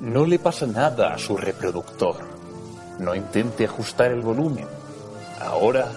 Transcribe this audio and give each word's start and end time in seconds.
No 0.00 0.24
le 0.24 0.38
pasa 0.38 0.66
nada 0.66 1.12
a 1.12 1.18
su 1.18 1.36
reproductor. 1.36 2.16
No 2.98 3.14
intente 3.14 3.66
ajustar 3.66 4.10
el 4.10 4.22
volumen. 4.22 4.66
Ahora, 5.38 5.92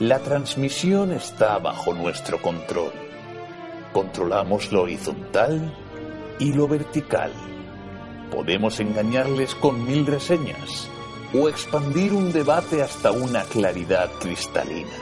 la 0.00 0.18
transmisión 0.18 1.12
está 1.12 1.56
bajo 1.58 1.94
nuestro 1.94 2.42
control. 2.42 2.92
Controlamos 3.94 4.70
lo 4.70 4.82
horizontal 4.82 5.74
y 6.38 6.52
lo 6.52 6.68
vertical. 6.68 7.32
Podemos 8.30 8.80
engañarles 8.80 9.54
con 9.54 9.82
mil 9.82 10.04
reseñas 10.04 10.90
o 11.32 11.48
expandir 11.48 12.12
un 12.12 12.30
debate 12.30 12.82
hasta 12.82 13.12
una 13.12 13.44
claridad 13.44 14.10
cristalina. 14.20 14.92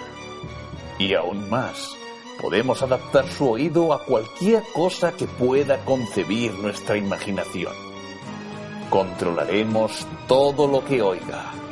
Y 1.01 1.15
aún 1.15 1.51
más, 1.51 1.97
podemos 2.41 2.81
adaptar 2.81 3.27
su 3.27 3.51
oído 3.51 3.93
a 3.93 4.05
cualquier 4.05 4.63
cosa 4.73 5.11
que 5.11 5.27
pueda 5.27 5.85
concebir 5.85 6.55
nuestra 6.55 6.97
imaginación. 6.97 7.86
Controlaremos 8.91 10.07
todo 10.27 10.67
lo 10.67 10.85
que 10.85 11.03
oiga. 11.03 11.66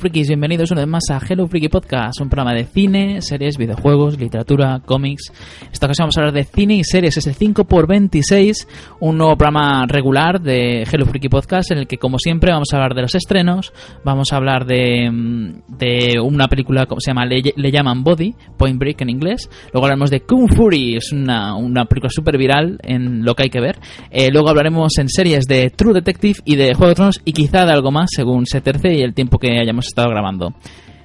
Freakies, 0.00 0.28
bienvenidos 0.28 0.70
una 0.70 0.80
vez 0.80 0.88
más 0.88 1.02
a 1.10 1.20
Hello 1.20 1.46
Freaky 1.46 1.68
Podcast, 1.68 2.22
un 2.22 2.30
programa 2.30 2.54
de 2.54 2.64
cine, 2.64 3.20
series, 3.20 3.58
videojuegos, 3.58 4.18
literatura, 4.18 4.80
cómics. 4.82 5.30
Esta 5.70 5.86
ocasión 5.86 6.04
vamos 6.04 6.16
a 6.16 6.20
hablar 6.20 6.34
de 6.34 6.44
cine 6.44 6.76
y 6.76 6.84
series, 6.84 7.18
es 7.18 7.26
el 7.26 7.34
5x26, 7.34 8.66
un 9.00 9.18
nuevo 9.18 9.36
programa 9.36 9.84
regular 9.86 10.40
de 10.40 10.84
Hello 10.90 11.04
Freaky 11.04 11.28
Podcast 11.28 11.70
en 11.72 11.78
el 11.78 11.86
que 11.86 11.98
como 11.98 12.18
siempre 12.18 12.50
vamos 12.50 12.68
a 12.72 12.76
hablar 12.76 12.94
de 12.94 13.02
los 13.02 13.14
estrenos, 13.14 13.74
vamos 14.02 14.32
a 14.32 14.36
hablar 14.36 14.64
de, 14.64 15.10
mm, 15.10 16.24
una 16.24 16.48
película 16.48 16.86
como 16.86 17.00
se 17.00 17.10
llama, 17.10 17.26
le, 17.26 17.52
le 17.54 17.70
llaman 17.70 18.02
Body, 18.02 18.34
Point 18.56 18.78
Break 18.78 19.02
en 19.02 19.10
inglés, 19.10 19.50
luego 19.72 19.84
hablaremos 19.84 20.10
de 20.10 20.20
Kung 20.20 20.50
Fury, 20.50 20.96
es 20.96 21.12
una, 21.12 21.54
una 21.56 21.84
película 21.84 22.10
súper 22.10 22.38
viral 22.38 22.78
en 22.84 23.22
lo 23.22 23.34
que 23.34 23.42
hay 23.42 23.50
que 23.50 23.60
ver, 23.60 23.76
Eh, 24.10 24.30
luego 24.32 24.48
hablaremos 24.48 24.96
en 24.96 25.10
series 25.10 25.44
de 25.44 25.68
True 25.68 25.92
Detective 25.92 26.40
y 26.46 26.56
de 26.56 26.72
Juego 26.72 26.88
de 26.88 26.94
Tronos 26.94 27.20
y 27.24 27.32
quizá 27.32 27.66
de 27.66 27.72
algo 27.72 27.90
más 27.90 28.08
según 28.10 28.46
se 28.46 28.62
terce 28.62 28.94
y 28.94 29.02
el 29.02 29.12
tiempo 29.12 29.38
que 29.38 29.58
hayamos 29.60 29.89
estado 29.90 30.10
grabando. 30.10 30.54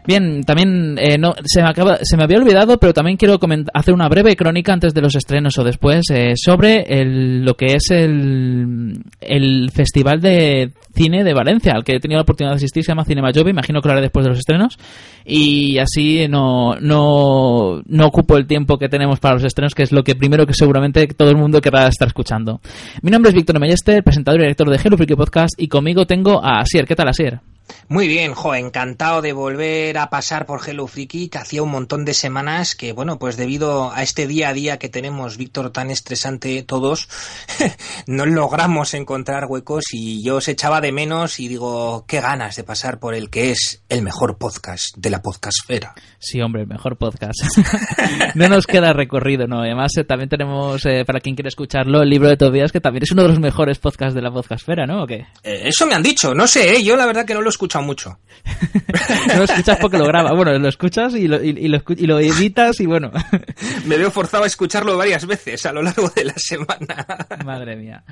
Bien, 0.08 0.44
también 0.44 0.98
eh, 1.00 1.18
no, 1.18 1.34
se, 1.44 1.64
me 1.64 1.70
acaba, 1.70 1.98
se 2.04 2.16
me 2.16 2.24
había 2.24 2.38
olvidado, 2.38 2.78
pero 2.78 2.94
también 2.94 3.18
quiero 3.18 3.40
hacer 3.74 3.94
una 3.94 4.08
breve 4.08 4.36
crónica 4.36 4.72
antes 4.72 4.94
de 4.94 5.02
los 5.02 5.16
estrenos 5.16 5.58
o 5.58 5.64
después 5.64 6.04
eh, 6.12 6.34
sobre 6.36 6.86
lo 7.44 7.56
que 7.56 7.74
es 7.74 7.90
el, 7.90 9.00
el 9.20 9.72
Festival 9.74 10.22
de 10.22 10.74
Cine 10.94 11.24
de 11.24 11.34
Valencia, 11.34 11.74
al 11.74 11.84
que 11.84 11.96
he 11.96 12.00
tenido 12.00 12.20
la 12.20 12.24
oportunidad 12.24 12.54
de 12.54 12.58
asistir, 12.58 12.84
se 12.84 12.92
llama 12.92 13.04
Cinema 13.04 13.32
Joven, 13.34 13.50
imagino 13.50 13.82
que 13.82 13.88
lo 13.88 13.94
haré 13.94 14.02
después 14.02 14.24
de 14.26 14.30
los 14.30 14.40
estrenos, 14.40 14.78
y 15.26 15.80
así 15.80 16.28
no 16.30 16.76
ocupo 18.04 18.38
el 18.38 18.46
tiempo 18.46 18.78
que 18.78 18.90
tenemos 18.90 19.20
para 19.20 19.36
los 19.36 19.44
estrenos, 19.44 19.74
que 19.74 19.84
es 19.84 19.92
lo 19.92 20.04
que 20.04 20.16
primero 20.16 20.46
que 20.46 20.54
seguramente 20.54 21.08
todo 21.08 21.32
el 21.32 21.38
mundo 21.38 21.62
querrá 21.62 21.88
estar 21.88 22.08
escuchando. 22.08 22.62
Mi 23.02 23.10
nombre 23.10 23.30
es 23.30 23.36
Víctor 23.36 23.60
Mellester, 23.60 24.04
presentador 24.04 24.40
y 24.40 24.44
director 24.44 24.70
de 24.70 24.80
Hello 24.84 24.98
Freaky 24.98 25.16
Podcast, 25.16 25.60
y 25.60 25.68
conmigo 25.68 26.06
tengo 26.06 26.46
a 26.46 26.60
Asier. 26.60 26.86
¿Qué 26.86 26.96
tal, 26.96 27.10
Asier? 27.10 27.40
Muy 27.88 28.08
bien, 28.08 28.34
jo, 28.34 28.56
encantado 28.56 29.22
de 29.22 29.34
volver 29.34 29.98
a 29.98 30.10
pasar 30.10 30.46
por 30.46 30.68
Hello 30.68 30.88
Freaky, 30.88 31.30
que 31.30 31.38
hacía 31.38 31.64
un 31.64 31.72
montón 31.72 32.06
de 32.06 32.14
semanas 32.14 32.76
que, 32.76 32.94
bueno, 32.94 33.20
pues 33.20 33.38
debido 33.38 33.92
a 33.92 34.04
este 34.04 34.28
día 34.28 34.50
a 34.50 34.54
día 34.54 34.80
que 34.80 34.90
tenemos, 34.90 35.38
Víctor, 35.38 35.72
tan 35.72 35.92
estresante 35.92 36.64
todos, 36.64 37.08
no 38.08 38.26
logramos 38.26 38.94
encontrar 38.94 39.46
huecos 39.46 39.86
y 39.94 40.24
yo 40.24 40.38
os 40.38 40.48
echaba 40.48 40.82
de 40.82 40.92
menos 40.92 41.40
y 41.40 41.48
digo, 41.48 42.06
qué 42.08 42.22
ganas 42.22 42.56
de 42.56 42.64
pasar 42.64 43.00
por 43.00 43.14
el 43.14 43.30
que 43.30 43.52
es 43.52 43.84
el 43.90 44.02
mejor 44.02 44.38
podcast 44.38 44.96
de 44.98 45.10
la 45.10 45.22
podcastfera. 45.22 45.94
Sí, 46.20 46.42
hombre, 46.42 46.64
el 46.64 46.68
mejor 46.68 46.98
podcast. 46.98 47.40
no 48.36 48.50
nos 48.50 48.66
queda 48.66 48.94
recorrido, 48.94 49.48
¿no? 49.48 49.62
Además, 49.62 49.92
eh, 49.98 50.04
también 50.04 50.30
tenemos, 50.30 50.86
eh, 50.86 51.06
para 51.06 51.20
quien 51.20 51.36
quiera 51.36 51.50
escucharlo, 51.50 52.02
el 52.02 52.10
libro 52.10 52.30
de 52.30 52.38
Tobías, 52.38 52.72
que 52.72 52.82
también 52.82 53.04
es 53.04 53.12
uno 53.12 53.24
de 53.24 53.30
los 53.30 53.40
mejores 53.40 53.78
podcasts 53.78 54.16
de 54.16 54.22
la 54.22 54.32
podcastfera, 54.32 54.86
¿no? 54.86 55.04
¿O 55.04 55.08
qué? 55.08 55.28
Eh, 55.44 55.62
eso 55.66 55.86
me 55.86 55.94
han 55.94 56.04
dicho, 56.04 56.34
no 56.34 56.48
sé, 56.48 56.76
¿eh? 56.76 56.84
yo 56.84 56.96
la 56.96 57.06
verdad 57.06 57.26
que 57.26 57.34
no 57.34 57.42
lo 57.42 57.50
he 57.56 57.58
escuchado 57.58 57.84
mucho. 57.86 58.20
No 59.28 59.38
lo 59.40 59.44
escuchas 59.46 59.78
porque 59.82 59.98
lo 59.98 60.06
graba. 60.06 60.32
Bueno, 60.34 60.58
lo 60.58 60.68
escuchas 60.70 61.14
y 61.16 61.28
lo, 61.28 61.44
y, 61.44 61.50
y 61.50 61.68
lo, 61.68 61.82
y 61.90 62.06
lo 62.08 62.20
editas 62.20 62.80
y 62.80 62.86
bueno. 62.86 63.12
Me 63.86 63.98
veo 63.98 64.12
forzado 64.12 64.44
a 64.44 64.48
escucharlo 64.48 64.98
varias 64.98 65.26
veces 65.26 65.66
a 65.66 65.74
lo 65.74 65.82
largo 65.82 66.10
de 66.10 66.26
la 66.26 66.34
semana. 66.38 67.06
Madre 67.46 67.76
mía. 67.76 68.04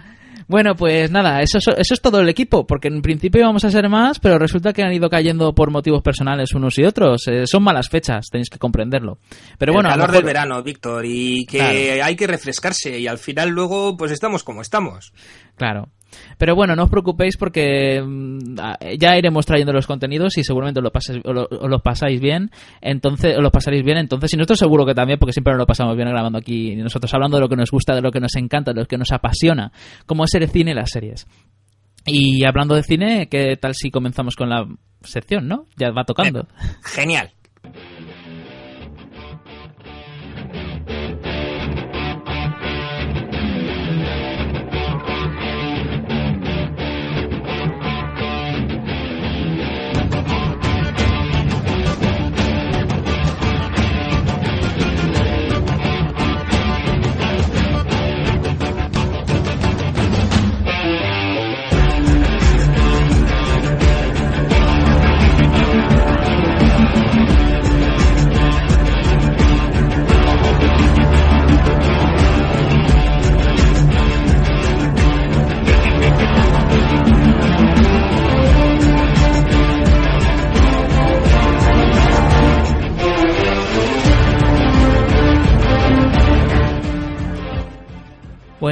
Bueno, 0.48 0.76
pues 0.76 1.10
nada, 1.10 1.42
eso, 1.42 1.58
es- 1.60 1.68
eso 1.78 1.94
es 1.94 2.02
todo 2.02 2.20
el 2.20 2.28
equipo, 2.30 2.68
porque 2.68 2.90
en 2.90 3.02
principio 3.02 3.42
íbamos 3.42 3.64
a 3.64 3.72
ser 3.72 3.88
más, 3.90 4.20
pero 4.20 4.38
resulta 4.38 4.74
que 4.74 4.84
han 4.84 4.92
ido 4.92 5.10
cayendo 5.10 5.54
por 5.56 5.72
motivos 5.72 6.02
personales 6.02 6.54
unos 6.54 6.78
y 6.80 6.84
otros. 6.84 7.28
Eh, 7.28 7.44
son 7.48 7.64
malas 7.64 7.88
fechas, 7.90 8.26
tenéis 8.30 8.50
que 8.50 8.60
comprenderlo. 8.60 9.20
Pero 9.58 9.72
bueno, 9.74 9.88
el 9.90 9.94
calor 9.96 10.10
mejor- 10.10 10.16
del 10.18 10.26
verano, 10.26 10.62
Víctor, 10.64 11.06
y 11.06 11.46
que 11.46 11.58
Claro. 11.60 12.04
hay 12.06 12.16
que 12.16 12.28
refrescarse 12.28 13.00
y 13.00 13.08
al 13.08 13.18
final 13.20 13.50
luego 13.50 13.96
pues 13.96 14.12
estamos 14.12 14.44
como 14.44 14.62
estamos. 14.62 15.14
Claro. 15.56 15.90
Pero 16.38 16.56
bueno, 16.56 16.76
no 16.76 16.84
os 16.84 16.90
preocupéis 16.90 17.38
porque 17.38 18.02
mm, 18.02 18.60
ah, 18.60 18.78
ya 19.00 19.18
iremos 19.18 19.46
trayendo 19.46 19.74
los 19.74 19.88
contenidos 19.88 20.38
y 20.38 20.44
seguramente 20.44 20.80
os 20.80 20.84
lo, 20.84 20.92
pasáis, 20.92 21.22
lo, 21.24 21.48
lo 21.48 21.80
pasáis 21.80 22.20
bien. 22.20 22.52
Entonces, 22.82 23.36
lo 23.38 23.52
pasaréis 23.52 23.84
bien. 23.84 23.98
Entonces, 23.98 24.34
y 24.34 24.38
nosotros 24.38 24.60
seguro 24.60 24.86
que 24.86 24.94
también, 24.94 25.20
porque 25.20 25.34
siempre 25.34 25.54
nos 25.54 25.60
lo 25.60 25.66
pasamos 25.66 25.96
bien 25.96 26.10
grabando 26.10 26.38
aquí, 26.38 26.76
nosotros 26.76 27.14
hablando 27.14 27.38
de 27.38 27.42
lo 27.42 27.50
que 27.50 27.56
nos 27.56 27.72
gusta, 27.72 27.96
de 27.96 28.02
lo 28.02 28.12
que 28.12 28.20
nos 28.20 28.36
encanta, 28.36 28.74
de 28.74 28.82
lo 28.82 28.88
que 28.88 28.98
nos 28.98 29.12
apasiona, 29.12 29.72
como 30.06 30.26
es 30.26 30.34
el 30.36 30.48
cine 30.50 30.72
y 30.72 30.76
las 30.76 30.90
series. 30.90 31.28
Y 32.06 32.44
hablando 32.46 32.76
de 32.76 32.84
cine, 32.84 33.28
¿qué 33.30 33.56
tal 33.56 33.74
si 33.76 33.90
comenzamos 33.90 34.36
con 34.36 34.50
la 34.50 34.68
sección, 35.02 35.48
no? 35.48 35.68
Ya 35.78 35.92
va 35.92 36.04
tocando. 36.04 36.48
Genial. 36.84 37.32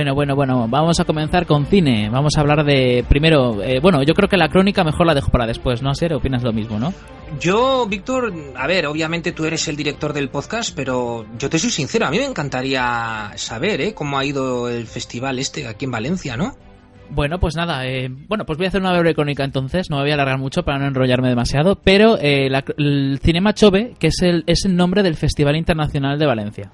Bueno, 0.01 0.15
bueno, 0.15 0.35
bueno, 0.35 0.67
vamos 0.67 0.99
a 0.99 1.05
comenzar 1.05 1.45
con 1.45 1.67
cine. 1.67 2.09
Vamos 2.09 2.35
a 2.35 2.41
hablar 2.41 2.63
de, 2.65 3.05
primero, 3.07 3.61
eh, 3.61 3.79
bueno, 3.79 4.01
yo 4.01 4.15
creo 4.15 4.27
que 4.27 4.35
la 4.35 4.49
crónica 4.49 4.83
mejor 4.83 5.05
la 5.05 5.13
dejo 5.13 5.29
para 5.29 5.45
después, 5.45 5.83
¿no, 5.83 5.93
Ser? 5.93 6.15
¿Opinas 6.15 6.41
lo 6.41 6.51
mismo, 6.51 6.79
no? 6.79 6.91
Yo, 7.39 7.85
Víctor, 7.87 8.33
a 8.55 8.65
ver, 8.65 8.87
obviamente 8.87 9.31
tú 9.31 9.45
eres 9.45 9.67
el 9.67 9.75
director 9.75 10.11
del 10.11 10.29
podcast, 10.29 10.75
pero 10.75 11.27
yo 11.37 11.51
te 11.51 11.59
soy 11.59 11.69
sincero, 11.69 12.07
a 12.07 12.09
mí 12.09 12.17
me 12.17 12.25
encantaría 12.25 13.31
saber, 13.35 13.79
¿eh? 13.79 13.93
Cómo 13.93 14.17
ha 14.17 14.25
ido 14.25 14.69
el 14.69 14.87
festival 14.87 15.37
este 15.37 15.67
aquí 15.67 15.85
en 15.85 15.91
Valencia, 15.91 16.35
¿no? 16.35 16.55
Bueno, 17.11 17.39
pues 17.39 17.55
nada, 17.55 17.85
eh, 17.85 18.09
bueno, 18.27 18.43
pues 18.47 18.57
voy 18.57 18.65
a 18.65 18.69
hacer 18.69 18.81
una 18.81 18.93
breve 18.93 19.13
crónica 19.13 19.43
entonces, 19.43 19.91
no 19.91 19.97
me 19.97 20.01
voy 20.01 20.11
a 20.11 20.15
alargar 20.15 20.39
mucho 20.39 20.63
para 20.63 20.79
no 20.79 20.87
enrollarme 20.87 21.29
demasiado, 21.29 21.75
pero 21.75 22.17
eh, 22.19 22.49
la- 22.49 22.65
el 22.79 23.19
Cinema 23.21 23.53
Chove, 23.53 23.93
que 23.99 24.07
es 24.07 24.19
el, 24.23 24.45
es 24.47 24.65
el 24.65 24.75
nombre 24.75 25.03
del 25.03 25.15
Festival 25.15 25.55
Internacional 25.57 26.17
de 26.17 26.25
Valencia. 26.25 26.71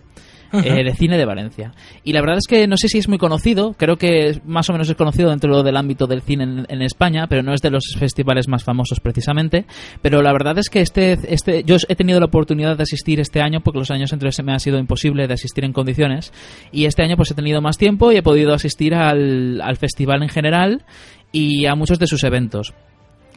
Eh, 0.54 0.84
de 0.84 0.94
cine 0.94 1.18
de 1.18 1.26
Valencia. 1.26 1.74
Y 2.04 2.14
la 2.14 2.22
verdad 2.22 2.38
es 2.38 2.48
que 2.48 2.68
no 2.68 2.78
sé 2.78 2.88
si 2.88 2.98
es 2.98 3.08
muy 3.08 3.18
conocido, 3.18 3.74
creo 3.74 3.98
que 3.98 4.40
más 4.46 4.70
o 4.70 4.74
menos 4.74 4.90
es 4.90 4.96
conocido 4.96 5.30
dentro 5.30 5.64
del 5.64 5.78
ámbito 5.78 6.08
del 6.08 6.22
cine 6.22 6.66
en, 6.68 6.82
España, 6.82 7.28
pero 7.28 7.44
no 7.44 7.54
es 7.54 7.62
de 7.62 7.70
los 7.70 7.96
festivales 7.98 8.48
más 8.48 8.64
famosos 8.64 9.00
precisamente. 9.00 9.66
Pero 10.02 10.22
la 10.22 10.32
verdad 10.32 10.58
es 10.58 10.70
que 10.70 10.82
este, 10.82 11.18
este, 11.28 11.64
yo 11.64 11.78
he 11.88 11.96
tenido 11.96 12.20
la 12.20 12.28
oportunidad 12.28 12.78
de 12.78 12.84
asistir 12.84 13.20
este 13.20 13.42
año, 13.42 13.62
porque 13.62 13.80
los 13.80 13.92
años 13.92 14.14
anteriores 14.14 14.36
se 14.36 14.44
me 14.44 14.54
ha 14.54 14.60
sido 14.60 14.78
imposible 14.80 15.28
de 15.28 15.34
asistir 15.34 15.66
en 15.66 15.74
condiciones, 15.74 16.32
y 16.72 16.86
este 16.86 17.04
año 17.04 17.18
pues 17.18 17.32
he 17.32 17.36
tenido 17.36 17.62
más 17.62 17.78
tiempo 17.78 18.12
y 18.12 18.18
he 18.18 18.24
podido 18.24 18.54
asistir 18.54 18.96
al, 18.96 19.62
al 19.62 19.78
festival 19.78 20.24
en 20.24 20.30
general 20.30 20.86
y 21.32 21.66
a 21.66 21.76
muchos 21.76 22.00
de 22.00 22.08
sus 22.08 22.24
eventos. 22.24 22.74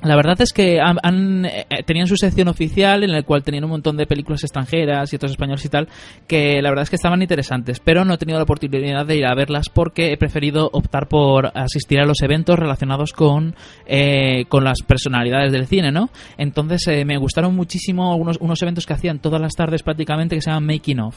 La 0.02 0.16
verdad 0.16 0.40
es 0.40 0.52
que 0.52 0.80
han, 0.80 1.44
eh, 1.44 1.66
tenían 1.84 2.06
su 2.06 2.16
sección 2.16 2.48
oficial 2.48 3.04
en 3.04 3.12
la 3.12 3.22
cual 3.22 3.42
tenían 3.42 3.64
un 3.64 3.70
montón 3.70 3.98
de 3.98 4.06
películas 4.06 4.42
extranjeras 4.42 5.12
y 5.12 5.16
otros 5.16 5.32
españoles 5.32 5.64
y 5.64 5.68
tal, 5.68 5.88
que 6.26 6.62
la 6.62 6.70
verdad 6.70 6.84
es 6.84 6.90
que 6.90 6.96
estaban 6.96 7.20
interesantes, 7.20 7.80
pero 7.80 8.04
no 8.04 8.14
he 8.14 8.18
tenido 8.18 8.38
la 8.38 8.44
oportunidad 8.44 9.04
de 9.04 9.16
ir 9.16 9.26
a 9.26 9.34
verlas 9.34 9.68
porque 9.68 10.12
he 10.12 10.16
preferido 10.16 10.70
optar 10.72 11.06
por 11.08 11.52
asistir 11.54 12.00
a 12.00 12.06
los 12.06 12.22
eventos 12.22 12.58
relacionados 12.58 13.12
con, 13.12 13.54
eh, 13.86 14.46
con 14.48 14.64
las 14.64 14.78
personalidades 14.86 15.52
del 15.52 15.66
cine, 15.66 15.92
¿no? 15.92 16.08
Entonces 16.38 16.86
eh, 16.88 17.04
me 17.04 17.18
gustaron 17.18 17.54
muchísimo 17.54 18.16
unos, 18.16 18.38
unos 18.40 18.62
eventos 18.62 18.86
que 18.86 18.94
hacían 18.94 19.18
todas 19.18 19.40
las 19.40 19.52
tardes 19.52 19.82
prácticamente 19.82 20.34
que 20.34 20.40
se 20.40 20.50
llaman 20.50 20.66
Making 20.66 21.00
of 21.00 21.16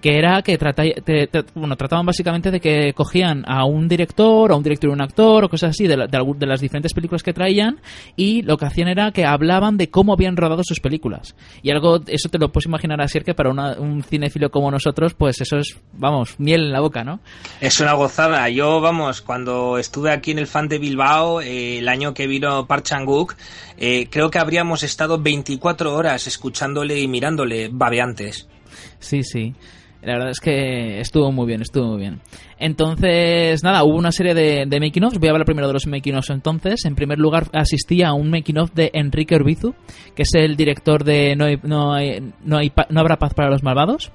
que 0.00 0.18
era 0.18 0.42
que 0.42 0.58
bueno, 1.54 1.76
trataban 1.76 2.06
básicamente 2.06 2.50
de 2.50 2.60
que 2.60 2.92
cogían 2.94 3.44
a 3.46 3.64
un 3.64 3.88
director, 3.88 4.52
a 4.52 4.56
un 4.56 4.62
director 4.62 4.90
y 4.90 4.92
un 4.92 5.00
actor, 5.00 5.44
o 5.44 5.48
cosas 5.48 5.70
así, 5.70 5.86
de, 5.86 5.96
de, 5.96 6.46
las 6.46 6.60
diferentes 6.60 6.94
películas 6.94 7.22
que 7.22 7.32
traían, 7.32 7.80
y 8.16 8.42
lo 8.42 8.56
que 8.56 8.66
hacían 8.66 8.88
era 8.88 9.10
que 9.12 9.24
hablaban 9.24 9.76
de 9.76 9.90
cómo 9.90 10.12
habían 10.12 10.36
rodado 10.36 10.62
sus 10.64 10.80
películas. 10.80 11.34
Y 11.62 11.70
algo, 11.70 12.00
eso 12.06 12.28
te 12.28 12.38
lo 12.38 12.50
puedes 12.50 12.66
imaginar 12.66 13.00
así, 13.00 13.18
que 13.20 13.34
para 13.34 13.50
un 13.50 14.02
cinéfilo 14.02 14.50
como 14.50 14.70
nosotros, 14.70 15.14
pues 15.14 15.40
eso 15.40 15.58
es, 15.58 15.78
vamos, 15.92 16.38
miel 16.38 16.66
en 16.66 16.72
la 16.72 16.80
boca, 16.80 17.04
¿no? 17.04 17.20
Es 17.60 17.80
una 17.80 17.94
gozada. 17.94 18.48
Yo, 18.48 18.80
vamos, 18.80 19.20
cuando 19.20 19.78
estuve 19.78 20.12
aquí 20.12 20.30
en 20.30 20.38
el 20.38 20.46
fan 20.46 20.68
de 20.68 20.78
Bilbao, 20.78 21.40
eh, 21.40 21.78
el 21.78 21.88
año 21.88 22.14
que 22.14 22.26
vino 22.26 22.66
Park 22.66 22.84
Chang-wook, 22.84 23.34
eh, 23.78 24.08
creo 24.10 24.30
que 24.30 24.38
habríamos 24.38 24.82
estado 24.82 25.20
24 25.20 25.94
horas 25.94 26.26
escuchándole 26.26 27.00
y 27.00 27.08
mirándole 27.08 27.68
babeantes. 27.72 28.48
Sí, 29.00 29.22
sí. 29.22 29.54
La 30.02 30.12
verdad 30.12 30.30
es 30.30 30.40
que 30.40 31.00
estuvo 31.00 31.32
muy 31.32 31.46
bien, 31.46 31.60
estuvo 31.60 31.88
muy 31.88 31.98
bien. 31.98 32.20
Entonces, 32.58 33.62
nada, 33.64 33.82
hubo 33.82 33.96
una 33.96 34.12
serie 34.12 34.32
de, 34.32 34.64
de 34.66 34.80
making 34.80 35.04
offs. 35.04 35.18
Voy 35.18 35.28
a 35.28 35.32
hablar 35.32 35.44
primero 35.44 35.66
de 35.66 35.72
los 35.72 35.86
making 35.86 36.14
offs 36.14 36.30
entonces. 36.30 36.84
En 36.84 36.94
primer 36.94 37.18
lugar, 37.18 37.46
asistí 37.52 38.02
a 38.02 38.12
un 38.12 38.30
making 38.30 38.58
of 38.58 38.72
de 38.74 38.90
Enrique 38.94 39.34
Orbizu, 39.34 39.74
que 40.14 40.22
es 40.22 40.34
el 40.34 40.56
director 40.56 41.02
de 41.02 41.34
No, 41.36 41.46
no, 41.64 41.94
no, 42.44 42.58
hay, 42.58 42.72
no 42.90 43.00
habrá 43.00 43.16
paz 43.16 43.34
para 43.34 43.50
los 43.50 43.62
malvados. 43.62 44.12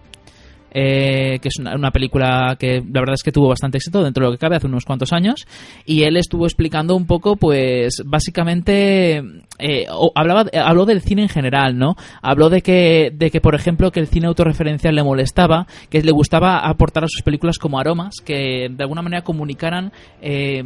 Eh, 0.75 1.37
que 1.39 1.49
es 1.49 1.59
una, 1.59 1.91
película 1.91 2.55
que 2.59 2.81
la 2.81 3.01
verdad 3.01 3.13
es 3.13 3.21
que 3.21 3.31
tuvo 3.31 3.49
bastante 3.49 3.77
éxito 3.77 4.03
dentro 4.03 4.23
de 4.23 4.31
lo 4.31 4.35
que 4.35 4.39
cabe 4.39 4.55
hace 4.55 4.65
unos 4.65 4.85
cuantos 4.85 5.13
años 5.13 5.45
y 5.85 6.01
él 6.01 6.17
estuvo 6.17 6.47
explicando 6.47 6.95
un 6.95 7.05
poco 7.05 7.35
pues 7.35 8.01
básicamente 8.03 9.21
eh, 9.59 9.85
hablaba 10.15 10.45
habló 10.65 10.87
del 10.87 11.01
cine 11.01 11.21
en 11.21 11.29
general 11.29 11.77
no 11.77 11.95
habló 12.23 12.49
de 12.49 12.63
que 12.63 13.11
de 13.13 13.29
que 13.29 13.39
por 13.39 13.53
ejemplo 13.53 13.91
que 13.91 13.99
el 13.99 14.07
cine 14.07 14.25
autorreferencial 14.25 14.95
le 14.95 15.03
molestaba 15.03 15.67
que 15.91 16.01
le 16.01 16.11
gustaba 16.11 16.67
aportar 16.67 17.03
a 17.03 17.07
sus 17.07 17.21
películas 17.21 17.59
como 17.59 17.79
aromas 17.79 18.15
que 18.25 18.67
de 18.71 18.83
alguna 18.83 19.03
manera 19.03 19.23
comunicaran 19.23 19.91
eh, 20.23 20.63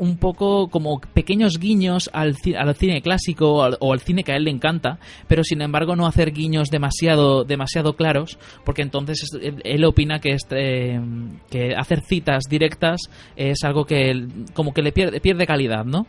un 0.00 0.16
poco 0.16 0.68
como 0.68 1.00
pequeños 1.00 1.58
guiños 1.58 2.10
al, 2.12 2.34
al 2.58 2.74
cine 2.74 3.02
clásico 3.02 3.52
o 3.52 3.92
al, 3.92 4.00
cine 4.00 4.24
que 4.24 4.32
a 4.32 4.36
él 4.36 4.44
le 4.44 4.50
encanta, 4.50 4.98
pero 5.28 5.44
sin 5.44 5.60
embargo 5.62 5.94
no 5.94 6.06
hacer 6.06 6.32
guiños 6.32 6.70
demasiado, 6.70 7.44
demasiado 7.44 7.94
claros, 7.94 8.38
porque 8.64 8.82
entonces 8.82 9.28
él, 9.62 9.84
opina 9.84 10.18
que, 10.18 10.32
este, 10.32 10.98
que 11.50 11.74
hacer 11.76 12.00
citas 12.00 12.44
directas 12.48 13.00
es 13.36 13.62
algo 13.62 13.84
que 13.84 14.26
como 14.54 14.72
que 14.72 14.82
le 14.82 14.92
pierde, 14.92 15.20
pierde 15.20 15.46
calidad, 15.46 15.84
¿no? 15.84 16.06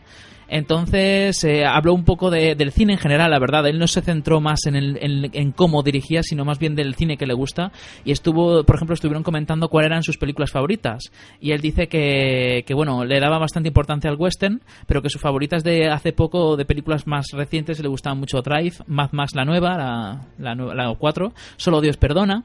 Entonces 0.52 1.42
eh, 1.44 1.64
habló 1.64 1.94
un 1.94 2.04
poco 2.04 2.30
del 2.30 2.72
cine 2.72 2.92
en 2.92 2.98
general, 2.98 3.30
la 3.30 3.38
verdad. 3.38 3.66
Él 3.66 3.78
no 3.78 3.86
se 3.86 4.02
centró 4.02 4.38
más 4.42 4.66
en, 4.66 4.76
el, 4.76 5.30
en, 5.32 5.52
cómo 5.52 5.82
dirigía, 5.82 6.22
sino 6.22 6.44
más 6.44 6.58
bien 6.58 6.74
del 6.74 6.94
cine 6.94 7.16
que 7.16 7.24
le 7.24 7.32
gusta. 7.32 7.72
Y 8.04 8.12
estuvo, 8.12 8.62
por 8.62 8.76
ejemplo, 8.76 8.92
estuvieron 8.92 9.22
comentando 9.22 9.70
cuáles 9.70 9.86
eran 9.86 10.02
sus 10.02 10.18
películas 10.18 10.50
favoritas. 10.50 11.10
Y 11.40 11.52
él 11.52 11.62
dice 11.62 11.88
que, 11.88 12.64
que, 12.66 12.74
bueno, 12.74 13.06
le 13.06 13.18
daba 13.18 13.38
bastante 13.38 13.68
importancia 13.68 14.10
al 14.10 14.18
western, 14.18 14.60
pero 14.86 15.00
que 15.00 15.08
sus 15.08 15.22
favoritas 15.22 15.64
de 15.64 15.88
hace 15.88 16.12
poco, 16.12 16.54
de 16.58 16.66
películas 16.66 17.06
más 17.06 17.28
recientes, 17.32 17.80
le 17.80 17.88
gustaban 17.88 18.18
mucho 18.18 18.42
Drive, 18.42 18.76
Mad 18.86 19.12
Max 19.12 19.34
la 19.34 19.46
nueva, 19.46 19.78
la, 19.78 20.54
la, 20.54 20.74
la 20.74 20.94
4, 20.94 21.32
Solo 21.56 21.80
Dios 21.80 21.96
perdona 21.96 22.44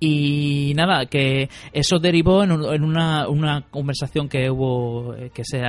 y 0.00 0.72
nada, 0.74 1.06
que 1.06 1.48
eso 1.72 1.98
derivó 1.98 2.42
en, 2.42 2.52
una, 2.52 3.28
una, 3.28 3.62
conversación 3.70 4.28
que 4.28 4.50
hubo, 4.50 5.14
que 5.32 5.44
se, 5.44 5.62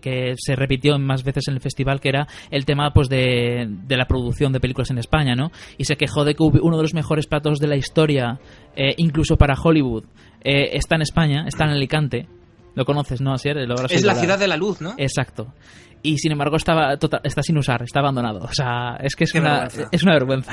que 0.00 0.34
se 0.36 0.54
repitió 0.54 0.98
más 0.98 1.24
veces 1.24 1.48
en 1.48 1.54
el 1.54 1.60
festival, 1.60 2.00
que 2.00 2.10
era 2.10 2.28
el 2.50 2.64
tema 2.64 2.92
pues 2.92 3.08
de, 3.08 3.66
de 3.68 3.96
la 3.96 4.06
producción 4.06 4.52
de 4.52 4.60
películas 4.60 4.90
en 4.90 4.98
España, 4.98 5.34
¿no? 5.34 5.50
Y 5.78 5.84
se 5.84 5.96
quejó 5.96 6.24
de 6.24 6.34
que 6.34 6.42
uno 6.42 6.76
de 6.76 6.82
los 6.82 6.94
mejores 6.94 7.26
platos 7.26 7.58
de 7.58 7.66
la 7.66 7.76
historia, 7.76 8.38
eh, 8.76 8.94
incluso 8.98 9.36
para 9.36 9.54
Hollywood, 9.54 10.04
eh, 10.42 10.70
está 10.72 10.96
en 10.96 11.02
España, 11.02 11.44
está 11.46 11.64
en 11.64 11.70
Alicante. 11.70 12.28
Lo 12.76 12.84
conoces, 12.84 13.20
¿no? 13.20 13.34
es 13.34 14.04
la 14.04 14.14
ciudad 14.14 14.38
de 14.38 14.46
la 14.46 14.56
luz, 14.56 14.80
¿no? 14.80 14.94
Exacto 14.96 15.52
y 16.02 16.18
sin 16.18 16.32
embargo 16.32 16.56
estaba 16.56 16.96
tota-, 16.96 17.20
está 17.22 17.42
sin 17.42 17.58
usar, 17.58 17.82
está 17.82 18.00
abandonado. 18.00 18.40
O 18.40 18.52
sea, 18.52 18.96
es 19.00 19.14
que 19.14 19.24
es, 19.24 19.34
una, 19.34 19.68
es 19.90 20.02
una 20.02 20.14
vergüenza. 20.14 20.52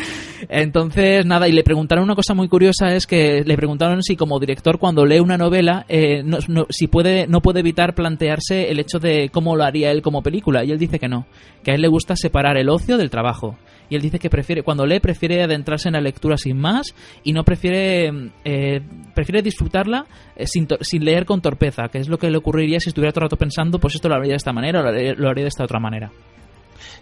Entonces, 0.48 1.24
nada, 1.26 1.48
y 1.48 1.52
le 1.52 1.62
preguntaron 1.62 2.04
una 2.04 2.14
cosa 2.14 2.34
muy 2.34 2.48
curiosa, 2.48 2.94
es 2.94 3.06
que 3.06 3.42
le 3.44 3.56
preguntaron 3.56 4.02
si 4.02 4.16
como 4.16 4.38
director 4.40 4.78
cuando 4.78 5.04
lee 5.04 5.20
una 5.20 5.36
novela, 5.36 5.84
eh, 5.88 6.22
no, 6.24 6.38
si 6.70 6.86
puede, 6.88 7.26
no 7.26 7.40
puede 7.40 7.60
evitar 7.60 7.94
plantearse 7.94 8.70
el 8.70 8.80
hecho 8.80 8.98
de 8.98 9.30
cómo 9.30 9.56
lo 9.56 9.64
haría 9.64 9.90
él 9.90 10.02
como 10.02 10.22
película, 10.22 10.64
y 10.64 10.72
él 10.72 10.78
dice 10.78 10.98
que 10.98 11.08
no, 11.08 11.26
que 11.62 11.72
a 11.72 11.74
él 11.74 11.82
le 11.82 11.88
gusta 11.88 12.16
separar 12.16 12.56
el 12.56 12.68
ocio 12.68 12.96
del 12.96 13.10
trabajo. 13.10 13.56
Y 13.90 13.96
él 13.96 14.02
dice 14.02 14.18
que 14.18 14.30
prefiere, 14.30 14.62
cuando 14.62 14.86
lee, 14.86 15.00
prefiere 15.00 15.42
adentrarse 15.42 15.88
en 15.88 15.94
la 15.94 16.00
lectura 16.00 16.38
sin 16.38 16.58
más 16.58 16.94
y 17.22 17.32
no 17.32 17.44
prefiere, 17.44 18.30
eh, 18.44 18.80
prefiere 19.14 19.42
disfrutarla 19.42 20.06
eh, 20.36 20.46
sin, 20.46 20.66
sin, 20.80 21.04
leer 21.04 21.26
con 21.26 21.42
torpeza, 21.42 21.88
que 21.88 21.98
es 21.98 22.08
lo 22.08 22.18
que 22.18 22.30
le 22.30 22.38
ocurriría 22.38 22.80
si 22.80 22.88
estuviera 22.88 23.12
todo 23.12 23.24
el 23.24 23.26
rato 23.26 23.36
pensando, 23.36 23.78
pues 23.78 23.96
esto 23.96 24.08
lo 24.08 24.14
haría 24.14 24.30
de 24.30 24.36
esta 24.36 24.52
manera 24.52 24.80
o 24.80 24.82
lo 24.82 25.28
haría 25.28 25.44
de 25.44 25.48
esta 25.48 25.64
otra 25.64 25.80
manera. 25.80 26.10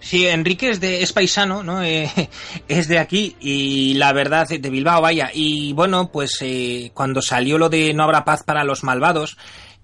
Sí, 0.00 0.26
Enrique 0.26 0.70
es, 0.70 0.80
de, 0.80 1.02
es 1.02 1.12
paisano, 1.12 1.62
¿no? 1.62 1.82
Eh, 1.88 2.10
es 2.68 2.86
de 2.88 2.98
aquí 2.98 3.34
y 3.40 3.94
la 3.94 4.12
verdad, 4.12 4.46
de 4.46 4.70
Bilbao, 4.70 5.00
vaya. 5.00 5.30
Y 5.32 5.72
bueno, 5.72 6.10
pues 6.12 6.38
eh, 6.42 6.90
cuando 6.92 7.22
salió 7.22 7.56
lo 7.56 7.68
de 7.68 7.94
No 7.94 8.02
habrá 8.02 8.24
paz 8.24 8.42
para 8.44 8.62
los 8.62 8.84
malvados, 8.84 9.38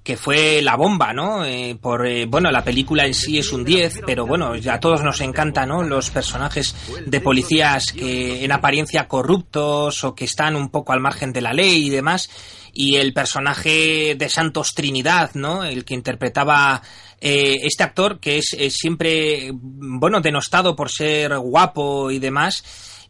que 0.04 0.18
fue 0.18 0.60
la 0.60 0.76
bomba, 0.76 1.14
¿no? 1.14 1.46
Eh, 1.46 1.78
por, 1.80 2.06
bueno, 2.28 2.50
la 2.50 2.62
película 2.62 3.06
en 3.06 3.14
sí 3.14 3.38
es 3.38 3.52
un 3.52 3.64
10, 3.64 4.02
pero 4.04 4.26
bueno, 4.26 4.52
a 4.70 4.78
todos 4.78 5.02
nos 5.02 5.22
encanta, 5.22 5.64
¿no? 5.64 5.82
Los 5.82 6.10
personajes 6.10 6.76
de 7.06 7.20
policías 7.22 7.90
que 7.90 8.44
en 8.44 8.52
apariencia 8.52 9.08
corruptos 9.08 10.04
o 10.04 10.14
que 10.14 10.26
están 10.26 10.56
un 10.56 10.68
poco 10.68 10.92
al 10.92 11.00
margen 11.00 11.32
de 11.32 11.40
la 11.40 11.54
ley 11.54 11.86
y 11.86 11.90
demás. 11.90 12.28
Y 12.74 12.96
el 12.96 13.14
personaje 13.14 14.14
de 14.14 14.28
Santos 14.28 14.74
Trinidad, 14.74 15.30
¿no? 15.34 15.64
El 15.64 15.86
que 15.86 15.94
interpretaba 15.94 16.82
eh, 17.18 17.60
este 17.62 17.82
actor 17.82 18.20
que 18.20 18.38
es, 18.38 18.54
siempre, 18.74 19.52
bueno, 19.54 20.20
denostado 20.20 20.76
por 20.76 20.90
ser 20.90 21.38
guapo 21.38 22.10
y 22.10 22.18
demás. 22.18 22.62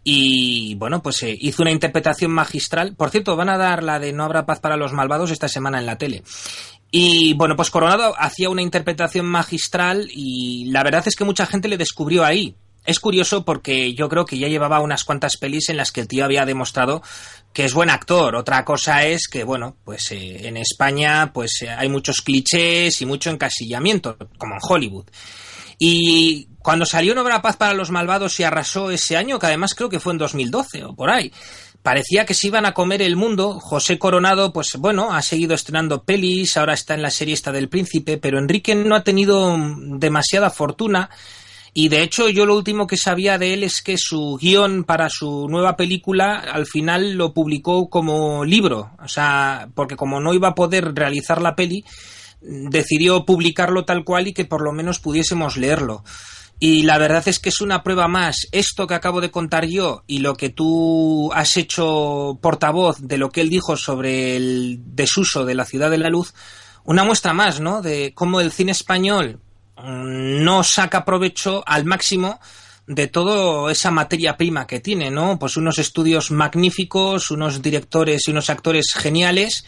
Y 0.06 0.74
bueno, 0.74 1.02
pues 1.02 1.22
eh, 1.22 1.34
hizo 1.40 1.62
una 1.62 1.72
interpretación 1.72 2.30
magistral. 2.30 2.94
Por 2.94 3.08
cierto, 3.08 3.36
van 3.36 3.48
a 3.48 3.56
dar 3.56 3.82
la 3.82 3.98
de 3.98 4.12
No 4.12 4.24
habrá 4.24 4.44
paz 4.44 4.60
para 4.60 4.76
los 4.76 4.92
malvados 4.92 5.30
esta 5.30 5.48
semana 5.48 5.78
en 5.78 5.86
la 5.86 5.96
tele. 5.96 6.22
Y 6.96 7.34
bueno, 7.34 7.56
pues 7.56 7.70
Coronado 7.70 8.14
hacía 8.16 8.50
una 8.50 8.62
interpretación 8.62 9.26
magistral 9.26 10.08
y 10.12 10.66
la 10.66 10.84
verdad 10.84 11.02
es 11.04 11.16
que 11.16 11.24
mucha 11.24 11.44
gente 11.44 11.66
le 11.66 11.76
descubrió 11.76 12.24
ahí. 12.24 12.54
Es 12.84 13.00
curioso 13.00 13.44
porque 13.44 13.94
yo 13.94 14.08
creo 14.08 14.24
que 14.24 14.38
ya 14.38 14.46
llevaba 14.46 14.78
unas 14.78 15.02
cuantas 15.02 15.36
pelis 15.36 15.70
en 15.70 15.76
las 15.76 15.90
que 15.90 16.02
el 16.02 16.06
tío 16.06 16.24
había 16.24 16.46
demostrado 16.46 17.02
que 17.52 17.64
es 17.64 17.74
buen 17.74 17.90
actor. 17.90 18.36
Otra 18.36 18.64
cosa 18.64 19.04
es 19.04 19.26
que, 19.26 19.42
bueno, 19.42 19.76
pues 19.82 20.12
eh, 20.12 20.46
en 20.46 20.56
España 20.56 21.32
pues 21.32 21.62
eh, 21.62 21.68
hay 21.68 21.88
muchos 21.88 22.18
clichés 22.20 23.02
y 23.02 23.06
mucho 23.06 23.30
encasillamiento, 23.30 24.16
como 24.38 24.54
en 24.54 24.60
Hollywood. 24.62 25.06
Y 25.80 26.46
cuando 26.60 26.86
salió 26.86 27.20
Obra 27.20 27.42
Paz 27.42 27.56
para 27.56 27.74
los 27.74 27.90
Malvados 27.90 28.38
y 28.38 28.44
arrasó 28.44 28.92
ese 28.92 29.16
año, 29.16 29.40
que 29.40 29.46
además 29.46 29.74
creo 29.74 29.88
que 29.88 29.98
fue 29.98 30.12
en 30.12 30.18
2012 30.18 30.84
o 30.84 30.94
por 30.94 31.10
ahí, 31.10 31.32
parecía 31.84 32.26
que 32.26 32.34
se 32.34 32.48
iban 32.48 32.66
a 32.66 32.74
comer 32.74 33.00
el 33.02 33.14
mundo. 33.14 33.60
José 33.60 34.00
Coronado, 34.00 34.52
pues 34.52 34.72
bueno, 34.80 35.14
ha 35.14 35.22
seguido 35.22 35.54
estrenando 35.54 36.02
pelis, 36.02 36.56
ahora 36.56 36.74
está 36.74 36.94
en 36.94 37.02
la 37.02 37.10
serie 37.10 37.34
esta 37.34 37.52
del 37.52 37.68
Príncipe, 37.68 38.18
pero 38.18 38.40
Enrique 38.40 38.74
no 38.74 38.96
ha 38.96 39.04
tenido 39.04 39.56
demasiada 39.98 40.50
fortuna 40.50 41.10
y 41.76 41.88
de 41.88 42.02
hecho, 42.02 42.28
yo 42.28 42.46
lo 42.46 42.56
último 42.56 42.86
que 42.86 42.96
sabía 42.96 43.36
de 43.36 43.52
él 43.52 43.64
es 43.64 43.82
que 43.82 43.98
su 43.98 44.38
guion 44.40 44.84
para 44.84 45.08
su 45.10 45.48
nueva 45.48 45.76
película 45.76 46.38
al 46.38 46.66
final 46.66 47.14
lo 47.14 47.34
publicó 47.34 47.90
como 47.90 48.44
libro. 48.44 48.92
O 49.02 49.08
sea, 49.08 49.68
porque 49.74 49.96
como 49.96 50.20
no 50.20 50.32
iba 50.32 50.48
a 50.48 50.54
poder 50.54 50.94
realizar 50.94 51.42
la 51.42 51.56
peli, 51.56 51.84
decidió 52.40 53.26
publicarlo 53.26 53.84
tal 53.84 54.04
cual 54.04 54.28
y 54.28 54.32
que 54.32 54.44
por 54.44 54.62
lo 54.62 54.70
menos 54.70 55.00
pudiésemos 55.00 55.56
leerlo. 55.56 56.04
Y 56.60 56.82
la 56.82 56.98
verdad 56.98 57.26
es 57.26 57.40
que 57.40 57.48
es 57.48 57.60
una 57.60 57.82
prueba 57.82 58.08
más 58.08 58.46
esto 58.52 58.86
que 58.86 58.94
acabo 58.94 59.20
de 59.20 59.30
contar 59.30 59.66
yo 59.66 60.04
y 60.06 60.18
lo 60.18 60.34
que 60.34 60.50
tú 60.50 61.30
has 61.34 61.56
hecho 61.56 62.38
portavoz 62.40 62.98
de 63.00 63.18
lo 63.18 63.30
que 63.30 63.40
él 63.40 63.50
dijo 63.50 63.76
sobre 63.76 64.36
el 64.36 64.80
desuso 64.86 65.44
de 65.44 65.54
la 65.54 65.64
ciudad 65.64 65.90
de 65.90 65.98
la 65.98 66.10
luz, 66.10 66.32
una 66.84 67.04
muestra 67.04 67.32
más, 67.32 67.60
¿no? 67.60 67.82
De 67.82 68.12
cómo 68.14 68.40
el 68.40 68.52
cine 68.52 68.72
español 68.72 69.40
mm, 69.76 70.44
no 70.44 70.62
saca 70.62 71.04
provecho 71.04 71.62
al 71.66 71.84
máximo 71.84 72.38
de 72.86 73.08
toda 73.08 73.72
esa 73.72 73.90
materia 73.90 74.36
prima 74.36 74.66
que 74.66 74.80
tiene, 74.80 75.10
¿no? 75.10 75.38
Pues 75.38 75.56
unos 75.56 75.78
estudios 75.78 76.30
magníficos, 76.30 77.30
unos 77.30 77.62
directores 77.62 78.28
y 78.28 78.30
unos 78.30 78.50
actores 78.50 78.92
geniales. 78.94 79.64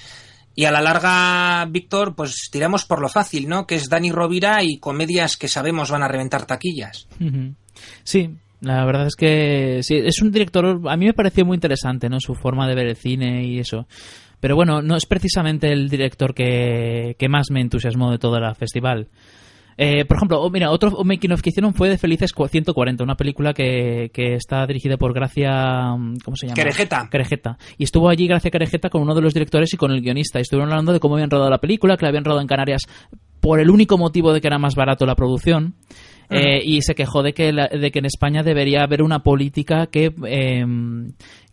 Y 0.59 0.65
a 0.65 0.73
la 0.73 0.81
larga, 0.81 1.67
Víctor, 1.67 2.15
pues 2.17 2.49
tiramos 2.51 2.87
por 2.87 3.03
lo 3.03 3.11
fácil, 3.11 3.47
¿no? 3.47 3.67
Que 3.67 3.75
es 3.75 3.91
Dani 3.91 4.11
Rovira 4.11 4.63
y 4.63 4.79
comedias 4.79 5.37
que 5.37 5.49
sabemos 5.49 5.91
van 5.91 6.03
a 6.03 6.09
reventar 6.09 6.47
taquillas. 6.47 7.07
Sí, 8.03 8.31
la 8.63 8.85
verdad 8.87 9.07
es 9.07 9.17
que 9.17 9.81
sí, 9.83 9.97
es 10.03 10.23
un 10.23 10.33
director, 10.33 10.81
a 10.89 10.97
mí 10.97 11.05
me 11.05 11.13
pareció 11.13 11.45
muy 11.45 11.57
interesante, 11.57 12.09
¿no? 12.09 12.21
Su 12.21 12.35
forma 12.35 12.67
de 12.67 12.75
ver 12.75 12.87
el 12.87 12.97
cine 12.97 13.45
y 13.47 13.59
eso. 13.59 13.87
Pero 14.41 14.57
bueno, 14.57 14.81
no 14.81 14.97
es 14.97 15.05
precisamente 15.05 15.71
el 15.71 15.91
director 15.91 16.35
que, 16.35 17.17
que 17.19 17.29
más 17.29 17.51
me 17.51 17.61
entusiasmó 17.61 18.11
de 18.11 18.19
todo 18.19 18.39
el 18.39 18.55
festival. 18.55 19.09
Eh, 19.79 20.05
por 20.07 20.17
ejemplo, 20.17 20.41
oh, 20.41 20.51
mira, 20.51 20.71
otro 20.71 21.05
making 21.05 21.33
of 21.33 21.43
que 21.43 21.51
hicieron 21.51 21.75
fue 21.75 21.89
de 21.91 21.99
Felices 21.99 22.33
140, 22.35 23.05
una 23.05 23.15
película 23.17 23.53
que, 23.53 24.11
que 24.13 24.35
está 24.35 24.67
dirigida 24.67 24.97
por 24.97 25.13
Gracia. 25.13 25.95
Mm, 25.97 26.17
¿Cómo 26.25 26.37
se 26.37 26.47
llama? 26.47 26.55
Querejeta. 26.55 27.09
Querejeta. 27.11 27.59
Y 27.77 27.85
estuvo 27.85 28.09
allí 28.09 28.27
Gracia 28.27 28.51
Querejeta 28.51 28.89
con 28.89 29.03
uno 29.03 29.15
de 29.15 29.21
los 29.21 29.35
directores 29.35 29.73
y 29.75 29.77
con 29.77 29.91
el 29.91 30.01
guionista. 30.01 30.39
Y 30.39 30.43
estuvieron 30.43 30.71
hablando 30.71 30.93
de 30.93 31.01
cómo 31.01 31.15
habían 31.17 31.31
rodado 31.31 31.51
la 31.51 31.59
película, 31.59 31.97
que 31.97 32.05
la 32.05 32.09
habían 32.09 32.25
rodado 32.25 32.41
en 32.41 32.47
Canarias 32.49 32.83
por 33.41 33.61
el 33.61 33.71
único 33.71 33.99
motivo 33.99 34.33
de 34.33 34.41
que 34.41 34.47
era 34.49 34.59
más 34.59 34.75
barato 34.75 35.05
la 35.07 35.15
producción. 35.15 35.75
Eh, 36.29 36.61
y 36.65 36.83
se 36.83 36.97
quejó 36.97 37.23
de 37.23 37.35
que, 37.35 37.53
la- 37.53 37.69
de 37.69 37.91
que 37.93 38.01
en 38.01 38.07
España 38.07 38.43
debería 38.43 38.83
haber 38.83 39.01
una 39.03 39.21
política 39.23 39.87
que 39.87 40.13
eh, 40.27 40.65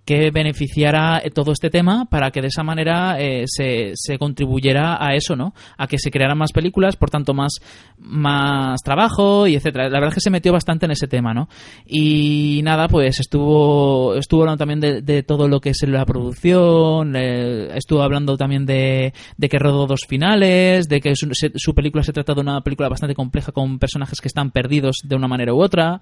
que 0.05 0.31
beneficiara 0.31 1.21
eh, 1.23 1.29
todo 1.29 1.51
este 1.51 1.69
tema 1.69 2.05
para 2.05 2.31
que 2.31 2.41
de 2.41 2.47
esa 2.47 2.63
manera 2.63 3.19
eh, 3.19 3.45
se, 3.47 3.91
se 3.95 4.17
contribuyera 4.17 4.97
a 4.99 5.15
eso, 5.15 5.35
¿no? 5.35 5.53
A 5.77 5.87
que 5.87 5.97
se 5.97 6.11
crearan 6.11 6.37
más 6.37 6.51
películas, 6.51 6.95
por 6.95 7.09
tanto 7.09 7.33
más, 7.33 7.53
más 7.97 8.81
trabajo 8.81 9.47
y 9.47 9.55
etcétera. 9.55 9.85
La 9.85 9.99
verdad 9.99 10.09
es 10.09 10.15
que 10.15 10.21
se 10.21 10.29
metió 10.29 10.51
bastante 10.51 10.85
en 10.85 10.91
ese 10.91 11.07
tema, 11.07 11.33
¿no? 11.33 11.47
Y 11.85 12.61
nada, 12.63 12.87
pues 12.87 13.19
estuvo 13.19 14.15
estuvo 14.15 14.41
hablando 14.41 14.57
también 14.57 14.79
de, 14.79 15.01
de 15.01 15.23
todo 15.23 15.47
lo 15.47 15.61
que 15.61 15.69
es 15.69 15.83
la 15.87 16.05
producción, 16.05 17.15
estuvo 17.15 18.01
hablando 18.01 18.37
también 18.37 18.65
de, 18.65 19.13
de 19.37 19.49
que 19.49 19.59
rodó 19.59 19.87
dos 19.87 20.01
finales, 20.07 20.87
de 20.87 21.01
que 21.01 21.13
su 21.15 21.75
película 21.75 22.03
se 22.03 22.13
trata 22.13 22.33
de 22.33 22.41
una 22.41 22.61
película 22.61 22.89
bastante 22.89 23.15
compleja 23.15 23.51
con 23.51 23.79
personajes 23.79 24.19
que 24.19 24.27
están 24.27 24.51
perdidos 24.51 24.97
de 25.03 25.15
una 25.15 25.27
manera 25.27 25.53
u 25.53 25.61
otra. 25.61 26.01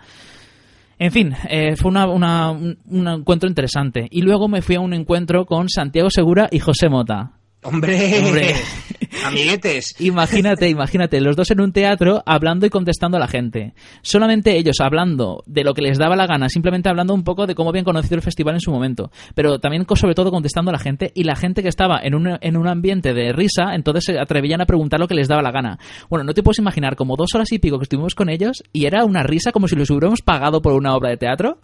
En 1.03 1.11
fin, 1.11 1.33
eh, 1.49 1.75
fue 1.77 1.89
una, 1.89 2.05
una- 2.05 2.51
un, 2.51 2.77
un 2.85 3.07
encuentro 3.07 3.49
interesante. 3.49 4.07
Y 4.11 4.21
luego 4.21 4.47
me 4.47 4.61
fui 4.61 4.75
a 4.75 4.81
un 4.81 4.93
encuentro 4.93 5.47
con 5.47 5.67
Santiago 5.67 6.11
Segura 6.11 6.47
y 6.51 6.59
José 6.59 6.89
Mota. 6.89 7.31
Hombre, 7.63 8.19
Hombre. 8.19 8.55
amiguetes. 9.25 9.95
Imagínate, 9.99 10.69
imagínate, 10.69 11.21
los 11.21 11.35
dos 11.35 11.51
en 11.51 11.61
un 11.61 11.71
teatro 11.71 12.23
hablando 12.25 12.65
y 12.65 12.69
contestando 12.69 13.17
a 13.17 13.19
la 13.19 13.27
gente. 13.27 13.73
Solamente 14.01 14.57
ellos 14.57 14.77
hablando 14.79 15.43
de 15.45 15.63
lo 15.63 15.73
que 15.73 15.81
les 15.81 15.97
daba 15.97 16.15
la 16.15 16.25
gana, 16.25 16.49
simplemente 16.49 16.89
hablando 16.89 17.13
un 17.13 17.23
poco 17.23 17.45
de 17.45 17.53
cómo 17.53 17.69
habían 17.69 17.85
conocido 17.85 18.15
el 18.15 18.21
festival 18.21 18.55
en 18.55 18.61
su 18.61 18.71
momento. 18.71 19.11
Pero 19.35 19.59
también, 19.59 19.85
sobre 19.95 20.15
todo, 20.15 20.31
contestando 20.31 20.69
a 20.69 20.73
la 20.73 20.79
gente 20.79 21.11
y 21.13 21.23
la 21.23 21.35
gente 21.35 21.61
que 21.61 21.69
estaba 21.69 21.99
en 22.01 22.15
un, 22.15 22.37
en 22.41 22.57
un 22.57 22.67
ambiente 22.67 23.13
de 23.13 23.31
risa, 23.31 23.75
entonces 23.75 24.05
se 24.05 24.19
atrevían 24.19 24.61
a 24.61 24.65
preguntar 24.65 24.99
lo 24.99 25.07
que 25.07 25.15
les 25.15 25.27
daba 25.27 25.41
la 25.41 25.51
gana. 25.51 25.77
Bueno, 26.09 26.23
no 26.23 26.33
te 26.33 26.43
puedes 26.43 26.59
imaginar, 26.59 26.95
como 26.95 27.15
dos 27.15 27.35
horas 27.35 27.51
y 27.51 27.59
pico 27.59 27.77
que 27.77 27.83
estuvimos 27.83 28.15
con 28.15 28.29
ellos 28.29 28.63
y 28.73 28.85
era 28.85 29.05
una 29.05 29.23
risa 29.23 29.51
como 29.51 29.67
si 29.67 29.75
los 29.75 29.89
hubiéramos 29.89 30.21
pagado 30.21 30.61
por 30.61 30.73
una 30.73 30.95
obra 30.95 31.09
de 31.09 31.17
teatro. 31.17 31.59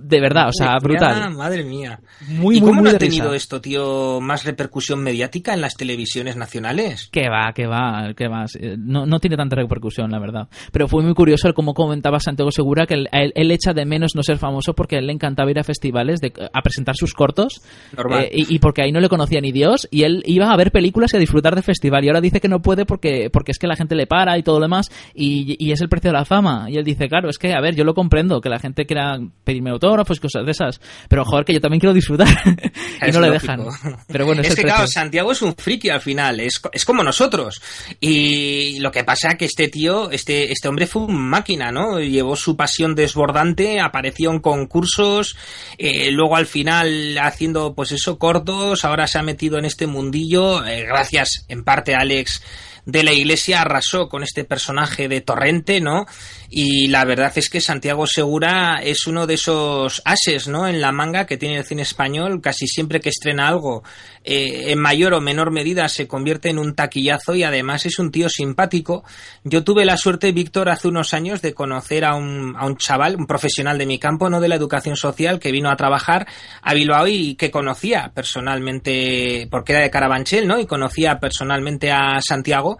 De 0.00 0.20
verdad, 0.20 0.48
o 0.48 0.52
sea, 0.52 0.72
Madre 0.72 0.88
mía, 0.88 0.98
brutal. 0.98 1.34
Madre 1.36 1.64
mía. 1.64 2.00
Muy, 2.28 2.56
¿Y 2.58 2.60
muy, 2.60 2.70
cómo 2.70 2.74
muy 2.74 2.82
no 2.84 2.90
ha 2.90 2.92
de 2.94 2.98
tenido 2.98 3.24
risa. 3.26 3.36
esto, 3.36 3.60
tío, 3.60 4.20
más 4.20 4.44
repercusión 4.44 5.02
mediática 5.02 5.54
en 5.54 5.60
las 5.60 5.74
televisiones 5.74 6.36
nacionales? 6.36 7.08
Que 7.12 7.28
va, 7.28 7.52
que 7.52 7.66
va, 7.66 8.12
que 8.16 8.28
va. 8.28 8.44
No, 8.78 9.06
no 9.06 9.18
tiene 9.18 9.36
tanta 9.36 9.56
repercusión, 9.56 10.10
la 10.10 10.18
verdad. 10.18 10.48
Pero 10.72 10.88
fue 10.88 11.02
muy 11.02 11.14
curioso 11.14 11.48
el 11.48 11.54
cómo 11.54 11.74
comentaba 11.74 12.20
Santiago 12.20 12.50
Segura 12.50 12.86
que 12.86 12.94
él, 12.94 13.08
él- 13.12 13.32
él 13.34 13.50
echa 13.50 13.72
de 13.72 13.84
menos 13.84 14.12
no 14.14 14.22
ser 14.22 14.38
famoso 14.38 14.74
porque 14.74 14.96
a 14.96 14.98
él 15.00 15.06
le 15.06 15.12
encantaba 15.12 15.50
ir 15.50 15.58
a 15.58 15.64
festivales 15.64 16.20
de- 16.20 16.32
a 16.52 16.62
presentar 16.62 16.94
sus 16.96 17.14
cortos. 17.14 17.60
Normal. 17.96 18.24
eh, 18.24 18.30
y, 18.32 18.54
y 18.54 18.58
porque 18.58 18.82
ahí 18.82 18.92
no 18.92 19.00
le 19.00 19.08
conocía 19.08 19.40
ni 19.40 19.52
Dios. 19.52 19.88
Y 19.90 20.02
él 20.04 20.22
iba 20.26 20.50
a 20.52 20.56
ver 20.56 20.70
películas 20.72 21.12
y 21.14 21.16
a 21.16 21.20
disfrutar 21.20 21.54
del 21.54 21.64
festival. 21.64 22.04
Y 22.04 22.08
ahora 22.08 22.20
dice 22.20 22.40
que 22.40 22.48
no 22.48 22.60
puede 22.62 22.86
porque, 22.86 23.30
porque 23.32 23.52
es 23.52 23.58
que 23.58 23.66
la 23.66 23.76
gente 23.76 23.94
le 23.94 24.06
para 24.06 24.38
y 24.38 24.42
todo 24.42 24.56
lo 24.58 24.62
demás. 24.66 24.90
Y, 25.14 25.56
y 25.58 25.72
es 25.72 25.80
el 25.80 25.88
precio 25.88 26.10
de 26.10 26.18
la 26.18 26.24
fama. 26.24 26.66
Y 26.68 26.76
él 26.76 26.84
dice, 26.84 27.08
claro, 27.08 27.28
es 27.28 27.38
que, 27.38 27.52
a 27.54 27.60
ver, 27.60 27.74
yo 27.74 27.84
lo 27.84 27.94
comprendo, 27.94 28.40
que 28.40 28.48
la 28.48 28.58
gente 28.58 28.86
quiera 28.86 29.18
pedirme 29.44 29.72
autógrafos 29.88 30.20
cosas 30.20 30.44
de 30.44 30.52
esas. 30.52 30.80
Pero 31.08 31.24
joder, 31.24 31.44
que 31.44 31.54
yo 31.54 31.60
también 31.60 31.80
quiero 31.80 31.94
disfrutar. 31.94 32.28
y 33.02 33.08
Es 33.08 33.14
no 33.14 33.20
le 33.20 33.30
dejan. 33.30 33.64
Pero 34.06 34.26
bueno, 34.26 34.42
es, 34.42 34.54
que 34.54 34.62
claro. 34.62 34.86
Santiago 34.86 35.32
es 35.32 35.42
un 35.42 35.54
friki 35.54 35.90
al 35.90 36.00
final, 36.00 36.40
es, 36.40 36.60
es 36.72 36.84
como 36.84 37.02
nosotros. 37.02 37.60
Y 38.00 38.78
lo 38.80 38.90
que 38.90 39.04
pasa 39.04 39.36
que 39.36 39.46
este 39.46 39.68
tío, 39.68 40.10
este, 40.10 40.52
este 40.52 40.68
hombre 40.68 40.86
fue 40.86 41.02
un 41.02 41.16
máquina, 41.16 41.70
¿no? 41.70 42.00
Llevó 42.00 42.36
su 42.36 42.56
pasión 42.56 42.94
desbordante, 42.94 43.80
apareció 43.80 44.30
en 44.30 44.40
concursos, 44.40 45.36
eh, 45.78 46.10
luego 46.10 46.36
al 46.36 46.46
final 46.46 47.18
haciendo 47.18 47.74
pues 47.74 47.92
eso 47.92 48.18
cortos, 48.18 48.84
ahora 48.84 49.06
se 49.06 49.18
ha 49.18 49.22
metido 49.22 49.58
en 49.58 49.64
este 49.64 49.86
mundillo, 49.86 50.64
eh, 50.66 50.84
gracias 50.84 51.44
en 51.48 51.64
parte 51.64 51.94
a 51.94 51.98
Alex 51.98 52.42
de 52.88 53.02
la 53.02 53.12
Iglesia 53.12 53.60
arrasó 53.60 54.08
con 54.08 54.22
este 54.22 54.44
personaje 54.44 55.08
de 55.08 55.20
Torrente, 55.20 55.78
¿no? 55.78 56.06
Y 56.50 56.88
la 56.88 57.04
verdad 57.04 57.32
es 57.36 57.50
que 57.50 57.60
Santiago 57.60 58.06
Segura 58.06 58.80
es 58.82 59.06
uno 59.06 59.26
de 59.26 59.34
esos 59.34 60.00
ases, 60.06 60.48
¿no? 60.48 60.66
En 60.66 60.80
la 60.80 60.92
manga 60.92 61.26
que 61.26 61.36
tiene 61.36 61.58
el 61.58 61.64
cine 61.64 61.82
español, 61.82 62.40
casi 62.40 62.66
siempre 62.66 63.00
que 63.00 63.10
estrena 63.10 63.48
algo, 63.48 63.82
eh, 64.24 64.72
en 64.72 64.78
mayor 64.78 65.12
o 65.12 65.20
menor 65.20 65.50
medida 65.50 65.88
se 65.90 66.08
convierte 66.08 66.48
en 66.48 66.58
un 66.58 66.74
taquillazo 66.74 67.34
y 67.34 67.42
además 67.44 67.84
es 67.84 67.98
un 67.98 68.10
tío 68.10 68.30
simpático. 68.30 69.04
Yo 69.44 69.62
tuve 69.62 69.84
la 69.84 69.98
suerte, 69.98 70.32
Víctor, 70.32 70.70
hace 70.70 70.88
unos 70.88 71.12
años 71.12 71.42
de 71.42 71.52
conocer 71.52 72.06
a 72.06 72.14
un, 72.14 72.54
a 72.56 72.64
un 72.64 72.78
chaval, 72.78 73.16
un 73.16 73.26
profesional 73.26 73.76
de 73.76 73.84
mi 73.84 73.98
campo, 73.98 74.30
no 74.30 74.40
de 74.40 74.48
la 74.48 74.54
educación 74.54 74.96
social, 74.96 75.38
que 75.38 75.52
vino 75.52 75.70
a 75.70 75.76
trabajar 75.76 76.26
a 76.62 76.72
Bilbao 76.72 77.08
y 77.08 77.34
que 77.34 77.50
conocía 77.50 78.10
personalmente, 78.14 79.48
porque 79.50 79.74
era 79.74 79.82
de 79.82 79.90
Carabanchel, 79.90 80.48
¿no? 80.48 80.58
Y 80.58 80.66
conocía 80.66 81.20
personalmente 81.20 81.90
a 81.90 82.20
Santiago 82.26 82.78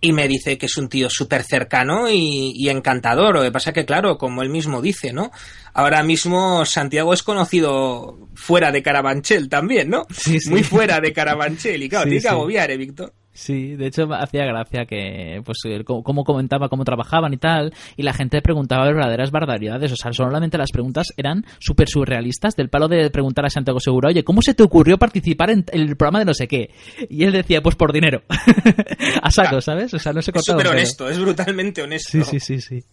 y 0.00 0.12
me 0.12 0.28
dice 0.28 0.58
que 0.58 0.66
es 0.66 0.76
un 0.76 0.88
tío 0.88 1.10
súper 1.10 1.42
cercano 1.42 2.08
y, 2.08 2.52
y 2.54 2.68
encantador. 2.68 3.34
Lo 3.34 3.42
que 3.42 3.50
pasa 3.50 3.72
que, 3.72 3.84
claro, 3.84 4.16
como 4.16 4.42
él 4.42 4.48
mismo 4.48 4.80
dice, 4.80 5.12
¿no? 5.12 5.30
Ahora 5.74 6.02
mismo 6.02 6.64
Santiago 6.64 7.12
es 7.12 7.22
conocido 7.22 8.28
fuera 8.34 8.70
de 8.70 8.82
Carabanchel 8.82 9.48
también, 9.48 9.90
¿no? 9.90 10.06
Sí, 10.10 10.40
sí. 10.40 10.50
Muy 10.50 10.62
fuera 10.62 11.00
de 11.00 11.12
Carabanchel. 11.12 11.82
Y 11.82 11.88
claro, 11.88 12.04
Sí, 12.04 12.10
tiene 12.10 12.22
que 12.22 12.28
agobiar, 12.28 12.70
¿eh, 12.70 12.76
Víctor? 12.76 13.12
Sí, 13.40 13.76
de 13.76 13.86
hecho 13.86 14.12
hacía 14.12 14.44
gracia 14.46 14.84
que, 14.84 15.40
pues, 15.44 15.58
cómo 15.84 16.02
cómo 16.02 16.24
comentaba 16.24 16.68
cómo 16.68 16.82
trabajaban 16.84 17.32
y 17.32 17.36
tal, 17.36 17.72
y 17.96 18.02
la 18.02 18.12
gente 18.12 18.42
preguntaba 18.42 18.84
verdaderas 18.84 19.30
barbaridades, 19.30 19.92
o 19.92 19.96
sea, 19.96 20.12
solamente 20.12 20.58
las 20.58 20.72
preguntas 20.72 21.12
eran 21.16 21.44
súper 21.60 21.88
surrealistas, 21.88 22.56
del 22.56 22.68
palo 22.68 22.88
de 22.88 23.08
preguntar 23.10 23.46
a 23.46 23.50
Santiago 23.50 23.78
Segura, 23.78 24.08
oye, 24.08 24.24
¿cómo 24.24 24.42
se 24.42 24.54
te 24.54 24.64
ocurrió 24.64 24.98
participar 24.98 25.50
en 25.50 25.64
el 25.70 25.96
programa 25.96 26.18
de 26.18 26.24
no 26.24 26.34
sé 26.34 26.48
qué? 26.48 26.70
Y 27.08 27.22
él 27.22 27.30
decía, 27.32 27.62
pues 27.62 27.76
por 27.76 27.92
dinero. 27.92 28.22
a 29.22 29.30
saco, 29.30 29.60
¿sabes? 29.60 29.94
O 29.94 29.98
sea, 30.00 30.12
no 30.12 30.20
se 30.20 30.32
Es 30.32 30.34
cortaba 30.34 30.58
súper 30.58 30.66
un 30.66 30.70
pelo. 30.72 30.82
honesto, 30.82 31.08
es 31.08 31.18
brutalmente 31.20 31.82
honesto. 31.82 32.10
Sí, 32.24 32.40
sí, 32.40 32.40
sí, 32.40 32.60
sí. 32.60 32.84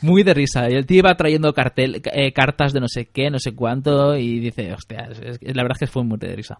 Muy 0.00 0.24
de 0.24 0.34
risa. 0.34 0.68
Y 0.68 0.74
el 0.74 0.84
tío 0.84 0.98
iba 0.98 1.14
trayendo 1.16 1.52
cartel, 1.54 2.02
eh, 2.12 2.32
cartas 2.32 2.72
de 2.72 2.80
no 2.80 2.88
sé 2.88 3.06
qué, 3.12 3.30
no 3.30 3.38
sé 3.38 3.54
cuánto, 3.54 4.16
y 4.16 4.40
dice, 4.40 4.72
hostia, 4.72 5.08
es- 5.12 5.38
es- 5.40 5.54
la 5.56 5.62
verdad 5.62 5.76
es 5.80 5.86
que 5.86 5.92
fue 5.92 6.02
muy 6.02 6.18
de 6.18 6.34
risa. 6.34 6.58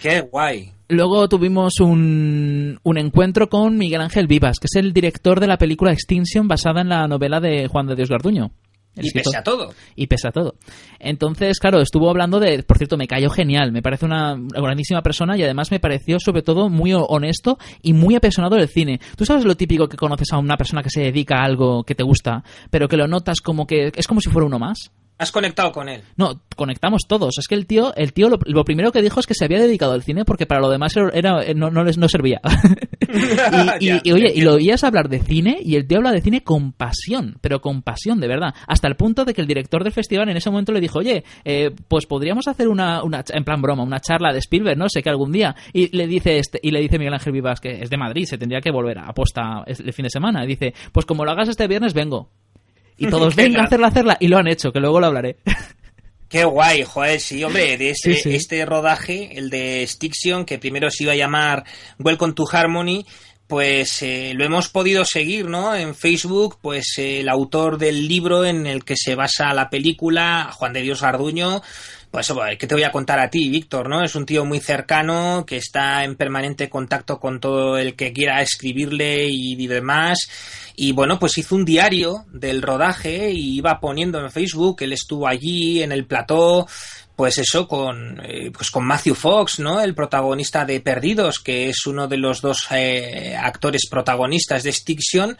Qué 0.00 0.20
guay. 0.20 0.70
Luego 0.88 1.26
tuvimos 1.30 1.80
un, 1.80 2.78
un 2.84 2.98
encuentro 2.98 3.48
con 3.48 3.76
Miguel 3.76 4.00
Ángel 4.00 4.26
Vivas, 4.28 4.58
que 4.60 4.66
es 4.66 4.76
el 4.76 4.92
director 4.92 5.40
de 5.40 5.48
la 5.48 5.58
película 5.58 5.90
Extinction 5.92 6.46
basada 6.46 6.80
en 6.82 6.88
la 6.90 7.08
novela 7.08 7.40
de 7.40 7.66
Juan 7.66 7.86
de 7.88 7.96
Dios 7.96 8.08
Garduño. 8.08 8.52
Y 8.96 9.08
escritor. 9.08 9.24
pese 9.32 9.36
a 9.38 9.42
todo. 9.42 9.74
Y 9.96 10.06
pese 10.06 10.28
a 10.28 10.30
todo. 10.30 10.54
Entonces, 11.00 11.58
claro, 11.58 11.80
estuvo 11.80 12.08
hablando 12.08 12.38
de, 12.38 12.62
por 12.62 12.78
cierto, 12.78 12.96
me 12.96 13.08
cayó 13.08 13.28
genial, 13.28 13.72
me 13.72 13.82
parece 13.82 14.06
una 14.06 14.36
grandísima 14.38 15.02
persona 15.02 15.36
y 15.36 15.42
además 15.42 15.72
me 15.72 15.80
pareció 15.80 16.20
sobre 16.20 16.42
todo 16.42 16.68
muy 16.68 16.92
ho- 16.92 17.04
honesto 17.06 17.58
y 17.82 17.92
muy 17.92 18.14
apasionado 18.14 18.54
del 18.54 18.68
cine. 18.68 19.00
Tú 19.16 19.24
sabes 19.24 19.44
lo 19.44 19.56
típico 19.56 19.88
que 19.88 19.96
conoces 19.96 20.28
a 20.32 20.38
una 20.38 20.56
persona 20.56 20.82
que 20.84 20.90
se 20.90 21.00
dedica 21.00 21.40
a 21.40 21.44
algo 21.44 21.82
que 21.82 21.96
te 21.96 22.04
gusta, 22.04 22.44
pero 22.70 22.86
que 22.86 22.96
lo 22.96 23.08
notas 23.08 23.40
como 23.40 23.66
que 23.66 23.90
es 23.96 24.06
como 24.06 24.20
si 24.20 24.30
fuera 24.30 24.46
uno 24.46 24.60
más. 24.60 24.92
Has 25.16 25.30
conectado 25.30 25.70
con 25.70 25.88
él. 25.88 26.02
No, 26.16 26.40
conectamos 26.56 27.02
todos. 27.06 27.38
Es 27.38 27.46
que 27.46 27.54
el 27.54 27.66
tío, 27.66 27.94
el 27.94 28.12
tío 28.12 28.28
lo, 28.28 28.38
lo 28.46 28.64
primero 28.64 28.90
que 28.90 29.00
dijo 29.00 29.20
es 29.20 29.26
que 29.26 29.34
se 29.34 29.44
había 29.44 29.60
dedicado 29.60 29.92
al 29.92 30.02
cine 30.02 30.24
porque 30.24 30.44
para 30.46 30.60
lo 30.60 30.68
demás 30.70 30.96
era, 30.96 31.10
era- 31.10 31.54
no, 31.54 31.70
no 31.70 31.84
les 31.84 31.96
no 31.98 32.08
servía. 32.08 32.40
y, 33.80 33.86
y- 33.90 34.00
y, 34.02 34.12
oye, 34.12 34.32
y 34.34 34.40
lo 34.42 34.54
oías 34.54 34.82
hablar 34.84 35.08
de 35.08 35.20
cine 35.20 35.58
y 35.62 35.76
el 35.76 35.86
tío 35.86 35.98
habla 35.98 36.12
de 36.12 36.20
cine 36.20 36.42
con 36.42 36.72
pasión, 36.72 37.36
pero 37.40 37.60
con 37.60 37.82
pasión, 37.82 38.18
de 38.20 38.28
verdad. 38.28 38.54
Hasta 38.66 38.88
el 38.88 38.96
punto 38.96 39.24
de 39.24 39.34
que 39.34 39.40
el 39.40 39.46
director 39.46 39.84
del 39.84 39.92
festival 39.92 40.28
en 40.28 40.36
ese 40.36 40.50
momento 40.50 40.72
le 40.72 40.80
dijo, 40.80 40.98
oye, 40.98 41.24
eh, 41.44 41.70
pues 41.88 42.06
podríamos 42.06 42.48
hacer 42.48 42.68
una, 42.68 43.02
una, 43.02 43.24
en 43.32 43.44
plan 43.44 43.62
broma, 43.62 43.82
una 43.82 44.00
charla 44.00 44.32
de 44.32 44.38
Spielberg, 44.40 44.76
no 44.78 44.88
sé, 44.88 45.02
que 45.02 45.10
algún 45.10 45.32
día. 45.32 45.54
Y 45.72 45.96
le 45.96 46.06
dice 46.06 46.38
este, 46.38 46.58
y 46.62 46.70
le 46.70 46.80
dice 46.80 46.98
Miguel 46.98 47.14
Ángel 47.14 47.32
Vivas 47.32 47.60
que 47.60 47.82
es 47.82 47.88
de 47.90 47.96
Madrid, 47.96 48.24
se 48.26 48.38
tendría 48.38 48.60
que 48.60 48.70
volver 48.72 48.98
a 48.98 49.12
posta 49.12 49.62
el 49.66 49.92
fin 49.92 50.02
de 50.04 50.10
semana. 50.10 50.44
Y 50.44 50.48
dice, 50.48 50.74
pues 50.92 51.06
como 51.06 51.24
lo 51.24 51.30
hagas 51.30 51.48
este 51.48 51.68
viernes, 51.68 51.94
vengo. 51.94 52.30
Y 52.96 53.08
todos, 53.08 53.34
venga, 53.36 53.62
a 53.62 53.64
hacerla, 53.64 53.88
hacerla. 53.88 54.16
Y 54.20 54.28
lo 54.28 54.38
han 54.38 54.48
hecho, 54.48 54.72
que 54.72 54.80
luego 54.80 55.00
lo 55.00 55.06
hablaré. 55.06 55.36
Qué 56.28 56.44
guay, 56.44 56.82
joder, 56.82 57.20
sí, 57.20 57.44
hombre, 57.44 57.76
de 57.76 57.90
este, 57.90 58.34
este 58.34 58.66
rodaje, 58.66 59.38
el 59.38 59.50
de 59.50 59.86
Stiction, 59.86 60.44
que 60.44 60.58
primero 60.58 60.90
se 60.90 61.04
iba 61.04 61.12
a 61.12 61.16
llamar 61.16 61.62
Welcome 62.00 62.32
to 62.32 62.44
Harmony, 62.50 63.06
pues 63.46 64.02
eh, 64.02 64.32
lo 64.34 64.44
hemos 64.44 64.68
podido 64.68 65.04
seguir, 65.04 65.46
¿no? 65.48 65.76
En 65.76 65.94
Facebook, 65.94 66.58
pues 66.60 66.94
el 66.96 67.28
autor 67.28 67.78
del 67.78 68.08
libro 68.08 68.44
en 68.44 68.66
el 68.66 68.84
que 68.84 68.96
se 68.96 69.14
basa 69.14 69.54
la 69.54 69.70
película, 69.70 70.50
Juan 70.52 70.72
de 70.72 70.82
Dios 70.82 71.02
Garduño, 71.02 71.62
pues, 72.14 72.32
¿qué 72.60 72.68
te 72.68 72.76
voy 72.76 72.84
a 72.84 72.92
contar 72.92 73.18
a 73.18 73.28
ti, 73.28 73.48
Víctor? 73.48 73.88
¿no? 73.88 74.04
Es 74.04 74.14
un 74.14 74.24
tío 74.24 74.44
muy 74.44 74.60
cercano, 74.60 75.44
que 75.44 75.56
está 75.56 76.04
en 76.04 76.14
permanente 76.14 76.70
contacto 76.70 77.18
con 77.18 77.40
todo 77.40 77.76
el 77.76 77.96
que 77.96 78.12
quiera 78.12 78.40
escribirle 78.40 79.26
y, 79.28 79.66
demás. 79.66 80.18
Y 80.76 80.92
bueno, 80.92 81.18
pues 81.18 81.36
hizo 81.38 81.56
un 81.56 81.64
diario 81.64 82.24
del 82.30 82.62
rodaje 82.62 83.32
y 83.32 83.56
iba 83.56 83.80
poniendo 83.80 84.20
en 84.20 84.30
Facebook, 84.30 84.76
él 84.82 84.92
estuvo 84.92 85.26
allí 85.26 85.82
en 85.82 85.90
el 85.90 86.06
plató, 86.06 86.68
pues 87.16 87.38
eso, 87.38 87.68
con, 87.68 88.20
eh, 88.24 88.50
pues 88.52 88.70
con 88.70 88.84
Matthew 88.84 89.14
Fox, 89.14 89.60
¿no? 89.60 89.80
El 89.80 89.94
protagonista 89.94 90.64
de 90.64 90.80
Perdidos, 90.80 91.38
que 91.38 91.68
es 91.68 91.86
uno 91.86 92.08
de 92.08 92.16
los 92.16 92.40
dos 92.40 92.66
eh, 92.72 93.36
actores 93.40 93.86
protagonistas 93.88 94.64
de 94.64 94.72
Stiction. 94.72 95.36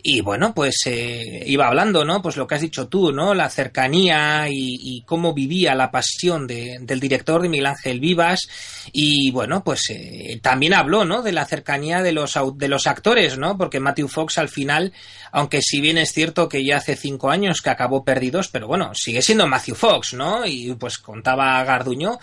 Y 0.00 0.20
bueno, 0.20 0.54
pues 0.54 0.76
eh, 0.86 1.42
iba 1.46 1.66
hablando, 1.66 2.04
¿no? 2.04 2.22
Pues 2.22 2.36
lo 2.36 2.46
que 2.46 2.54
has 2.54 2.60
dicho 2.60 2.86
tú, 2.86 3.12
¿no? 3.12 3.34
La 3.34 3.50
cercanía 3.50 4.46
y, 4.48 5.02
cómo 5.06 5.34
vivía 5.34 5.74
la 5.74 5.90
pasión 5.90 6.46
del 6.46 7.00
director 7.00 7.42
de 7.42 7.48
Miguel 7.48 7.66
Ángel 7.66 7.98
Vivas. 7.98 8.48
Y 8.92 9.30
bueno, 9.32 9.64
pues 9.64 9.90
eh, 9.90 10.38
también 10.40 10.74
habló, 10.74 11.04
¿no? 11.04 11.22
De 11.22 11.32
la 11.32 11.46
cercanía 11.46 12.02
de 12.02 12.12
los, 12.12 12.38
de 12.54 12.68
los 12.68 12.86
actores, 12.86 13.38
¿no? 13.38 13.58
Porque 13.58 13.80
Matthew 13.80 14.08
Fox 14.08 14.38
al 14.38 14.48
final, 14.48 14.92
aunque 15.32 15.62
si 15.62 15.80
bien 15.80 15.98
es 15.98 16.12
cierto 16.12 16.48
que 16.48 16.64
ya 16.64 16.76
hace 16.76 16.94
cinco 16.94 17.30
años 17.30 17.60
que 17.60 17.70
acabó 17.70 18.04
perdidos, 18.04 18.48
pero 18.48 18.68
bueno, 18.68 18.92
sigue 18.94 19.20
siendo 19.20 19.46
Matthew 19.48 19.74
Fox, 19.74 20.14
¿no? 20.14 20.46
Y 20.46 20.74
pues 20.74 20.98
contaba 21.08 21.64
Garduño 21.64 22.18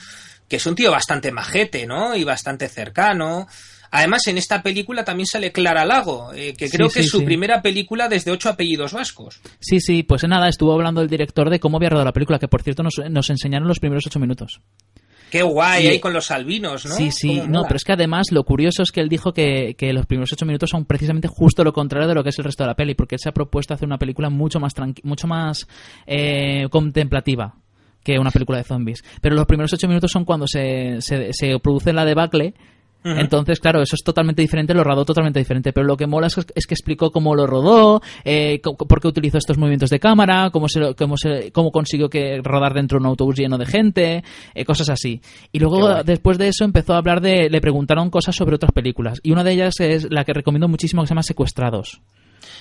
que 0.48 0.58
es 0.58 0.66
un 0.66 0.76
tío 0.76 0.92
bastante 0.92 1.32
majete, 1.32 1.86
¿no? 1.86 2.16
Y 2.16 2.24
bastante 2.24 2.68
cercano. 2.68 3.48
Además, 3.92 4.28
en 4.28 4.38
esta 4.38 4.62
película 4.62 5.06
también 5.06 5.26
sale 5.26 5.52
Clara 5.52 5.86
Lago, 5.86 6.34
eh, 6.34 6.54
que 6.58 6.70
creo 6.70 6.90
que 6.90 7.00
es 7.00 7.10
su 7.10 7.24
primera 7.24 7.62
película 7.62 8.10
desde 8.10 8.32
ocho 8.32 8.50
apellidos 8.50 8.94
vascos. 8.94 9.40
Sí, 9.60 9.80
sí, 9.80 10.04
pues 10.04 10.28
nada, 10.28 10.50
estuvo 10.50 10.74
hablando 10.74 11.02
el 11.02 11.08
director 11.08 11.50
de 11.50 11.60
cómo 11.60 11.78
había 11.78 11.90
rodado 11.90 12.06
la 12.06 12.14
película, 12.14 12.38
que 12.38 12.48
por 12.48 12.62
cierto 12.62 12.84
nos, 12.84 12.96
nos 13.10 13.30
enseñaron 13.30 13.68
los 13.68 13.80
primeros 13.80 14.06
ocho 14.06 14.20
minutos. 14.20 14.60
Qué 15.32 15.42
guay, 15.42 15.88
ahí 15.88 16.00
con 16.00 16.14
los 16.14 16.30
albinos, 16.30 16.86
¿no? 16.86 16.96
Sí, 16.96 17.12
sí, 17.12 17.42
no, 17.48 17.64
pero 17.64 17.78
es 17.78 17.84
que 17.84 17.94
además 17.94 18.28
lo 18.32 18.44
curioso 18.44 18.84
es 18.84 18.92
que 18.92 19.02
él 19.02 19.10
dijo 19.10 19.34
que, 19.34 19.76
los 19.94 20.06
primeros 20.06 20.32
ocho 20.34 20.46
minutos 20.46 20.70
son 20.70 20.86
precisamente 20.86 21.28
justo 21.28 21.64
lo 21.64 21.74
contrario 21.74 22.08
de 22.08 22.16
lo 22.16 22.24
que 22.24 22.30
es 22.30 22.38
el 22.38 22.46
resto 22.46 22.64
de 22.64 22.68
la 22.68 22.76
peli, 22.76 22.96
porque 22.96 23.16
él 23.16 23.20
se 23.20 23.30
ha 23.30 23.34
propuesto 23.34 23.74
hacer 23.74 23.88
una 23.88 23.98
película 23.98 24.30
mucho 24.30 24.60
más 24.60 24.74
mucho 25.04 25.28
más 25.28 25.68
eh, 26.06 26.68
contemplativa 26.70 27.56
que 28.06 28.18
una 28.20 28.32
película 28.32 28.60
de 28.60 28.64
zombies. 28.64 29.04
Pero 29.20 29.36
los 29.36 29.46
primeros 29.46 29.74
ocho 29.74 29.90
minutos 29.90 30.12
son 30.12 30.24
cuando 30.24 30.48
se, 30.48 31.02
se, 31.02 31.34
se 31.34 31.60
produce 31.60 31.92
la 31.92 32.06
debacle 32.06 32.54
entonces, 33.06 33.60
claro, 33.60 33.82
eso 33.84 33.96
es 33.96 34.04
totalmente 34.04 34.42
diferente, 34.42 34.74
lo 34.74 34.84
rodó 34.84 35.06
totalmente 35.06 35.40
diferente. 35.40 35.72
Pero 35.72 35.86
lo 35.86 35.96
que 35.96 36.08
mola 36.08 36.28
es, 36.28 36.36
que 36.36 36.74
explicó 36.74 37.12
cómo 37.12 37.36
lo 37.36 37.46
rodó, 37.46 38.02
eh, 38.24 38.60
por 38.62 39.00
qué 39.00 39.08
utilizó 39.08 39.38
estos 39.38 39.58
movimientos 39.58 39.92
de 39.92 40.00
cámara, 40.00 40.50
cómo, 40.52 40.68
se, 40.68 40.96
cómo, 40.96 41.16
se, 41.16 41.52
cómo 41.52 41.72
consiguió 41.72 42.10
que 42.10 42.42
rodar 42.44 42.74
dentro 42.74 42.98
de 42.98 43.04
un 43.04 43.08
autobús 43.08 43.36
lleno 43.36 43.58
de 43.58 43.68
gente, 43.68 44.24
eh, 44.56 44.66
cosas 44.66 44.90
así. 44.90 45.22
Y 45.52 45.60
luego, 45.60 46.04
después 46.04 46.40
de 46.40 46.48
eso, 46.48 46.66
empezó 46.66 46.94
a 46.94 46.98
hablar 46.98 47.22
de. 47.22 47.50
Le 47.50 47.62
preguntaron 47.62 48.10
cosas 48.10 48.36
sobre 48.36 48.56
otras 48.56 48.72
películas. 48.72 49.20
Y 49.22 49.32
una 49.32 49.44
de 49.44 49.52
ellas 49.54 49.76
es 49.80 50.08
la 50.10 50.24
que 50.24 50.34
recomiendo 50.34 50.68
muchísimo, 50.68 51.04
que 51.04 51.08
se 51.08 51.12
llama 51.12 51.24
Secuestrados. 51.24 52.02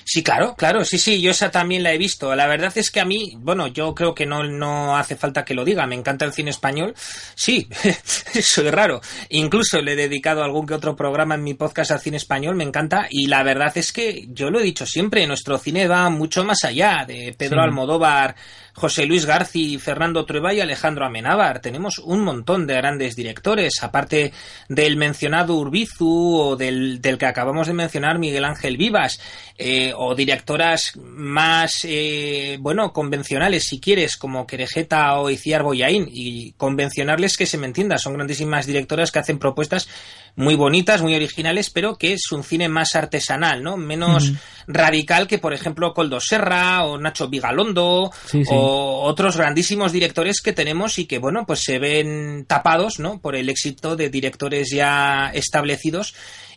Sí, 0.07 0.21
claro, 0.21 0.55
claro, 0.55 0.85
sí, 0.85 0.99
sí, 0.99 1.19
yo 1.19 1.31
esa 1.31 1.49
también 1.49 1.81
la 1.81 1.91
he 1.91 1.97
visto. 1.97 2.35
La 2.35 2.45
verdad 2.45 2.71
es 2.75 2.91
que 2.91 2.99
a 2.99 3.05
mí, 3.05 3.33
bueno, 3.39 3.65
yo 3.65 3.95
creo 3.95 4.13
que 4.13 4.27
no, 4.27 4.43
no 4.43 4.95
hace 4.95 5.15
falta 5.15 5.43
que 5.43 5.55
lo 5.55 5.65
diga, 5.65 5.87
me 5.87 5.95
encanta 5.95 6.25
el 6.25 6.31
cine 6.31 6.51
español. 6.51 6.93
Sí, 7.33 7.67
soy 8.39 8.69
raro. 8.69 9.01
Incluso 9.29 9.81
le 9.81 9.93
he 9.93 9.95
dedicado 9.95 10.43
algún 10.43 10.67
que 10.67 10.75
otro 10.75 10.95
programa 10.95 11.33
en 11.33 11.43
mi 11.43 11.55
podcast 11.55 11.89
al 11.89 12.01
cine 12.01 12.17
español, 12.17 12.55
me 12.55 12.63
encanta. 12.63 13.07
Y 13.09 13.25
la 13.25 13.41
verdad 13.41 13.75
es 13.75 13.91
que 13.91 14.27
yo 14.29 14.51
lo 14.51 14.59
he 14.59 14.63
dicho 14.63 14.85
siempre, 14.85 15.25
nuestro 15.25 15.57
cine 15.57 15.87
va 15.87 16.07
mucho 16.11 16.45
más 16.45 16.63
allá 16.65 17.03
de 17.07 17.33
Pedro 17.35 17.63
Almodóvar 17.63 18.35
José 18.75 19.05
Luis 19.05 19.25
Garci, 19.25 19.79
Fernando 19.79 20.25
Trueba 20.25 20.53
y 20.53 20.59
Alejandro 20.59 21.05
Amenábar. 21.05 21.61
Tenemos 21.61 21.97
un 21.99 22.23
montón 22.23 22.67
de 22.67 22.75
grandes 22.75 23.15
directores, 23.15 23.81
aparte 23.81 24.33
del 24.67 24.97
mencionado 24.97 25.55
Urbizu 25.55 26.37
o 26.37 26.55
del, 26.57 26.99
que 27.01 27.25
acabamos 27.25 27.67
de 27.67 27.73
mencionar 27.73 28.19
Miguel 28.19 28.43
Ángel 28.43 28.75
Vivas, 28.75 29.21
eh, 29.57 29.93
o 29.95 30.13
directoras 30.13 30.91
más, 30.97 31.85
eh, 31.85 32.57
bueno, 32.59 32.91
convencionales 32.91 33.63
si 33.63 33.79
quieres, 33.79 34.17
como 34.17 34.45
Querejeta 34.45 35.19
o 35.19 35.29
Iciar 35.29 35.63
Boyain, 35.63 36.09
y 36.11 36.51
convencionarles 36.53 37.37
que 37.37 37.45
se 37.45 37.57
me 37.57 37.67
entienda, 37.67 37.97
son 37.97 38.13
grandísimas 38.13 38.65
directoras 38.65 39.11
que 39.11 39.19
hacen 39.19 39.39
propuestas 39.39 39.87
muy 40.35 40.55
bonitas, 40.55 41.01
muy 41.01 41.15
originales, 41.15 41.69
pero 41.69 41.97
que 41.97 42.13
es 42.13 42.31
un 42.31 42.43
cine 42.43 42.67
más 42.67 42.95
artesanal, 42.95 43.63
¿no? 43.63 43.77
Menos 43.77 44.33
radical 44.67 45.27
que, 45.27 45.37
por 45.37 45.53
ejemplo, 45.53 45.93
Coldo 45.93 46.19
Serra 46.19 46.83
o 46.83 46.97
Nacho 46.97 47.29
Vigalondo 47.29 48.11
o 48.49 49.01
otros 49.03 49.37
grandísimos 49.37 49.91
directores 49.91 50.41
que 50.41 50.53
tenemos 50.53 50.99
y 50.99 51.05
que, 51.05 51.19
bueno, 51.19 51.45
pues 51.45 51.61
se 51.63 51.79
ven 51.79 52.45
tapados, 52.47 52.99
¿no? 52.99 53.19
Por 53.19 53.35
el 53.35 53.49
éxito 53.49 53.95
de 53.95 54.09
directores 54.09 54.69
ya 54.71 55.31
establecidos 55.33 56.13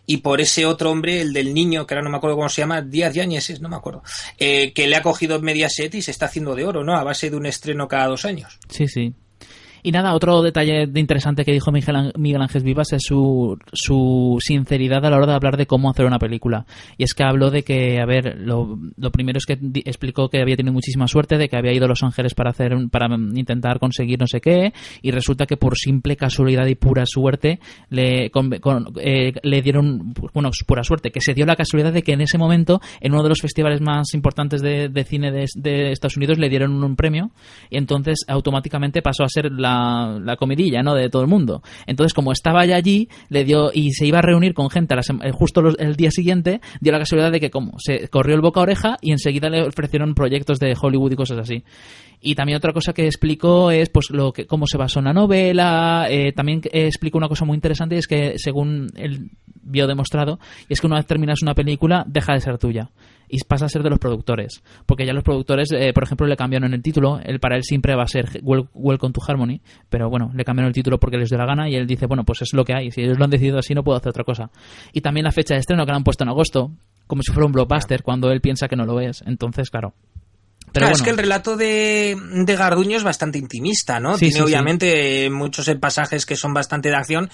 y 0.06 0.18
por 0.18 0.40
ese 0.40 0.64
otro 0.64 0.90
hombre, 0.90 1.20
el 1.20 1.34
del 1.34 1.52
niño, 1.52 1.86
que 1.86 1.94
ahora 1.94 2.02
no 2.02 2.10
me 2.10 2.16
acuerdo 2.16 2.36
cómo 2.36 2.48
se 2.48 2.62
llama, 2.62 2.80
Díaz 2.80 3.12
Yáñez, 3.12 3.60
no 3.60 3.68
me 3.68 3.76
acuerdo, 3.76 4.02
eh, 4.38 4.72
que 4.72 4.86
le 4.86 4.96
ha 4.96 5.02
cogido 5.02 5.38
Mediaset 5.38 5.94
y 5.94 6.02
se 6.02 6.10
está 6.10 6.26
haciendo 6.26 6.54
de 6.54 6.64
oro, 6.64 6.82
¿no? 6.82 6.96
A 6.96 7.04
base 7.04 7.28
de 7.28 7.36
un 7.36 7.44
estreno 7.44 7.86
cada 7.88 8.06
dos 8.06 8.24
años. 8.24 8.58
Sí, 8.70 8.88
sí. 8.88 9.12
Y 9.82 9.92
nada, 9.92 10.14
otro 10.14 10.42
detalle 10.42 10.88
interesante 10.94 11.44
que 11.44 11.52
dijo 11.52 11.70
Miguel, 11.72 12.12
Miguel 12.16 12.42
Ángel 12.42 12.62
Vivas 12.62 12.92
es 12.92 13.02
su, 13.02 13.58
su 13.72 14.38
sinceridad 14.40 15.04
a 15.04 15.10
la 15.10 15.16
hora 15.16 15.26
de 15.26 15.34
hablar 15.34 15.56
de 15.56 15.66
cómo 15.66 15.90
hacer 15.90 16.06
una 16.06 16.18
película. 16.18 16.66
Y 16.96 17.04
es 17.04 17.14
que 17.14 17.24
habló 17.24 17.50
de 17.50 17.62
que, 17.62 18.00
a 18.00 18.06
ver, 18.06 18.36
lo, 18.40 18.78
lo 18.96 19.10
primero 19.10 19.38
es 19.38 19.46
que 19.46 19.58
explicó 19.84 20.28
que 20.28 20.40
había 20.40 20.56
tenido 20.56 20.72
muchísima 20.72 21.06
suerte, 21.06 21.38
de 21.38 21.48
que 21.48 21.56
había 21.56 21.72
ido 21.72 21.84
a 21.84 21.88
Los 21.88 22.02
Ángeles 22.02 22.34
para 22.34 22.50
hacer 22.50 22.72
para 22.90 23.06
intentar 23.16 23.78
conseguir 23.78 24.18
no 24.18 24.26
sé 24.26 24.40
qué, 24.40 24.72
y 25.02 25.10
resulta 25.10 25.46
que 25.46 25.56
por 25.56 25.76
simple 25.76 26.16
casualidad 26.16 26.66
y 26.66 26.74
pura 26.74 27.04
suerte 27.06 27.60
le, 27.90 28.30
eh, 29.00 29.32
le 29.42 29.62
dieron, 29.62 30.12
bueno, 30.34 30.50
pura 30.66 30.82
suerte, 30.82 31.10
que 31.10 31.20
se 31.20 31.34
dio 31.34 31.46
la 31.46 31.56
casualidad 31.56 31.92
de 31.92 32.02
que 32.02 32.12
en 32.12 32.20
ese 32.20 32.38
momento, 32.38 32.80
en 33.00 33.12
uno 33.12 33.22
de 33.22 33.28
los 33.28 33.40
festivales 33.40 33.80
más 33.80 34.14
importantes 34.14 34.60
de, 34.60 34.88
de 34.88 35.04
cine 35.04 35.30
de, 35.30 35.46
de 35.56 35.92
Estados 35.92 36.16
Unidos, 36.16 36.38
le 36.38 36.48
dieron 36.48 36.82
un 36.82 36.96
premio, 36.96 37.30
y 37.70 37.78
entonces 37.78 38.24
automáticamente 38.28 39.02
pasó 39.02 39.24
a 39.24 39.28
ser 39.28 39.50
la 39.52 39.67
la, 39.68 40.36
comidilla, 40.36 40.82
¿no? 40.82 40.94
De 40.94 41.08
todo 41.08 41.22
el 41.22 41.28
mundo. 41.28 41.62
Entonces, 41.86 42.14
como 42.14 42.32
estaba 42.32 42.64
ya 42.66 42.76
allí, 42.76 43.08
le 43.28 43.44
dio 43.44 43.70
y 43.72 43.92
se 43.92 44.06
iba 44.06 44.18
a 44.18 44.22
reunir 44.22 44.54
con 44.54 44.70
gente 44.70 44.94
eh, 44.94 45.30
justo 45.32 45.62
el 45.78 45.96
día 45.96 46.10
siguiente, 46.10 46.60
dio 46.80 46.92
la 46.92 46.98
casualidad 46.98 47.32
de 47.32 47.40
que 47.40 47.50
como 47.50 47.74
se 47.78 48.08
corrió 48.08 48.34
el 48.34 48.40
boca 48.40 48.60
a 48.60 48.64
oreja 48.64 48.96
y 49.00 49.12
enseguida 49.12 49.48
le 49.48 49.62
ofrecieron 49.62 50.14
proyectos 50.14 50.58
de 50.58 50.74
Hollywood 50.80 51.12
y 51.12 51.16
cosas 51.16 51.38
así. 51.38 51.64
Y 52.20 52.34
también 52.34 52.56
otra 52.56 52.72
cosa 52.72 52.92
que 52.92 53.06
explicó 53.06 53.70
es 53.70 53.90
pues 53.90 54.10
lo 54.10 54.32
que 54.32 54.46
cómo 54.46 54.66
se 54.66 54.76
basó 54.76 54.98
en 54.98 55.04
la 55.06 55.12
novela. 55.12 56.06
Eh, 56.10 56.32
también 56.32 56.60
explicó 56.64 57.18
una 57.18 57.28
cosa 57.28 57.44
muy 57.44 57.54
interesante 57.54 57.94
y 57.94 57.98
es 57.98 58.08
que 58.08 58.34
según 58.38 58.88
él 58.96 59.30
vio 59.62 59.86
demostrado, 59.86 60.38
es 60.68 60.80
que 60.80 60.86
una 60.86 60.96
vez 60.96 61.06
terminas 61.06 61.42
una 61.42 61.54
película 61.54 62.04
deja 62.06 62.32
de 62.34 62.40
ser 62.40 62.58
tuya 62.58 62.90
y 63.28 63.38
pasa 63.44 63.66
a 63.66 63.68
ser 63.68 63.82
de 63.82 63.90
los 63.90 63.98
productores. 63.98 64.62
Porque 64.86 65.06
ya 65.06 65.12
los 65.12 65.24
productores, 65.24 65.70
eh, 65.72 65.92
por 65.92 66.04
ejemplo, 66.04 66.26
le 66.26 66.36
cambiaron 66.36 66.72
el 66.74 66.82
título. 66.82 67.20
Él 67.22 67.40
para 67.40 67.56
él 67.56 67.62
siempre 67.62 67.94
va 67.94 68.04
a 68.04 68.08
ser 68.08 68.40
Welcome 68.42 69.12
to 69.12 69.20
Harmony. 69.26 69.60
Pero 69.88 70.08
bueno, 70.10 70.30
le 70.34 70.44
cambiaron 70.44 70.68
el 70.68 70.74
título 70.74 70.98
porque 70.98 71.18
les 71.18 71.28
dio 71.28 71.38
la 71.38 71.46
gana 71.46 71.68
y 71.68 71.74
él 71.74 71.86
dice, 71.86 72.06
bueno, 72.06 72.24
pues 72.24 72.42
es 72.42 72.52
lo 72.52 72.64
que 72.64 72.74
hay. 72.74 72.90
Si 72.90 73.02
ellos 73.02 73.18
lo 73.18 73.24
han 73.24 73.30
decidido 73.30 73.58
así, 73.58 73.74
no 73.74 73.84
puedo 73.84 73.98
hacer 73.98 74.10
otra 74.10 74.24
cosa. 74.24 74.50
Y 74.92 75.00
también 75.00 75.24
la 75.24 75.32
fecha 75.32 75.54
de 75.54 75.60
estreno 75.60 75.84
que 75.84 75.92
le 75.92 75.96
han 75.96 76.04
puesto 76.04 76.24
en 76.24 76.30
agosto, 76.30 76.72
como 77.06 77.22
si 77.22 77.32
fuera 77.32 77.46
un 77.46 77.52
blockbuster, 77.52 78.02
cuando 78.02 78.30
él 78.30 78.40
piensa 78.40 78.68
que 78.68 78.76
no 78.76 78.84
lo 78.84 79.00
es. 79.00 79.22
Entonces, 79.26 79.70
claro, 79.70 79.94
pero 80.72 80.88
es 80.88 81.02
que 81.02 81.10
el 81.10 81.18
relato 81.18 81.56
de, 81.56 82.16
de, 82.44 82.56
Garduño 82.56 82.96
es 82.96 83.04
bastante 83.04 83.38
intimista, 83.38 84.00
¿no? 84.00 84.16
Tiene 84.16 84.42
obviamente 84.42 85.28
muchos 85.30 85.68
pasajes 85.80 86.26
que 86.26 86.36
son 86.36 86.54
bastante 86.54 86.88
de 86.88 86.96
acción, 86.96 87.30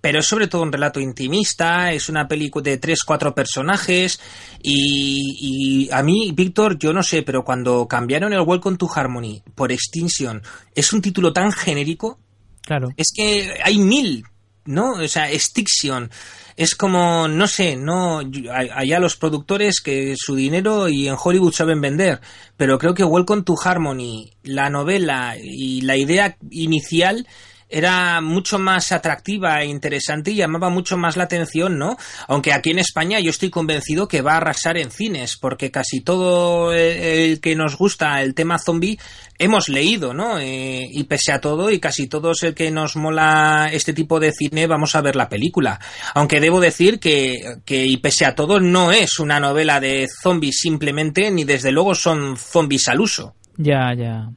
pero 0.00 0.20
es 0.20 0.26
sobre 0.26 0.48
todo 0.48 0.62
un 0.62 0.72
relato 0.72 1.00
intimista, 1.00 1.92
es 1.92 2.08
una 2.08 2.28
película 2.28 2.62
de 2.62 2.78
tres, 2.78 3.02
cuatro 3.04 3.34
personajes 3.34 4.20
y, 4.62 5.86
y 5.88 5.92
a 5.92 6.02
mí, 6.02 6.32
Víctor, 6.34 6.78
yo 6.78 6.92
no 6.92 7.02
sé, 7.02 7.22
pero 7.22 7.44
cuando 7.44 7.86
cambiaron 7.86 8.32
el 8.32 8.40
Welcome 8.40 8.76
to 8.76 8.88
Harmony 8.92 9.42
por 9.54 9.72
Extinction, 9.72 10.42
es 10.74 10.92
un 10.92 11.02
título 11.02 11.32
tan 11.32 11.52
genérico. 11.52 12.18
Claro. 12.62 12.88
Es 12.96 13.12
que 13.14 13.58
hay 13.62 13.78
mil, 13.78 14.24
¿no? 14.66 14.92
O 14.92 15.08
sea, 15.08 15.30
Extinction 15.30 16.10
es 16.56 16.74
como, 16.74 17.28
no 17.28 17.46
sé, 17.46 17.76
no, 17.76 18.22
allá 18.50 18.98
los 18.98 19.16
productores 19.16 19.80
que 19.80 20.14
su 20.16 20.34
dinero 20.34 20.88
y 20.88 21.06
en 21.06 21.16
Hollywood 21.22 21.52
saben 21.52 21.82
vender, 21.82 22.20
pero 22.56 22.78
creo 22.78 22.94
que 22.94 23.04
Welcome 23.04 23.42
to 23.42 23.54
Harmony, 23.62 24.32
la 24.42 24.70
novela 24.70 25.36
y 25.38 25.82
la 25.82 25.96
idea 25.96 26.38
inicial 26.50 27.26
era 27.68 28.20
mucho 28.20 28.58
más 28.58 28.92
atractiva 28.92 29.60
e 29.62 29.66
interesante 29.66 30.30
y 30.30 30.36
llamaba 30.36 30.70
mucho 30.70 30.96
más 30.96 31.16
la 31.16 31.24
atención, 31.24 31.78
¿no? 31.78 31.96
Aunque 32.28 32.52
aquí 32.52 32.70
en 32.70 32.78
España 32.78 33.18
yo 33.20 33.30
estoy 33.30 33.50
convencido 33.50 34.08
que 34.08 34.22
va 34.22 34.34
a 34.34 34.36
arrasar 34.38 34.76
en 34.78 34.90
cines, 34.90 35.36
porque 35.36 35.70
casi 35.70 36.00
todo 36.00 36.72
el 36.72 37.40
que 37.40 37.56
nos 37.56 37.76
gusta 37.76 38.22
el 38.22 38.34
tema 38.34 38.58
zombie 38.58 38.98
hemos 39.38 39.68
leído, 39.68 40.14
¿no? 40.14 40.38
Eh, 40.38 40.86
y 40.90 41.04
pese 41.04 41.32
a 41.32 41.40
todo, 41.40 41.70
y 41.70 41.80
casi 41.80 42.06
todos 42.06 42.42
el 42.42 42.54
que 42.54 42.70
nos 42.70 42.96
mola 42.96 43.68
este 43.72 43.92
tipo 43.92 44.20
de 44.20 44.32
cine, 44.32 44.66
vamos 44.66 44.94
a 44.94 45.00
ver 45.00 45.16
la 45.16 45.28
película. 45.28 45.80
Aunque 46.14 46.40
debo 46.40 46.60
decir 46.60 47.00
que, 47.00 47.58
que 47.64 47.84
y 47.84 47.96
pese 47.98 48.24
a 48.24 48.34
todo, 48.34 48.60
no 48.60 48.92
es 48.92 49.18
una 49.18 49.40
novela 49.40 49.80
de 49.80 50.06
zombies 50.22 50.60
simplemente, 50.60 51.30
ni 51.30 51.44
desde 51.44 51.72
luego 51.72 51.94
son 51.94 52.36
zombies 52.36 52.88
al 52.88 53.00
uso. 53.00 53.34
Ya, 53.58 53.94
ya. 53.94 54.30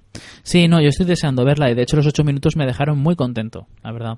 Sí, 0.43 0.67
no, 0.67 0.82
yo 0.82 0.89
estoy 0.89 1.05
deseando 1.05 1.43
verla 1.45 1.69
y 1.69 1.75
de 1.75 1.84
hecho 1.84 1.97
los 1.97 2.08
ocho 2.08 2.23
minutos 2.23 2.55
me 2.55 2.65
dejaron 2.65 2.97
muy 2.97 3.15
contento, 3.15 3.67
la 3.84 3.91
verdad. 3.91 4.17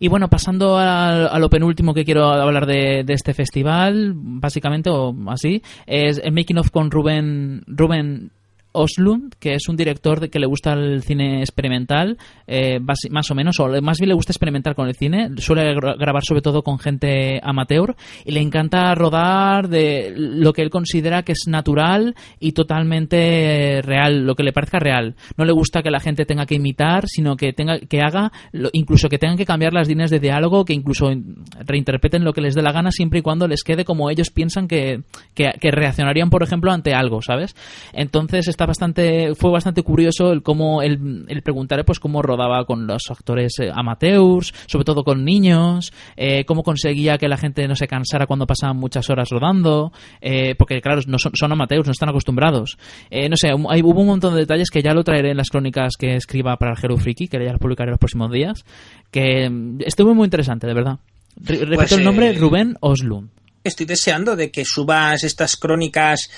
Y 0.00 0.08
bueno, 0.08 0.28
pasando 0.28 0.78
a, 0.78 1.36
lo 1.38 1.50
penúltimo 1.50 1.92
que 1.92 2.04
quiero 2.04 2.26
hablar 2.26 2.66
de, 2.66 3.02
de, 3.04 3.12
este 3.14 3.34
festival, 3.34 4.12
básicamente, 4.14 4.90
o 4.90 5.12
así, 5.26 5.60
es 5.86 6.20
el 6.22 6.32
Making 6.32 6.58
of 6.58 6.70
con 6.70 6.90
Rubén, 6.90 7.62
Rubén 7.66 8.30
Oslund, 8.72 9.34
que 9.38 9.54
es 9.54 9.68
un 9.68 9.76
director 9.76 10.20
de 10.20 10.28
que 10.28 10.38
le 10.38 10.46
gusta 10.46 10.72
el 10.74 11.02
cine 11.02 11.40
experimental, 11.40 12.18
eh, 12.46 12.78
más 12.80 13.30
o 13.30 13.34
menos, 13.34 13.58
o 13.60 13.68
más 13.82 13.98
bien 13.98 14.08
le 14.08 14.14
gusta 14.14 14.32
experimentar 14.32 14.74
con 14.74 14.88
el 14.88 14.94
cine, 14.94 15.30
suele 15.38 15.74
grabar 15.74 16.22
sobre 16.24 16.42
todo 16.42 16.62
con 16.62 16.78
gente 16.78 17.40
amateur 17.42 17.96
y 18.24 18.32
le 18.32 18.40
encanta 18.40 18.94
rodar 18.94 19.68
de 19.68 20.12
lo 20.16 20.52
que 20.52 20.62
él 20.62 20.70
considera 20.70 21.22
que 21.22 21.32
es 21.32 21.46
natural 21.46 22.14
y 22.38 22.52
totalmente 22.52 23.80
real, 23.82 24.26
lo 24.26 24.34
que 24.34 24.42
le 24.42 24.52
parezca 24.52 24.78
real. 24.78 25.16
No 25.36 25.44
le 25.44 25.52
gusta 25.52 25.82
que 25.82 25.90
la 25.90 26.00
gente 26.00 26.24
tenga 26.24 26.46
que 26.46 26.56
imitar, 26.56 27.08
sino 27.08 27.36
que 27.36 27.52
tenga 27.52 27.78
que 27.78 28.00
haga, 28.00 28.32
incluso 28.72 29.08
que 29.08 29.18
tengan 29.18 29.36
que 29.36 29.46
cambiar 29.46 29.72
las 29.72 29.88
líneas 29.88 30.10
de 30.10 30.20
diálogo, 30.20 30.64
que 30.64 30.74
incluso 30.74 31.10
reinterpreten 31.66 32.24
lo 32.24 32.32
que 32.32 32.40
les 32.40 32.54
dé 32.54 32.62
la 32.62 32.72
gana 32.72 32.90
siempre 32.90 33.20
y 33.20 33.22
cuando 33.22 33.48
les 33.48 33.62
quede 33.62 33.84
como 33.84 34.10
ellos 34.10 34.30
piensan 34.30 34.68
que, 34.68 35.02
que, 35.34 35.50
que 35.60 35.70
reaccionarían, 35.70 36.30
por 36.30 36.42
ejemplo, 36.42 36.70
ante 36.70 36.94
algo, 36.94 37.22
¿sabes? 37.22 37.54
Entonces 37.92 38.48
está 38.58 38.66
bastante, 38.66 39.36
fue 39.36 39.52
bastante 39.52 39.84
curioso 39.84 40.32
el 40.32 40.42
cómo 40.42 40.82
el, 40.82 41.24
el 41.28 41.42
preguntar 41.42 41.84
pues 41.84 42.00
cómo 42.00 42.22
rodaba 42.22 42.64
con 42.64 42.88
los 42.88 43.02
actores 43.08 43.52
eh, 43.60 43.70
amateurs, 43.72 44.52
sobre 44.66 44.84
todo 44.84 45.04
con 45.04 45.24
niños, 45.24 45.92
eh, 46.16 46.44
cómo 46.44 46.64
conseguía 46.64 47.18
que 47.18 47.28
la 47.28 47.36
gente 47.36 47.68
no 47.68 47.76
se 47.76 47.86
cansara 47.86 48.26
cuando 48.26 48.48
pasaban 48.48 48.76
muchas 48.76 49.08
horas 49.10 49.28
rodando, 49.30 49.92
eh, 50.20 50.56
porque 50.56 50.80
claro, 50.80 51.02
no 51.06 51.18
son, 51.20 51.32
son, 51.36 51.52
amateurs, 51.52 51.86
no 51.86 51.92
están 51.92 52.08
acostumbrados. 52.08 52.78
no 53.12 53.36
sé, 53.36 53.50
hay, 53.68 53.82
hubo 53.82 54.00
un 54.00 54.08
montón 54.08 54.34
de 54.34 54.40
detalles 54.40 54.70
que 54.70 54.82
ya 54.82 54.92
lo 54.92 55.04
traeré 55.04 55.30
en 55.30 55.36
las 55.36 55.50
crónicas 55.50 55.92
que 55.96 56.16
escriba 56.16 56.56
para 56.56 56.72
el 56.72 56.78
Hero 56.82 56.96
que 56.98 57.26
ya 57.30 57.52
las 57.52 57.60
publicaré 57.60 57.90
los 57.90 58.00
próximos 58.00 58.32
días, 58.32 58.64
que 59.12 59.48
mm, 59.48 59.82
estuvo 59.86 60.16
muy 60.16 60.24
interesante, 60.24 60.66
de 60.66 60.74
verdad. 60.74 60.98
repito 61.36 61.76
pues, 61.76 61.92
el 61.92 62.02
nombre, 62.02 62.32
Rubén 62.32 62.76
Oslund. 62.80 63.30
Estoy 63.62 63.86
deseando 63.86 64.34
de 64.34 64.50
que 64.50 64.64
subas 64.64 65.24
estas 65.24 65.56
crónicas 65.56 66.30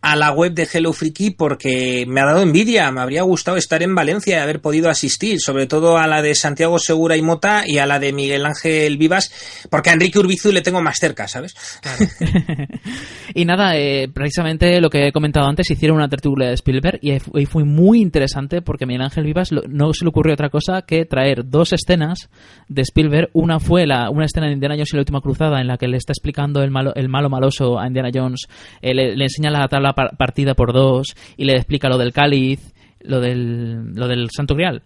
a 0.00 0.16
la 0.16 0.32
web 0.32 0.52
de 0.52 0.68
Hello 0.72 0.92
Freaky 0.92 1.30
porque 1.30 2.04
me 2.06 2.20
ha 2.20 2.26
dado 2.26 2.42
envidia, 2.42 2.90
me 2.90 3.00
habría 3.00 3.22
gustado 3.22 3.56
estar 3.56 3.82
en 3.82 3.94
Valencia 3.94 4.36
y 4.36 4.40
haber 4.40 4.60
podido 4.60 4.90
asistir, 4.90 5.40
sobre 5.40 5.66
todo 5.66 5.98
a 5.98 6.06
la 6.06 6.22
de 6.22 6.34
Santiago 6.34 6.78
Segura 6.78 7.16
y 7.16 7.22
Mota 7.22 7.64
y 7.66 7.78
a 7.78 7.86
la 7.86 7.98
de 7.98 8.12
Miguel 8.12 8.46
Ángel 8.46 8.96
Vivas, 8.98 9.30
porque 9.70 9.90
a 9.90 9.94
Enrique 9.94 10.18
Urbizu 10.18 10.52
le 10.52 10.62
tengo 10.62 10.82
más 10.82 10.96
cerca, 10.98 11.28
¿sabes? 11.28 11.54
y 13.34 13.44
nada, 13.44 13.76
eh, 13.76 14.08
precisamente 14.12 14.80
lo 14.80 14.90
que 14.90 15.08
he 15.08 15.12
comentado 15.12 15.46
antes, 15.46 15.70
hicieron 15.70 15.96
una 15.96 16.08
tertulia 16.08 16.48
de 16.48 16.54
Spielberg 16.54 16.98
y, 17.02 17.46
fue 17.46 17.64
muy 17.64 18.00
interesante 18.00 18.60
porque 18.60 18.86
Miguel 18.86 19.02
Ángel 19.02 19.24
Vivas 19.24 19.50
no 19.52 19.92
se 19.92 20.04
le 20.04 20.08
ocurrió 20.08 20.34
otra 20.34 20.50
cosa 20.50 20.82
que 20.82 21.04
traer 21.04 21.48
dos 21.48 21.72
escenas 21.72 22.28
de 22.68 22.82
Spielberg. 22.82 23.30
Una 23.32 23.60
fue 23.60 23.86
la, 23.86 24.10
una 24.10 24.24
escena 24.24 24.46
de 24.46 24.54
Indiana 24.54 24.74
Jones 24.74 24.92
y 24.92 24.96
la 24.96 25.00
última 25.00 25.20
cruzada 25.20 25.60
en 25.60 25.68
la 25.68 25.78
que 25.78 25.86
le 25.86 25.96
está 25.96 26.12
explicando 26.12 26.62
el 26.62 26.70
malo, 26.70 26.94
el 26.94 27.08
malo 27.08 27.30
maloso 27.30 27.78
a 27.78 27.86
Indiana 27.86 28.10
Jones, 28.12 28.46
eh, 28.82 28.94
le, 28.94 29.16
le 29.16 29.24
enseña 29.24 29.50
la 29.50 29.68
tabla 29.68 29.85
partida 29.92 30.54
por 30.54 30.72
dos 30.72 31.14
y 31.36 31.44
le 31.44 31.54
explica 31.54 31.88
lo 31.88 31.98
del 31.98 32.12
cáliz, 32.12 32.74
lo 33.00 33.20
del, 33.20 33.92
lo 33.94 34.08
del 34.08 34.28
Santo 34.30 34.54
Grial. 34.54 34.82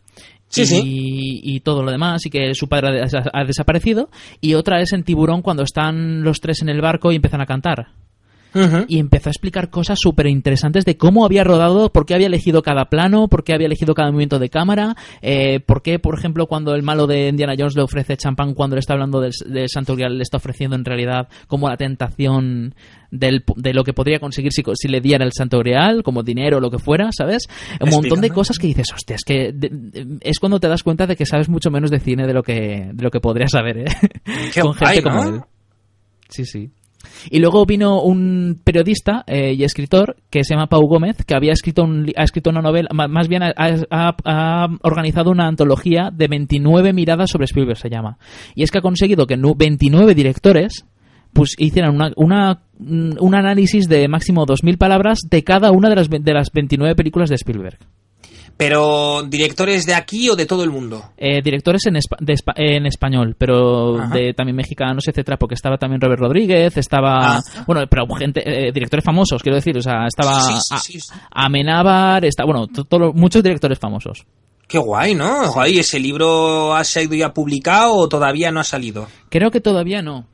Sí, 0.48 0.62
y, 0.62 0.66
sí. 0.66 1.40
y, 1.44 1.60
todo 1.60 1.84
lo 1.84 1.92
demás, 1.92 2.26
y 2.26 2.30
que 2.30 2.54
su 2.54 2.68
padre 2.68 3.02
ha, 3.32 3.44
desaparecido. 3.44 4.10
Y 4.40 4.54
otra 4.54 4.80
es 4.80 4.92
en 4.92 5.04
Tiburón 5.04 5.42
cuando 5.42 5.62
están 5.62 6.22
los 6.22 6.40
tres 6.40 6.60
en 6.62 6.68
el 6.68 6.80
barco 6.80 7.12
y 7.12 7.16
empiezan 7.16 7.40
a 7.40 7.46
cantar. 7.46 7.92
Y 8.88 8.98
empezó 8.98 9.28
a 9.28 9.32
explicar 9.32 9.70
cosas 9.70 9.98
súper 10.00 10.26
interesantes 10.26 10.84
de 10.84 10.96
cómo 10.96 11.24
había 11.24 11.44
rodado, 11.44 11.90
por 11.92 12.06
qué 12.06 12.14
había 12.14 12.26
elegido 12.26 12.62
cada 12.62 12.86
plano, 12.86 13.28
por 13.28 13.44
qué 13.44 13.54
había 13.54 13.66
elegido 13.66 13.94
cada 13.94 14.10
movimiento 14.10 14.38
de 14.38 14.50
cámara, 14.50 14.96
eh, 15.22 15.60
por 15.60 15.82
qué, 15.82 15.98
por 15.98 16.18
ejemplo, 16.18 16.46
cuando 16.46 16.74
el 16.74 16.82
malo 16.82 17.06
de 17.06 17.28
Indiana 17.28 17.54
Jones 17.56 17.76
le 17.76 17.82
ofrece 17.82 18.16
champán 18.16 18.54
cuando 18.54 18.76
le 18.76 18.80
está 18.80 18.94
hablando 18.94 19.20
del, 19.20 19.32
Santo 19.68 19.94
Grial, 19.94 20.16
le 20.16 20.22
está 20.22 20.38
ofreciendo 20.38 20.76
en 20.76 20.84
realidad 20.84 21.28
como 21.46 21.68
la 21.68 21.76
tentación 21.76 22.74
del, 23.10 23.44
de 23.56 23.74
lo 23.74 23.84
que 23.84 23.92
podría 23.92 24.18
conseguir 24.18 24.52
si, 24.52 24.62
si, 24.74 24.88
le 24.88 25.00
diera 25.00 25.24
el 25.24 25.32
Santo 25.32 25.58
Grial, 25.58 26.02
como 26.02 26.22
dinero 26.22 26.58
o 26.58 26.60
lo 26.60 26.70
que 26.70 26.78
fuera, 26.78 27.10
¿sabes? 27.12 27.48
Un 27.80 27.90
montón 27.90 28.20
de 28.20 28.30
cosas 28.30 28.58
que 28.58 28.66
dices, 28.66 28.92
hostia, 28.92 29.16
es 29.16 29.24
que 29.24 29.54
es 30.20 30.38
cuando 30.38 30.58
te 30.58 30.68
das 30.68 30.82
cuenta 30.82 31.06
de 31.06 31.16
que 31.16 31.26
sabes 31.26 31.48
mucho 31.48 31.70
menos 31.70 31.90
de 31.90 32.00
cine 32.00 32.26
de 32.26 32.34
lo 32.34 32.42
que, 32.42 32.90
de 32.92 33.02
lo 33.02 33.10
que 33.10 33.20
podrías 33.20 33.50
saber, 33.52 33.78
¿eh? 33.78 33.84
Con 34.60 34.74
gente 34.74 35.02
como 35.02 35.24
él. 35.24 35.40
Sí, 36.28 36.44
sí. 36.44 36.70
Y 37.28 37.40
luego 37.40 37.66
vino 37.66 38.02
un 38.02 38.60
periodista 38.62 39.24
eh, 39.26 39.54
y 39.54 39.64
escritor 39.64 40.16
que 40.30 40.44
se 40.44 40.54
llama 40.54 40.68
Pau 40.68 40.86
Gómez, 40.86 41.24
que 41.26 41.34
había 41.34 41.52
escrito, 41.52 41.82
un, 41.82 42.10
ha 42.16 42.22
escrito 42.22 42.50
una 42.50 42.62
novela, 42.62 42.88
más 42.92 43.28
bien 43.28 43.42
ha, 43.42 44.68
organizado 44.82 45.30
una 45.30 45.46
antología 45.46 46.10
de 46.12 46.28
29 46.28 46.92
miradas 46.92 47.30
sobre 47.30 47.44
Spielberg, 47.44 47.78
se 47.78 47.90
llama. 47.90 48.18
Y 48.54 48.62
es 48.62 48.70
que 48.70 48.78
ha 48.78 48.82
conseguido 48.82 49.26
que 49.26 49.36
29 49.36 50.14
directores 50.14 50.86
pues 51.32 51.54
hicieran 51.58 51.94
una, 51.94 52.10
una, 52.16 52.62
un 52.78 53.34
análisis 53.34 53.88
de 53.88 54.08
máximo 54.08 54.46
2.000 54.46 54.78
palabras 54.78 55.20
de 55.28 55.44
cada 55.44 55.70
una 55.70 55.88
de 55.88 55.96
las, 55.96 56.10
de 56.10 56.32
las 56.32 56.50
29 56.52 56.94
películas 56.96 57.28
de 57.28 57.36
Spielberg. 57.36 57.78
Pero 58.60 59.22
directores 59.22 59.86
de 59.86 59.94
aquí 59.94 60.28
o 60.28 60.36
de 60.36 60.44
todo 60.44 60.62
el 60.62 60.68
mundo. 60.68 61.12
Eh, 61.16 61.40
directores 61.42 61.80
en, 61.86 61.96
en 62.56 62.84
español, 62.84 63.34
pero 63.38 63.96
de 64.12 64.34
también 64.34 64.54
mexicanos, 64.54 65.08
etcétera, 65.08 65.38
porque 65.38 65.54
estaba 65.54 65.78
también 65.78 65.98
Robert 65.98 66.20
Rodríguez, 66.20 66.76
estaba 66.76 67.38
ah. 67.38 67.42
bueno, 67.66 67.80
pero 67.88 68.06
gente, 68.16 68.42
eh, 68.44 68.70
directores 68.70 69.02
famosos, 69.02 69.42
quiero 69.42 69.56
decir, 69.56 69.78
o 69.78 69.80
sea, 69.80 70.04
estaba 70.06 70.60
Amenábar, 71.30 72.26
está, 72.26 72.44
bueno, 72.44 72.66
muchos 73.14 73.42
directores 73.42 73.78
famosos. 73.78 74.26
Qué 74.68 74.76
guay, 74.76 75.14
¿no? 75.14 75.50
Guay, 75.54 75.78
¿ese 75.78 75.98
libro 75.98 76.74
ha 76.74 76.84
sido 76.84 77.14
ya 77.14 77.32
publicado 77.32 77.94
o 77.94 78.10
todavía 78.10 78.52
no 78.52 78.60
ha 78.60 78.64
salido? 78.64 79.08
Creo 79.30 79.50
que 79.50 79.62
todavía 79.62 80.02
no. 80.02 80.26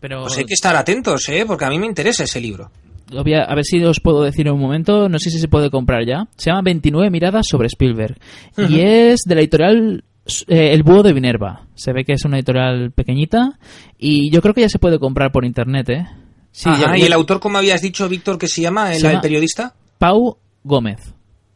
Pero... 0.00 0.22
Pues 0.22 0.38
hay 0.38 0.44
que 0.44 0.54
estar 0.54 0.74
atentos, 0.74 1.28
¿eh? 1.28 1.44
Porque 1.46 1.66
a 1.66 1.70
mí 1.70 1.78
me 1.78 1.86
interesa 1.86 2.24
ese 2.24 2.40
libro 2.40 2.72
a 3.18 3.54
ver 3.54 3.64
si 3.64 3.82
os 3.84 4.00
puedo 4.00 4.22
decir 4.22 4.46
en 4.46 4.54
un 4.54 4.60
momento, 4.60 5.08
no 5.08 5.18
sé 5.18 5.30
si 5.30 5.38
se 5.38 5.48
puede 5.48 5.70
comprar 5.70 6.06
ya. 6.06 6.28
Se 6.36 6.50
llama 6.50 6.62
29 6.62 7.10
miradas 7.10 7.46
sobre 7.48 7.68
Spielberg. 7.68 8.16
Y 8.56 8.80
es 8.80 9.20
de 9.26 9.34
la 9.34 9.40
editorial 9.40 10.04
eh, 10.48 10.72
El 10.72 10.82
Búho 10.82 11.02
de 11.02 11.14
Minerva. 11.14 11.66
Se 11.74 11.92
ve 11.92 12.04
que 12.04 12.12
es 12.12 12.24
una 12.24 12.38
editorial 12.38 12.92
pequeñita 12.92 13.58
y 13.98 14.30
yo 14.30 14.40
creo 14.40 14.54
que 14.54 14.62
ya 14.62 14.68
se 14.68 14.78
puede 14.78 14.98
comprar 14.98 15.32
por 15.32 15.44
internet, 15.44 15.88
¿eh? 15.90 16.06
Sí, 16.50 16.70
¿Y 16.96 17.02
el 17.02 17.12
autor, 17.12 17.40
como 17.40 17.58
habías 17.58 17.82
dicho, 17.82 18.08
Víctor, 18.08 18.38
que 18.38 18.46
se 18.46 18.62
llama, 18.62 18.94
el, 18.94 19.20
periodista? 19.20 19.74
Pau 19.98 20.38
Gómez. 20.62 21.12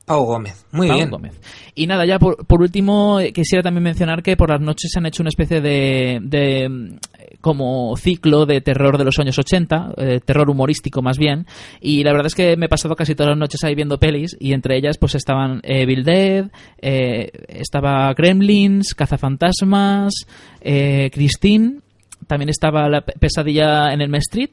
Pau 0.09 0.25
Gómez, 0.25 0.67
muy 0.73 0.91
bien. 0.91 1.11
Gómez. 1.11 1.39
Y 1.75 1.87
nada, 1.87 2.07
ya 2.07 2.19
por, 2.19 2.47
por, 2.47 2.61
último, 2.63 3.19
quisiera 3.33 3.63
también 3.63 3.85
mencionar 3.85 4.23
que 4.23 4.37
por 4.37 4.51
las 4.51 4.61
noches 4.61 4.91
se 4.93 4.99
han 4.99 5.07
hecho 5.07 5.23
una 5.23 5.29
especie 5.29 5.61
de, 5.61 6.19
de 6.23 6.99
como 7.41 7.97
ciclo 7.97 8.47
de 8.47 8.61
terror 8.61 8.99
de 8.99 9.05
los 9.05 9.19
años 9.19 9.39
80, 9.39 9.95
eh, 9.97 10.21
terror 10.25 10.51
humorístico 10.51 11.03
más 11.03 11.19
bien, 11.19 11.47
y 11.81 12.03
la 12.03 12.13
verdad 12.13 12.27
es 12.27 12.35
que 12.35 12.57
me 12.57 12.67
he 12.67 12.69
pasado 12.69 12.97
casi 12.97 13.15
todas 13.15 13.31
las 13.31 13.39
noches 13.39 13.63
ahí 13.65 13.75
viendo 13.75 13.99
pelis, 13.99 14.37
y 14.41 14.53
entre 14.53 14.77
ellas 14.77 14.99
pues 14.99 15.15
estaban 15.15 15.61
Dead, 15.63 16.51
eh, 16.81 17.31
estaba 17.49 18.13
Gremlins, 18.15 18.95
Cazafantasmas, 18.95 20.13
eh, 20.61 21.11
Christine, 21.13 21.81
también 22.27 22.49
estaba 22.49 22.89
la 22.89 23.03
pesadilla 23.03 23.93
en 23.93 24.01
el 24.01 24.15
Street, 24.17 24.51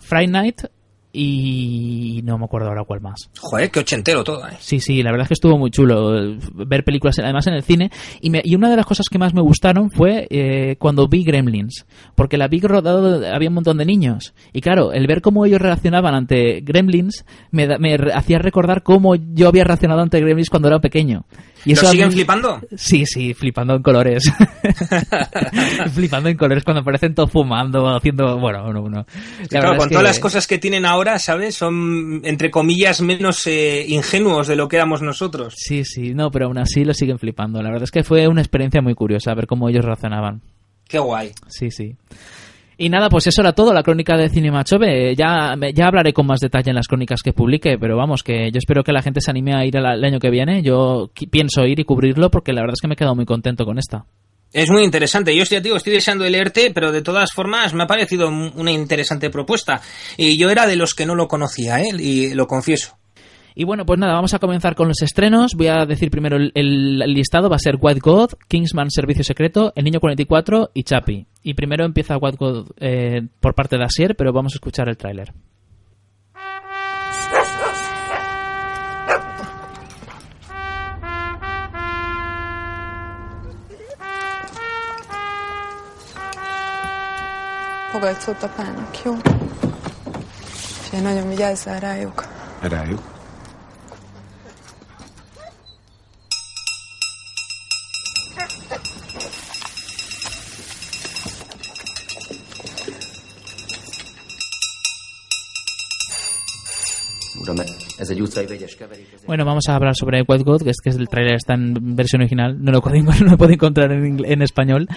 Friday 0.00 0.28
Night, 0.28 0.62
y 1.16 2.20
no 2.24 2.36
me 2.38 2.44
acuerdo 2.44 2.68
ahora 2.68 2.82
cuál 2.84 3.00
más. 3.00 3.30
Joder, 3.38 3.70
qué 3.70 3.80
ochentero 3.80 4.24
todo, 4.24 4.46
¿eh? 4.48 4.56
Sí, 4.58 4.80
sí, 4.80 5.00
la 5.02 5.12
verdad 5.12 5.24
es 5.24 5.28
que 5.28 5.34
estuvo 5.34 5.56
muy 5.56 5.70
chulo 5.70 6.18
eh, 6.18 6.38
ver 6.52 6.82
películas 6.82 7.18
además 7.20 7.46
en 7.46 7.54
el 7.54 7.62
cine 7.62 7.90
y, 8.20 8.30
me, 8.30 8.42
y 8.44 8.56
una 8.56 8.68
de 8.68 8.76
las 8.76 8.84
cosas 8.84 9.06
que 9.08 9.18
más 9.18 9.32
me 9.32 9.40
gustaron 9.40 9.90
fue 9.90 10.26
eh, 10.28 10.74
cuando 10.78 11.06
vi 11.06 11.22
Gremlins, 11.22 11.86
porque 12.16 12.36
la 12.36 12.48
vi 12.48 12.60
rodado 12.60 13.24
había 13.32 13.48
un 13.48 13.54
montón 13.54 13.78
de 13.78 13.84
niños 13.84 14.34
y 14.52 14.60
claro, 14.60 14.92
el 14.92 15.06
ver 15.06 15.22
cómo 15.22 15.46
ellos 15.46 15.60
reaccionaban 15.60 16.14
ante 16.14 16.60
Gremlins 16.62 17.24
me, 17.52 17.78
me 17.78 17.94
hacía 18.12 18.38
recordar 18.38 18.82
cómo 18.82 19.14
yo 19.14 19.46
había 19.46 19.62
reaccionado 19.62 20.00
ante 20.00 20.20
Gremlins 20.20 20.50
cuando 20.50 20.68
era 20.68 20.80
pequeño. 20.80 21.24
Y 21.64 21.72
eso 21.72 21.86
¿Lo 21.86 21.92
siguen 21.92 22.12
flipando? 22.12 22.60
Sí, 22.76 23.06
sí, 23.06 23.32
flipando 23.32 23.74
en 23.74 23.82
colores. 23.82 24.22
flipando 25.94 26.28
en 26.28 26.36
colores 26.36 26.62
cuando 26.62 26.82
aparecen 26.82 27.14
todos 27.14 27.30
fumando, 27.30 27.88
haciendo... 27.88 28.38
Bueno, 28.38 28.70
no, 28.70 28.86
no. 28.88 29.06
Claro, 29.48 29.78
con 29.78 29.88
todas 29.88 30.04
las 30.04 30.18
cosas 30.18 30.46
que 30.46 30.58
tienen 30.58 30.84
ahora 30.84 31.03
ahora, 31.04 31.18
¿sabes? 31.18 31.54
Son, 31.54 32.22
entre 32.24 32.50
comillas, 32.50 33.02
menos 33.02 33.46
eh, 33.46 33.84
ingenuos 33.88 34.48
de 34.48 34.56
lo 34.56 34.68
que 34.68 34.76
éramos 34.76 35.02
nosotros. 35.02 35.54
Sí, 35.56 35.84
sí, 35.84 36.14
no, 36.14 36.30
pero 36.30 36.46
aún 36.46 36.58
así 36.58 36.84
lo 36.84 36.94
siguen 36.94 37.18
flipando. 37.18 37.62
La 37.62 37.68
verdad 37.68 37.84
es 37.84 37.90
que 37.90 38.04
fue 38.04 38.26
una 38.26 38.40
experiencia 38.40 38.80
muy 38.80 38.94
curiosa 38.94 39.34
ver 39.34 39.46
cómo 39.46 39.68
ellos 39.68 39.84
razonaban. 39.84 40.40
Qué 40.88 40.98
guay. 40.98 41.32
Sí, 41.48 41.70
sí. 41.70 41.96
Y 42.76 42.88
nada, 42.88 43.08
pues 43.08 43.26
eso 43.26 43.42
era 43.42 43.52
todo, 43.52 43.72
la 43.72 43.82
crónica 43.82 44.16
de 44.16 44.30
Cinema 44.30 44.64
Chove. 44.64 45.14
Ya, 45.14 45.54
ya 45.74 45.86
hablaré 45.86 46.12
con 46.12 46.26
más 46.26 46.40
detalle 46.40 46.70
en 46.70 46.76
las 46.76 46.88
crónicas 46.88 47.20
que 47.22 47.32
publique, 47.32 47.76
pero 47.78 47.96
vamos, 47.96 48.22
que 48.22 48.50
yo 48.50 48.58
espero 48.58 48.82
que 48.82 48.92
la 48.92 49.02
gente 49.02 49.20
se 49.20 49.30
anime 49.30 49.54
a 49.54 49.64
ir 49.64 49.76
el 49.76 50.04
año 50.04 50.18
que 50.18 50.30
viene. 50.30 50.62
Yo 50.62 51.10
pienso 51.30 51.66
ir 51.66 51.78
y 51.80 51.84
cubrirlo 51.84 52.30
porque 52.30 52.52
la 52.52 52.62
verdad 52.62 52.74
es 52.76 52.80
que 52.80 52.88
me 52.88 52.94
he 52.94 52.96
quedado 52.96 53.14
muy 53.14 53.26
contento 53.26 53.64
con 53.64 53.78
esta. 53.78 54.06
Es 54.54 54.70
muy 54.70 54.84
interesante. 54.84 55.36
Yo 55.36 55.42
ya 55.42 55.60
digo, 55.60 55.76
estoy 55.76 55.92
deseando 55.94 56.22
de 56.22 56.30
leerte, 56.30 56.70
pero 56.72 56.92
de 56.92 57.02
todas 57.02 57.32
formas 57.32 57.74
me 57.74 57.82
ha 57.82 57.86
parecido 57.88 58.28
una 58.28 58.70
interesante 58.70 59.28
propuesta. 59.28 59.82
Y 60.16 60.36
yo 60.38 60.48
era 60.48 60.68
de 60.68 60.76
los 60.76 60.94
que 60.94 61.06
no 61.06 61.16
lo 61.16 61.26
conocía, 61.26 61.80
¿eh? 61.80 61.90
y 61.98 62.34
lo 62.34 62.46
confieso. 62.46 62.96
Y 63.56 63.64
bueno, 63.64 63.84
pues 63.84 63.98
nada, 63.98 64.14
vamos 64.14 64.32
a 64.32 64.38
comenzar 64.38 64.76
con 64.76 64.86
los 64.86 65.02
estrenos. 65.02 65.54
Voy 65.56 65.66
a 65.66 65.86
decir 65.86 66.08
primero 66.08 66.36
el, 66.36 66.98
listado. 66.98 67.50
Va 67.50 67.56
a 67.56 67.58
ser 67.58 67.78
White 67.80 68.00
God, 68.00 68.30
Kingsman 68.46 68.92
Servicio 68.92 69.24
Secreto, 69.24 69.72
El 69.74 69.84
Niño 69.84 69.98
44 69.98 70.70
y 70.72 70.84
Chappie. 70.84 71.26
Y 71.42 71.54
primero 71.54 71.84
empieza 71.84 72.16
White 72.16 72.36
God 72.38 72.70
eh, 72.78 73.22
por 73.40 73.54
parte 73.54 73.76
de 73.76 73.84
Asier, 73.84 74.14
pero 74.14 74.32
vamos 74.32 74.54
a 74.54 74.56
escuchar 74.56 74.88
el 74.88 74.96
tráiler. 74.96 75.32
Fogadsz 87.94 88.26
apának, 88.26 89.02
jó? 89.04 89.16
És 90.82 91.00
nagyon 91.00 91.28
vigyázzál 91.28 91.80
rájuk. 91.80 92.24
Rájuk? 92.60 93.14
Bueno, 109.26 109.44
vamos 109.44 109.64
a 109.68 109.76
hablar 109.76 109.94
sobre 109.94 110.22
White 110.26 110.44
God, 110.44 110.62
que 110.62 110.70
es 110.70 110.80
que 110.82 110.90
el 110.90 111.08
trailer 111.08 111.36
está 111.36 111.54
en 111.54 111.96
versión 111.96 112.22
original, 112.22 112.56
no 112.62 112.72
lo 112.72 112.80
puedo, 112.80 112.96
no 113.24 113.38
puedo 113.38 113.52
encontrar 113.52 113.92
en, 113.92 114.24
en, 114.24 114.42
español. 114.42 114.88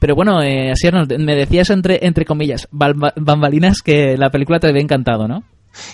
Pero 0.00 0.14
bueno, 0.14 0.42
eh, 0.42 0.70
así 0.70 0.88
me 1.18 1.34
decías 1.34 1.70
entre, 1.70 2.04
entre 2.06 2.24
comillas, 2.24 2.68
bambalinas, 2.70 3.82
que 3.82 4.16
la 4.16 4.30
película 4.30 4.58
te 4.58 4.68
había 4.68 4.82
encantado, 4.82 5.28
¿no? 5.28 5.44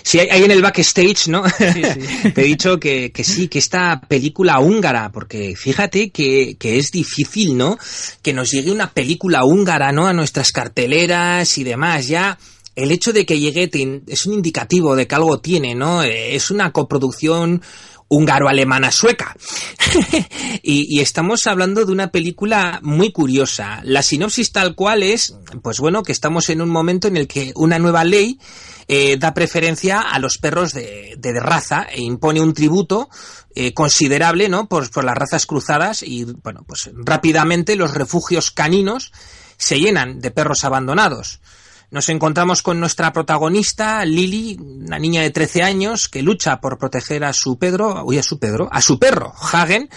Sí, 0.01 0.19
hay 0.19 0.43
en 0.43 0.51
el 0.51 0.61
backstage, 0.61 1.27
¿no? 1.27 1.43
Te 2.33 2.41
he 2.41 2.45
dicho 2.45 2.79
que, 2.79 3.11
que, 3.11 3.23
sí, 3.23 3.47
que 3.47 3.59
esta 3.59 4.01
película 4.01 4.59
húngara, 4.59 5.11
porque 5.11 5.55
fíjate 5.55 6.09
que, 6.09 6.55
que, 6.57 6.77
es 6.77 6.91
difícil, 6.91 7.57
¿no? 7.57 7.77
Que 8.21 8.33
nos 8.33 8.51
llegue 8.51 8.71
una 8.71 8.91
película 8.91 9.43
húngara, 9.43 9.91
¿no? 9.91 10.07
A 10.07 10.13
nuestras 10.13 10.51
carteleras 10.51 11.57
y 11.57 11.63
demás. 11.63 12.07
Ya 12.07 12.37
el 12.75 12.91
hecho 12.91 13.13
de 13.13 13.25
que 13.25 13.39
llegue 13.39 13.69
es 14.07 14.25
un 14.25 14.33
indicativo 14.33 14.95
de 14.95 15.07
que 15.07 15.15
algo 15.15 15.39
tiene, 15.39 15.75
¿no? 15.75 16.03
Es 16.03 16.51
una 16.51 16.71
coproducción 16.71 17.61
húngaro-alemana 18.13 18.91
sueca. 18.91 19.35
y, 20.63 20.99
estamos 20.99 21.47
hablando 21.47 21.85
de 21.85 21.91
una 21.91 22.11
película 22.11 22.79
muy 22.83 23.11
curiosa. 23.11 23.81
La 23.83 24.03
sinopsis 24.03 24.51
tal 24.51 24.75
cual 24.75 25.03
es, 25.03 25.35
pues 25.61 25.79
bueno, 25.79 26.03
que 26.03 26.11
estamos 26.11 26.49
en 26.49 26.61
un 26.61 26.69
momento 26.69 27.07
en 27.07 27.17
el 27.17 27.27
que 27.27 27.51
una 27.55 27.79
nueva 27.79 28.03
ley 28.03 28.39
eh, 28.87 29.17
da 29.17 29.33
preferencia 29.33 30.01
a 30.01 30.19
los 30.19 30.37
perros 30.37 30.73
de, 30.73 31.17
raza 31.41 31.87
e 31.91 32.01
impone 32.01 32.41
un 32.41 32.53
tributo 32.53 33.09
eh, 33.55 33.73
considerable, 33.73 34.47
¿no? 34.47 34.67
Por, 34.67 34.89
por 34.91 35.03
las 35.03 35.15
razas 35.15 35.45
cruzadas 35.45 36.03
y, 36.03 36.25
bueno, 36.25 36.63
pues 36.67 36.91
rápidamente 36.93 37.75
los 37.75 37.93
refugios 37.93 38.51
caninos 38.51 39.11
se 39.57 39.79
llenan 39.79 40.19
de 40.19 40.31
perros 40.31 40.63
abandonados. 40.63 41.39
Nos 41.93 42.09
encontramos 42.09 42.63
con 42.63 42.79
nuestra 42.79 43.13
protagonista, 43.13 44.03
Lily, 44.03 44.57
una 44.59 44.97
niña 44.97 45.21
de 45.21 45.29
13 45.29 45.61
años 45.61 46.09
que 46.09 46.23
lucha 46.23 46.59
por 46.59 46.79
proteger 46.79 47.23
a 47.23 47.33
su 47.33 47.59
Pedro, 47.59 48.03
uy, 48.03 48.17
a 48.17 48.23
su 48.23 48.39
Pedro, 48.39 48.67
a 48.71 48.81
su 48.81 48.97
perro, 48.97 49.31
Hagen, 49.39 49.87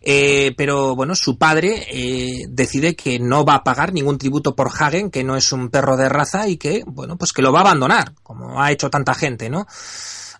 eh, 0.00 0.54
pero 0.56 0.96
bueno, 0.96 1.14
su 1.14 1.36
padre 1.36 1.86
eh, 1.90 2.46
decide 2.48 2.96
que 2.96 3.18
no 3.18 3.44
va 3.44 3.56
a 3.56 3.64
pagar 3.64 3.92
ningún 3.92 4.16
tributo 4.16 4.56
por 4.56 4.68
Hagen, 4.68 5.10
que 5.10 5.24
no 5.24 5.36
es 5.36 5.52
un 5.52 5.68
perro 5.68 5.98
de 5.98 6.08
raza 6.08 6.48
y 6.48 6.56
que, 6.56 6.84
bueno, 6.86 7.18
pues 7.18 7.34
que 7.34 7.42
lo 7.42 7.52
va 7.52 7.58
a 7.58 7.64
abandonar, 7.64 8.14
como 8.22 8.62
ha 8.62 8.72
hecho 8.72 8.88
tanta 8.88 9.12
gente, 9.12 9.50
¿no? 9.50 9.66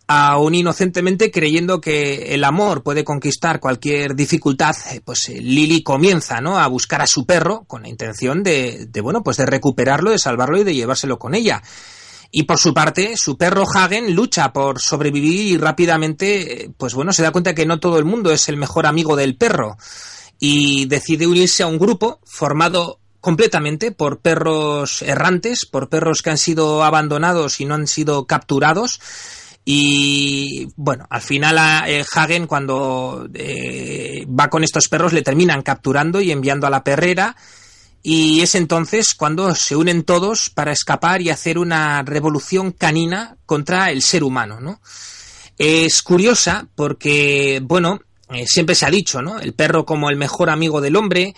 Aún 0.07 0.55
inocentemente 0.55 1.31
creyendo 1.31 1.81
que 1.81 2.35
el 2.35 2.45
amor 2.45 2.83
puede 2.83 3.05
conquistar 3.05 3.61
cualquier 3.61 4.15
dificultad, 4.15 4.75
eh, 4.93 5.01
pues 5.05 5.29
eh, 5.29 5.41
Lily 5.41 5.83
comienza, 5.83 6.41
¿no? 6.41 6.59
A 6.59 6.67
buscar 6.67 7.03
a 7.03 7.07
su 7.07 7.25
perro 7.25 7.65
con 7.67 7.83
la 7.83 7.89
intención 7.89 8.43
de, 8.43 8.87
de, 8.87 9.01
bueno, 9.01 9.23
pues 9.23 9.37
de 9.37 9.47
recuperarlo, 9.47 10.11
de 10.11 10.19
salvarlo 10.19 10.59
y 10.59 10.65
de 10.65 10.75
llevárselo 10.75 11.19
con 11.19 11.35
ella. 11.35 11.63
Y 12.35 12.45
por 12.45 12.59
su 12.59 12.73
parte, 12.73 13.13
su 13.17 13.37
perro 13.37 13.65
Hagen 13.75 14.15
lucha 14.15 14.53
por 14.53 14.81
sobrevivir 14.81 15.47
y 15.49 15.59
rápidamente, 15.59 16.65
eh, 16.65 16.71
pues 16.77 16.95
bueno, 16.95 17.13
se 17.13 17.23
da 17.23 17.31
cuenta 17.31 17.55
que 17.55 17.67
no 17.67 17.79
todo 17.79 17.99
el 17.99 18.05
mundo 18.05 18.33
es 18.33 18.49
el 18.49 18.57
mejor 18.57 18.87
amigo 18.87 19.17
del 19.17 19.37
perro 19.37 19.77
y 20.39 20.87
decide 20.87 21.27
unirse 21.27 21.63
a 21.63 21.67
un 21.67 21.79
grupo 21.79 22.21
formado 22.25 23.01
completamente 23.21 23.93
por 23.93 24.21
perros 24.21 25.03
errantes, 25.03 25.67
por 25.67 25.89
perros 25.89 26.23
que 26.23 26.31
han 26.31 26.39
sido 26.39 26.83
abandonados 26.83 27.61
y 27.61 27.67
no 27.67 27.75
han 27.75 27.87
sido 27.87 28.27
capturados 28.27 28.99
y 29.65 30.69
bueno, 30.77 31.07
al 31.09 31.21
final 31.21 31.87
eh, 31.87 32.05
Hagen 32.15 32.47
cuando 32.47 33.29
eh, 33.33 34.27
va 34.29 34.51
con 34.51 34.65
estos 34.65 34.89
perros 34.89 35.13
le 35.13 35.23
terminan 35.23 35.63
capturando 35.63 36.21
y 36.21 36.33
enviando 36.33 36.67
a 36.67 36.71
la 36.71 36.83
perrera. 36.83 37.37
Y 38.03 38.41
es 38.41 38.57
entonces 38.57 39.15
cuando 39.15 39.55
se 39.55 39.77
unen 39.77 40.03
todos 40.03 40.51
para 40.51 40.73
escapar 40.73 41.23
y 41.23 41.31
hacer 41.31 41.57
una 41.59 42.03
revolución 42.03 42.73
canina 42.73 43.37
contra 43.47 43.93
el 43.93 44.03
ser 44.03 44.25
humano, 44.25 44.61
¿no? 44.61 44.81
Es 45.57 46.03
curiosa 46.03 46.67
porque, 46.75 47.61
bueno, 47.63 48.01
eh, 48.31 48.45
siempre 48.49 48.75
se 48.75 48.87
ha 48.87 48.91
dicho, 48.91 49.23
¿no? 49.23 49.39
El 49.39 49.55
perro 49.55 49.85
como 49.85 50.11
el 50.11 50.17
mejor 50.17 50.51
amigo 50.51 50.81
del 50.81 50.97
hombre 50.97 51.35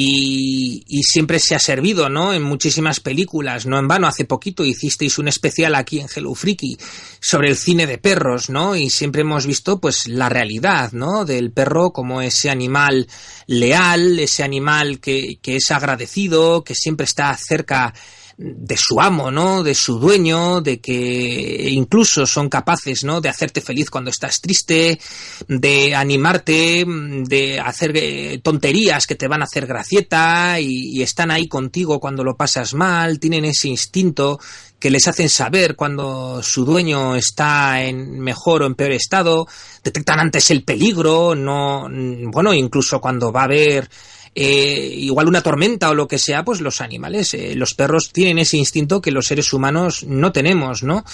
y, 0.00 1.02
siempre 1.02 1.38
se 1.38 1.54
ha 1.54 1.58
servido, 1.58 2.08
¿no? 2.08 2.32
En 2.32 2.42
muchísimas 2.42 3.00
películas, 3.00 3.66
no 3.66 3.78
en 3.78 3.88
vano. 3.88 4.06
Hace 4.06 4.24
poquito 4.24 4.64
hicisteis 4.64 5.18
un 5.18 5.26
especial 5.28 5.74
aquí 5.74 5.98
en 5.98 6.06
Hello 6.14 6.34
Freaky 6.34 6.78
sobre 7.20 7.48
el 7.48 7.56
cine 7.56 7.86
de 7.86 7.98
perros, 7.98 8.48
¿no? 8.48 8.76
Y 8.76 8.90
siempre 8.90 9.22
hemos 9.22 9.46
visto, 9.46 9.80
pues, 9.80 10.06
la 10.06 10.28
realidad, 10.28 10.92
¿no? 10.92 11.24
Del 11.24 11.50
perro 11.50 11.90
como 11.90 12.22
ese 12.22 12.50
animal 12.50 13.08
leal, 13.46 14.20
ese 14.20 14.44
animal 14.44 15.00
que, 15.00 15.38
que 15.42 15.56
es 15.56 15.70
agradecido, 15.70 16.62
que 16.62 16.74
siempre 16.74 17.04
está 17.04 17.36
cerca 17.36 17.92
de 18.40 18.76
su 18.76 19.00
amo, 19.00 19.32
¿no? 19.32 19.64
De 19.64 19.74
su 19.74 19.98
dueño, 19.98 20.60
de 20.60 20.80
que 20.80 21.70
incluso 21.72 22.24
son 22.24 22.48
capaces, 22.48 23.02
¿no? 23.02 23.20
De 23.20 23.28
hacerte 23.28 23.60
feliz 23.60 23.90
cuando 23.90 24.10
estás 24.10 24.40
triste, 24.40 25.00
de 25.48 25.94
animarte, 25.96 26.84
de 26.86 27.58
hacer 27.58 27.96
eh, 27.96 28.40
tonterías 28.40 29.08
que 29.08 29.16
te 29.16 29.26
van 29.26 29.40
a 29.40 29.44
hacer 29.44 29.66
gracieta 29.66 30.60
y, 30.60 31.02
están 31.02 31.30
ahí 31.30 31.48
contigo 31.48 31.98
cuando 32.00 32.22
lo 32.22 32.36
pasas 32.36 32.74
mal, 32.74 33.18
tienen 33.18 33.44
ese 33.44 33.68
instinto 33.68 34.38
que 34.78 34.90
les 34.90 35.08
hacen 35.08 35.28
saber 35.28 35.74
cuando 35.74 36.42
su 36.42 36.64
dueño 36.64 37.16
está 37.16 37.82
en 37.82 38.20
mejor 38.20 38.62
o 38.62 38.66
en 38.66 38.74
peor 38.74 38.92
estado, 38.92 39.46
detectan 39.82 40.20
antes 40.20 40.50
el 40.50 40.64
peligro, 40.64 41.34
no, 41.34 41.88
bueno, 42.30 42.52
incluso 42.52 43.00
cuando 43.00 43.32
va 43.32 43.42
a 43.42 43.44
haber 43.44 43.88
eh, 44.34 44.94
igual 44.96 45.28
una 45.28 45.42
tormenta 45.42 45.90
o 45.90 45.94
lo 45.94 46.08
que 46.08 46.18
sea, 46.18 46.44
pues 46.44 46.60
los 46.60 46.80
animales, 46.80 47.34
eh, 47.34 47.54
los 47.54 47.74
perros 47.74 48.10
tienen 48.12 48.38
ese 48.38 48.56
instinto 48.56 49.00
que 49.00 49.10
los 49.10 49.26
seres 49.26 49.52
humanos 49.52 50.04
no 50.04 50.32
tenemos, 50.32 50.82
¿no? 50.82 51.04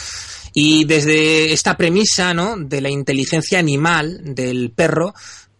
Y 0.53 0.85
desde 0.85 1.53
esta 1.53 1.77
premisa, 1.77 2.33
¿no? 2.33 2.57
De 2.57 2.81
la 2.81 2.91
inteligencia 2.91 3.59
animal 3.59 4.21
del 4.35 4.71
perro, 4.71 5.15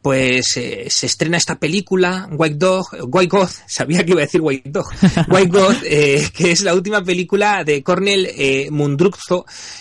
pues 0.05 0.59
eh, 0.59 0.89
se 0.91 1.07
estrena 1.07 1.39
esta 1.39 1.59
película, 1.59 2.29
White 2.31 2.57
Dog, 2.57 2.89
White 3.05 3.35
God, 3.39 3.49
sabía 3.67 4.05
que 4.05 4.11
iba 4.11 4.21
a 4.21 4.27
decir 4.27 4.43
White 4.43 4.69
Dog, 4.69 4.85
White 5.29 5.49
God, 5.51 5.77
eh, 5.83 6.29
que 6.31 6.53
es 6.53 6.61
la 6.61 6.75
última 6.75 7.03
película 7.03 7.65
de 7.65 7.83
Cornel 7.83 8.31
eh. 8.37 8.69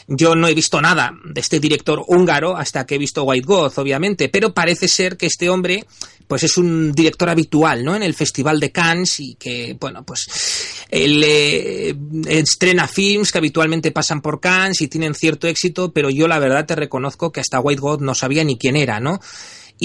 Yo 0.08 0.36
no 0.36 0.48
he 0.48 0.54
visto 0.54 0.82
nada 0.82 1.12
de 1.26 1.42
este 1.42 1.60
director 1.60 2.06
húngaro 2.08 2.56
hasta 2.56 2.86
que 2.86 2.96
he 2.96 2.98
visto 2.98 3.24
White 3.24 3.46
God, 3.46 3.74
obviamente, 3.76 4.30
pero 4.30 4.54
parece 4.54 4.88
ser 4.88 5.18
que 5.18 5.26
este 5.26 5.50
hombre 5.50 5.86
pues 6.26 6.44
es 6.44 6.56
un 6.56 6.94
director 6.94 7.30
habitual, 7.30 7.84
¿no? 7.84 7.94
En 7.94 8.02
el 8.02 8.14
Festival 8.14 8.62
de 8.62 8.72
Cannes 8.72 9.20
y 9.20 9.36
que, 9.36 9.76
bueno, 9.78 10.06
pues 10.06 10.86
él 10.90 11.22
eh, 11.22 11.94
estrena 12.30 12.88
films 12.88 13.30
que 13.30 13.40
habitualmente 13.40 13.92
pasan 13.92 14.22
por 14.22 14.40
Cannes 14.40 14.80
y 14.80 14.88
tienen 14.88 15.16
cierto 15.16 15.50
éxito, 15.50 15.92
pero 15.92 16.10
yo 16.10 16.30
la 16.30 16.40
verdad 16.40 16.66
te 16.66 16.78
reconozco 16.78 17.34
que 17.34 17.42
hasta 17.42 17.60
White 17.60 17.82
God 17.82 18.00
no 18.00 18.16
sabía 18.16 18.46
ni 18.46 18.58
quién 18.58 18.78
era, 18.78 19.02
¿no? 19.02 19.20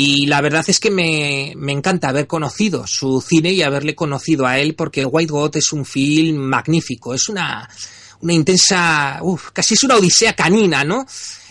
Y 0.00 0.26
la 0.26 0.40
verdad 0.40 0.64
es 0.68 0.78
que 0.78 0.92
me, 0.92 1.54
me, 1.56 1.72
encanta 1.72 2.10
haber 2.10 2.28
conocido 2.28 2.86
su 2.86 3.20
cine 3.20 3.50
y 3.50 3.62
haberle 3.62 3.96
conocido 3.96 4.46
a 4.46 4.60
él 4.60 4.76
porque 4.76 5.04
White 5.04 5.32
God 5.32 5.56
es 5.56 5.72
un 5.72 5.84
film 5.84 6.36
magnífico, 6.36 7.14
es 7.14 7.28
una, 7.28 7.68
una 8.20 8.32
intensa, 8.32 9.18
uf, 9.22 9.50
casi 9.52 9.74
es 9.74 9.82
una 9.82 9.96
odisea 9.96 10.34
canina, 10.34 10.84
¿no? 10.84 11.04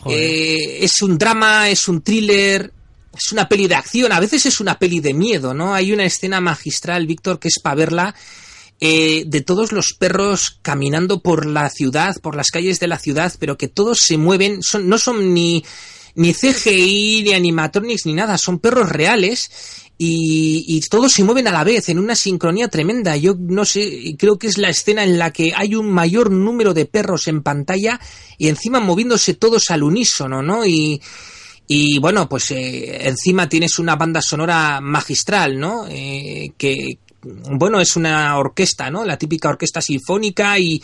Eh, 0.05 0.77
es 0.79 1.01
un 1.01 1.17
drama, 1.17 1.69
es 1.69 1.89
un 1.89 2.01
thriller, 2.01 2.71
es 3.13 3.33
una 3.33 3.49
peli 3.49 3.67
de 3.67 3.75
acción, 3.75 4.13
a 4.13 4.19
veces 4.21 4.45
es 4.45 4.61
una 4.61 4.79
peli 4.79 5.01
de 5.01 5.13
miedo, 5.13 5.53
¿no? 5.53 5.73
Hay 5.73 5.91
una 5.91 6.05
escena 6.05 6.39
magistral, 6.39 7.05
Víctor, 7.05 7.39
que 7.39 7.49
es 7.49 7.59
para 7.61 7.75
verla, 7.75 8.15
eh, 8.79 9.25
de 9.27 9.41
todos 9.41 9.73
los 9.73 9.87
perros 9.99 10.57
caminando 10.61 11.21
por 11.21 11.45
la 11.45 11.69
ciudad, 11.69 12.15
por 12.21 12.37
las 12.37 12.47
calles 12.47 12.79
de 12.79 12.87
la 12.87 12.97
ciudad, 12.97 13.33
pero 13.39 13.57
que 13.57 13.67
todos 13.67 13.97
se 14.01 14.17
mueven, 14.17 14.63
son, 14.63 14.87
no 14.87 14.97
son 14.97 15.33
ni, 15.33 15.65
ni 16.17 16.33
CGI, 16.33 17.23
ni 17.23 17.33
animatronics, 17.33 18.05
ni 18.07 18.13
nada, 18.13 18.37
son 18.37 18.59
perros 18.59 18.89
reales 18.89 19.51
y, 19.99 20.65
y, 20.67 20.81
todos 20.81 21.11
se 21.11 21.23
mueven 21.23 21.47
a 21.47 21.51
la 21.51 21.63
vez 21.63 21.89
en 21.89 21.99
una 21.99 22.15
sincronía 22.15 22.67
tremenda. 22.67 23.15
Yo 23.17 23.35
no 23.37 23.65
sé, 23.65 24.15
creo 24.17 24.37
que 24.37 24.47
es 24.47 24.57
la 24.57 24.69
escena 24.69 25.03
en 25.03 25.17
la 25.17 25.31
que 25.31 25.53
hay 25.55 25.75
un 25.75 25.91
mayor 25.91 26.31
número 26.31 26.73
de 26.73 26.85
perros 26.85 27.27
en 27.27 27.43
pantalla 27.43 27.99
y 28.37 28.47
encima 28.47 28.79
moviéndose 28.79 29.35
todos 29.35 29.69
al 29.69 29.83
unísono, 29.83 30.41
¿no? 30.41 30.65
Y, 30.65 31.01
y 31.67 31.99
bueno, 31.99 32.27
pues 32.27 32.49
eh, 32.51 33.07
encima 33.07 33.47
tienes 33.47 33.77
una 33.77 33.95
banda 33.95 34.21
sonora 34.21 34.81
magistral, 34.81 35.59
¿no? 35.59 35.85
Eh, 35.87 36.51
que, 36.57 36.97
bueno, 37.51 37.79
es 37.79 37.95
una 37.95 38.37
orquesta, 38.37 38.89
¿no? 38.89 39.05
La 39.05 39.17
típica 39.17 39.49
orquesta 39.49 39.81
sinfónica 39.81 40.57
y, 40.59 40.81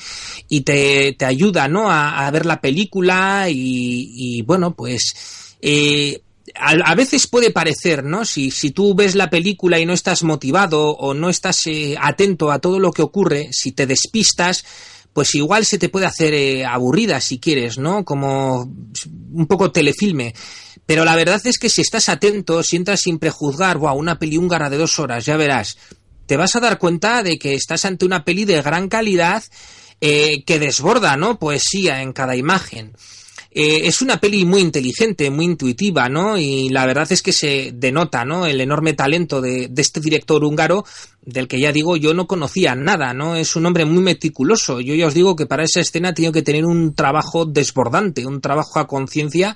y 0.49 0.62
te, 0.62 1.13
te, 1.13 1.25
ayuda, 1.25 1.67
¿no? 1.67 1.89
A, 1.89 2.25
a 2.25 2.32
ver 2.32 2.45
la 2.45 2.62
película 2.62 3.47
y, 3.49 4.41
bueno, 4.43 4.75
pues 4.75 5.13
eh, 5.62 6.21
a, 6.56 6.71
a, 6.71 6.95
veces 6.95 7.27
puede 7.27 7.51
parecer, 7.51 8.03
¿no? 8.03 8.25
Si, 8.25 8.51
si 8.51 8.71
tú 8.71 8.95
ves 8.95 9.15
la 9.15 9.29
película 9.29 9.79
y 9.79 9.86
no 9.86 9.93
estás 9.93 10.23
motivado 10.23 10.91
o 10.91 11.13
no 11.13 11.29
estás 11.29 11.65
eh, 11.67 11.95
atento 11.99 12.51
a 12.51 12.60
todo 12.60 12.79
lo 12.79 12.91
que 12.91 13.01
ocurre, 13.01 13.49
si 13.51 13.71
te 13.71 13.88
despistas, 13.88 14.63
pues 15.13 15.36
igual 15.36 15.65
se 15.65 15.77
te 15.77 15.89
puede 15.89 16.08
hacer 16.08 16.34
eh, 16.34 16.65
aburrida 16.65 17.21
si 17.21 17.39
quieres, 17.39 17.77
¿no? 17.77 18.03
Como 18.03 18.63
un 19.32 19.47
poco 19.47 19.71
telefilme. 19.71 20.34
Pero 20.86 21.06
la 21.06 21.15
verdad 21.15 21.39
es 21.45 21.58
que 21.58 21.69
si 21.69 21.82
estás 21.82 22.10
atento, 22.10 22.62
si 22.63 22.75
entras 22.75 23.01
sin 23.01 23.19
prejuzgar, 23.19 23.77
wow, 23.77 23.95
una 23.95 24.19
peli 24.19 24.38
húngara 24.38 24.69
de 24.69 24.77
dos 24.77 24.99
horas, 24.99 25.25
ya 25.25 25.38
verás, 25.38 25.77
te 26.25 26.38
vas 26.38 26.55
a 26.55 26.59
dar 26.59 26.77
cuenta 26.77 27.23
de 27.23 27.38
que 27.38 27.53
estás 27.53 27.86
ante 27.86 28.05
una 28.05 28.23
peli 28.23 28.45
de 28.45 28.62
gran 28.62 28.89
calidad 28.89 29.43
eh, 30.01 30.43
que 30.45 30.59
desborda, 30.59 31.15
¿no? 31.17 31.39
Poesía 31.39 32.01
en 32.01 32.13
cada 32.13 32.36
imagen. 32.36 32.93
Eh, 33.55 33.88
es 33.88 34.01
una 34.01 34.19
peli 34.19 34.45
muy 34.45 34.62
inteligente, 34.62 35.29
muy 35.29 35.45
intuitiva, 35.45 36.09
¿no? 36.09 36.39
Y 36.39 36.69
la 36.69 36.88
verdad 36.88 37.12
es 37.12 37.21
que 37.21 37.31
se 37.31 37.71
denota, 37.71 38.25
¿no? 38.25 38.47
El 38.47 38.59
enorme 38.59 38.93
talento 38.93 39.41
de, 39.41 39.71
este 39.77 39.99
director 39.99 40.43
húngaro, 40.43 40.83
del 41.21 41.47
que 41.47 41.59
ya 41.59 41.71
digo, 41.71 41.95
yo 41.95 42.15
no 42.15 42.25
conocía 42.25 42.73
nada, 42.73 43.13
¿no? 43.13 43.36
Es 43.36 43.55
un 43.55 43.67
hombre 43.67 43.86
muy 43.86 44.01
meticuloso. 44.01 44.81
Yo 44.81 44.95
ya 44.95 45.05
os 45.05 45.13
digo 45.13 45.36
que 45.36 45.45
para 45.45 45.63
esa 45.63 45.81
escena 45.81 46.15
tenido 46.15 46.33
que 46.33 46.41
tener 46.41 46.65
un 46.65 46.95
trabajo 46.95 47.45
desbordante, 47.45 48.25
un 48.25 48.41
trabajo 48.41 48.79
a 48.79 48.88
conciencia 48.88 49.55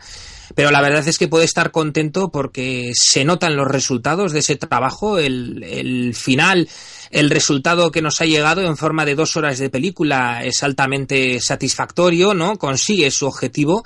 pero 0.56 0.72
la 0.72 0.82
verdad 0.82 1.08
es 1.08 1.18
que 1.18 1.28
puede 1.28 1.46
estar 1.46 1.72
contento 1.72 2.30
porque 2.30 2.92
se 2.94 3.26
notan 3.26 3.56
los 3.56 3.68
resultados 3.68 4.32
de 4.32 4.40
ese 4.40 4.56
trabajo, 4.56 5.18
el, 5.18 5.64
el 5.64 6.16
final, 6.16 6.68
el 7.12 7.30
resultado 7.30 7.92
que 7.92 8.02
nos 8.02 8.22
ha 8.22 8.26
llegado 8.26 8.62
en 8.62 8.78
forma 8.78 9.06
de 9.06 9.16
dos 9.16 9.36
horas 9.38 9.58
de 9.58 9.70
película 9.70 10.44
es 10.44 10.64
altamente 10.64 11.40
satisfactorio, 11.40 12.34
¿no? 12.34 12.58
Consigue 12.58 13.12
su 13.12 13.28
objetivo. 13.28 13.84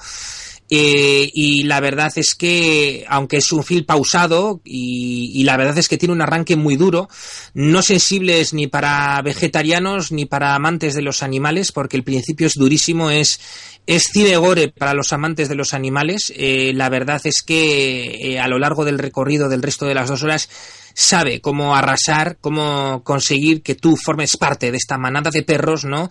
Eh, 0.73 1.29
y 1.33 1.63
la 1.63 1.81
verdad 1.81 2.13
es 2.15 2.33
que, 2.33 3.03
aunque 3.09 3.35
es 3.35 3.51
un 3.51 3.61
film 3.61 3.83
pausado, 3.85 4.61
y, 4.63 5.43
la 5.43 5.57
verdad 5.57 5.77
es 5.77 5.89
que 5.89 5.97
tiene 5.97 6.13
un 6.13 6.21
arranque 6.21 6.55
muy 6.55 6.77
duro, 6.77 7.09
no 7.53 7.81
sensibles 7.81 8.53
ni 8.53 8.67
para 8.67 9.21
vegetarianos 9.21 10.13
ni 10.13 10.25
para 10.25 10.55
amantes 10.55 10.95
de 10.95 11.01
los 11.01 11.23
animales, 11.23 11.73
porque 11.73 11.97
el 11.97 12.05
principio 12.05 12.47
es 12.47 12.53
durísimo, 12.53 13.11
es, 13.11 13.41
es 13.85 14.03
cine 14.13 14.37
gore 14.37 14.69
para 14.69 14.93
los 14.93 15.11
amantes 15.11 15.49
de 15.49 15.55
los 15.55 15.73
animales. 15.73 16.31
Eh, 16.37 16.71
la 16.73 16.87
verdad 16.87 17.19
es 17.25 17.41
que 17.41 18.35
eh, 18.35 18.39
a 18.39 18.47
lo 18.47 18.57
largo 18.57 18.85
del 18.85 18.97
recorrido 18.97 19.49
del 19.49 19.63
resto 19.63 19.85
de 19.85 19.95
las 19.95 20.07
dos 20.07 20.23
horas 20.23 20.47
sabe 20.93 21.41
cómo 21.41 21.75
arrasar, 21.75 22.37
cómo 22.39 23.01
conseguir 23.03 23.61
que 23.61 23.75
tú 23.75 23.97
formes 23.97 24.37
parte 24.37 24.71
de 24.71 24.77
esta 24.77 24.97
manada 24.97 25.31
de 25.31 25.43
perros, 25.43 25.83
¿no? 25.83 26.09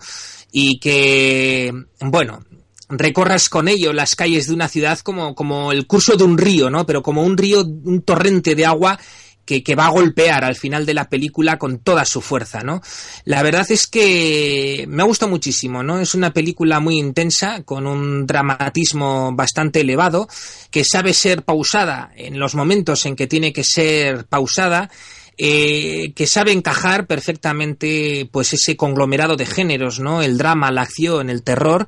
Y 0.51 0.79
que, 0.79 1.73
bueno, 1.99 2.43
recorras 2.91 3.49
con 3.49 3.67
ello 3.67 3.93
las 3.93 4.15
calles 4.15 4.47
de 4.47 4.53
una 4.53 4.67
ciudad 4.67 4.99
como, 4.99 5.35
como 5.35 5.71
el 5.71 5.87
curso 5.87 6.15
de 6.15 6.23
un 6.23 6.37
río, 6.37 6.69
¿no? 6.69 6.85
Pero 6.85 7.01
como 7.01 7.23
un 7.23 7.37
río, 7.37 7.61
un 7.61 8.01
torrente 8.01 8.55
de 8.55 8.65
agua 8.65 8.99
que, 9.45 9.63
que, 9.63 9.75
va 9.75 9.87
a 9.87 9.91
golpear 9.91 10.43
al 10.43 10.55
final 10.55 10.85
de 10.85 10.93
la 10.93 11.09
película 11.09 11.57
con 11.57 11.79
toda 11.79 12.05
su 12.05 12.21
fuerza, 12.21 12.61
¿no? 12.61 12.81
La 13.25 13.41
verdad 13.43 13.65
es 13.69 13.87
que 13.87 14.85
me 14.87 15.01
ha 15.01 15.05
gustado 15.05 15.31
muchísimo, 15.31 15.83
¿no? 15.83 15.99
Es 15.99 16.13
una 16.13 16.31
película 16.31 16.79
muy 16.79 16.97
intensa, 16.97 17.63
con 17.63 17.87
un 17.87 18.27
dramatismo 18.27 19.31
bastante 19.33 19.81
elevado, 19.81 20.27
que 20.69 20.83
sabe 20.83 21.13
ser 21.13 21.43
pausada 21.43 22.11
en 22.15 22.39
los 22.39 22.55
momentos 22.55 23.05
en 23.05 23.15
que 23.15 23.27
tiene 23.27 23.51
que 23.51 23.63
ser 23.63 24.25
pausada, 24.25 24.89
eh, 25.37 26.13
que 26.13 26.27
sabe 26.27 26.51
encajar 26.51 27.07
perfectamente 27.07 28.29
pues 28.31 28.53
ese 28.53 28.77
conglomerado 28.77 29.35
de 29.35 29.47
géneros, 29.47 29.99
¿no? 29.99 30.21
El 30.21 30.37
drama, 30.37 30.71
la 30.71 30.83
acción, 30.83 31.31
el 31.31 31.41
terror, 31.41 31.87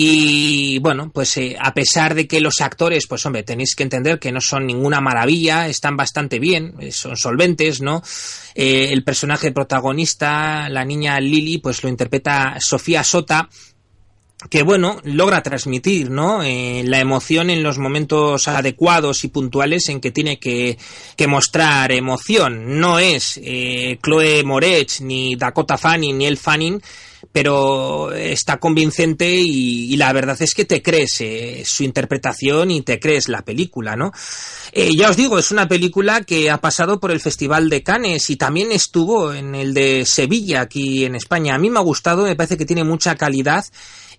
y 0.00 0.78
bueno, 0.78 1.10
pues 1.12 1.36
eh, 1.38 1.56
a 1.58 1.74
pesar 1.74 2.14
de 2.14 2.28
que 2.28 2.40
los 2.40 2.60
actores, 2.60 3.08
pues 3.08 3.26
hombre, 3.26 3.42
tenéis 3.42 3.74
que 3.74 3.82
entender 3.82 4.20
que 4.20 4.30
no 4.30 4.40
son 4.40 4.64
ninguna 4.64 5.00
maravilla, 5.00 5.66
están 5.66 5.96
bastante 5.96 6.38
bien, 6.38 6.74
eh, 6.78 6.92
son 6.92 7.16
solventes, 7.16 7.80
¿no? 7.80 8.00
Eh, 8.54 8.90
el 8.92 9.02
personaje 9.02 9.50
protagonista, 9.50 10.68
la 10.68 10.84
niña 10.84 11.18
Lily, 11.18 11.58
pues 11.58 11.82
lo 11.82 11.88
interpreta 11.88 12.58
Sofía 12.60 13.02
Sota, 13.02 13.48
que 14.50 14.62
bueno, 14.62 15.00
logra 15.02 15.42
transmitir, 15.42 16.10
¿no? 16.10 16.42
Eh, 16.44 16.82
la 16.86 17.00
emoción 17.00 17.50
en 17.50 17.64
los 17.64 17.78
momentos 17.78 18.46
adecuados 18.46 19.24
y 19.24 19.28
puntuales 19.28 19.88
en 19.88 20.00
que 20.00 20.12
tiene 20.12 20.38
que, 20.38 20.78
que 21.16 21.26
mostrar 21.26 21.90
emoción. 21.90 22.78
No 22.78 23.00
es 23.00 23.40
eh, 23.42 23.98
Chloe 24.00 24.44
Moretz, 24.44 25.00
ni 25.00 25.34
Dakota 25.34 25.76
Fanning, 25.76 26.18
ni 26.18 26.26
El 26.26 26.38
Fanning, 26.38 26.80
pero 27.32 28.12
está 28.12 28.58
convincente 28.58 29.28
y, 29.28 29.96
la 29.96 30.12
verdad 30.12 30.36
es 30.40 30.54
que 30.54 30.64
te 30.64 30.82
crees 30.82 31.20
eh, 31.20 31.62
su 31.66 31.82
interpretación 31.82 32.70
y 32.70 32.82
te 32.82 33.00
crees 33.00 33.28
la 33.28 33.42
película, 33.42 33.96
¿no? 33.96 34.12
Eh, 34.72 34.90
ya 34.96 35.10
os 35.10 35.16
digo, 35.16 35.38
es 35.38 35.50
una 35.50 35.66
película 35.66 36.22
que 36.22 36.50
ha 36.50 36.60
pasado 36.60 37.00
por 37.00 37.10
el 37.10 37.20
Festival 37.20 37.68
de 37.70 37.82
Cannes 37.82 38.30
y 38.30 38.36
también 38.36 38.70
estuvo 38.70 39.34
en 39.34 39.54
el 39.54 39.74
de 39.74 40.04
Sevilla 40.06 40.60
aquí 40.60 41.04
en 41.04 41.16
España. 41.16 41.54
A 41.54 41.58
mí 41.58 41.70
me 41.70 41.78
ha 41.78 41.82
gustado, 41.82 42.24
me 42.24 42.36
parece 42.36 42.56
que 42.56 42.66
tiene 42.66 42.84
mucha 42.84 43.16
calidad 43.16 43.64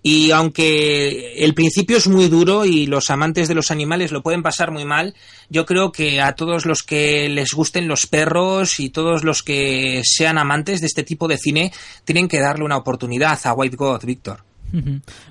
y 0.02 0.30
aunque 0.30 1.44
el 1.44 1.54
principio 1.54 1.98
es 1.98 2.08
muy 2.08 2.28
duro 2.28 2.64
y 2.64 2.86
los 2.86 3.10
amantes 3.10 3.48
de 3.48 3.54
los 3.54 3.70
animales 3.70 4.12
lo 4.12 4.22
pueden 4.22 4.42
pasar 4.42 4.70
muy 4.70 4.84
mal, 4.84 5.14
yo 5.50 5.66
creo 5.66 5.92
que 5.92 6.20
a 6.20 6.34
todos 6.34 6.64
los 6.64 6.82
que 6.82 7.28
les 7.28 7.52
gusten 7.52 7.88
los 7.88 8.06
perros 8.06 8.80
y 8.80 8.88
todos 8.88 9.24
los 9.24 9.42
que 9.42 10.00
sean 10.04 10.38
amantes 10.38 10.80
de 10.80 10.86
este 10.86 11.02
tipo 11.02 11.28
de 11.28 11.38
cine 11.38 11.72
tienen 12.04 12.28
que 12.28 12.40
darle 12.40 12.64
una 12.64 12.78
oportunidad 12.78 13.38
a 13.44 13.52
White 13.52 13.76
God, 13.76 14.04
Víctor. 14.04 14.49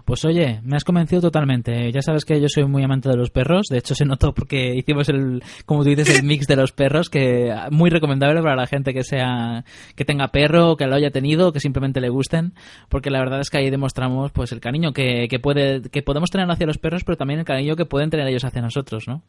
Pues 0.05 0.25
oye, 0.25 0.59
me 0.63 0.75
has 0.75 0.83
convencido 0.83 1.21
totalmente. 1.21 1.91
Ya 1.91 2.01
sabes 2.01 2.25
que 2.25 2.39
yo 2.39 2.47
soy 2.49 2.65
muy 2.65 2.83
amante 2.83 3.09
de 3.09 3.15
los 3.15 3.29
perros. 3.29 3.67
De 3.69 3.77
hecho, 3.77 3.95
se 3.95 4.05
notó 4.05 4.33
porque 4.33 4.75
hicimos 4.75 5.09
el, 5.09 5.43
como 5.65 5.83
tú 5.83 5.89
dices, 5.89 6.17
el 6.17 6.25
mix 6.25 6.47
de 6.47 6.55
los 6.55 6.71
perros, 6.71 7.09
que 7.09 7.53
muy 7.71 7.89
recomendable 7.89 8.41
para 8.41 8.55
la 8.55 8.67
gente 8.67 8.93
que 8.93 9.03
sea, 9.03 9.63
que 9.95 10.05
tenga 10.05 10.29
perro, 10.29 10.75
que 10.77 10.87
lo 10.87 10.95
haya 10.95 11.11
tenido, 11.11 11.51
que 11.51 11.59
simplemente 11.59 12.01
le 12.01 12.09
gusten, 12.09 12.53
porque 12.89 13.09
la 13.09 13.19
verdad 13.19 13.41
es 13.41 13.49
que 13.49 13.59
ahí 13.59 13.69
demostramos, 13.69 14.31
pues, 14.31 14.51
el 14.51 14.59
cariño 14.59 14.93
que, 14.93 15.27
que 15.29 15.39
puede, 15.39 15.81
que 15.81 16.01
podemos 16.01 16.29
tener 16.29 16.49
hacia 16.49 16.67
los 16.67 16.77
perros, 16.77 17.03
pero 17.03 17.17
también 17.17 17.39
el 17.39 17.45
cariño 17.45 17.75
que 17.75 17.85
pueden 17.85 18.09
tener 18.09 18.27
ellos 18.27 18.43
hacia 18.43 18.61
nosotros, 18.61 19.07
¿no? 19.07 19.23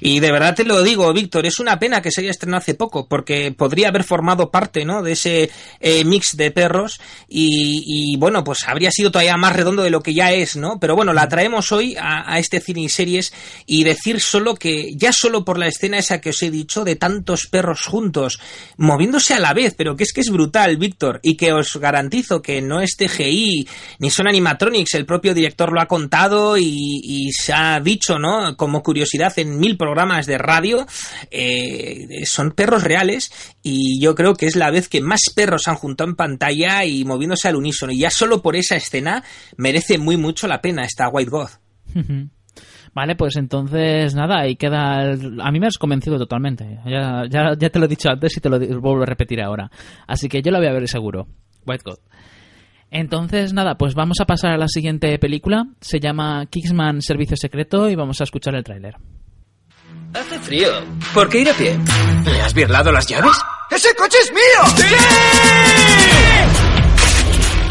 Y 0.00 0.20
de 0.20 0.32
verdad 0.32 0.54
te 0.54 0.64
lo 0.64 0.82
digo, 0.82 1.12
Víctor, 1.12 1.46
es 1.46 1.58
una 1.58 1.78
pena 1.78 2.02
que 2.02 2.10
se 2.10 2.20
haya 2.20 2.30
estrenado 2.30 2.58
hace 2.58 2.74
poco, 2.74 3.08
porque 3.08 3.52
podría 3.52 3.88
haber 3.88 4.04
formado 4.04 4.50
parte, 4.50 4.84
¿no? 4.84 5.02
De 5.02 5.12
ese 5.12 5.50
eh, 5.80 6.04
mix 6.04 6.36
de 6.36 6.50
perros 6.50 7.00
y, 7.28 8.16
bueno, 8.18 8.44
pues 8.44 8.60
habría 8.66 8.90
sido 8.90 9.10
todavía 9.10 9.36
más 9.36 9.54
redondo 9.54 9.82
de 9.82 9.90
lo 9.90 10.02
que 10.02 10.14
ya 10.14 10.32
es, 10.32 10.56
¿no? 10.56 10.78
Pero 10.80 10.96
bueno, 10.96 11.12
la 11.12 11.28
traemos 11.28 11.72
hoy 11.72 11.96
a, 12.00 12.38
este 12.38 12.60
cine 12.60 12.82
y 12.82 12.88
series 12.88 13.32
y 13.66 13.84
decir 13.84 14.20
solo 14.20 14.54
que, 14.54 14.92
ya 14.94 15.12
solo 15.12 15.44
por 15.44 15.58
la 15.58 15.66
escena 15.66 15.98
esa 15.98 16.20
que 16.20 16.30
os 16.30 16.42
he 16.42 16.50
dicho, 16.50 16.84
de 16.84 16.96
tantos 16.96 17.46
perros 17.46 17.82
juntos, 17.82 18.40
moviéndose 18.76 19.34
a 19.34 19.40
la 19.40 19.54
vez, 19.54 19.74
pero 19.76 19.96
que 19.96 20.04
es 20.04 20.12
que 20.12 20.20
es 20.20 20.30
brutal, 20.30 20.76
Víctor, 20.76 21.20
y 21.22 21.36
que 21.36 21.52
os 21.52 21.76
garantizo 21.76 22.42
que 22.42 22.62
no 22.62 22.80
es 22.80 22.96
TGI, 22.96 23.68
ni 23.98 24.10
son 24.10 24.28
animatronics, 24.28 24.94
el 24.94 25.06
propio 25.06 25.34
director 25.34 25.72
lo 25.72 25.80
ha 25.80 25.86
contado 25.86 26.56
y, 26.56 27.00
y 27.02 27.32
se 27.32 27.52
ha 27.52 27.80
dicho, 27.80 28.18
¿no? 28.18 28.56
Como 28.56 28.82
curiosidad 28.82 29.32
en 29.38 29.58
mil 29.68 29.76
programas 29.76 30.24
de 30.24 30.38
radio, 30.38 30.86
eh, 31.30 32.24
son 32.24 32.52
perros 32.52 32.82
reales 32.82 33.30
y 33.62 34.00
yo 34.00 34.14
creo 34.14 34.34
que 34.34 34.46
es 34.46 34.56
la 34.56 34.70
vez 34.70 34.88
que 34.88 35.02
más 35.02 35.20
perros 35.36 35.68
han 35.68 35.74
juntado 35.74 36.08
en 36.08 36.16
pantalla 36.16 36.86
y 36.86 37.04
moviéndose 37.04 37.48
al 37.48 37.56
unísono. 37.56 37.92
Y 37.92 37.98
ya 37.98 38.10
solo 38.10 38.40
por 38.40 38.56
esa 38.56 38.76
escena 38.76 39.22
merece 39.58 39.98
muy 39.98 40.16
mucho 40.16 40.48
la 40.48 40.62
pena 40.62 40.84
esta 40.84 41.08
White 41.08 41.30
God. 41.30 41.48
Vale, 42.94 43.14
pues 43.14 43.36
entonces 43.36 44.14
nada, 44.14 44.40
ahí 44.40 44.56
queda. 44.56 45.02
El... 45.02 45.38
A 45.40 45.52
mí 45.52 45.60
me 45.60 45.66
has 45.66 45.76
convencido 45.76 46.16
totalmente. 46.16 46.80
Ya, 46.86 47.24
ya, 47.28 47.52
ya, 47.58 47.68
te 47.68 47.78
lo 47.78 47.84
he 47.84 47.88
dicho 47.88 48.08
antes 48.08 48.36
y 48.36 48.40
te 48.40 48.48
lo 48.48 48.58
vuelvo 48.58 49.02
a 49.02 49.06
repetir 49.06 49.42
ahora. 49.42 49.70
Así 50.06 50.28
que 50.28 50.40
yo 50.40 50.50
la 50.50 50.58
voy 50.58 50.68
a 50.68 50.72
ver 50.72 50.88
seguro. 50.88 51.28
White 51.66 51.82
God. 51.84 51.98
Entonces, 52.90 53.52
nada, 53.52 53.76
pues 53.76 53.94
vamos 53.94 54.18
a 54.20 54.24
pasar 54.24 54.52
a 54.52 54.56
la 54.58 54.68
siguiente 54.68 55.18
película. 55.18 55.66
Se 55.80 56.00
llama 56.00 56.46
Kingsman 56.46 57.02
Servicio 57.02 57.36
Secreto 57.36 57.90
y 57.90 57.94
vamos 57.94 58.20
a 58.20 58.24
escuchar 58.24 58.54
el 58.54 58.64
tráiler. 58.64 58.96
Hace 60.14 60.38
frío. 60.40 60.68
¿Por 61.12 61.28
qué 61.28 61.40
ir 61.40 61.50
a 61.50 61.54
pie? 61.54 61.78
¿Le 62.24 62.40
has 62.40 62.54
birlado 62.54 62.90
las 62.90 63.06
llaves? 63.06 63.36
¡Ese 63.70 63.94
coche 63.94 64.16
es 64.22 64.32
mío! 64.32 64.86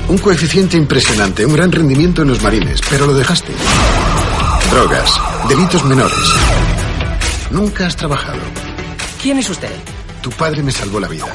Un 0.08 0.18
coeficiente 0.20 0.78
impresionante, 0.78 1.46
un 1.46 1.54
gran 1.54 1.72
rendimiento 1.72 2.22
en 2.22 2.30
los 2.30 2.42
marines, 2.42 2.80
pero 2.90 3.08
lo 3.08 3.14
dejaste. 3.14 3.52
Drogas, 4.72 5.20
delitos 5.50 5.84
menores. 5.86 6.18
Nunca 7.52 7.88
has 7.88 7.96
trabajado. 7.96 8.40
¿Quién 9.22 9.40
es 9.40 9.50
usted? 9.50 9.72
Tu 10.22 10.30
padre 10.32 10.62
me 10.62 10.72
salvó 10.72 11.00
la 11.00 11.08
vida. 11.08 11.26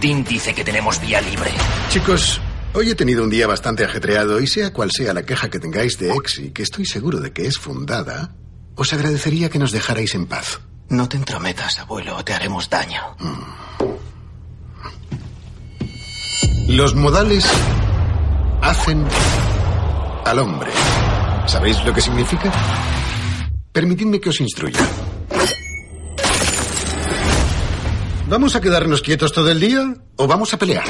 Dean 0.00 0.24
dice 0.24 0.54
que 0.54 0.64
tenemos 0.64 1.00
vía 1.00 1.20
libre. 1.20 1.50
Chicos, 1.90 2.40
hoy 2.72 2.90
he 2.90 2.94
tenido 2.94 3.24
un 3.24 3.30
día 3.30 3.46
bastante 3.46 3.84
ajetreado 3.84 4.40
y 4.40 4.46
sea 4.46 4.72
cual 4.72 4.90
sea 4.92 5.12
la 5.12 5.24
queja 5.24 5.50
que 5.50 5.58
tengáis 5.58 5.98
de 5.98 6.12
Exi, 6.14 6.52
que 6.52 6.62
estoy 6.62 6.86
seguro 6.86 7.20
de 7.20 7.32
que 7.32 7.46
es 7.46 7.58
fundada, 7.58 8.34
os 8.76 8.92
agradecería 8.92 9.48
que 9.50 9.58
nos 9.58 9.72
dejarais 9.72 10.14
en 10.14 10.26
paz. 10.26 10.60
No 10.88 11.08
te 11.08 11.16
entrometas, 11.16 11.78
abuelo, 11.78 12.16
o 12.16 12.24
te 12.24 12.34
haremos 12.34 12.68
daño. 12.68 13.16
Los 16.68 16.94
modales 16.94 17.46
hacen 18.62 19.06
al 20.24 20.38
hombre. 20.38 20.70
¿Sabéis 21.46 21.82
lo 21.84 21.92
que 21.92 22.00
significa? 22.00 22.52
Permitidme 23.72 24.20
que 24.20 24.30
os 24.30 24.40
instruya. 24.40 24.80
¿Vamos 28.28 28.56
a 28.56 28.60
quedarnos 28.60 29.02
quietos 29.02 29.32
todo 29.32 29.50
el 29.50 29.60
día 29.60 29.94
o 30.16 30.26
vamos 30.26 30.54
a 30.54 30.58
pelear? 30.58 30.84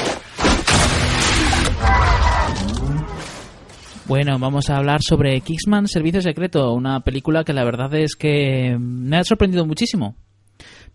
Bueno, 4.07 4.37
vamos 4.37 4.69
a 4.69 4.77
hablar 4.77 4.99
sobre 5.01 5.41
Kingsman 5.41 5.87
Servicio 5.87 6.21
Secreto, 6.21 6.73
una 6.73 6.99
película 6.99 7.43
que 7.43 7.53
la 7.53 7.63
verdad 7.63 7.91
es 7.95 8.15
que 8.15 8.77
me 8.79 9.17
ha 9.17 9.23
sorprendido 9.23 9.65
muchísimo. 9.65 10.15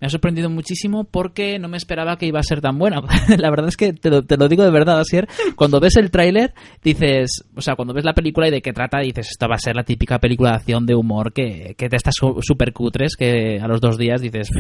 Me 0.01 0.07
ha 0.07 0.11
sorprendido 0.11 0.49
muchísimo 0.49 1.03
porque 1.03 1.59
no 1.59 1.69
me 1.69 1.77
esperaba 1.77 2.17
que 2.17 2.27
iba 2.27 2.39
a 2.39 2.45
ser 2.45 2.61
tan 2.61 2.79
buena. 2.79 3.03
la 3.37 3.51
verdad 3.51 3.67
es 3.67 3.77
que 3.77 3.93
te 3.93 4.11
lo, 4.11 4.23
te 4.23 4.37
lo 4.37 4.47
digo 4.47 4.63
de 4.63 4.71
verdad, 4.71 5.01
Asier. 5.01 5.27
Cuando 5.57 5.81
ves 5.81 5.97
el 5.97 6.13
tráiler, 6.13 6.55
dices, 6.85 7.45
o 7.57 7.61
sea, 7.61 7.75
cuando 7.75 7.93
ves 7.93 8.05
la 8.05 8.15
película 8.15 8.47
y 8.47 8.53
de 8.53 8.63
qué 8.63 8.73
trata, 8.73 9.01
dices, 9.01 9.29
esto 9.33 9.49
va 9.49 9.57
a 9.57 9.59
ser 9.59 9.75
la 9.75 9.83
típica 9.83 10.21
película 10.21 10.51
de 10.51 10.57
acción 10.57 10.87
de 10.87 10.95
humor 10.95 11.33
que, 11.33 11.75
que 11.77 11.89
te 11.89 11.97
estas 11.97 12.15
súper 12.15 12.73
cutres 12.73 13.17
que 13.17 13.59
a 13.61 13.67
los 13.67 13.81
dos 13.81 13.99
días 13.99 14.21
dices, 14.21 14.51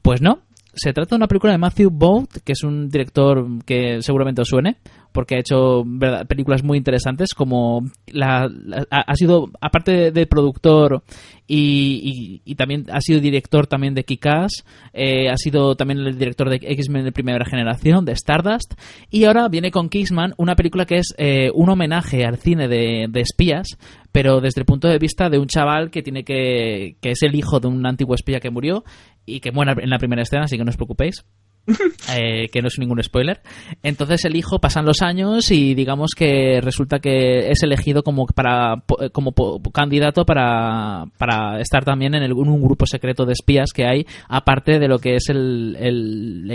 pues 0.00 0.22
no, 0.22 0.44
se 0.78 0.92
trata 0.92 1.10
de 1.10 1.16
una 1.16 1.28
película 1.28 1.52
de 1.52 1.58
Matthew 1.58 1.90
Vaughn, 1.92 2.26
que 2.44 2.52
es 2.52 2.62
un 2.62 2.88
director 2.88 3.46
que 3.64 4.00
seguramente 4.00 4.42
os 4.42 4.48
suene, 4.48 4.76
porque 5.12 5.36
ha 5.36 5.40
hecho 5.40 5.84
películas 6.28 6.62
muy 6.62 6.78
interesantes, 6.78 7.34
como 7.34 7.82
la, 8.06 8.48
ha, 8.90 9.14
sido, 9.14 9.50
aparte 9.60 10.10
de, 10.10 10.26
productor 10.26 11.02
y, 11.46 12.40
y- 12.44 12.52
y 12.52 12.54
también 12.54 12.86
ha 12.92 13.00
sido 13.00 13.20
director 13.20 13.66
también 13.66 13.94
de 13.94 14.04
Kick-Ass, 14.04 14.64
eh, 14.92 15.28
ha 15.30 15.36
sido 15.36 15.74
también 15.76 16.00
el 16.00 16.18
director 16.18 16.48
de 16.50 16.56
X-Men 16.62 17.04
de 17.04 17.12
primera 17.12 17.44
generación, 17.44 18.04
de 18.04 18.12
Stardust, 18.12 18.74
y 19.10 19.24
ahora 19.24 19.48
viene 19.48 19.70
con 19.70 19.88
Kingsman, 19.88 20.34
una 20.36 20.54
película 20.56 20.84
que 20.84 20.96
es 20.98 21.14
eh, 21.18 21.50
un 21.54 21.68
homenaje 21.70 22.24
al 22.24 22.36
cine 22.38 22.68
de, 22.68 23.06
de 23.08 23.20
espías, 23.20 23.66
pero 24.12 24.40
desde 24.40 24.60
el 24.60 24.66
punto 24.66 24.88
de 24.88 24.98
vista 24.98 25.28
de 25.30 25.38
un 25.38 25.46
chaval 25.46 25.90
que 25.90 26.02
tiene 26.02 26.24
que 26.24 26.96
que 27.00 27.10
es 27.10 27.22
el 27.22 27.34
hijo 27.34 27.60
de 27.60 27.68
un 27.68 27.84
antiguo 27.86 28.14
espía 28.14 28.40
que 28.40 28.50
murió 28.50 28.84
y 29.26 29.40
que 29.40 29.52
muere 29.52 29.74
en 29.82 29.90
la 29.90 29.98
primera 29.98 30.22
escena, 30.22 30.44
así 30.44 30.56
que 30.56 30.64
no 30.64 30.70
os 30.70 30.76
preocupéis. 30.76 31.24
eh, 32.16 32.48
que 32.50 32.62
no 32.62 32.68
es 32.68 32.78
ningún 32.78 33.02
spoiler. 33.02 33.40
Entonces 33.82 34.24
el 34.24 34.36
hijo 34.36 34.58
pasan 34.58 34.84
los 34.86 35.02
años 35.02 35.50
y 35.50 35.74
digamos 35.74 36.10
que 36.16 36.60
resulta 36.62 36.98
que 36.98 37.50
es 37.50 37.62
elegido 37.62 38.02
como 38.02 38.26
para 38.26 38.76
po- 38.86 38.98
como 39.12 39.32
candidato 39.72 40.24
para, 40.24 41.04
para 41.18 41.60
estar 41.60 41.84
también 41.84 42.14
en, 42.14 42.22
el- 42.22 42.32
un 42.32 42.62
grupo 42.62 42.86
secreto 42.86 43.24
de 43.26 43.32
espías 43.32 43.70
que 43.74 43.86
hay, 43.86 44.06
aparte 44.28 44.78
de 44.78 44.88
lo 44.88 44.98
que 44.98 45.16
es 45.16 45.28
el, 45.28 45.76
el, 45.78 46.50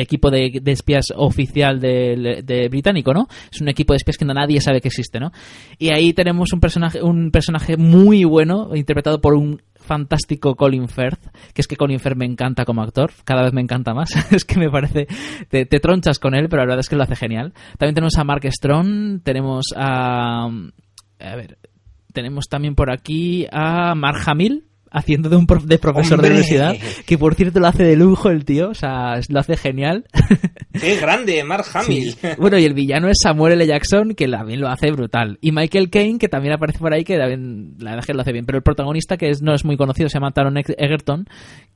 equipo 0.00 0.30
de, 0.30 0.60
de 0.62 0.72
espías 0.72 1.12
oficial 1.14 1.80
de, 1.80 2.42
de 2.44 2.68
británico, 2.68 3.12
¿no? 3.12 3.28
Es 3.52 3.60
un 3.60 3.68
equipo 3.68 3.92
de 3.92 3.98
espías 3.98 4.16
que 4.18 4.24
nadie 4.24 4.60
sabe 4.60 4.80
que 4.80 4.88
existe, 4.88 5.20
¿no? 5.20 5.32
Y 5.78 5.90
ahí 5.90 6.12
tenemos 6.12 6.52
un 6.52 6.60
personaje, 6.60 7.02
un 7.02 7.30
personaje 7.30 7.76
muy 7.76 8.24
bueno, 8.24 8.70
interpretado 8.74 9.20
por 9.20 9.34
un 9.34 9.60
fantástico 9.82 10.54
Colin 10.54 10.88
Firth, 10.88 11.26
que 11.52 11.60
es 11.60 11.68
que 11.68 11.76
Colin 11.76 12.00
Firth 12.00 12.16
me 12.16 12.24
encanta 12.24 12.64
como 12.64 12.82
actor, 12.82 13.12
cada 13.24 13.42
vez 13.42 13.52
me 13.52 13.60
encanta 13.60 13.94
más, 13.94 14.10
es 14.32 14.44
que 14.44 14.58
me 14.58 14.70
parece, 14.70 15.06
te, 15.48 15.66
tronchas 15.66 16.18
con 16.18 16.34
él, 16.34 16.48
pero 16.48 16.62
la 16.62 16.66
verdad 16.66 16.80
es 16.80 16.88
que 16.88 16.96
lo 16.96 17.02
hace 17.02 17.16
genial. 17.16 17.52
También 17.78 17.94
tenemos 17.94 18.16
a 18.16 18.24
Mark 18.24 18.42
Strong, 18.50 19.22
tenemos 19.22 19.66
a, 19.76 20.46
a 20.46 21.36
ver, 21.36 21.58
tenemos 22.12 22.46
también 22.48 22.74
por 22.74 22.90
aquí 22.90 23.46
a 23.50 23.94
Mark 23.94 24.20
Hamill, 24.26 24.64
haciendo 24.92 25.28
de 25.28 25.36
un 25.36 25.46
prof- 25.46 25.64
de 25.64 25.78
profesor 25.78 26.14
¡Hombre! 26.18 26.28
de 26.28 26.34
universidad, 26.34 26.76
que 27.06 27.18
por 27.18 27.34
cierto 27.34 27.60
lo 27.60 27.66
hace 27.66 27.84
de 27.84 27.96
lujo 27.96 28.28
el 28.30 28.44
tío, 28.44 28.70
o 28.70 28.74
sea, 28.74 29.18
lo 29.28 29.40
hace 29.40 29.56
genial. 29.56 30.04
¡Qué 30.80 30.96
grande, 30.96 31.42
Mark 31.44 31.64
Hamill! 31.74 32.12
Sí. 32.12 32.28
Bueno, 32.38 32.58
y 32.58 32.64
el 32.64 32.74
villano 32.74 33.08
es 33.08 33.18
Samuel 33.22 33.54
L. 33.54 33.66
Jackson, 33.66 34.14
que 34.14 34.26
también 34.28 34.60
lo 34.60 34.68
hace 34.68 34.90
brutal. 34.90 35.38
Y 35.40 35.52
Michael 35.52 35.90
Caine, 35.90 36.18
que 36.18 36.28
también 36.28 36.54
aparece 36.54 36.78
por 36.78 36.92
ahí, 36.92 37.04
que 37.04 37.16
también, 37.18 37.74
la 37.78 37.90
verdad 37.90 38.00
es 38.00 38.06
que 38.06 38.14
lo 38.14 38.22
hace 38.22 38.32
bien. 38.32 38.44
Pero 38.46 38.58
el 38.58 38.62
protagonista, 38.64 39.16
que 39.16 39.28
es, 39.30 39.42
no 39.42 39.54
es 39.54 39.64
muy 39.64 39.76
conocido, 39.76 40.08
se 40.08 40.14
llama 40.14 40.30
Taron 40.32 40.54
Eg- 40.56 40.74
Egerton, 40.78 41.26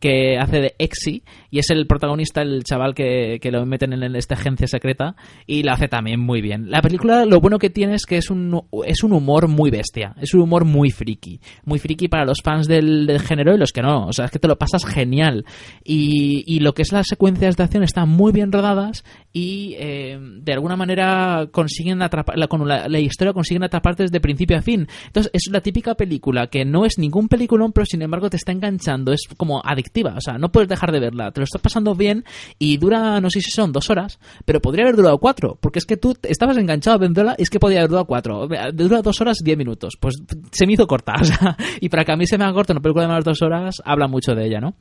que 0.00 0.38
hace 0.38 0.60
de 0.60 0.74
Exy, 0.78 1.22
y 1.50 1.58
es 1.58 1.70
el 1.70 1.86
protagonista, 1.86 2.42
el 2.42 2.62
chaval 2.64 2.94
que, 2.94 3.38
que 3.40 3.50
lo 3.50 3.64
meten 3.66 3.92
en 3.92 4.16
esta 4.16 4.34
agencia 4.34 4.66
secreta, 4.66 5.16
y 5.46 5.62
lo 5.62 5.72
hace 5.72 5.88
también 5.88 6.20
muy 6.20 6.40
bien. 6.40 6.70
La 6.70 6.82
película, 6.82 7.24
lo 7.24 7.40
bueno 7.40 7.58
que 7.58 7.70
tiene 7.70 7.94
es 7.94 8.04
que 8.06 8.16
es 8.18 8.30
un, 8.30 8.62
es 8.86 9.02
un 9.02 9.12
humor 9.12 9.48
muy 9.48 9.70
bestia, 9.70 10.14
es 10.20 10.34
un 10.34 10.40
humor 10.42 10.64
muy 10.64 10.90
friki. 10.90 11.40
Muy 11.64 11.78
friki 11.78 12.08
para 12.08 12.24
los 12.24 12.38
fans 12.42 12.66
del, 12.66 13.05
del 13.07 13.20
género 13.20 13.54
y 13.54 13.59
los 13.59 13.72
que 13.72 13.82
no. 13.82 14.07
O 14.07 14.12
sea, 14.12 14.26
es 14.26 14.30
que 14.30 14.38
te 14.38 14.48
lo 14.48 14.59
pasas 14.59 14.84
genial. 14.84 15.44
Y, 15.84 16.61
lo 16.61 16.72
que 16.74 16.82
es 16.82 16.90
las 16.90 17.07
secuencias 17.07 17.57
de 17.57 17.64
acción 17.64 17.82
están 17.82 18.09
muy 18.09 18.32
bien 18.32 18.50
rodadas 18.50 19.04
y 19.32 19.74
eh, 19.78 20.18
de 20.18 20.52
alguna 20.52 20.74
manera 20.74 21.48
consiguen 21.52 22.00
atrapar, 22.00 22.38
la, 22.38 22.48
con 22.48 22.66
la, 22.66 22.98
historia 22.98 23.34
consiguen 23.34 23.62
atraparte 23.62 24.04
desde 24.04 24.20
principio 24.20 24.57
a 24.57 24.62
fin. 24.62 24.88
Entonces 25.07 25.30
es 25.34 25.48
la 25.52 25.61
típica 25.61 25.94
película 25.94 26.46
que 26.46 26.64
no 26.64 26.86
es 26.86 26.98
ningún 26.98 27.28
peliculón, 27.28 27.72
pero 27.72 27.84
sin 27.84 28.00
embargo 28.02 28.30
te 28.30 28.38
está 28.38 28.52
enganchando, 28.52 29.12
es 29.12 29.28
como 29.36 29.61
adictiva, 29.62 30.14
o 30.16 30.20
sea, 30.20 30.38
no 30.38 30.50
puedes 30.50 30.68
dejar 30.68 30.90
de 30.90 31.00
verla, 31.00 31.30
te 31.32 31.40
lo 31.40 31.44
estás 31.44 31.61
pasando 31.61 31.94
bien 31.94 32.24
y 32.59 32.78
dura, 32.78 33.20
no 33.20 33.28
sé 33.28 33.42
si 33.42 33.50
son 33.50 33.72
dos 33.72 33.90
horas, 33.90 34.18
pero 34.46 34.61
podría 34.61 34.84
haber 34.84 34.96
durado 34.96 35.18
cuatro, 35.18 35.59
porque 35.61 35.78
es 35.78 35.84
que 35.84 35.98
tú 35.98 36.16
estabas 36.22 36.57
enganchado 36.57 36.96
a 36.96 36.98
verla 36.98 37.34
y 37.36 37.42
es 37.42 37.50
que 37.50 37.61
podía 37.61 37.80
haber 37.80 37.90
durado 37.90 38.07
cuatro, 38.07 38.48
dura 38.72 39.02
dos 39.02 39.20
horas 39.20 39.38
diez 39.44 39.59
minutos, 39.59 39.98
pues 40.00 40.14
se 40.50 40.66
me 40.66 40.72
hizo 40.72 40.86
corta, 40.86 41.14
o 41.20 41.24
sea, 41.24 41.57
y 41.80 41.90
para 41.90 42.04
que 42.04 42.12
a 42.12 42.16
mí 42.16 42.26
se 42.26 42.38
me 42.38 42.44
haga 42.44 42.54
corta 42.54 42.72
una 42.72 42.80
película 42.80 42.95
de 43.01 43.09
más 43.09 43.24
dos 43.24 43.42
horas, 43.42 43.82
habla 43.84 44.09
mucho 44.09 44.34
de 44.34 44.47
ella, 44.47 44.61
¿no? 44.61 44.74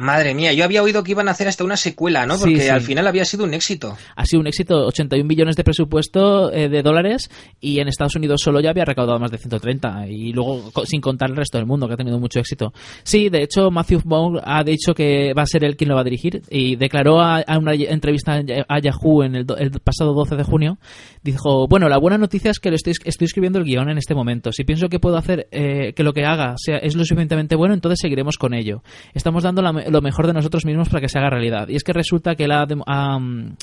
Madre 0.00 0.32
mía, 0.32 0.52
yo 0.52 0.62
había 0.62 0.80
oído 0.80 1.02
que 1.02 1.10
iban 1.10 1.26
a 1.26 1.32
hacer 1.32 1.48
hasta 1.48 1.64
una 1.64 1.76
secuela, 1.76 2.24
¿no? 2.24 2.38
Porque 2.38 2.60
sí. 2.60 2.68
al 2.68 2.82
final 2.82 3.06
había 3.08 3.24
sido 3.24 3.42
un 3.42 3.52
éxito. 3.52 3.96
ha 4.14 4.24
sido 4.26 4.40
un 4.40 4.46
éxito, 4.46 4.86
81 4.86 5.26
billones 5.26 5.56
de 5.56 5.64
presupuesto 5.64 6.52
eh, 6.52 6.68
de 6.68 6.82
dólares 6.82 7.28
y 7.60 7.80
en 7.80 7.88
Estados 7.88 8.14
Unidos 8.14 8.40
solo 8.44 8.60
ya 8.60 8.70
había 8.70 8.84
recaudado 8.84 9.18
más 9.18 9.32
de 9.32 9.38
130 9.38 10.06
y 10.08 10.32
luego 10.32 10.70
sin 10.84 11.00
contar 11.00 11.30
el 11.30 11.36
resto 11.36 11.58
del 11.58 11.66
mundo 11.66 11.88
que 11.88 11.94
ha 11.94 11.96
tenido 11.96 12.20
mucho 12.20 12.38
éxito. 12.38 12.72
Sí, 13.02 13.28
de 13.28 13.42
hecho 13.42 13.72
Matthew 13.72 14.02
Vaughn 14.04 14.40
ha 14.44 14.62
dicho 14.62 14.94
que 14.94 15.34
va 15.36 15.42
a 15.42 15.46
ser 15.46 15.64
él 15.64 15.76
quien 15.76 15.88
lo 15.88 15.96
va 15.96 16.02
a 16.02 16.04
dirigir 16.04 16.42
y 16.48 16.76
declaró 16.76 17.20
a, 17.20 17.38
a 17.40 17.58
una 17.58 17.74
entrevista 17.74 18.40
a 18.68 18.78
Yahoo 18.78 19.24
en 19.24 19.34
el, 19.34 19.46
do- 19.46 19.56
el 19.56 19.72
pasado 19.80 20.14
12 20.14 20.36
de 20.36 20.44
junio, 20.44 20.78
dijo, 21.24 21.66
bueno, 21.66 21.88
la 21.88 21.98
buena 21.98 22.18
noticia 22.18 22.52
es 22.52 22.60
que 22.60 22.70
lo 22.70 22.76
estoy, 22.76 22.92
estoy 23.04 23.24
escribiendo 23.24 23.58
el 23.58 23.64
guion 23.64 23.88
en 23.90 23.98
este 23.98 24.14
momento. 24.14 24.52
Si 24.52 24.62
pienso 24.62 24.88
que 24.88 25.00
puedo 25.00 25.16
hacer 25.16 25.48
eh, 25.50 25.92
que 25.94 26.04
lo 26.04 26.12
que 26.12 26.24
haga 26.24 26.54
sea, 26.56 26.78
es 26.78 26.94
lo 26.94 27.04
suficientemente 27.04 27.56
bueno, 27.56 27.74
entonces 27.74 27.98
seguiremos 28.00 28.36
con 28.36 28.54
ello. 28.54 28.82
Estamos 29.12 29.42
dando 29.42 29.60
la 29.62 29.72
lo 29.90 30.00
mejor 30.00 30.26
de 30.26 30.32
nosotros 30.32 30.64
mismos 30.64 30.88
para 30.88 31.00
que 31.00 31.08
se 31.08 31.18
haga 31.18 31.30
realidad. 31.30 31.68
Y 31.68 31.76
es 31.76 31.84
que 31.84 31.92
resulta 31.92 32.34
que 32.34 32.44
él 32.44 32.52
ha, 32.52 32.66
mm, 32.66 33.56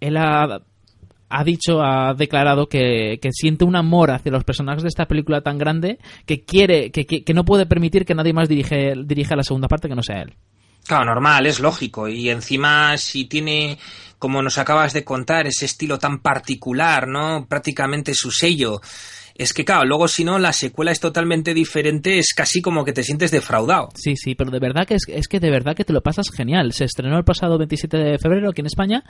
él 0.00 0.16
ha 0.16 1.44
dicho, 1.44 1.80
ha 1.82 2.14
declarado 2.14 2.68
que, 2.68 3.18
que 3.20 3.30
siente 3.32 3.64
un 3.64 3.76
amor 3.76 4.10
hacia 4.10 4.32
los 4.32 4.44
personajes 4.44 4.82
de 4.82 4.88
esta 4.88 5.06
película 5.06 5.42
tan 5.42 5.58
grande 5.58 5.98
que 6.26 6.44
quiere, 6.44 6.90
que, 6.90 7.06
que, 7.06 7.24
que 7.24 7.34
no 7.34 7.44
puede 7.44 7.66
permitir 7.66 8.04
que 8.04 8.14
nadie 8.14 8.32
más 8.32 8.48
dirige, 8.48 8.94
dirija 9.04 9.36
la 9.36 9.44
segunda 9.44 9.68
parte 9.68 9.88
que 9.88 9.94
no 9.94 10.02
sea 10.02 10.22
él. 10.22 10.34
Claro, 10.86 11.04
normal, 11.04 11.46
es 11.46 11.60
lógico. 11.60 12.08
Y 12.08 12.30
encima, 12.30 12.96
si 12.96 13.26
tiene, 13.26 13.78
como 14.18 14.42
nos 14.42 14.58
acabas 14.58 14.92
de 14.92 15.04
contar, 15.04 15.46
ese 15.46 15.66
estilo 15.66 15.98
tan 15.98 16.20
particular, 16.20 17.06
¿no? 17.06 17.46
Prácticamente 17.48 18.14
su 18.14 18.30
sello. 18.30 18.80
Es 19.40 19.54
que, 19.54 19.64
claro, 19.64 19.86
luego 19.86 20.06
si 20.06 20.22
no, 20.22 20.38
la 20.38 20.52
secuela 20.52 20.92
es 20.92 21.00
totalmente 21.00 21.54
diferente, 21.54 22.18
es 22.18 22.34
casi 22.36 22.60
como 22.60 22.84
que 22.84 22.92
te 22.92 23.02
sientes 23.02 23.30
defraudado. 23.30 23.88
Sí, 23.94 24.14
sí, 24.14 24.34
pero 24.34 24.50
de 24.50 24.58
verdad 24.58 24.86
que 24.86 24.96
es, 24.96 25.04
es 25.08 25.28
que 25.28 25.40
de 25.40 25.50
verdad 25.50 25.74
que 25.74 25.84
te 25.86 25.94
lo 25.94 26.02
pasas 26.02 26.30
genial. 26.30 26.74
Se 26.74 26.84
estrenó 26.84 27.16
el 27.16 27.24
pasado 27.24 27.56
27 27.56 27.96
de 27.96 28.18
febrero 28.18 28.50
aquí 28.50 28.60
en 28.60 28.66
España 28.66 29.02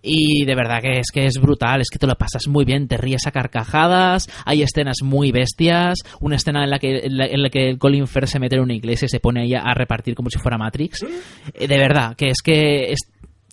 y 0.00 0.44
de 0.44 0.54
verdad 0.54 0.80
que 0.80 1.00
es 1.00 1.10
que 1.12 1.26
es 1.26 1.34
brutal, 1.40 1.80
es 1.80 1.88
que 1.90 1.98
te 1.98 2.06
lo 2.06 2.14
pasas 2.14 2.46
muy 2.46 2.64
bien, 2.64 2.86
te 2.86 2.96
ríes 2.96 3.26
a 3.26 3.32
carcajadas, 3.32 4.28
hay 4.44 4.62
escenas 4.62 4.98
muy 5.02 5.32
bestias, 5.32 5.98
una 6.20 6.36
escena 6.36 6.62
en 6.62 6.70
la 6.70 6.78
que 6.78 7.00
en 7.06 7.16
la, 7.16 7.26
en 7.26 7.42
la 7.42 7.50
que 7.50 7.76
Colin 7.76 8.06
Firth 8.06 8.28
se 8.28 8.38
mete 8.38 8.54
en 8.54 8.62
una 8.62 8.74
iglesia 8.74 9.06
y 9.06 9.08
se 9.08 9.18
pone 9.18 9.42
ahí 9.42 9.54
a, 9.54 9.62
a 9.62 9.74
repartir 9.74 10.14
como 10.14 10.30
si 10.30 10.38
fuera 10.38 10.58
Matrix. 10.58 11.02
Eh, 11.54 11.66
De 11.66 11.76
verdad, 11.76 12.14
que 12.16 12.28
es 12.28 12.40
que 12.40 12.92
es 12.92 13.00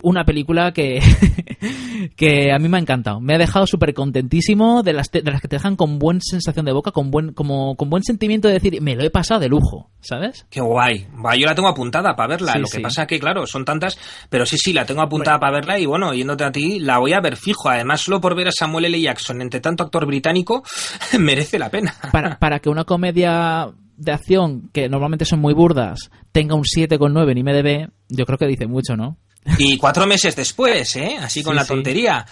una 0.02 0.24
película 0.24 0.72
que, 0.72 1.00
que 2.16 2.52
a 2.52 2.60
mí 2.60 2.70
me 2.70 2.78
ha 2.78 2.82
encantado. 2.82 3.20
Me 3.20 3.36
ha 3.36 3.38
dejado 3.38 3.68
súper 3.68 3.94
contentísimo 3.94 4.84
de 4.84 4.94
las, 4.94 5.12
de 5.12 5.24
las 5.24 5.42
que 5.42 5.48
te 5.48 5.58
dejan 5.58 5.76
con 5.76 6.00
buena 6.00 6.20
sensación 6.22 6.66
de 6.66 6.72
boca, 6.72 6.92
con 6.92 7.12
buen, 7.12 7.34
como, 7.34 7.76
con 7.76 7.90
buen 7.90 8.04
sentimiento 8.04 8.48
de 8.48 8.56
decir, 8.56 8.82
me 8.82 8.96
lo 8.96 9.04
he 9.04 9.10
pasado 9.10 9.40
de 9.40 9.50
lujo, 9.50 9.90
¿sabes? 10.00 10.46
Qué 10.50 10.62
guay. 10.62 11.08
Va, 11.24 11.36
yo 11.36 11.46
la 11.46 11.56
tengo 11.56 11.68
apuntada 11.68 12.16
para 12.16 12.30
verla. 12.30 12.54
Sí, 12.54 12.60
lo 12.60 12.66
que 12.66 12.78
sí. 12.78 12.82
pasa 12.82 13.08
que, 13.08 13.20
claro, 13.20 13.46
son 13.46 13.66
tantas, 13.66 13.98
pero 14.30 14.46
sí, 14.46 14.58
sí, 14.58 14.74
la 14.74 14.86
tengo 14.86 15.02
apuntada 15.02 15.40
para 15.40 15.54
verla 15.54 15.80
y 15.80 15.86
bueno, 15.86 16.14
yéndote 16.14 16.44
a 16.44 16.52
ti, 16.52 16.80
la 16.80 17.00
voy 17.00 17.14
a 17.14 17.22
ver 17.22 17.36
fijo. 17.36 17.70
Además, 17.70 18.02
solo 18.02 18.22
por 18.22 18.36
ver 18.36 18.48
a 18.48 18.52
Samuel 18.52 18.86
L. 18.86 19.02
Jackson 19.02 19.42
entre 19.42 19.60
tanto 19.60 19.84
actor 19.84 20.06
británico, 20.06 20.64
merece 21.20 21.60
la 21.60 21.70
pena. 21.70 21.96
Para, 22.12 22.40
para 22.40 22.60
que 22.60 22.70
una 22.70 22.86
comedia 22.86 23.70
de 23.98 24.12
acción, 24.14 24.70
que 24.74 24.88
normalmente 24.88 25.26
son 25.26 25.40
muy 25.40 25.54
burdas, 25.54 26.10
tenga 26.32 26.56
un 26.56 26.64
7,9 26.64 27.32
en 27.32 27.38
IMDB, 27.38 27.92
yo 28.08 28.26
creo 28.26 28.38
que 28.38 28.48
dice 28.48 28.66
mucho, 28.66 28.96
¿no? 28.96 29.18
Y 29.58 29.78
cuatro 29.78 30.06
meses 30.06 30.36
después, 30.36 30.96
¿eh? 30.96 31.18
Así 31.22 31.42
con 31.44 31.54
Sí, 31.54 31.58
la 31.58 31.64
sí. 31.64 31.68
tontería. 31.70 32.26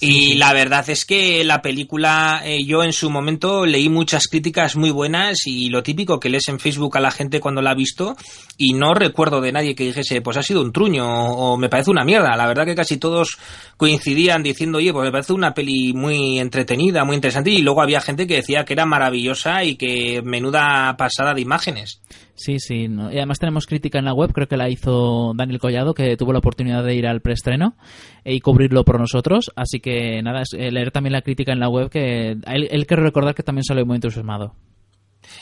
y 0.00 0.34
la 0.34 0.52
verdad 0.52 0.88
es 0.90 1.04
que 1.04 1.42
la 1.42 1.60
película, 1.60 2.42
eh, 2.44 2.62
yo 2.64 2.84
en 2.84 2.92
su 2.92 3.10
momento 3.10 3.66
leí 3.66 3.88
muchas 3.88 4.28
críticas 4.28 4.76
muy 4.76 4.90
buenas 4.90 5.38
y 5.46 5.70
lo 5.70 5.82
típico 5.82 6.20
que 6.20 6.28
lees 6.28 6.46
en 6.48 6.60
Facebook 6.60 6.96
a 6.96 7.00
la 7.00 7.10
gente 7.10 7.40
cuando 7.40 7.62
la 7.62 7.70
ha 7.70 7.74
visto 7.74 8.14
y 8.56 8.74
no 8.74 8.94
recuerdo 8.94 9.40
de 9.40 9.50
nadie 9.50 9.74
que 9.74 9.84
dijese, 9.84 10.20
pues 10.20 10.36
ha 10.36 10.42
sido 10.44 10.60
un 10.62 10.72
truño 10.72 11.04
o, 11.04 11.54
o 11.54 11.56
me 11.56 11.68
parece 11.68 11.90
una 11.90 12.04
mierda. 12.04 12.36
La 12.36 12.46
verdad 12.46 12.64
que 12.64 12.76
casi 12.76 12.98
todos 12.98 13.38
coincidían 13.76 14.44
diciendo, 14.44 14.78
oye, 14.78 14.92
pues 14.92 15.04
me 15.04 15.10
parece 15.12 15.32
una 15.32 15.52
peli 15.52 15.92
muy 15.94 16.38
entretenida, 16.38 17.04
muy 17.04 17.16
interesante 17.16 17.50
y 17.50 17.62
luego 17.62 17.82
había 17.82 18.00
gente 18.00 18.28
que 18.28 18.36
decía 18.36 18.64
que 18.64 18.74
era 18.74 18.86
maravillosa 18.86 19.64
y 19.64 19.74
que 19.76 20.22
menuda 20.22 20.96
pasada 20.96 21.34
de 21.34 21.40
imágenes. 21.40 22.00
Sí, 22.38 22.58
sí. 22.58 22.88
no. 22.88 23.12
Y 23.12 23.16
además 23.16 23.38
tenemos 23.38 23.66
crítica 23.66 23.98
en 23.98 24.04
la 24.06 24.14
web, 24.14 24.32
creo 24.32 24.48
que 24.48 24.56
la 24.56 24.70
hizo 24.70 25.32
Daniel 25.34 25.58
Collado, 25.58 25.92
que 25.92 26.16
tuvo 26.16 26.32
la 26.32 26.38
oportunidad 26.38 26.84
de 26.84 26.94
ir 26.94 27.06
al 27.06 27.20
preestreno 27.20 27.76
eh, 28.24 28.34
y 28.34 28.40
cubrirlo 28.40 28.84
por 28.84 28.98
nosotros. 28.98 29.50
Así 29.56 29.80
que 29.80 30.22
nada, 30.22 30.42
es, 30.42 30.54
eh, 30.54 30.70
leer 30.70 30.90
también 30.90 31.12
la 31.12 31.22
crítica 31.22 31.52
en 31.52 31.60
la 31.60 31.68
web, 31.68 31.90
que 31.90 32.30
él, 32.30 32.68
él 32.70 32.86
quiero 32.86 33.02
recordar 33.02 33.34
que 33.34 33.42
también 33.42 33.64
salió 33.64 33.84
muy 33.84 33.96
entusiasmado. 33.96 34.54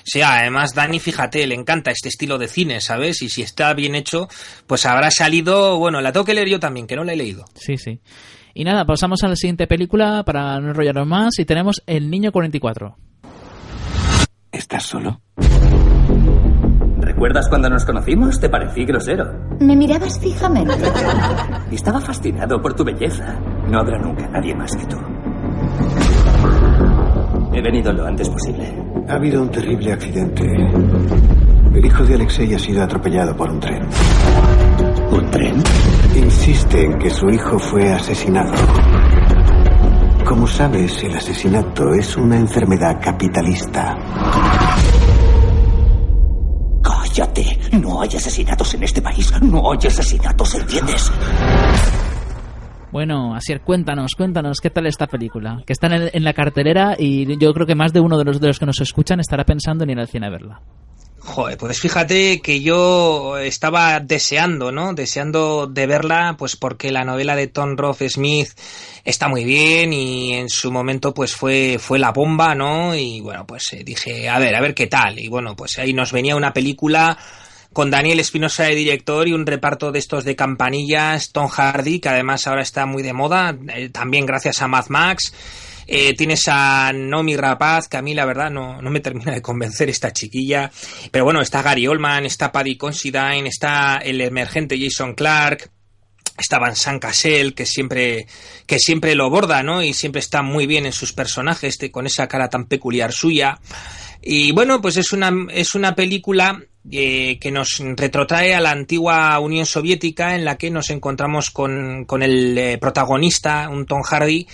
Sí, 0.04 0.22
además 0.22 0.74
Dani, 0.74 0.98
fíjate, 0.98 1.46
le 1.46 1.54
encanta 1.54 1.90
este 1.90 2.08
estilo 2.08 2.38
de 2.38 2.48
cine, 2.48 2.80
¿sabes? 2.80 3.22
Y 3.22 3.28
si 3.28 3.42
está 3.42 3.72
bien 3.74 3.94
hecho, 3.94 4.28
pues 4.66 4.86
habrá 4.86 5.10
salido, 5.10 5.78
bueno, 5.78 6.00
la 6.00 6.12
tengo 6.12 6.24
que 6.24 6.34
leer 6.34 6.48
yo 6.48 6.60
también, 6.60 6.86
que 6.86 6.96
no 6.96 7.04
la 7.04 7.12
he 7.12 7.16
leído. 7.16 7.44
Sí, 7.54 7.76
sí. 7.76 8.00
Y 8.54 8.64
nada, 8.64 8.86
pasamos 8.86 9.22
a 9.22 9.28
la 9.28 9.36
siguiente 9.36 9.66
película 9.66 10.22
para 10.24 10.58
no 10.60 10.70
enrollarnos 10.70 11.06
más 11.06 11.38
y 11.38 11.44
tenemos 11.44 11.82
El 11.86 12.10
Niño 12.10 12.32
44. 12.32 12.96
¿Estás 14.50 14.84
solo? 14.84 15.20
¿Recuerdas 17.16 17.48
cuando 17.48 17.70
nos 17.70 17.86
conocimos? 17.86 18.38
Te 18.38 18.50
parecí 18.50 18.84
grosero. 18.84 19.24
Me 19.58 19.74
mirabas 19.74 20.20
fijamente. 20.20 20.74
Estaba 21.72 21.98
fascinado 21.98 22.60
por 22.60 22.74
tu 22.74 22.84
belleza. 22.84 23.40
No 23.70 23.78
habrá 23.80 23.98
nunca 23.98 24.28
nadie 24.28 24.54
más 24.54 24.70
que 24.76 24.84
tú. 24.84 24.98
He 27.54 27.62
venido 27.62 27.90
lo 27.94 28.04
antes 28.04 28.28
posible. 28.28 28.70
Ha 29.08 29.14
habido 29.14 29.40
un 29.40 29.50
terrible 29.50 29.94
accidente. 29.94 30.44
El 31.74 31.86
hijo 31.86 32.04
de 32.04 32.16
Alexei 32.16 32.52
ha 32.52 32.58
sido 32.58 32.82
atropellado 32.82 33.34
por 33.34 33.50
un 33.50 33.60
tren. 33.60 33.82
¿Un 35.10 35.30
tren? 35.30 35.62
Insiste 36.16 36.84
en 36.84 36.98
que 36.98 37.08
su 37.08 37.30
hijo 37.30 37.58
fue 37.58 37.94
asesinado. 37.94 38.52
Como 40.28 40.46
sabes, 40.46 41.02
el 41.02 41.16
asesinato 41.16 41.94
es 41.94 42.14
una 42.18 42.36
enfermedad 42.36 43.00
capitalista. 43.00 43.96
¡Cállate! 46.86 47.58
No 47.72 48.00
hay 48.00 48.08
asesinatos 48.08 48.74
en 48.74 48.84
este 48.84 49.02
país. 49.02 49.32
No 49.42 49.72
hay 49.72 49.78
asesinatos, 49.86 50.54
¿entiendes? 50.54 51.10
Bueno, 52.92 53.34
Asier, 53.34 53.60
cuéntanos, 53.60 54.12
cuéntanos 54.16 54.60
qué 54.60 54.70
tal 54.70 54.86
esta 54.86 55.06
película. 55.06 55.62
Que 55.66 55.72
está 55.72 55.88
en, 55.88 56.10
en 56.12 56.24
la 56.24 56.32
cartelera 56.32 56.94
y 56.98 57.36
yo 57.38 57.52
creo 57.52 57.66
que 57.66 57.74
más 57.74 57.92
de 57.92 58.00
uno 58.00 58.16
de 58.16 58.24
los, 58.24 58.40
de 58.40 58.46
los 58.46 58.58
que 58.58 58.66
nos 58.66 58.80
escuchan 58.80 59.20
estará 59.20 59.44
pensando 59.44 59.84
en 59.84 59.90
ir 59.90 59.98
al 59.98 60.06
cine 60.08 60.26
a 60.26 60.30
verla. 60.30 60.60
Joder, 61.26 61.58
pues 61.58 61.80
fíjate 61.80 62.40
que 62.40 62.60
yo 62.60 63.36
estaba 63.36 63.98
deseando, 63.98 64.70
¿no? 64.70 64.94
Deseando 64.94 65.66
de 65.66 65.86
verla, 65.88 66.36
pues 66.38 66.54
porque 66.54 66.92
la 66.92 67.04
novela 67.04 67.34
de 67.34 67.48
Tom 67.48 67.76
Roth 67.76 68.00
Smith 68.08 68.48
está 69.04 69.28
muy 69.28 69.44
bien 69.44 69.92
y 69.92 70.34
en 70.34 70.48
su 70.48 70.70
momento 70.70 71.12
pues 71.12 71.34
fue, 71.34 71.78
fue 71.80 71.98
la 71.98 72.12
bomba, 72.12 72.54
¿no? 72.54 72.94
Y 72.94 73.20
bueno, 73.20 73.44
pues 73.44 73.64
eh, 73.72 73.82
dije, 73.84 74.28
a 74.28 74.38
ver, 74.38 74.54
a 74.54 74.60
ver 74.60 74.72
qué 74.72 74.86
tal. 74.86 75.18
Y 75.18 75.28
bueno, 75.28 75.56
pues 75.56 75.78
ahí 75.78 75.92
nos 75.92 76.12
venía 76.12 76.36
una 76.36 76.52
película 76.52 77.18
con 77.72 77.90
Daniel 77.90 78.20
Espinosa 78.20 78.62
de 78.62 78.76
director 78.76 79.26
y 79.26 79.32
un 79.32 79.46
reparto 79.46 79.90
de 79.90 79.98
estos 79.98 80.24
de 80.24 80.36
campanillas, 80.36 81.32
Tom 81.32 81.48
Hardy, 81.48 81.98
que 81.98 82.08
además 82.08 82.46
ahora 82.46 82.62
está 82.62 82.86
muy 82.86 83.02
de 83.02 83.12
moda, 83.12 83.54
eh, 83.74 83.88
también 83.88 84.26
gracias 84.26 84.62
a 84.62 84.68
Mad 84.68 84.86
Max. 84.90 85.32
Eh, 85.86 86.14
tienes 86.14 86.42
a 86.48 86.92
Nomi 86.92 87.36
Rapaz, 87.36 87.88
que 87.88 87.96
a 87.96 88.02
mí 88.02 88.14
la 88.14 88.24
verdad 88.24 88.50
no, 88.50 88.82
no 88.82 88.90
me 88.90 89.00
termina 89.00 89.32
de 89.32 89.42
convencer 89.42 89.88
esta 89.88 90.12
chiquilla. 90.12 90.70
Pero 91.10 91.24
bueno, 91.24 91.40
está 91.40 91.62
Gary 91.62 91.86
Oldman, 91.86 92.26
está 92.26 92.50
Paddy 92.50 92.76
Considine, 92.76 93.48
está 93.48 93.98
el 93.98 94.20
emergente 94.20 94.78
Jason 94.78 95.14
Clark, 95.14 95.70
está 96.38 96.58
Vincent 96.58 97.00
Cassel, 97.00 97.54
que 97.54 97.66
siempre, 97.66 98.26
que 98.66 98.78
siempre 98.78 99.14
lo 99.14 99.30
borda, 99.30 99.62
¿no? 99.62 99.82
Y 99.82 99.94
siempre 99.94 100.20
está 100.20 100.42
muy 100.42 100.66
bien 100.66 100.86
en 100.86 100.92
sus 100.92 101.12
personajes, 101.12 101.74
este, 101.74 101.90
con 101.90 102.06
esa 102.06 102.26
cara 102.26 102.48
tan 102.48 102.66
peculiar 102.66 103.12
suya. 103.12 103.58
Y 104.22 104.52
bueno, 104.52 104.80
pues 104.80 104.96
es 104.96 105.12
una, 105.12 105.32
es 105.52 105.74
una 105.74 105.94
película 105.94 106.60
eh, 106.90 107.38
que 107.40 107.50
nos 107.50 107.78
retrotrae 107.78 108.54
a 108.54 108.60
la 108.60 108.70
antigua 108.70 109.38
Unión 109.38 109.66
Soviética 109.66 110.34
en 110.34 110.44
la 110.44 110.56
que 110.56 110.70
nos 110.70 110.90
encontramos 110.90 111.50
con, 111.50 112.04
con 112.04 112.22
el 112.22 112.56
eh, 112.58 112.78
protagonista, 112.78 113.68
un 113.68 113.86
Tom 113.86 114.02
Hardy, 114.02 114.46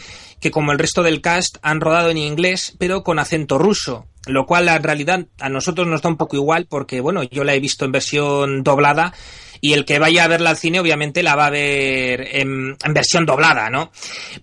que 0.43 0.51
como 0.51 0.73
el 0.73 0.79
resto 0.79 1.03
del 1.03 1.23
cast 1.23 1.57
han 1.63 1.81
rodado 1.81 2.11
en 2.11 2.19
inglés 2.19 2.75
pero 2.79 3.03
con 3.03 3.19
acento 3.19 3.59
ruso, 3.59 4.09
lo 4.27 4.45
cual 4.45 4.69
en 4.69 4.83
realidad 4.83 5.27
a 5.41 5.49
nosotros 5.49 5.87
nos 5.87 6.03
da 6.03 6.11
un 6.11 6.17
poco 6.17 6.37
igual 6.37 6.67
porque 6.69 7.01
bueno, 7.01 7.23
yo 7.23 7.45
la 7.45 7.55
he 7.55 7.61
visto 7.61 7.85
en 7.85 7.93
versión 7.93 8.65
doblada 8.65 9.15
y 9.61 9.75
el 9.75 9.85
que 9.85 10.01
vaya 10.01 10.25
a 10.25 10.29
verla 10.29 10.51
al 10.51 10.57
cine 10.57 10.81
obviamente 10.81 11.23
la 11.23 11.37
va 11.37 11.47
a 11.47 11.51
ver 11.51 12.37
en, 12.37 12.77
en, 12.85 12.95
versión 12.95 13.25
doblada, 13.25 13.71
¿no? 13.71 13.93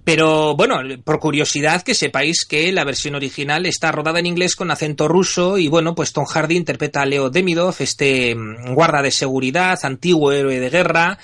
Pero 0.05 0.55
bueno, 0.55 0.79
por 1.03 1.19
curiosidad 1.19 1.81
que 1.81 1.93
sepáis 1.93 2.45
que 2.45 2.71
la 2.71 2.85
versión 2.85 3.15
original 3.15 3.65
está 3.65 3.91
rodada 3.91 4.19
en 4.19 4.27
inglés 4.27 4.55
con 4.55 4.71
acento 4.71 5.09
ruso 5.09 5.57
y 5.57 5.67
bueno, 5.67 5.93
pues 5.93 6.13
Tom 6.13 6.23
Hardy 6.23 6.55
interpreta 6.55 7.01
a 7.01 7.05
Leo 7.05 7.29
Demidov, 7.29 7.75
este 7.79 8.33
guarda 8.69 9.01
de 9.01 9.11
seguridad, 9.11 9.77
antiguo 9.83 10.31
héroe 10.31 10.61
de 10.61 10.69
guerra, 10.69 11.19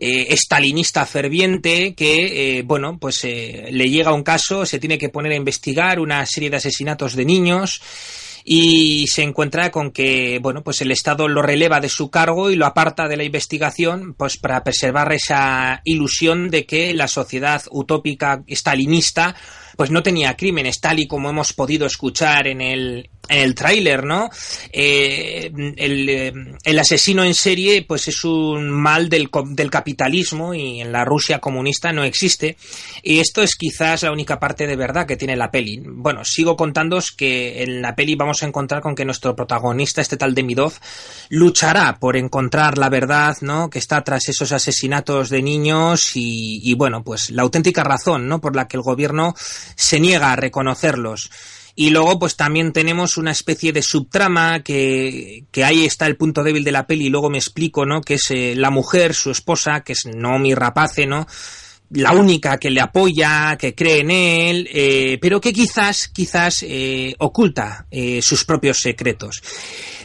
estalinista 0.00 1.04
ferviente 1.04 1.94
que, 1.94 2.58
eh, 2.58 2.62
bueno, 2.62 2.98
pues 2.98 3.22
eh, 3.24 3.68
le 3.70 3.90
llega 3.90 4.14
un 4.14 4.22
caso, 4.22 4.64
se 4.64 4.78
tiene 4.78 4.96
que 4.96 5.10
poner 5.10 5.32
a 5.32 5.36
investigar 5.36 6.00
una 6.00 6.24
serie 6.24 6.48
de 6.48 6.56
asesinatos 6.56 7.14
de 7.14 7.26
niños 7.26 7.82
y 8.44 9.06
se 9.08 9.22
encuentra 9.22 9.70
con 9.70 9.90
que, 9.90 10.38
bueno, 10.40 10.62
pues 10.62 10.80
el 10.80 10.90
Estado 10.90 11.28
lo 11.28 11.42
releva 11.42 11.80
de 11.80 11.90
su 11.90 12.10
cargo 12.10 12.50
y 12.50 12.56
lo 12.56 12.64
aparta 12.64 13.08
de 13.08 13.18
la 13.18 13.24
investigación, 13.24 14.14
pues 14.14 14.38
para 14.38 14.64
preservar 14.64 15.12
esa 15.12 15.82
ilusión 15.84 16.48
de 16.48 16.64
que 16.64 16.94
la 16.94 17.06
sociedad 17.06 17.62
utópica 17.70 18.42
stalinista 18.48 19.36
pues 19.80 19.90
no 19.90 20.02
tenía 20.02 20.36
crímenes, 20.36 20.78
tal 20.78 20.98
y 20.98 21.06
como 21.06 21.30
hemos 21.30 21.54
podido 21.54 21.86
escuchar 21.86 22.46
en 22.46 22.60
el, 22.60 23.08
en 23.30 23.38
el 23.38 23.54
tráiler, 23.54 24.04
¿no? 24.04 24.28
Eh, 24.70 25.50
el, 25.78 26.58
el, 26.62 26.78
asesino 26.78 27.24
en 27.24 27.32
serie, 27.32 27.82
pues 27.88 28.08
es 28.08 28.24
un 28.24 28.68
mal 28.70 29.08
del, 29.08 29.30
del, 29.52 29.70
capitalismo 29.70 30.52
y 30.52 30.82
en 30.82 30.92
la 30.92 31.06
Rusia 31.06 31.38
comunista 31.38 31.92
no 31.92 32.04
existe. 32.04 32.58
Y 33.02 33.20
esto 33.20 33.40
es 33.40 33.54
quizás 33.54 34.02
la 34.02 34.12
única 34.12 34.38
parte 34.38 34.66
de 34.66 34.76
verdad 34.76 35.06
que 35.06 35.16
tiene 35.16 35.34
la 35.34 35.50
peli. 35.50 35.80
Bueno, 35.82 36.26
sigo 36.26 36.56
contándoos 36.56 37.12
que 37.12 37.62
en 37.62 37.80
la 37.80 37.94
peli 37.94 38.16
vamos 38.16 38.42
a 38.42 38.46
encontrar 38.46 38.82
con 38.82 38.94
que 38.94 39.06
nuestro 39.06 39.34
protagonista, 39.34 40.02
este 40.02 40.18
tal 40.18 40.34
Demidov, 40.34 40.74
luchará 41.30 41.98
por 41.98 42.18
encontrar 42.18 42.76
la 42.76 42.90
verdad, 42.90 43.38
¿no? 43.40 43.70
Que 43.70 43.78
está 43.78 44.02
tras 44.02 44.28
esos 44.28 44.52
asesinatos 44.52 45.30
de 45.30 45.40
niños 45.40 46.16
y, 46.16 46.60
y 46.62 46.74
bueno, 46.74 47.02
pues 47.02 47.30
la 47.30 47.42
auténtica 47.42 47.82
razón, 47.82 48.28
¿no? 48.28 48.42
Por 48.42 48.56
la 48.56 48.68
que 48.68 48.76
el 48.76 48.82
gobierno 48.82 49.34
se 49.76 50.00
niega 50.00 50.32
a 50.32 50.36
reconocerlos. 50.36 51.30
Y 51.76 51.90
luego, 51.90 52.18
pues 52.18 52.36
también 52.36 52.72
tenemos 52.72 53.16
una 53.16 53.30
especie 53.30 53.72
de 53.72 53.80
subtrama 53.80 54.62
que, 54.62 55.44
que 55.50 55.64
ahí 55.64 55.86
está 55.86 56.06
el 56.06 56.16
punto 56.16 56.42
débil 56.42 56.64
de 56.64 56.72
la 56.72 56.86
peli, 56.86 57.06
y 57.06 57.10
luego 57.10 57.30
me 57.30 57.38
explico, 57.38 57.86
¿no? 57.86 58.02
Que 58.02 58.14
es 58.14 58.30
eh, 58.30 58.54
la 58.56 58.70
mujer, 58.70 59.14
su 59.14 59.30
esposa, 59.30 59.80
que 59.80 59.92
es 59.92 60.04
Nomi 60.04 60.54
Rapace, 60.54 61.06
¿no? 61.06 61.26
La 61.92 62.12
única 62.12 62.58
que 62.58 62.70
le 62.70 62.80
apoya, 62.80 63.56
que 63.58 63.74
cree 63.74 64.00
en 64.00 64.10
él, 64.10 64.68
eh, 64.72 65.18
pero 65.20 65.40
que 65.40 65.52
quizás, 65.52 66.08
quizás 66.08 66.62
eh, 66.62 67.14
oculta 67.18 67.86
sus 68.20 68.44
propios 68.44 68.78
secretos. 68.78 69.42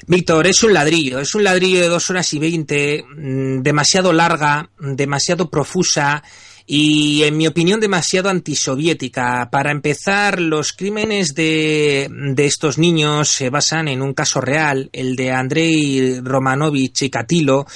Víctor, 0.07 0.47
es 0.47 0.63
un 0.63 0.73
ladrillo, 0.73 1.19
es 1.19 1.35
un 1.35 1.43
ladrillo 1.43 1.81
de 1.81 1.87
dos 1.87 2.09
horas 2.09 2.33
y 2.33 2.39
veinte, 2.39 3.03
mmm, 3.07 3.61
demasiado 3.61 4.13
larga, 4.13 4.69
demasiado 4.79 5.49
profusa, 5.49 6.23
y, 6.67 7.23
en 7.23 7.37
mi 7.37 7.47
opinión, 7.47 7.79
demasiado 7.79 8.29
antisoviética. 8.29 9.49
Para 9.51 9.71
empezar, 9.71 10.39
los 10.39 10.73
crímenes 10.73 11.35
de, 11.35 12.09
de 12.09 12.45
estos 12.45 12.77
niños 12.77 13.29
se 13.29 13.49
basan 13.49 13.87
en 13.87 14.01
un 14.01 14.13
caso 14.13 14.41
real, 14.41 14.89
el 14.91 15.15
de 15.15 15.31
Andrei 15.31 16.19
Romanovich 16.21 16.93
Chikatilo, 16.93 17.67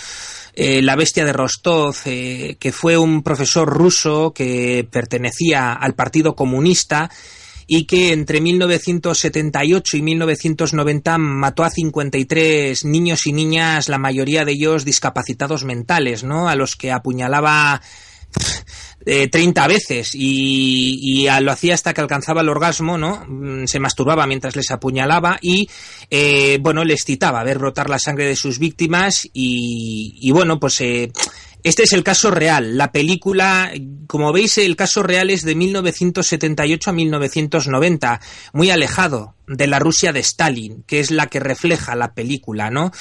eh, 0.61 0.81
la 0.81 0.95
bestia 0.95 1.23
de 1.23 1.33
Rostov, 1.33 1.95
eh, 2.05 2.57
que 2.59 2.71
fue 2.71 2.97
un 2.97 3.23
profesor 3.23 3.69
ruso 3.69 4.33
que 4.33 4.85
pertenecía 4.91 5.71
al 5.73 5.93
Partido 5.93 6.35
Comunista 6.35 7.09
y 7.65 7.85
que 7.85 8.11
entre 8.11 8.41
1978 8.41 9.95
y 9.95 10.01
1990 10.01 11.17
mató 11.19 11.63
a 11.63 11.69
53 11.69 12.83
niños 12.83 13.27
y 13.27 13.31
niñas, 13.31 13.87
la 13.87 13.99
mayoría 13.99 14.43
de 14.43 14.53
ellos 14.53 14.83
discapacitados 14.83 15.63
mentales, 15.63 16.23
¿no? 16.23 16.49
A 16.49 16.55
los 16.55 16.75
que 16.75 16.91
apuñalaba 16.91 17.81
30 19.05 19.65
eh, 19.65 19.67
veces 19.67 20.11
y, 20.13 21.27
lo 21.41 21.51
hacía 21.51 21.73
hasta 21.73 21.93
que 21.93 22.01
alcanzaba 22.01 22.41
el 22.41 22.49
orgasmo, 22.49 22.97
¿no? 22.97 23.25
Mm, 23.27 23.65
se 23.65 23.79
masturbaba 23.79 24.27
mientras 24.27 24.55
les 24.55 24.71
apuñalaba 24.71 25.37
y, 25.41 25.69
eh, 26.09 26.57
bueno, 26.61 26.83
les 26.83 27.03
citaba 27.05 27.43
ver 27.43 27.59
brotar 27.59 27.89
la 27.89 27.99
sangre 27.99 28.25
de 28.25 28.35
sus 28.35 28.59
víctimas 28.59 29.27
y, 29.33 30.29
bueno, 30.31 30.59
pues 30.59 30.81
eh, 30.81 31.11
este 31.61 31.83
es 31.83 31.93
el 31.93 32.03
caso 32.03 32.31
real. 32.31 32.77
La 32.77 32.91
película, 32.91 33.71
como 34.07 34.31
veis, 34.31 34.57
el 34.57 34.77
caso 34.77 35.03
real 35.03 35.29
es 35.29 35.43
de 35.43 35.55
1978 35.55 36.89
a 36.89 36.93
1990, 36.93 38.21
muy 38.53 38.71
alejado 38.71 39.35
de 39.45 39.67
la 39.67 39.79
Rusia 39.79 40.13
de 40.13 40.21
Stalin, 40.21 40.83
que 40.87 40.99
es 40.99 41.11
la 41.11 41.27
que 41.27 41.39
refleja 41.39 41.95
la 41.95 42.13
película, 42.13 42.69
¿no? 42.69 42.91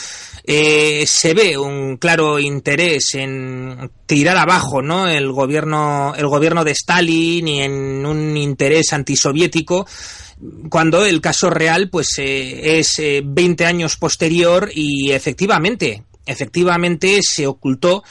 Eh, 0.45 1.05
se 1.07 1.35
ve 1.35 1.57
un 1.57 1.99
claro 1.99 2.39
interés 2.41 3.15
en 3.15 3.91
tirar 4.07 4.37
abajo, 4.37 4.83
¿no? 4.83 5.07
El 5.07 5.31
gobierno, 5.31 6.15
el 6.17 6.27
gobierno 6.27 6.65
de 6.65 6.73
Stalin 6.73 7.47
y 7.47 7.63
en 7.63 8.05
un 8.05 8.37
interés 8.37 8.93
antisoviético 8.93 9.87
cuando 10.71 11.05
el 11.05 11.21
caso 11.21 11.51
real 11.51 11.91
pues 11.91 12.17
eh, 12.19 12.79
es 12.79 13.03
20 13.25 13.65
eh, 13.65 13.67
años 13.67 13.97
posterior 13.97 14.71
y 14.73 15.11
efectivamente 15.11 16.05
efectivamente 16.29 17.19
se 17.23 17.47
ocultó 17.47 18.05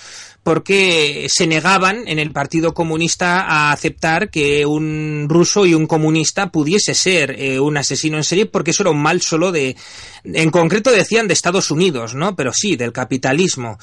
porque 0.47 1.27
se 1.29 1.45
negaban 1.45 2.07
en 2.07 2.19
el 2.19 2.31
Partido 2.31 2.73
Comunista 2.73 3.41
a 3.41 3.73
aceptar 3.73 4.29
que 4.29 4.65
un 4.65 5.25
ruso 5.27 5.65
y 5.65 5.73
un 5.73 5.87
comunista 5.87 6.53
pudiese 6.53 6.93
ser 6.93 7.35
eh, 7.37 7.59
un 7.59 7.75
asesino 7.75 8.15
en 8.15 8.23
serie, 8.23 8.45
porque 8.45 8.71
eso 8.71 8.83
era 8.83 8.91
un 8.91 9.01
mal 9.01 9.19
solo 9.21 9.51
de, 9.51 9.75
en 10.23 10.49
concreto 10.49 10.89
decían 10.89 11.27
de 11.27 11.33
Estados 11.33 11.69
Unidos, 11.69 12.15
¿no? 12.15 12.37
Pero 12.37 12.53
sí, 12.53 12.77
del 12.77 12.93
capitalismo. 12.93 13.77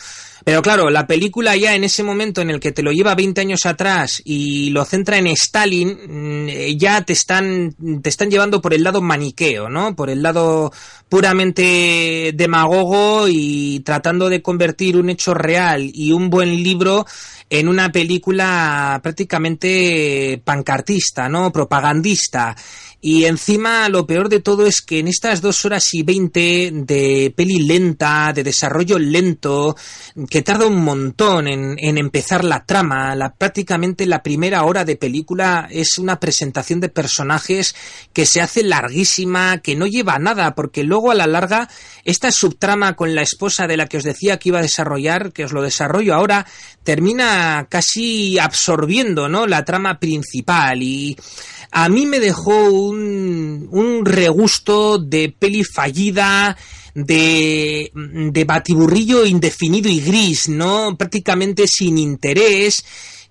Pero 0.44 0.62
claro, 0.62 0.90
la 0.90 1.06
película 1.06 1.56
ya 1.56 1.74
en 1.74 1.84
ese 1.84 2.02
momento 2.02 2.40
en 2.40 2.50
el 2.50 2.60
que 2.60 2.72
te 2.72 2.82
lo 2.82 2.92
lleva 2.92 3.14
20 3.14 3.40
años 3.40 3.66
atrás 3.66 4.20
y 4.24 4.70
lo 4.70 4.84
centra 4.84 5.18
en 5.18 5.26
Stalin, 5.28 5.98
mm, 6.06 6.76
ya 6.78 7.02
te 7.02 7.12
están, 7.12 7.74
te 8.02 8.08
están 8.08 8.30
llevando 8.30 8.60
por 8.60 8.74
el 8.74 8.84
lado 8.84 9.00
maniqueo, 9.00 9.68
¿no? 9.68 9.96
Por 9.96 10.10
el 10.10 10.22
lado 10.22 10.72
puramente 11.08 12.32
demagogo 12.34 13.26
y 13.28 13.80
tratando 13.80 14.28
de 14.28 14.42
convertir 14.42 14.96
un 14.96 15.10
hecho 15.10 15.32
real 15.32 15.90
y 15.94 16.12
un 16.12 16.28
buen 16.28 16.53
libro 16.62 17.06
en 17.50 17.68
una 17.68 17.90
película 17.92 19.00
prácticamente 19.02 20.40
pancartista, 20.44 21.28
¿no? 21.28 21.52
Propagandista. 21.52 22.56
Y 23.06 23.26
encima 23.26 23.86
lo 23.90 24.06
peor 24.06 24.30
de 24.30 24.40
todo 24.40 24.66
es 24.66 24.80
que 24.80 25.00
en 25.00 25.08
estas 25.08 25.42
dos 25.42 25.66
horas 25.66 25.92
y 25.92 26.02
veinte 26.02 26.70
de 26.72 27.34
peli 27.36 27.58
lenta, 27.58 28.32
de 28.32 28.42
desarrollo 28.42 28.98
lento, 28.98 29.76
que 30.30 30.40
tarda 30.40 30.66
un 30.66 30.82
montón 30.82 31.46
en, 31.46 31.76
en 31.78 31.98
empezar 31.98 32.44
la 32.44 32.64
trama, 32.64 33.14
la, 33.14 33.34
prácticamente 33.34 34.06
la 34.06 34.22
primera 34.22 34.64
hora 34.64 34.86
de 34.86 34.96
película 34.96 35.68
es 35.70 35.98
una 35.98 36.18
presentación 36.18 36.80
de 36.80 36.88
personajes 36.88 37.74
que 38.14 38.24
se 38.24 38.40
hace 38.40 38.62
larguísima, 38.62 39.58
que 39.58 39.76
no 39.76 39.86
lleva 39.86 40.18
nada, 40.18 40.54
porque 40.54 40.82
luego 40.82 41.10
a 41.10 41.14
la 41.14 41.26
larga 41.26 41.68
esta 42.04 42.32
subtrama 42.32 42.96
con 42.96 43.14
la 43.14 43.20
esposa 43.20 43.66
de 43.66 43.76
la 43.76 43.86
que 43.86 43.98
os 43.98 44.04
decía 44.04 44.38
que 44.38 44.48
iba 44.48 44.60
a 44.60 44.62
desarrollar, 44.62 45.30
que 45.34 45.44
os 45.44 45.52
lo 45.52 45.60
desarrollo 45.60 46.14
ahora, 46.14 46.46
termina 46.84 47.66
casi 47.68 48.38
absorbiendo, 48.38 49.28
¿no? 49.28 49.46
La 49.46 49.62
trama 49.62 49.98
principal 49.98 50.82
y 50.82 51.18
a 51.76 51.88
mí 51.88 52.06
me 52.06 52.20
dejó 52.20 52.70
un, 52.70 52.93
un 52.94 54.02
regusto 54.04 54.98
de 54.98 55.34
peli 55.38 55.64
fallida, 55.64 56.56
de, 56.94 57.90
de 57.94 58.44
batiburrillo 58.44 59.26
indefinido 59.26 59.88
y 59.88 60.00
gris, 60.00 60.48
¿no? 60.48 60.96
Prácticamente 60.96 61.66
sin 61.66 61.98
interés. 61.98 62.84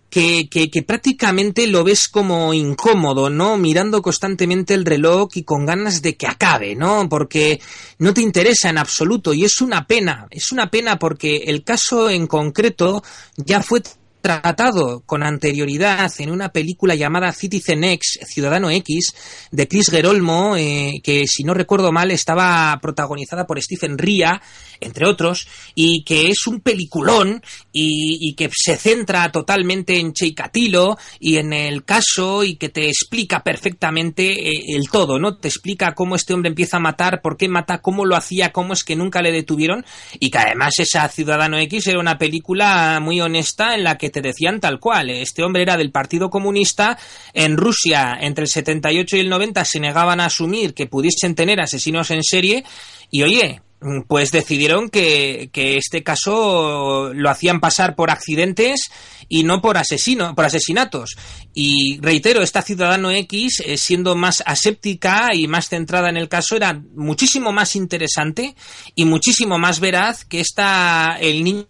Que, 0.09 0.47
que, 0.47 0.69
que, 0.69 0.83
prácticamente 0.83 1.65
lo 1.65 1.83
ves 1.83 2.07
como 2.07 2.53
incómodo, 2.53 3.31
¿no? 3.31 3.57
Mirando 3.57 4.03
constantemente 4.03 4.75
el 4.75 4.85
reloj 4.85 5.29
y 5.33 5.41
con 5.41 5.65
ganas 5.65 6.03
de 6.03 6.15
que 6.15 6.27
acabe, 6.27 6.75
¿no? 6.75 7.09
Porque 7.09 7.59
no 7.97 8.13
te 8.13 8.21
interesa 8.21 8.69
en 8.69 8.77
absoluto 8.77 9.33
y 9.33 9.43
es 9.43 9.59
una 9.59 9.87
pena, 9.87 10.27
es 10.29 10.51
una 10.51 10.69
pena 10.69 10.99
porque 10.99 11.37
el 11.47 11.63
caso 11.63 12.11
en 12.11 12.27
concreto 12.27 13.03
ya 13.37 13.63
fue 13.63 13.81
tratado 14.23 15.03
con 15.05 15.21
anterioridad 15.21 16.09
en 16.19 16.31
una 16.31 16.53
película 16.53 16.95
llamada 16.95 17.33
Citizen 17.33 17.83
X, 17.83 18.19
Ciudadano 18.25 18.69
X, 18.69 19.13
de 19.51 19.67
Chris 19.67 19.89
Gerolmo, 19.89 20.55
eh, 20.55 21.01
que 21.03 21.25
si 21.27 21.43
no 21.43 21.53
recuerdo 21.53 21.91
mal 21.91 22.09
estaba 22.09 22.79
protagonizada 22.81 23.45
por 23.45 23.61
Stephen 23.61 23.97
Ria, 23.97 24.41
entre 24.79 25.07
otros, 25.07 25.47
y 25.75 26.05
que 26.05 26.27
es 26.29 26.47
un 26.47 26.61
peliculón 26.61 27.43
y, 27.73 28.33
que 28.35 28.49
se 28.51 28.77
centra 28.77 29.29
totalmente 29.31 29.99
en 29.99 30.13
Cheikatilo 30.13 30.97
y 31.19 31.35
en 31.35 31.51
el 31.51 31.83
caso 31.83 32.45
y 32.45 32.55
que 32.55 32.69
te 32.69 32.87
explica 32.87 33.43
perfectamente 33.43 34.31
eh, 34.31 34.63
el 34.69 34.89
todo, 34.89 35.19
¿no? 35.19 35.35
Te 35.35 35.49
explica 35.49 35.93
cómo 35.93 36.15
este 36.15 36.33
hombre 36.33 36.49
empieza 36.49 36.77
a 36.77 36.79
matar, 36.79 37.21
por 37.21 37.35
qué 37.35 37.49
mata, 37.49 37.81
cómo 37.81 38.05
lo 38.05 38.15
hacía, 38.15 38.53
cómo 38.53 38.73
es 38.73 38.85
que 38.85 38.95
nunca 38.95 39.21
le 39.21 39.33
detuvieron 39.33 39.85
y 40.17 40.31
que 40.31 40.37
además 40.37 40.75
esa 40.77 41.09
Ciudadano 41.09 41.59
X 41.59 41.87
era 41.87 41.99
una 41.99 42.17
película 42.17 42.99
muy 43.01 43.19
honesta 43.19 43.75
en 43.75 43.83
la 43.83 43.97
que 43.97 44.12
te 44.13 44.21
decían 44.21 44.61
tal 44.61 44.79
cual. 44.79 45.09
Este 45.09 45.43
hombre 45.43 45.63
era 45.63 45.75
del 45.75 45.91
Partido 45.91 46.29
Comunista. 46.29 46.97
En 47.33 47.57
Rusia, 47.57 48.17
entre 48.21 48.43
el 48.43 48.49
78 48.49 49.17
y 49.17 49.19
el 49.19 49.29
90, 49.29 49.65
se 49.65 49.81
negaban 49.81 50.21
a 50.21 50.27
asumir 50.27 50.73
que 50.73 50.87
pudiesen 50.87 51.35
tener 51.35 51.59
asesinos 51.59 52.11
en 52.11 52.23
serie. 52.23 52.63
Y 53.11 53.23
oye, 53.23 53.61
pues 54.07 54.31
decidieron 54.31 54.89
que, 54.89 55.49
este 55.53 56.03
caso 56.03 57.11
lo 57.13 57.29
hacían 57.29 57.59
pasar 57.59 57.95
por 57.95 58.11
accidentes 58.11 58.89
y 59.27 59.43
no 59.43 59.61
por 59.61 59.77
asesino, 59.77 60.35
por 60.35 60.45
asesinatos. 60.45 61.15
Y 61.53 61.99
reitero, 62.01 62.41
esta 62.41 62.61
Ciudadano 62.61 63.11
X, 63.11 63.61
eh, 63.65 63.77
siendo 63.77 64.15
más 64.15 64.43
aséptica 64.45 65.29
y 65.33 65.47
más 65.47 65.69
centrada 65.69 66.09
en 66.09 66.17
el 66.17 66.29
caso, 66.29 66.55
era 66.55 66.81
muchísimo 66.95 67.51
más 67.51 67.75
interesante 67.75 68.55
y 68.95 69.05
muchísimo 69.05 69.57
más 69.57 69.79
veraz 69.79 70.25
que 70.25 70.39
esta 70.39 71.17
el 71.19 71.43
niño 71.43 71.67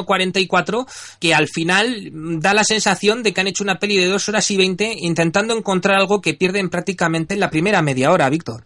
44 0.00 0.86
que 1.20 1.34
al 1.34 1.48
final 1.48 2.10
da 2.40 2.54
la 2.54 2.64
sensación 2.64 3.22
de 3.22 3.32
que 3.32 3.40
han 3.40 3.46
hecho 3.46 3.64
una 3.64 3.78
peli 3.78 3.96
de 3.96 4.06
dos 4.06 4.28
horas 4.28 4.50
y 4.50 4.56
20 4.56 4.96
intentando 5.00 5.56
encontrar 5.56 5.98
algo 5.98 6.20
que 6.20 6.34
pierden 6.34 6.70
prácticamente 6.70 7.34
en 7.34 7.40
la 7.40 7.50
primera 7.50 7.82
media 7.82 8.10
hora, 8.10 8.28
Víctor. 8.28 8.64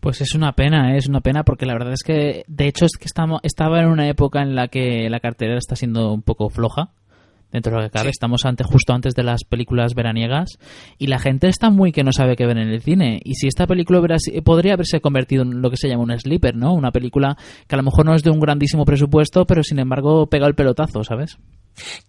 Pues 0.00 0.20
es 0.20 0.34
una 0.34 0.52
pena, 0.52 0.94
¿eh? 0.94 0.98
es 0.98 1.08
una 1.08 1.20
pena 1.20 1.42
porque 1.42 1.66
la 1.66 1.74
verdad 1.74 1.92
es 1.92 2.04
que 2.04 2.44
de 2.46 2.68
hecho 2.68 2.84
es 2.84 2.96
que 2.98 3.06
estamos, 3.06 3.40
estaba 3.42 3.80
en 3.80 3.88
una 3.88 4.08
época 4.08 4.42
en 4.42 4.54
la 4.54 4.68
que 4.68 5.10
la 5.10 5.20
cartelera 5.20 5.58
está 5.58 5.74
siendo 5.74 6.12
un 6.12 6.22
poco 6.22 6.48
floja 6.50 6.92
dentro 7.52 7.72
de 7.72 7.82
lo 7.82 7.84
que 7.84 7.90
cabe. 7.90 8.10
Estamos 8.10 8.44
ante, 8.44 8.64
justo 8.64 8.92
antes 8.92 9.14
de 9.14 9.22
las 9.22 9.44
películas 9.44 9.94
veraniegas 9.94 10.58
y 10.98 11.06
la 11.06 11.18
gente 11.18 11.48
está 11.48 11.70
muy 11.70 11.92
que 11.92 12.04
no 12.04 12.12
sabe 12.12 12.36
qué 12.36 12.46
ver 12.46 12.58
en 12.58 12.68
el 12.68 12.82
cine. 12.82 13.20
Y 13.24 13.34
si 13.34 13.46
esta 13.46 13.66
película 13.66 14.00
podría 14.44 14.74
haberse 14.74 15.00
convertido 15.00 15.42
en 15.42 15.60
lo 15.62 15.70
que 15.70 15.76
se 15.76 15.88
llama 15.88 16.04
un 16.04 16.18
sleeper, 16.18 16.56
¿no? 16.56 16.72
Una 16.74 16.90
película 16.90 17.36
que 17.66 17.74
a 17.74 17.78
lo 17.78 17.84
mejor 17.84 18.06
no 18.06 18.14
es 18.14 18.22
de 18.22 18.30
un 18.30 18.40
grandísimo 18.40 18.84
presupuesto, 18.84 19.46
pero 19.46 19.62
sin 19.62 19.78
embargo 19.78 20.28
pega 20.28 20.46
el 20.46 20.54
pelotazo, 20.54 21.04
¿sabes? 21.04 21.38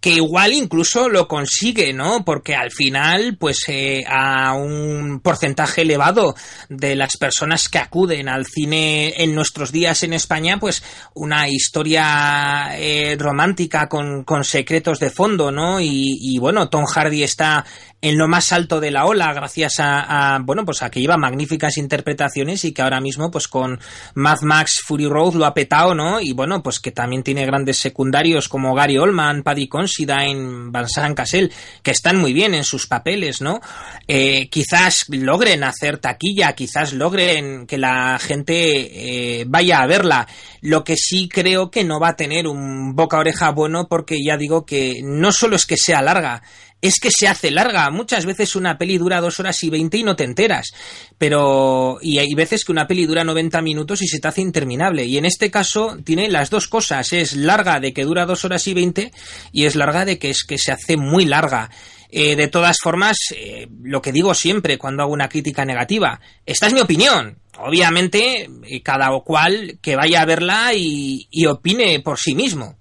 Que 0.00 0.10
igual 0.10 0.52
incluso 0.52 1.08
lo 1.08 1.28
consigue, 1.28 1.92
¿no? 1.92 2.24
Porque 2.24 2.54
al 2.54 2.70
final, 2.70 3.36
pues 3.38 3.64
eh, 3.68 4.02
a 4.08 4.54
un 4.54 5.20
porcentaje 5.20 5.82
elevado 5.82 6.34
de 6.68 6.94
las 6.96 7.16
personas 7.16 7.68
que 7.68 7.78
acuden 7.78 8.28
al 8.28 8.46
cine 8.46 9.14
en 9.16 9.34
nuestros 9.34 9.72
días 9.72 10.02
en 10.02 10.12
España, 10.12 10.58
pues 10.58 10.82
una 11.14 11.48
historia 11.48 12.70
eh, 12.76 13.16
romántica 13.18 13.88
con, 13.88 14.24
con, 14.24 14.44
secretos 14.44 14.98
de 14.98 15.10
fondo, 15.10 15.50
¿no? 15.50 15.80
Y, 15.80 16.18
y, 16.20 16.38
bueno, 16.38 16.68
Tom 16.68 16.84
Hardy 16.84 17.22
está 17.22 17.64
en 18.02 18.18
lo 18.18 18.28
más 18.28 18.52
alto 18.52 18.80
de 18.80 18.90
la 18.90 19.04
ola 19.04 19.32
gracias 19.32 19.74
a, 19.78 20.38
bueno 20.42 20.64
pues 20.64 20.82
a 20.82 20.90
que 20.90 21.00
lleva 21.00 21.16
magníficas 21.16 21.76
interpretaciones 21.76 22.64
y 22.64 22.72
que 22.72 22.82
ahora 22.82 23.00
mismo 23.00 23.30
pues 23.30 23.48
con 23.48 23.78
Mad 24.14 24.40
Max 24.42 24.80
Fury 24.84 25.06
Road 25.06 25.34
lo 25.34 25.46
ha 25.46 25.54
petado 25.54 25.94
no 25.94 26.20
y 26.20 26.32
bueno 26.32 26.62
pues 26.62 26.80
que 26.80 26.92
también 26.92 27.22
tiene 27.22 27.46
grandes 27.46 27.78
secundarios 27.78 28.48
como 28.48 28.74
Gary 28.74 28.98
Oldman 28.98 29.42
Paddy 29.42 29.68
Considine 29.68 30.70
Vincent 30.70 31.16
Cassell 31.16 31.52
que 31.82 31.90
están 31.90 32.16
muy 32.16 32.32
bien 32.32 32.54
en 32.54 32.64
sus 32.64 32.86
papeles 32.86 33.40
no 33.40 33.60
eh, 34.06 34.48
quizás 34.48 35.06
logren 35.08 35.64
hacer 35.64 35.98
taquilla 35.98 36.54
quizás 36.54 36.92
logren 36.92 37.66
que 37.66 37.78
la 37.78 38.18
gente 38.18 39.40
eh, 39.40 39.44
vaya 39.46 39.80
a 39.80 39.86
verla. 39.86 40.28
Lo 40.60 40.84
que 40.84 40.96
sí 40.96 41.28
creo 41.28 41.70
que 41.70 41.84
no 41.84 42.00
va 42.00 42.10
a 42.10 42.16
tener 42.16 42.46
un 42.46 42.94
boca 42.94 43.18
oreja 43.18 43.50
bueno 43.50 43.88
porque 43.88 44.18
ya 44.22 44.36
digo 44.36 44.64
que 44.64 45.00
no 45.02 45.32
solo 45.32 45.56
es 45.56 45.66
que 45.66 45.76
sea 45.76 46.02
larga 46.02 46.42
es 46.80 46.98
que 47.00 47.10
se 47.10 47.28
hace 47.28 47.50
larga. 47.50 47.90
Muchas 47.90 48.26
veces 48.26 48.56
una 48.56 48.78
peli 48.78 48.98
dura 48.98 49.20
dos 49.20 49.38
horas 49.40 49.62
y 49.64 49.70
veinte 49.70 49.98
y 49.98 50.02
no 50.02 50.16
te 50.16 50.24
enteras. 50.24 50.72
Pero, 51.18 51.98
y 52.00 52.18
hay 52.18 52.34
veces 52.34 52.64
que 52.64 52.72
una 52.72 52.86
peli 52.86 53.06
dura 53.06 53.24
90 53.24 53.60
minutos 53.62 54.02
y 54.02 54.08
se 54.08 54.18
te 54.18 54.28
hace 54.28 54.40
interminable. 54.40 55.04
Y 55.04 55.18
en 55.18 55.24
este 55.24 55.50
caso 55.50 55.98
tiene 56.04 56.28
las 56.28 56.50
dos 56.50 56.68
cosas. 56.68 57.12
Es 57.12 57.34
larga 57.36 57.80
de 57.80 57.92
que 57.92 58.04
dura 58.04 58.26
dos 58.26 58.44
horas 58.44 58.66
y 58.66 58.74
veinte 58.74 59.12
y 59.52 59.66
es 59.66 59.76
larga 59.76 60.04
de 60.04 60.18
que 60.18 60.30
es 60.30 60.44
que 60.44 60.58
se 60.58 60.72
hace 60.72 60.96
muy 60.96 61.24
larga. 61.24 61.70
Eh, 62.12 62.34
de 62.34 62.48
todas 62.48 62.78
formas, 62.82 63.16
eh, 63.36 63.68
lo 63.82 64.02
que 64.02 64.10
digo 64.10 64.34
siempre 64.34 64.78
cuando 64.78 65.02
hago 65.02 65.12
una 65.12 65.28
crítica 65.28 65.64
negativa, 65.64 66.20
esta 66.44 66.66
es 66.66 66.72
mi 66.72 66.80
opinión. 66.80 67.38
Obviamente, 67.58 68.48
eh, 68.64 68.82
cada 68.82 69.10
cual 69.20 69.78
que 69.80 69.94
vaya 69.94 70.22
a 70.22 70.24
verla 70.24 70.72
y 70.74 71.46
opine 71.46 72.00
por 72.00 72.18
sí 72.18 72.34
mismo. 72.34 72.79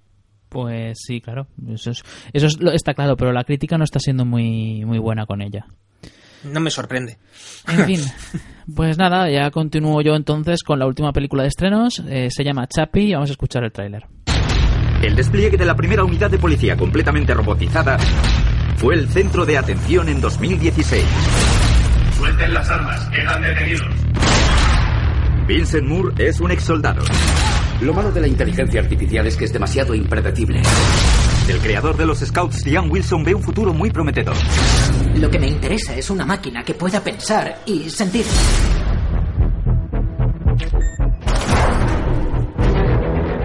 Pues 0.49 0.97
sí, 1.05 1.21
claro, 1.21 1.47
eso, 1.67 1.91
es, 1.91 2.03
eso 2.33 2.47
está 2.73 2.93
claro, 2.93 3.15
pero 3.15 3.31
la 3.31 3.43
crítica 3.43 3.77
no 3.77 3.83
está 3.83 3.99
siendo 3.99 4.25
muy, 4.25 4.83
muy 4.83 4.97
buena 4.97 5.25
con 5.25 5.41
ella. 5.41 5.67
No 6.43 6.59
me 6.59 6.71
sorprende. 6.71 7.17
En 7.67 7.85
fin, 7.85 8.01
pues 8.75 8.97
nada, 8.97 9.29
ya 9.29 9.51
continúo 9.51 10.01
yo 10.01 10.15
entonces 10.15 10.63
con 10.63 10.79
la 10.79 10.87
última 10.87 11.11
película 11.11 11.43
de 11.43 11.49
estrenos. 11.49 12.01
Eh, 12.07 12.29
se 12.31 12.43
llama 12.43 12.67
Chappie 12.67 13.09
y 13.09 13.13
vamos 13.13 13.29
a 13.29 13.33
escuchar 13.33 13.63
el 13.63 13.71
tráiler. 13.71 14.05
El 15.03 15.15
despliegue 15.15 15.57
de 15.57 15.65
la 15.65 15.75
primera 15.75 16.03
unidad 16.03 16.29
de 16.29 16.37
policía 16.37 16.75
completamente 16.75 17.33
robotizada 17.33 17.97
fue 18.77 18.95
el 18.95 19.07
centro 19.09 19.45
de 19.45 19.57
atención 19.57 20.09
en 20.09 20.21
2016. 20.21 21.05
Suelten 22.17 22.53
las 22.53 22.69
armas, 22.69 23.09
quedan 23.09 23.41
detenidos. 23.41 23.87
Vincent 25.47 25.87
Moore 25.87 26.27
es 26.27 26.39
un 26.39 26.51
ex 26.51 26.63
soldado. 26.63 27.01
Lo 27.81 27.93
malo 27.93 28.11
de 28.11 28.19
la 28.19 28.27
inteligencia 28.27 28.81
artificial 28.81 29.25
es 29.25 29.37
que 29.37 29.45
es 29.45 29.53
demasiado 29.53 29.95
impredecible. 29.95 30.61
El 31.47 31.59
creador 31.59 31.95
de 31.95 32.05
los 32.05 32.19
Scouts, 32.19 32.65
Liam 32.65 32.91
Wilson, 32.91 33.23
ve 33.23 33.33
un 33.33 33.41
futuro 33.41 33.73
muy 33.73 33.89
prometedor. 33.89 34.35
Lo 35.15 35.29
que 35.31 35.39
me 35.39 35.47
interesa 35.47 35.95
es 35.95 36.09
una 36.09 36.25
máquina 36.25 36.63
que 36.63 36.73
pueda 36.73 37.01
pensar 37.01 37.61
y 37.65 37.89
sentir. 37.89 38.25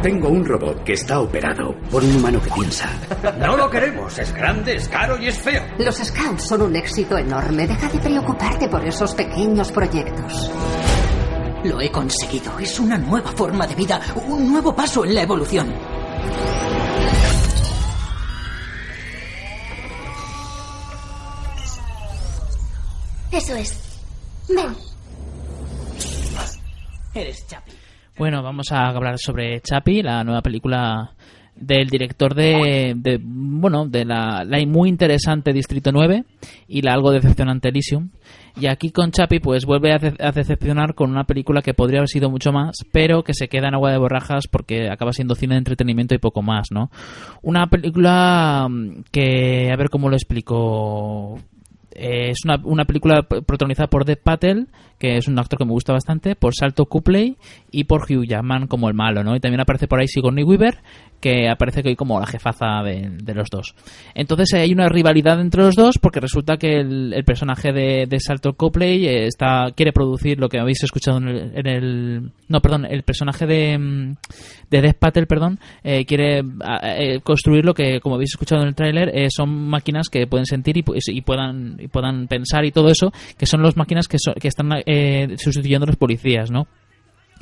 Tengo 0.02 0.28
un 0.28 0.44
robot 0.44 0.82
que 0.82 0.94
está 0.94 1.20
operado 1.20 1.74
por 1.90 2.02
un 2.02 2.16
humano 2.16 2.42
que 2.42 2.50
piensa. 2.50 2.90
No 3.38 3.56
lo 3.56 3.70
queremos. 3.70 4.18
Es 4.18 4.34
grande, 4.34 4.74
es 4.74 4.88
caro 4.88 5.16
y 5.16 5.28
es 5.28 5.38
feo. 5.38 5.62
Los 5.78 5.96
Scouts 5.96 6.42
son 6.42 6.62
un 6.62 6.76
éxito 6.76 7.16
enorme. 7.16 7.66
Deja 7.68 7.88
de 7.88 8.00
preocuparte 8.00 8.68
por 8.68 8.84
esos 8.84 9.14
pequeños 9.14 9.70
proyectos. 9.70 10.50
Lo 11.64 11.80
he 11.80 11.90
conseguido. 11.90 12.58
Es 12.58 12.78
una 12.78 12.98
nueva 12.98 13.32
forma 13.32 13.66
de 13.66 13.74
vida, 13.74 14.00
un 14.28 14.52
nuevo 14.52 14.76
paso 14.76 15.04
en 15.04 15.14
la 15.14 15.22
evolución. 15.22 15.72
Eso 23.32 23.56
es. 23.56 24.00
Ven. 24.48 24.76
Eres 27.14 27.46
Chapi. 27.46 27.72
Bueno, 28.18 28.42
vamos 28.42 28.70
a 28.70 28.88
hablar 28.88 29.18
sobre 29.18 29.60
Chapi, 29.60 30.02
la 30.02 30.22
nueva 30.22 30.42
película 30.42 31.14
del 31.56 31.88
director 31.88 32.34
de, 32.34 32.94
bueno, 33.22 33.86
de 33.86 34.04
la, 34.04 34.44
la, 34.44 34.64
muy 34.66 34.88
interesante 34.88 35.52
Distrito 35.52 35.92
9 35.92 36.24
y 36.68 36.82
la 36.82 36.92
algo 36.92 37.10
decepcionante 37.10 37.68
Elysium. 37.68 38.10
Y 38.56 38.66
aquí 38.66 38.90
con 38.90 39.10
Chapi 39.10 39.40
pues 39.40 39.64
vuelve 39.64 39.92
a, 39.92 39.98
decepcionar 39.98 40.94
con 40.94 41.10
una 41.10 41.24
película 41.24 41.60
que 41.60 41.74
podría 41.74 41.98
haber 41.98 42.08
sido 42.08 42.30
mucho 42.30 42.52
más, 42.52 42.76
pero 42.92 43.24
que 43.24 43.34
se 43.34 43.48
queda 43.48 43.68
en 43.68 43.74
agua 43.74 43.90
de 43.90 43.98
borrajas 43.98 44.46
porque 44.46 44.88
acaba 44.88 45.12
siendo 45.12 45.34
cine 45.34 45.54
de 45.54 45.58
entretenimiento 45.58 46.14
y 46.14 46.18
poco 46.18 46.40
más, 46.40 46.68
¿no? 46.70 46.90
Una 47.42 47.66
película 47.66 48.68
mm, 48.70 49.04
que, 49.10 49.70
a 49.72 49.76
ver 49.76 49.90
cómo 49.90 50.08
lo 50.08 50.14
explico, 50.14 51.40
es 51.90 52.44
una, 52.44 52.60
una, 52.64 52.84
película 52.84 53.22
protagonizada 53.22 53.88
por 53.88 54.04
Dev 54.04 54.22
Patel, 54.22 54.68
que 54.98 55.16
es 55.16 55.26
un 55.26 55.38
actor 55.38 55.58
que 55.58 55.64
me 55.64 55.72
gusta 55.72 55.92
bastante, 55.92 56.36
por 56.36 56.54
Salto 56.54 56.86
Cupley 56.86 57.36
y 57.72 57.84
por 57.84 58.02
Hugh 58.02 58.26
Jackman 58.26 58.68
como 58.68 58.88
el 58.88 58.94
malo, 58.94 59.24
¿no? 59.24 59.34
Y 59.34 59.40
también 59.40 59.60
aparece 59.60 59.88
por 59.88 60.00
ahí 60.00 60.06
Sigourney 60.06 60.44
Weaver, 60.44 60.78
que 61.24 61.48
aparece 61.48 61.82
que 61.82 61.88
hoy 61.88 61.96
como 61.96 62.20
la 62.20 62.26
jefaza 62.26 62.82
de, 62.82 63.34
los 63.34 63.48
dos. 63.48 63.74
Entonces 64.14 64.52
hay 64.52 64.70
una 64.74 64.90
rivalidad 64.90 65.40
entre 65.40 65.62
los 65.62 65.74
dos 65.74 65.96
porque 65.96 66.20
resulta 66.20 66.58
que 66.58 66.80
el, 66.80 67.24
personaje 67.24 67.72
de, 67.72 68.20
Salto 68.20 68.52
Copley 68.52 69.06
eh, 69.06 69.26
está 69.26 69.68
quiere 69.74 69.92
producir 69.92 70.38
lo 70.38 70.50
que 70.50 70.60
habéis 70.60 70.82
escuchado 70.82 71.16
en 71.16 71.66
el, 71.66 72.30
no 72.48 72.60
perdón 72.60 72.84
el 72.84 73.04
personaje 73.04 73.46
de 73.46 73.78
mm, 73.78 74.16
de 74.70 74.82
Death 74.82 74.98
Patel 74.98 75.26
perdón 75.26 75.58
eh, 75.82 76.04
quiere 76.04 76.42
eh, 76.82 77.20
construir 77.22 77.64
lo 77.64 77.72
que 77.72 78.00
como 78.00 78.16
habéis 78.16 78.32
escuchado 78.32 78.60
en 78.60 78.68
el 78.68 78.74
tráiler 78.74 79.30
son 79.30 79.48
máquinas 79.48 80.10
que 80.10 80.26
pueden 80.26 80.44
sentir 80.44 80.76
y, 80.76 80.84
y, 80.86 81.20
puedan 81.22 81.76
y 81.78 81.88
puedan 81.88 82.28
pensar 82.28 82.66
y 82.66 82.70
todo 82.70 82.90
eso 82.90 83.12
que 83.38 83.46
son 83.46 83.62
las 83.62 83.78
máquinas 83.78 84.08
que, 84.08 84.18
que 84.38 84.48
están 84.48 84.70
sustituyendo 85.38 85.84
a 85.84 85.88
los 85.88 85.96
policías 85.96 86.50
no 86.50 86.66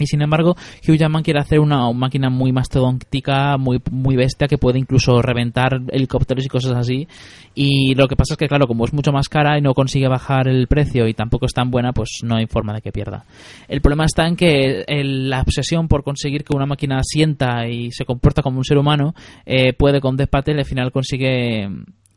y 0.02 0.06
sin 0.06 0.22
embargo, 0.22 0.56
Hugh 0.86 0.96
Jackman 0.96 1.22
quiere 1.22 1.40
hacer 1.40 1.60
una, 1.60 1.90
máquina 1.92 2.30
muy 2.30 2.52
mastodóntica, 2.52 3.56
muy, 3.56 3.80
muy 3.90 4.16
bestia, 4.16 4.48
que 4.48 4.58
puede 4.58 4.78
incluso 4.78 5.22
reventar 5.22 5.80
helicópteros 5.88 6.44
y 6.44 6.48
cosas 6.48 6.72
así. 6.76 7.08
Y 7.54 7.94
lo 7.94 8.08
que 8.08 8.16
pasa 8.16 8.34
es 8.34 8.38
que, 8.38 8.48
claro, 8.48 8.66
como 8.66 8.84
es 8.84 8.92
mucho 8.92 9.12
más 9.12 9.28
cara 9.28 9.58
y 9.58 9.62
no 9.62 9.74
consigue 9.74 10.08
bajar 10.08 10.48
el 10.48 10.66
precio 10.66 11.06
y 11.06 11.14
tampoco 11.14 11.46
es 11.46 11.52
tan 11.52 11.70
buena, 11.70 11.92
pues 11.92 12.20
no 12.22 12.36
hay 12.36 12.46
forma 12.46 12.72
de 12.74 12.80
que 12.80 12.92
pierda. 12.92 13.24
El 13.68 13.80
problema 13.80 14.04
está 14.04 14.26
en 14.26 14.36
que 14.36 14.84
la 14.88 15.40
obsesión 15.40 15.88
por 15.88 16.02
conseguir 16.02 16.44
que 16.44 16.56
una 16.56 16.66
máquina 16.66 17.00
sienta 17.02 17.68
y 17.68 17.90
se 17.92 18.04
comporta 18.04 18.42
como 18.42 18.58
un 18.58 18.64
ser 18.64 18.78
humano 18.78 19.14
eh, 19.46 19.72
puede 19.72 20.00
con 20.00 20.16
Death 20.16 20.30
Patel 20.30 20.58
al 20.58 20.64
final 20.64 20.92
consigue 20.92 21.68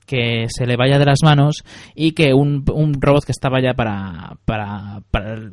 que 0.05 0.45
se 0.49 0.65
le 0.65 0.77
vaya 0.77 0.99
de 0.99 1.05
las 1.05 1.19
manos 1.23 1.63
y 1.95 2.11
que 2.11 2.33
un, 2.33 2.63
un 2.71 3.01
robot 3.01 3.25
que 3.25 3.31
estaba 3.31 3.61
ya 3.61 3.73
para, 3.73 4.37
para, 4.45 5.01
para 5.11 5.49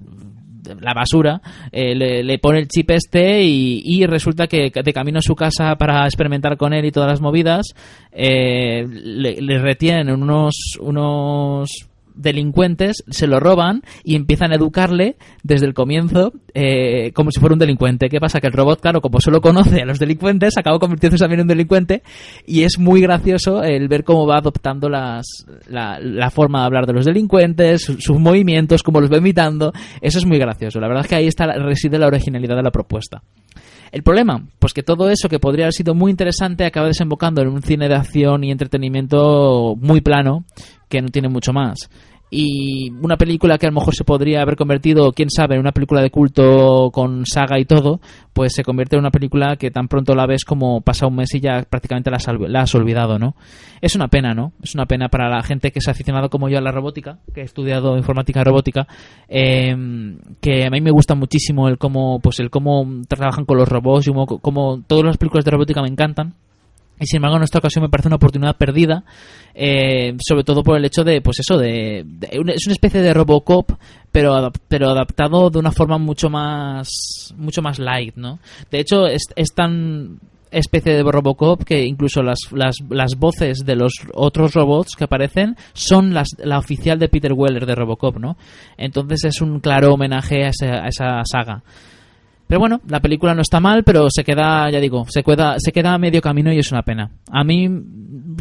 la 0.81 0.95
basura, 0.95 1.41
eh, 1.71 1.95
le, 1.95 2.39
pone 2.39 2.59
el 2.59 2.69
chip 2.69 2.91
este 2.91 3.43
y, 3.43 4.05
resulta 4.07 4.47
que 4.47 4.71
de 4.71 4.93
camino 4.93 5.19
a 5.19 5.23
su 5.23 5.35
casa 5.35 5.77
para 5.77 6.05
experimentar 6.05 6.57
con 6.57 6.73
él 6.73 6.85
y 6.85 6.93
todas 6.93 7.11
las 7.11 7.21
movidas, 7.21 7.67
eh, 8.11 8.87
le, 8.89 9.41
le, 9.41 9.59
retienen 9.59 10.11
unos, 10.11 10.55
unos 10.81 11.89
delincuentes 12.15 13.05
se 13.09 13.27
lo 13.27 13.41
roban 13.41 13.83
y 14.05 14.17
empiezan 14.17 14.53
a 14.53 14.57
educarle 14.57 15.17
desde 15.43 15.67
el 15.67 15.75
comienzo 15.75 16.33
eh, 16.55 17.13
como 17.13 17.31
si 17.31 17.41
fuera 17.41 17.55
un 17.55 17.59
delincuente. 17.59 18.09
¿Qué 18.09 18.21
pasa? 18.21 18.41
Que 18.41 18.47
el 18.47 18.53
robot, 18.53 18.81
claro, 18.81 19.01
como 19.01 19.21
solo 19.21 19.41
conoce 19.41 19.83
a 19.83 19.87
los 19.87 19.99
delincuentes, 19.99 20.57
acaba 20.57 20.79
convirtiéndose 20.79 21.23
también 21.23 21.41
en 21.41 21.45
un 21.45 21.49
delincuente 21.49 22.03
y 22.47 22.63
es 22.63 22.79
muy 22.79 23.01
gracioso 23.01 23.63
el 23.63 23.89
ver 23.89 24.05
cómo 24.05 24.27
va 24.27 24.39
adoptando 24.39 24.89
las, 24.89 25.27
la, 25.69 26.31
forma 26.31 26.61
de 26.61 26.67
hablar 26.67 26.87
de 26.87 26.93
los 26.93 27.05
delincuentes, 27.05 27.83
sus, 27.83 28.19
movimientos, 28.19 28.83
cómo 28.83 29.01
los 29.01 29.11
va 29.11 29.19
imitando. 29.19 29.73
Eso 30.01 30.19
es 30.19 30.27
muy 30.27 30.39
gracioso. 30.39 30.81
La 30.81 30.89
verdad 30.89 31.05
es 31.05 31.09
que 31.09 31.17
ahí 31.17 31.27
está 31.27 31.47
reside 31.53 31.99
la 31.99 32.07
originalidad 32.07 32.57
de 32.57 32.63
la 32.63 32.71
propuesta. 32.71 33.23
El 33.93 34.03
problema, 34.03 34.43
pues 34.59 34.73
que 34.73 34.83
todo 34.83 35.11
eso 35.11 35.29
que 35.29 35.39
podría 35.39 35.67
haber 35.67 35.75
sido 35.75 35.95
muy 35.95 36.11
interesante 36.11 36.65
acaba 36.65 36.87
desembocando 36.87 37.43
en 37.43 37.49
un 37.49 37.63
cine 37.63 37.89
de 37.89 37.95
acción 37.95 38.43
y 38.43 38.51
entretenimiento 38.51 39.77
muy 39.79 40.01
plano, 40.01 40.47
que 40.93 41.01
no 41.01 41.09
tiene 41.09 41.31
mucho 41.31 41.55
más 41.55 41.89
y 42.35 42.91
una 43.03 43.19
película 43.19 43.59
que 43.59 43.67
a 43.67 43.71
lo 43.71 43.75
mejor 43.75 43.95
se 43.95 44.05
podría 44.05 44.41
haber 44.41 44.57
convertido, 44.57 45.13
quién 45.13 45.29
sabe, 45.29 45.55
en 45.55 45.61
una 45.61 45.73
película 45.73 46.01
de 46.01 46.11
culto 46.11 46.91
con 46.91 47.27
saga 47.27 47.59
y 47.59 47.67
todo, 47.67 48.01
pues 48.33 48.55
se 48.55 48.65
convierte 48.65 48.97
en 48.97 49.01
una 49.01 49.11
película 49.11 49.57
que 49.57 49.71
tan 49.71 49.87
pronto 49.87 50.15
la 50.15 50.27
ves 50.27 50.47
como 50.47 50.81
pasa 50.81 51.07
un 51.07 51.17
mes 51.17 51.35
y 51.35 51.41
ya 51.41 51.63
prácticamente 51.69 52.11
la 52.11 52.17
has, 52.63 52.75
olvidado, 52.75 53.19
¿no? 53.19 53.37
Es 53.83 53.97
una 53.97 54.09
pena, 54.09 54.33
¿no? 54.33 54.55
Es 54.63 54.75
una 54.75 54.87
pena 54.87 55.11
para 55.11 55.29
la 55.29 55.43
gente 55.43 55.73
que 55.73 55.81
ha 55.87 55.91
aficionado 55.91 56.31
como 56.31 56.49
yo 56.49 56.57
a 56.57 56.63
la 56.63 56.73
robótica, 56.73 57.19
que 57.35 57.43
he 57.43 57.45
estudiado 57.45 57.99
informática 57.99 58.43
robótica, 58.43 58.87
em, 59.29 60.17
que 60.41 60.65
a 60.65 60.71
mí 60.71 60.81
me 60.81 60.91
gusta 60.91 61.15
muchísimo 61.15 61.69
el 61.69 61.77
cómo, 61.77 62.19
pues 62.21 62.41
el 62.41 62.49
cómo 62.49 62.87
trabajan 63.09 63.45
con 63.45 63.59
los 63.59 63.69
robots 63.69 64.07
y 64.07 64.11
cómo, 64.11 64.27
cómo 64.27 64.83
todas 64.87 65.05
las 65.05 65.19
películas 65.19 65.45
de 65.45 65.51
robótica 65.51 65.83
me 65.83 65.89
encantan 65.89 66.35
y 67.03 67.07
sin 67.07 67.17
embargo, 67.17 67.37
en 67.37 67.43
esta 67.43 67.59
ocasión 67.59 67.83
me 67.83 67.89
parece 67.89 68.09
una 68.09 68.17
oportunidad 68.17 68.57
perdida, 68.57 69.05
eh, 69.55 70.17
sobre 70.21 70.45
todo 70.45 70.63
por 70.63 70.77
el 70.79 70.85
hecho 70.85 71.03
de, 71.03 71.21
pues 71.21 71.41
eso, 71.41 71.59
de, 71.59 72.07
es 72.31 72.67
una 72.67 72.73
especie 72.73 73.03
de 73.03 73.13
Robocop, 73.13 73.73
pero, 74.13 74.53
pero 74.69 74.91
adaptado 74.91 75.51
de 75.51 75.59
una 75.59 75.73
forma 75.73 75.99
mucho 75.99 76.31
más, 76.31 77.35
mucho 77.37 77.61
más 77.61 77.81
light, 77.81 78.15
¿no? 78.15 78.39
De 78.71 78.79
hecho, 78.79 79.07
es, 79.09 79.25
tan, 79.53 80.21
especie 80.53 80.95
de 80.95 81.03
Robocop 81.03 81.65
que 81.65 81.85
incluso 81.85 82.23
las, 82.23 82.39
las, 82.53 82.77
las 82.89 83.17
voces 83.17 83.65
de 83.65 83.75
los 83.75 83.95
otros 84.15 84.55
robots 84.55 84.95
que 84.95 85.05
aparecen 85.05 85.57
son 85.73 86.15
las, 86.15 86.29
la 86.39 86.59
oficial 86.59 87.01
de 87.01 87.09
Peter 87.09 87.33
Weller 87.33 87.67
de 87.67 87.75
Robocop, 87.75 88.19
¿no? 88.19 88.37
Entonces 88.77 89.25
es 89.25 89.41
un 89.41 89.59
claro 89.59 89.95
homenaje 89.95 90.45
a 90.45 90.51
esa, 90.51 90.85
a 90.85 90.87
esa 90.87 91.23
saga. 91.25 91.65
Pero 92.53 92.61
bueno, 92.61 92.83
la 92.87 93.01
película 93.01 93.35
no 93.35 93.41
está 93.41 93.61
mal, 93.61 93.83
pero 93.83 94.09
se 94.11 94.25
queda, 94.25 94.71
ya 94.71 94.79
digo, 94.79 95.07
se 95.09 95.23
queda, 95.23 95.55
se 95.57 95.73
queda 95.73 95.95
a 95.95 95.99
medio 95.99 96.21
camino 96.21 96.53
y 96.53 96.59
es 96.59 96.71
una 96.71 96.83
pena. 96.83 97.11
A 97.31 97.45
mí, 97.45 97.67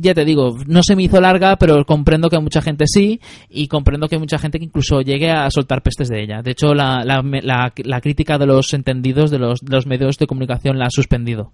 ya 0.02 0.14
te 0.14 0.26
digo, 0.26 0.58
no 0.68 0.84
se 0.84 0.98
me 0.98 1.04
hizo 1.04 1.22
larga, 1.22 1.56
pero 1.56 1.86
comprendo 1.86 2.30
que 2.30 2.38
mucha 2.38 2.62
gente 2.62 2.84
sí, 2.88 3.22
y 3.50 3.70
comprendo 3.70 4.10
que 4.10 4.20
mucha 4.20 4.38
gente 4.38 4.60
que 4.60 4.66
incluso 4.66 5.00
llegue 5.00 5.32
a 5.32 5.50
soltar 5.50 5.82
pestes 5.82 6.10
de 6.10 6.22
ella. 6.22 6.42
De 6.42 6.52
hecho, 6.52 6.74
la, 6.74 7.06
la, 7.06 7.22
la, 7.24 7.72
la 7.86 8.02
crítica 8.02 8.38
de 8.38 8.48
los 8.48 8.74
entendidos 8.74 9.32
de 9.32 9.40
los, 9.40 9.62
de 9.62 9.74
los 9.74 9.88
medios 9.88 10.18
de 10.18 10.28
comunicación 10.28 10.78
la 10.78 10.88
ha 10.88 10.92
suspendido. 10.92 11.54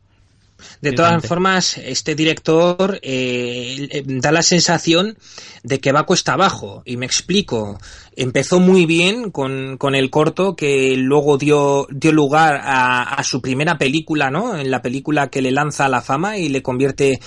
De 0.81 0.91
todas 0.91 1.25
formas, 1.25 1.77
este 1.77 2.15
director 2.15 2.99
eh, 3.01 4.03
da 4.05 4.31
la 4.31 4.41
sensación 4.41 5.17
de 5.63 5.79
que 5.79 5.91
va 5.91 6.05
cuesta 6.05 6.33
abajo. 6.33 6.83
Y 6.85 6.97
me 6.97 7.05
explico. 7.05 7.79
Empezó 8.15 8.59
muy 8.59 8.85
bien 8.85 9.29
con, 9.31 9.77
con 9.77 9.93
el 9.93 10.09
corto 10.09 10.55
que 10.55 10.95
luego 10.97 11.37
dio, 11.37 11.87
dio 11.91 12.11
lugar 12.11 12.61
a, 12.63 13.03
a, 13.03 13.23
su 13.23 13.41
primera 13.41 13.77
película, 13.77 14.31
¿no? 14.31 14.57
En 14.57 14.71
la 14.71 14.81
película 14.81 15.27
que 15.27 15.41
le 15.41 15.51
lanza 15.51 15.85
a 15.85 15.89
la 15.89 16.01
fama 16.01 16.37
y 16.37 16.49
le 16.49 16.63
convierte 16.63 17.19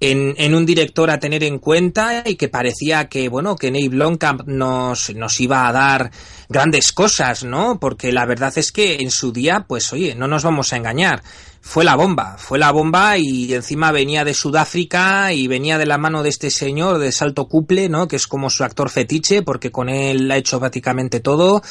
en, 0.00 0.34
en, 0.38 0.54
un 0.54 0.64
director 0.64 1.10
a 1.10 1.18
tener 1.18 1.42
en 1.44 1.58
cuenta 1.58 2.22
y 2.24 2.36
que 2.36 2.48
parecía 2.48 3.08
que, 3.08 3.28
bueno, 3.28 3.56
que 3.56 3.70
Nate 3.70 3.88
Blomkamp 3.88 4.46
nos, 4.46 5.14
nos 5.14 5.40
iba 5.40 5.68
a 5.68 5.72
dar 5.72 6.10
grandes 6.48 6.92
cosas, 6.92 7.44
¿no? 7.44 7.78
Porque 7.80 8.12
la 8.12 8.24
verdad 8.24 8.52
es 8.56 8.72
que 8.72 8.96
en 8.96 9.10
su 9.10 9.32
día, 9.32 9.66
pues 9.68 9.92
oye, 9.92 10.14
no 10.14 10.28
nos 10.28 10.44
vamos 10.44 10.72
a 10.72 10.76
engañar 10.76 11.22
fue 11.68 11.84
la 11.84 11.96
bomba, 11.96 12.36
fue 12.38 12.58
la 12.58 12.72
bomba 12.72 13.18
y 13.18 13.52
encima 13.52 13.92
venía 13.92 14.24
de 14.24 14.32
Sudáfrica 14.32 15.34
y 15.34 15.48
venía 15.48 15.76
de 15.76 15.84
la 15.84 15.98
mano 15.98 16.22
de 16.22 16.30
este 16.30 16.50
señor 16.50 16.96
de 16.96 17.12
Salto 17.12 17.46
Couple, 17.46 17.90
¿no? 17.90 18.08
Que 18.08 18.16
es 18.16 18.26
como 18.26 18.48
su 18.48 18.64
actor 18.64 18.88
fetiche 18.88 19.42
porque 19.42 19.70
con 19.70 19.90
él 19.90 20.30
ha 20.30 20.38
hecho 20.38 20.58
prácticamente 20.58 21.20
todo. 21.20 21.62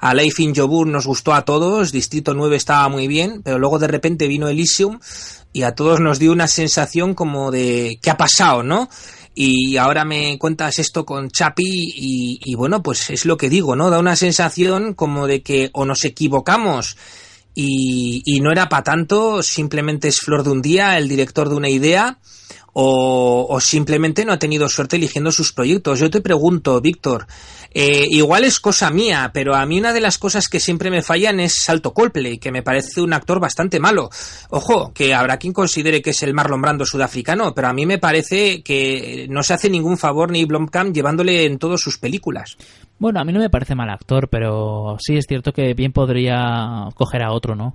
A 0.00 0.14
Leifin 0.14 0.54
Jobur 0.54 0.86
nos 0.86 1.06
gustó 1.06 1.34
a 1.34 1.44
todos, 1.44 1.92
Distrito 1.92 2.32
9 2.32 2.56
estaba 2.56 2.88
muy 2.88 3.06
bien, 3.06 3.42
pero 3.44 3.58
luego 3.58 3.78
de 3.78 3.88
repente 3.88 4.26
vino 4.26 4.48
Elysium 4.48 5.00
y 5.52 5.64
a 5.64 5.74
todos 5.74 6.00
nos 6.00 6.18
dio 6.18 6.32
una 6.32 6.48
sensación 6.48 7.12
como 7.12 7.50
de 7.50 7.98
¿qué 8.00 8.08
ha 8.08 8.16
pasado, 8.16 8.62
no? 8.62 8.88
y 9.34 9.76
ahora 9.76 10.06
me 10.06 10.38
cuentas 10.38 10.78
esto 10.78 11.04
con 11.04 11.30
Chapi 11.30 11.62
y, 11.62 12.40
y 12.42 12.54
bueno, 12.54 12.82
pues 12.82 13.10
es 13.10 13.26
lo 13.26 13.36
que 13.36 13.50
digo, 13.50 13.76
¿no? 13.76 13.90
Da 13.90 13.98
una 13.98 14.16
sensación 14.16 14.94
como 14.94 15.26
de 15.26 15.42
que 15.42 15.68
o 15.74 15.84
nos 15.84 16.06
equivocamos 16.06 16.96
y, 17.54 18.22
y 18.24 18.40
no 18.40 18.50
era 18.50 18.68
para 18.68 18.84
tanto, 18.84 19.42
simplemente 19.42 20.08
es 20.08 20.20
flor 20.20 20.42
de 20.42 20.50
un 20.50 20.62
día, 20.62 20.98
el 20.98 21.08
director 21.08 21.48
de 21.48 21.56
una 21.56 21.68
idea, 21.68 22.18
o, 22.74 23.58
simplemente 23.60 24.24
no 24.24 24.32
ha 24.32 24.38
tenido 24.38 24.68
suerte 24.68 24.96
eligiendo 24.96 25.30
sus 25.30 25.52
proyectos. 25.52 25.98
Yo 25.98 26.10
te 26.10 26.20
pregunto, 26.20 26.80
Víctor, 26.80 27.26
eh, 27.72 28.06
igual 28.08 28.44
es 28.44 28.60
cosa 28.60 28.90
mía, 28.90 29.30
pero 29.32 29.54
a 29.54 29.66
mí 29.66 29.78
una 29.78 29.92
de 29.92 30.00
las 30.00 30.18
cosas 30.18 30.48
que 30.48 30.60
siempre 30.60 30.90
me 30.90 31.02
fallan 31.02 31.40
es 31.40 31.54
Salto 31.62 31.92
Coldplay, 31.92 32.38
que 32.38 32.52
me 32.52 32.62
parece 32.62 33.00
un 33.00 33.12
actor 33.12 33.40
bastante 33.40 33.78
malo. 33.78 34.10
Ojo, 34.50 34.92
que 34.94 35.14
habrá 35.14 35.36
quien 35.36 35.52
considere 35.52 36.00
que 36.00 36.10
es 36.10 36.22
el 36.22 36.34
Marlon 36.34 36.62
Brando 36.62 36.86
sudafricano, 36.86 37.54
pero 37.54 37.68
a 37.68 37.72
mí 37.72 37.84
me 37.84 37.98
parece 37.98 38.62
que 38.62 39.26
no 39.28 39.42
se 39.42 39.54
hace 39.54 39.68
ningún 39.68 39.98
favor 39.98 40.30
ni 40.30 40.44
Blomkamp 40.44 40.94
llevándole 40.94 41.44
en 41.44 41.58
todas 41.58 41.80
sus 41.80 41.98
películas. 41.98 42.56
Bueno, 42.98 43.20
a 43.20 43.24
mí 43.24 43.32
no 43.32 43.40
me 43.40 43.50
parece 43.50 43.74
mal 43.74 43.90
actor, 43.90 44.28
pero 44.28 44.96
sí 45.00 45.16
es 45.16 45.26
cierto 45.26 45.52
que 45.52 45.74
bien 45.74 45.92
podría 45.92 46.88
coger 46.94 47.22
a 47.22 47.32
otro, 47.32 47.54
¿no? 47.54 47.74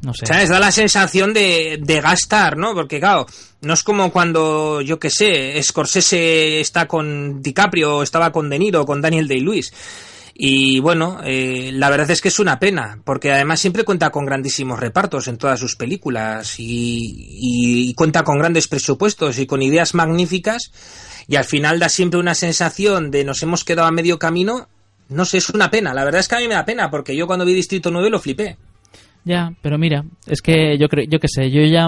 No 0.00 0.14
sé. 0.14 0.26
¿Sabes? 0.26 0.48
Da 0.48 0.60
la 0.60 0.70
sensación 0.70 1.34
de, 1.34 2.00
gastar, 2.02 2.56
¿no? 2.56 2.74
Porque, 2.74 3.00
claro, 3.00 3.26
no 3.62 3.74
es 3.74 3.82
como 3.82 4.12
cuando, 4.12 4.80
yo 4.80 4.98
qué 4.98 5.10
sé, 5.10 5.60
Scorsese 5.62 6.60
está 6.60 6.86
con 6.86 7.42
DiCaprio, 7.42 8.02
estaba 8.02 8.30
con 8.30 8.48
De 8.48 8.58
Niro, 8.58 8.86
con 8.86 9.00
Daniel 9.00 9.26
Day-Lewis. 9.26 9.72
Y 10.40 10.78
bueno, 10.78 11.18
eh, 11.24 11.70
la 11.72 11.90
verdad 11.90 12.12
es 12.12 12.20
que 12.20 12.28
es 12.28 12.38
una 12.38 12.60
pena, 12.60 13.00
porque 13.04 13.32
además 13.32 13.58
siempre 13.58 13.82
cuenta 13.82 14.10
con 14.10 14.24
grandísimos 14.24 14.78
repartos 14.78 15.26
en 15.26 15.36
todas 15.36 15.58
sus 15.58 15.74
películas 15.74 16.60
y, 16.60 16.64
y, 16.64 17.90
y 17.90 17.94
cuenta 17.94 18.22
con 18.22 18.38
grandes 18.38 18.68
presupuestos 18.68 19.40
y 19.40 19.46
con 19.46 19.62
ideas 19.62 19.94
magníficas 19.94 20.70
y 21.28 21.36
al 21.36 21.44
final 21.44 21.78
da 21.78 21.90
siempre 21.90 22.18
una 22.18 22.34
sensación 22.34 23.10
de 23.10 23.22
nos 23.22 23.42
hemos 23.42 23.62
quedado 23.62 23.86
a 23.86 23.92
medio 23.92 24.18
camino. 24.18 24.68
No 25.10 25.24
sé, 25.26 25.38
es 25.38 25.50
una 25.50 25.70
pena. 25.70 25.92
La 25.92 26.04
verdad 26.04 26.20
es 26.20 26.28
que 26.28 26.36
a 26.36 26.38
mí 26.38 26.48
me 26.48 26.54
da 26.54 26.64
pena 26.64 26.90
porque 26.90 27.14
yo 27.14 27.26
cuando 27.26 27.44
vi 27.44 27.52
Distrito 27.52 27.90
9 27.90 28.08
lo 28.08 28.18
flipé. 28.18 28.56
Ya, 29.28 29.52
pero 29.60 29.76
mira, 29.76 30.06
es 30.26 30.40
que 30.40 30.78
yo 30.78 30.88
creo, 30.88 31.04
yo 31.06 31.20
qué 31.20 31.28
sé, 31.28 31.50
yo 31.50 31.60
ya, 31.60 31.86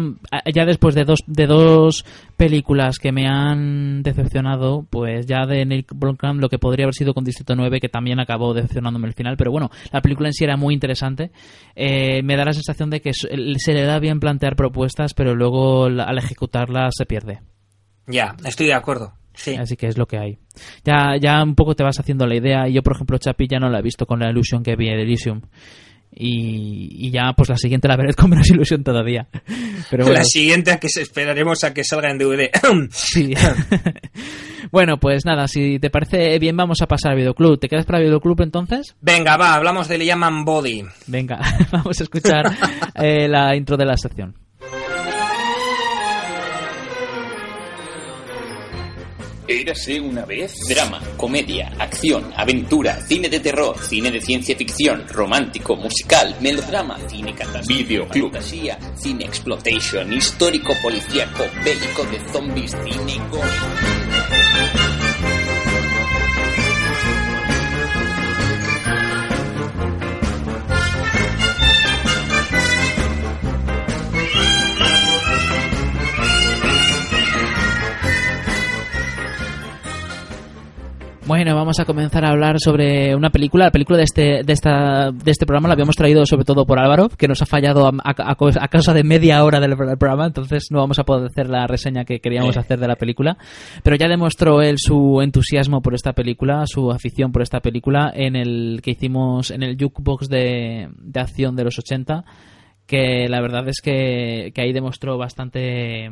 ya 0.52 0.66
después 0.66 0.94
de 0.94 1.04
dos, 1.04 1.20
de 1.26 1.46
dos 1.46 2.04
películas 2.36 2.98
que 2.98 3.12
me 3.12 3.26
han 3.26 4.02
decepcionado, 4.02 4.84
pues 4.90 5.24
ya 5.24 5.46
de 5.46 5.64
Nick 5.64 5.90
Blomkamp 5.94 6.38
lo 6.38 6.50
que 6.50 6.58
podría 6.58 6.84
haber 6.84 6.94
sido 6.94 7.14
con 7.14 7.24
Distrito 7.24 7.56
9, 7.56 7.80
que 7.80 7.88
también 7.88 8.20
acabó 8.20 8.52
decepcionándome 8.52 9.08
el 9.08 9.14
final, 9.14 9.38
pero 9.38 9.52
bueno, 9.52 9.70
la 9.90 10.02
película 10.02 10.28
en 10.28 10.34
sí 10.34 10.44
era 10.44 10.58
muy 10.58 10.74
interesante. 10.74 11.30
Eh, 11.74 12.22
me 12.24 12.36
da 12.36 12.44
la 12.44 12.52
sensación 12.52 12.90
de 12.90 13.00
que 13.00 13.12
se 13.14 13.72
le 13.72 13.84
da 13.84 13.98
bien 14.00 14.20
plantear 14.20 14.54
propuestas, 14.54 15.14
pero 15.14 15.34
luego 15.34 15.86
al 15.86 16.18
ejecutarlas 16.18 16.92
se 16.94 17.06
pierde. 17.06 17.40
Ya, 18.06 18.36
estoy 18.44 18.66
de 18.66 18.74
acuerdo. 18.74 19.14
Sí. 19.32 19.54
Así 19.54 19.78
que 19.78 19.86
es 19.86 19.96
lo 19.96 20.04
que 20.04 20.18
hay. 20.18 20.38
Ya, 20.84 21.16
ya 21.18 21.42
un 21.42 21.54
poco 21.54 21.74
te 21.74 21.84
vas 21.84 21.98
haciendo 21.98 22.26
la 22.26 22.36
idea. 22.36 22.68
Yo, 22.68 22.82
por 22.82 22.96
ejemplo, 22.96 23.16
Chapi 23.16 23.48
ya 23.48 23.58
no 23.58 23.70
la 23.70 23.78
he 23.78 23.82
visto 23.82 24.04
con 24.04 24.20
la 24.20 24.28
ilusión 24.28 24.62
que 24.62 24.76
vi 24.76 24.88
en 24.88 24.98
Elysium. 24.98 25.40
Y, 26.12 27.06
y, 27.06 27.10
ya, 27.10 27.32
pues 27.36 27.48
la 27.48 27.56
siguiente 27.56 27.86
la 27.86 27.96
veré 27.96 28.14
con 28.16 28.30
menos 28.30 28.48
ilusión 28.50 28.82
todavía. 28.82 29.28
Pero 29.90 30.04
bueno. 30.04 30.18
La 30.18 30.24
siguiente 30.24 30.72
a 30.72 30.78
que 30.78 30.88
esperaremos 30.88 31.62
a 31.64 31.72
que 31.72 31.84
salga 31.84 32.10
en 32.10 32.18
DVD. 32.18 32.50
sí. 32.90 33.34
bueno, 34.72 34.98
pues 34.98 35.24
nada, 35.24 35.46
si 35.46 35.78
te 35.78 35.90
parece 35.90 36.38
bien, 36.38 36.56
vamos 36.56 36.82
a 36.82 36.86
pasar 36.86 37.12
al 37.12 37.18
videoclub. 37.18 37.58
¿Te 37.58 37.68
quedas 37.68 37.86
para 37.86 37.98
el 37.98 38.06
videoclub 38.06 38.40
entonces? 38.42 38.94
Venga, 39.00 39.36
va, 39.36 39.54
hablamos 39.54 39.88
de 39.88 39.98
Le 39.98 40.06
llaman 40.06 40.44
Body. 40.44 40.84
Venga, 41.06 41.38
vamos 41.70 42.00
a 42.00 42.02
escuchar 42.02 42.46
eh, 42.94 43.28
la 43.28 43.54
intro 43.54 43.76
de 43.76 43.86
la 43.86 43.96
sección. 43.96 44.34
Érase 49.50 50.00
una 50.00 50.24
vez. 50.24 50.54
Drama, 50.68 51.02
comedia, 51.16 51.72
acción, 51.76 52.32
aventura, 52.36 53.00
cine 53.04 53.28
de 53.28 53.40
terror, 53.40 53.76
cine 53.82 54.08
de 54.08 54.20
ciencia 54.20 54.54
ficción, 54.54 55.04
romántico, 55.08 55.74
musical, 55.74 56.36
melodrama, 56.40 56.96
cine 57.08 57.34
catástrofe, 57.34 57.82
videoclub, 57.82 58.30
fantasía, 58.30 58.78
cine 58.94 59.24
exploitation, 59.24 60.12
histórico, 60.12 60.72
policíaco, 60.80 61.46
bélico 61.64 62.04
de 62.04 62.32
zombies, 62.32 62.76
cine 62.84 63.20
gore. 63.28 64.89
Bueno, 81.30 81.54
vamos 81.54 81.78
a 81.78 81.84
comenzar 81.84 82.24
a 82.24 82.30
hablar 82.30 82.58
sobre 82.58 83.14
una 83.14 83.30
película. 83.30 83.66
La 83.66 83.70
película 83.70 83.98
de 83.98 84.02
este, 84.02 84.42
de 84.42 84.52
esta, 84.52 85.12
de 85.12 85.30
este 85.30 85.46
programa 85.46 85.68
la 85.68 85.74
habíamos 85.74 85.94
traído 85.94 86.26
sobre 86.26 86.44
todo 86.44 86.66
por 86.66 86.80
Álvaro, 86.80 87.08
que 87.08 87.28
nos 87.28 87.40
ha 87.40 87.46
fallado 87.46 87.86
a, 87.86 87.92
a, 88.02 88.32
a 88.32 88.68
causa 88.68 88.92
de 88.92 89.04
media 89.04 89.44
hora 89.44 89.60
del, 89.60 89.76
programa, 89.76 90.26
entonces 90.26 90.72
no 90.72 90.80
vamos 90.80 90.98
a 90.98 91.04
poder 91.04 91.26
hacer 91.26 91.48
la 91.48 91.68
reseña 91.68 92.04
que 92.04 92.18
queríamos 92.18 92.56
Eh. 92.56 92.58
hacer 92.58 92.80
de 92.80 92.88
la 92.88 92.96
película. 92.96 93.38
Pero 93.84 93.94
ya 93.94 94.08
demostró 94.08 94.60
él 94.60 94.78
su 94.78 95.20
entusiasmo 95.22 95.82
por 95.82 95.94
esta 95.94 96.14
película, 96.14 96.64
su 96.66 96.90
afición 96.90 97.30
por 97.30 97.42
esta 97.42 97.60
película 97.60 98.10
en 98.12 98.34
el 98.34 98.80
que 98.82 98.90
hicimos 98.90 99.52
en 99.52 99.62
el 99.62 99.76
jukebox 99.80 100.28
de, 100.28 100.88
de 100.98 101.20
acción 101.20 101.54
de 101.54 101.62
los 101.62 101.78
80, 101.78 102.24
que 102.88 103.28
la 103.28 103.40
verdad 103.40 103.68
es 103.68 103.80
que, 103.80 104.50
que 104.52 104.62
ahí 104.62 104.72
demostró 104.72 105.16
bastante 105.16 106.10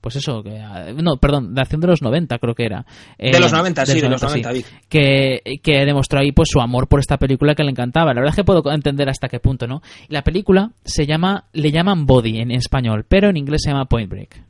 pues 0.00 0.16
eso, 0.16 0.42
que, 0.42 0.58
no, 1.02 1.16
perdón, 1.16 1.54
de 1.54 1.60
acción 1.60 1.80
de 1.80 1.88
los 1.88 2.02
90 2.02 2.38
creo 2.38 2.54
que 2.54 2.64
era. 2.64 2.84
De 3.18 3.38
los 3.38 3.52
90, 3.52 3.86
sí, 3.86 4.00
de 4.00 4.08
los 4.08 4.22
90, 4.22 4.52
sí, 4.54 4.64
que, 4.88 5.60
que 5.62 5.84
demostró 5.84 6.20
ahí 6.20 6.32
pues 6.32 6.48
su 6.50 6.60
amor 6.60 6.88
por 6.88 7.00
esta 7.00 7.18
película 7.18 7.54
que 7.54 7.64
le 7.64 7.70
encantaba. 7.70 8.14
La 8.14 8.20
verdad 8.20 8.30
es 8.30 8.36
que 8.36 8.44
puedo 8.44 8.62
entender 8.72 9.08
hasta 9.08 9.28
qué 9.28 9.40
punto, 9.40 9.66
¿no? 9.66 9.82
La 10.08 10.22
película 10.22 10.70
se 10.84 11.06
llama, 11.06 11.44
le 11.52 11.70
llaman 11.70 12.06
Body 12.06 12.38
en 12.38 12.50
español, 12.50 13.04
pero 13.08 13.28
en 13.28 13.36
inglés 13.36 13.62
se 13.64 13.70
llama 13.70 13.86
Point 13.86 14.10
Break. 14.10 14.49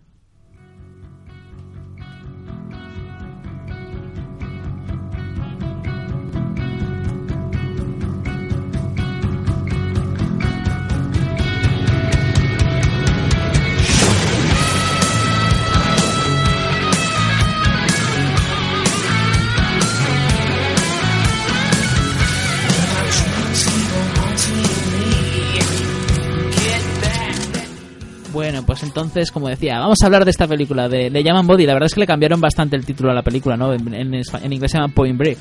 Bueno, 28.33 28.65
pues 28.65 28.83
entonces, 28.83 29.31
como 29.31 29.49
decía, 29.49 29.79
vamos 29.79 29.99
a 30.03 30.07
hablar 30.07 30.25
de 30.25 30.31
esta 30.31 30.47
película. 30.47 30.89
De, 30.89 31.11
le 31.11 31.23
llaman 31.23 31.47
Body. 31.47 31.67
La 31.67 31.75
verdad 31.75 31.87
es 31.87 31.95
que 31.95 32.01
le 32.01 32.07
cambiaron 32.07 32.41
bastante 32.41 32.77
el 32.77 32.85
título 32.85 33.11
a 33.11 33.15
la 33.15 33.23
película, 33.23 33.57
¿no? 33.57 33.73
En, 33.73 33.93
en, 33.93 34.15
en 34.15 34.53
inglés 34.53 34.71
se 34.71 34.79
llama 34.79 34.93
Point 34.95 35.19
Break. 35.19 35.39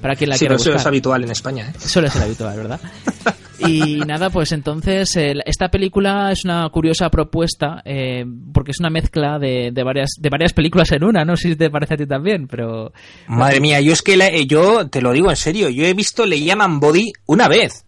Para 0.00 0.16
quien 0.16 0.30
la 0.30 0.36
sí, 0.36 0.40
quiera 0.40 0.52
pero 0.54 0.58
buscar. 0.58 0.72
eso 0.74 0.80
es 0.80 0.86
habitual 0.86 1.24
en 1.24 1.30
España. 1.30 1.68
¿eh? 1.68 1.78
Suele 1.78 2.08
ser 2.08 2.22
habitual, 2.22 2.56
¿verdad? 2.56 2.80
Y 3.62 3.98
nada, 4.06 4.30
pues 4.30 4.52
entonces 4.52 5.14
el, 5.16 5.42
esta 5.44 5.68
película 5.68 6.32
es 6.32 6.46
una 6.46 6.66
curiosa 6.70 7.10
propuesta 7.10 7.82
eh, 7.84 8.24
porque 8.54 8.70
es 8.70 8.80
una 8.80 8.88
mezcla 8.88 9.38
de, 9.38 9.70
de, 9.70 9.82
varias 9.82 10.12
de 10.18 10.30
varias 10.30 10.54
películas 10.54 10.90
en 10.92 11.04
una. 11.04 11.26
No 11.26 11.36
sé 11.36 11.50
si 11.50 11.56
te 11.56 11.68
parece 11.68 11.92
a 11.92 11.96
ti 11.98 12.06
también, 12.06 12.46
pero 12.48 12.92
madre 13.28 13.60
mía, 13.60 13.80
yo 13.82 13.92
es 13.92 14.00
que 14.00 14.16
la, 14.16 14.30
yo 14.46 14.88
te 14.88 15.02
lo 15.02 15.12
digo 15.12 15.28
en 15.28 15.36
serio, 15.36 15.68
yo 15.68 15.84
he 15.84 15.92
visto 15.92 16.24
Le 16.24 16.42
llaman 16.42 16.80
Body 16.80 17.12
una 17.26 17.48
vez. 17.48 17.84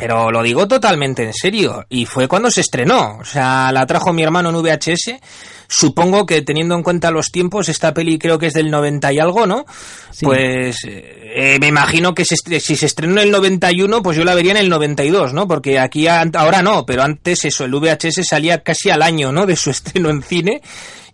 Pero 0.00 0.30
lo 0.30 0.42
digo 0.42 0.66
totalmente 0.66 1.22
en 1.22 1.34
serio. 1.34 1.84
Y 1.90 2.06
fue 2.06 2.26
cuando 2.26 2.50
se 2.50 2.62
estrenó. 2.62 3.18
O 3.20 3.24
sea, 3.24 3.70
la 3.70 3.86
trajo 3.86 4.12
mi 4.14 4.22
hermano 4.22 4.48
en 4.48 4.56
VHS. 4.56 5.20
Supongo 5.68 6.24
que 6.24 6.42
teniendo 6.42 6.74
en 6.74 6.82
cuenta 6.82 7.10
los 7.10 7.30
tiempos, 7.30 7.68
esta 7.68 7.92
peli 7.92 8.18
creo 8.18 8.38
que 8.38 8.46
es 8.46 8.54
del 8.54 8.70
90 8.70 9.12
y 9.12 9.18
algo, 9.18 9.46
¿no? 9.46 9.66
Sí. 10.10 10.24
Pues 10.24 10.78
eh, 10.84 11.58
me 11.60 11.68
imagino 11.68 12.14
que 12.14 12.24
se, 12.24 12.36
si 12.58 12.76
se 12.76 12.86
estrenó 12.86 13.12
en 13.12 13.28
el 13.28 13.30
91, 13.30 14.02
pues 14.02 14.16
yo 14.16 14.24
la 14.24 14.34
vería 14.34 14.52
en 14.52 14.56
el 14.56 14.68
92, 14.68 15.32
¿no? 15.32 15.46
Porque 15.46 15.78
aquí 15.78 16.08
ahora 16.08 16.62
no, 16.62 16.84
pero 16.86 17.02
antes 17.02 17.44
eso, 17.44 17.64
el 17.64 17.70
VHS 17.72 18.26
salía 18.26 18.62
casi 18.62 18.90
al 18.90 19.02
año, 19.02 19.30
¿no? 19.30 19.46
De 19.46 19.54
su 19.54 19.70
estreno 19.70 20.10
en 20.10 20.22
cine 20.22 20.60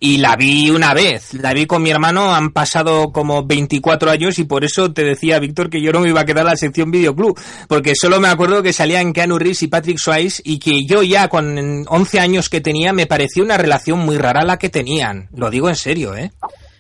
y 0.01 0.19
la 0.19 0.37
vi 0.37 0.71
una 0.71 0.95
vez, 0.95 1.35
la 1.35 1.53
vi 1.53 1.67
con 1.67 1.83
mi 1.83 1.91
hermano, 1.91 2.35
han 2.35 2.51
pasado 2.51 3.13
como 3.13 3.45
24 3.45 4.11
años 4.11 4.39
y 4.39 4.45
por 4.45 4.65
eso 4.65 4.93
te 4.93 5.05
decía, 5.05 5.39
Víctor, 5.39 5.71
que 5.71 5.81
yo 5.81 5.93
no 5.93 6.01
me 6.01 6.09
iba 6.09 6.21
a 6.21 6.25
quedar 6.25 6.45
la 6.45 6.57
sección 6.57 6.91
videoclub, 6.91 7.39
porque 7.69 7.95
solo 7.95 8.21
me 8.21 8.29
acuerdo 8.29 8.63
que 8.63 8.73
salían 8.73 9.13
Keanu 9.13 9.39
Reeves 9.39 9.63
y 9.63 9.69
Patrick 9.69 9.99
Swayze 9.99 10.43
y 10.45 10.59
que 10.59 10.85
yo 10.87 11.03
ya 11.03 11.29
con 11.29 11.85
11 11.87 12.21
años 12.21 12.49
que 12.49 12.61
tenía 12.61 12.93
me 12.93 13.07
pareció 13.07 13.43
una 13.43 13.57
relación 13.57 13.99
muy 13.99 14.19
rara 14.19 14.45
la 14.45 14.59
que 14.59 14.69
tenían, 14.69 15.29
lo 15.35 15.51
digo 15.51 15.69
en 15.69 15.77
serio, 15.77 16.17
¿eh? 16.17 16.33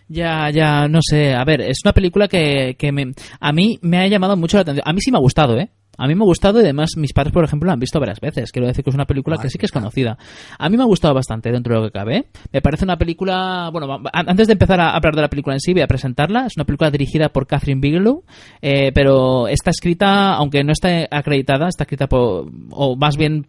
Ya, 0.08 0.50
ya, 0.50 0.86
no 0.86 1.00
sé. 1.02 1.34
A 1.34 1.44
ver, 1.44 1.60
es 1.60 1.78
una 1.84 1.92
película 1.92 2.28
que, 2.28 2.76
que 2.78 2.92
me, 2.92 3.12
a 3.40 3.52
mí 3.52 3.78
me 3.82 3.98
ha 3.98 4.06
llamado 4.06 4.36
mucho 4.36 4.56
la 4.56 4.60
atención. 4.60 4.84
A 4.86 4.92
mí 4.92 5.00
sí 5.00 5.10
me 5.10 5.18
ha 5.18 5.20
gustado, 5.20 5.58
¿eh? 5.58 5.70
A 5.96 6.06
mí 6.06 6.14
me 6.14 6.22
ha 6.22 6.26
gustado 6.26 6.60
y 6.60 6.64
además 6.64 6.90
mis 6.96 7.12
padres, 7.12 7.32
por 7.32 7.44
ejemplo, 7.44 7.66
la 7.66 7.74
han 7.74 7.80
visto 7.80 7.98
varias 8.00 8.20
veces. 8.20 8.52
Quiero 8.52 8.68
decir 8.68 8.84
que 8.84 8.90
es 8.90 8.94
una 8.94 9.06
película 9.06 9.36
que 9.38 9.50
sí 9.50 9.58
que 9.58 9.66
es 9.66 9.72
conocida. 9.72 10.18
A 10.58 10.68
mí 10.68 10.76
me 10.76 10.82
ha 10.82 10.86
gustado 10.86 11.14
bastante 11.14 11.50
dentro 11.50 11.74
de 11.74 11.80
lo 11.80 11.86
que 11.86 11.92
cabe. 11.92 12.26
Me 12.52 12.60
parece 12.60 12.84
una 12.84 12.96
película... 12.96 13.70
Bueno, 13.72 13.98
antes 14.12 14.46
de 14.46 14.52
empezar 14.54 14.80
a 14.80 14.90
hablar 14.90 15.14
de 15.14 15.22
la 15.22 15.28
película 15.28 15.54
en 15.54 15.60
sí, 15.60 15.72
voy 15.72 15.82
a 15.82 15.86
presentarla. 15.86 16.46
Es 16.46 16.56
una 16.56 16.64
película 16.64 16.90
dirigida 16.90 17.28
por 17.28 17.46
Catherine 17.46 17.80
Bigelow, 17.80 18.24
eh, 18.60 18.92
pero 18.92 19.48
está 19.48 19.70
escrita, 19.70 20.34
aunque 20.34 20.64
no 20.64 20.72
está 20.72 21.06
acreditada, 21.10 21.68
está 21.68 21.84
escrita 21.84 22.06
por... 22.08 22.50
o 22.70 22.96
más 22.96 23.16
bien 23.16 23.46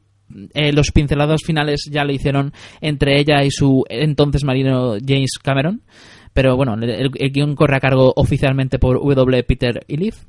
eh, 0.53 0.73
los 0.73 0.91
pincelados 0.91 1.41
finales 1.45 1.87
ya 1.89 2.03
lo 2.03 2.11
hicieron 2.11 2.51
entre 2.81 3.19
ella 3.19 3.43
y 3.43 3.51
su 3.51 3.85
entonces 3.89 4.43
marino 4.43 4.95
James 5.05 5.31
Cameron. 5.41 5.81
Pero 6.33 6.55
bueno, 6.55 6.75
el, 6.75 7.09
el 7.13 7.31
guion 7.31 7.55
corre 7.55 7.77
a 7.77 7.79
cargo 7.79 8.13
oficialmente 8.15 8.77
por 8.77 8.99
W. 8.99 9.43
Peter 9.43 9.83
Iliffe. 9.87 10.25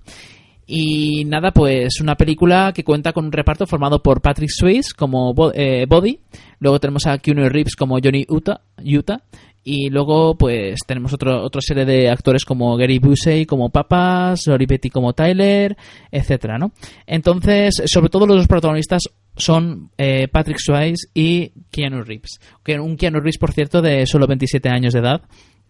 Y 0.70 1.24
nada, 1.24 1.50
pues 1.50 1.98
una 2.02 2.14
película 2.14 2.72
que 2.74 2.84
cuenta 2.84 3.14
con 3.14 3.24
un 3.24 3.32
reparto 3.32 3.66
formado 3.66 4.02
por 4.02 4.20
Patrick 4.20 4.50
Swayze 4.50 4.92
como 4.94 5.34
eh, 5.54 5.86
Body, 5.88 6.20
luego 6.60 6.78
tenemos 6.78 7.06
a 7.06 7.16
Keanu 7.16 7.48
Reeves 7.48 7.74
como 7.74 7.98
Johnny 7.98 8.26
Utah, 8.28 8.60
Utah 8.84 9.22
y 9.64 9.88
luego 9.88 10.36
pues 10.36 10.80
tenemos 10.86 11.14
otro, 11.14 11.42
otra 11.42 11.62
serie 11.62 11.86
de 11.86 12.10
actores 12.10 12.44
como 12.44 12.76
Gary 12.76 12.98
Busey 12.98 13.46
como 13.46 13.70
Papas, 13.70 14.46
Lori 14.46 14.66
Petty 14.66 14.90
como 14.90 15.14
Tyler, 15.14 15.74
etcétera, 16.12 16.58
¿no? 16.58 16.72
Entonces, 17.06 17.82
sobre 17.86 18.10
todo 18.10 18.26
los 18.26 18.36
dos 18.36 18.46
protagonistas 18.46 19.04
son 19.38 19.90
eh, 19.96 20.28
Patrick 20.28 20.58
Swayze 20.58 21.08
y 21.14 21.50
Keanu 21.70 22.02
Reeves. 22.02 22.40
Un 22.78 22.98
Keanu 22.98 23.20
Reeves, 23.20 23.38
por 23.38 23.52
cierto, 23.52 23.80
de 23.80 24.06
solo 24.06 24.26
27 24.26 24.68
años 24.68 24.92
de 24.92 25.00
edad, 25.00 25.22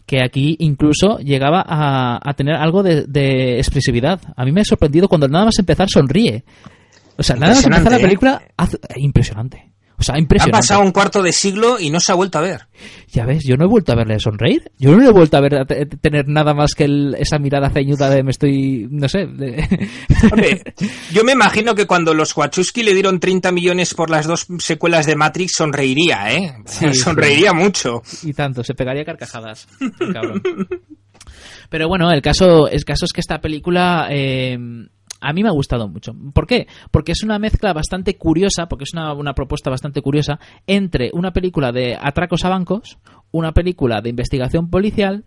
que 0.09 0.23
aquí 0.23 0.57
incluso 0.61 1.19
llegaba 1.19 1.63
a, 1.69 2.19
a 2.25 2.33
tener 2.33 2.55
algo 2.55 2.83
de, 2.83 3.05
de, 3.07 3.59
expresividad. 3.59 4.19
A 4.37 4.47
mí 4.47 4.53
me 4.53 4.63
ha 4.63 4.65
sorprendido 4.65 5.07
cuando 5.07 5.29
nada 5.29 5.45
más 5.45 5.59
empezar 5.59 5.87
sonríe. 5.93 6.45
O 7.19 7.23
sea, 7.23 7.37
nada 7.37 7.55
más 7.55 7.67
empezar 7.67 7.93
la 7.93 7.99
película, 7.99 8.43
hace, 8.57 8.79
impresionante. 8.97 9.71
O 9.99 10.03
sea, 10.05 10.17
impresionante. 10.17 10.57
Ha 10.57 10.61
pasado 10.61 10.81
un 10.83 10.93
cuarto 10.93 11.23
de 11.23 11.33
siglo 11.33 11.81
y 11.81 11.91
no 11.91 11.99
se 11.99 12.13
ha 12.13 12.15
vuelto 12.15 12.39
a 12.39 12.43
ver. 12.43 12.69
Ya 13.09 13.27
ves, 13.27 13.43
yo 13.45 13.57
no 13.57 13.65
he 13.65 13.69
vuelto 13.69 13.91
a 13.91 13.97
verle 13.97 14.21
sonreír. 14.21 14.71
Yo 14.79 14.97
no 14.97 15.05
he 15.05 15.11
vuelto 15.11 15.37
a 15.37 15.41
ver 15.41 15.57
a 15.57 15.65
tener 15.65 16.29
nada 16.29 16.55
más 16.55 16.75
que 16.77 16.85
el, 16.85 17.17
esa 17.19 17.41
mirada 17.41 17.69
ceñuda 17.69 18.09
de 18.09 18.23
me 18.23 18.31
estoy, 18.31 18.87
no 18.91 19.09
sé. 19.09 19.27
De... 19.27 19.89
Hombre, 20.31 20.63
yo 21.13 21.25
me 21.25 21.33
imagino 21.33 21.75
que 21.75 21.89
cuando 21.89 22.15
los 22.15 22.37
Wachowski 22.37 22.85
le 22.85 22.95
dieron 22.95 23.19
30 23.19 23.51
millones 23.51 23.93
por 23.95 24.09
las 24.09 24.29
dos 24.29 24.47
secuelas 24.61 25.05
de 25.07 25.17
Matrix 25.17 25.55
sonreiría, 25.57 26.33
¿eh? 26.33 26.55
Sí, 26.65 26.87
sonreiría 26.95 27.51
sí. 27.51 27.57
mucho. 27.57 28.03
Y 28.23 28.33
tanto, 28.35 28.63
se 28.63 28.75
pegaría 28.75 29.05
carcajadas. 29.05 29.67
cabrón. 30.13 30.41
Pero 31.71 31.89
bueno, 31.89 32.11
el 32.13 32.23
caso, 32.23 32.69
el 32.69 32.85
caso 32.85 33.05
es 33.05 33.13
que 33.13 33.21
esta 33.21 33.41
película 33.41 34.07
eh, 34.11 34.57
a 35.21 35.33
mí 35.33 35.43
me 35.43 35.49
ha 35.49 35.53
gustado 35.53 35.89
mucho. 35.89 36.15
¿Por 36.33 36.47
qué? 36.47 36.67
Porque 36.91 37.13
es 37.13 37.23
una 37.23 37.39
mezcla 37.39 37.73
bastante 37.73 38.17
curiosa, 38.17 38.69
porque 38.69 38.85
es 38.85 38.93
una, 38.93 39.13
una, 39.15 39.35
propuesta 39.35 39.71
bastante 39.71 40.03
curiosa, 40.03 40.39
entre 40.67 41.11
una 41.13 41.33
película 41.33 41.73
de 41.73 41.97
atracos 42.01 42.45
a 42.45 42.49
bancos, 42.49 42.99
una 43.31 43.53
película 43.53 44.01
de 44.01 44.11
investigación 44.11 44.71
policial 44.71 45.25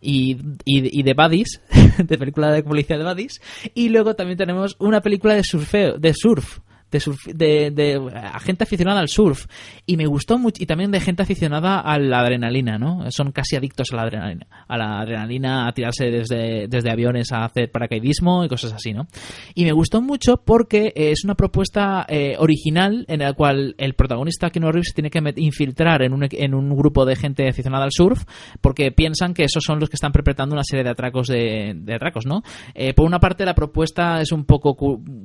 y, 0.00 0.38
y, 0.64 1.02
de 1.02 1.14
buddies, 1.14 1.60
de 1.98 2.18
película 2.18 2.50
de 2.50 2.62
policía 2.62 2.98
de 2.98 3.04
buddies, 3.04 3.40
y 3.74 3.88
luego 3.90 4.14
también 4.14 4.38
tenemos 4.38 4.76
una 4.78 5.00
película 5.00 5.34
de 5.34 5.44
surfeo, 5.44 5.98
de 5.98 6.14
surf. 6.14 6.60
De, 6.90 7.00
surf, 7.00 7.26
de, 7.26 7.70
de, 7.70 8.00
gente 8.40 8.64
aficionada 8.64 9.00
al 9.00 9.08
surf. 9.08 9.46
Y 9.86 9.96
me 9.96 10.06
gustó 10.06 10.38
mucho 10.38 10.62
y 10.62 10.66
también 10.66 10.90
de 10.90 11.00
gente 11.00 11.22
aficionada 11.22 11.80
a 11.80 11.98
la 11.98 12.20
adrenalina 12.20 12.78
no 12.78 13.10
son 13.10 13.32
casi 13.32 13.56
adictos 13.56 13.92
a 13.92 13.96
la 13.96 14.02
adrenalina 14.02 14.46
a 14.66 14.76
la 14.76 15.00
adrenalina 15.00 15.68
a 15.68 15.72
tirarse 15.72 16.10
desde, 16.10 16.68
desde 16.68 16.90
aviones 16.90 17.32
a 17.32 17.44
hacer 17.44 17.70
paracaidismo 17.70 18.44
y 18.44 18.48
cosas 18.48 18.72
así 18.72 18.92
no 18.92 19.06
y 19.54 19.64
me 19.64 19.72
gustó 19.72 20.00
mucho 20.00 20.42
porque 20.44 20.92
es 20.94 21.24
una 21.24 21.34
propuesta 21.34 22.06
eh, 22.08 22.36
original 22.38 23.04
en 23.08 23.20
la 23.20 23.32
cual 23.32 23.74
el 23.78 23.94
protagonista 23.94 24.50
Keanu 24.50 24.72
Reeves 24.72 24.94
tiene 24.94 25.10
que 25.10 25.20
infiltrar 25.36 26.02
en 26.02 26.12
un, 26.12 26.26
en 26.30 26.54
un 26.54 26.76
grupo 26.76 27.04
de 27.04 27.16
gente 27.16 27.48
aficionada 27.48 27.84
al 27.84 27.92
surf 27.92 28.24
porque 28.60 28.92
piensan 28.92 29.34
que 29.34 29.44
esos 29.44 29.62
son 29.64 29.80
los 29.80 29.88
que 29.88 29.96
están 29.96 30.12
perpetrando 30.12 30.54
una 30.54 30.64
serie 30.64 30.84
de 30.84 30.90
atracos 30.90 31.28
de, 31.28 31.74
de 31.76 31.94
atracos 31.94 32.26
no 32.26 32.42
eh, 32.74 32.94
por 32.94 33.06
una 33.06 33.20
parte 33.20 33.44
la 33.44 33.54
propuesta 33.54 34.20
es 34.20 34.32
un 34.32 34.44
poco 34.44 34.76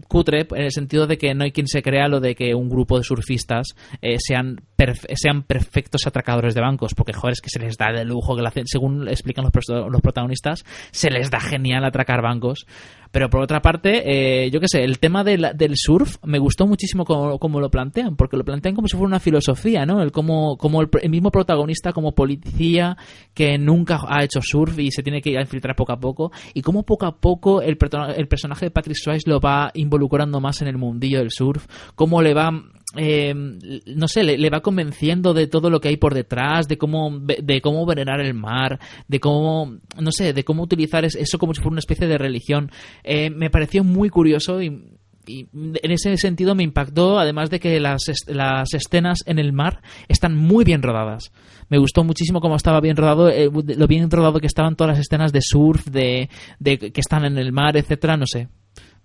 cutre 0.07 0.47
en 0.51 0.63
el 0.63 0.72
sentido 0.72 1.07
de 1.07 1.18
que 1.18 1.34
no 1.34 1.43
hay 1.43 1.51
quien 1.56 1.68
se 1.68 1.82
crea 1.82 2.08
lo 2.08 2.20
de 2.20 2.36
que 2.36 2.53
un 2.53 2.70
grupo 2.70 2.97
de 2.97 3.03
surfistas 3.03 3.70
eh, 4.01 4.18
sean, 4.20 4.62
perfe 4.76 5.16
sean 5.16 5.41
perfectos 5.43 6.06
atracadores 6.06 6.53
de 6.53 6.62
bancos, 6.62 6.93
porque 6.93 7.14
joder, 7.14 7.34
es 7.34 7.41
que 7.41 7.49
se 7.49 7.60
les 7.60 7.78
da 7.78 7.91
de 7.91 8.03
lujo, 8.06 8.36
que 8.36 8.43
la, 8.43 8.51
según 8.66 9.08
explican 9.08 9.45
los, 9.45 9.89
los, 9.89 10.01
protagonistas, 10.01 10.66
se 10.91 11.10
les 11.10 11.32
da 11.32 11.39
genial 11.39 11.86
atracar 11.86 12.22
bancos. 12.22 12.68
Pero 13.16 13.30
por 13.30 13.39
otra 13.39 13.61
parte, 13.61 14.03
eh, 14.43 14.51
yo 14.51 14.59
qué 14.59 14.68
sé, 14.68 14.84
el 14.84 14.99
tema 14.99 15.24
del, 15.24 15.51
del 15.55 15.78
surf 15.78 16.18
me 16.26 16.38
gustó 16.38 16.68
muchísimo 16.68 17.05
como, 17.05 17.39
como, 17.39 17.61
lo 17.61 17.72
plantean, 17.72 18.18
porque 18.18 18.36
lo 18.36 18.43
plantean 18.43 18.76
como 18.76 18.89
si 18.89 18.97
fuera 18.97 19.07
una 19.07 19.22
filosofía, 19.22 19.86
¿no? 19.86 20.01
El 20.01 20.11
como, 20.11 20.57
como 20.57 20.82
el, 20.82 20.89
el, 21.01 21.09
mismo 21.09 21.32
protagonista 21.32 21.93
como 21.93 22.13
policía 22.13 22.97
que 23.34 23.57
nunca 23.57 24.01
ha 24.05 24.22
hecho 24.22 24.41
surf 24.41 24.78
y 24.80 24.91
se 24.91 25.01
tiene 25.01 25.22
que 25.22 25.30
infiltrar 25.30 25.78
poco 25.78 25.93
a 25.93 25.97
poco, 25.97 26.34
y 26.53 26.61
cómo 26.61 26.84
poco 26.84 27.05
a 27.05 27.16
poco 27.16 27.61
el, 27.61 27.78
el 28.18 28.28
personaje 28.28 28.66
de 28.66 28.72
Patrick 28.72 28.97
Swayze 28.97 29.30
lo 29.30 29.39
va 29.39 29.72
involucrando 29.76 30.41
más 30.41 30.61
en 30.61 30.68
el 30.68 30.78
mundillo 30.78 31.20
del 31.20 31.32
surf, 31.32 31.68
cómo 31.95 32.22
le 32.22 32.34
va 32.34 32.51
eh, 32.98 33.34
no 33.34 34.08
sé, 34.08 34.24
le, 34.24 34.50
va 34.50 34.62
convenciendo 34.62 35.34
de 35.34 35.48
todo 35.48 35.70
lo 35.70 35.80
que 35.80 35.89
hay 35.89 35.98
por 35.98 36.14
detrás, 36.14 36.68
de 36.68 36.78
cómo, 36.78 37.20
de 37.20 37.62
cómo 37.62 37.86
venerar 37.86 38.20
el 38.22 38.34
mar, 38.34 38.80
de 39.08 39.20
cómo, 39.20 39.78
no 40.00 40.12
sé, 40.12 40.34
de 40.34 40.43
cómo 40.43 40.64
utilizar 40.64 41.06
eso 41.06 41.38
como 41.38 41.54
si 41.54 41.62
fuera 41.62 41.74
una 41.74 41.80
especie 41.80 42.08
de 42.08 42.18
religión. 42.18 42.72
Eh, 43.04 43.30
me 43.30 43.50
pareció 43.50 43.84
muy 43.84 44.10
curioso 44.10 44.62
y, 44.62 44.68
y, 45.28 45.48
en 45.54 45.91
ese 45.91 46.16
sentido 46.18 46.56
me 46.56 46.64
impactó, 46.64 47.20
además 47.20 47.50
de 47.50 47.60
que 47.60 47.80
las, 47.80 48.04
las 48.28 48.74
escenas 48.74 49.20
en 49.26 49.39
el 49.39 49.54
mar 49.54 49.82
están 50.08 50.36
muy 50.36 50.64
bien 50.64 50.82
rodadas. 50.82 51.32
Me 51.70 51.78
gustó 51.78 52.04
muchísimo 52.04 52.41
cómo 52.41 52.56
estaba 52.56 52.80
bien 52.80 52.96
rodado, 52.96 53.30
eh, 53.30 53.50
lo 53.52 53.88
bien 53.88 54.10
rodado 54.10 54.39
que 54.39 54.48
estaban 54.48 54.76
todas 54.76 54.98
las 54.98 55.00
escenas 55.00 55.32
de 55.32 55.41
surf, 55.41 55.86
de, 55.88 56.30
de 56.60 56.78
que 56.78 57.02
están 57.02 57.26
en 57.26 57.38
el 57.38 57.52
mar, 57.52 57.76
etcétera, 57.78 58.18
no 58.18 58.26
sé. 58.28 58.48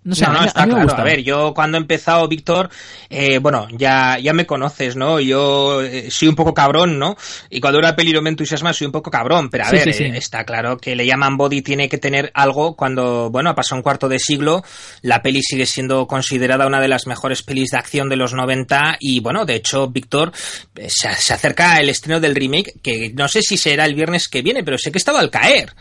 No, 0.03 0.15
sé, 0.15 0.25
no, 0.25 0.31
no, 0.31 0.37
a 0.39 0.41
mí, 0.41 0.47
está 0.47 0.63
a 0.63 0.65
mí 0.65 0.73
claro. 0.73 0.97
A 0.97 1.03
ver, 1.03 1.21
yo 1.21 1.53
cuando 1.53 1.77
he 1.77 1.81
empezado, 1.81 2.27
Víctor, 2.27 2.69
eh, 3.07 3.37
bueno, 3.37 3.67
ya, 3.71 4.17
ya 4.17 4.33
me 4.33 4.47
conoces, 4.47 4.95
¿no? 4.95 5.19
Yo 5.19 5.83
eh, 5.83 6.09
soy 6.09 6.27
un 6.27 6.35
poco 6.35 6.55
cabrón, 6.55 6.97
¿no? 6.97 7.15
Y 7.51 7.59
cuando 7.59 7.77
una 7.77 7.95
peli 7.95 8.11
no 8.11 8.21
me 8.21 8.31
entusiasma, 8.31 8.73
soy 8.73 8.87
un 8.87 8.91
poco 8.91 9.11
cabrón. 9.11 9.49
Pero 9.51 9.65
a 9.65 9.67
sí, 9.69 9.75
ver, 9.75 9.83
sí, 9.83 9.93
sí. 9.93 10.03
Eh, 10.05 10.17
está 10.17 10.43
claro 10.43 10.77
que 10.77 10.95
le 10.95 11.05
llaman 11.05 11.37
body 11.37 11.61
tiene 11.61 11.87
que 11.87 11.99
tener 11.99 12.31
algo 12.33 12.75
cuando, 12.75 13.29
bueno, 13.29 13.51
ha 13.51 13.55
pasado 13.55 13.77
un 13.77 13.83
cuarto 13.83 14.09
de 14.09 14.17
siglo, 14.17 14.63
la 15.03 15.21
peli 15.21 15.43
sigue 15.43 15.67
siendo 15.67 16.07
considerada 16.07 16.65
una 16.65 16.81
de 16.81 16.87
las 16.87 17.05
mejores 17.05 17.43
pelis 17.43 17.69
de 17.69 17.77
acción 17.77 18.09
de 18.09 18.15
los 18.15 18.33
90 18.33 18.97
y, 18.99 19.19
bueno, 19.19 19.45
de 19.45 19.55
hecho, 19.55 19.87
Víctor, 19.87 20.31
eh, 20.75 20.89
se, 20.89 21.13
se 21.13 21.33
acerca 21.33 21.77
el 21.77 21.89
estreno 21.89 22.19
del 22.19 22.33
remake, 22.33 22.81
que 22.81 23.13
no 23.15 23.27
sé 23.27 23.43
si 23.43 23.55
será 23.55 23.85
el 23.85 23.93
viernes 23.93 24.27
que 24.27 24.41
viene, 24.41 24.63
pero 24.63 24.79
sé 24.79 24.91
que 24.91 24.97
estaba 24.97 25.19
al 25.19 25.29
caer. 25.29 25.73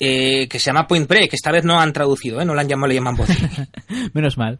Eh, 0.00 0.48
que 0.48 0.58
se 0.58 0.66
llama 0.66 0.86
Point 0.86 1.08
Break, 1.08 1.30
que 1.30 1.36
esta 1.36 1.52
vez 1.52 1.64
no 1.64 1.78
han 1.80 1.92
traducido, 1.92 2.40
¿eh? 2.40 2.44
no 2.44 2.54
la 2.54 2.62
han 2.62 2.68
llamado, 2.68 2.88
le 2.88 2.94
llaman 2.94 3.16
Body. 3.16 3.32
Menos 4.12 4.36
mal. 4.36 4.58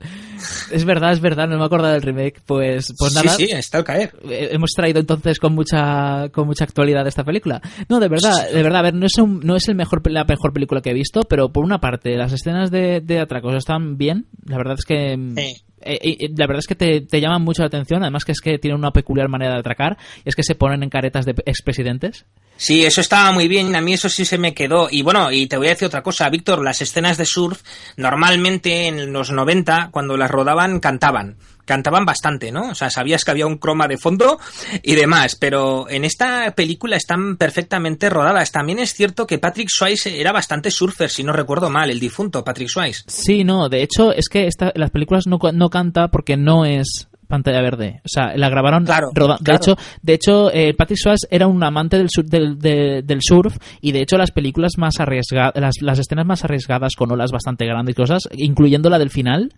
Es 0.70 0.84
verdad, 0.84 1.12
es 1.12 1.20
verdad, 1.20 1.48
no 1.48 1.58
me 1.58 1.64
acuerdo 1.64 1.88
del 1.88 2.02
remake. 2.02 2.40
Pues, 2.44 2.92
pues 2.98 3.14
nada. 3.14 3.30
Sí, 3.30 3.46
sí, 3.46 3.52
está 3.52 3.78
al 3.78 3.84
caer. 3.84 4.14
Eh, 4.28 4.50
hemos 4.52 4.70
traído 4.72 5.00
entonces 5.00 5.38
con 5.38 5.54
mucha 5.54 6.28
con 6.30 6.46
mucha 6.46 6.64
actualidad 6.64 7.06
esta 7.06 7.24
película. 7.24 7.60
No, 7.88 8.00
de 8.00 8.08
verdad, 8.08 8.50
de 8.50 8.62
verdad, 8.62 8.80
a 8.80 8.82
ver, 8.82 8.94
no 8.94 9.06
es, 9.06 9.18
un, 9.18 9.40
no 9.40 9.56
es 9.56 9.68
el 9.68 9.74
mejor, 9.74 10.02
la 10.10 10.24
mejor 10.24 10.52
película 10.52 10.80
que 10.80 10.90
he 10.90 10.94
visto, 10.94 11.22
pero 11.22 11.50
por 11.50 11.64
una 11.64 11.80
parte, 11.80 12.16
las 12.16 12.32
escenas 12.32 12.70
de, 12.70 13.00
de 13.00 13.20
atracos 13.20 13.54
están 13.54 13.96
bien. 13.96 14.26
La 14.44 14.56
verdad 14.56 14.76
es 14.78 14.84
que... 14.84 15.16
Sí 15.36 15.65
eh, 15.86 16.28
la 16.36 16.46
verdad 16.46 16.60
es 16.60 16.66
que 16.66 16.74
te, 16.74 17.00
te, 17.02 17.20
llaman 17.20 17.42
mucho 17.42 17.62
la 17.62 17.68
atención, 17.68 18.02
además 18.02 18.24
que 18.24 18.32
es 18.32 18.40
que 18.40 18.58
tienen 18.58 18.78
una 18.78 18.92
peculiar 18.92 19.28
manera 19.28 19.54
de 19.54 19.60
atracar, 19.60 19.96
es 20.24 20.34
que 20.34 20.42
se 20.42 20.54
ponen 20.54 20.82
en 20.82 20.90
caretas 20.90 21.24
de 21.24 21.34
expresidentes. 21.46 22.26
Sí, 22.56 22.84
eso 22.84 23.02
estaba 23.02 23.32
muy 23.32 23.48
bien, 23.48 23.76
a 23.76 23.80
mí 23.80 23.92
eso 23.92 24.08
sí 24.08 24.24
se 24.24 24.38
me 24.38 24.54
quedó. 24.54 24.88
Y 24.90 25.02
bueno, 25.02 25.30
y 25.30 25.46
te 25.46 25.58
voy 25.58 25.66
a 25.66 25.70
decir 25.70 25.86
otra 25.86 26.02
cosa, 26.02 26.28
Víctor, 26.30 26.62
las 26.62 26.80
escenas 26.80 27.18
de 27.18 27.26
surf, 27.26 27.62
normalmente 27.96 28.86
en 28.86 29.12
los 29.12 29.30
90, 29.30 29.90
cuando 29.90 30.16
las 30.16 30.30
rodaban, 30.30 30.80
cantaban 30.80 31.36
cantaban 31.66 32.06
bastante, 32.06 32.50
¿no? 32.50 32.70
O 32.70 32.74
sea, 32.74 32.88
sabías 32.88 33.24
que 33.24 33.32
había 33.32 33.46
un 33.46 33.58
croma 33.58 33.86
de 33.86 33.98
fondo 33.98 34.38
y 34.82 34.94
demás, 34.94 35.36
pero 35.36 35.90
en 35.90 36.04
esta 36.04 36.52
película 36.52 36.96
están 36.96 37.36
perfectamente 37.36 38.08
rodadas. 38.08 38.52
También 38.52 38.78
es 38.78 38.94
cierto 38.94 39.26
que 39.26 39.38
Patrick 39.38 39.68
Swayze 39.68 40.18
era 40.18 40.32
bastante 40.32 40.70
surfer, 40.70 41.10
si 41.10 41.24
no 41.24 41.32
recuerdo 41.32 41.68
mal, 41.68 41.90
el 41.90 42.00
difunto 42.00 42.44
Patrick 42.44 42.68
Swayze. 42.68 43.04
Sí, 43.08 43.44
no, 43.44 43.68
de 43.68 43.82
hecho 43.82 44.12
es 44.12 44.28
que 44.28 44.46
esta, 44.46 44.72
las 44.74 44.90
películas 44.90 45.26
no, 45.26 45.38
no 45.52 45.68
canta 45.68 46.08
porque 46.08 46.36
no 46.36 46.64
es 46.64 47.08
pantalla 47.26 47.60
verde. 47.60 48.00
O 48.04 48.08
sea, 48.08 48.36
la 48.36 48.48
grabaron 48.48 48.84
claro, 48.84 49.10
De 49.40 49.54
hecho, 49.54 49.76
de 50.02 50.14
hecho 50.14 50.52
eh, 50.52 50.74
Patrick 50.74 51.00
Swayze 51.02 51.26
era 51.30 51.48
un 51.48 51.60
amante 51.64 51.96
del, 51.96 52.08
del, 52.24 53.04
del, 53.04 53.18
surf 53.20 53.56
y 53.80 53.90
de 53.90 54.02
hecho 54.02 54.16
las 54.16 54.30
películas 54.30 54.74
más 54.78 55.00
arriesgadas, 55.00 55.52
las, 55.56 55.74
las, 55.80 55.98
escenas 55.98 56.26
más 56.26 56.44
arriesgadas 56.44 56.94
con 56.96 57.10
olas 57.10 57.32
bastante 57.32 57.66
grandes 57.66 57.94
y 57.94 57.96
cosas, 57.96 58.22
incluyendo 58.32 58.88
la 58.88 59.00
del 59.00 59.10
final, 59.10 59.52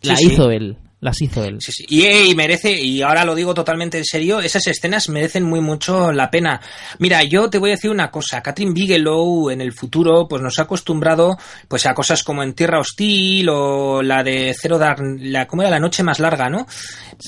la 0.00 0.14
hizo 0.14 0.50
él 0.50 0.78
las 1.00 1.20
hizo 1.22 1.42
él. 1.44 1.60
Sí, 1.60 1.72
sí. 1.72 1.84
Y, 1.88 2.34
merece, 2.34 2.72
y 2.72 3.02
ahora 3.02 3.24
lo 3.24 3.34
digo 3.34 3.54
totalmente 3.54 3.98
en 3.98 4.04
serio, 4.04 4.40
esas 4.40 4.66
escenas 4.66 5.08
merecen 5.08 5.44
muy 5.44 5.60
mucho 5.60 6.12
la 6.12 6.30
pena. 6.30 6.60
Mira, 6.98 7.22
yo 7.24 7.48
te 7.48 7.58
voy 7.58 7.70
a 7.70 7.74
decir 7.74 7.90
una 7.90 8.10
cosa, 8.10 8.42
Catherine 8.42 8.74
Bigelow 8.74 9.50
en 9.50 9.60
el 9.60 9.72
futuro 9.72 10.28
pues 10.28 10.42
nos 10.42 10.58
ha 10.58 10.62
acostumbrado 10.62 11.38
pues 11.68 11.86
a 11.86 11.94
cosas 11.94 12.22
como 12.22 12.42
en 12.42 12.52
Tierra 12.52 12.80
Hostil 12.80 13.48
o 13.48 14.02
la 14.02 14.22
de 14.22 14.54
Cero 14.58 14.78
Dark, 14.78 15.02
la, 15.20 15.46
¿cómo 15.46 15.62
era? 15.62 15.70
La 15.70 15.78
noche 15.78 16.02
más 16.02 16.18
larga, 16.18 16.50
¿no? 16.50 16.66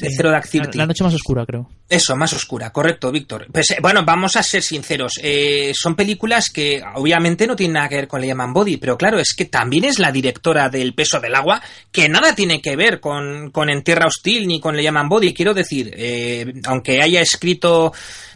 De 0.01 0.11
Cero 0.15 0.31
Dark 0.31 0.49
Thirty. 0.49 0.77
La, 0.77 0.87
noche 0.87 1.05
más 1.05 1.15
oscura, 1.15 1.47
creo. 1.47 1.69
Eso, 1.89 2.17
más 2.17 2.33
oscura, 2.33 2.71
correcto, 2.71 3.11
Víctor. 3.11 3.47
Pues 3.53 3.71
eh, 3.71 3.79
bueno, 3.81 4.05
vamos 4.05 4.37
a 4.37 4.43
ser 4.43 4.63
sinceros, 4.63 5.15
eh, 5.23 5.73
son 5.75 5.95
películas 5.95 6.51
que 6.51 6.83
obviamente 6.95 7.47
no 7.47 7.57
tienen 7.57 7.75
nada 7.75 7.89
que 7.89 7.97
ver 7.97 8.09
con 8.09 8.21
Lehman 8.21 8.53
Body, 8.53 8.77
pero 8.77 8.97
claro, 8.97 9.19
es 9.19 9.35
que 9.35 9.47
también 9.47 9.85
es 9.85 9.99
la 9.99 10.13
directora 10.13 10.69
del 10.69 10.95
peso 10.95 11.21
del 11.21 11.35
agua, 11.35 11.63
que 11.91 12.09
nada 12.09 12.35
tiene 12.35 12.61
que 12.61 12.77
ver 12.77 13.01
con 13.01 13.51
en 13.71 13.83
Tierra 13.83 14.07
Hostil 14.07 14.47
ni 14.47 14.61
con 14.61 14.77
Le 14.77 14.83
llaman 14.83 15.09
Body. 15.09 15.33
Quiero 15.35 15.55
decir, 15.55 15.93
eh, 15.97 16.53
aunque 16.65 17.03
haya 17.03 17.21
escrito 17.21 17.93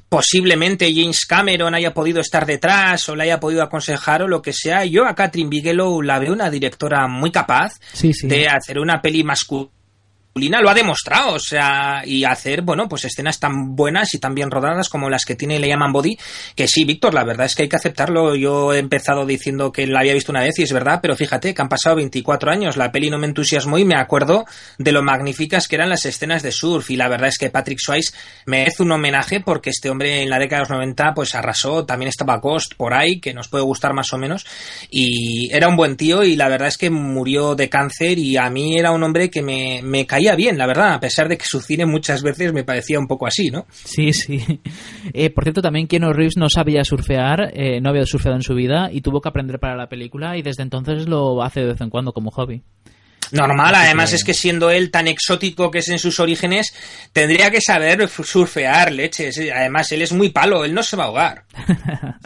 posiblemente 0.09 0.93
James 0.95 1.27
Cameron 1.27 1.74
haya 1.74 1.93
podido 1.93 2.20
estar 2.20 2.47
detrás 2.47 3.09
o 3.09 3.16
le 3.16 3.24
haya 3.24 3.41
podido 3.41 3.62
aconsejar 3.62 4.22
o 4.22 4.29
lo 4.29 4.41
que 4.41 4.53
sea, 4.53 4.85
yo 4.85 5.05
a 5.05 5.14
Catherine 5.14 5.51
Bigelow 5.51 6.01
la 6.03 6.18
veo 6.18 6.33
una 6.33 6.51
directora 6.51 7.09
muy 7.09 7.31
capaz 7.31 7.81
de 8.22 8.47
hacer 8.47 8.79
una 8.79 9.01
peli 9.01 9.24
masculina 9.24 9.76
lo 10.37 10.70
ha 10.70 10.74
demostrado, 10.74 11.34
o 11.34 11.39
sea, 11.39 12.03
y 12.05 12.24
hacer, 12.24 12.62
bueno, 12.62 12.89
pues 12.89 13.05
escenas 13.05 13.41
tan 13.41 13.74
buenas 13.74 14.12
y 14.14 14.18
tan 14.18 14.34
bien 14.34 14.51
rodadas 14.51 14.89
como 14.89 15.09
las 15.09 15.24
que 15.24 15.34
tiene 15.34 15.59
Le 15.59 15.68
llaman 15.68 15.93
Body, 15.93 16.18
que 16.55 16.68
sí, 16.68 16.84
Víctor, 16.84 17.14
la 17.14 17.24
verdad 17.24 17.47
es 17.47 17.55
que 17.55 17.62
hay 17.62 17.68
que 17.68 17.76
aceptarlo. 17.76 18.34
Yo 18.37 18.72
he 18.72 18.78
empezado 18.78 19.24
diciendo 19.24 19.72
que 19.72 19.87
la 19.87 20.01
había 20.01 20.14
visto 20.14 20.32
una 20.32 20.43
vez 20.43 20.59
y 20.59 20.62
es 20.62 20.72
verdad, 20.72 21.01
pero 21.01 21.16
fíjate 21.16 21.55
que 21.55 21.62
han 21.62 21.68
pasado 21.68 21.97
24 21.97 22.51
años, 22.51 22.76
la 22.76 22.93
peli 22.93 23.11
no 23.11 23.18
me 23.18 23.26
entusiasmó 23.26 23.78
y 23.78 23.84
me 23.84 23.99
acuerdo 23.99 24.45
de 24.78 24.93
lo 24.93 25.03
magníficas 25.03 25.68
que 25.68 25.76
eran 25.76 25.89
las 25.89 26.05
escenas 26.05 26.43
de 26.43 26.53
surf. 26.53 26.91
Y 26.91 26.97
la 26.97 27.09
verdad 27.09 27.28
es 27.28 27.39
que 27.39 27.51
Patrick 27.51 27.78
Swayze 27.80 28.12
merece 28.45 28.82
un 28.82 28.93
homenaje 28.93 29.41
porque 29.41 29.70
este 29.70 29.91
hombre 29.91 30.22
en 30.22 30.30
la 30.30 30.39
década 30.39 30.62
de 30.62 30.68
los 30.68 30.76
90 30.76 31.14
pues 31.14 31.34
arrasó, 31.34 31.84
también 31.87 32.09
estaba 32.09 32.39
Ghost 32.39 32.74
por 32.76 32.95
ahí, 32.95 33.20
que 33.20 33.32
nos 33.32 33.49
puede 33.49 33.64
gustar 33.64 33.95
más 33.95 34.12
o 34.12 34.18
menos, 34.18 34.45
y 34.91 35.51
era 35.53 35.68
un 35.68 35.76
buen 35.76 35.97
tío 35.97 36.22
y 36.24 36.37
la 36.37 36.49
verdad 36.49 36.68
es 36.68 36.76
que 36.76 36.91
murió 36.91 37.55
de 37.55 37.68
cáncer 37.68 38.18
y 38.18 38.37
a 38.37 38.51
mí 38.51 38.78
era 38.78 38.93
un 38.93 39.03
hombre 39.03 39.30
que 39.30 39.43
me, 39.43 39.80
me 39.82 40.07
caía 40.07 40.26
bien, 40.35 40.59
la 40.59 40.66
verdad, 40.66 40.95
a 40.95 41.01
pesar 41.01 41.29
de 41.29 41.37
que 41.39 41.45
su 41.45 41.61
cine 41.61 41.87
muchas 41.87 42.22
veces 42.22 42.53
me 42.53 42.64
parecía 42.64 42.99
un 42.99 43.07
poco 43.07 43.27
así, 43.27 43.51
¿no? 43.51 43.66
Sí, 43.70 44.12
sí. 44.12 44.41
Eh, 45.12 45.31
por 45.31 45.45
cierto, 45.45 45.62
también 45.62 45.87
Keanu 45.87 46.12
Reeves 46.12 46.37
no 46.37 46.49
sabía 46.49 46.85
surfear, 46.85 47.53
eh, 47.55 47.81
no 47.81 47.91
había 47.91 48.05
surfeado 48.07 48.37
en 48.37 48.43
su 48.43 48.55
vida 48.55 48.91
y 48.93 49.01
tuvo 49.01 49.20
que 49.20 49.29
aprender 49.29 49.59
para 49.59 49.77
la 49.77 49.89
película 49.89 50.37
y 50.37 50.43
desde 50.43 50.62
entonces 50.62 51.09
lo 51.09 51.43
hace 51.43 51.61
de 51.61 51.66
vez 51.66 51.81
en 51.81 51.91
cuando 51.91 52.12
como 52.12 52.31
hobby. 52.31 52.62
Normal, 53.33 53.74
además 53.74 54.12
es 54.12 54.24
que 54.24 54.35
siendo 54.35 54.70
él 54.70 54.91
tan 54.91 55.09
exótico 55.09 55.70
que 55.70 55.79
es 55.79 55.89
en 55.89 55.99
sus 55.99 56.20
orígenes, 56.20 56.72
tendría 57.12 57.51
que 57.51 57.61
saber 57.61 58.09
surfear 58.09 58.93
leches. 58.93 59.39
Además, 59.55 59.91
él 59.93 60.03
es 60.03 60.12
muy 60.12 60.31
palo, 60.31 60.64
él 60.64 60.74
no 60.74 60.83
se 60.83 60.97
va 60.97 61.05
a 61.05 61.07
ahogar. 61.07 61.45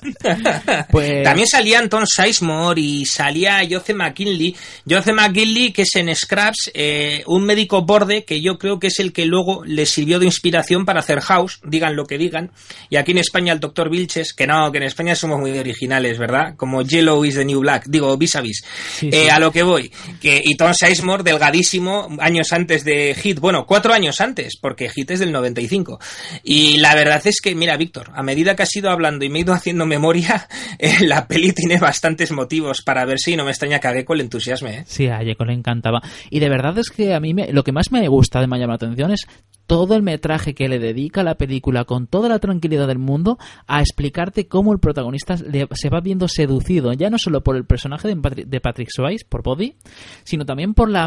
Pues 0.90 1.22
También 1.22 1.46
salía 1.46 1.78
Anton 1.78 2.06
Sizemore 2.06 2.80
y 2.80 3.04
salía 3.04 3.60
Joseph 3.68 3.96
McKinley. 3.96 4.56
Joseph 4.88 5.14
McKinley, 5.14 5.72
que 5.72 5.82
es 5.82 5.94
en 5.96 6.14
Scraps, 6.14 6.70
eh, 6.74 7.22
un 7.26 7.44
médico 7.44 7.82
borde 7.82 8.24
que 8.24 8.40
yo 8.40 8.58
creo 8.58 8.78
que 8.78 8.88
es 8.88 8.98
el 8.98 9.12
que 9.12 9.26
luego 9.26 9.62
le 9.64 9.86
sirvió 9.86 10.18
de 10.18 10.26
inspiración 10.26 10.84
para 10.84 11.00
hacer 11.00 11.20
House, 11.20 11.60
digan 11.64 11.96
lo 11.96 12.06
que 12.06 12.18
digan. 12.18 12.50
Y 12.88 12.96
aquí 12.96 13.12
en 13.12 13.18
España 13.18 13.52
el 13.52 13.60
doctor 13.60 13.90
Vilches, 13.90 14.32
que 14.32 14.46
no, 14.46 14.70
que 14.72 14.78
en 14.78 14.84
España 14.84 15.14
somos 15.14 15.38
muy 15.38 15.56
originales, 15.58 16.18
¿verdad? 16.18 16.54
Como 16.56 16.82
Yellow 16.82 17.24
is 17.24 17.34
the 17.34 17.44
New 17.44 17.60
Black, 17.60 17.84
digo, 17.86 18.16
vis 18.16 18.36
a 18.36 18.40
vis. 18.40 18.64
Eh, 19.02 19.30
a 19.30 19.38
lo 19.38 19.52
que 19.52 19.62
voy. 19.62 19.92
Que, 20.20 20.40
y 20.44 20.56
Tom 20.56 20.72
Sizemore, 20.90 21.22
delgadísimo, 21.22 22.08
años 22.18 22.52
antes 22.52 22.84
de 22.84 23.14
Hit. 23.14 23.38
Bueno, 23.38 23.64
cuatro 23.64 23.92
años 23.92 24.20
antes, 24.20 24.56
porque 24.60 24.88
Hit 24.88 25.12
es 25.12 25.20
del 25.20 25.30
95. 25.30 26.00
Y 26.42 26.78
la 26.78 26.96
verdad 26.96 27.24
es 27.24 27.40
que, 27.40 27.54
mira, 27.54 27.76
Víctor, 27.76 28.10
a 28.12 28.24
medida 28.24 28.56
que 28.56 28.64
has 28.64 28.74
ido 28.74 28.90
hablando 28.90 29.24
y 29.24 29.28
me 29.28 29.38
he 29.38 29.42
ido 29.42 29.52
haciendo 29.52 29.86
memoria, 29.86 30.48
eh, 30.78 31.06
la 31.06 31.28
peli 31.28 31.52
tiene 31.52 31.78
bastantes 31.78 32.32
motivos 32.32 32.82
para 32.82 33.04
ver 33.04 33.20
si 33.20 33.36
no 33.36 33.44
me 33.44 33.50
extraña 33.50 33.78
que 33.78 33.86
a 33.86 33.92
Gecko 33.92 34.16
le 34.16 34.24
entusiasme. 34.24 34.78
¿eh? 34.78 34.84
Sí, 34.86 35.06
a 35.06 35.22
le 35.22 35.52
encantaba. 35.52 36.02
Y 36.28 36.40
de 36.40 36.48
verdad 36.48 36.76
es 36.78 36.90
que 36.90 37.14
a 37.14 37.20
mí 37.20 37.34
me, 37.34 37.52
lo 37.52 37.62
que 37.62 37.72
más 37.72 37.92
me 37.92 38.06
gusta 38.08 38.40
de 38.40 38.48
me 38.48 38.58
llama 38.58 38.72
la 38.72 38.76
atención 38.76 39.12
es 39.12 39.26
todo 39.70 39.94
el 39.94 40.02
metraje 40.02 40.52
que 40.52 40.68
le 40.68 40.80
dedica 40.80 41.22
la 41.22 41.36
película 41.36 41.84
con 41.84 42.08
toda 42.08 42.28
la 42.28 42.40
tranquilidad 42.40 42.88
del 42.88 42.98
mundo 42.98 43.38
a 43.68 43.78
explicarte 43.78 44.48
cómo 44.48 44.72
el 44.72 44.80
protagonista 44.80 45.36
se 45.36 45.88
va 45.88 46.00
viendo 46.00 46.26
seducido, 46.26 46.92
ya 46.92 47.08
no 47.08 47.18
solo 47.18 47.44
por 47.44 47.54
el 47.54 47.64
personaje 47.64 48.12
de 48.12 48.60
Patrick 48.60 48.88
Swayze, 48.90 49.24
por 49.28 49.44
Body, 49.44 49.76
sino 50.24 50.44
también 50.44 50.74
por 50.74 50.90
la, 50.90 51.06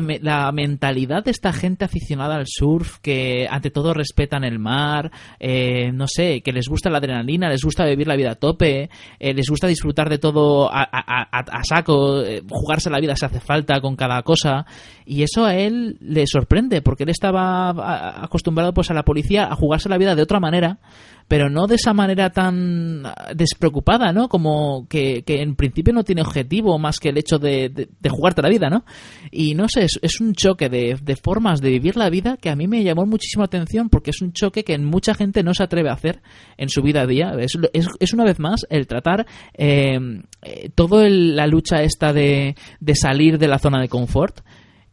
mentalidad 0.54 1.26
de 1.26 1.32
esta 1.32 1.52
gente 1.52 1.84
aficionada 1.84 2.38
al 2.38 2.46
surf 2.48 3.00
que 3.00 3.50
ante 3.52 3.70
todo 3.70 3.94
respetan 3.94 4.46
el 4.46 4.60
mar, 4.60 5.12
eh, 5.42 5.92
no 5.92 6.08
sé, 6.08 6.40
que 6.40 6.54
les 6.54 6.70
gusta 6.70 6.90
la 6.90 7.00
adrenalina, 7.00 7.50
les 7.50 7.66
gusta 7.66 7.84
vivir 7.84 8.08
la 8.08 8.16
vida 8.16 8.32
a 8.32 8.36
tope, 8.36 8.90
eh, 9.20 9.34
les 9.34 9.50
gusta 9.50 9.68
disfrutar 9.68 10.10
de 10.10 10.20
todo 10.20 10.70
a, 10.72 11.64
saco, 11.68 12.22
eh, 12.22 12.42
jugarse 12.50 12.90
la 12.90 13.02
vida 13.02 13.18
si 13.18 13.26
hace 13.26 13.42
falta 13.42 13.82
con 13.82 13.98
cada 13.98 14.24
cosa, 14.24 14.66
y 15.06 15.24
eso 15.24 15.44
a 15.44 15.54
él 15.54 15.98
le 16.00 16.26
sorprende 16.28 16.82
porque 16.82 17.04
él 17.04 17.10
estaba 17.10 18.24
acostumbrado 18.24 18.53
pues 18.74 18.92
a 18.92 18.94
la 18.94 19.04
policía 19.04 19.46
a 19.46 19.56
jugarse 19.56 19.90
la 19.90 19.98
vida 19.98 20.16
de 20.16 20.22
otra 20.22 20.40
manera, 20.40 20.80
pero 21.28 21.50
no 21.50 21.68
de 21.68 21.76
esa 21.76 21.94
manera 21.94 22.30
tan 22.32 23.04
despreocupada, 23.36 24.12
¿no? 24.12 24.30
Como 24.30 24.88
que, 24.88 25.24
en 25.26 25.56
principio 25.56 25.94
no 25.94 26.04
tiene 26.04 26.22
objetivo 26.22 26.78
más 26.78 27.00
que 27.00 27.10
el 27.10 27.18
hecho 27.18 27.40
de, 27.40 27.70
de, 27.70 28.10
jugarte 28.10 28.42
la 28.42 28.50
vida, 28.50 28.70
¿no? 28.70 28.86
Y 29.32 29.56
no 29.56 29.68
sé, 29.68 29.86
es, 29.86 30.22
un 30.22 30.34
choque 30.34 30.70
de, 30.70 31.16
formas 31.22 31.62
de 31.62 31.70
vivir 31.70 31.96
la 31.96 32.10
vida 32.10 32.38
que 32.38 32.50
a 32.50 32.56
mí 32.56 32.68
me 32.68 32.84
llamó 32.84 33.06
muchísima 33.06 33.46
atención 33.46 33.90
porque 33.90 34.12
es 34.12 34.22
un 34.22 34.34
choque 34.34 34.64
que 34.64 34.78
mucha 34.78 35.14
gente 35.14 35.44
no 35.44 35.54
se 35.54 35.64
atreve 35.64 35.90
a 35.90 35.94
hacer 35.94 36.22
en 36.58 36.70
su 36.70 36.82
vida 36.82 37.02
a 37.02 37.08
día. 37.08 37.34
Es, 37.40 37.58
es, 37.74 38.14
una 38.14 38.26
vez 38.26 38.40
más 38.40 38.66
el 38.70 38.88
tratar 38.88 39.26
eh, 39.54 39.98
eh 40.42 40.70
todo 40.76 41.08
la 41.08 41.48
lucha 41.48 41.84
esta 41.84 42.14
de, 42.14 42.56
de 42.80 42.96
salir 42.96 43.38
de 43.38 43.48
la 43.48 43.60
zona 43.60 43.82
de 43.82 43.90
confort 43.90 44.42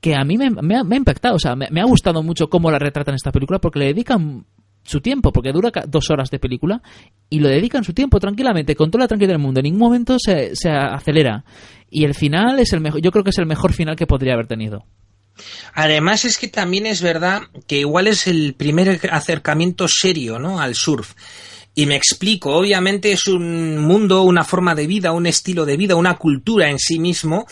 que 0.00 0.14
a 0.14 0.24
mí 0.24 0.38
me, 0.38 0.46
ha, 0.76 0.96
impactado, 0.96 1.36
o 1.36 1.38
sea, 1.38 1.54
me, 1.56 1.80
ha 1.80 1.84
gustado 1.84 2.22
mucho 2.22 2.48
cómo 2.48 2.70
la 2.70 2.78
retratan 2.78 3.14
esta 3.14 3.32
película 3.32 3.58
porque 3.58 3.80
le 3.80 3.86
dedican 3.86 4.46
su 4.82 5.00
tiempo, 5.00 5.30
porque 5.32 5.52
dura 5.52 5.70
dos 5.86 6.10
horas 6.10 6.30
de 6.30 6.38
película, 6.38 6.82
y 7.28 7.38
lo 7.38 7.48
dedican 7.48 7.84
su 7.84 7.92
tiempo 7.92 8.18
tranquilamente, 8.18 8.74
con 8.74 8.90
toda 8.90 9.04
la 9.04 9.08
tranquilidad 9.08 9.34
del 9.34 9.42
mundo. 9.42 9.60
En 9.60 9.64
ningún 9.64 9.80
momento 9.80 10.16
se, 10.18 10.56
se 10.56 10.70
acelera. 10.70 11.44
Y 11.90 12.04
el 12.04 12.14
final 12.14 12.58
es 12.58 12.72
el 12.72 12.80
mejor, 12.80 13.00
yo 13.02 13.10
creo 13.10 13.22
que 13.22 13.30
es 13.30 13.38
el 13.38 13.46
mejor 13.46 13.72
final 13.72 13.94
que 13.94 14.06
podría 14.06 14.34
haber 14.34 14.46
tenido. 14.46 14.86
Además 15.74 16.24
es 16.24 16.38
que 16.38 16.48
también 16.48 16.86
es 16.86 17.02
verdad 17.02 17.42
que 17.66 17.80
igual 17.80 18.06
es 18.06 18.26
el 18.26 18.54
primer 18.54 19.00
acercamiento 19.10 19.86
serio, 19.88 20.38
¿no? 20.38 20.60
Al 20.60 20.74
surf. 20.74 21.14
Y 21.74 21.86
me 21.86 21.96
explico, 21.96 22.52
obviamente 22.52 23.12
es 23.12 23.26
un 23.26 23.78
mundo, 23.78 24.22
una 24.22 24.44
forma 24.44 24.74
de 24.74 24.86
vida, 24.86 25.12
un 25.12 25.26
estilo 25.26 25.64
de 25.64 25.76
vida, 25.76 25.94
una 25.94 26.16
cultura 26.16 26.68
en 26.68 26.78
sí 26.78 26.98
mismo 26.98 27.46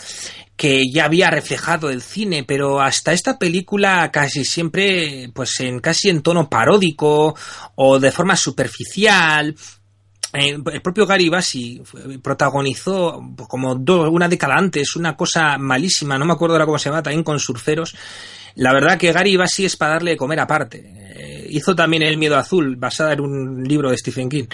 que 0.59 0.83
ya 0.91 1.05
había 1.05 1.29
reflejado 1.29 1.89
el 1.89 2.01
cine, 2.01 2.43
pero 2.43 2.81
hasta 2.81 3.13
esta 3.13 3.39
película 3.39 4.11
casi 4.11 4.43
siempre, 4.43 5.31
pues 5.33 5.57
en 5.61 5.79
casi 5.79 6.09
en 6.09 6.21
tono 6.21 6.49
paródico 6.49 7.33
o 7.75 7.97
de 7.97 8.11
forma 8.11 8.35
superficial, 8.35 9.55
eh, 10.33 10.57
el 10.73 10.81
propio 10.81 11.07
Gary 11.07 11.29
Bassi 11.29 11.81
protagonizó 12.21 13.19
pues, 13.37 13.47
como 13.47 13.71
una 13.71 14.27
década 14.27 14.55
antes 14.57 14.95
una 14.95 15.15
cosa 15.15 15.57
malísima, 15.57 16.17
no 16.19 16.25
me 16.25 16.33
acuerdo 16.33 16.55
ahora 16.55 16.65
cómo 16.65 16.77
se 16.77 16.89
llama, 16.89 17.01
también 17.01 17.23
con 17.23 17.39
surferos. 17.39 17.95
La 18.55 18.73
verdad 18.73 18.97
que 18.97 19.11
Gary 19.11 19.35
Bassi 19.35 19.65
es 19.65 19.75
para 19.75 19.93
darle 19.93 20.11
de 20.11 20.17
comer 20.17 20.39
aparte. 20.39 20.83
Eh, 21.15 21.47
hizo 21.49 21.75
también 21.75 22.03
El 22.03 22.17
miedo 22.17 22.37
azul, 22.37 22.75
basada 22.75 23.13
en 23.13 23.21
un 23.21 23.63
libro 23.63 23.89
de 23.89 23.97
Stephen 23.97 24.29
King. 24.29 24.45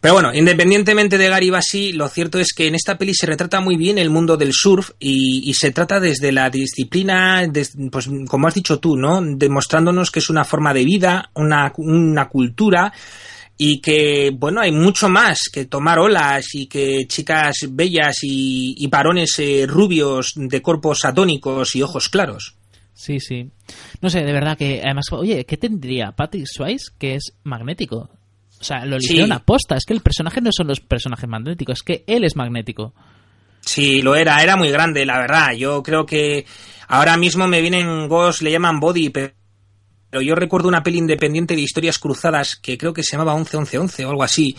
Pero 0.00 0.14
bueno, 0.14 0.34
independientemente 0.34 1.18
de 1.18 1.28
Gary 1.28 1.50
Bassi, 1.50 1.92
lo 1.92 2.08
cierto 2.08 2.38
es 2.38 2.52
que 2.52 2.66
en 2.66 2.74
esta 2.74 2.98
peli 2.98 3.14
se 3.14 3.26
retrata 3.26 3.60
muy 3.60 3.76
bien 3.76 3.98
el 3.98 4.10
mundo 4.10 4.36
del 4.36 4.52
surf 4.52 4.90
y, 4.98 5.52
se 5.54 5.70
trata 5.70 6.00
desde 6.00 6.32
la 6.32 6.50
disciplina, 6.50 7.46
pues 7.90 8.08
como 8.26 8.48
has 8.48 8.54
dicho 8.54 8.80
tú, 8.80 8.96
¿no? 8.96 9.20
Demostrándonos 9.22 10.10
que 10.10 10.18
es 10.18 10.30
una 10.30 10.44
forma 10.44 10.74
de 10.74 10.84
vida, 10.84 11.30
una, 11.34 11.72
una 11.76 12.28
cultura 12.28 12.92
y 13.56 13.80
que, 13.80 14.32
bueno, 14.34 14.60
hay 14.60 14.72
mucho 14.72 15.08
más 15.08 15.42
que 15.52 15.66
tomar 15.66 15.98
olas 15.98 16.54
y 16.54 16.66
que 16.66 17.06
chicas 17.06 17.54
bellas 17.70 18.16
y, 18.22 18.86
varones 18.88 19.38
eh, 19.38 19.66
rubios 19.68 20.32
de 20.34 20.60
cuerpos 20.60 21.04
atónicos 21.04 21.76
y 21.76 21.82
ojos 21.82 22.08
claros. 22.08 22.56
Sí, 23.02 23.18
sí. 23.18 23.50
No 24.00 24.08
sé, 24.08 24.22
de 24.22 24.32
verdad 24.32 24.56
que, 24.56 24.80
además, 24.80 25.06
oye, 25.10 25.44
¿qué 25.44 25.56
tendría 25.56 26.12
Patrick 26.12 26.46
Swayze 26.46 26.92
que 26.96 27.16
es 27.16 27.36
magnético? 27.42 28.08
O 28.60 28.64
sea, 28.64 28.84
lo 28.84 28.94
eligieron 28.94 29.32
aposta. 29.32 29.74
Es 29.74 29.84
que 29.84 29.92
el 29.92 30.02
personaje 30.02 30.40
no 30.40 30.50
son 30.52 30.68
los 30.68 30.78
personajes 30.78 31.28
magnéticos, 31.28 31.78
es 31.78 31.82
que 31.82 32.04
él 32.06 32.22
es 32.22 32.36
magnético. 32.36 32.94
Sí, 33.60 34.02
lo 34.02 34.14
era, 34.14 34.40
era 34.40 34.54
muy 34.54 34.70
grande, 34.70 35.04
la 35.04 35.18
verdad. 35.18 35.52
Yo 35.52 35.82
creo 35.82 36.06
que 36.06 36.46
ahora 36.86 37.16
mismo 37.16 37.48
me 37.48 37.60
vienen 37.60 38.06
Ghost, 38.06 38.42
le 38.42 38.52
llaman 38.52 38.78
Body, 38.78 39.10
pero 39.10 39.34
pero 40.08 40.22
yo 40.22 40.36
recuerdo 40.36 40.68
una 40.68 40.84
peli 40.84 40.98
independiente 40.98 41.56
de 41.56 41.62
historias 41.62 41.98
cruzadas 41.98 42.54
que 42.54 42.78
creo 42.78 42.92
que 42.92 43.02
se 43.02 43.16
llamaba 43.16 43.34
11-11-11 43.34 44.04
o 44.04 44.10
algo 44.10 44.22
así, 44.22 44.54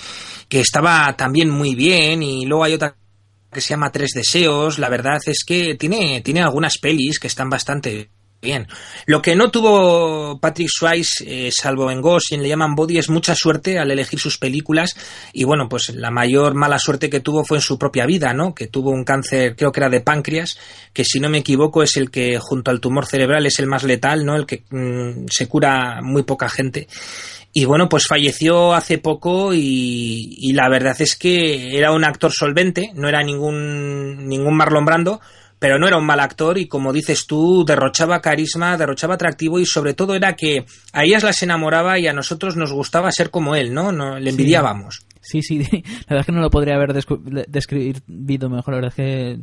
que 0.50 0.60
estaba 0.60 1.16
también 1.16 1.50
muy 1.50 1.76
bien 1.76 2.24
y 2.24 2.46
luego 2.46 2.66
hay 2.66 2.74
otra 2.74 2.98
que 3.54 3.62
se 3.62 3.70
llama 3.70 3.92
Tres 3.92 4.12
Deseos, 4.16 4.80
la 4.80 4.90
verdad 4.90 5.22
es 5.24 5.46
que 5.46 5.76
tiene, 5.76 6.22
tiene 6.22 6.42
algunas 6.42 6.80
pelis 6.80 7.20
que 7.20 7.28
están 7.28 7.52
bastante 7.52 8.10
bien. 8.44 8.68
Lo 9.08 9.22
que 9.22 9.36
no 9.36 9.50
tuvo 9.50 10.40
Patrick 10.40 10.70
Swayze, 10.70 11.24
eh, 11.26 11.52
salvo 11.52 11.90
en 11.90 12.02
Ghost 12.02 12.32
y 12.32 12.36
en 12.36 12.44
Le 12.44 12.50
llaman 12.50 12.76
Body, 12.76 13.00
es 13.00 13.10
mucha 13.10 13.34
suerte 13.34 13.80
al 13.80 13.90
elegir 13.90 14.20
sus 14.20 14.38
películas. 14.38 14.96
Y 15.32 15.46
bueno, 15.46 15.68
pues 15.68 15.90
la 15.96 16.12
mayor 16.12 16.54
mala 16.54 16.78
suerte 16.78 17.10
que 17.10 17.22
tuvo 17.22 17.44
fue 17.44 17.58
en 17.58 17.64
su 17.64 17.80
propia 17.80 18.06
vida, 18.06 18.34
¿no? 18.34 18.54
Que 18.54 18.68
tuvo 18.68 18.92
un 18.92 19.04
cáncer, 19.04 19.56
creo 19.56 19.72
que 19.72 19.80
era 19.80 19.90
de 19.90 20.02
páncreas, 20.02 20.60
que 20.94 21.06
si 21.06 21.20
no 21.20 21.30
me 21.30 21.40
equivoco 21.40 21.82
es 21.82 21.98
el 21.98 22.12
que, 22.12 22.38
junto 22.40 22.70
al 22.70 22.80
tumor 22.80 23.06
cerebral, 23.08 23.46
es 23.46 23.58
el 23.60 23.68
más 23.68 23.84
letal, 23.84 24.26
¿no? 24.26 24.36
El 24.36 24.46
que 24.46 24.64
mm, 24.70 25.26
se 25.30 25.48
cura 25.48 26.02
muy 26.04 26.24
poca 26.24 26.50
gente. 26.50 26.88
Y 27.56 27.66
bueno, 27.66 27.88
pues 27.88 28.08
falleció 28.08 28.74
hace 28.74 28.98
poco 28.98 29.54
y, 29.54 30.38
y, 30.40 30.54
la 30.54 30.70
verdad 30.70 30.96
es 31.00 31.16
que 31.16 31.78
era 31.78 31.92
un 31.92 32.04
actor 32.04 32.32
solvente, 32.32 32.92
no 32.96 33.08
era 33.08 33.22
ningún, 33.22 34.28
ningún 34.28 34.58
Marlon 34.58 34.86
Brando, 34.86 35.22
pero 35.64 35.80
no 35.80 35.88
era 35.88 35.96
un 35.98 36.06
mal 36.06 36.20
actor 36.20 36.58
y 36.58 36.68
como 36.68 36.92
dices 36.92 37.26
tú, 37.26 37.64
derrochaba 37.64 38.20
carisma, 38.20 38.76
derrochaba 38.76 39.14
atractivo 39.14 39.62
y 39.62 39.66
sobre 39.66 39.94
todo 39.94 40.14
era 40.14 40.36
que 40.36 40.66
a 40.92 41.06
ellas 41.06 41.24
las 41.24 41.42
enamoraba 41.42 41.98
y 41.98 42.06
a 42.06 42.12
nosotros 42.12 42.58
nos 42.58 42.74
gustaba 42.74 43.10
ser 43.14 43.30
como 43.30 43.56
él, 43.56 43.74
¿no? 43.74 43.94
no 43.94 44.20
le 44.20 44.32
envidiábamos. 44.32 45.06
Sí, 45.22 45.42
sí, 45.42 45.60
la 45.62 45.70
verdad 46.10 46.20
es 46.20 46.26
que 46.26 46.32
no 46.34 46.42
lo 46.42 46.50
podría 46.50 46.76
haber 46.76 46.92
descrito 46.92 48.50
mejor, 48.50 48.74
la 48.74 48.82
verdad 48.82 48.90
es 48.90 48.96
que 48.96 49.40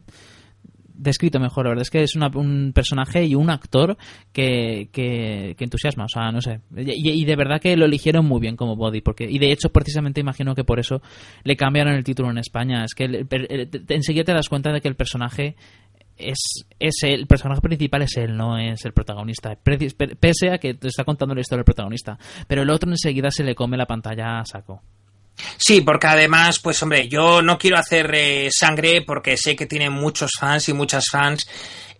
descrito 1.01 1.41
mejor, 1.41 1.65
la 1.65 1.71
verdad 1.71 1.83
es 1.83 1.91
que 1.91 2.03
es 2.03 2.15
un 2.15 2.73
personaje 2.75 3.25
y 3.25 3.35
un 3.35 3.49
actor 3.49 3.97
que, 4.33 4.91
que, 4.93 5.57
entusiasma, 5.59 6.05
o 6.05 6.09
sea, 6.09 6.31
no 6.31 6.43
sé. 6.43 6.61
Y, 6.77 7.25
de 7.25 7.37
verdad 7.37 7.61
que 7.61 7.77
lo 7.77 7.87
eligieron 7.87 8.27
muy 8.27 8.41
bien 8.41 8.57
como 8.57 8.77
Body, 8.77 9.01
porque 9.01 9.25
y 9.25 9.39
de 9.39 9.53
hecho 9.53 9.71
precisamente 9.71 10.21
imagino 10.21 10.55
que 10.55 10.65
por 10.65 10.79
eso 10.79 11.01
le 11.45 11.57
cambiaron 11.57 11.95
el 11.95 12.05
título 12.05 12.31
en 12.31 12.39
España. 12.39 12.85
Es 12.85 12.95
que 12.95 13.27
enseguida 13.89 14.25
te 14.25 14.35
das 14.35 14.49
cuenta 14.49 14.73
de 14.73 14.81
que 14.81 14.89
el 14.89 14.97
personaje 14.97 15.57
es, 16.21 16.65
es 16.79 16.95
el 17.03 17.27
personaje 17.27 17.61
principal 17.61 18.03
es 18.03 18.17
él, 18.17 18.37
no 18.37 18.59
es 18.59 18.85
el 18.85 18.93
protagonista. 18.93 19.57
Pese 19.57 20.51
a 20.51 20.59
que 20.59 20.75
te 20.75 20.89
está 20.89 21.05
contando 21.05 21.35
la 21.35 21.41
historia 21.41 21.61
del 21.61 21.65
protagonista. 21.65 22.19
Pero 22.47 22.63
el 22.63 22.71
otro 22.71 22.91
enseguida 22.91 23.31
se 23.31 23.45
le 23.45 23.55
come 23.55 23.77
la 23.77 23.87
pantalla 23.87 24.41
a 24.41 24.45
saco. 24.45 24.83
Sí, 25.57 25.81
porque 25.81 26.07
además, 26.07 26.59
pues 26.59 26.83
hombre, 26.83 27.09
yo 27.09 27.43
no 27.43 27.59
quiero 27.59 27.79
hacer 27.79 28.11
eh, 28.15 28.51
sangre 28.51 29.03
porque 29.03 29.37
sé 29.37 29.57
que 29.57 29.67
tiene 29.67 29.89
muchos 29.91 30.33
fans 30.39 30.69
y 30.69 30.73
muchas 30.73 31.07
fans 31.11 31.49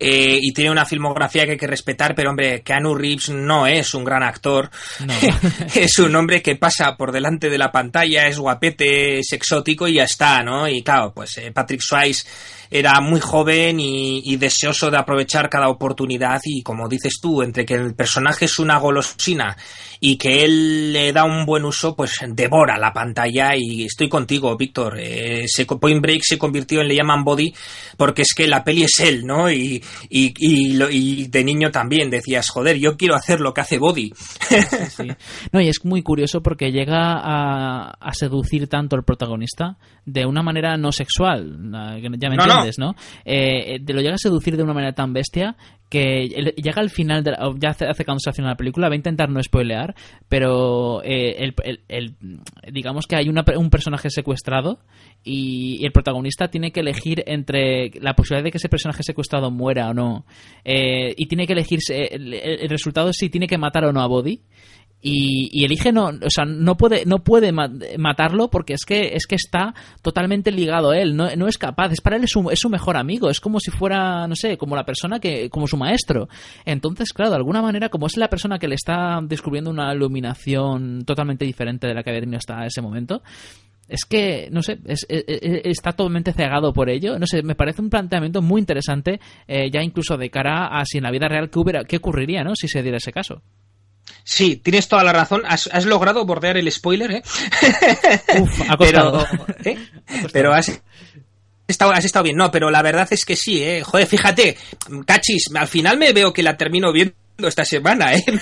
eh, 0.03 0.39
y 0.41 0.51
tiene 0.51 0.71
una 0.71 0.83
filmografía 0.83 1.45
que 1.45 1.51
hay 1.51 1.57
que 1.57 1.67
respetar, 1.67 2.15
pero 2.15 2.31
hombre, 2.31 2.63
Keanu 2.63 2.95
Reeves 2.95 3.29
no 3.29 3.67
es 3.67 3.93
un 3.93 4.03
gran 4.03 4.23
actor. 4.23 4.71
es 5.75 5.99
un 5.99 6.15
hombre 6.15 6.41
que 6.41 6.55
pasa 6.55 6.97
por 6.97 7.11
delante 7.11 7.51
de 7.51 7.59
la 7.59 7.71
pantalla, 7.71 8.25
es 8.25 8.39
guapete, 8.39 9.19
es 9.19 9.31
exótico 9.31 9.87
y 9.87 9.95
ya 9.95 10.05
está, 10.05 10.41
¿no? 10.41 10.67
Y 10.67 10.81
claro, 10.81 11.13
pues 11.13 11.37
eh, 11.37 11.51
Patrick 11.51 11.81
Swayze 11.83 12.25
era 12.71 13.01
muy 13.01 13.19
joven 13.19 13.81
y, 13.81 14.37
deseoso 14.37 14.89
de 14.89 14.97
aprovechar 14.97 15.49
cada 15.49 15.67
oportunidad 15.67 16.39
y 16.45 16.63
como 16.63 16.87
dices 16.87 17.19
tú, 17.21 17.43
entre 17.43 17.65
que 17.65 17.73
el 17.73 17.93
personaje 17.93 18.45
es 18.45 18.59
una 18.59 18.77
golosina 18.77 19.57
y 19.99 20.15
que 20.15 20.45
él 20.45 20.93
le 20.93 21.11
da 21.11 21.25
un 21.25 21.45
buen 21.45 21.65
uso, 21.65 21.95
pues 21.95 22.13
devora 22.29 22.77
la 22.77 22.93
pantalla 22.93 23.51
y 23.57 23.83
estoy 23.83 24.07
contigo, 24.07 24.55
Víctor. 24.55 24.97
Eh, 24.97 25.45
Point 25.81 26.01
Break 26.01 26.21
se 26.23 26.37
convirtió 26.37 26.79
en 26.79 26.87
Le 26.87 26.95
llaman 26.95 27.25
Body 27.25 27.53
porque 27.97 28.21
es 28.21 28.33
que 28.33 28.47
la 28.47 28.63
peli 28.63 28.83
es 28.83 28.99
él, 28.99 29.25
¿no? 29.25 29.51
Y, 29.51 29.83
y, 30.09 30.33
y, 30.37 31.27
de 31.27 31.43
niño 31.43 31.71
también 31.71 32.09
decías, 32.09 32.49
joder, 32.49 32.77
yo 32.77 32.97
quiero 32.97 33.15
hacer 33.15 33.39
lo 33.39 33.53
que 33.53 33.61
hace 33.61 33.77
Body. 33.77 34.11
No, 35.51 35.61
y 35.61 35.67
es 35.67 35.83
muy 35.83 36.03
curioso 36.03 36.41
porque 36.41 36.71
llega 36.71 37.13
a, 37.13 37.91
a 37.91 38.13
seducir 38.13 38.67
tanto 38.67 38.95
al 38.95 39.03
protagonista 39.03 39.77
de 40.05 40.25
una 40.25 40.41
manera 40.41 40.77
no 40.77 40.91
sexual, 40.91 41.57
ya 41.71 42.09
me 42.09 42.15
entiendes, 42.15 42.77
¿no? 42.79 42.95
Eh, 43.25 43.79
te 43.85 43.93
lo 43.93 44.01
llega 44.01 44.15
a 44.15 44.17
seducir 44.17 44.57
de 44.57 44.63
una 44.63 44.73
manera 44.73 44.93
tan 44.93 45.13
bestia 45.13 45.55
que 45.91 46.53
llega 46.55 46.81
al 46.81 46.89
final, 46.89 47.21
de 47.21 47.33
ya 47.59 47.71
hace, 47.71 47.85
hace 47.85 48.05
cuando 48.05 48.21
se 48.21 48.29
hace 48.29 48.41
la 48.41 48.55
película, 48.55 48.87
va 48.87 48.93
a 48.93 48.95
intentar 48.95 49.29
no 49.29 49.43
spoilear, 49.43 49.93
pero 50.29 51.03
eh, 51.03 51.51
el, 51.89 52.15
digamos 52.71 53.07
que 53.07 53.17
hay 53.17 53.27
un 53.27 53.69
personaje 53.69 54.09
secuestrado 54.09 54.79
y, 55.21 55.85
el 55.85 55.91
protagonista 55.91 56.47
tiene 56.47 56.71
que 56.71 56.79
elegir 56.79 57.25
entre 57.27 57.91
la 57.99 58.13
posibilidad 58.13 58.45
de 58.45 58.51
que 58.51 58.57
ese 58.57 58.69
personaje 58.69 59.03
secuestrado 59.03 59.51
muera 59.51 59.89
o 59.89 59.93
no, 59.93 60.25
eh, 60.63 61.13
y 61.17 61.25
tiene 61.27 61.45
que 61.45 61.53
elegirse, 61.53 62.05
el, 62.15 62.35
el, 62.35 62.69
resultado 62.69 63.09
es 63.09 63.17
si 63.17 63.29
tiene 63.29 63.47
que 63.47 63.57
matar 63.57 63.83
o 63.83 63.91
no 63.91 64.01
a 64.01 64.07
Body, 64.07 64.43
y, 65.01 65.63
elige 65.65 65.91
no 65.91 66.07
o 66.07 66.29
sea 66.29 66.45
no 66.45 66.77
puede 66.77 67.05
no 67.05 67.19
puede 67.23 67.51
matarlo 67.51 68.49
porque 68.49 68.73
es 68.73 68.85
que 68.85 69.15
es 69.15 69.25
que 69.25 69.35
está 69.35 69.73
totalmente 70.01 70.51
ligado 70.51 70.91
a 70.91 70.97
él 70.97 71.15
no, 71.15 71.35
no 71.35 71.47
es 71.47 71.57
capaz 71.57 71.91
es 71.91 72.01
para 72.01 72.17
él 72.17 72.23
es 72.23 72.31
su, 72.31 72.49
es 72.49 72.65
mejor 72.69 72.97
amigo 72.97 73.29
es 73.29 73.39
como 73.39 73.59
si 73.59 73.71
fuera 73.71 74.27
no 74.27 74.35
sé 74.35 74.57
como 74.57 74.75
la 74.75 74.85
persona 74.85 75.19
que 75.19 75.49
como 75.49 75.67
su 75.67 75.77
maestro 75.77 76.29
entonces 76.65 77.13
claro 77.13 77.31
de 77.31 77.37
alguna 77.37 77.61
manera 77.61 77.89
como 77.89 78.07
es 78.07 78.17
la 78.17 78.29
persona 78.29 78.59
que 78.59 78.67
le 78.67 78.75
está 78.75 79.19
descubriendo 79.23 79.69
una 79.69 79.93
iluminación 79.93 81.03
totalmente 81.05 81.45
diferente 81.45 81.87
de 81.87 81.93
la 81.93 82.03
que 82.03 82.11
había 82.11 82.21
tenido 82.21 82.37
hasta 82.37 82.65
ese 82.65 82.81
momento 82.81 83.21
es 83.87 84.05
que, 84.05 84.47
no 84.51 84.61
sé, 84.61 84.79
está 84.85 85.91
totalmente 85.91 86.31
cegado 86.31 86.71
por 86.71 86.89
ello. 86.89 87.19
No 87.19 87.27
sé, 87.27 87.43
me 87.43 87.55
parece 87.55 87.81
un 87.81 87.89
planteamiento 87.89 88.41
muy 88.41 88.61
interesante, 88.61 89.19
eh, 89.49 89.69
ya 89.69 89.83
incluso 89.83 90.15
de 90.15 90.29
cara 90.29 90.67
a 90.67 90.85
si 90.85 90.99
en 90.99 91.03
la 91.03 91.11
vida 91.11 91.27
real 91.27 91.49
qué, 91.49 91.59
hubiera, 91.59 91.83
qué 91.83 91.97
ocurriría, 91.97 92.41
¿no? 92.41 92.55
Si 92.55 92.69
se 92.69 92.83
diera 92.83 92.99
ese 92.99 93.11
caso. 93.11 93.41
Sí, 94.23 94.57
tienes 94.57 94.87
toda 94.87 95.03
la 95.03 95.13
razón. 95.13 95.43
Has, 95.45 95.85
logrado 95.85 96.25
bordear 96.25 96.57
el 96.57 96.71
spoiler, 96.71 97.11
¿eh? 97.11 97.23
Uf, 98.39 98.61
ha 98.69 98.77
costado. 98.77 99.25
¿eh? 99.65 99.77
Pero, 100.31 100.53
has, 100.53 100.81
estado, 101.67 101.91
has 101.91 102.05
estado 102.05 102.23
bien. 102.23 102.37
No, 102.37 102.51
pero 102.51 102.69
la 102.69 102.81
verdad 102.81 103.07
es 103.11 103.25
que 103.25 103.35
sí, 103.35 103.63
¿eh? 103.63 103.83
Joder, 103.83 104.07
fíjate, 104.07 104.57
cachis, 105.05 105.45
al 105.53 105.67
final 105.67 105.97
me 105.97 106.13
veo 106.13 106.31
que 106.31 106.43
la 106.43 106.55
termino 106.55 106.91
viendo 106.91 107.13
esta 107.47 107.65
semana, 107.65 108.13
¿eh? 108.15 108.23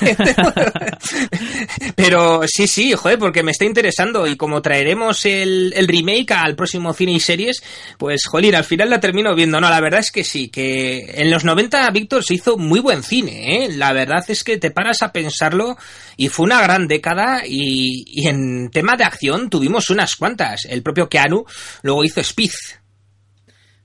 Pero 1.95 2.41
sí, 2.47 2.67
sí, 2.67 2.93
joder, 2.93 3.19
porque 3.19 3.43
me 3.43 3.51
está 3.51 3.65
interesando 3.65 4.27
y 4.27 4.35
como 4.35 4.61
traeremos 4.61 5.25
el, 5.25 5.73
remake 5.87 6.31
al 6.31 6.55
próximo 6.55 6.93
cine 6.93 7.13
y 7.13 7.19
series, 7.19 7.63
pues, 7.97 8.25
joder, 8.25 8.55
al 8.55 8.63
final 8.63 8.89
la 8.89 8.99
termino 8.99 9.35
viendo. 9.35 9.59
No, 9.59 9.69
la 9.69 9.81
verdad 9.81 9.99
es 9.99 10.11
que 10.11 10.23
sí, 10.23 10.49
que 10.49 11.13
en 11.15 11.31
los 11.31 11.43
90, 11.43 11.89
Víctor, 11.91 12.23
se 12.23 12.35
hizo 12.35 12.57
muy 12.57 12.79
buen 12.79 13.03
cine, 13.03 13.65
¿eh? 13.65 13.69
La 13.71 13.93
verdad 13.93 14.23
es 14.27 14.43
que 14.43 14.57
te 14.57 14.71
paras 14.71 15.01
a 15.01 15.11
pensarlo 15.11 15.77
y 16.17 16.29
fue 16.29 16.45
una 16.45 16.61
gran 16.61 16.87
década 16.87 17.43
y, 17.45 18.03
y 18.05 18.27
en 18.27 18.69
tema 18.71 18.95
de 18.95 19.03
acción 19.03 19.49
tuvimos 19.49 19.89
unas 19.89 20.15
cuantas. 20.15 20.65
El 20.69 20.83
propio 20.83 21.09
Keanu 21.09 21.45
luego 21.83 22.03
hizo 22.03 22.21
Speed, 22.21 22.51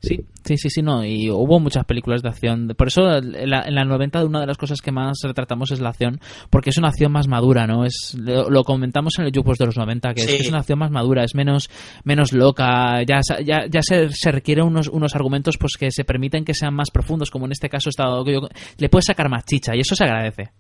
Sí, 0.05 0.27
sí, 0.45 0.57
sí, 0.57 0.71
sí, 0.71 0.83
no. 0.83 1.05
Y 1.05 1.31
hubo 1.31 1.61
muchas 1.61 1.85
películas 1.85 2.23
de 2.23 2.29
acción. 2.29 2.69
Por 2.77 2.89
eso 2.89 3.17
en 3.17 3.51
la, 3.51 3.65
en 3.67 3.75
90 3.75 4.25
una 4.25 4.41
de 4.41 4.47
las 4.47 4.59
cosas 4.59 4.81
que 4.81 4.93
más 4.93 5.19
retratamos 5.23 5.71
es 5.71 5.81
la 5.81 5.91
acción, 5.91 6.21
porque 6.51 6.71
es 6.71 6.79
una 6.79 6.89
acción 6.89 7.13
más 7.13 7.29
madura, 7.29 7.67
¿no? 7.67 7.85
Es 7.85 8.15
Lo, 8.19 8.65
comentamos 8.65 9.15
en 9.19 9.27
el 9.27 9.33
Jukebox 9.35 9.59
de 9.59 9.67
los 9.67 9.77
90, 9.77 10.15
que 10.15 10.23
es, 10.23 10.49
una 10.49 10.59
acción 10.59 10.79
más 10.79 10.91
madura, 10.91 11.25
es 11.25 11.35
menos, 11.35 11.69
menos 12.05 12.33
loca, 12.33 13.03
ya, 13.03 13.21
ya, 13.45 13.67
ya 13.69 13.83
se, 13.83 14.11
se 14.11 14.33
requieren 14.33 14.65
unos, 14.65 14.89
unos 14.89 15.15
argumentos 15.15 15.57
pues 15.59 15.77
que 15.79 15.91
se 15.91 16.05
permiten 16.05 16.45
que 16.45 16.55
sean 16.55 16.75
más 16.75 16.91
profundos, 16.91 17.31
como 17.31 17.47
en 17.47 17.53
este 17.53 17.69
caso 17.69 17.91
estado, 17.91 18.25
le 18.25 18.89
puedes 18.89 19.07
sacar 19.07 19.29
más 19.29 19.45
chicha 19.45 19.75
y 19.75 19.81
eso 19.81 19.95
se 19.95 20.05
agradece. 20.05 20.51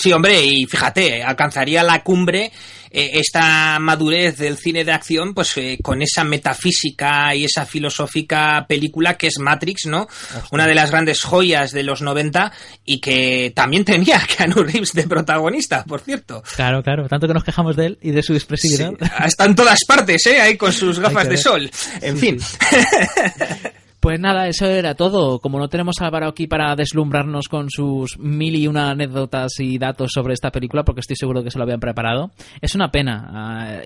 Sí, 0.00 0.12
hombre, 0.14 0.42
y 0.42 0.64
fíjate, 0.64 1.22
alcanzaría 1.22 1.82
la 1.82 2.02
cumbre 2.02 2.50
eh, 2.90 3.20
esta 3.20 3.78
madurez 3.78 4.38
del 4.38 4.56
cine 4.56 4.82
de 4.82 4.92
acción, 4.92 5.34
pues 5.34 5.54
eh, 5.58 5.78
con 5.82 6.00
esa 6.00 6.24
metafísica 6.24 7.34
y 7.34 7.44
esa 7.44 7.66
filosófica 7.66 8.64
película 8.66 9.18
que 9.18 9.26
es 9.26 9.38
Matrix, 9.38 9.84
¿no? 9.86 10.08
Una 10.52 10.66
de 10.66 10.74
las 10.74 10.90
grandes 10.90 11.22
joyas 11.22 11.70
de 11.72 11.82
los 11.82 12.00
90 12.00 12.50
y 12.86 12.98
que 12.98 13.52
también 13.54 13.84
tenía 13.84 14.16
a 14.16 14.26
Keanu 14.36 14.62
Reeves 14.62 14.94
de 14.94 15.06
protagonista, 15.06 15.84
por 15.84 16.00
cierto. 16.00 16.42
Claro, 16.56 16.82
claro, 16.82 17.06
tanto 17.06 17.28
que 17.28 17.34
nos 17.34 17.44
quejamos 17.44 17.76
de 17.76 17.86
él 17.86 17.98
y 18.00 18.10
de 18.10 18.22
su 18.22 18.32
expresividad. 18.32 18.92
está 19.24 19.44
en 19.44 19.54
todas 19.54 19.84
partes, 19.86 20.26
¿eh? 20.26 20.40
Ahí 20.40 20.56
con 20.56 20.72
sus 20.80 20.98
gafas 20.98 21.28
de 21.28 21.36
sol. 21.36 21.70
En 22.00 22.16
fin. 22.16 22.38
Pues 24.00 24.18
nada, 24.18 24.48
eso 24.48 24.64
era 24.64 24.94
todo. 24.94 25.40
Como 25.40 25.58
no 25.58 25.68
tenemos 25.68 25.96
a 26.00 26.06
Álvaro 26.06 26.26
aquí 26.26 26.46
para 26.46 26.74
deslumbrarnos 26.74 27.48
con 27.48 27.68
sus 27.68 28.18
mil 28.18 28.56
y 28.56 28.66
una 28.66 28.90
anécdotas 28.90 29.60
y 29.60 29.76
datos 29.76 30.12
sobre 30.14 30.32
esta 30.32 30.50
película, 30.50 30.84
porque 30.84 31.00
estoy 31.00 31.16
seguro 31.16 31.44
que 31.44 31.50
se 31.50 31.58
lo 31.58 31.64
habían 31.64 31.80
preparado, 31.80 32.30
es 32.62 32.74
una 32.74 32.90
pena. 32.90 33.28
Ah, 33.30 33.80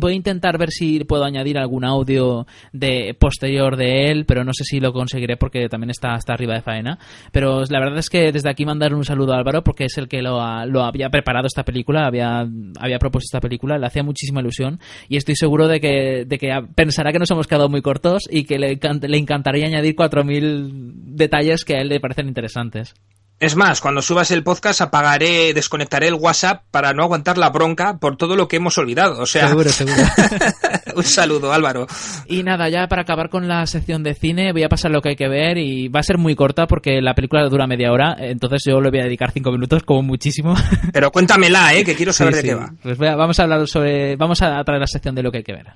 voy 0.00 0.12
a 0.12 0.16
intentar 0.16 0.58
ver 0.58 0.70
si 0.70 1.04
puedo 1.04 1.22
añadir 1.22 1.56
algún 1.56 1.84
audio 1.84 2.48
de 2.72 3.16
posterior 3.16 3.76
de 3.76 4.10
él, 4.10 4.24
pero 4.26 4.42
no 4.42 4.52
sé 4.52 4.64
si 4.64 4.80
lo 4.80 4.92
conseguiré 4.92 5.36
porque 5.36 5.68
también 5.68 5.90
está 5.90 6.14
hasta 6.14 6.32
arriba 6.32 6.54
de 6.54 6.62
faena. 6.62 6.98
Pero 7.30 7.62
la 7.68 7.78
verdad 7.78 7.98
es 7.98 8.10
que 8.10 8.32
desde 8.32 8.50
aquí 8.50 8.66
mandar 8.66 8.92
un 8.92 9.04
saludo 9.04 9.34
a 9.34 9.38
Álvaro 9.38 9.62
porque 9.62 9.84
es 9.84 9.96
el 9.98 10.08
que 10.08 10.20
lo, 10.20 10.40
había 10.40 11.10
preparado 11.10 11.46
esta 11.46 11.62
película, 11.62 12.06
había, 12.06 12.44
había 12.80 12.98
propuesto 12.98 13.26
esta 13.26 13.40
película, 13.40 13.78
le 13.78 13.86
hacía 13.86 14.02
muchísima 14.02 14.40
ilusión 14.40 14.80
y 15.08 15.16
estoy 15.16 15.36
seguro 15.36 15.68
de 15.68 15.78
que, 15.78 16.24
de 16.26 16.38
que 16.38 16.50
pensará 16.74 17.12
que 17.12 17.20
nos 17.20 17.30
hemos 17.30 17.46
quedado 17.46 17.68
muy 17.68 17.82
cortos 17.82 18.28
y 18.28 18.42
que 18.42 18.58
le, 18.58 18.80
le 19.06 19.27
encantaría 19.28 19.66
añadir 19.66 19.94
4.000 19.94 20.70
detalles 21.16 21.64
que 21.64 21.76
a 21.76 21.80
él 21.80 21.88
le 21.88 22.00
parecen 22.00 22.28
interesantes. 22.28 22.94
Es 23.40 23.54
más, 23.54 23.80
cuando 23.80 24.02
subas 24.02 24.32
el 24.32 24.42
podcast 24.42 24.80
apagaré, 24.80 25.54
desconectaré 25.54 26.08
el 26.08 26.14
WhatsApp 26.14 26.64
para 26.72 26.92
no 26.92 27.04
aguantar 27.04 27.38
la 27.38 27.50
bronca 27.50 27.98
por 27.98 28.16
todo 28.16 28.34
lo 28.34 28.48
que 28.48 28.56
hemos 28.56 28.76
olvidado. 28.78 29.22
O 29.22 29.26
sea, 29.26 29.46
seguro, 29.46 29.70
seguro. 29.70 30.02
un 30.96 31.04
saludo, 31.04 31.52
Álvaro. 31.52 31.86
Y 32.26 32.42
nada, 32.42 32.68
ya 32.68 32.88
para 32.88 33.02
acabar 33.02 33.28
con 33.28 33.46
la 33.46 33.64
sección 33.66 34.02
de 34.02 34.14
cine, 34.14 34.52
voy 34.52 34.64
a 34.64 34.68
pasar 34.68 34.90
lo 34.90 35.00
que 35.02 35.10
hay 35.10 35.16
que 35.16 35.28
ver 35.28 35.56
y 35.56 35.86
va 35.86 36.00
a 36.00 36.02
ser 36.02 36.18
muy 36.18 36.34
corta 36.34 36.66
porque 36.66 37.00
la 37.00 37.14
película 37.14 37.48
dura 37.48 37.68
media 37.68 37.92
hora, 37.92 38.16
entonces 38.18 38.64
yo 38.66 38.80
le 38.80 38.90
voy 38.90 38.98
a 38.98 39.04
dedicar 39.04 39.30
cinco 39.30 39.52
minutos 39.52 39.84
como 39.84 40.02
muchísimo. 40.02 40.56
Pero 40.92 41.12
cuéntamela, 41.12 41.74
eh, 41.74 41.84
que 41.84 41.94
quiero 41.94 42.12
saber 42.12 42.34
de 42.34 42.42
qué 42.42 42.54
va. 42.56 42.72
Pues 42.82 42.98
vamos 42.98 43.38
a 43.38 43.44
hablar 43.44 43.68
sobre, 43.68 44.16
vamos 44.16 44.42
a 44.42 44.64
traer 44.64 44.80
la 44.80 44.88
sección 44.88 45.14
de 45.14 45.22
lo 45.22 45.30
que 45.30 45.38
hay 45.38 45.44
que 45.44 45.52
ver. 45.52 45.66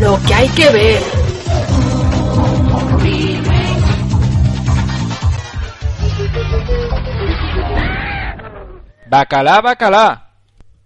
Lo 0.00 0.18
que 0.26 0.34
hay 0.34 0.48
que 0.48 0.68
ver. 0.70 1.02
Bacalá, 9.08 9.60
bacalá. 9.60 10.29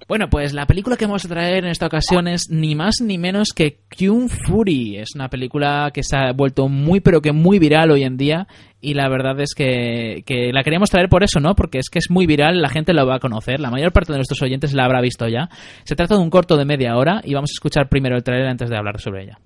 Bueno, 0.06 0.28
pues 0.28 0.52
la 0.52 0.66
película 0.66 0.96
que 0.96 1.06
vamos 1.06 1.24
a 1.24 1.28
traer 1.28 1.64
en 1.64 1.70
esta 1.70 1.86
ocasión 1.86 2.28
es 2.28 2.50
ni 2.50 2.74
más 2.74 2.96
ni 3.00 3.16
menos 3.16 3.48
que 3.54 3.78
Kung 3.96 4.28
Fury. 4.28 4.98
Es 4.98 5.14
una 5.14 5.30
película 5.30 5.90
que 5.94 6.02
se 6.02 6.16
ha 6.16 6.32
vuelto 6.32 6.68
muy 6.68 7.00
pero 7.00 7.22
que 7.22 7.32
muy 7.32 7.58
viral 7.58 7.90
hoy 7.90 8.04
en 8.04 8.18
día 8.18 8.46
y 8.82 8.92
la 8.92 9.08
verdad 9.08 9.40
es 9.40 9.54
que, 9.54 10.22
que, 10.26 10.52
la 10.52 10.62
queríamos 10.62 10.90
traer 10.90 11.08
por 11.08 11.24
eso, 11.24 11.40
¿no? 11.40 11.54
Porque 11.54 11.78
es 11.78 11.88
que 11.88 11.98
es 11.98 12.10
muy 12.10 12.26
viral, 12.26 12.60
la 12.60 12.68
gente 12.68 12.92
lo 12.92 13.06
va 13.06 13.16
a 13.16 13.18
conocer, 13.18 13.60
la 13.60 13.70
mayor 13.70 13.92
parte 13.92 14.12
de 14.12 14.18
nuestros 14.18 14.42
oyentes 14.42 14.74
la 14.74 14.84
habrá 14.84 15.00
visto 15.00 15.26
ya. 15.26 15.48
Se 15.84 15.96
trata 15.96 16.16
de 16.16 16.20
un 16.20 16.28
corto 16.28 16.58
de 16.58 16.66
media 16.66 16.96
hora 16.96 17.22
y 17.24 17.32
vamos 17.32 17.50
a 17.50 17.56
escuchar 17.56 17.88
primero 17.88 18.16
el 18.16 18.22
trailer 18.22 18.48
antes 18.48 18.68
de 18.68 18.76
hablar 18.76 19.00
sobre 19.00 19.24
ella. 19.24 19.38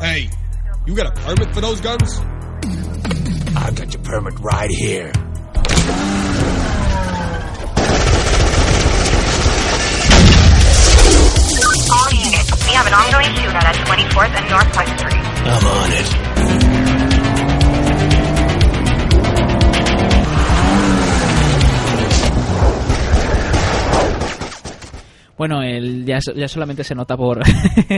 Hey, 0.00 0.30
you 0.86 0.94
got 0.94 1.06
a 1.06 1.12
permit 1.26 1.52
for 1.52 1.60
those 1.60 1.80
guns? 1.80 2.22
I've 3.62 3.74
got 3.74 3.92
your 3.92 4.02
permit 4.02 4.40
right 4.40 4.70
here. 4.70 5.12
All 11.92 12.10
units, 12.12 12.50
we 12.66 12.72
have 12.72 12.86
an 12.86 12.94
ongoing 12.94 13.34
shootout 13.36 13.64
at 13.64 13.74
24th 13.86 14.34
and 14.38 14.50
Northwest 14.50 14.98
Street. 14.98 15.24
I'm 15.44 15.66
on 15.66 15.92
it. 15.92 16.59
Bueno, 25.40 25.62
el, 25.62 26.04
ya, 26.04 26.18
ya, 26.36 26.48
solamente 26.48 26.84
se 26.84 26.94
nota 26.94 27.16
por, 27.16 27.40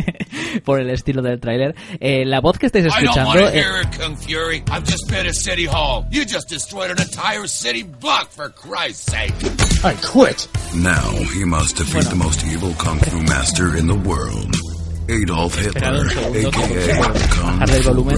por 0.64 0.78
el 0.78 0.90
estilo 0.90 1.22
del 1.22 1.40
tráiler. 1.40 1.74
Eh, 1.98 2.24
la 2.24 2.40
voz 2.40 2.56
que 2.56 2.66
estáis 2.66 2.84
escuchando... 2.84 3.32
I 3.32 3.36
don't 3.36 3.52
hear 3.52 3.80
it, 3.80 3.98
Kung 3.98 4.14
Fury. 4.14 4.62
I've 4.70 4.84
just 4.84 5.08
been 5.08 5.26
at 5.26 5.34
City 5.34 5.66
Hall. 5.66 6.06
You 6.12 6.24
just 6.24 6.48
destroyed 6.48 6.92
an 6.92 7.02
entire 7.02 7.48
city 7.48 7.82
block, 7.82 8.30
for 8.30 8.48
Christ's 8.50 9.10
sake. 9.10 9.34
I 9.82 9.94
quit. 10.06 10.46
Now 10.76 11.10
he 11.34 11.44
must 11.44 11.78
defeat 11.78 12.04
bueno. 12.04 12.10
the 12.10 12.16
most 12.16 12.46
evil 12.46 12.72
Kung 12.74 13.00
Fu 13.00 13.20
master 13.22 13.76
in 13.76 13.88
the 13.88 13.96
world. 13.96 14.71
Adolf 15.08 15.58
Hitler, 15.60 15.94
a.k.a. 15.94 17.42
Bajar 17.42 17.70
el 17.70 17.82
volumen, 17.82 18.16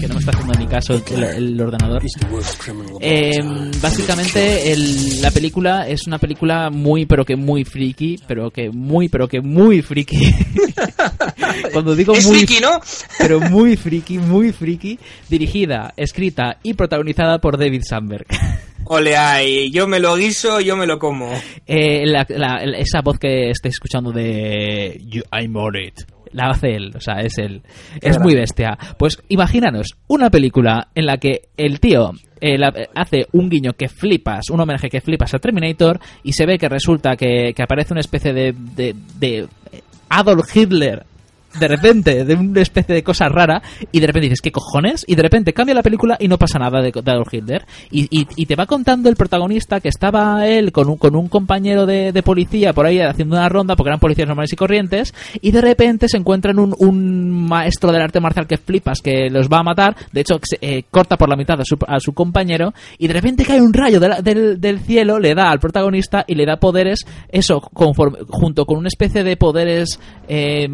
que 0.00 0.06
no 0.06 0.14
me 0.14 0.20
está 0.20 0.30
haciendo 0.32 0.52
ni 0.58 0.66
caso 0.66 0.94
el, 0.94 1.22
el 1.24 1.60
ordenador. 1.60 2.02
Eh, 3.00 3.32
básicamente, 3.80 4.72
el, 4.72 5.22
la 5.22 5.30
película 5.30 5.88
es 5.88 6.06
una 6.06 6.18
película 6.18 6.70
muy, 6.70 7.06
pero 7.06 7.24
que 7.24 7.36
muy 7.36 7.64
friki, 7.64 8.20
pero 8.26 8.50
que 8.50 8.70
muy, 8.70 9.08
pero 9.08 9.28
que 9.28 9.40
muy 9.40 9.82
friki. 9.82 10.34
Cuando 11.72 11.96
digo 11.96 12.14
es 12.14 12.26
muy 12.26 12.38
friki, 12.38 12.60
¿no? 12.60 12.80
pero 13.18 13.40
muy 13.40 13.76
friki, 13.76 14.18
muy 14.18 14.52
friki, 14.52 14.98
dirigida, 15.28 15.92
escrita 15.96 16.58
y 16.62 16.74
protagonizada 16.74 17.38
por 17.38 17.58
David 17.58 17.82
Sandberg. 17.88 18.26
Ole, 18.92 19.16
ay, 19.16 19.70
yo 19.70 19.86
me 19.86 20.00
lo 20.00 20.16
guiso, 20.16 20.60
yo 20.60 20.76
me 20.76 20.84
lo 20.84 20.98
como. 20.98 21.30
Eh, 21.66 22.04
la, 22.06 22.26
la, 22.28 22.56
esa 22.76 23.02
voz 23.02 23.18
que 23.20 23.50
estáis 23.50 23.74
escuchando 23.74 24.10
de 24.10 25.00
you, 25.04 25.22
I'm 25.30 25.54
on 25.54 25.76
it, 25.76 26.00
la 26.32 26.50
hace 26.50 26.74
él, 26.74 26.92
o 26.94 27.00
sea, 27.00 27.20
es 27.20 27.38
él. 27.38 27.62
Es 28.00 28.18
muy 28.18 28.34
bestia. 28.34 28.78
Pues 28.98 29.22
imaginaros 29.28 29.96
una 30.08 30.30
película 30.30 30.88
en 30.94 31.06
la 31.06 31.18
que 31.18 31.48
el 31.56 31.80
tío 31.80 32.12
eh, 32.40 32.58
la, 32.58 32.72
hace 32.94 33.26
un 33.32 33.48
guiño 33.48 33.72
que 33.74 33.88
flipas, 33.88 34.50
un 34.50 34.60
homenaje 34.60 34.88
que 34.88 35.00
flipas 35.00 35.34
a 35.34 35.38
Terminator 35.38 36.00
y 36.22 36.32
se 36.32 36.46
ve 36.46 36.58
que 36.58 36.68
resulta 36.68 37.16
que, 37.16 37.52
que 37.54 37.62
aparece 37.62 37.92
una 37.92 38.00
especie 38.00 38.32
de, 38.32 38.54
de, 38.76 38.94
de 39.18 39.48
Adolf 40.08 40.56
Hitler 40.56 41.04
de 41.58 41.68
repente, 41.68 42.24
de 42.24 42.34
una 42.34 42.60
especie 42.60 42.94
de 42.94 43.02
cosa 43.02 43.28
rara, 43.28 43.62
y 43.90 43.98
de 43.98 44.06
repente 44.06 44.26
dices, 44.26 44.40
¿qué 44.40 44.52
cojones? 44.52 45.04
Y 45.06 45.16
de 45.16 45.22
repente 45.22 45.52
cambia 45.52 45.74
la 45.74 45.82
película 45.82 46.16
y 46.20 46.28
no 46.28 46.38
pasa 46.38 46.58
nada 46.58 46.80
de, 46.80 46.92
de 46.92 47.10
Adolf 47.10 47.32
Hitler. 47.32 47.66
Y, 47.90 48.06
y, 48.10 48.26
y, 48.36 48.46
te 48.46 48.54
va 48.54 48.66
contando 48.66 49.08
el 49.08 49.16
protagonista 49.16 49.80
que 49.80 49.88
estaba 49.88 50.46
él 50.46 50.70
con 50.70 50.88
un, 50.88 50.96
con 50.96 51.16
un 51.16 51.28
compañero 51.28 51.86
de, 51.86 52.12
de, 52.12 52.22
policía 52.22 52.72
por 52.72 52.86
ahí 52.86 53.00
haciendo 53.00 53.36
una 53.36 53.48
ronda, 53.48 53.74
porque 53.74 53.90
eran 53.90 54.00
policías 54.00 54.28
normales 54.28 54.52
y 54.52 54.56
corrientes, 54.56 55.14
y 55.40 55.50
de 55.50 55.60
repente 55.60 56.08
se 56.08 56.18
encuentran 56.18 56.58
un, 56.58 56.74
un 56.78 57.30
maestro 57.48 57.90
del 57.90 58.02
arte 58.02 58.20
marcial 58.20 58.46
que 58.46 58.56
flipas, 58.56 59.00
que 59.00 59.28
los 59.30 59.48
va 59.48 59.58
a 59.58 59.64
matar, 59.64 59.96
de 60.12 60.20
hecho 60.20 60.38
eh, 60.60 60.84
corta 60.90 61.16
por 61.16 61.28
la 61.28 61.36
mitad 61.36 61.60
a 61.60 61.64
su, 61.64 61.76
a 61.86 61.98
su, 61.98 62.12
compañero, 62.12 62.72
y 62.98 63.08
de 63.08 63.14
repente 63.14 63.44
cae 63.44 63.60
un 63.60 63.72
rayo 63.72 63.98
del, 63.98 64.60
del, 64.60 64.80
cielo, 64.80 65.18
le 65.18 65.34
da 65.34 65.50
al 65.50 65.58
protagonista 65.58 66.24
y 66.26 66.34
le 66.34 66.46
da 66.46 66.58
poderes, 66.58 67.00
eso, 67.28 67.60
conforme, 67.60 68.18
junto 68.28 68.64
con 68.66 68.78
una 68.78 68.88
especie 68.88 69.24
de 69.24 69.36
poderes... 69.36 69.98
Eh, 70.28 70.68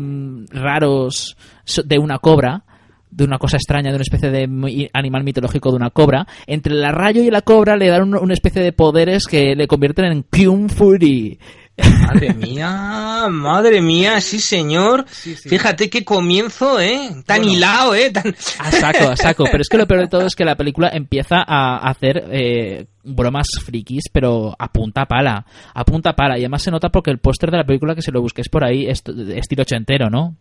raros 0.67 1.37
de 1.85 1.99
una 1.99 2.19
cobra, 2.19 2.65
de 3.11 3.25
una 3.25 3.39
cosa 3.39 3.57
extraña, 3.57 3.91
de 3.91 3.97
una 3.97 4.03
especie 4.03 4.31
de 4.31 4.91
animal 4.93 5.25
mitológico 5.25 5.71
de 5.71 5.77
una 5.77 5.91
cobra. 5.91 6.27
Entre 6.47 6.75
la 6.75 6.93
rayo 6.93 7.23
y 7.23 7.31
la 7.31 7.43
cobra 7.43 7.77
le 7.77 7.89
dan 7.89 8.15
una 8.15 8.35
especie 8.35 8.63
de 8.63 8.73
poderes 8.73 9.27
que 9.27 9.55
le 9.55 9.67
convierten 9.67 10.07
en 10.07 10.23
Kung 10.23 10.69
Fury. 10.69 11.39
Madre 11.77 12.33
mía, 12.33 13.27
madre 13.31 13.83
mía, 13.83 14.21
sí 14.21 14.41
señor. 14.41 15.05
Sí, 15.11 15.37
sí. 15.37 15.49
Fíjate 15.49 15.91
qué 15.91 16.05
comienzo, 16.05 16.81
¿eh? 16.81 17.11
Tan 17.27 17.39
bueno, 17.39 17.53
hilado, 17.53 17.95
¿eh? 17.95 18.11
Tan... 18.11 18.35
A 18.59 18.71
saco, 18.71 19.11
a 19.11 19.17
saco. 19.17 19.45
Pero 19.45 19.61
es 19.61 19.69
que 19.69 19.77
lo 19.77 19.87
peor 19.87 20.01
de 20.01 20.09
todo 20.09 20.27
es 20.27 20.35
que 20.35 20.45
la 20.45 20.57
película 20.57 20.89
empieza 20.89 21.45
a 21.47 21.79
hacer 21.89 22.25
eh, 22.31 22.87
bromas 23.05 23.49
frikis, 23.63 24.05
pero 24.11 24.57
a 24.59 24.73
punta 24.73 25.05
pala. 25.05 25.45
A 25.75 25.85
punta 25.85 26.15
pala. 26.15 26.39
Y 26.39 26.43
además 26.43 26.63
se 26.63 26.71
nota 26.71 26.89
porque 26.89 27.11
el 27.11 27.19
póster 27.19 27.51
de 27.51 27.59
la 27.59 27.67
película, 27.67 27.95
que 27.95 28.03
se 28.03 28.13
lo 28.13 28.23
busques 28.23 28.49
por 28.49 28.65
ahí, 28.65 28.87
es 28.87 29.03
estilo 29.35 29.63
ochentero, 29.63 30.09
¿no? 30.09 30.37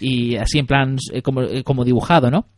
Y 0.00 0.36
así 0.36 0.58
en 0.58 0.66
plan 0.66 0.96
eh, 1.12 1.22
como, 1.22 1.42
como 1.64 1.84
dibujado, 1.84 2.30
¿no? 2.30 2.48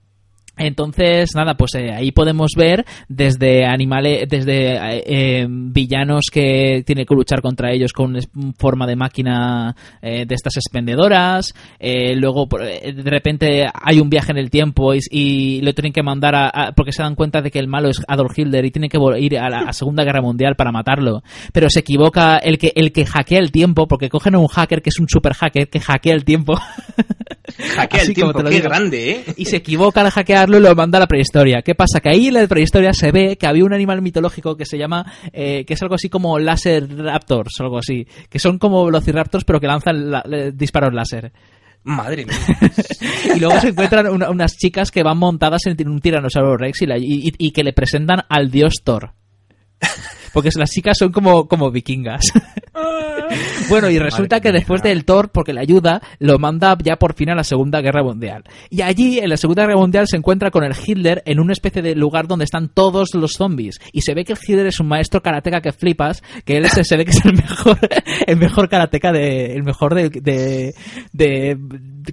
Entonces, 0.58 1.30
nada, 1.34 1.54
pues 1.54 1.74
eh, 1.76 1.92
ahí 1.92 2.12
podemos 2.12 2.52
ver 2.56 2.84
desde 3.08 3.64
animales, 3.64 4.28
desde 4.28 4.76
eh, 5.06 5.46
villanos 5.48 6.26
que 6.32 6.82
tiene 6.84 7.06
que 7.06 7.14
luchar 7.14 7.40
contra 7.40 7.72
ellos 7.72 7.92
con 7.92 8.16
forma 8.58 8.86
de 8.86 8.96
máquina 8.96 9.74
eh, 10.02 10.26
de 10.26 10.34
estas 10.34 10.56
expendedoras. 10.56 11.54
luego, 11.80 12.46
de 12.50 13.10
repente, 13.10 13.66
hay 13.72 14.00
un 14.00 14.10
viaje 14.10 14.32
en 14.32 14.38
el 14.38 14.50
tiempo 14.50 14.92
y, 14.94 15.60
lo 15.62 15.72
tienen 15.74 15.92
que 15.92 16.02
mandar 16.02 16.34
a, 16.34 16.72
porque 16.74 16.92
se 16.92 17.02
dan 17.02 17.14
cuenta 17.14 17.40
de 17.40 17.50
que 17.50 17.58
el 17.58 17.68
malo 17.68 17.88
es 17.88 18.02
Adolf 18.08 18.36
Hitler 18.36 18.64
y 18.64 18.70
tienen 18.70 18.90
que 18.90 18.98
ir 19.18 19.38
a 19.38 19.48
la 19.48 19.72
Segunda 19.72 20.04
Guerra 20.04 20.22
Mundial 20.22 20.56
para 20.56 20.72
matarlo. 20.72 21.22
Pero 21.52 21.70
se 21.70 21.80
equivoca 21.80 22.36
el 22.38 22.58
que, 22.58 22.72
el 22.74 22.92
que 22.92 23.06
hackea 23.06 23.38
el 23.38 23.52
tiempo, 23.52 23.86
porque 23.86 24.08
cogen 24.08 24.34
a 24.34 24.38
un 24.38 24.48
hacker 24.48 24.82
que 24.82 24.90
es 24.90 24.98
un 24.98 25.08
super 25.08 25.34
hacker 25.34 25.68
que 25.68 25.80
hackea 25.80 26.14
el 26.14 26.24
tiempo. 26.24 26.58
Hackea 27.76 28.02
el 28.02 28.14
tiempo, 28.14 28.42
qué 28.44 28.60
grande, 28.60 29.10
¿eh? 29.10 29.24
Y 29.36 29.46
se 29.46 29.56
equivoca 29.56 30.00
al 30.00 30.10
hackearlo 30.10 30.58
y 30.58 30.60
lo 30.60 30.74
manda 30.74 30.98
a 30.98 31.00
la 31.00 31.06
prehistoria. 31.06 31.62
¿Qué 31.62 31.74
pasa? 31.74 32.00
Que 32.00 32.10
ahí 32.10 32.28
en 32.28 32.34
la 32.34 32.46
prehistoria 32.46 32.92
se 32.92 33.12
ve 33.12 33.36
que 33.36 33.46
había 33.46 33.64
un 33.64 33.72
animal 33.72 34.02
mitológico 34.02 34.56
que 34.56 34.64
se 34.64 34.78
llama, 34.78 35.12
eh, 35.32 35.64
que 35.64 35.74
es 35.74 35.82
algo 35.82 35.94
así 35.94 36.08
como 36.08 36.38
láser 36.38 36.88
raptors 36.96 37.60
o 37.60 37.64
algo 37.64 37.78
así, 37.78 38.06
que 38.28 38.38
son 38.38 38.58
como 38.58 38.84
velociraptors 38.84 39.44
pero 39.44 39.60
que 39.60 39.66
lanzan 39.66 40.22
disparos 40.54 40.92
láser. 40.92 41.32
Madre 41.84 42.26
mía. 42.26 42.36
y 43.36 43.40
luego 43.40 43.60
se 43.60 43.68
encuentran 43.68 44.08
unas 44.08 44.56
chicas 44.56 44.90
que 44.90 45.02
van 45.02 45.18
montadas 45.18 45.62
en 45.66 45.88
un 45.88 46.00
tiranosaurio 46.00 46.56
rex 46.56 46.80
y 46.82 47.50
que 47.52 47.64
le 47.64 47.72
presentan 47.72 48.22
al 48.28 48.50
dios 48.50 48.82
Thor. 48.84 49.14
Porque 50.32 50.50
las 50.56 50.70
chicas 50.70 50.96
son 50.98 51.12
como, 51.12 51.48
como 51.48 51.70
vikingas. 51.70 52.24
bueno, 53.68 53.90
y 53.90 53.98
resulta 53.98 54.40
que 54.40 54.52
después 54.52 54.82
del 54.82 55.04
Thor, 55.04 55.30
porque 55.30 55.52
le 55.52 55.60
ayuda, 55.60 56.00
lo 56.18 56.38
manda 56.38 56.76
ya 56.82 56.96
por 56.96 57.14
fin 57.14 57.30
a 57.30 57.34
la 57.34 57.44
Segunda 57.44 57.80
Guerra 57.80 58.02
Mundial. 58.02 58.44
Y 58.70 58.82
allí, 58.82 59.18
en 59.18 59.30
la 59.30 59.36
Segunda 59.36 59.62
Guerra 59.62 59.78
Mundial, 59.78 60.06
se 60.08 60.16
encuentra 60.16 60.50
con 60.50 60.64
el 60.64 60.74
Hitler 60.74 61.22
en 61.26 61.40
una 61.40 61.52
especie 61.52 61.82
de 61.82 61.94
lugar 61.94 62.26
donde 62.26 62.44
están 62.44 62.68
todos 62.68 63.14
los 63.14 63.32
zombies. 63.32 63.78
Y 63.92 64.02
se 64.02 64.14
ve 64.14 64.24
que 64.24 64.32
el 64.32 64.38
Hitler 64.40 64.66
es 64.66 64.80
un 64.80 64.88
maestro 64.88 65.22
karateca 65.22 65.60
que 65.60 65.72
flipas, 65.72 66.22
que 66.44 66.56
él 66.56 66.66
se, 66.68 66.96
ve 66.96 67.04
que 67.04 67.10
es 67.12 67.24
el 67.24 67.34
mejor, 67.34 67.78
el 68.26 68.36
mejor 68.36 68.68
karateca 68.68 69.12
de, 69.12 69.54
el 69.54 69.62
mejor 69.62 69.94
de, 69.94 70.10
de, 70.10 70.74
de 71.12 71.58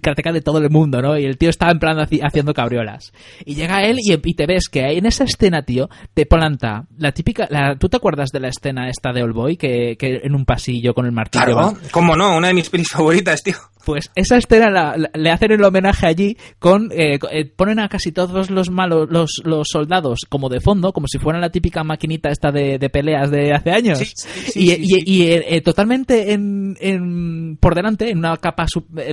karateca 0.01 0.31
de 0.31 0.41
todo 0.41 0.59
el 0.59 0.69
mundo, 0.69 1.01
¿no? 1.01 1.17
Y 1.17 1.25
el 1.25 1.37
tío 1.37 1.49
está 1.49 1.69
en 1.71 1.79
plan 1.79 1.97
haciendo 1.99 2.53
cabriolas. 2.53 3.13
Y 3.45 3.55
llega 3.55 3.83
él 3.83 3.97
y, 3.99 4.13
y 4.13 4.33
te 4.33 4.45
ves 4.45 4.67
que 4.69 4.85
en 4.85 5.05
esa 5.05 5.23
escena, 5.23 5.63
tío, 5.63 5.89
te 6.13 6.25
planta 6.25 6.85
la 6.97 7.11
típica, 7.11 7.47
la, 7.49 7.75
¿tú 7.75 7.89
te 7.89 7.97
acuerdas 8.05 8.29
de 8.31 8.39
la 8.39 8.49
escena 8.49 8.87
esta 8.87 9.11
de 9.13 9.23
Old 9.23 9.57
que, 9.57 9.95
que 9.97 10.21
en 10.23 10.35
un 10.35 10.45
pasillo 10.45 10.93
con 10.93 11.07
el 11.07 11.11
martillo? 11.11 11.43
Claro, 11.43 11.73
cómo 11.89 12.15
no, 12.15 12.37
una 12.37 12.49
de 12.49 12.53
mis 12.53 12.69
pelis 12.69 12.89
favoritas, 12.91 13.41
tío. 13.41 13.55
Pues 13.85 14.11
esa 14.15 14.37
escena 14.37 14.95
le 15.13 15.29
hacen 15.29 15.51
el 15.51 15.63
homenaje 15.63 16.07
allí 16.07 16.37
con 16.57 16.91
eh, 16.91 17.19
eh, 17.31 17.45
ponen 17.45 17.79
a 17.79 17.87
casi 17.87 18.11
todos 18.11 18.49
los 18.49 18.71
malos 18.71 19.07
los, 19.09 19.41
los, 19.43 19.67
soldados 19.69 20.21
como 20.27 20.49
de 20.49 20.59
fondo, 20.59 20.91
como 20.91 21.07
si 21.07 21.19
fueran 21.19 21.41
la 21.41 21.51
típica 21.51 21.83
maquinita 21.83 22.29
esta 22.29 22.51
de, 22.51 22.79
peleas 22.89 23.29
de 23.29 23.53
hace 23.53 23.71
años. 23.71 24.01
y, 24.55 24.71
y, 24.73 25.27
eh, 25.27 25.61
totalmente 25.61 26.33
en, 26.33 27.57
por 27.61 27.75
delante, 27.75 28.09
en 28.09 28.17
una 28.17 28.35
capa 28.37 28.65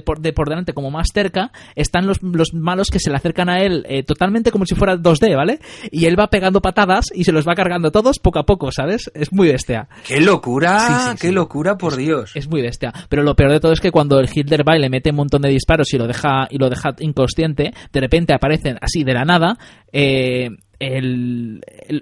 por, 0.04 0.20
de 0.20 0.32
por 0.32 0.48
delante 0.48 0.72
como 0.72 0.90
más 0.90 1.08
cerca, 1.12 1.52
están 1.76 2.06
los, 2.06 2.22
los 2.22 2.54
malos 2.54 2.88
que 2.88 2.98
se 2.98 3.10
le 3.10 3.16
acercan 3.16 3.50
a 3.50 3.60
él 3.60 3.86
totalmente 4.06 4.50
como 4.50 4.64
si 4.64 4.74
fuera 4.74 4.96
2D, 4.96 5.36
¿vale? 5.36 5.60
Y 5.90 6.06
él 6.06 6.18
va 6.18 6.28
pegando 6.28 6.62
patadas 6.62 7.06
y 7.14 7.24
se 7.24 7.32
los 7.32 7.46
va 7.46 7.54
cargando 7.54 7.90
todos 7.90 8.18
poco 8.18 8.38
a 8.38 8.46
poco, 8.46 8.72
¿sabes? 8.72 9.10
Es 9.14 9.32
muy 9.32 9.48
bestia. 9.48 9.88
¡Qué 10.06 10.20
locura! 10.20 11.14
¡Qué 11.20 11.30
locura, 11.32 11.76
por 11.76 11.96
Dios! 11.96 12.32
Es 12.34 12.48
muy 12.48 12.62
bestia. 12.62 12.92
Pero 13.08 13.22
lo 13.22 13.36
peor 13.36 13.52
de 13.52 13.60
todo 13.60 13.72
es 13.72 13.80
que 13.80 13.90
cuando 13.90 14.18
el 14.18 14.28
Hitler 14.32 14.61
va 14.62 14.76
y 14.76 14.80
le 14.80 14.90
mete 14.90 15.10
un 15.10 15.16
montón 15.16 15.42
de 15.42 15.48
disparos 15.48 15.92
y 15.92 15.98
lo 15.98 16.06
deja, 16.06 16.46
y 16.50 16.58
lo 16.58 16.68
deja 16.68 16.94
inconsciente, 17.00 17.72
de 17.92 18.00
repente 18.00 18.34
aparecen 18.34 18.78
así 18.80 19.04
de 19.04 19.14
la 19.14 19.24
nada. 19.24 19.58
Eh, 19.92 20.50
el, 20.78 21.60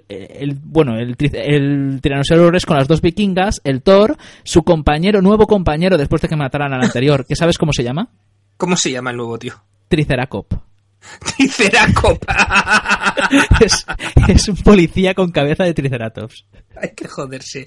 el, 0.09 0.55
bueno, 0.63 0.97
el, 0.97 1.15
el 1.19 2.01
tiranosaurio 2.01 2.51
con 2.65 2.77
las 2.77 2.87
dos 2.87 3.01
vikingas, 3.01 3.61
el 3.63 3.83
Thor, 3.83 4.17
su 4.43 4.63
compañero, 4.63 5.21
nuevo 5.21 5.45
compañero 5.45 5.97
después 5.97 6.21
de 6.21 6.27
que 6.27 6.35
mataran 6.35 6.73
al 6.73 6.83
anterior, 6.83 7.25
¿qué 7.27 7.35
sabes 7.35 7.59
cómo 7.59 7.73
se 7.73 7.83
llama? 7.83 8.09
¿Cómo 8.57 8.75
se 8.75 8.91
llama 8.91 9.11
el 9.11 9.17
nuevo 9.17 9.37
tío? 9.37 9.53
Triceracop. 9.87 10.70
Triceracop. 11.37 12.23
es, 13.61 13.85
es, 14.27 14.47
un 14.49 14.57
policía 14.57 15.13
con 15.13 15.31
cabeza 15.31 15.63
de 15.63 15.73
Triceratops. 15.73 16.45
Hay 16.75 16.91
que 16.95 17.07
joderse. 17.07 17.65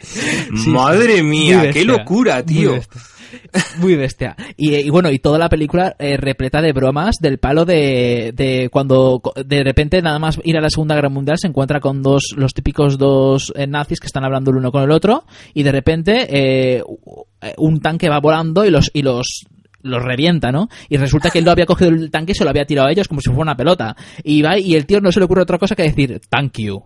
Madre 0.67 1.23
mía, 1.23 1.71
qué 1.73 1.85
locura, 1.85 2.45
tío. 2.45 2.81
Muy 3.79 3.97
bestia. 3.97 4.37
Y, 4.57 4.89
bueno, 4.91 5.11
y 5.11 5.19
toda 5.19 5.39
la 5.39 5.49
película 5.49 5.97
eh, 5.99 6.17
repleta 6.17 6.61
de 6.63 6.73
bromas 6.73 7.17
del 7.21 7.39
palo 7.39 7.65
de, 7.65 8.33
de, 8.35 8.69
cuando 8.71 9.21
de 9.45 9.65
repente 9.65 10.01
nada 10.03 10.19
más 10.19 10.41
ir 10.45 10.57
a 10.57 10.61
la 10.61 10.71
Segunda 10.71 10.95
Guerra 10.95 11.09
Mundial 11.09 11.39
se 11.39 11.49
encuentra 11.49 11.81
con 11.81 12.03
dos, 12.03 12.35
los 12.37 12.55
típicos 12.55 12.99
dos 12.99 13.53
eh, 13.57 13.67
nazis 13.67 14.01
que 14.01 14.07
están 14.07 14.25
hablando 14.25 14.51
el 14.51 14.59
uno 14.59 14.73
con 14.73 14.83
el 14.83 14.91
otro 14.91 15.25
y 15.53 15.63
de 15.63 15.73
repente 15.73 16.27
eh, 16.31 16.83
un 17.57 17.81
tanque 17.81 18.09
va 18.09 18.21
volando 18.21 18.65
y 18.65 18.71
los, 18.71 18.91
y 18.95 19.03
los 19.03 19.47
los 19.85 20.03
revienta, 20.03 20.51
¿no? 20.51 20.69
Y 20.89 20.97
resulta 20.97 21.31
que 21.31 21.39
él 21.39 21.45
no 21.45 21.53
había 21.53 21.67
cogido 21.67 21.91
el 21.91 22.11
tanque 22.11 22.33
y 22.33 22.35
se 22.35 22.45
lo 22.45 22.51
había 22.51 22.67
tirado 22.67 22.89
a 22.89 22.93
ellos 22.93 23.07
como 23.07 23.21
si 23.21 23.29
fuera 23.29 23.43
una 23.43 23.57
pelota. 23.57 23.97
Y 24.25 24.43
va 24.43 24.59
y 24.59 24.75
el 24.75 24.87
tío 24.87 25.01
no 25.01 25.13
se 25.13 25.21
le 25.21 25.27
ocurre 25.27 25.43
otra 25.43 25.59
cosa 25.59 25.77
que 25.77 25.85
decir, 25.85 26.21
thank 26.29 26.59
you. 26.59 26.83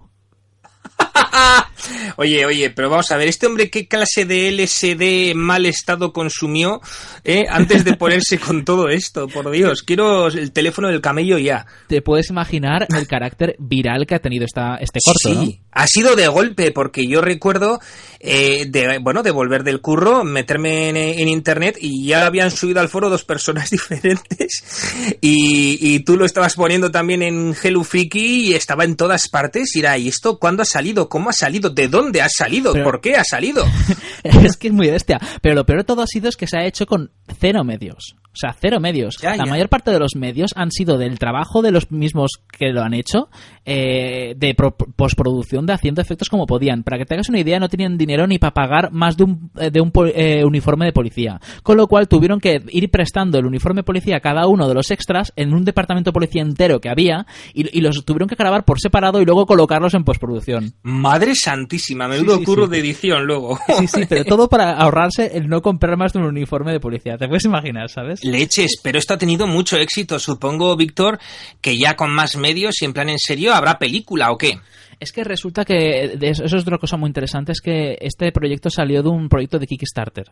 oye, 2.16 2.44
oye, 2.44 2.70
pero 2.70 2.90
vamos 2.90 3.10
a 3.10 3.16
ver, 3.16 3.28
¿este 3.28 3.46
hombre 3.46 3.70
qué 3.70 3.86
clase 3.86 4.24
de 4.24 4.50
LSD 4.50 5.34
mal 5.34 5.66
estado 5.66 6.12
consumió 6.12 6.80
eh, 7.24 7.46
antes 7.48 7.84
de 7.84 7.94
ponerse 7.94 8.38
con 8.44 8.64
todo 8.64 8.88
esto? 8.88 9.28
Por 9.28 9.50
Dios, 9.50 9.82
quiero 9.82 10.28
el 10.28 10.52
teléfono 10.52 10.88
del 10.88 11.00
camello 11.00 11.38
ya. 11.38 11.66
Te 11.86 12.02
puedes 12.02 12.30
imaginar 12.30 12.86
el 12.88 13.06
carácter 13.06 13.56
viral 13.58 14.06
que 14.06 14.14
ha 14.14 14.20
tenido 14.20 14.44
esta, 14.44 14.76
este 14.76 15.00
corto, 15.02 15.40
sí. 15.40 15.60
Ha 15.70 15.86
sido 15.86 16.16
de 16.16 16.26
golpe, 16.28 16.72
porque 16.72 17.06
yo 17.06 17.20
recuerdo 17.20 17.78
eh, 18.20 18.66
de, 18.68 18.98
bueno, 18.98 19.22
de 19.22 19.30
volver 19.30 19.62
del 19.62 19.80
curro, 19.80 20.24
meterme 20.24 20.88
en, 20.88 21.28
internet 21.28 21.76
y 21.80 22.06
ya 22.06 22.26
habían 22.26 22.50
subido 22.50 22.80
al 22.80 22.88
foro 22.88 23.10
dos 23.10 23.24
personas 23.24 23.70
diferentes 23.70 25.18
y, 25.20 26.00
tú 26.00 26.16
lo 26.16 26.24
estabas 26.24 26.54
poniendo 26.54 26.90
también 26.90 27.22
en 27.22 27.54
Hello 27.62 27.84
Freaky 27.84 28.48
y 28.48 28.54
estaba 28.54 28.84
en 28.84 28.96
todas 28.96 29.28
partes 29.28 29.76
y 29.76 29.80
era, 29.80 29.98
¿y 29.98 30.08
esto 30.08 30.38
cuándo 30.38 30.62
ha 30.62 30.66
salido? 30.66 31.08
¿Cómo 31.08 31.30
ha 31.30 31.32
salido? 31.32 31.70
¿De 31.70 31.88
dónde 31.88 32.22
ha 32.22 32.28
salido? 32.28 32.72
¿Por 32.72 33.00
qué 33.00 33.16
ha 33.16 33.24
salido? 33.24 33.64
es 34.22 34.56
que 34.56 34.68
es 34.68 34.74
muy 34.74 34.90
bestia. 34.90 35.20
Pero 35.42 35.54
lo 35.54 35.66
peor 35.66 35.80
de 35.80 35.84
todo 35.84 36.02
ha 36.02 36.06
sido 36.06 36.28
es 36.28 36.36
que 36.36 36.46
se 36.46 36.58
ha 36.58 36.64
hecho 36.64 36.86
con 36.86 37.10
cero 37.38 37.62
medios. 37.62 38.16
O 38.38 38.40
sea, 38.40 38.54
cero 38.56 38.78
medios. 38.78 39.16
la 39.20 39.46
mayor 39.46 39.68
parte 39.68 39.90
de 39.90 39.98
los 39.98 40.14
medios 40.14 40.52
han 40.54 40.70
sido 40.70 40.96
del 40.96 41.18
trabajo 41.18 41.60
de 41.60 41.72
los 41.72 41.90
mismos 41.90 42.40
que 42.56 42.68
lo 42.68 42.82
han 42.82 42.94
hecho, 42.94 43.30
eh, 43.64 44.34
de 44.36 44.54
postproducción, 44.54 45.57
de 45.66 45.72
haciendo 45.72 46.00
efectos 46.00 46.28
como 46.28 46.46
podían. 46.46 46.82
Para 46.82 46.98
que 46.98 47.04
te 47.04 47.14
hagas 47.14 47.28
una 47.28 47.40
idea, 47.40 47.58
no 47.58 47.68
tenían 47.68 47.98
dinero 47.98 48.26
ni 48.26 48.38
para 48.38 48.54
pagar 48.54 48.92
más 48.92 49.16
de 49.16 49.24
un, 49.24 49.50
eh, 49.58 49.70
de 49.70 49.80
un 49.80 49.92
eh, 50.14 50.44
uniforme 50.44 50.86
de 50.86 50.92
policía. 50.92 51.40
Con 51.62 51.76
lo 51.76 51.86
cual 51.86 52.08
tuvieron 52.08 52.40
que 52.40 52.62
ir 52.70 52.90
prestando 52.90 53.38
el 53.38 53.46
uniforme 53.46 53.80
de 53.80 53.84
policía 53.84 54.16
a 54.16 54.20
cada 54.20 54.46
uno 54.46 54.68
de 54.68 54.74
los 54.74 54.90
extras 54.90 55.32
en 55.36 55.54
un 55.54 55.64
departamento 55.64 56.10
de 56.10 56.14
policía 56.14 56.42
entero 56.42 56.80
que 56.80 56.88
había 56.88 57.26
y, 57.54 57.80
los 57.80 58.04
tuvieron 58.04 58.28
que 58.28 58.34
grabar 58.34 58.64
por 58.64 58.80
separado 58.80 59.20
y 59.20 59.24
luego 59.24 59.46
colocarlos 59.46 59.94
en 59.94 60.04
postproducción. 60.04 60.74
Madre 60.82 61.34
santísima, 61.34 62.08
menudo 62.08 62.38
sí, 62.38 62.44
curro 62.44 62.66
de 62.66 62.78
edición 62.78 63.24
luego. 63.24 63.58
Sí, 63.78 63.86
sí, 63.86 64.02
pero 64.08 64.24
todo 64.24 64.48
para 64.50 64.72
ahorrarse 64.72 65.30
el 65.34 65.48
no 65.48 65.62
comprar 65.62 65.96
más 65.96 66.12
de 66.12 66.18
un 66.18 66.26
uniforme 66.26 66.72
de 66.72 66.80
policía. 66.80 67.16
Te 67.16 67.28
puedes 67.28 67.44
imaginar, 67.44 67.88
¿sabes? 67.88 68.24
Leches, 68.24 68.80
pero 68.82 68.98
esto 68.98 69.14
ha 69.14 69.18
tenido 69.18 69.46
mucho 69.46 69.76
éxito. 69.76 70.18
Supongo, 70.18 70.76
Víctor, 70.76 71.18
que 71.60 71.76
ya 71.78 71.96
con 71.96 72.10
más 72.10 72.36
medios 72.36 72.82
y 72.82 72.84
en 72.84 72.92
plan 72.92 73.08
en 73.08 73.18
serio, 73.18 73.54
¿habrá 73.54 73.78
película 73.78 74.30
o 74.30 74.38
qué? 74.38 74.58
Es 75.00 75.12
que 75.12 75.24
resulta 75.24 75.64
que 75.64 76.18
eso 76.20 76.44
es 76.44 76.54
otra 76.54 76.78
cosa 76.78 76.96
muy 76.96 77.08
interesante, 77.08 77.52
es 77.52 77.60
que 77.60 77.98
este 78.00 78.32
proyecto 78.32 78.70
salió 78.70 79.02
de 79.02 79.08
un 79.08 79.28
proyecto 79.28 79.58
de 79.58 79.66
Kickstarter. 79.66 80.30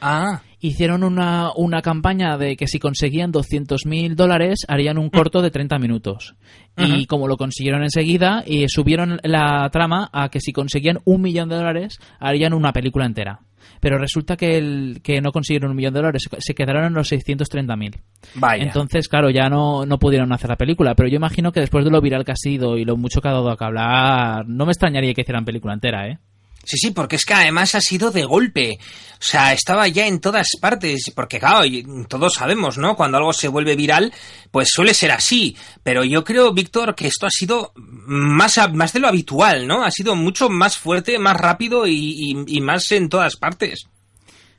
Ah. 0.00 0.42
Hicieron 0.60 1.02
una, 1.02 1.50
una 1.56 1.80
campaña 1.80 2.36
de 2.36 2.56
que 2.56 2.66
si 2.66 2.78
conseguían 2.78 3.32
200.000 3.32 4.14
dólares 4.14 4.66
harían 4.68 4.98
un 4.98 5.08
corto 5.08 5.40
de 5.40 5.50
30 5.50 5.78
minutos. 5.78 6.34
Y 6.76 7.06
como 7.06 7.28
lo 7.28 7.36
consiguieron 7.36 7.82
enseguida, 7.82 8.42
y 8.46 8.68
subieron 8.68 9.20
la 9.22 9.68
trama 9.70 10.10
a 10.12 10.28
que 10.28 10.40
si 10.40 10.52
conseguían 10.52 11.00
un 11.04 11.22
millón 11.22 11.48
de 11.48 11.56
dólares 11.56 11.98
harían 12.18 12.52
una 12.52 12.72
película 12.72 13.06
entera 13.06 13.40
pero 13.84 13.98
resulta 13.98 14.34
que, 14.34 14.56
el, 14.56 15.00
que 15.02 15.20
no 15.20 15.30
consiguieron 15.30 15.72
un 15.72 15.76
millón 15.76 15.92
de 15.92 16.00
dólares, 16.00 16.26
se 16.38 16.54
quedaron 16.54 16.86
en 16.86 16.94
los 16.94 17.12
630.000. 17.12 18.00
Vaya. 18.36 18.64
Entonces, 18.64 19.08
claro, 19.08 19.28
ya 19.28 19.50
no, 19.50 19.84
no 19.84 19.98
pudieron 19.98 20.32
hacer 20.32 20.48
la 20.48 20.56
película, 20.56 20.94
pero 20.94 21.06
yo 21.10 21.16
imagino 21.16 21.52
que 21.52 21.60
después 21.60 21.84
de 21.84 21.90
lo 21.90 22.00
viral 22.00 22.24
que 22.24 22.32
ha 22.32 22.36
sido 22.36 22.78
y 22.78 22.86
lo 22.86 22.96
mucho 22.96 23.20
que 23.20 23.28
ha 23.28 23.32
dado 23.32 23.50
a 23.50 23.56
hablar, 23.60 24.48
no 24.48 24.64
me 24.64 24.72
extrañaría 24.72 25.12
que 25.12 25.20
hicieran 25.20 25.44
película 25.44 25.74
entera, 25.74 26.08
¿eh? 26.08 26.18
Sí, 26.64 26.76
sí, 26.78 26.90
porque 26.90 27.16
es 27.16 27.24
que 27.24 27.34
además 27.34 27.74
ha 27.74 27.80
sido 27.80 28.10
de 28.10 28.24
golpe. 28.24 28.78
O 28.80 29.26
sea, 29.26 29.52
estaba 29.52 29.86
ya 29.88 30.06
en 30.06 30.20
todas 30.20 30.48
partes. 30.60 31.12
Porque, 31.14 31.38
claro, 31.38 31.60
todos 32.08 32.34
sabemos, 32.34 32.78
¿no? 32.78 32.96
Cuando 32.96 33.18
algo 33.18 33.32
se 33.32 33.48
vuelve 33.48 33.76
viral, 33.76 34.12
pues 34.50 34.68
suele 34.70 34.94
ser 34.94 35.12
así. 35.12 35.56
Pero 35.82 36.04
yo 36.04 36.24
creo, 36.24 36.52
Víctor, 36.52 36.94
que 36.94 37.06
esto 37.06 37.26
ha 37.26 37.30
sido 37.30 37.72
más, 37.76 38.58
más 38.72 38.92
de 38.92 39.00
lo 39.00 39.08
habitual, 39.08 39.66
¿no? 39.66 39.84
Ha 39.84 39.90
sido 39.90 40.14
mucho 40.16 40.48
más 40.48 40.76
fuerte, 40.76 41.18
más 41.18 41.36
rápido 41.36 41.86
y 41.86 42.60
más 42.60 42.90
en 42.92 43.08
todas 43.08 43.36
partes. 43.36 43.86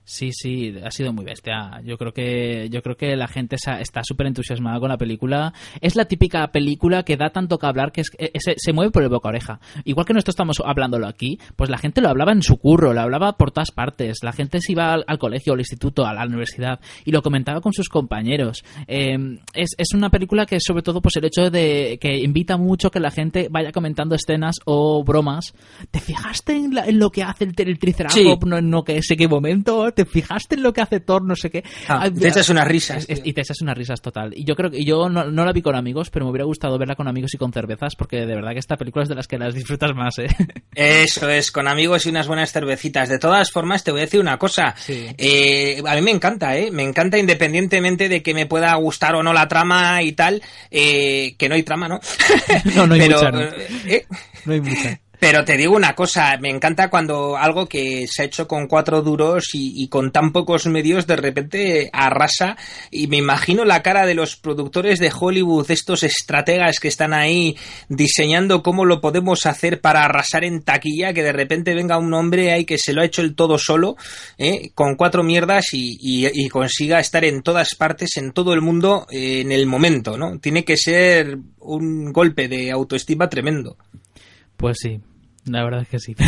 Sí, 0.07 0.29
sí, 0.31 0.71
ha 0.83 0.91
sido 0.91 1.11
muy 1.13 1.25
bestia. 1.25 1.81
Yo 1.83 1.97
creo 1.97 2.13
que 2.13 2.69
yo 2.69 2.83
creo 2.83 2.95
que 2.95 3.15
la 3.15 3.27
gente 3.27 3.55
está 3.55 4.03
súper 4.03 4.27
entusiasmada 4.27 4.79
con 4.79 4.89
la 4.89 4.99
película. 4.99 5.51
Es 5.81 5.95
la 5.95 6.05
típica 6.05 6.47
película 6.51 7.01
que 7.01 7.17
da 7.17 7.31
tanto 7.31 7.57
que 7.57 7.65
hablar 7.65 7.91
que 7.91 8.01
es, 8.01 8.11
se, 8.57 8.73
mueve 8.73 8.91
por 8.91 9.01
el 9.01 9.09
boca 9.09 9.29
oreja. 9.29 9.59
Igual 9.83 10.05
que 10.05 10.13
nosotros 10.13 10.33
estamos 10.33 10.61
hablándolo 10.63 11.07
aquí, 11.07 11.39
pues 11.55 11.71
la 11.71 11.79
gente 11.79 12.01
lo 12.01 12.09
hablaba 12.09 12.33
en 12.33 12.43
su 12.43 12.57
curro, 12.57 12.93
lo 12.93 13.01
hablaba 13.01 13.35
por 13.35 13.49
todas 13.49 13.71
partes. 13.71 14.19
La 14.21 14.31
gente 14.31 14.59
se 14.61 14.73
iba 14.73 14.93
al, 14.93 15.17
colegio, 15.17 15.53
al 15.53 15.59
instituto, 15.59 16.05
a 16.05 16.13
la 16.13 16.23
universidad 16.25 16.79
y 17.03 17.11
lo 17.11 17.23
comentaba 17.23 17.59
con 17.59 17.73
sus 17.73 17.89
compañeros. 17.89 18.63
Em, 18.85 19.39
es, 19.55 19.71
es, 19.75 19.91
una 19.95 20.11
película 20.11 20.45
que 20.45 20.59
sobre 20.59 20.83
todo 20.83 21.01
pues 21.01 21.15
el 21.15 21.25
hecho 21.25 21.49
de 21.49 21.97
que 21.99 22.19
invita 22.19 22.57
mucho 22.57 22.91
que 22.91 22.99
la 22.99 23.09
gente 23.09 23.47
vaya 23.49 23.71
comentando 23.71 24.13
escenas 24.13 24.57
o 24.65 25.03
bromas. 25.03 25.55
¿Te 25.89 25.99
fijaste 25.99 26.53
en, 26.53 26.99
lo 26.99 27.09
que 27.09 27.23
hace 27.23 27.45
el, 27.45 27.55
el 27.57 27.79
Triceratops? 27.79 28.45
No, 28.45 28.61
no 28.61 28.83
que 28.83 29.01
sé 29.01 29.17
qué 29.17 29.27
momento 29.27 29.94
¿te 29.95 30.05
fijaste 30.05 30.55
en 30.55 30.63
lo 30.63 30.73
que 30.73 30.81
hace 30.81 30.99
Thor? 30.99 31.23
No 31.23 31.35
sé 31.35 31.49
qué. 31.49 31.63
Ah, 31.87 32.09
te 32.11 32.27
echas 32.27 32.49
unas 32.49 32.67
risas. 32.67 33.07
y 33.09 33.33
te 33.33 33.41
echas 33.41 33.61
unas 33.61 33.77
risas 33.77 34.01
total. 34.01 34.33
Y 34.35 34.43
yo 34.43 34.55
creo 34.55 34.69
que 34.69 34.83
yo 34.83 35.09
no, 35.09 35.25
no, 35.25 35.45
la 35.45 35.51
vi 35.51 35.61
con 35.61 35.75
amigos, 35.75 36.09
pero 36.09 36.25
me 36.25 36.31
hubiera 36.31 36.45
gustado 36.45 36.77
verla 36.77 36.95
con 36.95 37.07
amigos 37.07 37.33
y 37.33 37.37
con 37.37 37.51
cervezas, 37.51 37.95
porque 37.95 38.25
de 38.25 38.35
verdad 38.35 38.51
que 38.51 38.59
esta 38.59 38.77
película 38.77 39.03
es 39.03 39.09
de 39.09 39.15
las 39.15 39.27
que 39.27 39.37
las 39.37 39.53
disfrutas 39.53 39.95
más, 39.95 40.19
¿eh? 40.19 40.27
Eso 40.75 41.29
es, 41.29 41.51
con 41.51 41.67
amigos 41.67 42.05
y 42.05 42.09
unas 42.09 42.27
buenas 42.27 42.51
cervecitas. 42.51 43.09
De 43.09 43.17
todas 43.17 43.51
formas, 43.51 43.83
te 43.83 43.91
voy 43.91 44.01
a 44.01 44.05
decir 44.05 44.19
una 44.19 44.37
cosa. 44.37 44.75
Eh, 44.87 45.81
a 45.85 45.95
mí 45.95 46.01
me 46.01 46.11
encanta, 46.11 46.57
¿eh? 46.57 46.69
Me 46.71 46.83
encanta 46.83 47.17
independientemente 47.17 48.09
de 48.09 48.21
que 48.21 48.33
me 48.33 48.45
pueda 48.45 48.75
gustar 48.75 49.15
o 49.15 49.23
no 49.23 49.33
la 49.33 49.47
trama 49.47 50.01
y 50.03 50.11
tal, 50.11 50.41
eh, 50.69 51.35
que 51.37 51.49
no 51.49 51.55
hay 51.55 51.63
trama, 51.63 51.87
¿no? 51.87 51.99
no, 52.75 52.87
no 52.87 52.93
hay 52.93 53.01
mucha, 53.09 53.31
no. 53.31 53.41
¿eh? 53.41 54.05
no 54.45 54.53
hay 54.53 54.61
mucha. 54.61 54.99
Pero 55.19 55.45
te 55.45 55.57
digo 55.57 55.75
una 55.75 55.95
cosa, 55.95 56.37
me 56.39 56.49
encanta 56.49 56.89
cuando 56.89 57.37
algo 57.37 57.67
que 57.67 58.05
se 58.07 58.21
ha 58.21 58.25
hecho 58.25 58.47
con 58.47 58.67
cuatro 58.67 59.01
duros 59.01 59.49
y, 59.53 59.87
con 59.87 60.11
tan 60.11 60.31
pocos 60.31 60.65
medios 60.65 61.07
de 61.07 61.15
repente 61.15 61.89
arrasa 61.93 62.57
y 62.91 63.07
me 63.07 63.17
imagino 63.17 63.65
la 63.65 63.81
cara 63.81 64.05
de 64.05 64.15
los 64.15 64.35
productores 64.35 64.99
de 64.99 65.11
Hollywood, 65.17 65.69
estos 65.69 66.03
estrategas 66.03 66.79
que 66.79 66.87
están 66.87 67.13
ahí 67.13 67.55
diseñando 67.87 68.63
cómo 68.63 68.85
lo 68.85 69.01
podemos 69.01 69.45
hacer 69.45 69.81
para 69.81 70.03
arrasar 70.03 70.43
en 70.43 70.61
taquilla, 70.61 71.13
que 71.13 71.23
de 71.23 71.31
repente 71.31 71.73
venga 71.75 71.97
un 71.97 72.13
hombre 72.13 72.51
ahí 72.51 72.65
que 72.65 72.77
se 72.77 72.93
lo 72.93 73.01
ha 73.01 73.05
hecho 73.05 73.21
el 73.21 73.35
todo 73.35 73.57
solo, 73.57 73.95
¿eh? 74.37 74.71
con 74.73 74.95
cuatro 74.95 75.23
mierdas 75.23 75.67
y, 75.71 76.49
consiga 76.49 76.99
estar 76.99 77.25
en 77.25 77.41
todas 77.41 77.75
partes, 77.75 78.17
en 78.17 78.31
todo 78.31 78.53
el 78.53 78.61
mundo, 78.61 79.07
eh, 79.09 79.41
en 79.41 79.51
el 79.51 79.65
momento, 79.65 80.17
¿no? 80.17 80.39
Tiene 80.39 80.63
que 80.63 80.77
ser 80.77 81.37
un 81.59 82.13
golpe 82.13 82.47
de 82.47 82.71
autoestima 82.71 83.29
tremendo. 83.29 83.77
Pues 84.57 84.77
sí, 84.79 84.99
la 85.45 85.63
verdad 85.63 85.81
es 85.81 85.89
que 85.89 85.99
sí. 85.99 86.15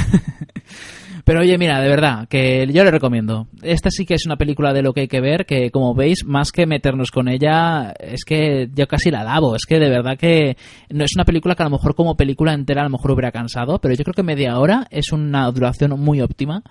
Pero 1.28 1.42
oye, 1.42 1.58
mira, 1.58 1.82
de 1.82 1.90
verdad, 1.90 2.28
que 2.30 2.66
yo 2.72 2.86
le 2.86 2.92
recomiendo. 2.92 3.48
Esta 3.62 3.90
sí 3.90 4.06
que 4.06 4.14
es 4.14 4.26
una 4.26 4.38
película 4.38 4.72
de 4.72 4.82
lo 4.82 4.94
que 4.94 5.02
hay 5.02 5.08
que 5.10 5.20
ver, 5.20 5.46
que 5.46 5.72
como 5.72 5.94
veis, 5.94 6.24
más 6.26 6.54
que 6.54 6.66
meternos 6.66 7.12
con 7.12 7.28
ella, 7.28 7.94
es 8.00 8.24
que 8.24 8.70
yo 8.74 8.88
casi 8.88 9.12
la 9.12 9.26
lavo. 9.26 9.56
Es 9.56 9.66
que 9.66 9.78
de 9.78 9.90
verdad 9.90 10.18
que 10.18 10.56
no 10.90 11.04
es 11.04 11.12
una 11.16 11.26
película 11.26 11.54
que 11.56 11.64
a 11.64 11.66
lo 11.66 11.72
mejor 11.72 11.96
como 11.96 12.16
película 12.16 12.54
entera 12.54 12.82
a 12.82 12.86
lo 12.86 12.92
mejor 12.92 13.12
hubiera 13.12 13.34
cansado, 13.34 13.80
pero 13.80 13.94
yo 13.94 14.06
creo 14.06 14.14
que 14.14 14.24
media 14.24 14.58
hora 14.58 14.88
es 14.90 15.12
una 15.12 15.52
duración 15.52 16.00
muy 16.00 16.22
óptima 16.22 16.64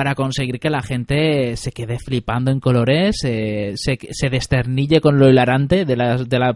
para 0.00 0.14
conseguir 0.14 0.58
que 0.58 0.70
la 0.70 0.80
gente 0.80 1.58
se 1.58 1.72
quede 1.72 1.98
flipando 1.98 2.50
en 2.50 2.58
colores, 2.58 3.16
se, 3.20 3.74
se, 3.76 4.30
desternille 4.30 4.98
con 4.98 5.18
lo 5.18 5.28
hilarante 5.28 5.84
de 5.84 5.94
la, 5.94 6.16
de, 6.16 6.38
la, 6.38 6.54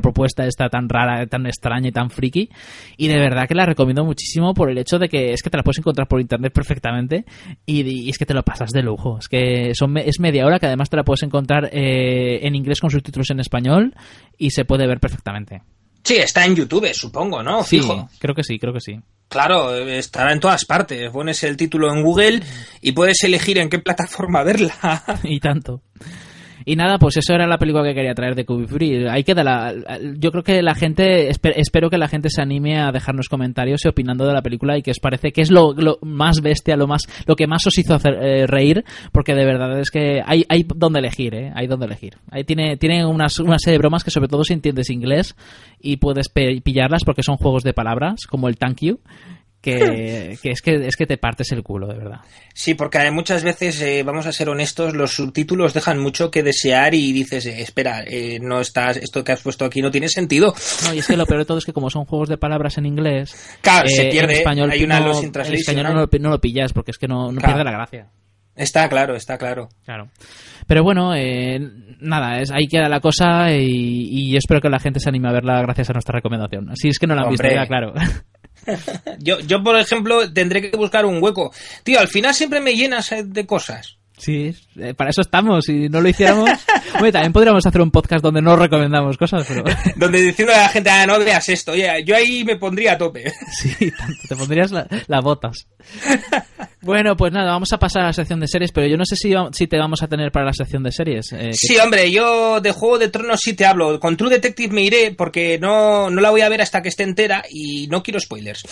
propuesta 0.00 0.46
esta 0.46 0.70
tan 0.70 0.88
rara, 0.88 1.26
tan 1.26 1.44
extraña 1.44 1.88
y 1.88 1.92
tan 1.92 2.08
friki. 2.08 2.48
Y 2.96 3.08
de 3.08 3.18
verdad 3.18 3.46
que 3.46 3.54
la 3.54 3.66
recomiendo 3.66 4.02
muchísimo 4.02 4.54
por 4.54 4.70
el 4.70 4.78
hecho 4.78 4.98
de 4.98 5.10
que 5.10 5.34
es 5.34 5.42
que 5.42 5.50
te 5.50 5.58
la 5.58 5.62
puedes 5.62 5.76
encontrar 5.76 6.08
por 6.08 6.22
internet 6.22 6.54
perfectamente 6.54 7.26
y, 7.66 8.08
es 8.08 8.16
que 8.16 8.24
te 8.24 8.32
lo 8.32 8.42
pasas 8.42 8.70
de 8.70 8.80
lujo. 8.80 9.18
Es 9.18 9.28
que 9.28 9.74
son, 9.74 9.98
es 9.98 10.18
media 10.18 10.46
hora 10.46 10.58
que 10.58 10.64
además 10.64 10.88
te 10.88 10.96
la 10.96 11.04
puedes 11.04 11.22
encontrar 11.22 11.68
eh, 11.74 12.46
en 12.46 12.54
inglés 12.54 12.80
con 12.80 12.88
subtítulos 12.88 13.28
en 13.28 13.40
español 13.40 13.94
y 14.38 14.52
se 14.52 14.64
puede 14.64 14.86
ver 14.86 15.00
perfectamente. 15.00 15.60
Sí, 16.02 16.16
está 16.16 16.46
en 16.46 16.56
YouTube, 16.56 16.94
supongo, 16.94 17.42
¿no? 17.42 17.62
Sí, 17.62 17.78
creo 18.18 18.34
que 18.34 18.42
sí, 18.42 18.58
creo 18.58 18.72
que 18.72 18.80
sí. 18.80 18.98
Claro, 19.28 19.74
estará 19.74 20.32
en 20.32 20.40
todas 20.40 20.64
partes. 20.64 21.10
Pones 21.10 21.42
el 21.42 21.56
título 21.56 21.92
en 21.92 22.02
Google 22.02 22.42
y 22.80 22.92
puedes 22.92 23.22
elegir 23.24 23.58
en 23.58 23.68
qué 23.68 23.78
plataforma 23.78 24.42
verla. 24.44 24.74
y 25.24 25.40
tanto. 25.40 25.82
Y 26.68 26.74
nada, 26.74 26.98
pues 26.98 27.16
eso 27.16 27.32
era 27.32 27.46
la 27.46 27.58
película 27.58 27.84
que 27.84 27.94
quería 27.94 28.12
traer 28.12 28.34
de 28.34 28.44
Cubi 28.44 28.66
Free. 28.66 29.06
Ahí 29.06 29.22
queda 29.22 29.44
la. 29.44 29.72
Yo 30.18 30.32
creo 30.32 30.42
que 30.42 30.62
la 30.62 30.74
gente. 30.74 31.28
Espero 31.30 31.88
que 31.88 31.96
la 31.96 32.08
gente 32.08 32.28
se 32.28 32.42
anime 32.42 32.80
a 32.80 32.90
dejarnos 32.90 33.28
comentarios 33.28 33.84
y 33.84 33.88
opinando 33.88 34.26
de 34.26 34.32
la 34.32 34.42
película 34.42 34.76
y 34.76 34.82
que 34.82 34.90
os 34.90 34.98
parece 34.98 35.30
que 35.30 35.42
es 35.42 35.52
lo, 35.52 35.76
más 36.02 36.40
bestia, 36.40 36.76
lo 36.76 36.88
más 36.88 37.02
lo 37.24 37.36
que 37.36 37.46
más 37.46 37.64
os 37.68 37.78
hizo 37.78 37.94
hacer 37.94 38.14
eh, 38.20 38.46
reír, 38.48 38.84
porque 39.12 39.36
de 39.36 39.44
verdad 39.44 39.78
es 39.78 39.92
que 39.92 40.20
hay, 40.26 40.44
hay 40.48 40.66
donde 40.74 40.98
elegir, 40.98 41.36
¿eh? 41.36 41.52
Hay 41.54 41.68
donde 41.68 41.86
elegir. 41.86 42.16
Ahí 42.32 42.42
tiene, 42.42 42.76
tiene 42.76 43.06
unas, 43.06 43.38
una 43.38 43.60
serie 43.60 43.74
de 43.74 43.78
bromas 43.78 44.02
que, 44.02 44.10
sobre 44.10 44.26
todo, 44.26 44.42
si 44.42 44.52
entiendes 44.52 44.90
inglés 44.90 45.36
y 45.80 45.98
puedes 45.98 46.28
pillarlas 46.28 47.04
porque 47.04 47.22
son 47.22 47.36
juegos 47.36 47.62
de 47.62 47.74
palabras, 47.74 48.26
como 48.26 48.48
el 48.48 48.56
thank 48.56 48.80
you 48.80 48.98
que, 50.42 50.50
es 50.50 50.62
que 50.62 50.86
es 50.86 50.96
que 50.96 51.06
te 51.06 51.18
partes 51.18 51.50
el 51.52 51.62
culo, 51.62 51.88
de 51.88 51.98
verdad. 51.98 52.20
Sí, 52.54 52.74
porque 52.74 53.10
muchas 53.10 53.42
veces, 53.42 53.80
eh, 53.82 54.02
vamos 54.04 54.26
a 54.26 54.32
ser 54.32 54.48
honestos, 54.48 54.94
los 54.94 55.12
subtítulos 55.12 55.74
dejan 55.74 55.98
mucho 55.98 56.30
que 56.30 56.42
desear 56.42 56.94
y 56.94 57.12
dices, 57.12 57.46
eh, 57.46 57.60
espera, 57.60 58.04
eh, 58.06 58.38
no 58.40 58.60
estás, 58.60 58.96
esto 58.96 59.24
que 59.24 59.32
has 59.32 59.42
puesto 59.42 59.64
aquí 59.64 59.82
no 59.82 59.90
tiene 59.90 60.08
sentido. 60.08 60.54
No, 60.84 60.94
y 60.94 60.98
es 60.98 61.06
que 61.06 61.16
lo 61.16 61.26
peor 61.26 61.40
de 61.40 61.46
todo 61.46 61.58
es 61.58 61.64
que 61.64 61.72
como 61.72 61.90
son 61.90 62.04
juegos 62.04 62.28
de 62.28 62.38
palabras 62.38 62.78
en 62.78 62.86
inglés, 62.86 63.58
claro, 63.60 63.88
se 63.88 64.04
pierde, 64.04 64.34
en 64.34 64.38
español, 64.38 64.70
hay 64.70 64.84
una 64.84 65.00
no, 65.00 65.20
en 65.20 65.54
español 65.54 66.08
no, 66.20 66.30
lo, 66.30 66.40
pillas 66.40 66.72
porque 66.72 66.92
es 66.92 66.98
que 66.98 67.08
no, 67.08 67.28
pierde 67.30 67.64
la 67.64 67.72
gracia. 67.72 68.08
Está 68.54 68.88
claro, 68.88 69.16
está 69.16 69.36
claro. 69.36 69.68
Claro. 69.84 70.08
Pero 70.66 70.82
bueno, 70.82 71.12
nada, 72.00 72.40
es, 72.40 72.50
ahí 72.50 72.68
queda 72.68 72.88
la 72.88 73.00
cosa 73.00 73.52
y, 73.52 74.30
yo 74.30 74.38
espero 74.38 74.60
que 74.60 74.70
la 74.70 74.78
gente 74.78 74.98
se 75.00 75.08
anime 75.08 75.28
a 75.28 75.32
verla 75.32 75.60
gracias 75.60 75.90
a 75.90 75.92
nuestra 75.92 76.14
recomendación. 76.14 76.70
Así 76.70 76.88
es 76.88 76.98
que 76.98 77.06
no 77.06 77.14
la 77.14 77.22
han 77.22 77.30
visto 77.30 77.48
ya, 77.48 77.66
claro. 77.66 77.92
yo, 79.18 79.40
yo, 79.40 79.62
por 79.62 79.76
ejemplo, 79.76 80.32
tendré 80.32 80.70
que 80.70 80.76
buscar 80.76 81.04
un 81.06 81.22
hueco. 81.22 81.52
Tío, 81.82 82.00
al 82.00 82.08
final 82.08 82.34
siempre 82.34 82.60
me 82.60 82.74
llenas 82.74 83.12
de 83.24 83.46
cosas. 83.46 83.96
Sí, 84.18 84.54
eh, 84.78 84.94
para 84.94 85.10
eso 85.10 85.20
estamos. 85.20 85.64
Si 85.64 85.88
no 85.88 86.00
lo 86.00 86.08
hiciéramos. 86.08 86.50
Hombre, 86.94 87.12
también 87.12 87.32
podríamos 87.32 87.64
hacer 87.66 87.80
un 87.80 87.90
podcast 87.90 88.22
donde 88.22 88.42
no 88.42 88.56
recomendamos 88.56 89.16
cosas, 89.16 89.44
pero. 89.46 89.64
donde 89.96 90.22
decirle 90.22 90.54
a 90.54 90.62
la 90.62 90.68
gente, 90.68 90.90
ah, 90.90 91.06
no 91.06 91.18
veas 91.18 91.48
esto. 91.48 91.72
Oye, 91.72 92.04
yo 92.04 92.16
ahí 92.16 92.44
me 92.44 92.56
pondría 92.56 92.92
a 92.92 92.98
tope. 92.98 93.32
sí, 93.52 93.90
tanto, 93.90 94.22
te 94.28 94.36
pondrías 94.36 94.72
las 94.72 95.24
botas. 95.24 95.66
Bueno, 96.82 97.16
pues 97.16 97.32
nada, 97.32 97.52
vamos 97.52 97.72
a 97.72 97.78
pasar 97.78 98.02
a 98.02 98.06
la 98.06 98.12
sección 98.12 98.38
de 98.38 98.46
series, 98.46 98.70
pero 98.70 98.86
yo 98.86 98.96
no 98.96 99.04
sé 99.04 99.16
si, 99.16 99.34
si 99.52 99.66
te 99.66 99.78
vamos 99.78 100.02
a 100.02 100.08
tener 100.08 100.30
para 100.30 100.46
la 100.46 100.52
sección 100.52 100.82
de 100.82 100.92
series. 100.92 101.32
Eh, 101.32 101.50
sí, 101.52 101.76
hombre, 101.78 102.10
yo 102.12 102.60
de 102.60 102.70
Juego 102.72 102.98
de 102.98 103.08
Tronos 103.08 103.40
sí 103.40 103.54
te 103.54 103.66
hablo. 103.66 103.98
Con 103.98 104.16
True 104.16 104.30
Detective 104.30 104.72
me 104.72 104.82
iré 104.82 105.12
porque 105.12 105.58
no, 105.58 106.10
no 106.10 106.20
la 106.20 106.30
voy 106.30 106.42
a 106.42 106.48
ver 106.48 106.62
hasta 106.62 106.82
que 106.82 106.88
esté 106.88 107.02
entera 107.02 107.42
y 107.50 107.88
no 107.88 108.02
quiero 108.02 108.20
spoilers. 108.20 108.62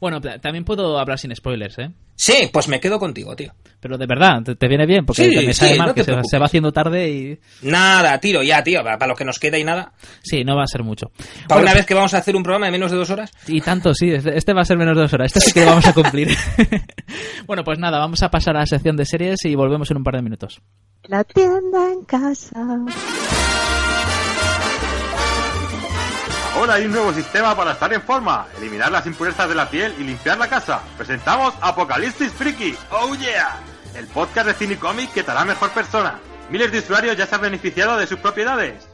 bueno, 0.00 0.20
también 0.20 0.64
puedo 0.64 0.98
hablar 0.98 1.18
sin 1.18 1.34
spoilers, 1.34 1.78
¿eh? 1.78 1.90
Sí, 2.16 2.48
pues 2.52 2.68
me 2.68 2.80
quedo 2.80 2.98
contigo, 2.98 3.34
tío. 3.34 3.52
Pero 3.80 3.98
de 3.98 4.06
verdad, 4.06 4.42
te, 4.42 4.68
viene 4.68 4.86
bien, 4.86 4.93
porque 5.02 5.28
me 5.46 5.54
sale 5.54 5.76
mal 5.76 5.94
que 5.94 6.04
se, 6.04 6.38
va 6.38 6.46
haciendo 6.46 6.72
tarde 6.72 7.10
y... 7.10 7.38
Nada, 7.62 8.18
tiro 8.18 8.42
ya, 8.42 8.62
tío, 8.62 8.82
para, 8.82 9.06
lo 9.06 9.14
que 9.14 9.24
nos 9.24 9.38
queda 9.38 9.58
y 9.58 9.64
nada. 9.64 9.92
Sí, 10.22 10.44
no 10.44 10.56
va 10.56 10.64
a 10.64 10.66
ser 10.66 10.82
mucho. 10.82 11.10
Para 11.48 11.62
una 11.62 11.74
vez 11.74 11.86
que 11.86 11.94
vamos 11.94 12.14
a 12.14 12.18
hacer 12.18 12.36
un 12.36 12.42
programa 12.42 12.66
de 12.66 12.72
menos 12.72 12.90
de 12.90 12.96
dos 12.96 13.10
horas. 13.10 13.32
Y 13.46 13.60
tanto, 13.60 13.94
sí, 13.94 14.10
este, 14.10 14.36
este 14.36 14.52
va 14.52 14.62
a 14.62 14.64
ser 14.64 14.76
menos 14.78 14.96
de 14.96 15.02
dos 15.02 15.12
horas, 15.12 15.32
este 15.34 15.40
sí 15.40 15.52
que 15.52 15.60
lo 15.60 15.66
vamos 15.66 15.86
a 15.86 15.92
cumplir. 15.92 16.28
bueno, 17.46 17.64
pues 17.64 17.78
nada, 17.78 17.98
vamos 17.98 18.22
a 18.22 18.30
pasar 18.30 18.56
a 18.56 18.60
la 18.60 18.66
sección 18.66 18.96
de 18.96 19.04
series 19.04 19.44
y 19.44 19.54
volvemos 19.54 19.90
en 19.90 19.96
un 19.98 20.04
par 20.04 20.16
de 20.16 20.22
minutos. 20.22 20.60
La 21.04 21.22
tienda 21.24 21.92
en 21.92 22.04
casa. 22.04 22.84
Ahora 26.54 26.74
hay 26.74 26.84
un 26.86 26.92
nuevo 26.92 27.12
sistema 27.12 27.56
para 27.56 27.72
estar 27.72 27.92
en 27.92 28.00
forma, 28.00 28.46
eliminar 28.58 28.90
las 28.90 29.04
impurezas 29.06 29.48
de 29.48 29.56
la 29.56 29.68
piel 29.68 29.92
y 29.98 30.04
limpiar 30.04 30.38
la 30.38 30.48
casa. 30.48 30.80
Presentamos 30.96 31.52
Apocalipsis 31.60 32.32
Freaky. 32.32 32.76
Oh 32.90 33.14
yeah. 33.16 33.73
El 33.94 34.08
podcast 34.08 34.48
de 34.48 34.54
cine 34.54 34.74
y 34.74 34.76
cómic 34.76 35.12
que 35.12 35.22
te 35.22 35.30
hará 35.30 35.44
mejor 35.44 35.70
persona. 35.70 36.18
Miles 36.50 36.72
de 36.72 36.80
usuarios 36.80 37.16
ya 37.16 37.26
se 37.26 37.34
han 37.36 37.40
beneficiado 37.42 37.96
de 37.96 38.06
sus 38.06 38.18
propiedades. 38.18 38.93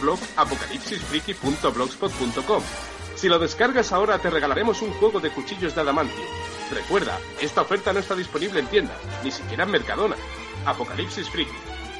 blog 0.00 0.18
apocalipsisfriki.blogspot.com. 0.36 2.62
Si 3.14 3.28
lo 3.28 3.38
descargas 3.38 3.92
ahora 3.92 4.18
te 4.18 4.30
regalaremos 4.30 4.82
un 4.82 4.90
juego 4.92 5.20
de 5.20 5.30
cuchillos 5.30 5.74
de 5.74 5.80
adamantio. 5.80 6.22
Recuerda, 6.72 7.18
esta 7.40 7.62
oferta 7.62 7.92
no 7.92 7.98
está 7.98 8.14
disponible 8.14 8.60
en 8.60 8.66
tiendas, 8.66 8.96
ni 9.24 9.30
siquiera 9.30 9.64
en 9.64 9.70
Mercadona. 9.70 10.16
Apocalipsis 10.66 11.28
Friki, 11.28 11.50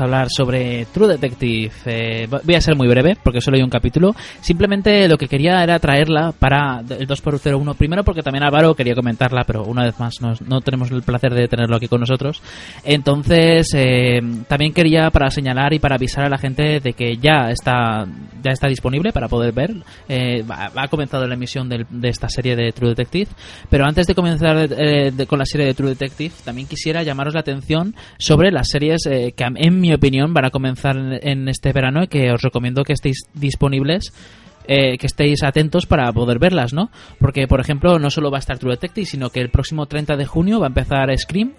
Hablar 0.00 0.28
sobre 0.30 0.86
True 0.92 1.08
Detective. 1.08 1.70
Eh, 1.86 2.28
voy 2.44 2.54
a 2.54 2.60
ser 2.60 2.74
muy 2.76 2.88
breve 2.88 3.16
porque 3.22 3.40
solo 3.40 3.56
hay 3.56 3.62
un 3.62 3.70
capítulo. 3.70 4.14
Simplemente 4.40 5.08
lo 5.08 5.16
que 5.16 5.28
quería 5.28 5.62
era 5.62 5.78
traerla 5.78 6.32
para 6.38 6.80
el 6.80 7.06
2x01. 7.06 7.74
Primero 7.76 8.04
porque 8.04 8.22
también 8.22 8.44
Álvaro 8.44 8.74
quería 8.74 8.94
comentarla, 8.94 9.44
pero 9.44 9.64
una 9.64 9.84
vez 9.84 9.98
más 9.98 10.20
no, 10.20 10.34
no 10.46 10.60
tenemos 10.60 10.90
el 10.90 11.02
placer 11.02 11.32
de 11.34 11.48
tenerlo 11.48 11.76
aquí 11.76 11.88
con 11.88 12.00
nosotros. 12.00 12.42
Entonces, 12.84 13.68
eh, 13.74 14.20
también 14.48 14.72
quería 14.72 15.10
para 15.10 15.30
señalar 15.30 15.72
y 15.72 15.78
para 15.78 15.96
avisar 15.96 16.24
a 16.24 16.28
la 16.28 16.38
gente 16.38 16.80
de 16.80 16.92
que 16.94 17.16
ya 17.16 17.50
está 17.50 18.06
ya 18.42 18.52
está 18.52 18.68
disponible 18.68 19.12
para 19.12 19.28
poder 19.28 19.52
ver. 19.52 19.74
Eh, 20.08 20.44
ha 20.48 20.88
comenzado 20.88 21.26
la 21.26 21.34
emisión 21.34 21.68
de 21.68 22.08
esta 22.08 22.28
serie 22.28 22.56
de 22.56 22.72
True 22.72 22.90
Detective. 22.90 23.28
Pero 23.68 23.84
antes 23.84 24.06
de 24.06 24.14
comenzar 24.14 24.56
eh, 24.78 25.10
de- 25.10 25.26
con 25.26 25.38
la 25.38 25.44
serie 25.44 25.66
de 25.66 25.74
True 25.74 25.90
Detective, 25.90 26.32
también 26.44 26.66
quisiera 26.68 27.02
llamaros 27.02 27.34
la 27.34 27.40
atención 27.40 27.94
sobre 28.18 28.50
las 28.50 28.68
series 28.68 29.06
eh, 29.06 29.32
que, 29.36 29.44
en 29.54 29.80
mi 29.80 29.87
opinión, 29.94 30.32
van 30.34 30.44
a 30.46 30.50
comenzar 30.50 30.96
en, 30.96 31.48
este 31.48 31.72
verano 31.72 32.02
y 32.04 32.08
que 32.08 32.30
os 32.32 32.42
recomiendo 32.42 32.84
que 32.84 32.92
estéis 32.92 33.18
disponibles. 33.34 34.12
eh, 34.70 34.98
que 34.98 35.06
estéis 35.06 35.42
atentos 35.44 35.86
para 35.86 36.12
poder 36.12 36.38
verlas, 36.38 36.74
¿no? 36.74 36.90
Porque, 37.18 37.46
por 37.48 37.58
ejemplo, 37.58 37.98
no 37.98 38.10
solo 38.10 38.30
va 38.30 38.36
a 38.36 38.40
estar 38.40 38.58
True 38.58 38.72
Detective, 38.74 39.06
sino 39.06 39.30
que 39.30 39.40
el 39.40 39.48
próximo 39.48 39.86
30 39.86 40.14
de 40.16 40.26
junio 40.26 40.60
va 40.60 40.66
a 40.66 40.68
empezar 40.68 41.08
Scream, 41.16 41.52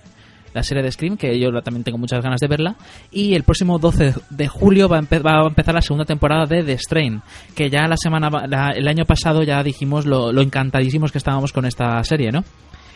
la 0.54 0.62
serie 0.62 0.84
de 0.84 0.92
Scream, 0.92 1.18
que 1.18 1.40
yo 1.40 1.50
también 1.64 1.84
tengo 1.84 1.98
muchas 1.98 2.22
ganas 2.24 2.40
de 2.40 2.48
verla. 2.48 2.76
Y 3.12 3.34
el 3.34 3.42
próximo 3.42 3.80
12 3.80 4.14
de 4.30 4.48
julio 4.48 4.88
va 4.88 4.98
a, 4.98 5.02
empe- 5.02 5.26
va 5.26 5.42
a 5.44 5.48
empezar 5.48 5.74
la 5.74 5.82
segunda 5.82 6.06
temporada 6.06 6.46
de 6.46 6.64
The 6.64 6.78
Strain, 6.78 7.22
que 7.56 7.72
ya 7.72 7.88
la 7.88 7.98
semana 7.98 8.30
la- 8.48 8.74
el 8.76 8.88
año 8.88 9.06
pasado 9.06 9.42
ya 9.42 9.64
dijimos 9.64 10.06
lo, 10.06 10.32
lo 10.32 10.42
encantadísimos 10.44 11.12
que 11.12 11.18
estábamos 11.18 11.52
con 11.52 11.66
esta 11.66 12.04
serie, 12.04 12.32
¿no? 12.32 12.44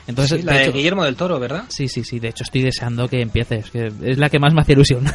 Entonces, 0.07 0.41
Sí, 0.41 0.45
la 0.45 0.57
de 0.57 0.71
Guillermo 0.71 1.03
del 1.03 1.15
Toro, 1.15 1.39
¿verdad? 1.39 1.65
Sí, 1.69 1.87
sí, 1.87 2.03
sí. 2.03 2.19
De 2.19 2.29
hecho, 2.29 2.43
estoy 2.43 2.61
deseando 2.61 3.07
que 3.07 3.21
empiece. 3.21 3.57
Es, 3.57 3.71
que 3.71 3.91
es 4.03 4.17
la 4.17 4.29
que 4.29 4.39
más 4.39 4.53
me 4.53 4.61
hace 4.61 4.73
ilusión. 4.73 5.05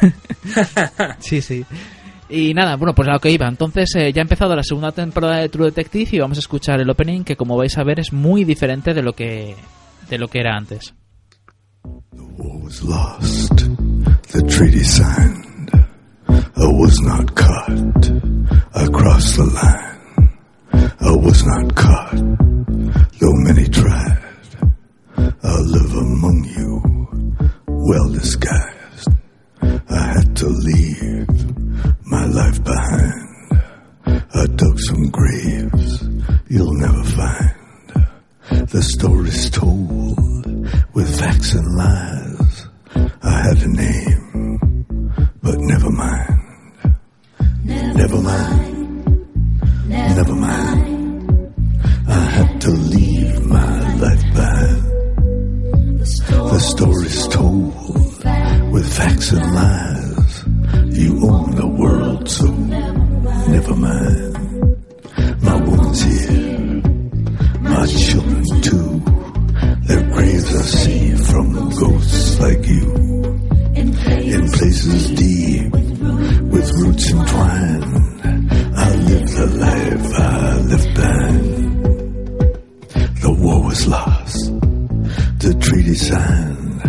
sí, 1.19 1.41
sí. 1.41 1.63
Y 2.29 2.53
nada, 2.53 2.75
bueno, 2.75 2.93
pues 2.93 3.07
a 3.07 3.13
lo 3.13 3.19
que 3.19 3.31
iba. 3.31 3.47
Entonces, 3.47 3.89
eh, 3.95 4.11
ya 4.13 4.21
ha 4.21 4.23
empezado 4.23 4.55
la 4.55 4.63
segunda 4.63 4.91
temporada 4.91 5.37
de 5.37 5.49
True 5.49 5.67
Detective 5.67 6.09
y 6.11 6.19
vamos 6.19 6.37
a 6.37 6.41
escuchar 6.41 6.79
el 6.79 6.89
opening 6.89 7.23
que, 7.23 7.35
como 7.35 7.57
vais 7.57 7.77
a 7.77 7.83
ver, 7.83 7.99
es 7.99 8.13
muy 8.13 8.43
diferente 8.43 8.93
de 8.93 9.01
lo 9.01 9.13
que, 9.13 9.55
de 10.09 10.17
lo 10.17 10.27
que 10.27 10.39
era 10.39 10.55
antes. 10.55 10.93
was 12.69 12.83
lost, 12.83 13.57
the 14.29 14.41
treaty 14.47 14.83
signed. 14.83 15.71
I 16.29 16.67
was 16.81 16.99
not 17.01 17.35
caught. 17.35 18.11
I 18.75 18.85
crossed 18.87 19.37
the 19.37 19.45
line. 19.45 20.29
I 21.01 21.15
was 21.15 21.43
not 21.45 21.75
caught, 21.75 22.15
though 23.19 23.37
many 23.47 23.67
tried. 23.67 24.28
I 25.43 25.59
live 25.59 25.93
among 25.95 26.45
you, 26.57 26.71
well 27.67 28.09
disguised. 28.09 29.09
I 29.61 30.01
had 30.15 30.35
to 30.37 30.47
leave 30.47 31.27
my 32.05 32.25
life 32.25 32.63
behind. 32.63 33.61
I 34.33 34.45
dug 34.45 34.79
some 34.79 35.09
graves 35.09 36.03
you'll 36.49 36.73
never 36.73 37.03
find. 37.03 38.69
The 38.69 38.81
story's 38.81 39.49
told 39.49 40.17
with 40.93 41.19
facts 41.19 41.53
and 41.53 41.75
lies. 41.75 42.67
I 43.21 43.41
had 43.47 43.57
a 43.61 43.67
name, 43.67 45.35
but 45.43 45.59
never 45.59 45.91
mind. 45.91 46.39
Never 47.63 48.21
mind. 48.21 49.87
Never 49.87 50.35
mind. 50.35 51.53
I 52.07 52.19
had 52.35 52.61
to 52.61 52.71
leave 52.71 53.45
my 53.45 53.95
life 53.97 54.33
behind. 54.33 54.78
The 56.59 56.65
story's 56.65 57.27
told 57.29 57.73
with 58.73 58.87
facts 58.93 59.31
and 59.31 59.55
lies. 59.55 60.43
You 60.99 61.11
own 61.31 61.55
the 61.55 61.67
world, 61.79 62.27
so 62.29 62.47
never 63.47 63.75
mind. 63.77 64.33
My 65.41 65.55
woman's 65.55 66.01
here, 66.01 66.81
my 67.61 67.85
children 67.85 68.43
too. 68.59 69.01
Their 69.87 70.03
graves 70.11 70.53
are 70.53 70.69
see 70.77 71.15
from 71.31 71.69
ghosts 71.79 72.39
like 72.41 72.67
you. 72.67 72.87
In 73.75 74.51
places 74.51 75.11
deep, 75.11 75.71
with 75.71 76.71
roots 76.75 77.09
entwined. 77.09 77.85
I 78.75 78.95
live 79.07 79.27
the 79.39 79.47
life 79.63 80.19
I 80.19 80.59
left 80.71 80.93
behind. 80.93 81.47
The 83.21 83.31
war 83.31 83.63
was 83.63 83.87
lost, 83.87 84.08
the 85.49 85.59
treaty 85.59 85.95
signed. 85.95 86.81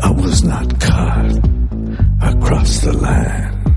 I 0.00 0.10
was 0.10 0.42
not 0.42 0.66
caught. 0.80 1.38
I 2.20 2.34
crossed 2.40 2.82
the 2.82 2.92
line. 2.92 3.76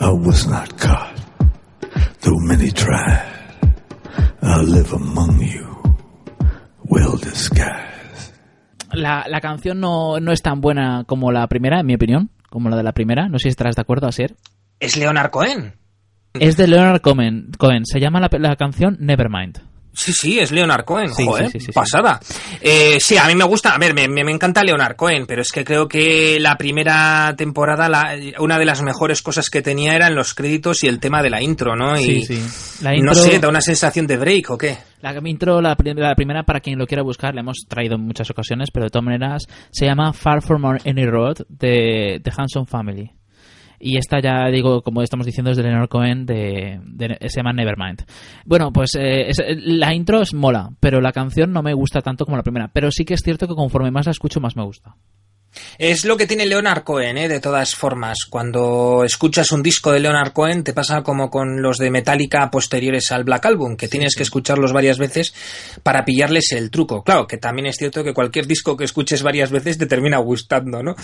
I 0.00 0.10
was 0.10 0.48
not 0.48 0.76
caught. 0.76 1.14
Though 2.20 2.40
many 2.40 2.70
tried, 2.72 3.22
I 4.42 4.62
live 4.62 4.92
among 4.92 5.40
you, 5.40 5.66
well 6.84 7.16
disguised. 7.16 8.34
La, 8.92 9.26
la 9.28 9.40
canción 9.40 9.78
no, 9.78 10.18
no 10.18 10.32
es 10.32 10.42
tan 10.42 10.60
buena 10.60 11.04
como 11.06 11.30
la 11.30 11.46
primera, 11.46 11.80
en 11.80 11.86
mi 11.86 11.94
opinión, 11.94 12.30
como 12.50 12.70
la 12.70 12.76
de 12.76 12.82
la 12.82 12.92
primera. 12.92 13.28
No 13.28 13.38
sé 13.38 13.44
si 13.44 13.48
estarás 13.50 13.76
de 13.76 13.82
acuerdo, 13.82 14.08
Asier. 14.08 14.34
Es 14.80 14.96
Leonard 14.96 15.30
Cohen. 15.30 15.74
Es 16.34 16.56
de 16.56 16.66
Leonard 16.66 17.00
Cohen. 17.02 17.50
Cohen. 17.56 17.84
Se 17.86 18.00
llama 18.00 18.20
la, 18.20 18.28
la 18.38 18.56
canción 18.56 18.96
Nevermind. 18.98 19.60
Sí, 19.92 20.12
sí, 20.12 20.38
es 20.38 20.52
Leonard 20.52 20.84
Cohen, 20.84 21.12
Sí, 21.12 21.24
joder, 21.24 21.50
sí, 21.50 21.58
sí, 21.60 21.72
pasada. 21.72 22.20
Eh, 22.60 22.98
sí, 23.00 23.16
a 23.16 23.24
mí 23.26 23.34
me 23.34 23.44
gusta, 23.44 23.74
a 23.74 23.78
ver, 23.78 23.94
me, 23.94 24.06
me- 24.08 24.28
encanta 24.30 24.62
Leonard 24.62 24.94
Cohen, 24.94 25.26
pero 25.26 25.42
es 25.42 25.50
que 25.50 25.64
creo 25.64 25.88
que 25.88 26.38
la 26.38 26.56
primera 26.56 27.34
temporada, 27.36 27.88
la- 27.88 28.16
una 28.38 28.58
de 28.58 28.64
las 28.64 28.82
mejores 28.82 29.22
cosas 29.22 29.50
que 29.50 29.60
tenía 29.62 29.94
eran 29.96 30.14
los 30.14 30.34
créditos 30.34 30.84
y 30.84 30.86
el 30.86 31.00
tema 31.00 31.22
de 31.22 31.30
la 31.30 31.42
intro, 31.42 31.74
¿no? 31.74 31.98
Y, 31.98 32.24
Sí, 32.24 32.36
sí. 32.36 32.82
La 32.84 32.94
No 32.96 33.14
sé, 33.14 33.38
da 33.40 33.48
una 33.48 33.60
sensación 33.60 34.06
de 34.06 34.16
break, 34.16 34.50
¿o 34.50 34.58
qué? 34.58 34.78
La 35.00 35.12
intro, 35.24 35.60
la, 35.60 35.76
la 35.78 36.14
primera, 36.14 36.42
para 36.44 36.60
quien 36.60 36.78
lo 36.78 36.86
quiera 36.86 37.02
buscar, 37.02 37.34
la 37.34 37.40
hemos 37.40 37.64
traído 37.68 37.96
en 37.96 38.02
muchas 38.02 38.30
ocasiones, 38.30 38.70
pero 38.72 38.84
de 38.86 38.90
todas 38.90 39.04
maneras 39.04 39.44
se 39.70 39.86
llama 39.86 40.12
Far 40.12 40.42
From 40.42 40.64
Any 40.64 41.06
Road 41.06 41.38
de 41.48 42.20
The 42.22 42.32
Hanson 42.36 42.66
Family. 42.66 43.17
Y 43.80 43.96
esta 43.96 44.20
ya 44.20 44.46
digo, 44.48 44.82
como 44.82 45.02
estamos 45.02 45.26
diciendo, 45.26 45.50
es 45.50 45.56
de 45.56 45.62
Leonard 45.62 45.88
Cohen, 45.88 46.26
de, 46.26 46.80
de- 46.84 47.16
se 47.28 47.36
llama 47.40 47.52
Nevermind. 47.52 48.02
Bueno, 48.44 48.72
pues 48.72 48.90
eh, 48.98 49.30
la 49.64 49.94
intro 49.94 50.20
es 50.20 50.34
mola, 50.34 50.70
pero 50.80 51.00
la 51.00 51.12
canción 51.12 51.52
no 51.52 51.62
me 51.62 51.74
gusta 51.74 52.00
tanto 52.00 52.24
como 52.24 52.36
la 52.36 52.42
primera. 52.42 52.68
Pero 52.72 52.90
sí 52.90 53.04
que 53.04 53.14
es 53.14 53.20
cierto 53.22 53.46
que 53.46 53.54
conforme 53.54 53.90
más 53.90 54.06
la 54.06 54.12
escucho, 54.12 54.40
más 54.40 54.56
me 54.56 54.64
gusta. 54.64 54.96
Es 55.78 56.04
lo 56.04 56.16
que 56.16 56.26
tiene 56.26 56.46
Leonard 56.46 56.84
Cohen, 56.84 57.18
¿eh? 57.18 57.28
de 57.28 57.40
todas 57.40 57.74
formas. 57.74 58.18
Cuando 58.28 59.04
escuchas 59.04 59.52
un 59.52 59.62
disco 59.62 59.92
de 59.92 60.00
Leonard 60.00 60.32
Cohen, 60.32 60.64
te 60.64 60.72
pasa 60.72 61.02
como 61.02 61.30
con 61.30 61.62
los 61.62 61.78
de 61.78 61.90
Metallica 61.90 62.50
posteriores 62.50 63.12
al 63.12 63.24
Black 63.24 63.46
Album, 63.46 63.76
que 63.76 63.88
tienes 63.88 64.14
que 64.14 64.22
escucharlos 64.22 64.72
varias 64.72 64.98
veces 64.98 65.34
para 65.82 66.04
pillarles 66.04 66.52
el 66.52 66.70
truco. 66.70 67.02
Claro, 67.02 67.26
que 67.26 67.38
también 67.38 67.66
es 67.66 67.76
cierto 67.76 68.02
que 68.02 68.14
cualquier 68.14 68.46
disco 68.46 68.76
que 68.76 68.84
escuches 68.84 69.22
varias 69.22 69.50
veces 69.50 69.78
te 69.78 69.86
termina 69.86 70.18
gustando, 70.18 70.82
¿no? 70.82 70.94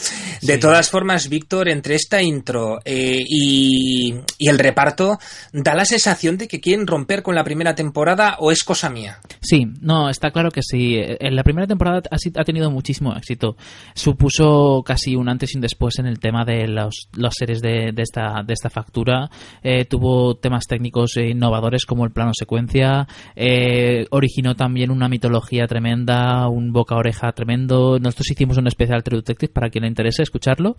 De 0.42 0.58
todas 0.58 0.90
formas, 0.90 1.28
Víctor, 1.28 1.68
entre 1.68 1.94
esta 1.94 2.22
intro 2.22 2.80
eh, 2.84 3.22
y, 3.26 4.14
y 4.38 4.48
el 4.48 4.58
reparto, 4.58 5.18
da 5.52 5.74
la 5.74 5.84
sensación 5.84 6.36
de 6.38 6.48
que 6.48 6.60
quieren 6.60 6.86
romper 6.86 7.22
con 7.22 7.34
la 7.34 7.44
primera 7.44 7.74
temporada 7.74 8.36
o 8.38 8.50
es 8.50 8.64
cosa 8.64 8.90
mía. 8.90 9.18
Sí, 9.40 9.66
no, 9.80 10.08
está 10.08 10.30
claro 10.30 10.50
que 10.50 10.62
sí. 10.62 10.96
En 10.98 11.36
la 11.36 11.44
primera 11.44 11.66
temporada 11.66 12.02
ha 12.10 12.44
tenido 12.44 12.70
muchísimo 12.70 13.14
éxito. 13.14 13.56
Supuso 13.94 14.43
casi 14.84 15.16
un 15.16 15.28
antes 15.28 15.54
y 15.54 15.58
un 15.58 15.62
después 15.62 15.98
en 15.98 16.06
el 16.06 16.18
tema 16.18 16.44
de 16.44 16.66
las 16.66 17.06
series 17.30 17.60
de, 17.60 17.92
esta, 17.96 18.42
de 18.44 18.52
esta 18.52 18.70
factura. 18.70 19.28
Eh, 19.62 19.84
tuvo 19.84 20.34
temas 20.36 20.64
técnicos 20.66 21.16
eh, 21.16 21.30
innovadores 21.30 21.86
como 21.86 22.04
el 22.04 22.12
plano 22.12 22.32
secuencia. 22.34 23.06
Eh, 23.36 24.06
originó 24.10 24.54
también 24.54 24.90
una 24.90 25.08
mitología 25.08 25.66
tremenda, 25.66 26.48
un 26.48 26.72
boca-oreja 26.72 27.32
tremendo. 27.32 27.98
Nosotros 27.98 28.30
hicimos 28.30 28.56
un 28.58 28.66
especial 28.66 29.02
True 29.02 29.18
Detective 29.18 29.52
para 29.52 29.70
quien 29.70 29.82
le 29.82 29.88
interese 29.88 30.22
escucharlo, 30.22 30.76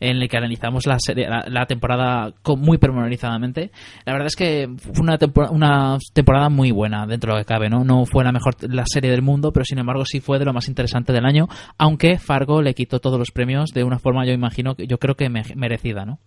en 0.00 0.16
el 0.16 0.28
que 0.28 0.36
analizamos 0.36 0.86
la, 0.86 0.98
serie, 0.98 1.28
la, 1.28 1.66
temporada 1.66 2.32
muy 2.56 2.78
pormenorizadamente. 2.78 3.70
La 4.04 4.12
verdad 4.12 4.28
es 4.28 4.36
que 4.36 4.68
fue 4.76 5.02
una, 5.02 5.18
tempor- 5.18 5.50
una 5.50 5.98
temporada 6.12 6.48
muy 6.48 6.70
buena 6.70 7.06
dentro 7.06 7.32
de 7.32 7.38
lo 7.38 7.44
que 7.44 7.48
cabe, 7.48 7.68
¿no? 7.68 7.84
No 7.84 8.04
fue 8.06 8.24
la 8.24 8.32
mejor 8.32 8.54
la 8.68 8.84
serie 8.86 9.10
del 9.10 9.22
mundo, 9.22 9.52
pero 9.52 9.64
sin 9.64 9.78
embargo 9.78 10.04
sí 10.04 10.20
fue 10.20 10.38
de 10.38 10.44
lo 10.44 10.52
más 10.52 10.68
interesante 10.68 11.12
del 11.12 11.24
año, 11.24 11.48
aunque 11.76 12.18
Fargo 12.18 12.62
le 12.62 12.74
quitó 12.74 13.00
todos 13.08 13.18
los 13.18 13.30
premios 13.30 13.70
de 13.72 13.84
una 13.84 13.98
forma, 13.98 14.24
yo 14.26 14.32
imagino, 14.32 14.74
que 14.74 14.86
yo 14.86 14.98
creo 14.98 15.14
que 15.16 15.28
me- 15.28 15.42
merecida, 15.56 16.04
¿no? 16.04 16.18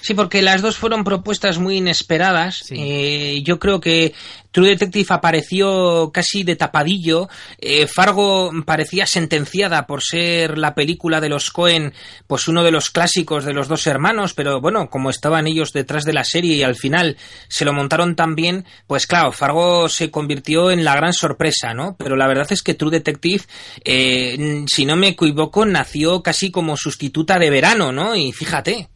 Sí, 0.00 0.14
porque 0.14 0.42
las 0.42 0.62
dos 0.62 0.76
fueron 0.76 1.04
propuestas 1.04 1.58
muy 1.58 1.76
inesperadas. 1.76 2.66
Eh, 2.70 3.42
yo 3.44 3.58
creo 3.58 3.80
que 3.80 4.14
True 4.50 4.70
Detective 4.70 5.06
apareció 5.10 6.10
casi 6.12 6.42
de 6.42 6.56
tapadillo. 6.56 7.28
Eh, 7.58 7.86
Fargo 7.86 8.50
parecía 8.64 9.06
sentenciada 9.06 9.86
por 9.86 10.02
ser 10.02 10.58
la 10.58 10.74
película 10.74 11.20
de 11.20 11.28
los 11.28 11.50
Cohen, 11.50 11.92
pues 12.26 12.48
uno 12.48 12.62
de 12.62 12.70
los 12.70 12.90
clásicos 12.90 13.44
de 13.44 13.52
los 13.52 13.68
dos 13.68 13.86
hermanos, 13.86 14.34
pero 14.34 14.60
bueno, 14.60 14.88
como 14.90 15.10
estaban 15.10 15.46
ellos 15.46 15.72
detrás 15.72 16.04
de 16.04 16.12
la 16.12 16.24
serie 16.24 16.56
y 16.56 16.62
al 16.62 16.76
final 16.76 17.16
se 17.48 17.64
lo 17.64 17.72
montaron 17.72 18.16
tan 18.16 18.34
bien, 18.34 18.64
pues 18.86 19.06
claro, 19.06 19.32
Fargo 19.32 19.88
se 19.88 20.10
convirtió 20.10 20.70
en 20.70 20.84
la 20.84 20.96
gran 20.96 21.12
sorpresa, 21.12 21.74
¿no? 21.74 21.96
Pero 21.98 22.16
la 22.16 22.26
verdad 22.26 22.50
es 22.50 22.62
que 22.62 22.74
True 22.74 22.90
Detective, 22.90 23.44
eh, 23.84 24.64
si 24.66 24.86
no 24.86 24.96
me 24.96 25.08
equivoco, 25.08 25.66
nació 25.66 26.22
casi 26.22 26.50
como 26.50 26.76
sustituta 26.76 27.38
de 27.38 27.50
verano, 27.50 27.92
¿no? 27.92 28.16
Y 28.16 28.32
fíjate. 28.32 28.88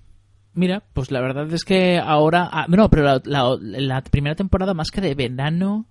Mira, 0.54 0.82
pues 0.92 1.10
la 1.10 1.20
verdad 1.20 1.50
es 1.52 1.64
que 1.64 1.98
ahora. 1.98 2.48
ah, 2.52 2.66
no, 2.68 2.90
pero 2.90 3.02
la, 3.04 3.20
la- 3.24 3.56
la 3.60 4.02
primera 4.02 4.34
temporada, 4.34 4.74
más 4.74 4.90
que 4.90 5.00
de 5.00 5.14
verano, 5.14 5.86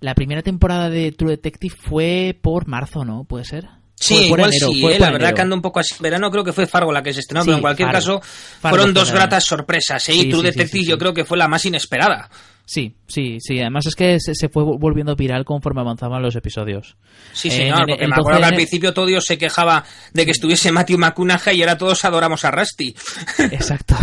la 0.00 0.14
primera 0.14 0.42
temporada 0.42 0.90
de 0.90 1.12
True 1.12 1.30
Detective 1.32 1.74
fue 1.78 2.38
por 2.40 2.68
marzo, 2.68 3.04
¿no? 3.04 3.24
¿Puede 3.24 3.44
ser? 3.44 3.68
Sí, 3.94 4.26
igual 4.26 4.40
enero, 4.52 4.68
sí, 4.68 4.84
eh, 4.84 4.98
la 4.98 5.06
verdad 5.12 5.20
enero. 5.28 5.34
que 5.36 5.42
ando 5.42 5.54
un 5.56 5.62
poco 5.62 5.78
así. 5.80 5.94
Verano 6.00 6.30
creo 6.30 6.42
que 6.44 6.52
fue 6.52 6.66
Fargo 6.66 6.90
la 6.92 7.02
que 7.04 7.12
se 7.14 7.20
estrenó, 7.20 7.42
Sí, 7.42 7.46
pero 7.46 7.56
en 7.58 7.62
cualquier 7.62 7.86
Fargo. 7.88 7.98
caso 8.20 8.20
Fargo 8.60 8.76
fueron 8.76 8.86
fue 8.94 9.00
dos 9.00 9.12
gratas 9.12 9.44
sorpresas. 9.44 10.08
¿eh? 10.08 10.12
Sí, 10.12 10.20
y 10.26 10.30
True 10.30 10.42
Detective 10.42 10.84
yo 10.84 10.98
creo 10.98 11.14
que 11.14 11.24
fue 11.24 11.38
la 11.38 11.46
más 11.48 11.64
inesperada. 11.66 12.28
Sí, 12.72 12.94
sí, 13.06 13.36
sí. 13.38 13.60
Además 13.60 13.84
es 13.84 13.94
que 13.94 14.18
se, 14.18 14.34
se 14.34 14.48
fue 14.48 14.62
volviendo 14.64 15.14
viral 15.14 15.44
conforme 15.44 15.82
avanzaban 15.82 16.22
los 16.22 16.34
episodios. 16.36 16.96
Sí, 17.34 17.48
Eh, 17.48 17.50
señor, 17.50 17.80
en- 17.82 17.86
porque 17.88 18.06
me 18.08 18.14
acuerdo 18.14 18.38
que 18.40 18.44
al 18.46 18.50
12 18.52 18.54
principio 18.56 18.94
todo 18.94 19.04
Dios 19.04 19.24
se 19.26 19.36
quejaba 19.36 19.84
de 20.14 20.24
que 20.24 20.30
estuviese 20.30 20.72
Matthew 20.72 20.96
McConaughey 20.96 21.58
y 21.58 21.60
ahora 21.60 21.76
todos 21.76 22.02
adoramos 22.06 22.46
a 22.46 22.50
Rusty. 22.50 22.94
Exacto. 23.52 23.94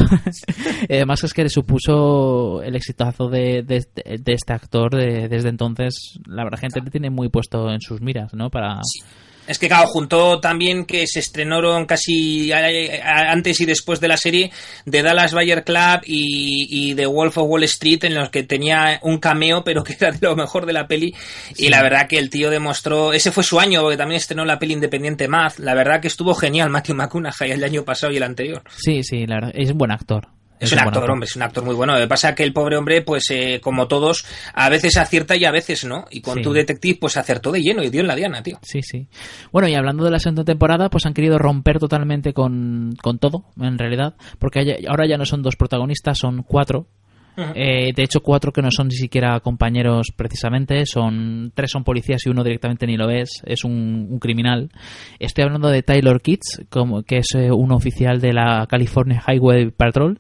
Además 0.90 1.24
es 1.24 1.34
que 1.34 1.44
le 1.44 1.50
supuso 1.50 2.62
el 2.62 2.76
exitazo 2.76 3.28
de, 3.28 3.64
de, 3.64 3.84
de 3.96 4.34
este 4.34 4.54
actor 4.54 4.96
de- 4.96 5.28
desde 5.30 5.50
entonces. 5.50 6.20
La 6.28 6.44
verdad, 6.44 6.60
gente 6.60 6.82
le 6.82 6.92
tiene 6.92 7.10
muy 7.10 7.30
puesto 7.30 7.72
en 7.72 7.82
sus 7.82 8.02
miras, 8.02 8.36
¿no? 8.36 8.52
Para... 8.52 8.80
Es 9.50 9.58
que, 9.58 9.68
claro, 9.68 9.88
juntó 9.88 10.40
también 10.40 10.86
que 10.86 11.08
se 11.08 11.20
estrenaron 11.20 11.88
casi 11.88 12.52
antes 12.54 13.60
y 13.62 13.66
después 13.66 14.00
de 14.00 14.08
la 14.08 14.16
serie 14.16 14.52
de 14.86 15.02
Dallas 15.02 15.34
Bayer 15.34 15.64
Club 15.64 16.02
y, 16.06 16.68
y 16.70 16.94
The 16.94 17.08
Wolf 17.08 17.40
of 17.40 17.50
Wall 17.50 17.64
Street, 17.64 18.04
en 18.04 18.14
los 18.14 18.30
que 18.30 18.44
tenía 18.44 19.00
un 19.02 19.18
cameo, 19.18 19.64
pero 19.64 19.84
que 19.84 19.94
era 20.00 20.12
de 20.12 20.20
lo 20.22 20.36
mejor 20.36 20.68
de 20.68 20.74
la 20.74 20.88
peli. 20.88 21.16
Y 21.58 21.70
la 21.70 21.82
verdad 21.82 22.08
que 22.08 22.20
el 22.20 22.30
tío 22.30 22.52
demostró. 22.52 23.12
Ese 23.12 23.32
fue 23.32 23.44
su 23.44 23.60
año, 23.60 23.82
porque 23.82 23.98
también 23.98 24.18
estrenó 24.18 24.46
la 24.46 24.60
peli 24.60 24.74
independiente 24.74 25.28
Math. 25.28 25.58
La 25.58 25.74
verdad 25.74 26.00
que 26.00 26.10
estuvo 26.10 26.36
genial 26.36 26.70
Matthew 26.70 26.96
McConaughey 26.96 27.50
el 27.50 27.64
año 27.64 27.84
pasado 27.84 28.14
y 28.14 28.18
el 28.18 28.24
anterior. 28.24 28.62
Sí, 28.78 29.02
sí, 29.02 29.26
la 29.26 29.36
verdad. 29.38 29.52
Es 29.56 29.72
un 29.72 29.80
buen 29.80 29.92
actor. 29.92 30.28
Es, 30.60 30.72
un 30.74 30.80
actor, 30.80 31.10
hombre, 31.10 31.26
es 31.26 31.36
un 31.36 31.42
actor 31.42 31.64
muy 31.64 31.74
bueno. 31.76 31.94
Lo 31.94 32.00
que 32.00 32.08
pasa 32.08 32.30
es 32.30 32.36
que 32.36 32.44
el 32.44 32.52
pobre 32.54 32.76
hombre, 32.78 33.02
pues 33.02 33.26
eh, 33.32 33.60
como 33.64 33.88
todos, 33.88 34.26
a 34.54 34.70
veces 34.70 34.98
acierta 34.98 35.36
y 35.38 35.46
a 35.46 35.52
veces 35.52 35.86
no. 35.86 36.06
Y 36.12 36.22
con 36.22 36.36
Sí. 36.38 36.42
tu 36.42 36.52
detective, 36.54 36.98
pues 37.00 37.16
acertó 37.18 37.52
de 37.52 37.62
lleno 37.62 37.82
y 37.84 37.90
dio 37.90 38.02
en 38.02 38.08
la 38.08 38.16
diana, 38.16 38.44
tío. 38.44 38.60
Sí, 38.62 38.82
sí. 38.82 39.08
Bueno, 39.52 39.68
y 39.70 39.76
hablando 39.76 40.04
de 40.04 40.12
la 40.12 40.20
segunda 40.20 40.44
temporada, 40.44 40.90
pues 40.90 41.06
han 41.06 41.14
querido 41.14 41.38
romper 41.38 41.80
totalmente 41.80 42.34
con, 42.34 42.94
con 43.02 43.20
todo, 43.20 43.46
en 43.60 43.78
realidad, 43.78 44.16
porque 44.38 44.60
hay- 44.60 44.86
ahora 44.88 45.08
ya 45.08 45.18
no 45.18 45.26
son 45.26 45.42
dos 45.42 45.56
protagonistas, 45.56 46.18
son 46.18 46.44
cuatro. 46.44 46.88
Eh, 47.56 47.92
de 47.96 48.04
hecho, 48.04 48.22
cuatro 48.22 48.52
que 48.52 48.62
no 48.62 48.72
son 48.72 48.88
ni 48.88 48.96
siquiera 48.96 49.40
compañeros 49.40 50.08
precisamente, 50.16 50.86
son 50.86 51.52
tres 51.54 51.72
son 51.72 51.84
policías 51.84 52.26
y 52.26 52.30
uno 52.30 52.44
directamente 52.44 52.88
ni 52.88 52.98
lo 52.98 53.10
es, 53.10 53.42
es 53.46 53.64
un, 53.64 54.08
un 54.10 54.20
criminal. 54.20 54.70
Estoy 55.20 55.46
hablando 55.46 55.70
de 55.70 55.84
Taylor 55.84 56.22
Kitts, 56.22 56.66
como, 56.70 57.04
que 57.04 57.18
es 57.18 57.36
eh, 57.36 57.52
un 57.52 57.72
oficial 57.72 58.20
de 58.20 58.34
la 58.34 58.66
California 58.70 59.24
Highway 59.28 59.72
Patrol. 59.72 60.20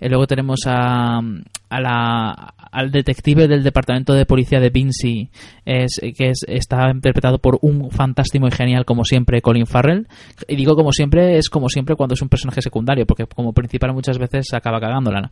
Eh, 0.00 0.08
luego 0.08 0.26
tenemos 0.26 0.60
a, 0.66 1.18
a 1.18 1.80
la, 1.80 2.54
al 2.70 2.90
detective 2.90 3.48
del 3.48 3.62
departamento 3.62 4.14
de 4.14 4.26
policía 4.26 4.60
de 4.60 4.70
Vinci, 4.70 5.28
es, 5.64 6.00
que 6.16 6.30
es, 6.30 6.44
está 6.46 6.90
interpretado 6.90 7.38
por 7.38 7.58
un 7.62 7.90
fantástico 7.90 8.46
y 8.46 8.50
genial, 8.50 8.84
como 8.84 9.04
siempre, 9.04 9.42
Colin 9.42 9.66
Farrell. 9.66 10.06
Y 10.46 10.56
digo 10.56 10.76
como 10.76 10.92
siempre, 10.92 11.36
es 11.36 11.48
como 11.48 11.68
siempre 11.68 11.96
cuando 11.96 12.14
es 12.14 12.22
un 12.22 12.28
personaje 12.28 12.62
secundario, 12.62 13.06
porque 13.06 13.26
como 13.26 13.52
principal 13.52 13.92
muchas 13.92 14.18
veces 14.18 14.52
acaba 14.52 14.80
cagándola. 14.80 15.30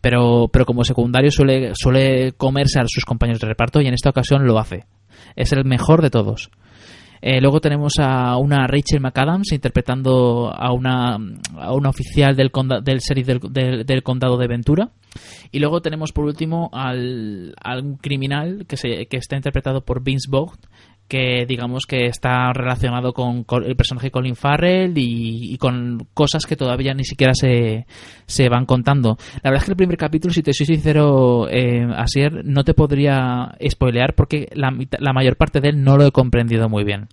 Pero, 0.00 0.48
pero 0.52 0.64
como 0.66 0.84
secundario 0.84 1.30
suele, 1.30 1.72
suele 1.74 2.32
comerse 2.32 2.80
a 2.80 2.84
sus 2.86 3.04
compañeros 3.04 3.40
de 3.40 3.46
reparto 3.48 3.80
y 3.80 3.86
en 3.86 3.94
esta 3.94 4.10
ocasión 4.10 4.44
lo 4.46 4.58
hace. 4.58 4.84
Es 5.36 5.52
el 5.52 5.64
mejor 5.64 6.02
de 6.02 6.10
todos. 6.10 6.50
Eh, 7.24 7.40
luego 7.40 7.60
tenemos 7.60 7.92
a 8.00 8.36
una 8.36 8.66
Rachel 8.66 9.00
McAdams 9.00 9.52
interpretando 9.52 10.52
a 10.52 10.72
una, 10.72 11.16
a 11.56 11.72
una 11.72 11.88
oficial 11.90 12.34
del, 12.34 12.50
conda- 12.50 12.80
del 12.80 12.98
sheriff 12.98 13.28
del, 13.28 13.84
del- 13.86 14.02
condado 14.02 14.36
de 14.38 14.48
Ventura. 14.48 14.90
Y 15.52 15.60
luego 15.60 15.80
tenemos 15.82 16.10
por 16.10 16.24
último 16.24 16.68
al, 16.72 17.54
al 17.62 17.84
un 17.84 17.96
criminal 17.96 18.64
que, 18.66 18.76
se, 18.76 19.06
que 19.06 19.18
está 19.18 19.36
interpretado 19.36 19.82
por 19.84 20.02
Vince 20.02 20.28
Vaughn, 20.28 20.56
que 21.12 21.44
digamos 21.46 21.84
que 21.84 22.06
está 22.06 22.54
relacionado 22.54 23.12
con, 23.12 23.44
el 23.66 23.76
personaje 23.76 24.10
Colin 24.10 24.34
Farrell 24.34 24.94
y, 24.96 25.58
con 25.58 26.06
cosas 26.14 26.46
que 26.46 26.56
todavía 26.56 26.94
ni 26.94 27.04
siquiera 27.04 27.34
se, 27.34 27.84
se 28.24 28.48
van 28.48 28.64
contando. 28.64 29.18
La 29.42 29.50
verdad 29.50 29.62
es 29.62 29.64
que 29.66 29.72
el 29.72 29.76
primer 29.76 29.98
capítulo, 29.98 30.32
si 30.32 30.42
te 30.42 30.54
soy 30.54 30.64
sincero, 30.64 31.50
eh, 31.50 31.86
Asier, 31.94 32.46
no 32.46 32.64
te 32.64 32.72
podría 32.72 33.54
spoilear 33.68 34.14
porque 34.14 34.48
la, 34.54 34.74
la 35.00 35.12
mayor 35.12 35.36
parte 35.36 35.60
de 35.60 35.68
él 35.68 35.84
no 35.84 35.98
lo 35.98 36.06
he 36.06 36.12
comprendido 36.12 36.70
muy 36.70 36.82
bien. 36.82 37.08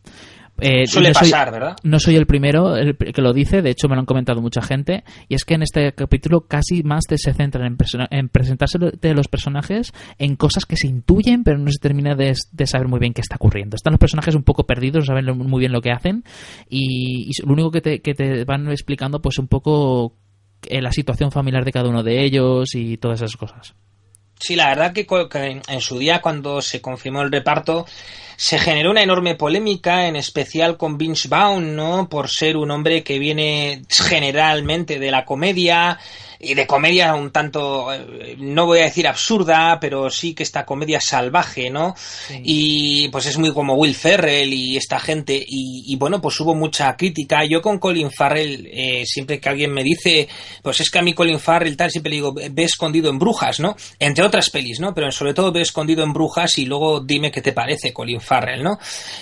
Eh, 0.61 0.87
Suele 0.87 1.09
no 1.09 1.13
soy- 1.13 1.31
pasar, 1.31 1.51
¿verdad? 1.51 1.75
No 1.83 1.99
soy 1.99 2.15
el 2.15 2.25
primero 2.25 2.75
el 2.75 2.95
que 2.97 3.21
lo 3.21 3.33
dice, 3.33 3.61
de 3.61 3.69
hecho 3.71 3.87
me 3.87 3.95
lo 3.95 4.01
han 4.01 4.05
comentado 4.05 4.41
mucha 4.41 4.61
gente, 4.61 5.03
y 5.27 5.35
es 5.35 5.45
que 5.45 5.55
en 5.55 5.63
este 5.63 5.93
capítulo 5.93 6.41
casi 6.41 6.83
más 6.83 7.05
te 7.07 7.17
se 7.17 7.33
centran 7.33 7.65
en, 7.65 7.77
en 8.11 8.29
presentarse 8.29 8.77
de 8.79 9.13
los 9.13 9.27
personajes 9.27 9.91
en 10.17 10.35
cosas 10.35 10.65
que 10.65 10.75
se 10.77 10.87
intuyen, 10.87 11.43
pero 11.43 11.57
no 11.57 11.71
se 11.71 11.79
termina 11.79 12.15
de, 12.15 12.33
de 12.51 12.67
saber 12.67 12.87
muy 12.87 12.99
bien 12.99 13.13
qué 13.13 13.21
está 13.21 13.35
ocurriendo. 13.35 13.75
Están 13.75 13.93
los 13.93 13.99
personajes 13.99 14.35
un 14.35 14.43
poco 14.43 14.65
perdidos, 14.65 15.07
no 15.07 15.15
saben 15.15 15.37
muy 15.37 15.59
bien 15.59 15.71
lo 15.71 15.81
que 15.81 15.91
hacen, 15.91 16.23
y, 16.69 17.29
y 17.29 17.45
lo 17.45 17.53
único 17.53 17.71
que 17.71 17.81
te, 17.81 18.01
que 18.01 18.13
te 18.13 18.43
van 18.45 18.69
explicando, 18.69 19.21
pues 19.21 19.37
un 19.39 19.47
poco 19.47 20.13
eh, 20.67 20.81
la 20.81 20.91
situación 20.91 21.31
familiar 21.31 21.63
de 21.65 21.71
cada 21.71 21.89
uno 21.89 22.03
de 22.03 22.23
ellos 22.23 22.75
y 22.75 22.97
todas 22.97 23.21
esas 23.21 23.35
cosas. 23.37 23.75
Sí, 24.41 24.55
la 24.55 24.69
verdad 24.69 24.93
que 24.93 25.05
en 25.67 25.81
su 25.81 25.97
día 25.99 26.21
cuando 26.21 26.61
se 26.61 26.81
confirmó 26.81 27.21
el 27.23 27.31
reparto 27.31 27.85
se 28.39 28.57
generó 28.57 28.91
una 28.91 29.03
enorme 29.03 29.35
polémica, 29.35 30.07
en 30.07 30.15
especial 30.15 30.77
con 30.77 30.97
Vince 30.97 31.27
Vaughn, 31.27 31.75
¿no? 31.75 32.07
Por 32.07 32.29
ser 32.29 32.55
un 32.55 32.71
hombre 32.71 33.03
que 33.03 33.19
viene 33.19 33.81
generalmente 33.89 34.97
de 34.97 35.11
la 35.11 35.25
comedia, 35.25 35.99
y 36.41 36.53
de 36.53 36.65
comedia 36.65 37.15
un 37.15 37.31
tanto, 37.31 37.93
eh, 37.93 38.35
no 38.39 38.65
voy 38.65 38.79
a 38.79 38.83
decir 38.83 39.07
absurda, 39.07 39.77
pero 39.79 40.09
sí 40.09 40.33
que 40.33 40.43
esta 40.43 40.65
comedia 40.65 41.01
salvaje, 41.01 41.69
¿no? 41.69 41.95
Y 42.29 43.09
pues 43.09 43.25
es 43.25 43.37
muy 43.37 43.53
como 43.53 43.73
Will 43.73 43.93
Ferrell 43.93 44.53
y 44.53 44.77
esta 44.77 44.99
gente, 44.99 45.37
y, 45.45 45.95
bueno, 45.97 46.21
pues 46.21 46.39
hubo 46.39 46.55
mucha 46.55 46.95
crítica. 46.95 47.43
Yo 47.43 47.61
con 47.61 47.77
Colin 47.77 48.09
Farrell, 48.09 48.69
eh, 48.71 49.03
siempre 49.05 49.39
que 49.39 49.49
alguien 49.49 49.73
me 49.73 49.83
dice, 49.83 50.29
pues 50.63 50.79
es 50.79 50.89
que 50.89 50.99
a 50.99 51.01
mí 51.01 51.13
Colin 51.13 51.39
Farrell 51.39 51.75
tal, 51.75 51.91
siempre 51.91 52.11
le 52.11 52.15
digo, 52.15 52.33
ve 52.33 52.63
escondido 52.63 53.09
en 53.09 53.19
brujas, 53.19 53.59
¿no? 53.59 53.75
Entre 53.99 54.23
otras 54.23 54.49
pelis, 54.49 54.79
¿no? 54.79 54.93
Pero 54.93 55.11
sobre 55.11 55.33
todo 55.33 55.51
ve 55.51 55.61
escondido 55.61 56.03
en 56.03 56.13
brujas 56.13 56.57
y 56.57 56.65
luego 56.65 57.01
dime 57.01 57.31
qué 57.31 57.41
te 57.41 57.51
parece 57.51 57.91
Colin 57.91 58.21
Farrell, 58.21 58.28
¿no? 58.63 58.79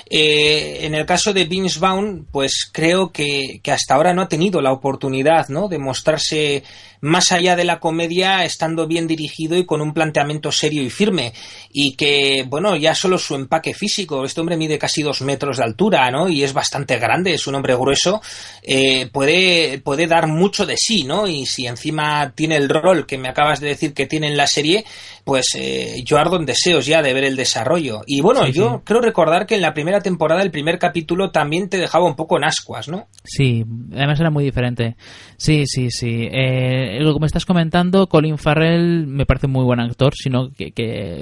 Eh, 0.10 0.80
en 0.82 0.96
el 0.96 1.06
caso 1.06 1.34
de 1.34 1.46
Vince 1.46 1.80
Vaughn, 1.80 2.28
pues 2.32 2.70
creo 2.72 3.12
que, 3.12 3.60
que 3.64 3.72
hasta 3.72 3.96
ahora 3.96 4.14
no 4.14 4.22
ha 4.22 4.28
tenido 4.28 4.62
la 4.62 4.72
oportunidad, 4.72 5.48
¿no? 5.50 5.68
De 5.68 5.78
mostrarse 5.78 6.64
más 7.02 7.32
allá 7.32 7.56
de 7.56 7.64
la 7.64 7.80
comedia, 7.80 8.44
estando 8.44 8.88
bien 8.88 9.08
dirigido 9.08 9.58
y 9.58 9.66
con 9.66 9.82
un 9.82 9.94
planteamiento 9.94 10.52
serio 10.52 10.84
y 10.84 10.90
firme. 10.90 11.34
Y 11.72 11.96
que, 11.96 12.46
bueno, 12.48 12.76
ya 12.76 12.96
solo 12.96 13.18
su 13.18 13.36
empaque 13.36 13.74
físico, 13.74 14.26
este 14.26 14.42
hombre 14.42 14.58
mide 14.58 14.80
casi 14.80 15.04
dos 15.04 15.22
metros 15.22 15.58
de 15.58 15.64
altura, 15.64 16.10
¿no? 16.12 16.28
Y 16.30 16.44
es 16.44 16.54
bastante 16.54 16.98
grande, 16.98 17.34
es 17.34 17.48
un 17.48 17.56
hombre 17.56 17.76
grueso, 17.76 18.22
eh, 18.64 19.08
puede, 19.12 19.80
puede 19.80 20.08
dar 20.08 20.28
mucho 20.28 20.66
de 20.66 20.76
sí, 20.78 21.04
¿no? 21.04 21.28
Y 21.28 21.46
si 21.46 21.68
encima 21.68 22.32
tiene 22.36 22.56
el 22.56 22.70
rol 22.70 23.06
que 23.06 23.18
me 23.18 23.30
acabas 23.30 23.60
de 23.60 23.70
decir 23.70 23.94
que 23.94 24.08
tiene 24.08 24.28
en 24.28 24.38
la 24.38 24.48
serie, 24.48 24.86
pues 25.24 25.48
eh, 25.56 26.02
yo 26.04 26.18
ardo 26.18 26.38
en 26.38 26.46
deseos 26.46 26.86
ya 26.86 27.02
de 27.02 27.14
ver 27.14 27.26
el 27.26 27.36
desarrollo. 27.36 28.02
Y 28.08 28.22
bueno, 28.22 28.48
yo 28.48 28.82
creo 28.84 28.97
recordar 29.02 29.46
que 29.46 29.56
en 29.56 29.62
la 29.62 29.74
primera 29.74 30.02
temporada, 30.02 30.42
el 30.42 30.52
primer 30.52 30.80
capítulo 30.80 31.32
también 31.32 31.70
te 31.70 31.78
dejaba 31.78 32.06
un 32.06 32.16
poco 32.16 32.38
en 32.38 32.46
ascuas, 32.46 32.88
¿no? 32.88 33.08
Sí, 33.24 33.66
además 33.94 34.20
era 34.20 34.30
muy 34.30 34.44
diferente. 34.44 34.96
Sí, 35.38 35.64
sí, 35.66 35.90
sí. 35.90 36.28
Eh, 36.32 37.00
lo 37.00 37.14
que 37.14 37.20
me 37.20 37.26
estás 37.26 37.46
comentando, 37.46 38.08
Colin 38.08 38.38
Farrell 38.38 39.08
me 39.08 39.26
parece 39.26 39.48
muy 39.48 39.64
buen 39.64 39.80
actor, 39.80 40.14
sino 40.16 40.50
que, 40.52 40.74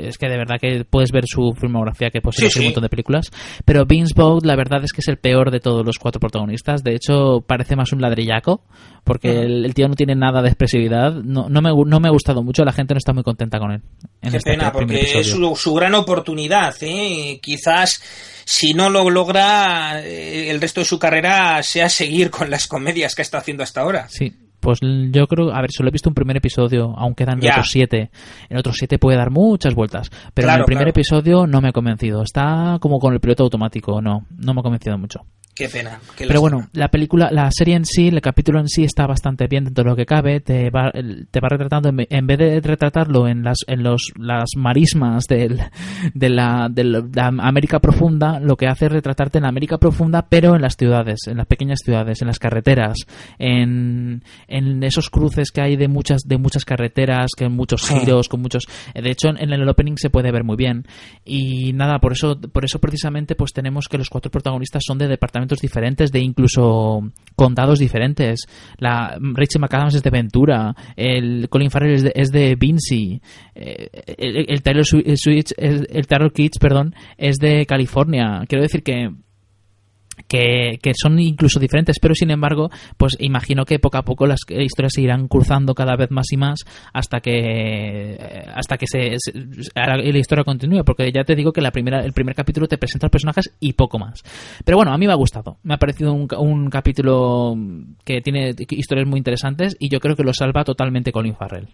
es 0.07 0.17
que 0.17 0.27
de 0.27 0.37
verdad 0.37 0.57
que 0.59 0.85
puedes 0.85 1.11
ver 1.11 1.25
su 1.27 1.53
filmografía, 1.59 2.09
que 2.09 2.21
posee 2.21 2.49
un 2.57 2.65
montón 2.65 2.83
de 2.83 2.89
películas. 2.89 3.31
Pero 3.65 3.85
Vince 3.85 4.13
Vaughn, 4.15 4.41
la 4.43 4.55
verdad 4.55 4.83
es 4.83 4.91
que 4.93 5.01
es 5.01 5.07
el 5.07 5.17
peor 5.17 5.51
de 5.51 5.59
todos 5.59 5.85
los 5.85 5.97
cuatro 5.97 6.19
protagonistas. 6.19 6.83
De 6.83 6.95
hecho, 6.95 7.41
parece 7.45 7.75
más 7.75 7.91
un 7.91 8.01
ladrillaco, 8.01 8.61
porque 9.05 9.29
el, 9.29 9.73
tío 9.75 9.87
no 9.87 9.93
tiene 9.93 10.15
nada 10.15 10.41
de 10.41 10.49
expresividad. 10.49 11.13
No, 11.13 11.47
no, 11.47 11.61
me, 11.61 11.69
no 11.69 11.99
me 11.99 12.07
ha 12.07 12.11
gustado 12.11 12.43
mucho, 12.43 12.65
la 12.65 12.73
gente 12.73 12.95
no 12.95 12.97
está 12.97 13.13
muy 13.13 13.23
contenta 13.23 13.59
con 13.59 13.71
él. 13.71 13.81
Qué 14.19 14.35
este 14.35 14.51
pena, 14.51 14.71
porque 14.71 15.19
es 15.19 15.29
su, 15.29 15.73
gran 15.75 15.93
oportunidad. 15.93 16.75
¿eh? 16.81 17.39
Quizás 17.41 18.01
si 18.43 18.73
no 18.73 18.89
lo 18.89 19.09
logra, 19.11 20.01
eh, 20.03 20.49
el 20.49 20.59
resto 20.59 20.81
de 20.81 20.85
su 20.85 20.97
carrera 20.97 21.61
sea 21.61 21.87
seguir 21.87 22.31
con 22.31 22.49
las 22.49 22.67
comedias 22.67 23.13
que 23.13 23.21
está 23.21 23.37
haciendo 23.37 23.61
hasta 23.61 23.81
ahora. 23.81 24.07
Sí, 24.09 24.33
pues 24.59 24.79
yo 24.81 25.27
creo, 25.27 25.53
a 25.53 25.61
ver, 25.61 25.69
solo 25.71 25.89
he 25.89 25.91
visto 25.91 26.09
un 26.09 26.15
primer 26.15 26.37
episodio, 26.37 26.95
aún 26.97 27.13
quedan 27.13 27.37
otros 27.37 27.69
siete. 27.69 28.09
En 28.49 28.57
otros 28.57 28.77
siete 28.79 28.97
puede 28.97 29.19
dar 29.19 29.29
muchas 29.29 29.75
vueltas, 29.75 30.09
pero 30.33 30.49
en 30.49 30.55
el 30.55 30.65
primer 30.65 30.87
episodio 30.87 31.45
no 31.45 31.61
me 31.61 31.69
ha 31.69 31.71
convencido. 31.71 32.23
Está 32.23 32.79
como 32.81 32.97
con 32.97 33.13
el 33.13 33.19
piloto 33.19 33.43
automático, 33.43 34.01
no, 34.01 34.25
no 34.35 34.53
me 34.55 34.61
ha 34.61 34.63
convencido 34.63 34.97
mucho. 34.97 35.19
Qué 35.55 35.69
pena. 35.69 36.01
Pero 36.17 36.41
bueno, 36.41 36.67
la 36.73 36.89
película, 36.89 37.29
la 37.31 37.49
serie 37.49 37.75
en 37.75 37.85
sí, 37.85 38.09
el 38.09 38.19
capítulo 38.19 38.59
en 38.59 38.67
sí 38.67 38.83
está 38.83 39.07
bastante 39.07 39.47
bien 39.47 39.63
dentro 39.63 39.85
de 39.85 39.89
lo 39.89 39.95
que 39.95 40.05
cabe. 40.05 40.41
Te 40.41 40.69
va, 40.69 40.91
te 40.91 41.39
va 41.39 41.47
retratando, 41.47 41.93
en 41.97 42.27
vez 42.27 42.37
de 42.37 42.59
retratarlo 42.59 43.25
en 43.29 43.41
las, 43.41 43.59
en 43.65 43.81
los, 43.81 44.11
las 44.19 44.49
marismas 44.57 45.23
del, 45.29 45.61
de, 46.13 46.29
la, 46.29 46.67
de 46.69 46.83
la 46.83 47.27
América 47.27 47.79
profunda, 47.79 48.37
lo 48.41 48.57
que 48.57 48.67
hace 48.67 48.87
es 48.87 48.91
retratarte 48.91 49.37
en 49.37 49.43
la 49.43 49.49
América 49.49 49.77
profunda, 49.77 50.27
pero 50.27 50.57
en 50.57 50.61
las 50.61 50.75
ciudades, 50.75 51.19
en 51.25 51.37
las 51.37 51.47
pequeñas 51.47 51.79
ciudades, 51.81 52.21
en 52.21 52.27
las 52.27 52.39
carreteras, 52.39 52.97
en, 53.39 54.23
en 54.49 54.83
esos 54.83 55.09
cruces 55.09 55.51
que 55.51 55.61
hay 55.61 55.77
de 55.77 55.87
muchas, 55.87 56.23
de 56.23 56.37
muchas 56.37 56.65
carreteras, 56.65 57.31
que 57.37 57.47
muchos 57.47 57.87
giros, 57.87 58.27
con 58.27 58.41
muchos. 58.41 58.65
De 58.93 59.09
hecho, 59.09 59.29
en 59.29 59.53
el 59.53 59.69
opening 59.69 59.95
se 59.95 60.09
puede 60.09 60.33
ver 60.33 60.43
muy 60.43 60.57
bien. 60.57 60.85
Y 61.23 61.71
nada, 61.71 61.99
por 61.99 62.11
eso, 62.11 62.37
por 62.41 62.65
eso 62.65 62.79
precisamente, 62.79 63.35
pues 63.35 63.53
tenemos 63.53 63.87
que 63.87 63.97
los 63.97 64.09
cuatro 64.09 64.29
protagonistas 64.29 64.83
son 64.85 64.97
de 64.97 65.07
departamentos 65.07 65.44
diferentes, 65.61 66.11
de 66.11 66.19
incluso 66.19 67.01
condados 67.35 67.79
diferentes. 67.79 68.41
La 68.77 69.17
Rachel 69.19 69.61
McAdams 69.61 69.95
es 69.95 70.03
de 70.03 70.09
Ventura, 70.09 70.75
el 70.95 71.49
Colin 71.49 71.71
Farrell 71.71 71.95
es 71.95 72.03
de, 72.03 72.11
es 72.15 72.31
de 72.31 72.55
Vinci, 72.55 73.21
eh, 73.53 73.89
el, 74.17 74.45
el, 74.49 74.61
Taylor 74.61 74.85
Switch, 74.85 75.53
el, 75.57 76.07
Kitsch, 76.33 76.59
perdón, 76.59 76.95
es 77.17 77.37
de 77.37 77.65
California. 77.65 78.43
Quiero 78.47 78.63
decir 78.63 78.83
que 78.83 79.09
que, 80.27 80.79
son 80.95 81.19
incluso 81.19 81.59
diferentes, 81.59 81.97
pero 82.01 82.15
sin 82.15 82.31
embargo, 82.31 82.69
pues 82.97 83.15
imagino 83.19 83.65
que 83.65 83.79
poco 83.79 83.97
a 83.97 84.03
poco 84.03 84.25
las 84.25 84.39
historias 84.49 84.93
se 84.93 85.01
irán 85.01 85.27
cruzando 85.27 85.73
cada 85.75 85.95
vez 85.95 86.11
más 86.11 86.31
y 86.31 86.37
más 86.37 86.59
hasta 86.93 87.19
que 87.19 88.17
hasta 88.53 88.77
que 88.77 88.85
se, 88.87 89.17
la 89.75 90.17
historia 90.17 90.43
continúe, 90.43 90.83
porque 90.83 91.11
ya 91.11 91.23
te 91.23 91.35
digo 91.35 91.51
que 91.51 91.61
la 91.61 91.71
primera, 91.71 92.01
el 92.01 92.13
primer 92.13 92.35
capítulo 92.35 92.67
te 92.67 92.77
presenta 92.77 93.07
los 93.07 93.11
personajes 93.11 93.53
y 93.59 93.73
poco 93.73 93.99
más. 93.99 94.23
Pero 94.63 94.77
bueno, 94.77 94.93
a 94.93 94.97
mí 94.97 95.05
me 95.05 95.13
ha 95.13 95.17
gustado, 95.17 95.57
me 95.63 95.73
ha 95.73 95.77
parecido 95.77 96.13
un, 96.13 96.27
un 96.37 96.69
capítulo 96.69 97.55
que 98.03 98.21
tiene 98.21 98.53
historias 98.69 99.07
muy 99.07 99.17
interesantes 99.17 99.75
y 99.79 99.89
yo 99.89 99.99
creo 99.99 100.15
que 100.15 100.23
lo 100.23 100.33
salva 100.33 100.63
totalmente 100.63 101.11
Colin 101.11 101.35
Farrell. 101.35 101.67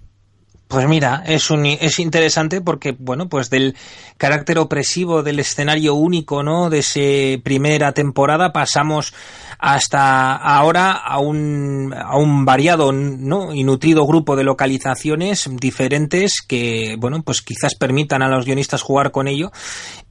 Pues 0.71 0.87
mira, 0.87 1.21
es, 1.25 1.51
un, 1.51 1.65
es 1.65 1.99
interesante 1.99 2.61
porque, 2.61 2.95
bueno, 2.97 3.27
pues 3.27 3.49
del 3.49 3.75
carácter 4.17 4.57
opresivo 4.57 5.21
del 5.21 5.39
escenario 5.39 5.95
único, 5.95 6.43
¿no? 6.43 6.69
De 6.69 6.79
esa 6.79 7.43
primera 7.43 7.91
temporada 7.91 8.53
pasamos 8.53 9.13
hasta 9.59 10.33
ahora 10.35 10.93
a 10.93 11.19
un, 11.19 11.93
a 11.93 12.17
un 12.17 12.45
variado 12.45 12.91
¿no? 12.91 13.53
y 13.53 13.63
nutrido 13.63 14.07
grupo 14.07 14.35
de 14.35 14.43
localizaciones 14.43 15.47
diferentes 15.51 16.41
que, 16.41 16.95
bueno, 16.97 17.21
pues 17.21 17.41
quizás 17.41 17.75
permitan 17.75 18.23
a 18.23 18.29
los 18.29 18.45
guionistas 18.45 18.81
jugar 18.81 19.11
con 19.11 19.27
ello. 19.27 19.51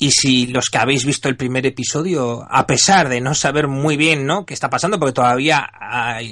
Y 0.02 0.12
si 0.12 0.47
los 0.47 0.70
que 0.70 0.78
habéis 0.78 1.05
visto 1.05 1.28
el 1.28 1.36
primer 1.36 1.66
episodio, 1.66 2.47
a 2.51 2.66
pesar 2.66 3.10
de 3.10 3.20
no 3.20 3.35
saber 3.35 3.68
muy 3.68 3.98
bien 3.98 4.24
¿no? 4.24 4.47
qué 4.47 4.55
está 4.55 4.70
pasando, 4.70 4.98
porque 4.98 5.12
todavía, 5.12 5.68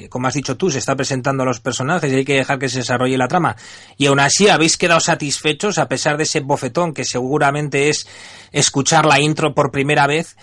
como 0.09 0.27
has 0.27 0.33
dicho 0.33 0.57
tú, 0.57 0.71
se 0.71 0.79
está 0.79 0.97
presentando 0.97 1.43
a 1.43 1.47
los 1.47 1.61
personajes 1.61 2.11
y 2.11 2.17
hay 2.17 2.25
que 2.25 2.37
dejar 2.37 2.59
que 2.59 2.71
se 2.71 2.79
desarrolle 2.79 3.19
la 3.19 3.29
trama, 3.29 3.57
y 3.99 4.07
aún 4.07 4.21
así 4.21 4.49
habéis 4.49 4.79
quedado 4.79 5.01
satisfechos 5.01 5.77
a 5.77 5.87
pesar 5.87 6.17
de 6.17 6.23
ese 6.23 6.41
bofetón 6.41 6.95
que 6.95 7.05
seguramente 7.05 7.91
es 7.91 8.09
escuchar 8.53 9.05
la 9.05 9.21
intro 9.21 9.55
por 9.55 9.71
primera 9.71 10.07
vez, 10.07 10.39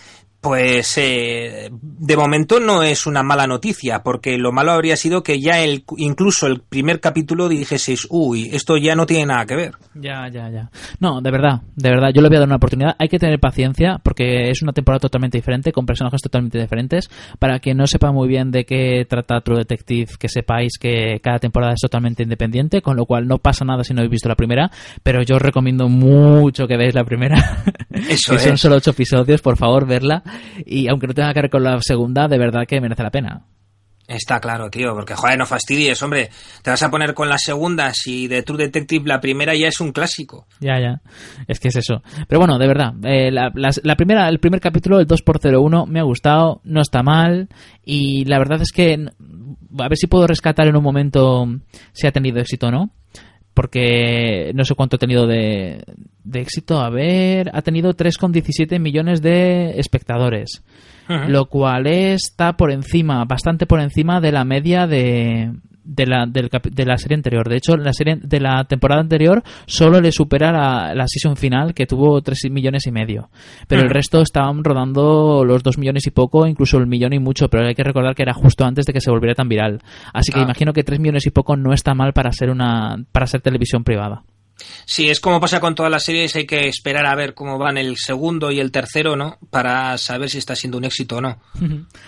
pues 0.46 1.00
eh, 1.00 1.72
de 1.72 2.16
momento 2.16 2.60
no 2.60 2.84
es 2.84 3.08
una 3.08 3.24
mala 3.24 3.48
noticia, 3.48 4.04
porque 4.04 4.38
lo 4.38 4.52
malo 4.52 4.74
habría 4.74 4.96
sido 4.96 5.24
que 5.24 5.42
ya 5.42 5.64
el, 5.64 5.86
incluso 5.98 6.46
el 6.46 6.62
primer 6.62 7.00
capítulo 7.00 7.50
dijeseis, 7.50 8.06
uy, 8.12 8.52
esto 8.54 8.78
ya 8.78 8.94
no 8.94 9.08
tiene 9.08 9.26
nada 9.26 9.48
que 9.48 9.56
ver. 9.56 9.72
Ya, 9.96 10.30
ya, 10.30 10.52
ya. 10.52 10.70
No, 11.00 11.20
de 11.20 11.32
verdad, 11.32 11.62
de 11.76 11.90
verdad, 11.90 12.10
yo 12.14 12.22
le 12.22 12.28
voy 12.28 12.38
a 12.38 12.42
dar 12.42 12.48
una 12.48 12.58
oportunidad. 12.58 12.96
Hay 13.00 13.10
que 13.10 13.18
tener 13.18 13.40
paciencia, 13.40 14.00
porque 14.04 14.52
es 14.52 14.62
una 14.62 14.72
temporada 14.72 15.00
totalmente 15.00 15.40
diferente, 15.40 15.72
con 15.72 15.88
personajes 15.88 16.22
totalmente 16.22 16.60
diferentes. 16.60 17.10
Para 17.40 17.58
quien 17.58 17.78
no 17.78 17.88
sepa 17.88 18.12
muy 18.12 18.28
bien 18.28 18.52
de 18.52 18.66
qué 18.66 19.04
trata 19.10 19.42
True 19.42 19.58
Detective, 19.58 20.12
que 20.20 20.30
sepáis 20.30 20.78
que 20.78 21.20
cada 21.24 21.40
temporada 21.40 21.74
es 21.74 21.82
totalmente 21.82 22.22
independiente, 22.22 22.84
con 22.84 22.96
lo 22.98 23.08
cual 23.08 23.28
no 23.28 23.40
pasa 23.40 23.66
nada 23.66 23.84
si 23.84 23.96
no 23.96 24.02
habéis 24.02 24.12
visto 24.12 24.30
la 24.30 24.36
primera, 24.36 24.70
pero 25.02 25.24
yo 25.24 25.38
os 25.38 25.42
recomiendo 25.42 25.90
mucho 25.90 26.68
que 26.68 26.78
veáis 26.78 26.94
la 26.94 27.04
primera. 27.04 27.64
Eso 27.90 28.34
que 28.34 28.40
son 28.40 28.60
solo 28.60 28.76
ocho 28.76 28.92
episodios, 28.92 29.42
por 29.42 29.58
favor, 29.58 29.88
verla 29.88 30.22
y 30.66 30.88
aunque 30.88 31.08
no 31.08 31.14
tenga 31.14 31.34
que 31.34 31.42
ver 31.42 31.50
con 31.50 31.64
la 31.64 31.80
segunda, 31.82 32.28
de 32.28 32.38
verdad 32.38 32.66
que 32.68 32.82
merece 32.82 33.04
la 33.04 33.12
pena. 33.12 33.46
Está 34.08 34.40
claro, 34.40 34.70
tío, 34.70 34.94
porque 34.94 35.16
joder, 35.16 35.38
no 35.38 35.48
fastidies, 35.48 36.02
hombre. 36.04 36.30
Te 36.62 36.70
vas 36.70 36.84
a 36.84 36.92
poner 36.92 37.16
con 37.16 37.28
la 37.28 37.40
segunda 37.40 37.92
si 37.92 38.28
de 38.28 38.44
True 38.44 38.66
Detective 38.66 39.08
la 39.08 39.20
primera 39.20 39.56
ya 39.56 39.68
es 39.68 39.80
un 39.80 39.92
clásico. 39.92 40.46
Ya, 40.60 40.80
ya. 40.80 41.02
Es 41.48 41.60
que 41.60 41.70
es 41.70 41.76
eso. 41.76 42.04
Pero 42.28 42.40
bueno, 42.40 42.60
de 42.60 42.68
verdad, 42.68 42.94
eh, 43.04 43.32
la, 43.32 43.96
primera, 43.96 44.30
el 44.30 44.40
primer 44.40 44.62
capítulo, 44.62 45.00
el 45.00 45.08
2x01, 45.08 45.88
me 45.88 46.00
ha 46.00 46.04
gustado, 46.04 46.62
no 46.64 46.82
está 46.82 47.02
mal. 47.02 47.50
Y 47.84 48.26
la 48.26 48.38
verdad 48.38 48.62
es 48.62 48.72
que, 48.72 48.94
a 48.94 49.88
ver 49.88 49.98
si 49.98 50.06
puedo 50.06 50.28
rescatar 50.28 50.68
en 50.68 50.76
un 50.76 50.84
momento 50.84 51.48
si 51.92 52.06
ha 52.06 52.12
tenido 52.12 52.40
éxito 52.40 52.68
o 52.68 52.72
no 52.72 52.92
porque 53.56 54.52
no 54.54 54.66
sé 54.66 54.76
cuánto 54.76 54.98
ha 54.98 55.00
tenido 55.00 55.26
de, 55.26 55.84
éxito. 56.34 56.80
A 56.80 56.90
ver, 56.90 57.50
ha 57.54 57.62
tenido 57.64 57.96
3,17 57.96 58.80
millones 58.80 59.22
de 59.22 59.80
espectadores, 59.80 60.62
lo 61.08 61.48
cual 61.48 61.88
está 61.88 62.58
por 62.58 62.72
encima, 62.72 63.24
bastante 63.26 63.66
por 63.66 63.80
encima 63.80 64.20
de 64.20 64.32
la 64.34 64.44
media 64.44 64.86
de, 64.86 65.54
de 65.86 66.06
la, 66.06 66.26
de 66.26 66.86
la 66.86 66.98
serie 66.98 67.16
anterior. 67.16 67.48
De 67.48 67.58
hecho, 67.58 67.78
la 67.78 67.94
serie 67.94 68.18
de 68.22 68.40
la 68.40 68.64
temporada 68.66 69.02
anterior 69.02 69.44
solo 69.66 70.02
le 70.02 70.12
supera 70.12 70.52
la, 70.52 70.94
la 70.94 71.08
season 71.08 71.38
final, 71.38 71.74
que 71.74 71.86
tuvo 71.86 72.22
3 72.22 72.50
millones 72.52 72.88
y 72.88 72.92
medio. 72.92 73.30
Pero 73.68 73.84
el 73.84 73.90
resto 73.90 74.22
estaban 74.22 74.64
rodando 74.64 75.44
los 75.46 75.64
2 75.64 75.78
millones 75.78 76.08
y 76.08 76.12
poco, 76.12 76.48
incluso 76.48 76.78
el 76.78 76.88
millón 76.88 77.14
y 77.14 77.20
mucho. 77.20 77.48
Pero 77.50 77.68
hay 77.68 77.76
que 77.76 77.84
recordar 77.84 78.16
que 78.16 78.24
era 78.24 78.34
justo 78.34 78.66
antes 78.66 78.86
de 78.86 78.94
que 78.94 79.02
se 79.02 79.12
volviera 79.12 79.36
tan 79.36 79.48
viral. 79.48 79.82
Así 80.14 80.32
que 80.32 80.40
ah. 80.40 80.44
imagino 80.44 80.74
que 80.74 80.84
3 80.84 81.00
millones 81.00 81.26
y 81.28 81.32
poco 81.32 81.56
no 81.56 81.74
está 81.74 81.94
mal 81.94 82.14
para 82.14 82.32
ser, 82.32 82.50
una, 82.50 82.98
para 83.12 83.28
ser 83.28 83.42
televisión 83.42 83.84
privada. 83.84 84.24
Sí, 84.86 85.10
es 85.10 85.20
como 85.20 85.40
pasa 85.40 85.60
con 85.60 85.76
todas 85.76 85.92
las 85.92 86.04
series, 86.04 86.36
hay 86.36 86.46
que 86.46 86.68
esperar 86.68 87.06
a 87.06 87.16
ver 87.16 87.34
cómo 87.34 87.58
van 87.58 87.78
el 87.78 87.98
segundo 87.98 88.52
y 88.52 88.60
el 88.60 88.72
tercero, 88.72 89.16
¿no? 89.16 89.38
Para 89.50 89.98
saber 89.98 90.30
si 90.30 90.38
está 90.38 90.56
siendo 90.56 90.78
un 90.78 90.86
éxito 90.86 91.18
o 91.18 91.22
no. 91.22 91.40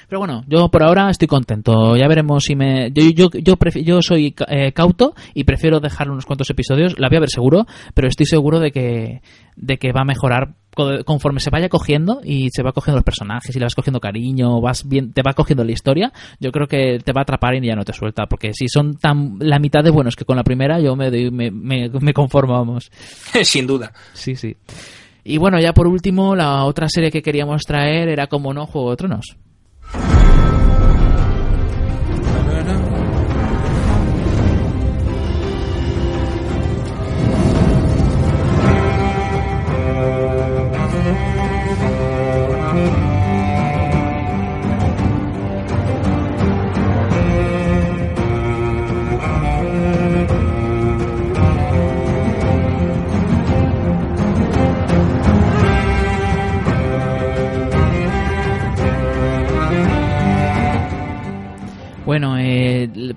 Pero 0.08 0.20
bueno, 0.20 0.44
yo 0.48 0.70
por 0.70 0.84
ahora 0.84 1.10
estoy 1.10 1.28
contento. 1.28 1.96
Ya 1.98 2.08
veremos 2.08 2.46
si 2.46 2.56
me. 2.56 2.92
Yo, 2.92 3.04
yo, 3.10 3.30
yo, 3.32 3.56
yo 3.76 4.02
soy 4.02 4.34
eh, 4.48 4.72
cauto 4.72 5.14
y 5.34 5.44
prefiero 5.44 5.80
dejar 5.80 6.10
unos 6.10 6.26
cuantos 6.26 6.50
episodios. 6.50 6.98
La 6.98 7.10
voy 7.10 7.18
a 7.18 7.22
ver 7.22 7.30
seguro, 7.30 7.66
pero 7.94 8.08
estoy 8.08 8.26
seguro 8.26 8.60
de 8.60 8.72
que, 8.72 9.22
de 9.56 9.78
que 9.78 9.92
va 9.92 10.02
a 10.02 10.06
mejorar 10.06 10.54
conforme 11.06 11.40
se 11.40 11.50
vaya 11.50 11.70
cogiendo 11.70 12.22
y 12.24 12.50
se 12.52 12.64
va 12.64 12.72
cogiendo 12.72 12.98
los 12.98 13.04
personajes 13.04 13.56
y 13.56 13.60
le 13.60 13.66
vas 13.66 13.76
cogiendo 13.76 14.00
cariño, 14.00 14.62
vas 14.62 14.88
bien, 14.88 15.14
te 15.14 15.22
va 15.22 15.34
cogiendo 15.34 15.64
la 15.64 15.72
historia, 15.72 16.14
yo 16.40 16.52
creo 16.52 16.68
que 16.68 17.00
te 17.00 17.12
va 17.14 17.22
a 17.22 17.24
atrapar 17.24 17.56
y 17.56 17.66
ya 17.66 17.76
no 17.76 17.84
te 17.84 17.94
suelta. 17.94 18.28
Porque 18.28 18.54
si 18.54 18.68
son 18.68 18.96
tan 18.96 19.38
la 19.40 19.60
mitad 19.60 19.84
de 19.84 19.90
buenos 19.90 20.16
que 20.16 20.26
con 20.26 20.38
la 20.38 20.44
primera, 20.44 20.80
yo 20.80 20.96
me, 20.96 21.10
me, 21.32 21.52
me, 21.52 21.90
me 21.90 22.14
conformo, 22.14 22.54
vamos. 22.54 22.92
Sin 23.44 23.68
duda. 23.68 23.92
Sí, 24.14 24.36
sí. 24.36 24.56
Y 25.24 25.38
bueno, 25.38 25.60
ya 25.60 25.74
por 25.74 25.88
último, 25.88 26.36
la 26.36 26.64
otra 26.64 26.88
serie 26.88 27.12
que 27.12 27.22
queríamos 27.22 27.64
traer 27.64 28.08
era 28.08 28.28
como 28.28 28.54
no 28.54 28.66
Juego 28.66 28.92
de 28.92 28.98
Tronos. 28.98 29.36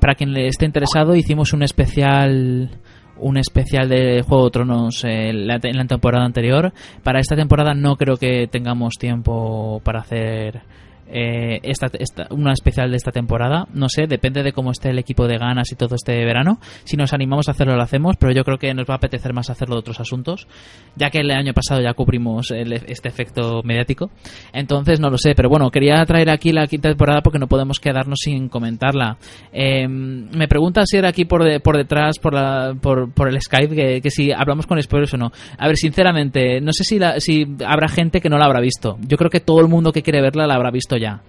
Para 0.00 0.14
quien 0.14 0.32
le 0.32 0.46
esté 0.46 0.66
interesado, 0.66 1.14
hicimos 1.14 1.52
un 1.52 1.62
especial 1.62 2.70
un 3.20 3.36
especial 3.36 3.88
de 3.88 4.22
Juego 4.22 4.46
de 4.46 4.50
Tronos 4.50 5.04
eh, 5.04 5.28
en 5.28 5.46
la 5.46 5.84
temporada 5.86 6.24
anterior. 6.24 6.72
Para 7.02 7.20
esta 7.20 7.36
temporada 7.36 7.74
no 7.74 7.96
creo 7.96 8.16
que 8.16 8.48
tengamos 8.50 8.94
tiempo 8.98 9.80
para 9.84 10.00
hacer 10.00 10.62
eh, 11.12 11.60
esta, 11.62 11.90
una 12.30 12.52
especial 12.52 12.90
de 12.90 12.96
esta 12.96 13.10
temporada. 13.10 13.66
No 13.74 13.88
sé, 13.88 14.06
depende 14.06 14.42
de 14.42 14.52
cómo 14.52 14.70
esté 14.70 14.90
el 14.90 14.98
equipo 14.98 15.26
de 15.26 15.38
ganas 15.38 15.72
y 15.72 15.76
todo 15.76 15.94
este 15.94 16.24
verano. 16.24 16.58
Si 16.84 16.96
nos 16.96 17.12
animamos 17.12 17.48
a 17.48 17.52
hacerlo, 17.52 17.76
lo 17.76 17.82
hacemos, 17.82 18.16
pero 18.16 18.32
yo 18.32 18.44
creo 18.44 18.58
que 18.58 18.72
nos 18.74 18.88
va 18.88 18.94
a 18.94 18.96
apetecer 18.96 19.32
más 19.32 19.50
hacerlo 19.50 19.76
de 19.76 19.80
otros 19.80 20.00
asuntos, 20.00 20.46
ya 20.96 21.10
que 21.10 21.18
el 21.18 21.30
año 21.30 21.52
pasado 21.52 21.80
ya 21.80 21.94
cubrimos 21.94 22.50
este 22.50 23.08
efecto 23.08 23.62
mediático. 23.64 24.10
Entonces, 24.52 25.00
no 25.00 25.10
lo 25.10 25.18
sé, 25.18 25.34
pero 25.34 25.48
bueno, 25.48 25.70
quería 25.70 26.04
traer 26.04 26.30
aquí 26.30 26.52
la 26.52 26.66
quinta 26.66 26.88
temporada 26.88 27.22
porque 27.22 27.38
no 27.38 27.48
podemos 27.48 27.80
quedarnos 27.80 28.20
sin 28.20 28.48
comentarla. 28.48 29.18
Eh, 29.52 29.88
me 29.88 30.48
pregunta 30.48 30.82
si 30.86 30.96
era 30.96 31.08
aquí 31.08 31.24
por, 31.24 31.60
por 31.62 31.76
detrás, 31.76 32.18
por, 32.18 32.34
la, 32.34 32.74
por, 32.80 33.12
por 33.12 33.28
el 33.28 33.40
Skype, 33.40 34.00
que, 34.00 34.10
si 34.10 34.32
hablamos 34.32 34.66
con 34.66 34.80
spoilers 34.80 35.14
o 35.14 35.16
no. 35.16 35.32
A 35.58 35.66
ver, 35.66 35.76
sinceramente, 35.76 36.60
no 36.60 36.72
sé 36.72 36.84
si, 36.84 36.98
si 37.18 37.46
habrá 37.66 37.88
gente 37.88 38.20
que 38.20 38.28
no 38.28 38.38
la 38.38 38.44
habrá 38.44 38.60
visto. 38.60 38.98
Yo 39.00 39.16
creo 39.16 39.30
que 39.30 39.40
todo 39.40 39.60
el 39.60 39.68
mundo 39.68 39.92
que 39.92 40.02
quiere 40.02 40.20
verla 40.20 40.46
la 40.46 40.54
habrá 40.54 40.70
visto 40.70 40.96
ya. 41.00 41.22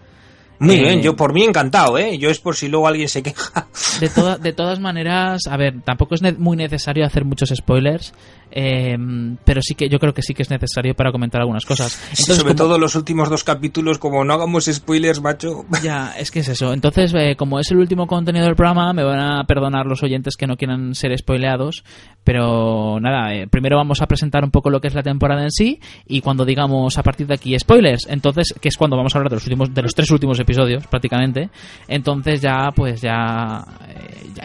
Muy 0.60 0.77
bien, 0.77 0.99
eh, 0.99 1.02
yo 1.02 1.15
por 1.15 1.34
mí 1.34 1.43
encantado, 1.43 1.98
¿eh? 1.98 2.19
Yo 2.19 2.30
es 2.30 2.39
por 2.39 2.56
si 2.56 2.68
luego 2.68 2.88
alguien 2.88 3.10
se 3.10 3.23
queja. 3.23 3.68
De, 3.99 4.10
de 4.39 4.53
todas 4.53 4.80
maneras, 4.80 5.48
a 5.49 5.57
ver, 5.57 5.81
tampoco 5.84 6.14
es 6.14 6.22
muy 6.38 6.56
necesario 6.56 7.03
hacer 7.03 7.26
muchos 7.26 7.49
spoilers. 7.49 8.14
Eh, 8.52 8.98
pero 9.45 9.61
sí 9.61 9.76
que 9.76 9.90
yo 9.90 9.99
creo 9.99 10.14
que 10.14 10.22
sí 10.22 10.34
que 10.34 10.44
es 10.44 10.49
necesario 10.49 10.94
para 10.94 11.11
comentar 11.11 11.41
algunas 11.41 11.65
cosas. 11.65 11.94
sobre 12.14 12.56
todo 12.56 12.78
los 12.78 12.95
últimos 12.95 13.30
dos 13.30 13.44
capítulos, 13.44 13.98
como 13.98 14.23
no 14.23 14.34
hagamos 14.34 14.65
spoilers, 14.65 15.22
macho. 15.22 15.65
Ya, 15.82 16.14
es 16.18 16.30
que 16.30 16.40
es 16.40 16.48
eso. 16.48 16.73
Entonces, 16.73 17.11
eh, 17.15 17.36
como 17.36 17.60
es 17.60 17.72
el 17.72 17.78
último 17.78 18.06
contenido 18.06 18.45
del 18.45 18.56
programa, 18.56 18.94
me 18.94 19.03
van 19.03 19.19
a 19.19 19.44
perdonar 19.45 19.88
los 19.88 20.03
oyentes 20.03 20.36
que 20.38 20.45
no 20.45 20.57
quieran 20.57 20.94
ser 20.94 21.18
spoileados. 21.18 21.84
Pero 22.23 22.99
nada, 22.99 23.34
eh, 23.34 23.48
primero 23.48 23.78
vamos 23.78 24.02
a 24.02 24.06
presentar 24.06 24.44
un 24.44 24.52
poco 24.52 24.69
lo 24.69 24.80
que 24.80 24.90
es 24.90 24.94
la 24.94 25.02
temporada 25.02 25.41
en 25.41 25.49
sí 25.52 25.80
y 26.06 26.22
cuando 26.22 26.45
digamos 26.45 26.98
a 26.98 27.03
partir 27.03 27.26
de 27.26 27.34
aquí 27.34 27.57
spoilers, 27.57 28.06
entonces, 28.07 28.53
que 28.61 28.69
es 28.69 28.78
cuando 28.78 28.95
vamos 28.95 29.15
a 29.15 29.18
hablar 29.18 29.32
de 29.32 29.38
los 29.38 29.45
últimos, 29.45 29.73
de 29.73 29.82
los 29.82 29.95
tres 29.95 30.11
últimos 30.11 30.40
episodios 30.40 30.86
prácticamente, 30.86 31.49
entonces 31.88 32.41
ya 32.41 32.69
pues 32.76 33.02
ya, 33.02 33.65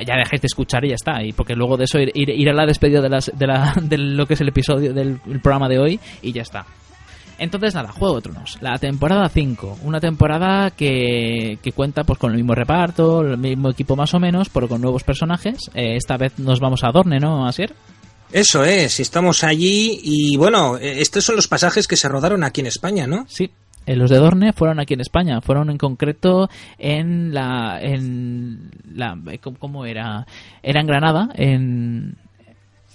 ya, 0.07 0.17
dejéis 0.17 0.43
de 0.43 0.47
escuchar 0.47 0.85
y 0.85 0.89
ya 0.91 0.95
está. 0.95 1.23
Y 1.23 1.33
porque 1.33 1.55
luego 1.55 1.77
de 1.77 1.85
eso 1.85 1.99
ir, 1.99 2.13
ir, 2.15 2.49
a 2.49 2.55
la 2.55 2.67
despedida 2.67 3.01
de, 3.01 3.09
las, 3.09 3.31
de 3.35 3.47
la 3.47 3.75
lo 3.99 4.27
que 4.27 4.35
es 4.35 4.41
el 4.41 4.49
episodio 4.49 4.93
del 4.93 5.19
programa 5.43 5.69
de 5.69 5.79
hoy 5.79 6.01
y 6.23 6.33
ya 6.33 6.43
está. 6.43 6.67
Entonces, 7.39 7.75
nada, 7.75 7.93
Juego 7.93 8.17
de 8.17 8.23
Tronos, 8.23 8.59
la 8.63 8.79
temporada 8.79 9.29
5, 9.29 9.81
una 9.83 10.01
temporada 10.01 10.71
que, 10.71 11.59
que, 11.63 11.73
cuenta 11.73 12.05
pues 12.05 12.19
con 12.19 12.31
el 12.31 12.39
mismo 12.39 12.55
reparto, 12.55 13.21
el 13.21 13.37
mismo 13.37 13.69
equipo 13.69 13.95
más 13.95 14.15
o 14.15 14.21
menos, 14.21 14.49
pero 14.49 14.69
con 14.69 14.81
nuevos 14.81 15.05
personajes. 15.05 15.59
Eh, 15.75 15.97
esta 15.97 16.17
vez 16.17 16.39
nos 16.39 16.61
vamos 16.61 16.83
a 16.83 16.93
Dorne, 16.93 17.19
¿no, 17.19 17.47
Asier? 17.47 17.75
Eso 18.33 18.65
es, 18.65 19.01
estamos 19.01 19.45
allí 19.45 20.01
y 20.03 20.37
bueno, 20.37 20.79
eh, 20.79 21.01
estos 21.01 21.25
son 21.25 21.37
los 21.37 21.47
pasajes 21.47 21.87
que 21.87 21.97
se 21.97 22.09
rodaron 22.09 22.43
aquí 22.43 22.63
en 22.63 22.69
España, 22.69 23.07
¿no? 23.07 23.25
Sí, 23.29 23.51
eh, 23.87 23.95
los 23.95 24.11
de 24.11 24.17
Dorne 24.17 24.53
fueron 24.53 24.81
aquí 24.81 24.95
en 24.95 25.01
España, 25.01 25.41
fueron 25.41 25.71
en 25.71 25.79
concreto 25.79 26.49
en 26.79 27.33
la, 27.33 27.79
en 27.81 28.71
la, 28.95 29.17
¿cómo 29.61 29.85
era? 29.85 30.27
Era 30.63 30.81
en 30.81 30.87
Granada, 30.87 31.29
en, 31.35 32.17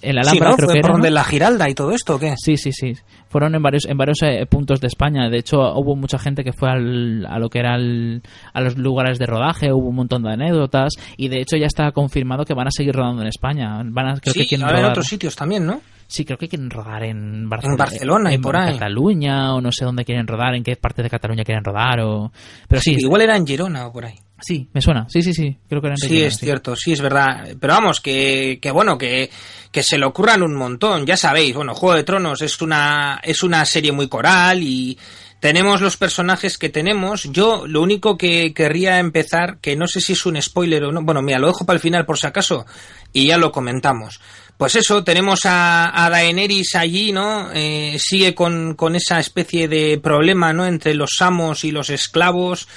el 0.02 0.18
Alhambra, 0.18 0.54
creo 0.56 0.68
que 0.68 0.78
era, 0.78 0.96
de 0.98 1.10
la 1.10 1.24
Giralda 1.24 1.70
y 1.70 1.74
todo 1.74 1.92
esto, 1.92 2.16
¿o 2.16 2.18
qué? 2.18 2.34
Sí, 2.36 2.56
sí, 2.56 2.72
sí. 2.72 2.92
Fueron 3.28 3.54
en 3.54 3.62
varios 3.62 3.86
en 3.86 3.96
varios 3.96 4.18
eh, 4.22 4.44
puntos 4.46 4.80
de 4.80 4.88
España. 4.88 5.30
De 5.30 5.38
hecho, 5.38 5.58
hubo 5.74 5.96
mucha 5.96 6.18
gente 6.18 6.44
que 6.44 6.52
fue 6.52 6.70
al, 6.70 7.24
a 7.26 7.38
lo 7.38 7.48
que 7.48 7.60
era 7.60 7.74
a 7.74 8.60
los 8.60 8.76
lugares 8.76 9.18
de 9.18 9.26
rodaje. 9.26 9.72
Hubo 9.72 9.88
un 9.88 9.96
montón 9.96 10.22
de 10.22 10.32
anécdotas 10.32 10.92
y 11.16 11.28
de 11.28 11.40
hecho 11.40 11.56
ya 11.56 11.66
está 11.66 11.90
confirmado 11.92 12.44
que 12.44 12.54
van 12.54 12.66
a 12.66 12.70
seguir 12.70 12.94
rodando 12.94 13.22
en 13.22 13.28
España. 13.28 13.80
Van 13.84 14.08
a, 14.08 14.20
creo 14.20 14.34
sí, 14.34 14.46
que 14.46 14.56
en 14.56 14.84
otros 14.84 15.06
sitios 15.06 15.34
también, 15.34 15.64
¿no? 15.64 15.80
Sí, 16.06 16.26
creo 16.26 16.36
que 16.36 16.46
quieren 16.46 16.68
rodar 16.68 17.04
en 17.04 17.48
Barcelona, 17.48 17.72
en 17.72 17.78
Barcelona 17.78 18.34
y 18.34 18.38
por 18.38 18.54
ahí. 18.54 18.74
Cataluña 18.74 19.54
o 19.54 19.62
no 19.62 19.72
sé 19.72 19.86
dónde 19.86 20.04
quieren 20.04 20.26
rodar, 20.26 20.54
en 20.54 20.62
qué 20.62 20.76
parte 20.76 21.02
de 21.02 21.08
Cataluña 21.08 21.42
quieren 21.42 21.64
rodar 21.64 22.00
o 22.00 22.30
pero 22.68 22.82
sí, 22.82 22.96
igual 22.98 23.22
era 23.22 23.34
en 23.34 23.46
Girona 23.46 23.86
o 23.86 23.92
por 23.92 24.04
ahí. 24.04 24.16
Sí, 24.42 24.68
me 24.72 24.82
suena. 24.82 25.06
Sí, 25.08 25.22
sí, 25.22 25.32
sí. 25.32 25.56
Creo 25.68 25.80
que 25.80 25.86
era 25.88 25.94
en 25.94 26.08
Sí, 26.08 26.22
es 26.22 26.36
cierto, 26.36 26.76
sí, 26.76 26.92
es 26.92 27.00
verdad. 27.00 27.48
Pero 27.58 27.72
vamos, 27.72 28.00
que, 28.00 28.58
que 28.60 28.70
bueno, 28.70 28.98
que, 28.98 29.30
que 29.70 29.82
se 29.82 29.98
le 29.98 30.04
ocurran 30.04 30.42
un 30.42 30.54
montón. 30.54 31.06
Ya 31.06 31.16
sabéis, 31.16 31.54
bueno, 31.54 31.74
Juego 31.74 31.96
de 31.96 32.04
Tronos 32.04 32.42
es 32.42 32.60
una, 32.60 33.20
es 33.22 33.42
una 33.42 33.64
serie 33.64 33.92
muy 33.92 34.08
coral 34.08 34.62
y 34.62 34.98
tenemos 35.40 35.80
los 35.80 35.96
personajes 35.96 36.56
que 36.58 36.68
tenemos. 36.68 37.24
Yo 37.24 37.66
lo 37.66 37.82
único 37.82 38.16
que 38.16 38.54
querría 38.54 38.98
empezar, 39.00 39.58
que 39.60 39.74
no 39.74 39.88
sé 39.88 40.00
si 40.00 40.12
es 40.12 40.24
un 40.24 40.40
spoiler 40.40 40.84
o 40.84 40.92
no, 40.92 41.02
bueno, 41.02 41.20
mira, 41.20 41.40
lo 41.40 41.48
dejo 41.48 41.66
para 41.66 41.76
el 41.76 41.80
final 41.80 42.06
por 42.06 42.18
si 42.18 42.26
acaso 42.26 42.64
y 43.12 43.26
ya 43.26 43.38
lo 43.38 43.50
comentamos. 43.50 44.20
Pues 44.56 44.76
eso, 44.76 45.02
tenemos 45.02 45.44
a, 45.44 46.04
a 46.04 46.10
Daenerys 46.10 46.76
allí, 46.76 47.10
¿no? 47.10 47.50
Eh, 47.52 47.96
sigue 47.98 48.34
con, 48.36 48.74
con 48.74 48.94
esa 48.94 49.18
especie 49.18 49.66
de 49.66 49.98
problema, 49.98 50.52
¿no? 50.52 50.64
Entre 50.64 50.94
los 50.94 51.20
amos 51.20 51.64
y 51.64 51.72
los 51.72 51.90
esclavos. 51.90 52.68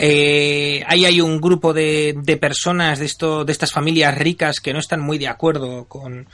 Eh, 0.00 0.80
ahí 0.86 1.04
hay 1.04 1.20
un 1.20 1.40
grupo 1.40 1.72
de, 1.72 2.14
de 2.22 2.36
personas 2.36 3.00
de, 3.00 3.06
esto, 3.06 3.44
de 3.44 3.50
estas 3.50 3.72
familias 3.72 4.16
ricas 4.16 4.60
que 4.60 4.72
no 4.72 4.78
están 4.78 5.00
muy 5.00 5.18
de 5.18 5.26
acuerdo 5.26 5.86
con, 5.86 6.28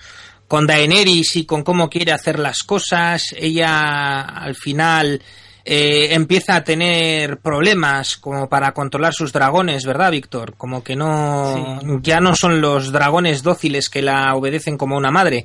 con 0.46 0.66
Daenerys 0.66 1.36
y 1.36 1.46
con 1.46 1.62
cómo 1.62 1.88
quiere 1.88 2.12
hacer 2.12 2.38
las 2.38 2.62
cosas. 2.62 3.34
Ella 3.34 4.20
al 4.20 4.54
final 4.54 5.22
eh, 5.66 6.14
empieza 6.14 6.56
a 6.56 6.64
tener 6.64 7.38
problemas 7.38 8.18
como 8.18 8.50
para 8.50 8.72
controlar 8.72 9.14
sus 9.14 9.32
dragones, 9.32 9.86
¿verdad, 9.86 10.10
Víctor? 10.10 10.56
Como 10.58 10.84
que 10.84 10.94
no, 10.94 11.80
ya 12.02 12.20
no 12.20 12.34
son 12.34 12.60
los 12.60 12.92
dragones 12.92 13.42
dóciles 13.42 13.88
que 13.88 14.02
la 14.02 14.34
obedecen 14.34 14.76
como 14.76 14.98
una 14.98 15.10
madre. 15.10 15.44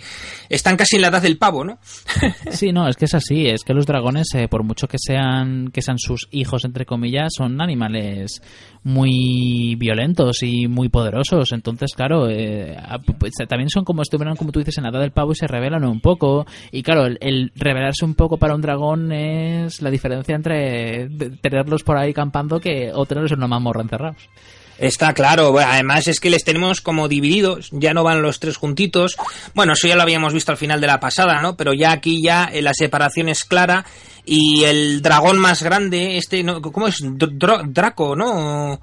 Están 0.49 0.75
casi 0.75 0.97
en 0.97 1.03
la 1.03 1.07
edad 1.07 1.21
del 1.21 1.37
pavo, 1.37 1.63
¿no? 1.63 1.79
sí, 2.51 2.73
no, 2.73 2.89
es 2.89 2.97
que 2.97 3.05
es 3.05 3.13
así, 3.13 3.47
es 3.47 3.63
que 3.63 3.73
los 3.73 3.85
dragones, 3.85 4.27
eh, 4.35 4.49
por 4.49 4.63
mucho 4.63 4.89
que 4.89 4.97
sean, 4.99 5.69
que 5.71 5.81
sean 5.81 5.97
sus 5.97 6.27
hijos, 6.31 6.65
entre 6.65 6.85
comillas, 6.85 7.31
son 7.37 7.61
animales 7.61 8.41
muy 8.83 9.75
violentos 9.75 10.43
y 10.43 10.67
muy 10.67 10.89
poderosos. 10.89 11.53
Entonces, 11.53 11.91
claro, 11.95 12.29
eh, 12.29 12.75
pues, 13.17 13.33
también 13.47 13.69
son 13.69 13.85
como 13.85 14.01
estuvieron, 14.01 14.35
como 14.35 14.51
tú 14.51 14.59
dices, 14.59 14.77
en 14.77 14.83
la 14.83 14.89
edad 14.89 14.99
del 14.99 15.11
pavo 15.11 15.31
y 15.31 15.35
se 15.35 15.47
revelan 15.47 15.85
un 15.85 16.01
poco. 16.01 16.45
Y 16.73 16.83
claro, 16.83 17.05
el, 17.05 17.17
el 17.21 17.51
revelarse 17.55 18.03
un 18.03 18.15
poco 18.15 18.37
para 18.37 18.55
un 18.55 18.61
dragón 18.61 19.13
es 19.13 19.81
la 19.81 19.89
diferencia 19.89 20.09
diferencia 20.15 20.36
entre 20.36 21.10
tenerlos 21.41 21.84
por 21.84 21.98
ahí 21.98 22.14
campando 22.14 22.60
que 22.60 22.91
o 22.94 23.06
tenerlos 23.06 23.31
en 23.31 23.40
una 23.40 23.48
mamorra 23.48 23.81
encerrados. 23.81 24.30
Está 24.77 25.14
claro, 25.14 25.57
además 25.60 26.07
es 26.07 26.22
que 26.22 26.30
les 26.30 26.45
tenemos 26.45 26.80
como 26.80 27.10
divididos, 27.10 27.69
ya 27.73 27.94
no 27.94 28.03
van 28.03 28.22
los 28.22 28.40
tres 28.40 28.56
juntitos. 28.56 29.18
Bueno, 29.53 29.73
eso 29.73 29.88
ya 29.88 29.95
lo 29.95 30.03
habíamos 30.03 30.34
visto 30.34 30.53
al 30.53 30.57
final 30.57 30.80
de 30.80 30.88
la 30.88 31.02
pasada, 31.02 31.41
¿no? 31.41 31.57
Pero 31.57 31.73
ya 31.73 31.91
aquí 31.91 32.22
ya 32.22 32.45
eh, 32.45 32.61
la 32.61 32.73
separación 32.73 33.27
es 33.27 33.44
clara 33.44 33.86
y 34.26 34.64
el 34.64 35.02
dragón 35.02 35.38
más 35.38 35.64
grande, 35.64 36.18
este, 36.18 36.45
¿cómo 36.45 36.88
es? 36.88 37.03
Draco, 37.03 38.15
¿no? 38.15 38.80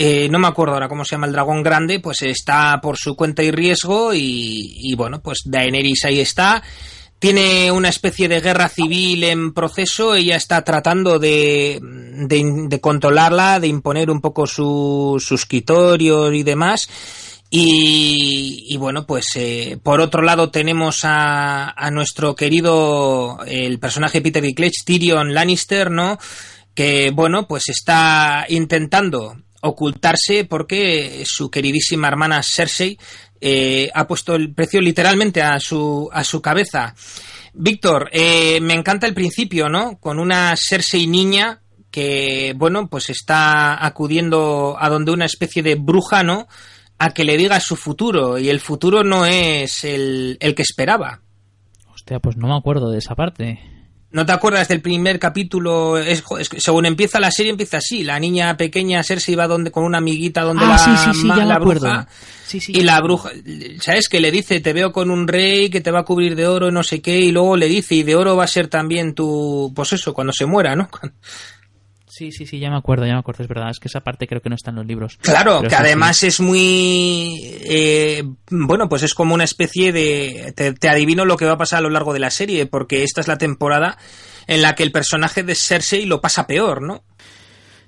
eh, 0.00 0.28
no 0.30 0.38
me 0.38 0.46
acuerdo 0.46 0.74
ahora 0.74 0.88
cómo 0.88 1.04
se 1.04 1.16
llama 1.16 1.26
el 1.26 1.32
dragón 1.32 1.62
grande, 1.64 1.98
pues 1.98 2.22
está 2.22 2.80
por 2.80 2.96
su 2.96 3.16
cuenta 3.16 3.42
y 3.42 3.50
riesgo 3.50 4.14
y, 4.14 4.76
y 4.76 4.94
bueno, 4.94 5.20
pues 5.20 5.40
Daenerys 5.44 6.04
ahí 6.04 6.20
está. 6.20 6.62
Tiene 7.18 7.72
una 7.72 7.88
especie 7.88 8.28
de 8.28 8.40
guerra 8.40 8.68
civil 8.68 9.24
en 9.24 9.52
proceso, 9.52 10.14
ella 10.14 10.36
está 10.36 10.62
tratando 10.62 11.18
de, 11.18 11.80
de, 11.82 12.80
controlarla, 12.80 13.58
de 13.58 13.66
imponer 13.66 14.08
un 14.08 14.20
poco 14.20 14.46
su, 14.46 15.16
sus 15.18 15.46
y 15.50 16.42
demás. 16.44 16.88
Y, 17.50 18.66
y, 18.68 18.76
bueno, 18.76 19.06
pues 19.06 19.26
eh, 19.36 19.78
por 19.82 20.00
otro 20.00 20.22
lado 20.22 20.50
tenemos 20.50 21.04
a, 21.04 21.70
a, 21.70 21.90
nuestro 21.90 22.36
querido, 22.36 23.38
el 23.46 23.78
personaje 23.78 24.20
Peter 24.20 24.42
Dinklage, 24.42 24.84
Tyrion 24.84 25.32
Lannister, 25.32 25.90
¿no? 25.90 26.18
Que 26.74 27.10
bueno, 27.10 27.48
pues 27.48 27.70
está 27.70 28.44
intentando 28.48 29.34
ocultarse 29.62 30.44
porque 30.44 31.24
su 31.26 31.50
queridísima 31.50 32.08
hermana 32.08 32.42
Cersei 32.42 32.98
eh, 33.40 33.90
ha 33.94 34.06
puesto 34.06 34.34
el 34.34 34.52
precio 34.54 34.80
literalmente 34.80 35.42
a 35.42 35.58
su, 35.60 36.08
a 36.12 36.24
su 36.24 36.40
cabeza. 36.40 36.94
Víctor, 37.54 38.08
eh, 38.12 38.60
me 38.60 38.74
encanta 38.74 39.06
el 39.06 39.14
principio, 39.14 39.68
¿no? 39.68 39.98
Con 39.98 40.18
una 40.18 40.54
Cersei 40.56 41.06
niña 41.06 41.60
que, 41.90 42.54
bueno, 42.56 42.88
pues 42.88 43.10
está 43.10 43.84
acudiendo 43.84 44.76
a 44.78 44.88
donde 44.88 45.12
una 45.12 45.24
especie 45.24 45.62
de 45.62 45.74
bruja, 45.74 46.22
¿no? 46.22 46.46
A 46.98 47.10
que 47.10 47.24
le 47.24 47.36
diga 47.36 47.60
su 47.60 47.76
futuro 47.76 48.38
y 48.38 48.48
el 48.48 48.60
futuro 48.60 49.02
no 49.02 49.24
es 49.24 49.84
el, 49.84 50.36
el 50.40 50.54
que 50.54 50.62
esperaba. 50.62 51.20
Hostia, 51.92 52.20
pues 52.20 52.36
no 52.36 52.48
me 52.48 52.56
acuerdo 52.56 52.90
de 52.90 52.98
esa 52.98 53.14
parte. 53.14 53.77
¿No 54.10 54.24
te 54.24 54.32
acuerdas 54.32 54.68
del 54.68 54.80
primer 54.80 55.18
capítulo? 55.18 55.98
Es, 55.98 56.24
es, 56.38 56.48
según 56.58 56.86
empieza 56.86 57.20
la 57.20 57.30
serie, 57.30 57.50
empieza 57.50 57.76
así. 57.76 58.04
La 58.04 58.18
niña 58.18 58.56
pequeña 58.56 59.02
Cersei 59.02 59.34
va 59.34 59.46
donde, 59.46 59.70
con 59.70 59.84
una 59.84 59.98
amiguita 59.98 60.42
donde 60.42 60.64
ah, 60.64 60.68
la, 60.68 60.78
sí, 60.78 60.90
sí, 61.04 61.20
sí, 61.20 61.26
ma, 61.26 61.36
ya 61.36 61.44
la 61.44 61.58
bruja. 61.58 62.08
Y 62.68 62.80
la 62.80 63.00
bruja, 63.02 63.30
¿sabes? 63.80 64.08
Que 64.08 64.20
le 64.20 64.30
dice, 64.30 64.60
te 64.60 64.72
veo 64.72 64.92
con 64.92 65.10
un 65.10 65.28
rey 65.28 65.68
que 65.68 65.82
te 65.82 65.90
va 65.90 66.00
a 66.00 66.04
cubrir 66.04 66.36
de 66.36 66.46
oro 66.46 66.68
y 66.68 66.72
no 66.72 66.82
sé 66.82 67.02
qué. 67.02 67.20
Y 67.20 67.32
luego 67.32 67.58
le 67.58 67.68
dice, 67.68 67.96
y 67.96 68.02
de 68.02 68.16
oro 68.16 68.34
va 68.34 68.44
a 68.44 68.48
ser 68.48 68.68
también 68.68 69.14
tu, 69.14 69.72
pues 69.76 69.92
eso, 69.92 70.14
cuando 70.14 70.32
se 70.32 70.46
muera, 70.46 70.74
¿no? 70.74 70.88
Sí, 72.10 72.32
sí, 72.32 72.46
sí, 72.46 72.58
ya 72.58 72.70
me 72.70 72.76
acuerdo, 72.76 73.06
ya 73.06 73.12
me 73.12 73.18
acuerdo, 73.18 73.42
es 73.42 73.48
verdad. 73.48 73.70
Es 73.70 73.78
que 73.78 73.88
esa 73.88 74.00
parte 74.00 74.26
creo 74.26 74.40
que 74.40 74.48
no 74.48 74.54
está 74.54 74.70
en 74.70 74.76
los 74.76 74.86
libros. 74.86 75.18
Claro, 75.20 75.62
que 75.62 75.74
además 75.74 76.18
sí. 76.18 76.28
es 76.28 76.40
muy. 76.40 77.58
Eh, 77.64 78.24
bueno, 78.50 78.88
pues 78.88 79.02
es 79.02 79.14
como 79.14 79.34
una 79.34 79.44
especie 79.44 79.92
de. 79.92 80.52
Te, 80.56 80.72
te, 80.72 80.88
adivino 80.88 81.24
lo 81.24 81.36
que 81.36 81.44
va 81.44 81.52
a 81.52 81.58
pasar 81.58 81.78
a 81.78 81.82
lo 81.82 81.90
largo 81.90 82.12
de 82.12 82.20
la 82.20 82.30
serie, 82.30 82.66
porque 82.66 83.02
esta 83.02 83.20
es 83.20 83.28
la 83.28 83.38
temporada 83.38 83.98
en 84.46 84.62
la 84.62 84.74
que 84.74 84.82
el 84.82 84.92
personaje 84.92 85.42
de 85.42 85.54
Cersei 85.54 86.06
lo 86.06 86.20
pasa 86.20 86.46
peor, 86.46 86.82
¿no? 86.82 87.04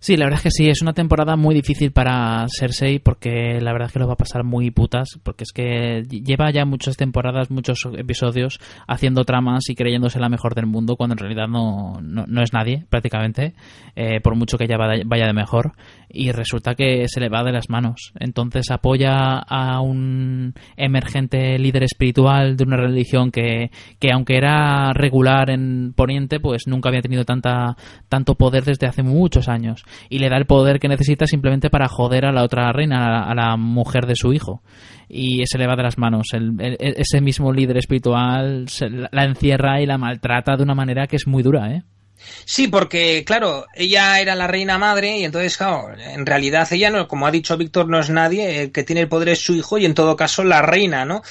Sí, 0.03 0.17
la 0.17 0.25
verdad 0.25 0.39
es 0.39 0.45
que 0.45 0.51
sí, 0.51 0.69
es 0.71 0.81
una 0.81 0.95
temporada 0.95 1.37
muy 1.37 1.55
difícil 1.55 1.93
para 1.93 2.47
Cersei 2.49 3.01
porque 3.01 3.61
la 3.61 3.71
verdad 3.73 3.89
es 3.89 3.93
que 3.93 3.99
lo 3.99 4.07
va 4.07 4.15
a 4.15 4.17
pasar 4.17 4.45
muy 4.45 4.71
putas, 4.71 5.21
porque 5.23 5.45
es 5.45 5.53
que 5.53 6.05
lleva 6.09 6.51
ya 6.51 6.65
muchas 6.65 6.97
temporadas, 6.97 7.51
muchos 7.51 7.87
episodios 7.99 8.61
haciendo 8.89 9.27
tramas 9.27 9.69
y 9.69 9.75
creyéndose 9.75 10.19
la 10.19 10.31
mejor 10.31 10.55
del 10.55 10.65
mundo 10.65 10.97
cuando 10.97 11.13
en 11.13 11.19
realidad 11.19 11.49
no, 11.49 12.01
no, 12.01 12.43
es 12.43 12.55
nadie 12.55 12.87
prácticamente, 12.89 13.53
eh, 13.95 14.21
por 14.23 14.37
mucho 14.37 14.57
que 14.57 14.65
ella 14.65 14.79
vaya 14.79 15.27
de 15.27 15.35
mejor, 15.35 15.73
y 16.09 16.33
resulta 16.33 16.75
que 16.75 17.07
se 17.07 17.21
le 17.21 17.29
va 17.29 17.45
de 17.45 17.53
las 17.53 17.69
manos. 17.69 18.15
Entonces 18.19 18.71
apoya 18.71 19.39
a 19.39 19.83
un 19.83 20.55
emergente 20.79 21.59
líder 21.59 21.83
espiritual 21.83 22.57
de 22.57 22.65
una 22.65 22.79
religión 22.79 23.31
que, 23.31 23.71
que 23.99 24.13
aunque 24.13 24.39
era 24.39 24.95
regular 24.95 25.51
en 25.51 25.93
Poniente, 25.95 26.41
pues 26.41 26.63
nunca 26.67 26.89
había 26.89 27.03
tenido 27.03 27.27
tanta, 27.27 27.77
tanto 28.09 28.35
poder 28.35 28.65
desde 28.65 28.87
hace 28.87 29.03
muchos 29.03 29.47
años 29.47 29.85
y 30.09 30.19
le 30.19 30.29
da 30.29 30.37
el 30.37 30.47
poder 30.47 30.79
que 30.79 30.89
necesita 30.89 31.27
simplemente 31.27 31.71
para 31.71 31.89
joder 31.89 32.27
a 32.27 32.33
la 32.33 32.43
otra 32.43 32.73
reina, 32.73 33.25
a 33.25 33.35
la, 33.35 33.57
mujer 33.57 34.07
de 34.07 34.15
su 34.17 34.33
hijo. 34.33 34.63
Y 35.09 35.45
se 35.47 35.59
le 35.59 35.67
va 35.67 35.77
de 35.77 35.83
las 35.83 35.99
manos. 35.99 36.29
El, 36.33 36.55
el, 36.61 36.77
ese 36.79 37.21
mismo 37.21 37.53
líder 37.53 37.79
espiritual 37.79 38.69
se, 38.69 38.89
la 38.89 39.25
encierra 39.25 39.81
y 39.81 39.87
la 39.87 39.99
maltrata 39.99 40.57
de 40.57 40.63
una 40.63 40.75
manera 40.75 41.07
que 41.07 41.17
es 41.17 41.27
muy 41.27 41.43
dura, 41.43 41.73
¿eh? 41.73 41.83
Sí, 42.45 42.69
porque, 42.69 43.25
claro, 43.25 43.67
ella 43.75 44.21
era 44.21 44.35
la 44.35 44.47
reina 44.47 44.79
madre 44.79 45.19
y 45.19 45.25
entonces, 45.25 45.57
claro, 45.57 45.89
en 45.99 46.27
realidad 46.27 46.69
ella, 46.73 46.91
no, 46.91 47.09
como 47.09 47.27
ha 47.27 47.31
dicho 47.31 47.57
Víctor, 47.57 47.89
no 47.89 48.01
es 48.01 48.11
nadie, 48.11 48.63
el 48.63 48.73
que 48.73 48.85
tiene 48.85 49.03
el 49.03 49.09
poder 49.09 49.31
es 49.31 49.41
su 49.41 49.55
hijo 49.55 49.79
y 49.79 49.87
en 49.87 49.95
todo 49.95 50.17
caso 50.17 50.45
la 50.45 50.63
reina, 50.63 51.05
¿no? 51.05 51.23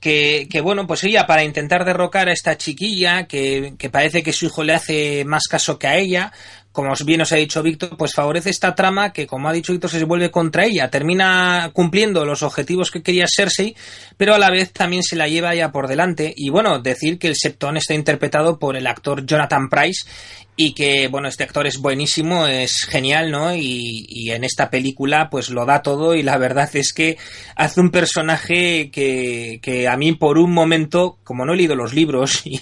Que, 0.00 0.48
que, 0.50 0.60
bueno, 0.60 0.86
pues 0.86 1.04
ella 1.04 1.26
para 1.26 1.44
intentar 1.44 1.84
derrocar 1.84 2.28
a 2.28 2.32
esta 2.32 2.56
chiquilla, 2.58 3.26
que, 3.26 3.74
que, 3.78 3.88
parece 3.88 4.24
que 4.24 4.32
su 4.32 4.46
hijo 4.46 4.64
le 4.64 4.74
hace 4.74 5.24
más 5.24 5.44
caso 5.48 5.78
que 5.78 5.86
a 5.86 5.96
ella, 5.96 6.32
como 6.72 6.92
bien 7.04 7.20
os 7.20 7.32
ha 7.32 7.36
dicho 7.36 7.62
Víctor, 7.62 7.96
pues 7.96 8.14
favorece 8.14 8.50
esta 8.50 8.74
trama 8.74 9.12
que, 9.12 9.26
como 9.26 9.48
ha 9.48 9.52
dicho 9.52 9.72
Víctor, 9.72 9.90
se 9.90 10.04
vuelve 10.04 10.30
contra 10.30 10.64
ella. 10.64 10.90
Termina 10.90 11.70
cumpliendo 11.72 12.24
los 12.24 12.42
objetivos 12.42 12.90
que 12.90 13.02
quería 13.02 13.26
Cersei, 13.28 13.76
pero 14.16 14.34
a 14.34 14.38
la 14.38 14.50
vez 14.50 14.72
también 14.72 15.02
se 15.02 15.16
la 15.16 15.28
lleva 15.28 15.54
ya 15.54 15.70
por 15.70 15.86
delante. 15.86 16.32
Y 16.34 16.48
bueno, 16.48 16.78
decir 16.78 17.18
que 17.18 17.28
el 17.28 17.36
Septón 17.36 17.76
está 17.76 17.94
interpretado 17.94 18.58
por 18.58 18.76
el 18.76 18.86
actor 18.86 19.24
Jonathan 19.26 19.68
Price 19.68 20.06
y 20.54 20.74
que, 20.74 21.08
bueno, 21.08 21.28
este 21.28 21.44
actor 21.44 21.66
es 21.66 21.78
buenísimo, 21.78 22.46
es 22.46 22.84
genial, 22.84 23.30
¿no? 23.30 23.54
Y, 23.54 24.04
y, 24.08 24.32
en 24.32 24.44
esta 24.44 24.68
película, 24.68 25.30
pues 25.30 25.48
lo 25.48 25.64
da 25.64 25.80
todo 25.80 26.14
y 26.14 26.22
la 26.22 26.36
verdad 26.36 26.68
es 26.74 26.92
que 26.92 27.16
hace 27.56 27.80
un 27.80 27.90
personaje 27.90 28.90
que, 28.90 29.60
que 29.62 29.88
a 29.88 29.96
mí 29.96 30.12
por 30.12 30.36
un 30.36 30.52
momento, 30.52 31.18
como 31.24 31.46
no 31.46 31.54
he 31.54 31.56
leído 31.56 31.74
los 31.74 31.94
libros 31.94 32.42
y, 32.44 32.60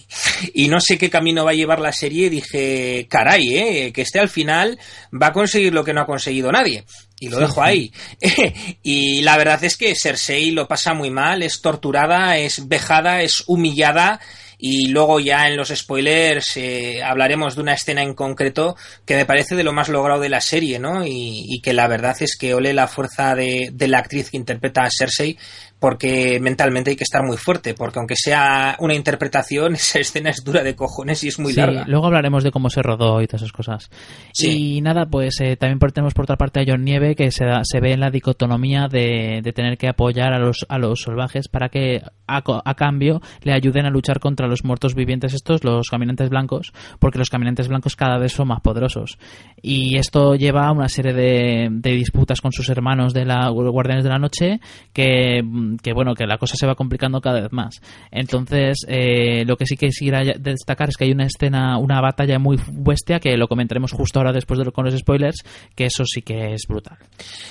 y 0.55 0.69
no 0.69 0.81
sé 0.81 0.99
qué 0.99 1.11
camino 1.11 1.45
va 1.45 1.51
a 1.51 1.55
llevar 1.55 1.81
la 1.81 1.93
serie, 1.93 2.31
dije, 2.31 3.09
caray, 3.11 3.59
¿eh? 3.59 3.93
Que 3.93 4.03
este 4.03 4.21
al 4.21 4.29
final 4.29 4.79
va 5.13 5.29
a 5.29 5.33
conseguir 5.33 5.75
lo 5.75 5.83
que 5.83 5.93
no 5.93 6.03
ha 6.03 6.07
conseguido 6.07 6.53
nadie 6.53 6.85
y 7.19 7.29
lo 7.29 7.39
dejo 7.39 7.63
ahí. 7.63 7.93
y 8.83 9.21
la 9.23 9.37
verdad 9.37 9.63
es 9.65 9.77
que 9.77 9.95
Cersei 9.95 10.53
lo 10.53 10.69
pasa 10.69 10.95
muy 10.95 11.11
mal, 11.11 11.43
es 11.43 11.61
torturada, 11.61 12.39
es 12.39 12.67
vejada, 12.67 13.23
es 13.23 13.45
humillada 13.47 14.21
y 14.61 14.89
luego 14.89 15.21
ya 15.21 15.49
en 15.49 15.57
los 15.57 15.69
spoilers 15.69 16.57
eh, 16.57 17.03
hablaremos 17.03 17.57
de 17.57 17.63
una 17.63 17.75
escena 17.75 18.03
en 18.03 18.15
concreto 18.15 18.77
que 19.07 19.17
me 19.17 19.25
parece 19.25 19.57
de 19.57 19.65
lo 19.65 19.73
más 19.73 19.89
logrado 19.89 20.21
de 20.21 20.29
la 20.29 20.41
serie, 20.41 20.79
¿no? 20.79 21.07
Y, 21.07 21.45
y 21.49 21.61
que 21.61 21.73
la 21.73 21.89
verdad 21.89 22.17
es 22.21 22.37
que 22.37 22.55
ole 22.55 22.75
la 22.75 22.87
fuerza 22.87 23.35
de, 23.35 23.71
de, 23.73 23.89
la 23.89 23.99
actriz 23.99 24.31
que 24.31 24.37
interpreta 24.37 24.83
a 24.83 24.91
Cersei 24.91 25.39
porque 25.81 26.39
mentalmente 26.41 26.91
hay 26.91 26.97
que 26.97 27.05
estar 27.05 27.25
muy 27.25 27.39
fuerte, 27.39 27.75
porque 27.75 27.99
aunque 27.99 28.15
sea 28.15 28.77
una 28.81 28.95
interpretación, 28.95 29.75
esa 29.75 29.99
escena 29.99 30.31
es 30.31 30.45
dura 30.45 30.63
de 30.63 30.77
cojones 30.77 31.25
y 31.25 31.29
es 31.29 31.39
muy 31.39 31.55
sí, 31.55 31.61
larga. 31.61 31.85
Luego 31.89 32.07
hablaremos 32.07 32.45
de 32.45 32.53
cómo 32.53 32.69
se 32.71 32.83
rodó 32.83 33.21
y 33.23 33.27
todas 33.27 33.43
esas 33.43 33.53
cosas. 33.53 33.91
Sí. 34.33 34.77
Y 34.77 34.81
nada, 34.83 35.07
pues 35.07 35.41
eh, 35.41 35.57
también 35.57 35.79
tenemos 35.93 36.15
por 36.15 36.25
otra 36.25 36.37
parte 36.37 36.61
a 36.61 36.65
John 36.67 36.85
Nieve, 36.85 37.17
que 37.17 37.31
se, 37.31 37.47
da, 37.47 37.63
se 37.65 37.81
ve 37.81 37.93
en 37.93 38.01
la 38.01 38.11
dicotomía 38.11 38.89
de, 38.89 39.41
de, 39.43 39.53
tener 39.53 39.79
que 39.79 39.89
apoyar 39.89 40.35
a 40.35 40.39
los, 40.39 40.67
a 40.69 40.79
los 40.79 41.01
salvajes 41.01 41.49
para 41.49 41.71
que 41.71 42.03
a, 42.37 42.75
cambio 42.75 43.21
le 43.43 43.53
ayuden 43.53 43.87
a 43.87 43.91
luchar 43.91 44.21
contra 44.21 44.47
los 44.47 44.65
muertos 44.65 44.95
vivientes 44.95 45.35
estos, 45.35 45.65
los 45.65 45.89
caminantes 45.89 46.31
blancos, 46.31 46.73
porque 46.99 47.19
los 47.19 47.31
caminantes 47.31 47.69
blancos 47.69 47.97
cada 47.97 48.19
vez 48.19 48.33
son 48.33 48.49
más 48.49 48.61
poderosos. 48.61 49.19
Y 49.63 49.97
esto 49.97 50.35
lleva 50.35 50.67
a 50.67 50.73
una 50.73 50.89
serie 50.89 51.13
de, 51.13 51.69
disputas 51.81 52.41
con 52.41 52.53
sus 52.53 52.69
hermanos 52.69 53.13
de 53.13 53.25
la 53.25 53.49
Guardianes 53.49 54.05
de 54.05 54.11
la 54.11 54.19
Noche 54.19 54.61
que 54.93 55.43
que 55.83 55.93
bueno, 55.93 56.15
que 56.15 56.27
la 56.27 56.39
cosa 56.39 56.57
se 56.57 56.67
va 56.67 56.75
complicando 56.75 57.21
cada 57.21 57.41
vez 57.41 57.53
más. 57.53 57.81
Entonces, 58.11 58.79
eh, 58.89 59.45
lo 59.45 59.57
que 59.57 59.67
sí 59.67 59.77
quisiera 59.77 60.23
destacar 60.39 60.89
es 60.89 60.97
que 60.97 61.05
hay 61.05 61.13
una 61.13 61.27
escena, 61.27 61.79
una 61.79 62.01
batalla 62.01 62.39
muy 62.39 62.59
bestia, 62.69 63.21
que 63.21 63.37
lo 63.37 63.49
comentaremos 63.49 63.93
justo 63.93 64.19
ahora 64.19 64.33
después 64.33 64.59
de 64.59 64.71
con 64.71 64.85
los 64.85 64.97
spoilers, 64.97 65.43
que 65.75 65.87
eso 65.87 66.05
sí 66.05 66.23
que 66.23 66.55
es 66.55 66.67
brutal. 66.69 66.97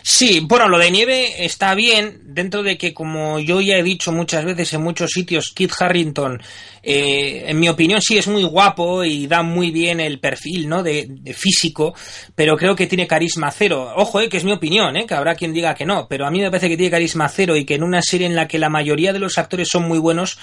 Sí, 0.01 0.45
bueno, 0.47 0.67
lo 0.67 0.77
de 0.77 0.91
nieve 0.91 1.45
está 1.45 1.75
bien, 1.75 2.21
dentro 2.23 2.63
de 2.63 2.77
que, 2.77 2.93
como 2.93 3.39
yo 3.39 3.61
ya 3.61 3.75
he 3.75 3.83
dicho 3.83 4.11
muchas 4.11 4.45
veces 4.45 4.68
en 4.73 4.81
muchos 4.81 5.11
sitios, 5.11 5.51
Kit 5.53 5.71
Harrington, 5.79 6.41
eh, 6.81 7.43
en 7.47 7.59
mi 7.59 7.69
opinión, 7.69 8.01
sí 8.01 8.17
es 8.17 8.27
muy 8.27 8.43
guapo 8.43 9.03
y 9.03 9.27
da 9.27 9.43
muy 9.43 9.71
bien 9.71 9.99
el 9.99 10.19
perfil, 10.19 10.67
¿no? 10.67 10.83
De, 10.83 11.09
físico, 11.35 11.93
pero 12.35 12.57
creo 12.57 12.75
que 12.75 12.87
tiene 12.87 13.07
carisma 13.07 13.51
cero. 13.51 13.91
Ojo, 13.95 14.19
eh, 14.21 14.29
que 14.29 14.37
es 14.37 14.43
mi 14.43 14.51
opinión, 14.51 14.95
eh, 14.97 15.05
que 15.05 15.13
habrá 15.13 15.35
quien 15.35 15.53
diga 15.53 15.75
que 15.75 15.85
no, 15.85 16.07
pero 16.07 16.25
a 16.25 16.31
mí 16.31 16.39
me 16.39 16.49
parece 16.49 16.69
que 16.69 16.77
tiene 16.77 16.91
carisma 16.91 17.27
cero 17.29 17.55
y 17.55 17.65
que 17.65 17.75
en 17.75 17.83
una 17.83 18.01
serie 18.01 18.27
en 18.27 18.35
la 18.35 18.47
que 18.47 18.59
la 18.59 18.69
mayoría 18.69 19.13
de 19.13 19.19
los 19.19 19.37
actores 19.37 19.67
son 19.69 19.87
muy 19.87 19.99
buenos, 19.99 20.37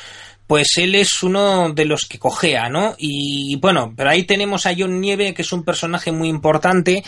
pues 0.46 0.76
él 0.76 0.94
es 0.94 1.22
uno 1.22 1.72
de 1.72 1.84
los 1.84 2.06
que 2.06 2.18
cojea, 2.18 2.68
¿no? 2.68 2.94
Y 2.98 3.56
bueno, 3.56 3.92
pero 3.96 4.10
ahí 4.10 4.24
tenemos 4.24 4.66
a 4.66 4.74
John 4.76 5.00
Nieve, 5.00 5.34
que 5.34 5.42
es 5.42 5.52
un 5.52 5.64
personaje 5.64 6.12
muy 6.12 6.28
importante, 6.28 7.02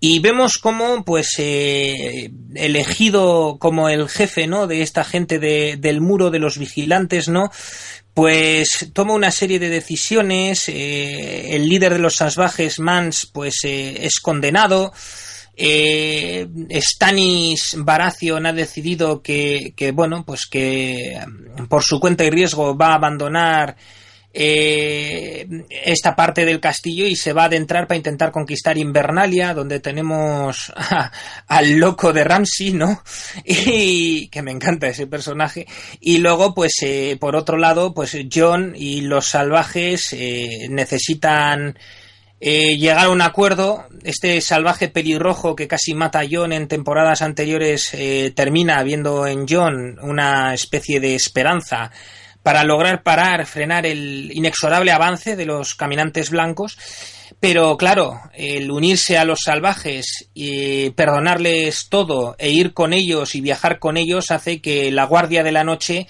y 0.00 0.20
vemos 0.20 0.58
cómo, 0.58 1.04
pues, 1.04 1.34
eh, 1.38 2.30
elegido 2.54 3.58
como 3.58 3.88
el 3.88 4.08
jefe, 4.08 4.46
¿no? 4.46 4.66
De 4.66 4.82
esta 4.82 5.04
gente 5.04 5.38
de, 5.38 5.76
del 5.76 6.00
muro 6.00 6.30
de 6.30 6.38
los 6.38 6.58
vigilantes, 6.58 7.28
¿no? 7.28 7.50
pues 8.18 8.90
toma 8.94 9.14
una 9.14 9.30
serie 9.30 9.60
de 9.60 9.68
decisiones, 9.68 10.68
eh, 10.68 11.54
el 11.54 11.68
líder 11.68 11.92
de 11.92 12.00
los 12.00 12.16
salvajes, 12.16 12.80
Mans, 12.80 13.30
pues 13.32 13.60
eh, 13.62 14.06
es 14.06 14.18
condenado, 14.18 14.92
eh, 15.60 16.46
Stanis 16.80 17.76
ha 18.46 18.52
decidido 18.52 19.20
que, 19.22 19.74
bueno, 19.92 20.24
pues 20.24 20.46
que 20.46 21.18
por 21.68 21.82
su 21.82 21.98
cuenta 21.98 22.24
y 22.24 22.30
riesgo 22.30 22.76
va 22.76 22.92
a 22.92 22.94
abandonar 22.94 23.76
eh, 24.32 25.48
esta 25.84 26.14
parte 26.14 26.44
del 26.44 26.60
castillo 26.60 27.06
y 27.06 27.16
se 27.16 27.32
va 27.32 27.42
a 27.42 27.46
adentrar 27.46 27.88
para 27.88 27.96
intentar 27.96 28.30
conquistar 28.30 28.78
Invernalia, 28.78 29.52
donde 29.52 29.80
tenemos 29.80 30.72
a- 30.76 31.10
al 31.48 31.72
loco 31.78 32.12
de 32.12 32.22
Ramsey, 32.24 32.72
¿no? 32.72 33.02
Y 33.44 34.28
que 34.28 34.42
me 34.42 34.52
encanta 34.52 34.86
ese 34.86 35.06
personaje. 35.08 35.66
Y 36.00 36.18
luego, 36.18 36.54
pues, 36.54 36.74
eh, 36.82 37.16
por 37.18 37.34
otro 37.36 37.56
lado, 37.56 37.94
pues 37.94 38.16
John 38.32 38.74
y 38.76 39.00
los 39.00 39.26
salvajes 39.26 40.12
eh, 40.12 40.68
necesitan 40.70 41.76
eh, 42.40 42.76
llegar 42.76 43.06
a 43.06 43.10
un 43.10 43.20
acuerdo. 43.20 43.84
Este 44.04 44.40
salvaje 44.40 44.88
pelirrojo 44.88 45.56
que 45.56 45.68
casi 45.68 45.94
mata 45.94 46.20
a 46.20 46.26
John 46.30 46.52
en 46.52 46.68
temporadas 46.68 47.22
anteriores 47.22 47.92
eh, 47.94 48.32
termina 48.34 48.82
viendo 48.82 49.26
en 49.26 49.46
John 49.48 49.98
una 50.00 50.54
especie 50.54 51.00
de 51.00 51.14
esperanza 51.14 51.90
para 52.42 52.64
lograr 52.64 53.02
parar, 53.02 53.44
frenar 53.44 53.84
el 53.86 54.30
inexorable 54.32 54.92
avance 54.92 55.36
de 55.36 55.46
los 55.46 55.74
caminantes 55.74 56.30
blancos. 56.30 56.78
Pero 57.40 57.76
claro, 57.76 58.20
el 58.32 58.70
unirse 58.70 59.18
a 59.18 59.24
los 59.24 59.40
salvajes 59.44 60.30
y 60.32 60.90
perdonarles 60.90 61.88
todo 61.88 62.36
e 62.38 62.50
ir 62.50 62.72
con 62.72 62.92
ellos 62.92 63.34
y 63.34 63.40
viajar 63.40 63.78
con 63.78 63.96
ellos 63.96 64.30
hace 64.30 64.60
que 64.60 64.90
la 64.90 65.04
Guardia 65.04 65.42
de 65.42 65.52
la 65.52 65.62
Noche 65.62 66.06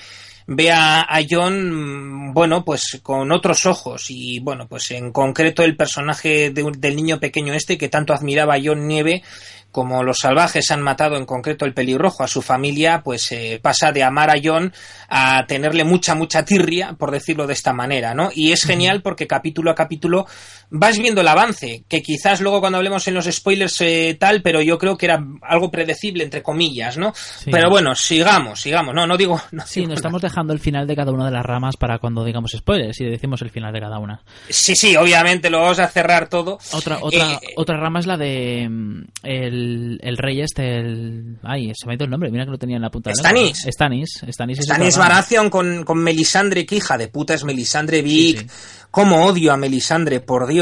vea 0.50 1.02
a 1.02 1.20
John, 1.28 2.30
mm, 2.30 2.32
bueno, 2.32 2.64
pues 2.64 3.00
con 3.02 3.30
otros 3.32 3.66
ojos 3.66 4.06
y 4.08 4.40
bueno, 4.40 4.66
pues 4.66 4.90
en 4.92 5.12
concreto 5.12 5.62
el 5.62 5.76
personaje 5.76 6.50
de 6.50 6.72
del 6.78 6.96
niño 6.96 7.20
pequeño 7.20 7.52
este 7.52 7.76
que 7.76 7.90
tanto 7.90 8.14
admiraba 8.14 8.54
a 8.54 8.60
John 8.62 8.88
Nieve 8.88 9.22
como 9.70 10.02
los 10.02 10.20
salvajes 10.20 10.70
han 10.70 10.80
matado 10.80 11.16
en 11.16 11.26
concreto 11.26 11.66
el 11.66 11.74
pelirrojo 11.74 12.24
a 12.24 12.28
su 12.28 12.40
familia, 12.40 13.02
pues 13.04 13.30
eh, 13.32 13.60
pasa 13.62 13.92
de 13.92 14.02
amar 14.02 14.30
a 14.30 14.40
John 14.42 14.72
a 15.08 15.44
tenerle 15.46 15.84
mucha, 15.84 16.14
mucha 16.14 16.44
tirria, 16.44 16.94
por 16.98 17.10
decirlo 17.10 17.46
de 17.46 17.52
esta 17.52 17.74
manera, 17.74 18.14
¿no? 18.14 18.30
Y 18.34 18.52
es 18.52 18.64
genial 18.64 19.02
porque 19.02 19.26
capítulo 19.26 19.70
a 19.70 19.74
capítulo 19.74 20.26
vas 20.70 20.98
viendo 20.98 21.20
el 21.20 21.28
avance, 21.28 21.84
que 21.88 22.02
quizás 22.02 22.40
luego 22.40 22.60
cuando 22.60 22.78
hablemos 22.78 23.06
en 23.08 23.14
los 23.14 23.26
spoilers 23.26 23.80
eh, 23.80 24.16
tal, 24.18 24.42
pero 24.42 24.60
yo 24.60 24.78
creo 24.78 24.96
que 24.96 25.06
era 25.06 25.24
algo 25.42 25.70
predecible, 25.70 26.24
entre 26.24 26.42
comillas, 26.42 26.96
¿no? 26.98 27.12
Pero 27.50 27.70
bueno, 27.70 27.94
sigamos, 27.94 28.60
sigamos, 28.60 28.94
no, 28.94 29.06
no 29.06 29.16
digo... 29.16 29.40
No 29.52 29.66
Sí, 29.66 29.80
digo 29.80 29.90
nos 29.90 29.98
estamos 29.98 30.22
dejando 30.22 30.52
el 30.52 30.60
final 30.60 30.86
de 30.86 30.94
cada 30.94 31.12
una 31.12 31.24
de 31.24 31.30
las 31.30 31.44
ramas 31.44 31.76
para 31.76 31.98
cuando 31.98 32.24
digamos 32.24 32.52
spoilers 32.56 33.00
y 33.00 33.04
decimos 33.04 33.42
el 33.42 33.50
final 33.50 33.72
de 33.72 33.80
cada 33.80 33.98
una. 33.98 34.20
Sí, 34.48 34.76
sí, 34.76 34.94
obviamente 34.96 35.50
lo 35.50 35.60
vamos 35.60 35.78
a 35.78 35.88
cerrar 35.88 36.28
todo. 36.28 36.58
Otra, 36.72 36.98
otra, 37.00 37.34
Eh, 37.34 37.54
otra 37.56 37.76
rama 37.78 38.00
es 38.00 38.06
la 38.06 38.16
de 38.16 38.68
mm, 38.68 39.02
el, 39.22 39.98
el 40.02 40.16
rey 40.16 40.40
este, 40.40 40.76
el... 40.78 41.38
Ay, 41.42 41.72
se 41.74 41.86
me 41.86 41.92
ha 41.92 41.96
ido 41.96 42.04
el 42.04 42.10
nombre, 42.10 42.30
mira 42.30 42.44
que 42.44 42.50
lo 42.50 42.58
tenía 42.58 42.76
en 42.76 42.82
la 42.82 42.90
punta 42.90 43.10
de 43.10 43.22
la 43.22 43.32
lengua. 43.32 43.54
Stannis. 43.54 43.74
Stannis. 43.74 44.22
Stannis, 44.30 44.88
es. 44.88 44.98
Baratheon 44.98 45.50
con, 45.50 45.84
con 45.84 45.98
Melisandre, 45.98 46.66
que 46.66 46.76
hija 46.76 46.98
de 46.98 47.08
puta 47.08 47.34
es 47.34 47.44
Melisandre 47.44 48.02
Big. 48.02 48.46
Cómo 48.90 49.26
odio 49.26 49.52
a 49.52 49.56
Melisandre, 49.56 50.20
por 50.20 50.46
Dios. 50.46 50.57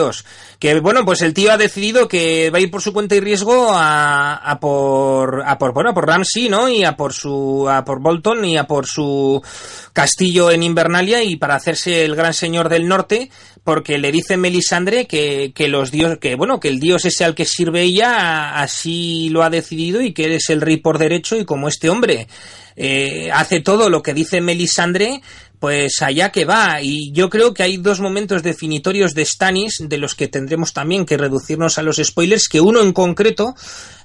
Que 0.58 0.80
bueno, 0.80 1.04
pues 1.04 1.22
el 1.22 1.34
tío 1.34 1.52
ha 1.52 1.56
decidido 1.56 2.08
que 2.08 2.50
va 2.50 2.58
a 2.58 2.60
ir 2.60 2.70
por 2.70 2.82
su 2.82 2.92
cuenta 2.92 3.14
y 3.14 3.20
riesgo 3.20 3.72
a, 3.72 4.34
a 4.34 4.60
por 4.60 5.42
a 5.46 5.58
por 5.58 5.72
bueno, 5.72 5.90
a 5.90 5.94
por 5.94 6.06
Ramsey, 6.06 6.48
¿no? 6.48 6.68
Y 6.68 6.84
a 6.84 6.96
por 6.96 7.12
su 7.12 7.68
a 7.68 7.84
por 7.84 8.00
Bolton 8.00 8.44
y 8.44 8.56
a 8.56 8.64
por 8.64 8.86
su 8.86 9.42
castillo 9.92 10.50
en 10.50 10.62
Invernalia 10.62 11.22
y 11.22 11.36
para 11.36 11.54
hacerse 11.54 12.04
el 12.04 12.16
gran 12.16 12.34
señor 12.34 12.68
del 12.68 12.88
norte, 12.88 13.30
porque 13.64 13.98
le 13.98 14.12
dice 14.12 14.36
Melisandre 14.36 15.06
que, 15.06 15.52
que 15.54 15.68
los 15.68 15.90
dios 15.90 16.18
que 16.18 16.34
bueno, 16.34 16.60
que 16.60 16.68
el 16.68 16.80
dios 16.80 17.04
ese 17.04 17.24
al 17.24 17.34
que 17.34 17.44
sirve 17.44 17.82
ella 17.82 18.58
así 18.60 19.28
lo 19.30 19.42
ha 19.42 19.50
decidido 19.50 20.00
y 20.00 20.12
que 20.12 20.24
eres 20.24 20.50
el 20.50 20.60
rey 20.60 20.76
por 20.76 20.98
derecho 20.98 21.36
y 21.36 21.44
como 21.44 21.68
este 21.68 21.90
hombre 21.90 22.28
eh, 22.76 23.30
hace 23.32 23.60
todo 23.60 23.88
lo 23.88 24.02
que 24.02 24.12
dice 24.12 24.42
Melisandre, 24.42 25.22
pues 25.58 26.02
allá 26.02 26.30
que 26.30 26.44
va. 26.44 26.80
Y 26.82 27.12
yo 27.12 27.28
creo 27.30 27.54
que 27.54 27.62
hay 27.62 27.76
dos 27.76 28.00
momentos 28.00 28.42
definitorios 28.42 29.14
de 29.14 29.24
Stannis, 29.24 29.84
de 29.88 29.98
los 29.98 30.14
que 30.14 30.28
tendremos 30.28 30.72
también 30.72 31.04
que 31.06 31.16
reducirnos 31.16 31.78
a 31.78 31.82
los 31.82 31.96
spoilers, 31.96 32.48
que 32.48 32.60
uno 32.60 32.80
en 32.82 32.92
concreto 32.92 33.54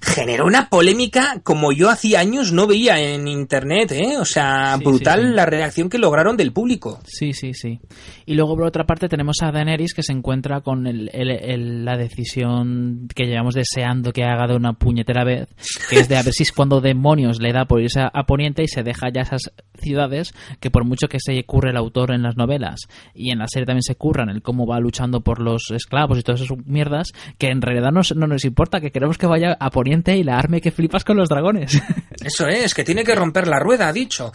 generó 0.02 0.46
una 0.46 0.68
polémica 0.70 1.40
como 1.44 1.72
yo 1.72 1.90
hacía 1.90 2.20
años 2.22 2.52
no 2.52 2.66
veía 2.68 3.00
en 3.00 3.28
internet, 3.28 3.92
¿eh? 3.92 4.18
O 4.18 4.26
sea, 4.26 4.76
Sí, 4.78 4.84
brutal 4.84 5.22
sí, 5.22 5.28
sí. 5.28 5.34
la 5.34 5.46
reacción 5.46 5.90
que 5.90 5.98
lograron 6.00 6.38
del 6.38 6.52
público. 6.54 7.00
Sí, 7.06 7.34
sí, 7.34 7.54
sí. 7.54 7.80
Y 8.26 8.34
luego 8.34 8.56
por 8.56 8.66
otra 8.66 8.86
parte 8.86 9.08
tenemos 9.10 9.38
a 9.44 9.52
Daenerys 9.52 9.94
que 9.94 10.04
se 10.04 10.14
encuentra 10.14 10.62
con 10.62 10.88
el- 10.88 11.10
el- 11.14 11.30
el- 11.32 11.86
la 11.86 11.98
decisión 11.98 13.08
que 13.14 13.26
llevamos 13.26 13.54
deseando 13.54 14.12
que 14.12 14.24
haga 14.24 14.48
de 14.48 14.56
una 14.56 14.74
puñetera 14.74 15.24
vez, 15.24 15.48
que 15.90 16.00
es 16.00 16.08
de 16.10 16.18
a 16.18 16.24
ver 16.24 16.34
si 16.34 16.44
es 16.44 16.52
cuando 16.52 16.82
demonios 16.82 17.40
le 17.40 17.54
da 17.54 17.66
por 17.66 17.82
irse 17.82 18.00
a, 18.02 18.10
a 18.14 18.24
Poniente 18.26 18.64
y 18.64 18.68
se 18.68 18.84
deja 18.84 19.08
ya 19.14 19.22
esas 19.22 19.52
ciudades 19.80 20.34
que 20.60 20.72
por 20.72 20.86
mucho 20.86 21.08
que 21.08 21.20
se 21.20 21.41
curre 21.46 21.72
el 21.72 21.78
autor 21.78 22.12
en 22.12 22.24
las 22.24 22.38
novelas 22.38 22.82
y 23.14 23.32
en 23.32 23.40
la 23.40 23.48
serie 23.48 23.66
también 23.66 23.84
se 23.84 23.96
curran 23.96 24.30
el 24.30 24.42
cómo 24.42 24.66
va 24.66 24.80
luchando 24.80 25.22
por 25.22 25.40
los 25.40 25.72
esclavos 25.72 26.18
y 26.20 26.24
todas 26.24 26.42
esas 26.42 26.58
mierdas, 26.66 27.10
que 27.38 27.48
en 27.48 27.62
realidad 27.62 27.92
nos- 27.92 28.16
no 28.16 28.28
nos 28.28 28.46
importa, 28.46 28.80
que 28.82 28.92
queremos 28.92 29.18
que 29.18 29.28
vaya 29.28 29.58
a 29.60 29.70
Poniente 29.70 30.16
y 30.18 30.24
la 30.24 30.38
arme 30.38 30.62
que 30.62 30.72
flipas 30.72 31.04
con 31.04 31.18
los 31.18 31.30
dragones. 31.30 31.82
Eso 32.24 32.48
es, 32.48 32.74
que 32.74 32.84
tiene 32.84 33.04
que 33.04 33.16
romper 33.16 33.48
la 33.48 33.60
rueda, 33.60 33.88
ha 33.88 33.94
dicho. 33.94 34.32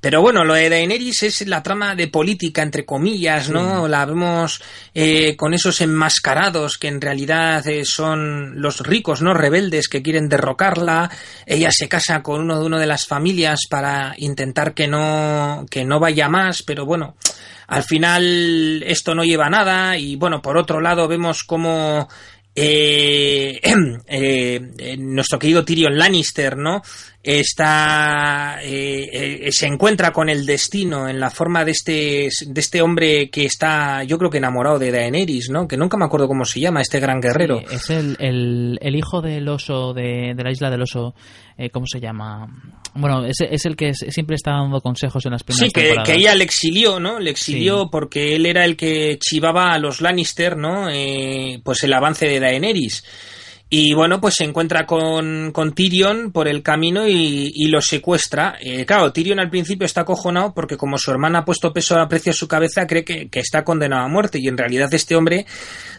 Pero 0.00 0.20
bueno, 0.20 0.44
lo 0.44 0.54
de 0.54 0.68
Daenerys 0.68 1.22
es 1.22 1.46
la 1.48 1.62
trama 1.62 1.94
de 1.94 2.08
política, 2.08 2.62
entre 2.62 2.84
comillas, 2.84 3.48
¿no? 3.50 3.88
La 3.88 4.04
vemos 4.04 4.60
eh, 4.94 5.36
con 5.36 5.54
esos 5.54 5.80
enmascarados 5.80 6.76
que 6.76 6.88
en 6.88 7.00
realidad 7.00 7.66
eh, 7.66 7.84
son 7.84 8.60
los 8.60 8.80
ricos, 8.80 9.22
¿no? 9.22 9.32
Rebeldes 9.32 9.88
que 9.88 10.02
quieren 10.02 10.28
derrocarla. 10.28 11.10
Ella 11.46 11.70
se 11.70 11.88
casa 11.88 12.22
con 12.22 12.40
uno 12.42 12.60
de 12.60 12.66
una 12.66 12.78
de 12.78 12.86
las 12.86 13.06
familias 13.06 13.60
para 13.70 14.14
intentar 14.18 14.74
que 14.74 14.86
no, 14.88 15.64
que 15.70 15.84
no 15.84 15.98
vaya 16.00 16.28
pero 16.64 16.84
bueno, 16.84 17.16
al 17.66 17.84
final 17.84 18.82
esto 18.86 19.14
no 19.14 19.24
lleva 19.24 19.46
a 19.46 19.50
nada. 19.50 19.96
Y 19.96 20.16
bueno, 20.16 20.42
por 20.42 20.56
otro 20.56 20.80
lado 20.80 21.08
vemos 21.08 21.44
cómo 21.44 22.08
eh, 22.54 23.60
eh, 24.06 24.60
eh, 24.78 24.96
nuestro 24.98 25.38
querido 25.38 25.64
Tyrion 25.64 25.96
Lannister, 25.96 26.56
¿no? 26.56 26.82
Está 27.22 28.60
eh, 28.62 29.46
eh, 29.46 29.52
se 29.52 29.66
encuentra 29.66 30.10
con 30.10 30.30
el 30.30 30.46
destino 30.46 31.06
en 31.06 31.20
la 31.20 31.30
forma 31.30 31.64
de 31.64 31.72
este 31.72 32.28
de 32.46 32.60
este 32.60 32.80
hombre 32.80 33.28
que 33.30 33.44
está, 33.44 34.02
yo 34.04 34.16
creo 34.16 34.30
que 34.30 34.38
enamorado 34.38 34.78
de 34.78 34.90
Daenerys, 34.90 35.50
¿no? 35.50 35.68
Que 35.68 35.76
nunca 35.76 35.98
me 35.98 36.06
acuerdo 36.06 36.28
cómo 36.28 36.44
se 36.44 36.60
llama 36.60 36.80
este 36.80 36.98
gran 36.98 37.20
guerrero. 37.20 37.60
Es 37.70 37.90
el, 37.90 38.16
el, 38.20 38.78
el 38.80 38.96
hijo 38.96 39.20
del 39.20 39.48
oso 39.48 39.92
de, 39.92 40.32
de 40.34 40.42
la 40.42 40.50
isla 40.50 40.70
del 40.70 40.82
oso. 40.82 41.14
¿Cómo 41.72 41.86
se 41.86 42.00
llama? 42.00 42.48
Bueno, 42.94 43.24
es, 43.24 43.36
es 43.40 43.64
el 43.66 43.76
que 43.76 43.94
siempre 43.94 44.34
está 44.36 44.50
dando 44.52 44.80
consejos 44.80 45.24
en 45.26 45.32
las 45.32 45.42
primeras 45.44 45.68
Sí, 45.68 45.72
que, 45.72 45.80
temporadas. 45.82 46.08
que 46.08 46.14
ella 46.16 46.34
le 46.34 46.44
exilió, 46.44 46.98
¿no? 47.00 47.18
Le 47.20 47.30
exilió 47.30 47.82
Sí. 47.82 47.88
porque 47.92 48.34
él 48.36 48.46
era 48.46 48.64
el 48.64 48.76
que 48.76 49.16
chivaba 49.18 49.72
a 49.72 49.78
los 49.78 50.00
Lannister, 50.00 50.56
¿no? 50.56 50.88
Eh, 50.90 51.60
pues 51.64 51.82
el 51.84 51.92
avance 51.92 52.26
de 52.26 52.40
Daenerys. 52.40 53.04
Y 53.72 53.94
bueno, 53.94 54.20
pues 54.20 54.34
se 54.34 54.42
encuentra 54.42 54.84
con, 54.84 55.52
con 55.52 55.74
Tyrion 55.76 56.32
por 56.32 56.48
el 56.48 56.60
camino 56.60 57.06
y, 57.06 57.52
y 57.54 57.68
lo 57.68 57.80
secuestra. 57.80 58.56
Eh, 58.60 58.84
claro, 58.84 59.12
Tyrion 59.12 59.38
al 59.38 59.48
principio 59.48 59.86
está 59.86 60.00
acojonado 60.00 60.52
porque 60.52 60.76
como 60.76 60.98
su 60.98 61.12
hermana 61.12 61.38
ha 61.38 61.44
puesto 61.44 61.72
peso 61.72 61.96
a 61.96 62.08
precio 62.08 62.32
a 62.32 62.34
su 62.34 62.48
cabeza, 62.48 62.88
cree 62.88 63.04
que, 63.04 63.28
que 63.28 63.38
está 63.38 63.62
condenado 63.62 64.02
a 64.04 64.08
muerte. 64.08 64.40
Y 64.40 64.48
en 64.48 64.58
realidad 64.58 64.92
este 64.92 65.14
hombre, 65.14 65.46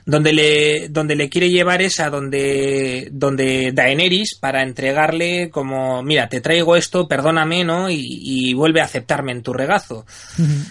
donde 0.05 0.33
le, 0.33 0.89
donde 0.89 1.15
le 1.15 1.29
quiere 1.29 1.49
llevar 1.49 1.81
es 1.81 2.01
a 2.01 2.09
donde, 2.09 3.07
donde 3.13 3.71
Daenerys 3.73 4.37
para 4.37 4.63
entregarle 4.63 5.49
como, 5.49 6.03
mira, 6.03 6.27
te 6.27 6.41
traigo 6.41 6.75
esto, 6.75 7.07
perdóname, 7.07 7.63
¿no? 7.63 7.89
Y, 7.89 8.01
y 8.03 8.53
vuelve 8.53 8.81
a 8.81 8.83
aceptarme 8.83 9.31
en 9.31 9.43
tu 9.43 9.53
regazo. 9.53 10.05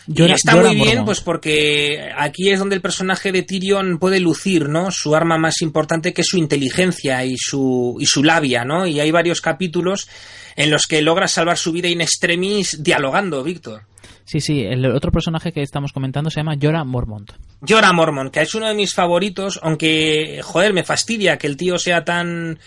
Llora- 0.07 0.33
y 0.33 0.35
está 0.35 0.55
muy 0.57 0.75
bien, 0.75 1.07
pues 1.07 1.23
porque 1.23 2.11
aquí 2.15 2.51
es 2.51 2.59
donde 2.59 2.75
el 2.75 2.83
personaje 2.83 3.33
de 3.33 3.43
Tyrion 3.43 3.99
puede 3.99 4.21
lucir, 4.21 4.69
¿no? 4.69 4.91
Su 4.91 5.15
arma 5.17 5.39
más 5.39 5.63
importante 5.63 6.13
que 6.13 6.21
es 6.21 6.27
su 6.27 6.37
inteligencia 6.37 6.90
y 7.25 7.37
su, 7.37 7.97
y 8.01 8.07
su 8.07 8.23
labia, 8.23 8.65
¿no? 8.65 8.87
Y 8.87 9.01
hay 9.01 9.11
varios 9.11 9.41
capítulos 9.41 10.09
en 10.57 10.71
los 10.71 10.83
que 10.87 11.03
logra 11.03 11.29
salvar 11.29 11.57
su 11.57 11.73
vida 11.73 11.89
in 11.89 12.01
extremis 12.01 12.83
dialogando, 12.83 13.43
Víctor. 13.43 13.83
Sí, 14.25 14.41
sí, 14.41 14.61
el 14.61 14.87
otro 14.87 15.11
personaje 15.11 15.53
que 15.53 15.63
estamos 15.63 15.93
comentando 15.93 16.31
se 16.31 16.41
llama 16.41 16.57
Jorah 16.61 16.85
Mormont. 16.85 17.33
Jorah 17.67 17.93
Mormont, 17.93 18.33
que 18.33 18.41
es 18.41 18.55
uno 18.55 18.69
de 18.69 18.75
mis 18.75 18.95
favoritos, 18.95 19.59
aunque, 19.63 20.41
joder, 20.43 20.73
me 20.73 20.85
fastidia 20.85 21.37
que 21.37 21.49
el 21.49 21.57
tío 21.57 21.79
sea 21.79 22.05
tan 22.05 22.61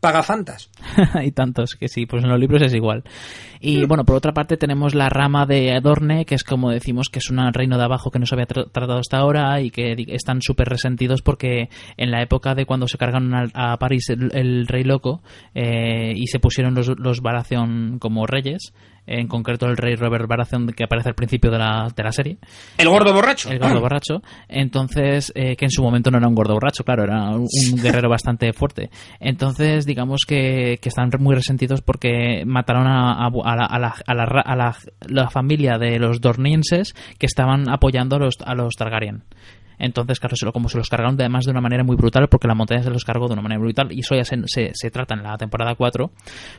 pagafantas. 0.00 0.70
Hay 1.14 1.32
tantos 1.32 1.74
que 1.74 1.88
sí, 1.88 2.06
pues 2.06 2.22
en 2.24 2.30
los 2.30 2.38
libros 2.38 2.62
es 2.62 2.74
igual. 2.74 3.04
Y 3.60 3.84
bueno, 3.86 4.04
por 4.04 4.16
otra 4.16 4.32
parte 4.32 4.56
tenemos 4.56 4.94
la 4.94 5.08
rama 5.08 5.44
de 5.46 5.72
Adorne, 5.72 6.24
que 6.24 6.34
es 6.36 6.44
como 6.44 6.70
decimos 6.70 7.08
que 7.10 7.18
es 7.18 7.30
un 7.30 7.38
reino 7.52 7.76
de 7.76 7.84
abajo 7.84 8.10
que 8.10 8.18
no 8.18 8.26
se 8.26 8.34
había 8.34 8.46
tra- 8.46 8.70
tratado 8.70 8.98
hasta 8.98 9.18
ahora 9.18 9.60
y 9.60 9.70
que 9.70 9.94
están 10.08 10.42
súper 10.42 10.68
resentidos 10.68 11.22
porque 11.22 11.68
en 11.96 12.10
la 12.10 12.22
época 12.22 12.54
de 12.54 12.66
cuando 12.66 12.86
se 12.86 12.98
cargaron 12.98 13.32
a, 13.34 13.76
París 13.78 14.08
el, 14.10 14.30
el 14.34 14.66
rey 14.66 14.84
loco 14.84 15.22
eh, 15.54 16.12
y 16.14 16.26
se 16.28 16.38
pusieron 16.38 16.74
los, 16.74 16.88
los 16.98 17.20
Baratheon 17.20 17.98
como 17.98 18.26
reyes, 18.26 18.72
en 19.08 19.26
concreto 19.28 19.66
el 19.66 19.76
rey 19.76 19.94
Robert 19.96 20.26
Baratheon 20.28 20.68
que 20.68 20.84
aparece 20.84 21.08
al 21.08 21.14
principio 21.14 21.50
de 21.50 21.58
la, 21.58 21.88
de 21.94 22.02
la 22.02 22.12
serie, 22.12 22.38
El 22.76 22.88
gordo 22.88 23.12
borracho. 23.12 23.50
el 23.50 23.58
gordo 23.58 23.80
borracho, 23.80 24.22
entonces, 24.48 25.32
eh, 25.34 25.56
que 25.56 25.64
en 25.64 25.70
su 25.70 25.82
momento 25.82 26.10
no 26.10 26.18
era 26.18 26.28
un 26.28 26.34
gordo 26.34 26.54
borracho, 26.54 26.84
claro, 26.84 27.04
era 27.04 27.30
un, 27.30 27.46
un 27.72 27.76
guerrero 27.82 28.08
bastante 28.08 28.52
fuerte. 28.52 28.90
Entonces, 29.20 29.86
digamos 29.86 30.22
que, 30.26 30.78
que 30.82 30.88
están 30.88 31.10
muy 31.20 31.34
resentidos 31.34 31.80
porque 31.82 32.44
mataron 32.46 32.86
a, 32.86 33.12
a, 33.24 33.26
a 33.26 33.56
la, 33.56 33.64
a, 33.66 33.78
la, 33.78 33.94
a, 34.06 34.14
la, 34.14 34.26
ra- 34.26 34.40
a 34.42 34.56
la- 34.56 34.76
la 35.06 35.30
familia 35.30 35.78
de 35.78 35.98
los 35.98 36.20
dornienses 36.20 36.94
que 37.18 37.26
estaban 37.26 37.68
apoyando 37.70 38.16
a 38.16 38.18
los, 38.18 38.34
a 38.44 38.54
los 38.54 38.74
Targaryen. 38.74 39.22
Entonces, 39.78 40.18
claro, 40.20 40.36
se 40.36 40.44
lo- 40.46 40.52
como 40.52 40.68
se 40.68 40.78
los 40.78 40.88
cargaron 40.88 41.14
además 41.18 41.44
de 41.44 41.50
una 41.52 41.60
manera 41.60 41.84
muy 41.84 41.96
brutal, 41.96 42.28
porque 42.28 42.48
la 42.48 42.54
montaña 42.54 42.82
se 42.82 42.90
los 42.90 43.04
cargó 43.04 43.26
de 43.28 43.34
una 43.34 43.42
manera 43.42 43.60
brutal, 43.60 43.92
y 43.92 44.00
eso 44.00 44.14
ya 44.14 44.24
se, 44.24 44.36
se, 44.46 44.70
se 44.74 44.90
trata 44.90 45.14
en 45.14 45.22
la 45.22 45.36
temporada 45.38 45.74
4, 45.74 46.10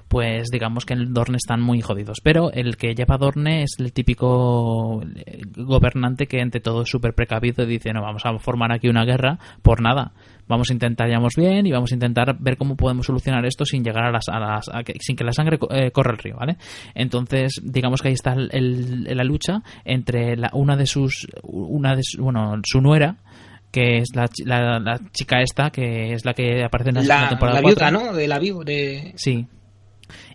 pues 0.07 0.47
digamos 0.51 0.85
que 0.85 0.93
en 0.93 1.13
Dorne 1.13 1.37
están 1.37 1.61
muy 1.61 1.81
jodidos. 1.81 2.19
Pero 2.23 2.51
el 2.51 2.77
que 2.77 2.95
lleva 2.95 3.17
Dorne 3.17 3.63
es 3.63 3.75
el 3.79 3.91
típico 3.93 5.01
eh, 5.25 5.41
gobernante 5.57 6.27
que 6.27 6.41
ante 6.41 6.59
todo 6.59 6.83
es 6.83 6.89
súper 6.89 7.13
precavido 7.13 7.63
y 7.63 7.67
dice, 7.67 7.93
no, 7.93 8.01
vamos 8.01 8.25
a 8.25 8.37
formar 8.39 8.71
aquí 8.71 8.87
una 8.89 9.05
guerra 9.05 9.39
por 9.61 9.81
nada. 9.81 10.11
Vamos 10.49 10.69
a 10.69 10.73
intentar 10.73 11.07
llevarnos 11.07 11.35
bien 11.37 11.65
y 11.67 11.71
vamos 11.71 11.91
a 11.91 11.93
intentar 11.93 12.35
ver 12.39 12.57
cómo 12.57 12.75
podemos 12.75 13.05
solucionar 13.05 13.45
esto 13.45 13.63
sin 13.63 13.83
llegar 13.83 14.03
a 14.05 14.11
las, 14.11 14.27
a 14.27 14.39
las 14.39 14.67
a 14.73 14.83
que- 14.83 14.95
sin 14.99 15.15
que 15.15 15.23
la 15.23 15.31
sangre 15.31 15.57
eh, 15.69 15.91
corra 15.91 16.11
el 16.11 16.17
río, 16.17 16.35
¿vale? 16.37 16.57
Entonces, 16.95 17.61
digamos 17.63 18.01
que 18.01 18.09
ahí 18.09 18.15
está 18.15 18.33
el- 18.33 18.49
el- 18.51 19.15
la 19.15 19.23
lucha 19.23 19.61
entre 19.85 20.35
la- 20.35 20.49
una 20.53 20.75
de 20.75 20.85
sus, 20.87 21.27
una 21.43 21.95
de 21.95 22.01
su- 22.03 22.21
bueno, 22.23 22.59
su 22.65 22.81
nuera, 22.81 23.15
que 23.71 23.97
es 23.99 24.09
la, 24.15 24.27
la, 24.45 24.79
la 24.79 24.99
chica 25.13 25.41
esta, 25.43 25.69
que 25.69 26.13
es 26.13 26.25
la 26.25 26.33
que 26.33 26.63
aparece 26.63 26.89
en 26.89 26.95
la, 26.95 27.01
segunda 27.03 27.21
La, 27.23 27.29
temporada 27.29 27.57
la 27.57 27.61
4. 27.61 27.85
viuda, 27.87 27.91
¿no? 28.11 28.13
De 28.17 28.27
la 28.27 28.39
viuda. 28.39 28.63
De... 28.65 29.13
Sí. 29.15 29.45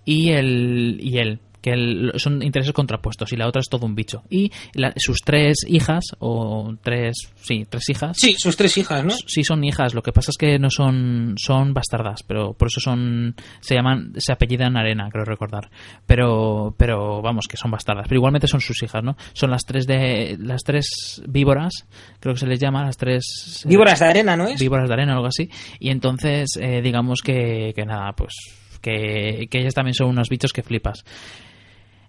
Y 0.05 0.31
el 0.31 0.99
y 1.01 1.19
él, 1.19 1.41
que 1.65 1.71
el- 1.73 2.13
son 2.17 2.43
intereses 2.43 2.75
contrapuestos 2.75 3.33
y 3.33 3.37
la 3.37 3.49
otra 3.49 3.61
es 3.61 3.71
todo 3.71 3.87
un 3.87 3.95
bicho. 3.95 4.23
Y 4.29 4.53
la- 4.75 4.93
sus 4.97 5.21
tres 5.25 5.57
hijas 5.67 6.05
o 6.19 6.75
tres, 6.83 7.17
sí, 7.41 7.65
tres 7.67 7.89
hijas. 7.89 8.19
Sí, 8.21 8.37
sus 8.39 8.55
tres 8.55 8.77
hijas, 8.77 9.03
¿no? 9.03 9.11
Sí 9.27 9.43
son 9.45 9.65
hijas, 9.65 9.95
lo 9.95 10.03
que 10.03 10.13
pasa 10.13 10.31
es 10.31 10.37
que 10.37 10.59
no 10.59 10.69
son 10.69 11.37
son 11.39 11.73
bastardas, 11.73 12.23
pero 12.23 12.53
por 12.53 12.69
eso 12.69 12.81
son 12.81 13.35
se 13.61 13.75
llaman 13.75 14.13
se 14.19 14.31
apellidan 14.33 14.77
Arena, 14.77 15.09
creo 15.11 15.25
recordar. 15.25 15.71
Pero 16.07 16.75
pero 16.77 17.23
vamos, 17.23 17.47
que 17.49 17.57
son 17.57 17.71
bastardas, 17.71 18.07
pero 18.09 18.19
igualmente 18.19 18.47
son 18.47 18.61
sus 18.61 18.83
hijas, 18.83 19.03
¿no? 19.03 19.17
Son 19.33 19.51
las 19.51 19.65
tres 19.65 19.87
de 19.87 20.37
las 20.39 20.63
tres 20.65 21.23
víboras, 21.27 21.73
creo 22.21 22.35
que 22.35 22.41
se 22.41 22.47
les 22.47 22.61
llama, 22.61 22.85
las 22.85 22.99
tres 22.99 23.63
eh, 23.65 23.69
Víboras 23.69 24.01
de 24.01 24.07
arena, 24.07 24.37
¿no 24.37 24.47
es? 24.49 24.61
víboras 24.61 24.87
de 24.89 24.93
arena 24.95 25.13
o 25.15 25.17
algo 25.17 25.29
así 25.29 25.49
y 25.81 25.89
entonces 25.89 26.51
eh, 26.61 26.83
digamos 26.83 27.21
que, 27.23 27.73
que 27.75 27.87
nada 27.87 28.13
pues 28.13 28.35
que, 28.83 29.47
que 29.51 29.61
ellas 29.61 29.73
también 29.73 29.95
son 29.95 30.09
unos 30.09 30.29
bichos 30.29 30.53
que 30.53 30.63
flipas 30.63 31.05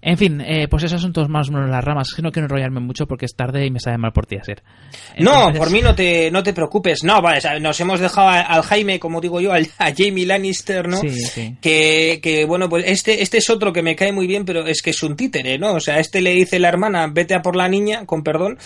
en 0.06 0.18
fin, 0.18 0.40
eh, 0.42 0.68
pues 0.70 0.84
esas 0.84 1.02
son 1.02 1.12
todas 1.12 1.28
más 1.30 1.50
o 1.50 1.52
menos 1.52 1.70
las 1.70 1.84
ramas. 1.84 2.08
Es 2.10 2.16
que 2.16 2.22
no 2.22 2.32
quiero 2.32 2.46
enrollarme 2.46 2.80
mucho 2.80 3.08
porque 3.08 3.26
es 3.26 3.36
tarde 3.36 3.66
y 3.66 3.72
me 3.72 3.80
sabe 3.80 3.98
mal 3.98 4.14
por 4.14 4.26
ti. 4.28 4.38
No, 5.18 5.32
Entonces- 5.50 5.60
por 5.60 5.72
mí 5.72 5.82
no 5.82 5.96
te, 5.96 6.30
no 6.32 6.44
te 6.44 6.54
preocupes. 6.54 7.04
No, 7.04 7.22
vale, 7.22 7.42
nos 7.60 7.80
hemos 7.80 8.00
dejado 8.00 8.30
al 8.30 8.62
Jaime, 8.62 9.00
como 9.00 9.20
digo 9.20 9.42
yo, 9.42 9.52
al, 9.52 9.68
a 9.80 9.92
Jamie 9.96 10.26
Lannister, 10.26 10.88
¿no? 10.88 10.98
Sí, 10.98 11.10
sí. 11.10 11.56
Que, 11.60 12.20
que, 12.22 12.46
bueno, 12.46 12.70
pues 12.70 12.86
este, 12.88 13.24
este 13.24 13.40
es 13.40 13.50
otro 13.50 13.74
que 13.74 13.82
me 13.82 13.96
cae 13.96 14.12
muy 14.12 14.28
bien, 14.28 14.46
pero 14.46 14.66
es 14.68 14.82
que 14.82 14.92
es 14.92 15.02
un 15.04 15.16
títere, 15.16 15.58
¿no? 15.58 15.74
O 15.74 15.80
sea, 15.80 16.00
este 16.00 16.22
le 16.22 16.32
dice 16.32 16.60
la 16.60 16.70
hermana, 16.70 17.08
vete 17.08 17.34
a 17.34 17.42
por 17.42 17.56
la 17.56 17.68
niña, 17.68 18.06
con 18.06 18.24
perdón, 18.24 18.58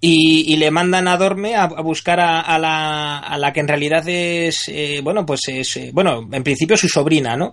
y, 0.00 0.52
y 0.52 0.56
le 0.56 0.70
mandan 0.70 1.06
a 1.08 1.16
Dorme 1.16 1.54
a, 1.54 1.62
a 1.64 1.82
buscar 1.82 2.18
a, 2.20 2.40
a 2.40 2.58
la, 2.58 3.18
a 3.18 3.38
la 3.38 3.52
que 3.52 3.60
en 3.60 3.68
realidad 3.68 4.08
es, 4.08 4.68
eh, 4.68 5.00
bueno, 5.02 5.24
pues 5.24 5.40
es, 5.48 5.76
eh, 5.76 5.90
bueno, 5.92 6.28
en 6.32 6.42
principio 6.42 6.76
su 6.76 6.88
sobrina, 6.88 7.36
¿no? 7.36 7.52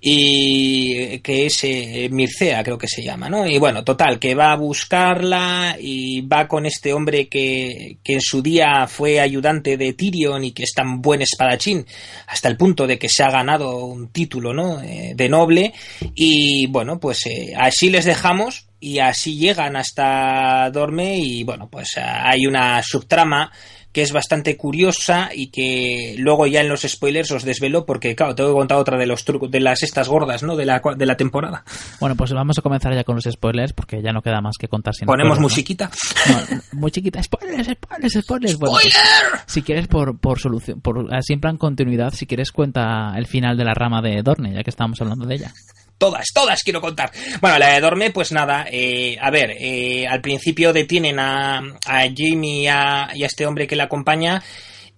Y 0.00 0.96
eh, 0.98 1.20
que 1.22 1.46
es 1.46 1.64
eh, 1.64 2.08
Mircea, 2.10 2.62
creo 2.62 2.76
que 2.78 2.81
se 2.88 3.02
llama, 3.02 3.28
¿no? 3.28 3.46
Y 3.46 3.58
bueno, 3.58 3.84
total, 3.84 4.18
que 4.18 4.34
va 4.34 4.52
a 4.52 4.56
buscarla 4.56 5.76
y 5.80 6.20
va 6.22 6.48
con 6.48 6.66
este 6.66 6.92
hombre 6.92 7.28
que, 7.28 7.98
que 8.02 8.14
en 8.14 8.20
su 8.20 8.42
día 8.42 8.86
fue 8.86 9.20
ayudante 9.20 9.76
de 9.76 9.92
Tyrion 9.92 10.44
y 10.44 10.52
que 10.52 10.64
es 10.64 10.72
tan 10.74 11.02
buen 11.02 11.22
espadachín, 11.22 11.86
hasta 12.26 12.48
el 12.48 12.56
punto 12.56 12.86
de 12.86 12.98
que 12.98 13.08
se 13.08 13.22
ha 13.22 13.30
ganado 13.30 13.84
un 13.84 14.08
título, 14.08 14.52
¿no? 14.52 14.82
Eh, 14.82 15.12
de 15.14 15.28
noble. 15.28 15.72
Y 16.14 16.66
bueno, 16.66 16.98
pues 16.98 17.26
eh, 17.26 17.54
así 17.56 17.90
les 17.90 18.04
dejamos 18.04 18.66
y 18.80 18.98
así 18.98 19.36
llegan 19.36 19.76
hasta 19.76 20.68
Dorme 20.70 21.18
y 21.18 21.44
bueno, 21.44 21.68
pues 21.70 21.96
eh, 21.96 22.00
hay 22.02 22.46
una 22.46 22.82
subtrama 22.82 23.50
que 23.92 24.02
es 24.02 24.12
bastante 24.12 24.56
curiosa 24.56 25.30
y 25.34 25.48
que 25.48 26.14
luego 26.18 26.46
ya 26.46 26.60
en 26.60 26.68
los 26.68 26.82
spoilers 26.82 27.30
os 27.30 27.44
desvelo 27.44 27.84
porque 27.84 28.14
claro, 28.16 28.34
tengo 28.34 28.50
que 28.50 28.54
contar 28.54 28.78
otra 28.78 28.98
de 28.98 29.06
los 29.06 29.24
trucos 29.24 29.50
de 29.50 29.60
las 29.60 29.82
estas 29.82 30.08
gordas, 30.08 30.42
¿no? 30.42 30.56
De 30.56 30.64
la 30.64 30.80
de 30.96 31.06
la 31.06 31.16
temporada. 31.16 31.64
Bueno, 32.00 32.16
pues 32.16 32.32
vamos 32.32 32.58
a 32.58 32.62
comenzar 32.62 32.94
ya 32.94 33.04
con 33.04 33.16
los 33.16 33.24
spoilers 33.30 33.72
porque 33.72 34.02
ya 34.02 34.12
no 34.12 34.22
queda 34.22 34.40
más 34.40 34.56
que 34.58 34.68
contar. 34.68 34.94
sin 34.94 35.06
Ponemos 35.06 35.36
spoilers, 35.36 35.40
¿no? 35.40 35.42
musiquita. 35.42 35.90
No, 36.28 36.80
muy 36.80 36.90
chiquita. 36.90 37.22
Spoilers, 37.22 37.68
spoilers, 37.68 38.14
spoilers. 38.20 38.58
Bueno, 38.58 38.78
pues, 38.80 38.94
si 39.46 39.62
quieres 39.62 39.88
por, 39.88 40.18
por 40.18 40.38
solución, 40.38 40.80
por 40.80 41.14
así 41.14 41.34
en 41.34 41.40
plan 41.40 41.56
continuidad, 41.56 42.12
si 42.12 42.26
quieres 42.26 42.52
cuenta 42.52 43.12
el 43.16 43.26
final 43.26 43.56
de 43.56 43.64
la 43.64 43.74
rama 43.74 44.00
de 44.00 44.22
Dorne, 44.22 44.54
ya 44.54 44.62
que 44.62 44.70
estábamos 44.70 45.00
hablando 45.00 45.26
de 45.26 45.34
ella. 45.34 45.52
Todas, 45.98 46.26
todas 46.34 46.62
quiero 46.62 46.80
contar. 46.80 47.12
Bueno, 47.40 47.58
la 47.58 47.74
de 47.74 47.80
Dorme, 47.80 48.10
pues 48.10 48.32
nada, 48.32 48.66
eh, 48.70 49.16
a 49.20 49.30
ver, 49.30 49.56
eh, 49.58 50.06
al 50.08 50.20
principio 50.20 50.72
detienen 50.72 51.18
a, 51.18 51.58
a 51.58 52.02
Jamie 52.14 52.62
y 52.62 52.66
a, 52.66 53.10
y 53.14 53.22
a 53.22 53.26
este 53.26 53.46
hombre 53.46 53.66
que 53.66 53.76
le 53.76 53.84
acompaña. 53.84 54.42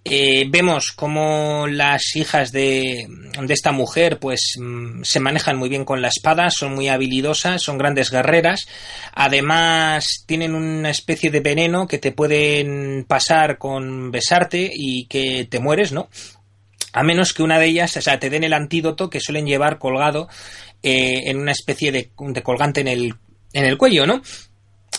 Eh, 0.07 0.45
vemos 0.51 0.93
cómo 0.95 1.67
las 1.67 2.15
hijas 2.15 2.53
de, 2.53 3.07
de 3.09 3.55
esta 3.55 3.73
mujer 3.73 4.19
pues 4.19 4.57
mm, 4.61 5.03
se 5.03 5.19
manejan 5.19 5.57
muy 5.57 5.71
bien 5.71 5.87
con 5.87 6.03
la 6.03 6.09
espada, 6.09 6.51
son 6.51 6.75
muy 6.75 6.89
habilidosas, 6.89 7.63
son 7.63 7.79
grandes 7.79 8.11
guerreras. 8.11 8.67
Además 9.15 10.25
tienen 10.27 10.55
una 10.55 10.91
especie 10.91 11.31
de 11.31 11.41
veneno 11.41 11.87
que 11.87 11.99
te 11.99 12.13
pueden 12.13 13.07
pasar 13.09 13.57
con 13.57 14.11
besarte 14.11 14.71
y 14.75 15.07
que 15.07 15.47
te 15.49 15.59
mueres, 15.59 15.93
¿no? 15.93 16.11
A 16.93 17.03
menos 17.03 17.33
que 17.33 17.43
una 17.43 17.59
de 17.59 17.67
ellas, 17.67 17.97
o 17.97 18.03
sea, 18.03 18.21
te 18.21 18.31
den 18.31 18.45
el 18.45 18.53
antídoto 18.53 19.09
que 19.09 19.21
suelen 19.21 19.47
llevar 19.47 19.79
colgado 19.79 20.29
eh, 20.85 21.31
en 21.31 21.39
una 21.39 21.53
especie 21.53 21.91
de, 21.91 22.11
colgante 22.43 22.83
en 22.83 22.89
el, 22.89 23.15
en 23.55 23.65
el 23.65 23.79
cuello, 23.79 24.07
¿no? 24.07 24.21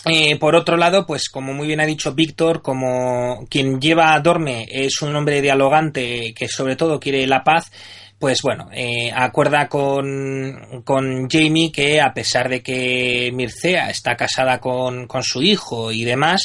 Eh, 0.04 0.36
por 0.36 0.56
otro 0.56 0.76
lado, 0.76 1.06
pues 1.06 1.28
como 1.28 1.52
muy 1.52 1.68
bien 1.68 1.80
ha 1.80 1.86
dicho 1.86 2.12
Víctor, 2.12 2.60
como 2.60 3.46
quien 3.48 3.80
lleva 3.80 4.12
a 4.12 4.20
Dorme 4.20 4.66
es 4.68 5.00
un 5.02 5.14
hombre 5.14 5.40
dialogante 5.40 6.34
que 6.34 6.48
sobre 6.48 6.74
todo 6.74 6.98
quiere 6.98 7.24
la 7.28 7.44
paz, 7.44 7.70
pues 8.18 8.40
bueno, 8.42 8.68
eh, 8.72 9.12
acuerda 9.14 9.68
con, 9.68 10.82
con 10.84 11.28
Jamie 11.30 11.70
que 11.70 12.00
a 12.00 12.12
pesar 12.12 12.48
de 12.48 12.62
que 12.62 13.30
Mircea 13.32 13.90
está 13.90 14.16
casada 14.16 14.58
con, 14.58 15.06
con 15.06 15.22
su 15.22 15.42
hijo 15.42 15.92
y 15.92 16.04
demás, 16.04 16.42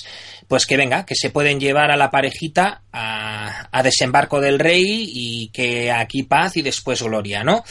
pues 0.47 0.67
que 0.67 0.77
venga, 0.77 1.05
que 1.05 1.15
se 1.15 1.29
pueden 1.31 1.59
llevar 1.59 1.89
a 1.89 1.97
la 1.97 2.11
parejita 2.11 2.83
a, 2.91 3.69
a 3.71 3.83
desembarco 3.83 4.39
del 4.39 4.59
rey 4.59 5.05
y 5.07 5.49
que 5.49 5.91
aquí 5.91 6.23
paz 6.23 6.57
y 6.57 6.61
después 6.61 7.01
gloria, 7.01 7.43
¿no? 7.43 7.63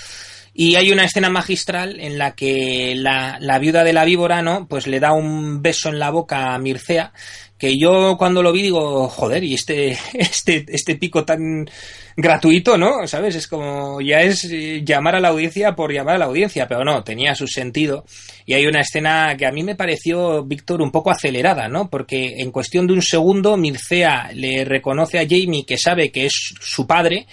Y 0.53 0.75
hay 0.75 0.91
una 0.91 1.05
escena 1.05 1.31
magistral 1.31 2.01
en 2.01 2.19
la 2.19 2.35
que 2.35 2.95
la, 2.97 3.39
la 3.41 3.59
viuda 3.59 3.85
de 3.85 3.93
la 3.93 4.05
víbora, 4.05 4.43
¿no? 4.43 4.67
Pues 4.67 4.87
le 4.87 5.01
da 5.01 5.13
un 5.13 5.63
beso 5.63 5.89
en 5.89 5.99
la 5.99 6.11
boca 6.11 6.55
a 6.55 6.59
Mircea, 6.59 7.13
que 7.61 7.79
yo 7.79 8.17
cuando 8.19 8.43
lo 8.43 8.53
vi 8.53 8.63
digo, 8.63 9.09
joder, 9.09 9.45
y 9.45 9.55
este, 9.55 9.91
este, 10.15 10.65
este 10.69 10.97
pico 10.97 11.25
tan 11.25 11.69
gratuito, 12.17 12.79
¿no? 12.79 13.07
¿Sabes? 13.07 13.35
Es 13.35 13.47
como, 13.47 14.01
ya 14.01 14.23
es 14.23 14.45
eh, 14.45 14.83
llamar 14.85 15.17
a 15.17 15.21
la 15.21 15.29
audiencia 15.29 15.75
por 15.77 15.93
llamar 15.93 16.17
a 16.17 16.19
la 16.19 16.25
audiencia, 16.25 16.67
pero 16.67 16.85
no, 16.85 17.05
tenía 17.05 17.35
su 17.35 17.47
sentido. 17.47 18.05
Y 18.47 18.55
hay 18.55 18.67
una 18.67 18.81
escena 18.81 19.37
que 19.37 19.47
a 19.47 19.53
mí 19.53 19.63
me 19.63 19.77
pareció, 19.77 20.43
Víctor, 20.43 20.81
un 20.81 20.91
poco 20.91 21.11
acelerada, 21.11 21.69
¿no? 21.69 21.89
Porque 21.91 22.37
en 22.39 22.51
cuestión 22.51 22.87
de 22.87 22.95
un 22.95 23.03
segundo, 23.03 23.57
Mircea 23.57 24.31
le 24.35 24.65
reconoce 24.65 25.19
a 25.19 25.27
Jamie 25.29 25.67
que 25.67 25.79
sabe 25.79 26.11
que 26.11 26.27
es 26.27 26.55
su 26.61 26.87
padre, 26.87 27.27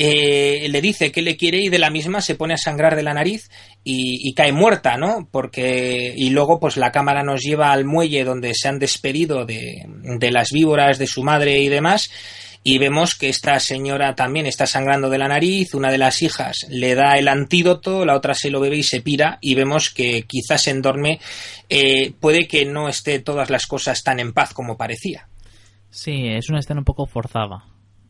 eh, 0.00 0.68
le 0.68 0.80
dice 0.80 1.10
que 1.10 1.22
le 1.22 1.36
quiere 1.36 1.58
y 1.60 1.70
de 1.70 1.80
la 1.80 1.90
misma 1.90 2.20
se 2.20 2.36
pone 2.36 2.54
a 2.54 2.56
sangrar 2.56 2.94
de 2.94 3.02
la 3.02 3.14
nariz 3.14 3.50
y, 3.82 4.32
cae 4.34 4.52
muerta, 4.52 4.96
¿no? 4.96 5.28
Porque 5.32 6.14
y 6.16 6.30
luego 6.30 6.60
pues 6.60 6.76
la 6.76 6.92
cámara 6.92 7.24
nos 7.24 7.42
lleva 7.42 7.72
al 7.72 7.84
muelle 7.84 8.22
donde 8.22 8.54
se 8.54 8.68
han 8.68 8.78
despedido 8.78 9.44
de, 9.44 9.84
de 10.18 10.30
las 10.30 10.52
víboras 10.52 10.98
de 10.98 11.08
su 11.08 11.24
madre 11.24 11.58
y 11.58 11.68
demás 11.68 12.10
y 12.62 12.78
vemos 12.78 13.16
que 13.16 13.28
esta 13.28 13.58
señora 13.58 14.14
también 14.14 14.46
está 14.46 14.66
sangrando 14.66 15.10
de 15.10 15.18
la 15.18 15.26
nariz, 15.26 15.74
una 15.74 15.90
de 15.90 15.98
las 15.98 16.22
hijas 16.22 16.66
le 16.68 16.94
da 16.94 17.18
el 17.18 17.26
antídoto, 17.26 18.04
la 18.04 18.16
otra 18.16 18.34
se 18.34 18.50
lo 18.50 18.60
bebe 18.60 18.76
y 18.76 18.84
se 18.84 19.00
pira 19.00 19.38
y 19.40 19.56
vemos 19.56 19.90
que 19.90 20.22
quizás 20.28 20.68
en 20.68 20.80
Dorme 20.80 21.18
eh, 21.68 22.12
puede 22.20 22.46
que 22.46 22.66
no 22.66 22.88
esté 22.88 23.18
todas 23.18 23.50
las 23.50 23.66
cosas 23.66 24.04
tan 24.04 24.20
en 24.20 24.32
paz 24.32 24.54
como 24.54 24.76
parecía. 24.76 25.28
Sí, 25.90 26.28
es 26.28 26.50
una 26.50 26.60
escena 26.60 26.80
un 26.80 26.84
poco 26.84 27.06
forzada, 27.06 27.64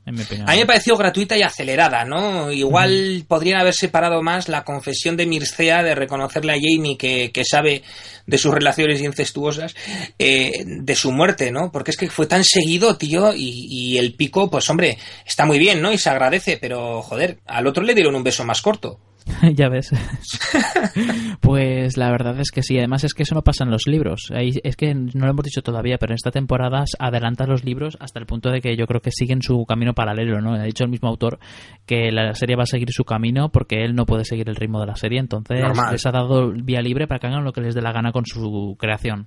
en 0.09 0.15
mi 0.15 0.23
opinión. 0.23 0.49
A 0.49 0.53
mí 0.53 0.59
me 0.59 0.67
pareció 0.67 0.97
gratuita 0.97 1.37
y 1.37 1.43
acelerada, 1.43 2.05
¿no? 2.05 2.51
Igual 2.51 3.25
podrían 3.29 3.61
haber 3.61 3.75
separado 3.75 4.23
más 4.23 4.49
la 4.49 4.65
confesión 4.65 5.17
de 5.17 5.27
Mircea 5.27 5.83
de 5.83 5.95
reconocerle 5.95 6.53
a 6.53 6.57
Jamie 6.57 6.97
que, 6.97 7.31
que 7.33 7.45
sabe 7.45 7.83
de 8.27 8.39
sus 8.39 8.53
relaciones 8.53 9.01
incestuosas, 9.01 9.75
eh, 10.19 10.65
de 10.65 10.95
su 10.95 11.13
muerte, 11.13 11.51
¿no? 11.51 11.73
Porque 11.73 11.91
es 11.91 11.97
que 11.97 12.11
fue 12.11 12.27
tan 12.27 12.45
seguido, 12.45 12.97
tío, 12.97 13.33
y, 13.35 13.67
y 13.71 13.99
el 13.99 14.15
pico, 14.15 14.51
pues 14.51 14.69
hombre, 14.69 14.99
está 15.27 15.47
muy 15.47 15.59
bien, 15.59 15.81
¿no? 15.81 15.93
Y 15.93 15.99
se 15.99 16.11
agradece, 16.11 16.59
pero 16.61 17.03
joder, 17.03 17.39
al 17.47 17.67
otro 17.67 17.83
le 17.83 17.95
dieron 17.95 18.15
un 18.15 18.25
beso 18.25 18.45
más 18.45 18.61
corto. 18.61 18.99
ya 19.55 19.69
ves. 19.69 19.91
pues 21.41 21.97
la 21.97 22.11
verdad 22.11 22.39
es 22.41 22.51
que 22.51 22.63
sí. 22.63 22.79
Además 22.79 23.05
es 23.05 23.15
que 23.15 23.23
eso 23.23 23.35
no 23.35 23.43
pasa 23.43 23.65
en 23.65 23.71
los 23.71 23.87
libros. 23.87 24.31
Es 24.33 24.77
que 24.77 24.95
no 24.95 25.27
lo 25.27 25.31
hemos 25.31 25.45
dicho 25.45 25.63
todavía, 25.63 25.99
pero 25.99 26.13
en 26.13 26.17
esta 26.17 26.31
temporada 26.31 26.85
adelanta 26.99 27.47
los 27.47 27.65
libros 27.65 27.97
hasta 28.01 28.19
el 28.19 28.27
punto 28.27 28.51
de 28.51 28.61
que 28.61 28.77
yo 28.77 28.87
creo 28.87 29.01
que 29.01 29.11
siguen 29.11 29.43
su 29.43 29.65
camino 29.67 29.95
paralelo, 29.95 30.41
¿no? 30.41 30.55
Ha 30.55 30.63
dicho 30.63 30.85
el 30.85 30.91
mismo 30.91 31.09
autor 31.09 31.39
que 31.87 32.11
la 32.11 32.35
serie 32.35 32.57
va 32.57 32.65
a 32.65 32.67
seguir 32.67 32.91
su 32.91 33.05
camino 33.05 33.51
porque 33.51 33.85
él 33.85 33.95
no 33.95 34.07
puede 34.07 34.25
seguir 34.25 34.49
el 34.49 34.57
ritmo 34.57 34.81
de 34.81 34.87
la 34.87 34.97
serie. 34.97 35.21
Entonces 35.21 35.65
les 35.91 36.07
ha 36.07 36.11
dado 36.11 36.53
vía 36.53 36.81
libre 36.81 37.07
para 37.07 37.19
que 37.19 37.27
hagan 37.27 37.45
lo 37.45 37.53
que 37.53 37.61
les 37.61 37.75
dé 37.75 37.83
la 37.83 37.93
gana 37.93 38.13
con 38.13 38.27
su 38.27 38.77
creación. 38.79 39.27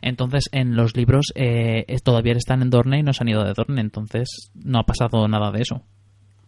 Entonces 0.00 0.48
en 0.52 0.76
los 0.76 0.96
libros 0.96 1.32
eh, 1.34 1.84
todavía 2.02 2.32
están 2.32 2.62
en 2.62 2.70
Dorne 2.70 3.00
y 3.00 3.02
no 3.02 3.12
se 3.12 3.22
han 3.22 3.28
ido 3.28 3.44
de 3.44 3.54
Dorne. 3.54 3.80
Entonces 3.80 4.50
no 4.54 4.78
ha 4.78 4.84
pasado 4.84 5.28
nada 5.28 5.50
de 5.50 5.62
eso. 5.62 5.82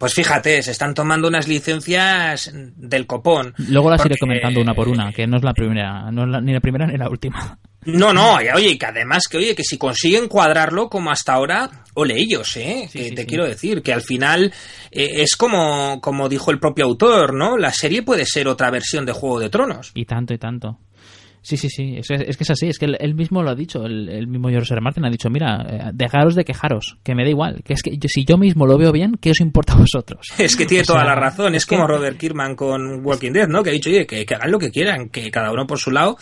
Pues 0.05 0.13
fíjate, 0.13 0.63
se 0.63 0.73
están 0.73 0.93
tomando 0.93 1.29
unas 1.29 1.49
licencias 1.49 2.53
del 2.53 3.07
copón. 3.07 3.55
Luego 3.57 3.89
las 3.89 4.05
iré 4.05 4.19
comentando 4.19 4.61
una 4.61 4.75
por 4.75 4.87
una, 4.87 5.11
que 5.11 5.27
no 5.27 5.39
es 5.39 5.43
la 5.43 5.55
primera, 5.55 6.11
no 6.11 6.25
es 6.25 6.43
ni 6.43 6.53
la 6.53 6.61
primera 6.61 6.87
ni 6.87 6.99
la 6.99 7.09
última. 7.09 7.59
No, 7.87 8.13
no, 8.13 8.35
oye, 8.35 8.77
que 8.77 8.85
además 8.85 9.23
que 9.31 9.39
oye, 9.39 9.55
que 9.55 9.63
si 9.63 9.79
consiguen 9.79 10.29
cuadrarlo 10.29 10.91
como 10.91 11.11
hasta 11.11 11.33
ahora, 11.33 11.71
ole 11.95 12.19
ellos, 12.19 12.55
¿eh? 12.59 12.87
que 12.93 13.13
te 13.13 13.25
quiero 13.25 13.47
decir, 13.47 13.81
que 13.81 13.95
al 13.95 14.03
final 14.03 14.53
eh, 14.91 15.23
es 15.23 15.37
como, 15.37 16.03
como 16.03 16.29
dijo 16.29 16.51
el 16.51 16.59
propio 16.59 16.85
autor, 16.85 17.33
¿no? 17.33 17.57
La 17.57 17.73
serie 17.73 18.03
puede 18.03 18.27
ser 18.27 18.47
otra 18.47 18.71
versión 18.71 19.07
de 19.07 19.13
Juego 19.13 19.41
de 19.41 19.49
Tronos. 19.49 19.91
Y 19.95 20.05
tanto, 20.05 20.35
y 20.35 20.39
tanto. 20.39 20.81
Sí, 21.45 21.59
sí, 21.59 21.69
sí, 21.69 21.97
es, 21.99 22.09
que 22.09 22.43
es 22.43 22.51
así, 22.51 22.69
es 22.69 22.79
que 22.79 22.87
él, 22.87 23.15
mismo 23.15 23.43
lo 23.43 23.51
ha 23.51 23.55
dicho, 23.55 23.85
el, 23.85 24.27
mismo 24.27 24.49
George 24.49 24.73
R. 24.73 24.81
Martin 24.81 25.05
ha 25.05 25.11
dicho, 25.11 25.29
mira, 25.29 25.67
eh, 25.69 25.91
dejaros 25.93 26.35
de 26.35 26.43
quejaros, 26.43 26.97
que 27.05 27.15
me 27.15 27.23
da 27.23 27.29
igual, 27.29 27.63
que 27.63 27.75
es 27.75 27.83
que 27.83 27.99
si 28.09 28.25
yo 28.25 28.39
mismo 28.39 28.67
lo 28.67 28.79
veo 28.79 28.93
bien, 28.93 29.19
¿qué 29.21 29.33
os 29.33 29.41
importa 29.41 29.75
a 29.75 29.77
vosotros? 29.77 30.29
Es 30.39 30.57
que 30.57 30.65
tiene 30.65 30.85
toda 30.85 31.05
la 31.05 31.15
razón, 31.15 31.55
es, 31.55 31.67
como 31.67 31.87
Robert 31.87 32.17
Kirkman 32.17 32.57
con 32.57 33.05
Walking 33.05 33.33
Dead, 33.33 33.47
¿no? 33.47 33.63
Que 33.63 33.69
ha 33.69 33.73
dicho, 33.75 33.91
oye, 33.91 34.07
que, 34.07 34.25
hagan 34.35 34.51
lo 34.51 34.59
que 34.59 34.71
quieran, 34.71 35.11
que 35.11 35.31
cada 35.31 35.53
uno 35.53 35.67
por 35.67 35.79
su 35.79 35.91
lado, 35.91 36.17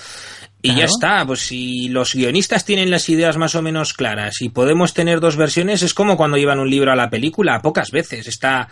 y 0.60 0.74
ya 0.74 0.86
está, 0.86 1.24
pues 1.24 1.40
si 1.40 1.88
los 1.88 2.14
guionistas 2.14 2.64
tienen 2.64 2.90
las 2.90 3.08
ideas 3.08 3.36
más 3.36 3.54
o 3.54 3.62
menos 3.62 3.94
claras 3.94 4.42
y 4.42 4.48
podemos 4.48 4.92
tener 4.92 5.20
dos 5.20 5.36
versiones, 5.36 5.82
es 5.82 5.94
como 5.94 6.16
cuando 6.16 6.36
llevan 6.36 6.58
un 6.58 6.68
libro 6.68 6.90
a 6.90 6.96
la 6.96 7.10
película, 7.10 7.60
pocas 7.62 7.92
veces 7.92 8.26
está 8.26 8.68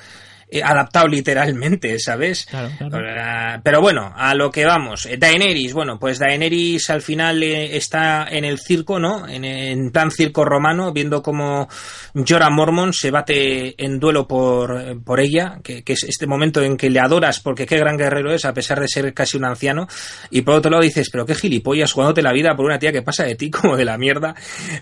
adaptado 0.62 1.06
literalmente, 1.06 1.98
¿sabes? 1.98 2.48
Pero 3.62 3.80
bueno, 3.80 4.12
a 4.16 4.34
lo 4.34 4.50
que 4.50 4.64
vamos. 4.64 5.06
Eh, 5.06 5.16
Daenerys, 5.16 5.72
bueno, 5.72 5.98
pues 5.98 6.18
Daenerys 6.18 6.90
al 6.90 7.02
final 7.02 7.42
eh, 7.42 7.76
está 7.76 8.26
en 8.30 8.44
el 8.44 8.58
circo, 8.58 8.98
¿no? 8.98 9.28
En, 9.28 9.90
plan 9.90 10.10
circo 10.10 10.44
romano, 10.44 10.92
viendo 10.92 11.22
cómo 11.22 11.68
Jorah 12.14 12.50
Mormon 12.50 12.92
se 12.92 13.10
bate 13.10 13.74
en 13.82 13.98
duelo 13.98 14.26
por, 14.26 15.02
por 15.02 15.20
ella, 15.20 15.58
que, 15.62 15.82
es 15.86 16.04
este 16.04 16.26
momento 16.26 16.62
en 16.62 16.76
que 16.76 16.90
le 16.90 17.00
adoras 17.00 17.40
porque 17.40 17.66
qué 17.66 17.76
gran 17.76 17.96
guerrero 17.96 18.32
es, 18.32 18.44
a 18.44 18.54
pesar 18.54 18.80
de 18.80 18.88
ser 18.88 19.12
casi 19.14 19.36
un 19.36 19.44
anciano. 19.44 19.88
Y 20.30 20.42
por 20.42 20.54
otro 20.54 20.70
lado 20.70 20.82
dices, 20.82 21.10
pero 21.10 21.26
qué 21.26 21.34
gilipollas 21.34 21.92
jugándote 21.92 22.22
la 22.22 22.32
vida 22.32 22.54
por 22.54 22.66
una 22.66 22.78
tía 22.78 22.92
que 22.92 23.02
pasa 23.02 23.24
de 23.24 23.34
ti 23.34 23.50
como 23.50 23.76
de 23.76 23.84
la 23.84 23.98
mierda. 23.98 24.34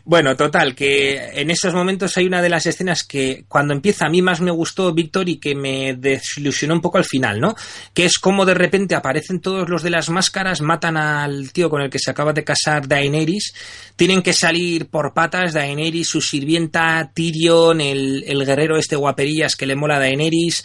Bueno, 0.05 0.37
total, 0.37 0.75
que 0.75 1.41
en 1.41 1.51
esos 1.51 1.75
momentos 1.75 2.17
hay 2.17 2.27
una 2.27 2.43
de 2.43 2.49
las 2.49 2.67
escenas 2.67 3.05
que 3.05 3.45
cuando 3.49 3.73
empieza 3.73 4.07
a 4.07 4.11
mí 4.11 4.23
más 4.23 4.41
me 4.41 4.51
gustó 4.51 4.93
Víctor 4.93 5.29
y 5.29 5.39
que 5.39 5.55
me 5.59 5.95
desilusionó 5.95 6.75
un 6.75 6.81
poco 6.81 6.99
al 6.99 7.05
final, 7.05 7.41
¿no? 7.41 7.55
Que 7.93 8.05
es 8.05 8.19
como 8.19 8.47
de 8.47 8.55
repente 8.55 8.95
aparecen 8.95 9.41
todos 9.41 9.69
los 9.69 9.83
de 9.83 9.91
las 9.91 10.09
máscaras, 10.09 10.61
matan 10.61 10.97
al 10.97 11.53
tío 11.53 11.69
con 11.69 11.83
el 11.83 11.91
que 11.91 11.99
se 11.99 12.11
acaba 12.11 12.33
de 12.33 12.45
casar 12.45 12.89
Daenerys, 12.89 13.53
tienen 13.97 14.23
que 14.23 14.33
salir 14.33 14.89
por 14.89 15.13
patas 15.13 15.53
Daenerys, 15.53 16.09
su 16.09 16.21
sirvienta 16.21 17.11
Tyrion, 17.13 17.81
el, 17.81 18.45
guerrero 18.47 18.77
este 18.77 18.97
guaperillas 18.97 19.57
que 19.57 19.67
le 19.67 19.77
mola 19.77 19.97
a 19.97 20.01
Daenerys, 20.01 20.65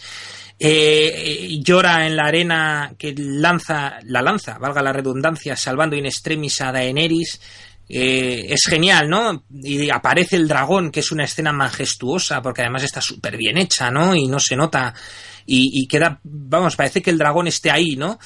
eh, 0.58 1.58
llora 1.60 2.06
en 2.06 2.16
la 2.16 2.26
arena 2.26 2.94
que 2.96 3.14
lanza, 3.16 3.98
la 4.04 4.22
lanza, 4.22 4.58
valga 4.58 4.82
la 4.82 4.92
redundancia, 4.92 5.56
salvando 5.56 5.96
in 5.96 6.06
extremis 6.06 6.60
a 6.60 6.72
Daenerys. 6.72 7.40
Eh, 7.88 8.46
es 8.48 8.64
genial, 8.66 9.08
¿no? 9.08 9.44
Y 9.50 9.90
aparece 9.90 10.36
el 10.36 10.48
dragón, 10.48 10.90
que 10.90 11.00
es 11.00 11.12
una 11.12 11.24
escena 11.24 11.52
majestuosa, 11.52 12.40
porque 12.40 12.62
además 12.62 12.82
está 12.82 13.00
súper 13.00 13.36
bien 13.36 13.58
hecha, 13.58 13.90
¿no? 13.90 14.14
Y 14.14 14.26
no 14.26 14.38
se 14.40 14.56
nota. 14.56 14.94
Y, 15.46 15.86
queda, 15.86 16.20
vamos, 16.24 16.76
parece 16.76 17.02
que 17.02 17.10
el 17.10 17.18
dragón 17.18 17.46
esté 17.46 17.70
ahí, 17.70 17.96
¿no? 17.96 18.18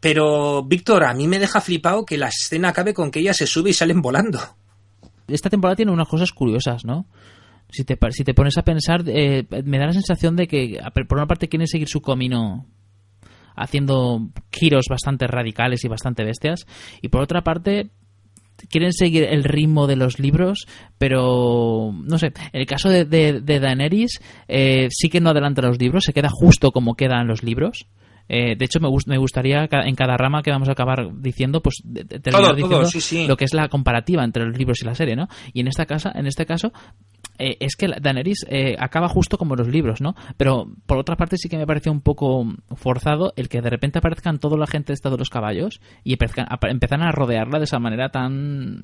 Pero, 0.00 0.62
Víctor, 0.62 1.04
a 1.04 1.14
mí 1.14 1.26
me 1.26 1.38
deja 1.38 1.60
flipado 1.60 2.04
que 2.04 2.18
la 2.18 2.28
escena 2.28 2.68
acabe 2.68 2.92
con 2.92 3.10
que 3.10 3.20
ella 3.20 3.32
se 3.32 3.46
sube 3.46 3.70
y 3.70 3.72
salen 3.72 4.02
volando. 4.02 4.38
Esta 5.26 5.48
temporada 5.48 5.76
tiene 5.76 5.92
unas 5.92 6.08
cosas 6.08 6.30
curiosas, 6.32 6.84
¿no? 6.84 7.06
Si 7.70 7.84
te, 7.84 7.96
pones 7.96 8.56
a 8.58 8.62
pensar, 8.62 9.02
eh, 9.06 9.46
me 9.64 9.78
da 9.78 9.86
la 9.86 9.92
sensación 9.92 10.36
de 10.36 10.46
que, 10.46 10.78
por 11.08 11.18
una 11.18 11.26
parte, 11.26 11.48
quieren 11.48 11.66
seguir 11.66 11.88
su 11.88 12.00
camino 12.00 12.66
haciendo 13.56 14.30
giros 14.52 14.86
bastante 14.88 15.26
radicales 15.26 15.84
y 15.84 15.88
bastante 15.88 16.24
bestias, 16.24 16.66
y 17.02 17.08
por 17.08 17.22
otra 17.22 17.42
parte, 17.42 17.90
quieren 18.70 18.92
seguir 18.92 19.24
el 19.24 19.44
ritmo 19.44 19.86
de 19.86 19.96
los 19.96 20.18
libros, 20.18 20.66
pero 20.98 21.92
no 21.92 22.18
sé, 22.18 22.32
en 22.52 22.60
el 22.60 22.66
caso 22.66 22.88
de, 22.88 23.04
de, 23.04 23.60
Daenerys 23.60 24.20
eh, 24.48 24.88
sí 24.90 25.08
que 25.08 25.20
no 25.20 25.30
adelanta 25.30 25.62
los 25.62 25.78
libros, 25.78 26.04
se 26.04 26.12
queda 26.12 26.28
justo 26.30 26.72
como 26.72 26.94
quedan 26.94 27.26
los 27.26 27.42
libros. 27.42 27.86
Eh, 28.28 28.56
de 28.56 28.64
hecho, 28.64 28.80
me, 28.80 28.88
me, 29.06 29.18
gustaría 29.18 29.68
en 29.70 29.94
cada 29.94 30.16
rama 30.16 30.42
que 30.42 30.50
vamos 30.50 30.68
a 30.68 30.72
acabar 30.72 31.08
diciendo, 31.20 31.62
pues 31.62 31.82
terminar 32.22 32.54
diciendo 32.54 32.82
lo 33.26 33.36
que 33.36 33.44
es 33.44 33.54
la 33.54 33.68
comparativa 33.68 34.24
entre 34.24 34.44
los 34.44 34.56
libros 34.56 34.82
y 34.82 34.84
la 34.84 34.94
serie, 34.94 35.16
¿no? 35.16 35.28
Y 35.52 35.60
en 35.60 35.68
esta 35.68 35.86
casa, 35.86 36.12
en 36.14 36.26
este 36.26 36.46
caso, 36.46 36.72
eh, 37.38 37.56
es 37.60 37.76
que 37.76 37.88
Daenerys 37.88 38.46
eh, 38.48 38.76
acaba 38.78 39.08
justo 39.08 39.38
como 39.38 39.54
los 39.54 39.68
libros, 39.68 40.00
¿no? 40.00 40.14
Pero 40.36 40.66
por 40.86 40.98
otra 40.98 41.16
parte 41.16 41.36
sí 41.36 41.48
que 41.48 41.56
me 41.56 41.66
parece 41.66 41.88
un 41.88 42.00
poco 42.00 42.44
forzado 42.74 43.32
el 43.36 43.48
que 43.48 43.62
de 43.62 43.70
repente 43.70 43.98
aparezcan 43.98 44.38
toda 44.38 44.58
la 44.58 44.66
gente 44.66 44.92
de 44.92 45.16
los 45.16 45.30
caballos 45.30 45.80
y 46.04 46.14
empiezan 46.14 47.02
a 47.02 47.12
rodearla 47.12 47.58
de 47.58 47.64
esa 47.64 47.78
manera 47.78 48.10
tan 48.10 48.82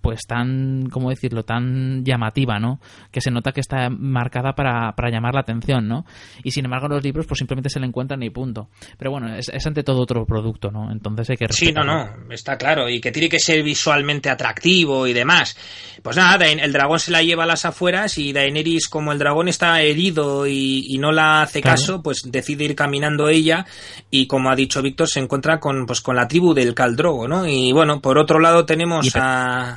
pues 0.00 0.20
tan, 0.26 0.88
¿cómo 0.90 1.10
decirlo?, 1.10 1.44
tan 1.44 2.04
llamativa, 2.04 2.58
¿no? 2.58 2.80
Que 3.10 3.20
se 3.20 3.30
nota 3.30 3.52
que 3.52 3.60
está 3.60 3.90
marcada 3.90 4.54
para, 4.54 4.92
para 4.92 5.10
llamar 5.10 5.34
la 5.34 5.40
atención, 5.40 5.88
¿no? 5.88 6.04
Y 6.42 6.50
sin 6.50 6.64
embargo 6.64 6.88
los 6.88 7.02
libros 7.02 7.26
pues 7.26 7.38
simplemente 7.38 7.70
se 7.70 7.80
le 7.80 7.86
encuentran 7.86 8.22
y 8.22 8.30
punto. 8.30 8.68
Pero 8.98 9.10
bueno, 9.10 9.34
es, 9.36 9.48
ante 9.66 9.82
todo 9.82 10.02
otro 10.02 10.24
producto, 10.26 10.70
¿no? 10.70 10.90
Entonces 10.90 11.30
hay 11.30 11.36
que 11.36 11.52
Sí, 11.52 11.72
no, 11.72 11.84
no, 11.84 12.08
está 12.30 12.56
claro. 12.56 12.88
Y 12.88 13.00
que 13.00 13.12
tiene 13.12 13.28
que 13.28 13.38
ser 13.38 13.62
visualmente 13.62 14.30
atractivo 14.30 15.06
y 15.06 15.12
demás. 15.12 15.56
Pues 16.02 16.16
nada, 16.16 16.46
el 16.46 16.72
dragón 16.72 16.98
se 16.98 17.10
la 17.10 17.22
lleva 17.22 17.44
a 17.44 17.46
las 17.46 17.64
afueras 17.64 18.18
y 18.18 18.32
Daenerys, 18.32 18.88
como 18.88 19.12
el 19.12 19.18
dragón 19.18 19.48
está 19.48 19.80
herido 19.80 20.46
y, 20.46 20.96
no 20.98 21.12
la 21.12 21.42
hace 21.42 21.60
caso, 21.60 22.02
pues 22.02 22.22
decide 22.24 22.64
ir 22.64 22.74
caminando 22.74 23.28
ella 23.28 23.66
y 24.10 24.26
como 24.26 24.50
ha 24.50 24.56
dicho 24.56 24.82
Víctor, 24.82 25.08
se 25.08 25.20
encuentra 25.20 25.58
con, 25.60 25.86
pues, 25.86 26.00
con 26.00 26.16
la 26.16 26.28
tribu 26.28 26.54
del 26.54 26.74
Caldrogo, 26.74 27.28
¿no? 27.28 27.46
Y 27.46 27.72
bueno, 27.72 28.00
por 28.00 28.18
otro 28.18 28.38
lado 28.38 28.64
tenemos 28.64 29.10
a 29.16 29.73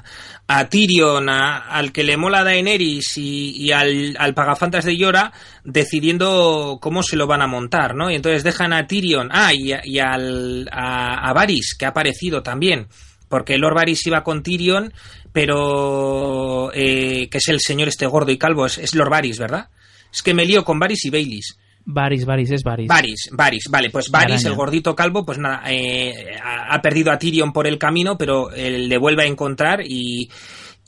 a, 0.48 0.69
Tyrion, 0.69 1.30
al 1.30 1.91
que 1.91 2.03
le 2.03 2.18
mola 2.18 2.44
Daenerys 2.44 3.18
y, 3.18 3.72
al, 3.72 4.15
al, 4.18 4.34
pagafantas 4.34 4.86
de 4.86 4.98
Yora 4.98 5.32
decidiendo 5.64 6.80
cómo 6.82 7.03
se 7.03 7.15
lo 7.15 7.28
van 7.28 7.41
a 7.41 7.48
montar, 7.48 7.95
¿no? 7.95 8.10
Y 8.10 8.15
entonces 8.15 8.44
dejan 8.44 8.74
a 8.74 8.88
Tyrion, 8.88 9.30
ah, 9.32 9.53
y, 9.53 9.99
al, 9.99 10.69
a, 10.72 11.34
Varys, 11.34 11.76
que 11.78 11.86
ha 11.86 11.90
aparecido 11.90 12.44
también, 12.44 12.88
porque 13.30 13.57
Lord 13.57 13.76
Varys 13.76 14.07
iba 14.07 14.24
con 14.24 14.44
Tyrion, 14.44 14.94
pero 15.34 16.72
eh, 16.74 17.30
que 17.30 17.38
es 17.38 17.48
el 17.49 17.60
señor 17.60 17.88
este 17.88 18.07
gordo 18.07 18.32
y 18.32 18.38
calvo, 18.38 18.65
es, 18.65 18.78
es 18.78 18.95
Lord 18.95 19.10
Varys, 19.10 19.40
¿verdad? 19.40 19.69
Es 20.11 20.22
que 20.22 20.34
me 20.34 20.45
lío 20.45 20.64
con 20.64 20.80
Varys 20.80 21.06
y 21.06 21.10
Baileys. 21.10 21.57
Varys, 21.89 22.26
Varys, 22.26 22.51
es 22.51 22.64
Varys. 22.64 22.88
Varys, 22.89 23.30
Varys, 23.31 23.64
vale, 23.69 23.89
pues 23.89 24.11
Varys, 24.11 24.43
el 24.43 24.55
gordito 24.55 24.93
calvo, 24.93 25.26
pues 25.26 25.38
nada, 25.38 25.64
eh, 25.68 26.35
ha 26.43 26.81
perdido 26.81 27.14
a 27.14 27.18
Tyrion 27.18 27.53
por 27.53 27.65
el 27.65 27.77
camino, 27.77 28.18
pero 28.18 28.51
él 28.51 28.89
le 28.89 28.97
vuelve 28.97 29.23
a 29.23 29.27
encontrar 29.27 29.81
y, 29.85 30.30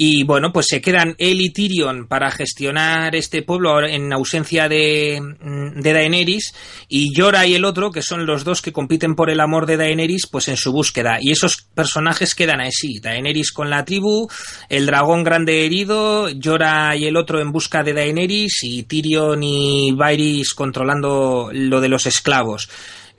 y 0.01 0.23
bueno, 0.23 0.53
pues 0.53 0.67
se 0.69 0.79
quedan 0.79 1.15
él 1.17 1.41
y 1.41 1.49
Tyrion 1.49 2.07
para 2.07 2.31
gestionar 2.31 3.17
este 3.17 3.41
pueblo 3.41 3.85
en 3.85 4.13
ausencia 4.13 4.69
de, 4.69 5.19
mm, 5.19 5.81
de 5.81 5.91
Daenerys 5.93 6.53
y 6.87 7.13
Jorah 7.13 7.45
y 7.45 7.55
el 7.55 7.65
otro, 7.65 7.91
que 7.91 8.01
son 8.01 8.25
los 8.25 8.45
dos 8.45 8.61
que 8.61 8.71
compiten 8.71 9.13
por 9.13 9.29
el 9.29 9.41
amor 9.41 9.65
de 9.65 9.75
Daenerys, 9.75 10.27
pues 10.31 10.47
en 10.47 10.55
su 10.55 10.71
búsqueda. 10.71 11.17
Y 11.19 11.31
esos 11.31 11.67
personajes 11.75 12.33
quedan 12.33 12.61
así, 12.61 13.01
Daenerys 13.01 13.51
con 13.51 13.69
la 13.69 13.83
tribu, 13.83 14.29
el 14.69 14.85
dragón 14.85 15.25
grande 15.25 15.65
herido, 15.65 16.29
Jorah 16.41 16.95
y 16.95 17.03
el 17.03 17.17
otro 17.17 17.41
en 17.41 17.51
busca 17.51 17.83
de 17.83 17.91
Daenerys 17.91 18.63
y 18.63 18.83
Tyrion 18.83 19.43
y 19.43 19.91
Varys 19.91 20.53
controlando 20.53 21.49
lo 21.51 21.81
de 21.81 21.89
los 21.89 22.05
esclavos. 22.05 22.69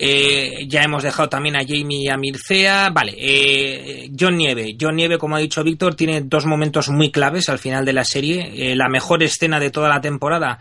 Eh, 0.03 0.67
ya 0.67 0.83
hemos 0.83 1.03
dejado 1.03 1.29
también 1.29 1.57
a 1.57 1.61
Jamie 1.61 2.05
y 2.05 2.09
a 2.09 2.17
Mircea. 2.17 2.89
Vale, 2.89 3.15
eh, 3.19 4.11
John 4.19 4.39
Nieve. 4.39 4.75
John 4.81 4.97
Nieve, 4.97 5.19
como 5.19 5.37
ha 5.37 5.41
dicho 5.41 5.63
Víctor, 5.63 5.95
tiene 5.95 6.23
dos 6.23 6.47
momentos 6.47 6.89
muy 6.89 7.13
claves 7.13 7.51
al 7.51 7.59
final 7.59 7.85
de 7.85 7.93
la 7.93 8.05
serie. 8.05 8.73
Eh, 8.73 8.77
la 8.77 8.89
mejor 8.89 9.23
escena 9.23 9.61
de 9.61 9.71
toda 9.71 9.91
la 9.91 10.01
temporada 10.01 10.59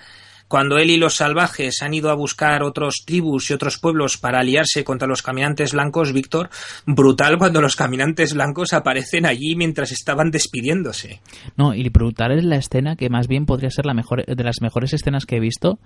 cuando 0.49 0.77
él 0.77 0.89
y 0.89 0.97
los 0.97 1.13
salvajes 1.13 1.81
han 1.83 1.93
ido 1.93 2.09
a 2.09 2.15
buscar 2.15 2.63
otros 2.63 3.03
tribus 3.05 3.49
y 3.49 3.53
otros 3.53 3.77
pueblos 3.77 4.17
para 4.17 4.39
aliarse 4.39 4.83
contra 4.83 5.07
los 5.07 5.21
caminantes 5.21 5.73
blancos, 5.73 6.11
Víctor, 6.11 6.49
brutal 6.87 7.37
cuando 7.37 7.61
los 7.61 7.75
caminantes 7.75 8.33
blancos 8.33 8.73
aparecen 8.73 9.27
allí 9.27 9.55
mientras 9.55 9.91
estaban 9.91 10.31
despidiéndose. 10.31 11.21
No, 11.55 11.75
y 11.75 11.87
brutal 11.89 12.31
es 12.31 12.43
la 12.43 12.55
escena 12.55 12.95
que 12.95 13.09
más 13.09 13.27
bien 13.27 13.45
podría 13.45 13.69
ser 13.69 13.85
la 13.85 13.93
mejor 13.93 14.25
de 14.25 14.43
las 14.43 14.59
mejores 14.59 14.91
escenas 14.91 15.27
que 15.27 15.37
he 15.37 15.39
visto 15.39 15.79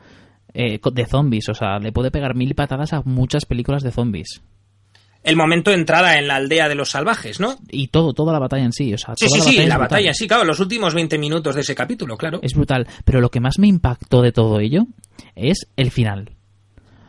eh, 0.53 0.80
de 0.91 1.05
zombies. 1.05 1.49
O 1.49 1.53
sea, 1.53 1.80
le 1.80 1.91
puede 1.91 2.11
pegar 2.11 2.35
mil 2.35 2.55
patadas 2.55 2.93
a 2.93 3.01
muchas 3.03 3.45
películas 3.45 3.84
de 3.84 3.91
zombies. 3.91 4.41
El 5.23 5.38
momento 5.38 5.71
de 5.71 5.77
entrada 5.77 6.17
en 6.17 6.27
la 6.27 6.35
aldea 6.35 6.67
de 6.67 6.75
los 6.75 6.89
salvajes, 6.89 7.39
¿no? 7.39 7.55
Y 7.69 7.88
todo, 7.88 8.13
toda 8.13 8.34
la 8.34 8.39
batalla 8.39 8.65
en 8.65 8.73
sí. 8.73 8.93
O 8.93 8.97
sea, 8.97 9.15
sí, 9.15 9.25
toda 9.27 9.39
sí, 9.39 9.39
la 9.39 9.43
sí, 9.43 9.49
batalla 9.51 9.69
la 9.69 9.77
brutal. 9.77 9.89
batalla, 9.89 10.13
sí, 10.13 10.27
claro, 10.27 10.43
los 10.43 10.59
últimos 10.59 10.93
20 10.93 11.17
minutos 11.17 11.55
de 11.55 11.61
ese 11.61 11.75
capítulo, 11.75 12.17
claro. 12.17 12.39
Es 12.41 12.53
brutal. 12.53 12.88
Pero 13.05 13.21
lo 13.21 13.30
que 13.30 13.39
más 13.39 13.57
me 13.57 13.67
impactó 13.67 14.21
de 14.21 14.34
todo 14.34 14.59
ello 14.59 14.85
es 15.35 15.67
el 15.77 15.91
final. 15.91 16.31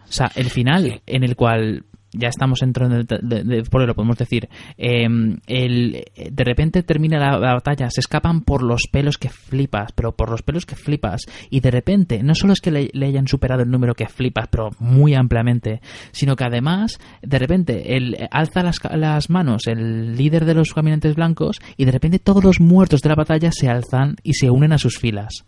O 0.09 0.13
sea, 0.13 0.31
el 0.37 0.49
final 0.51 1.03
en 1.07 1.25
el 1.25 1.35
cual 1.35 1.87
ya 2.15 2.29
estamos 2.29 2.63
entrando 2.63 2.97
en 2.97 3.07
el, 3.11 3.29
de, 3.29 3.45
de- 3.45 3.63
porque 3.65 3.87
lo 3.87 3.95
podemos 3.95 4.17
decir 4.17 4.49
eh, 4.79 5.07
el, 5.47 6.05
de 6.31 6.45
repente 6.45 6.83
termina 6.83 7.19
la, 7.19 7.39
la 7.39 7.55
batalla 7.55 7.89
se 7.91 8.01
escapan 8.01 8.43
por 8.43 8.63
los 8.63 8.83
pelos 8.91 9.19
que 9.19 9.29
flipas 9.29 9.93
pero 9.93 10.13
por 10.13 10.31
los 10.31 10.43
pelos 10.43 10.67
que 10.67 10.77
flipas 10.77 11.23
y 11.51 11.61
de 11.61 11.71
repente 11.71 12.23
no 12.23 12.35
solo 12.35 12.53
es 12.53 12.61
que 12.61 12.71
le, 12.71 12.91
hayan 13.07 13.29
superado 13.29 13.63
el 13.63 13.71
número 13.71 13.95
que 13.95 14.07
flipas 14.09 14.49
pero 14.49 14.71
muy 14.79 15.15
ampliamente 15.15 15.81
sino 16.13 16.37
que 16.37 16.45
además 16.45 16.99
de 17.23 17.39
repente 17.39 17.97
él 17.97 18.17
alza 18.31 18.63
las, 18.63 18.79
las 18.97 19.31
manos 19.31 19.67
el 19.67 20.17
líder 20.17 20.45
de 20.45 20.55
los 20.55 20.73
caminantes 20.73 21.15
blancos 21.15 21.61
y 21.77 21.85
de 21.85 21.93
repente 21.93 22.19
todos 22.19 22.43
los 22.45 22.61
muertos 22.61 23.01
de 23.01 23.09
la 23.09 23.15
batalla 23.15 23.51
se 23.53 23.69
alzan 23.69 24.17
y 24.23 24.35
se 24.35 24.51
unen 24.51 24.73
a 24.73 24.79
sus 24.79 24.99
filas 24.99 25.45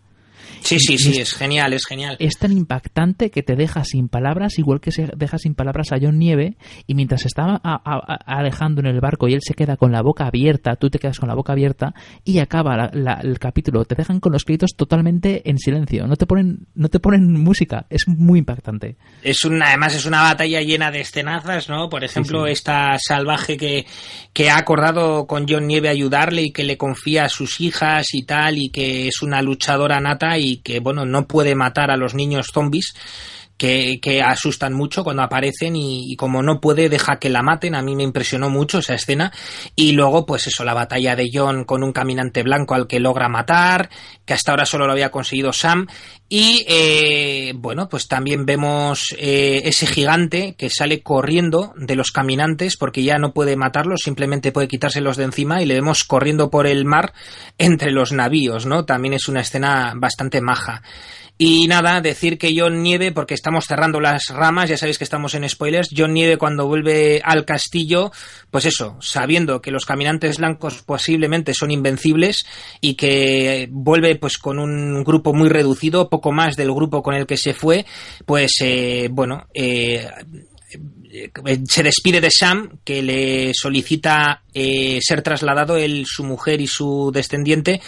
Sí, 0.62 0.78
sí, 0.81 0.99
sí, 0.99 1.19
es 1.20 1.33
genial, 1.35 1.73
es 1.73 1.85
genial. 1.87 2.16
es 2.19 2.39
tan 2.39 2.53
impactante 2.53 3.31
que 3.31 3.43
te 3.43 3.57
deja 3.57 3.85
sin 3.85 4.09
palabras, 4.09 4.59
igual 4.59 4.81
que 4.81 4.91
se 4.93 5.09
deja 5.16 5.39
sin 5.39 5.55
palabras 5.55 5.93
a 5.93 5.99
John 6.01 6.19
Nieve, 6.19 6.57
y 6.87 6.95
mientras 6.95 7.23
se 7.23 7.28
está 7.28 7.45
a- 7.45 7.61
a- 7.62 7.81
a- 7.85 8.39
alejando 8.39 8.81
en 8.81 8.87
el 8.87 9.01
barco 9.01 9.28
y 9.28 9.35
él 9.35 9.41
se 9.43 9.55
queda 9.55 9.77
con 9.77 9.93
la 9.93 10.03
boca 10.03 10.27
abierta, 10.27 10.77
tú 10.77 10.91
te 10.91 10.99
quedas 10.99 11.19
con 11.19 11.28
la 11.28 11.35
boca 11.35 11.53
abierta, 11.53 11.95
y 12.24 12.39
acaba 12.39 12.77
la- 12.77 12.91
la- 12.93 13.20
el 13.23 13.39
capítulo, 13.39 13.85
te 13.85 13.95
dejan 13.95 14.20
con 14.20 14.33
los 14.33 14.45
créditos 14.45 14.70
totalmente 14.77 15.49
en 15.49 15.59
silencio, 15.59 16.07
no 16.07 16.16
te 16.16 16.27
ponen, 16.27 16.66
no 16.74 16.89
te 16.89 17.01
ponen 17.01 17.33
música, 17.33 17.87
es 17.91 18.07
muy 18.09 18.39
impactante. 18.41 18.97
Es 19.23 19.45
una, 19.45 19.69
además 19.69 19.95
es 19.95 20.07
una 20.07 20.23
batalla 20.23 20.61
llena 20.61 20.91
de 20.91 21.01
escenazas, 21.01 21.69
¿no? 21.69 21.89
Por 21.89 22.05
ejemplo, 22.05 22.47
sí. 22.47 22.53
esta 22.53 22.97
salvaje 22.99 23.57
que, 23.57 23.87
que 24.33 24.51
ha 24.51 24.57
acordado 24.59 25.27
con 25.27 25.47
John 25.49 25.66
Nieve 25.66 25.89
ayudarle 25.89 26.43
y 26.43 26.53
que 26.53 26.65
le 26.65 26.77
confía 26.77 27.24
a 27.24 27.28
sus 27.28 27.61
hijas 27.61 28.07
y 28.15 28.24
tal, 28.24 28.59
y 28.59 28.70
que 28.70 29.09
es 29.09 29.23
una 29.23 29.43
luchadora 29.43 30.01
nata 30.01 30.39
y 30.39 30.45
que, 30.59 30.81
bueno, 30.81 31.05
no 31.05 31.27
puede 31.27 31.55
matar 31.55 31.90
a 31.90 31.97
los 31.97 32.14
niños 32.14 32.51
zombies. 32.52 32.94
Que, 33.57 34.01
que 34.03 34.20
asustan 34.20 34.74
mucho 34.74 35.03
cuando 35.03 35.23
aparecen 35.23 35.77
y, 35.77 36.15
como 36.16 36.43
no 36.43 36.61
puede 36.61 36.89
deja 36.89 37.19
que 37.19 37.31
la 37.31 37.43
maten. 37.43 37.74
A 37.74 37.83
mí 37.83 37.97
me 37.97 38.03
impresionó 38.03 38.51
mucho 38.51 38.78
esa 38.78 38.95
escena. 38.95 39.33
Y 39.74 39.93
luego 39.93 40.27
pues 40.27 40.47
eso 40.47 40.65
la 40.65 40.74
batalla 40.74 41.16
de 41.16 41.31
John 41.33 41.65
con 41.65 41.83
un 41.83 41.93
caminante 41.93 42.43
blanco 42.43 42.74
al 42.74 42.87
que 42.87 43.01
logra 43.01 43.28
matar 43.28 43.89
que 44.27 44.35
hasta 44.35 44.51
ahora 44.51 44.66
solo 44.66 44.87
lo 44.87 44.93
había 44.93 45.11
conseguido 45.11 45.53
Sam. 45.53 45.87
Y 46.28 46.65
eh, 46.69 47.53
bueno 47.55 47.89
pues 47.89 48.09
también 48.09 48.45
vemos 48.45 49.15
eh, 49.16 49.62
ese 49.65 49.87
gigante 49.87 50.55
que 50.59 50.69
sale 50.70 51.03
corriendo 51.03 51.73
de 51.77 51.95
los 51.95 52.11
caminantes 52.11 52.77
porque 52.77 53.05
ya 53.05 53.19
no 53.19 53.33
puede 53.33 53.57
matarlos 53.57 54.01
simplemente 54.03 54.51
puede 54.53 54.69
quitárselos 54.69 55.16
de 55.16 55.24
encima 55.24 55.62
y 55.62 55.66
le 55.66 55.74
vemos 55.74 56.05
corriendo 56.05 56.51
por 56.51 56.66
el 56.66 56.85
mar 56.85 57.12
entre 57.59 57.93
los 57.93 58.12
navíos 58.12 58.66
no 58.66 58.85
también 58.85 59.15
es 59.15 59.28
una 59.28 59.41
escena 59.41 59.93
bastante 59.97 60.41
maja 60.41 60.83
y 61.39 61.67
nada, 61.67 62.01
decir 62.01 62.39
que 62.39 62.55
John 62.57 62.83
Nieve, 62.83 63.13
porque 63.13 63.35
estamos 63.35 63.67
cerrando 63.67 64.01
las 64.01 64.29
ramas, 64.29 64.71
ya 64.71 64.79
sabéis 64.79 64.97
que 64.97 65.05
estamos 65.05 65.35
en 65.35 65.47
spoilers, 65.47 65.91
John 65.95 66.15
Nieve 66.15 66.39
cuando 66.39 66.67
vuelve 66.67 67.21
al 67.23 67.45
castillo, 67.45 68.11
pues 68.51 68.65
eso, 68.65 68.97
sabiendo 69.01 69.61
que 69.61 69.71
los 69.71 69.85
caminantes 69.85 70.39
blancos 70.39 70.83
posiblemente 70.83 71.53
son 71.53 71.71
invencibles 71.71 72.47
y 72.81 72.95
que 72.95 73.69
vuelve 73.71 74.17
pues 74.17 74.39
con 74.39 74.59
un 74.59 75.05
grupo 75.05 75.35
muy 75.35 75.51
reducido, 75.51 76.09
poco 76.09 76.33
más 76.33 76.57
del 76.57 76.73
grupo 76.73 77.03
con 77.03 77.15
el 77.15 77.27
que 77.27 77.37
se 77.37 77.53
fue, 77.53 77.85
pues 78.25 78.53
eh, 78.63 79.09
bueno, 79.11 79.47
eh, 79.53 80.09
se 81.69 81.83
despide 81.83 82.21
de 82.21 82.31
Sam, 82.31 82.79
que 82.85 83.03
le 83.03 83.53
solicita 83.55 84.43
eh, 84.53 84.99
ser 85.01 85.23
trasladado 85.23 85.77
él, 85.77 86.05
su 86.07 86.25
mujer 86.25 86.61
y 86.61 86.67
su 86.67 87.11
descendiente 87.13 87.81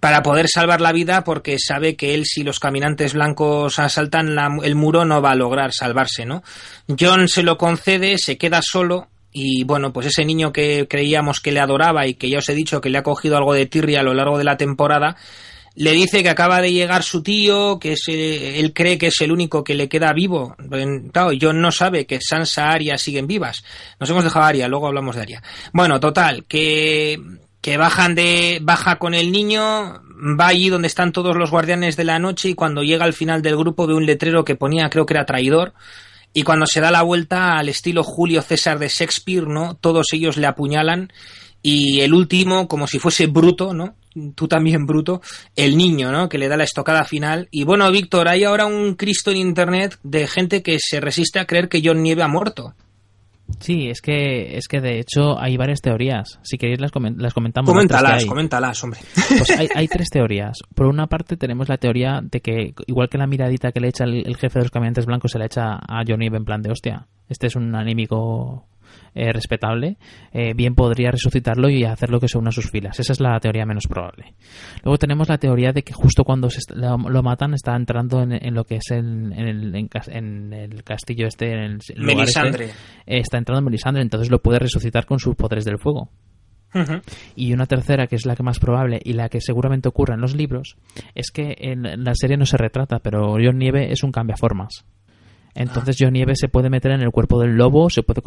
para 0.00 0.22
poder 0.22 0.46
salvar 0.48 0.80
la 0.80 0.92
vida 0.92 1.24
porque 1.24 1.56
sabe 1.58 1.96
que 1.96 2.14
él 2.14 2.24
si 2.26 2.42
los 2.42 2.60
caminantes 2.60 3.14
blancos 3.14 3.78
asaltan 3.78 4.34
la- 4.34 4.50
el 4.62 4.74
muro 4.74 5.04
no 5.04 5.22
va 5.22 5.32
a 5.32 5.36
lograr 5.36 5.72
salvarse, 5.72 6.24
¿no? 6.26 6.42
John 6.98 7.28
se 7.28 7.42
lo 7.42 7.56
concede, 7.58 8.18
se 8.18 8.36
queda 8.38 8.60
solo 8.62 9.08
y 9.32 9.64
bueno, 9.64 9.92
pues 9.92 10.06
ese 10.06 10.24
niño 10.24 10.52
que 10.52 10.86
creíamos 10.88 11.40
que 11.40 11.52
le 11.52 11.60
adoraba 11.60 12.06
y 12.06 12.14
que 12.14 12.30
ya 12.30 12.38
os 12.38 12.48
he 12.48 12.54
dicho 12.54 12.80
que 12.80 12.88
le 12.90 12.98
ha 12.98 13.02
cogido 13.02 13.36
algo 13.36 13.52
de 13.54 13.66
tirria 13.66 14.00
a 14.00 14.02
lo 14.02 14.14
largo 14.14 14.38
de 14.38 14.44
la 14.44 14.56
temporada, 14.56 15.16
le 15.74 15.92
dice 15.92 16.22
que 16.22 16.30
acaba 16.30 16.62
de 16.62 16.72
llegar 16.72 17.02
su 17.02 17.22
tío, 17.22 17.78
que 17.78 17.92
es, 17.92 18.04
eh, 18.08 18.60
él 18.60 18.72
cree 18.72 18.96
que 18.96 19.08
es 19.08 19.20
el 19.20 19.30
único 19.30 19.62
que 19.62 19.74
le 19.74 19.90
queda 19.90 20.14
vivo. 20.14 20.56
John 21.38 21.60
no 21.60 21.70
sabe 21.70 22.06
que 22.06 22.18
Sansa, 22.18 22.70
Arya 22.70 22.96
siguen 22.96 23.26
vivas. 23.26 23.62
Nos 24.00 24.08
hemos 24.08 24.24
dejado 24.24 24.46
a 24.46 24.48
Arya, 24.48 24.68
luego 24.68 24.86
hablamos 24.86 25.16
de 25.16 25.20
Arya. 25.22 25.42
Bueno, 25.74 26.00
total, 26.00 26.44
que, 26.48 27.18
que 27.66 27.78
bajan 27.78 28.14
de, 28.14 28.60
baja 28.62 28.94
con 28.94 29.12
el 29.12 29.32
niño, 29.32 30.00
va 30.38 30.46
allí 30.46 30.68
donde 30.68 30.86
están 30.86 31.10
todos 31.10 31.34
los 31.34 31.50
guardianes 31.50 31.96
de 31.96 32.04
la 32.04 32.20
noche 32.20 32.50
y 32.50 32.54
cuando 32.54 32.84
llega 32.84 33.04
al 33.04 33.12
final 33.12 33.42
del 33.42 33.56
grupo 33.56 33.88
ve 33.88 33.94
un 33.94 34.06
letrero 34.06 34.44
que 34.44 34.54
ponía, 34.54 34.88
creo 34.88 35.04
que 35.04 35.14
era 35.14 35.26
traidor. 35.26 35.74
Y 36.32 36.44
cuando 36.44 36.68
se 36.68 36.80
da 36.80 36.92
la 36.92 37.02
vuelta 37.02 37.58
al 37.58 37.68
estilo 37.68 38.04
Julio 38.04 38.40
César 38.40 38.78
de 38.78 38.86
Shakespeare, 38.86 39.48
¿no? 39.48 39.74
Todos 39.74 40.12
ellos 40.12 40.36
le 40.36 40.46
apuñalan 40.46 41.12
y 41.60 42.02
el 42.02 42.14
último, 42.14 42.68
como 42.68 42.86
si 42.86 43.00
fuese 43.00 43.26
bruto, 43.26 43.74
¿no? 43.74 43.96
Tú 44.36 44.46
también 44.46 44.86
bruto, 44.86 45.20
el 45.56 45.76
niño, 45.76 46.12
¿no? 46.12 46.28
Que 46.28 46.38
le 46.38 46.46
da 46.46 46.56
la 46.56 46.62
estocada 46.62 47.02
final. 47.02 47.48
Y 47.50 47.64
bueno, 47.64 47.90
Víctor, 47.90 48.28
hay 48.28 48.44
ahora 48.44 48.66
un 48.66 48.94
Cristo 48.94 49.32
en 49.32 49.38
Internet 49.38 49.98
de 50.04 50.28
gente 50.28 50.62
que 50.62 50.78
se 50.78 51.00
resiste 51.00 51.40
a 51.40 51.46
creer 51.46 51.68
que 51.68 51.82
John 51.84 52.00
Nieve 52.00 52.22
ha 52.22 52.28
muerto. 52.28 52.74
Sí, 53.60 53.88
es 53.88 54.00
que, 54.00 54.56
es 54.56 54.66
que 54.68 54.80
de 54.80 54.98
hecho 54.98 55.38
hay 55.40 55.56
varias 55.56 55.80
teorías. 55.80 56.40
Si 56.42 56.58
queréis 56.58 56.80
las, 56.80 56.92
comen- 56.92 57.16
las 57.18 57.32
comentamos. 57.32 57.70
Coméntalas, 57.70 58.24
coméntalas, 58.26 58.82
hombre. 58.84 59.00
Pues 59.28 59.50
hay, 59.50 59.68
hay 59.74 59.88
tres 59.88 60.08
teorías. 60.10 60.58
Por 60.74 60.86
una 60.86 61.06
parte 61.06 61.36
tenemos 61.36 61.68
la 61.68 61.76
teoría 61.78 62.20
de 62.22 62.40
que, 62.40 62.74
igual 62.86 63.08
que 63.08 63.18
la 63.18 63.26
miradita 63.26 63.70
que 63.72 63.80
le 63.80 63.88
echa 63.88 64.04
el, 64.04 64.26
el 64.26 64.36
jefe 64.36 64.58
de 64.58 64.64
los 64.64 64.70
caminantes 64.70 65.06
blancos, 65.06 65.30
se 65.30 65.38
le 65.38 65.46
echa 65.46 65.74
a 65.76 66.02
Johnny 66.06 66.26
en 66.26 66.44
plan 66.44 66.60
de 66.62 66.70
hostia, 66.72 67.06
este 67.28 67.46
es 67.46 67.56
un 67.56 67.74
anímico 67.74 68.66
eh, 69.16 69.32
respetable, 69.32 69.96
eh, 70.30 70.52
bien 70.54 70.74
podría 70.74 71.10
resucitarlo 71.10 71.70
y 71.70 71.84
hacerlo 71.84 72.20
que 72.20 72.28
se 72.28 72.36
una 72.36 72.50
a 72.50 72.52
sus 72.52 72.70
filas. 72.70 73.00
Esa 73.00 73.14
es 73.14 73.20
la 73.20 73.40
teoría 73.40 73.64
menos 73.64 73.86
probable. 73.88 74.34
Luego 74.84 74.98
tenemos 74.98 75.28
la 75.30 75.38
teoría 75.38 75.72
de 75.72 75.82
que 75.82 75.94
justo 75.94 76.22
cuando 76.22 76.50
se 76.50 76.60
lo, 76.74 76.98
lo 76.98 77.22
matan 77.22 77.54
está 77.54 77.74
entrando 77.74 78.22
en, 78.22 78.32
en 78.32 78.54
lo 78.54 78.64
que 78.64 78.76
es 78.76 78.90
el, 78.90 79.32
en, 79.32 79.48
el, 79.48 79.74
en 79.74 79.88
en 80.08 80.52
el 80.52 80.84
castillo 80.84 81.26
este, 81.26 81.50
en 81.50 81.58
el 81.58 81.72
lugar 81.72 81.78
este. 81.78 82.04
Melisandre. 82.04 82.64
Eh, 83.06 83.20
está 83.20 83.38
entrando 83.38 83.60
en 83.60 83.64
Melisandre, 83.64 84.02
entonces 84.02 84.30
lo 84.30 84.42
puede 84.42 84.58
resucitar 84.58 85.06
con 85.06 85.18
sus 85.18 85.34
poderes 85.34 85.64
del 85.64 85.78
fuego. 85.78 86.10
Y 87.34 87.54
una 87.54 87.64
tercera, 87.64 88.06
que 88.06 88.16
es 88.16 88.26
la 88.26 88.36
que 88.36 88.42
más 88.42 88.58
probable 88.58 89.00
y 89.02 89.14
la 89.14 89.30
que 89.30 89.40
seguramente 89.40 89.88
ocurra 89.88 90.14
en 90.14 90.20
los 90.20 90.34
libros, 90.34 90.76
es 91.14 91.30
que 91.30 91.56
en 91.58 92.04
la 92.04 92.14
serie 92.14 92.36
no 92.36 92.44
se 92.44 92.58
retrata, 92.58 92.98
pero 92.98 93.36
John 93.42 93.56
Nieve 93.56 93.92
es 93.92 94.02
un 94.02 94.12
cambiaformas. 94.12 94.84
Entonces 95.56 95.96
John 95.98 96.12
Nieve 96.12 96.36
se 96.36 96.48
puede 96.48 96.68
meter 96.70 96.92
en 96.92 97.00
el 97.00 97.10
cuerpo 97.10 97.40
del 97.40 97.56
lobo, 97.56 97.88
se 97.90 98.02
puede, 98.02 98.20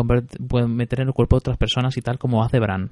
puede 0.48 0.68
meter 0.68 1.02
en 1.02 1.08
el 1.10 1.14
cuerpo 1.14 1.36
de 1.36 1.40
otras 1.40 1.58
personas 1.58 1.96
y 1.96 2.02
tal 2.02 2.18
como 2.18 2.44
hace 2.44 2.60
Bran. 2.60 2.92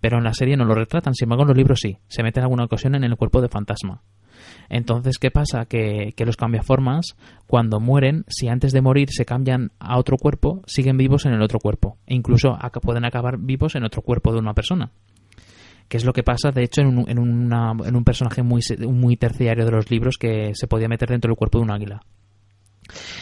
Pero 0.00 0.18
en 0.18 0.24
la 0.24 0.34
serie 0.34 0.56
no 0.56 0.64
lo 0.66 0.74
retratan, 0.74 1.14
sin 1.14 1.24
embargo 1.26 1.42
en 1.44 1.48
los 1.48 1.56
libros 1.56 1.80
sí, 1.80 1.96
se 2.06 2.22
mete 2.22 2.40
en 2.40 2.44
alguna 2.44 2.64
ocasión 2.64 2.94
en 2.94 3.04
el 3.04 3.16
cuerpo 3.16 3.40
de 3.40 3.48
fantasma. 3.48 4.02
Entonces, 4.68 5.18
¿qué 5.18 5.30
pasa? 5.30 5.64
Que, 5.64 6.12
que 6.16 6.26
los 6.26 6.36
cambiaformas, 6.36 7.16
cuando 7.46 7.80
mueren, 7.80 8.24
si 8.28 8.48
antes 8.48 8.72
de 8.72 8.82
morir 8.82 9.08
se 9.10 9.24
cambian 9.24 9.72
a 9.78 9.98
otro 9.98 10.16
cuerpo, 10.16 10.62
siguen 10.66 10.96
vivos 10.98 11.24
en 11.26 11.32
el 11.32 11.42
otro 11.42 11.58
cuerpo. 11.58 11.96
E 12.06 12.14
incluso 12.14 12.56
pueden 12.82 13.04
acabar 13.06 13.38
vivos 13.38 13.74
en 13.74 13.84
otro 13.84 14.02
cuerpo 14.02 14.32
de 14.32 14.38
una 14.38 14.52
persona. 14.54 14.90
Que 15.88 15.96
es 15.96 16.04
lo 16.04 16.12
que 16.12 16.22
pasa, 16.22 16.50
de 16.50 16.62
hecho, 16.64 16.82
en 16.82 16.98
un, 16.98 17.08
en 17.08 17.18
una- 17.18 17.72
en 17.86 17.96
un 17.96 18.04
personaje 18.04 18.42
muy, 18.42 18.60
muy 18.86 19.16
terciario 19.16 19.64
de 19.64 19.70
los 19.72 19.90
libros 19.90 20.18
que 20.18 20.50
se 20.54 20.66
podía 20.66 20.88
meter 20.88 21.08
dentro 21.08 21.30
del 21.30 21.36
cuerpo 21.38 21.58
de 21.58 21.64
un 21.64 21.70
águila. 21.70 22.02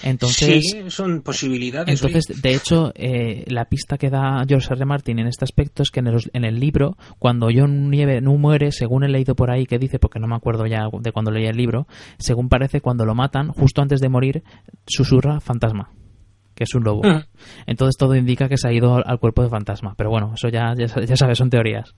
Entonces, 0.02 0.62
sí, 0.64 0.90
son 0.90 1.22
posibilidades. 1.22 1.88
entonces, 1.88 2.30
oye. 2.30 2.40
de 2.40 2.54
hecho, 2.54 2.92
eh, 2.94 3.44
la 3.48 3.66
pista 3.66 3.98
que 3.98 4.10
da 4.10 4.44
George 4.46 4.68
R. 4.72 4.76
R. 4.76 4.86
Martin 4.86 5.18
en 5.18 5.26
este 5.26 5.44
aspecto 5.44 5.82
es 5.82 5.90
que 5.90 6.00
en 6.00 6.08
el, 6.08 6.18
en 6.32 6.44
el 6.44 6.60
libro, 6.60 6.96
cuando 7.18 7.48
John 7.54 7.90
Nieve 7.90 8.20
no 8.20 8.36
muere, 8.36 8.72
según 8.72 9.04
he 9.04 9.08
leído 9.08 9.34
por 9.34 9.50
ahí 9.50 9.66
que 9.66 9.78
dice, 9.78 9.98
porque 9.98 10.20
no 10.20 10.26
me 10.26 10.36
acuerdo 10.36 10.66
ya 10.66 10.84
de 11.00 11.12
cuando 11.12 11.30
leía 11.30 11.50
el 11.50 11.56
libro, 11.56 11.86
según 12.18 12.48
parece, 12.48 12.80
cuando 12.80 13.04
lo 13.04 13.14
matan, 13.14 13.48
justo 13.48 13.82
antes 13.82 14.00
de 14.00 14.08
morir, 14.08 14.42
susurra 14.86 15.40
fantasma, 15.40 15.90
que 16.54 16.64
es 16.64 16.74
un 16.74 16.84
lobo. 16.84 17.02
Mm. 17.02 17.24
Entonces 17.66 17.96
todo 17.98 18.14
indica 18.14 18.48
que 18.48 18.56
se 18.56 18.68
ha 18.68 18.72
ido 18.72 18.96
al, 18.96 19.04
al 19.06 19.18
cuerpo 19.18 19.42
de 19.42 19.48
fantasma. 19.48 19.94
Pero 19.96 20.10
bueno, 20.10 20.32
eso 20.34 20.48
ya, 20.48 20.74
ya, 20.76 20.86
ya 20.86 21.16
sabes, 21.16 21.38
son 21.38 21.50
teorías. 21.50 21.94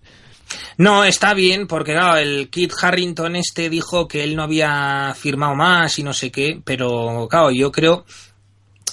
No, 0.76 1.04
está 1.04 1.34
bien, 1.34 1.66
porque 1.66 1.92
claro, 1.92 2.16
el 2.16 2.48
Kit 2.50 2.72
Harrington 2.80 3.36
este 3.36 3.68
dijo 3.68 4.08
que 4.08 4.24
él 4.24 4.36
no 4.36 4.42
había 4.42 5.14
firmado 5.18 5.54
más 5.54 5.98
y 5.98 6.02
no 6.02 6.12
sé 6.12 6.30
qué, 6.30 6.60
pero 6.64 7.26
claro, 7.30 7.50
yo 7.50 7.72
creo 7.72 8.04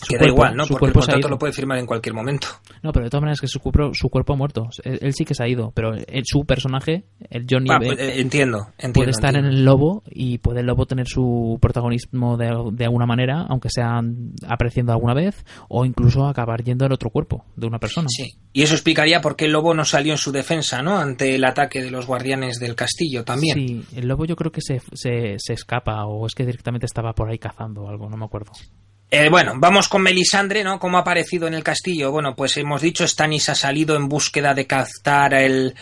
que 0.08 0.18
da 0.18 0.28
igual, 0.28 0.56
¿no? 0.56 0.66
su 0.66 0.74
Porque 0.74 0.88
el 0.88 0.94
contrato 0.94 1.28
lo 1.30 1.38
puede 1.38 1.54
firmar 1.54 1.78
en 1.78 1.86
cualquier 1.86 2.14
momento. 2.16 2.48
No, 2.84 2.92
pero 2.92 3.06
de 3.06 3.10
todas 3.10 3.22
maneras 3.22 3.42
que 3.42 3.48
su 3.48 3.60
cuerpo, 3.60 3.92
su 3.94 4.10
cuerpo 4.10 4.34
ha 4.34 4.36
muerto. 4.36 4.68
Él, 4.84 5.00
él 5.02 5.14
sí 5.14 5.26
que 5.26 5.34
se 5.36 5.44
ha 5.44 5.48
ido, 5.48 5.72
pero 5.74 5.94
él- 5.94 6.24
su 6.26 6.46
personaje, 6.46 7.06
el 7.30 7.46
Johnny 7.50 7.70
Ah, 7.72 7.78
B, 7.80 7.88
pues, 7.88 8.00
eh, 8.00 8.22
entiendo, 8.22 8.68
entiendo. 8.78 8.94
puede 9.00 9.12
estar 9.12 9.30
entiendo. 9.36 9.50
en 9.52 9.56
el 9.58 9.66
lobo 9.66 10.04
y 10.10 10.38
puede 10.40 10.60
el 10.62 10.66
lobo 10.68 10.86
tener 10.86 11.08
su 11.08 11.58
protagonismo 11.62 12.38
de, 12.38 12.52
de 12.74 12.86
alguna 12.86 13.06
manera, 13.06 13.46
aunque 13.50 13.70
sea 13.70 14.02
apareciendo 14.48 14.92
alguna 14.92 15.14
vez, 15.14 15.44
o 15.70 15.86
incluso 15.86 16.26
acabar 16.28 16.64
yendo 16.64 16.86
en 16.86 16.92
otro 16.92 17.10
cuerpo 17.10 17.46
de 17.56 17.68
una 17.68 17.80
persona. 17.80 18.08
Sí. 18.10 18.36
Y 18.54 18.64
eso 18.64 18.74
explicaría 18.74 19.22
por 19.22 19.36
qué 19.36 19.46
el 19.46 19.52
lobo 19.52 19.74
no 19.74 19.86
salió 19.86 20.14
en 20.14 20.18
su 20.18 20.32
defensa, 20.32 20.82
¿no? 20.82 20.98
Ante 20.98 21.36
el 21.36 21.44
ataque 21.46 21.82
de 21.82 21.92
los 21.92 22.06
guardianes 22.08 22.60
del 22.60 22.76
castillo 22.76 23.24
también. 23.24 23.56
Sí, 23.56 23.84
el 23.96 24.08
lobo 24.08 24.26
yo 24.26 24.36
creo 24.36 24.52
que 24.52 24.62
se, 24.62 24.82
se, 24.94 25.36
se 25.38 25.54
escapa 25.54 26.06
o 26.06 26.26
es 26.26 26.34
que 26.36 26.46
directamente 26.46 26.86
estaba 26.86 27.14
por 27.14 27.30
ahí 27.30 27.38
cazando 27.38 27.84
o 27.84 27.90
algo, 27.90 28.10
no 28.10 28.18
me 28.18 28.26
acuerdo. 28.26 28.52
Eh, 29.18 29.30
bueno, 29.30 29.54
vamos 29.56 29.88
con 29.88 30.02
Melisandre, 30.02 30.62
¿no? 30.62 30.78
¿Cómo 30.78 30.98
ha 30.98 31.00
aparecido 31.00 31.48
en 31.48 31.54
el 31.54 31.64
castillo? 31.64 32.12
Bueno, 32.12 32.36
pues 32.36 32.58
hemos 32.58 32.82
dicho, 32.82 33.08
Stannis 33.08 33.48
ha 33.48 33.56
salido 33.56 33.96
en 33.96 34.10
búsqueda 34.10 34.54
de 34.54 34.68
captar 34.68 35.34
el 35.36 35.74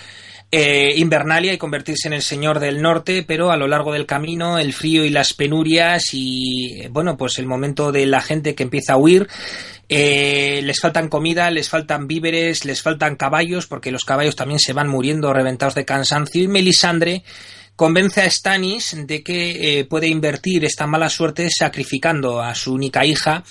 eh, 0.51 0.93
Invernalia 0.97 1.51
y 1.51 1.57
convertirse 1.57 2.07
en 2.07 2.13
el 2.13 2.21
señor 2.21 2.59
del 2.59 2.79
norte, 2.79 3.23
pero 3.27 3.49
a 3.49 3.57
lo 3.57 3.67
largo 3.67 3.91
del 3.91 4.05
camino 4.05 4.59
el 4.59 4.71
frío 4.71 5.03
y 5.03 5.09
las 5.09 5.33
penurias 5.33 6.13
y, 6.13 6.79
eh, 6.79 6.89
bueno, 6.91 7.17
pues 7.17 7.39
el 7.39 7.47
momento 7.47 7.91
de 7.91 8.05
la 8.05 8.21
gente 8.21 8.53
que 8.53 8.61
empieza 8.61 8.93
a 8.93 8.97
huir, 8.97 9.27
les 9.89 10.79
faltan 10.79 11.09
comida, 11.09 11.49
les 11.49 11.69
faltan 11.69 12.05
víveres, 12.05 12.65
les 12.65 12.83
faltan 12.83 13.15
caballos, 13.15 13.65
porque 13.65 13.89
los 13.89 14.05
caballos 14.05 14.35
también 14.35 14.59
se 14.59 14.73
van 14.73 14.89
muriendo 14.89 15.33
reventados 15.33 15.73
de 15.73 15.85
cansancio 15.85 16.43
y 16.43 16.47
Melisandre 16.47 17.23
convence 17.75 18.21
a 18.21 18.29
Stannis 18.29 18.95
de 19.05 19.23
que 19.23 19.79
eh, 19.79 19.85
puede 19.85 20.07
invertir 20.07 20.63
esta 20.65 20.87
mala 20.87 21.09
suerte 21.09 21.49
sacrificando 21.49 22.41
a 22.41 22.53
su 22.55 22.73
única 22.73 23.05
hija. 23.05 23.43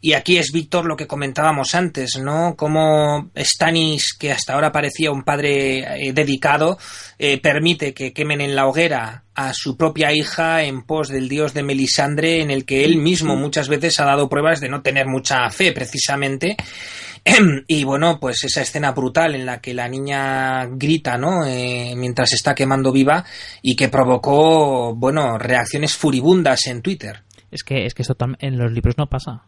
Y 0.00 0.14
aquí 0.14 0.38
es 0.38 0.52
Víctor 0.52 0.86
lo 0.86 0.96
que 0.96 1.06
comentábamos 1.06 1.74
antes, 1.74 2.18
¿no? 2.18 2.56
Como 2.56 3.30
Stannis, 3.36 4.14
que 4.18 4.32
hasta 4.32 4.54
ahora 4.54 4.72
parecía 4.72 5.10
un 5.10 5.22
padre 5.22 6.08
eh, 6.08 6.12
dedicado, 6.12 6.78
eh, 7.18 7.38
permite 7.40 7.92
que 7.92 8.12
quemen 8.12 8.40
en 8.40 8.56
la 8.56 8.66
hoguera 8.66 9.25
a 9.36 9.52
su 9.52 9.76
propia 9.76 10.12
hija 10.12 10.62
en 10.62 10.82
pos 10.82 11.08
del 11.08 11.28
dios 11.28 11.52
de 11.52 11.62
Melisandre, 11.62 12.40
en 12.40 12.50
el 12.50 12.64
que 12.64 12.84
él 12.84 12.96
mismo 12.96 13.36
muchas 13.36 13.68
veces 13.68 14.00
ha 14.00 14.06
dado 14.06 14.30
pruebas 14.30 14.60
de 14.60 14.70
no 14.70 14.80
tener 14.80 15.06
mucha 15.06 15.48
fe, 15.50 15.72
precisamente. 15.72 16.56
Y 17.66 17.84
bueno, 17.84 18.18
pues 18.20 18.44
esa 18.44 18.62
escena 18.62 18.92
brutal 18.92 19.34
en 19.34 19.44
la 19.44 19.60
que 19.60 19.74
la 19.74 19.88
niña 19.88 20.66
grita, 20.66 21.18
¿no? 21.18 21.44
Eh, 21.44 21.94
mientras 21.96 22.32
está 22.32 22.54
quemando 22.54 22.92
viva 22.92 23.24
y 23.62 23.74
que 23.74 23.88
provocó, 23.88 24.94
bueno, 24.94 25.36
reacciones 25.36 25.96
furibundas 25.96 26.66
en 26.68 26.82
Twitter. 26.82 27.24
Es 27.50 27.64
que, 27.64 27.84
es 27.84 27.94
que 27.94 28.02
eso 28.02 28.16
en 28.38 28.58
los 28.58 28.70
libros 28.70 28.96
no 28.96 29.08
pasa. 29.08 29.42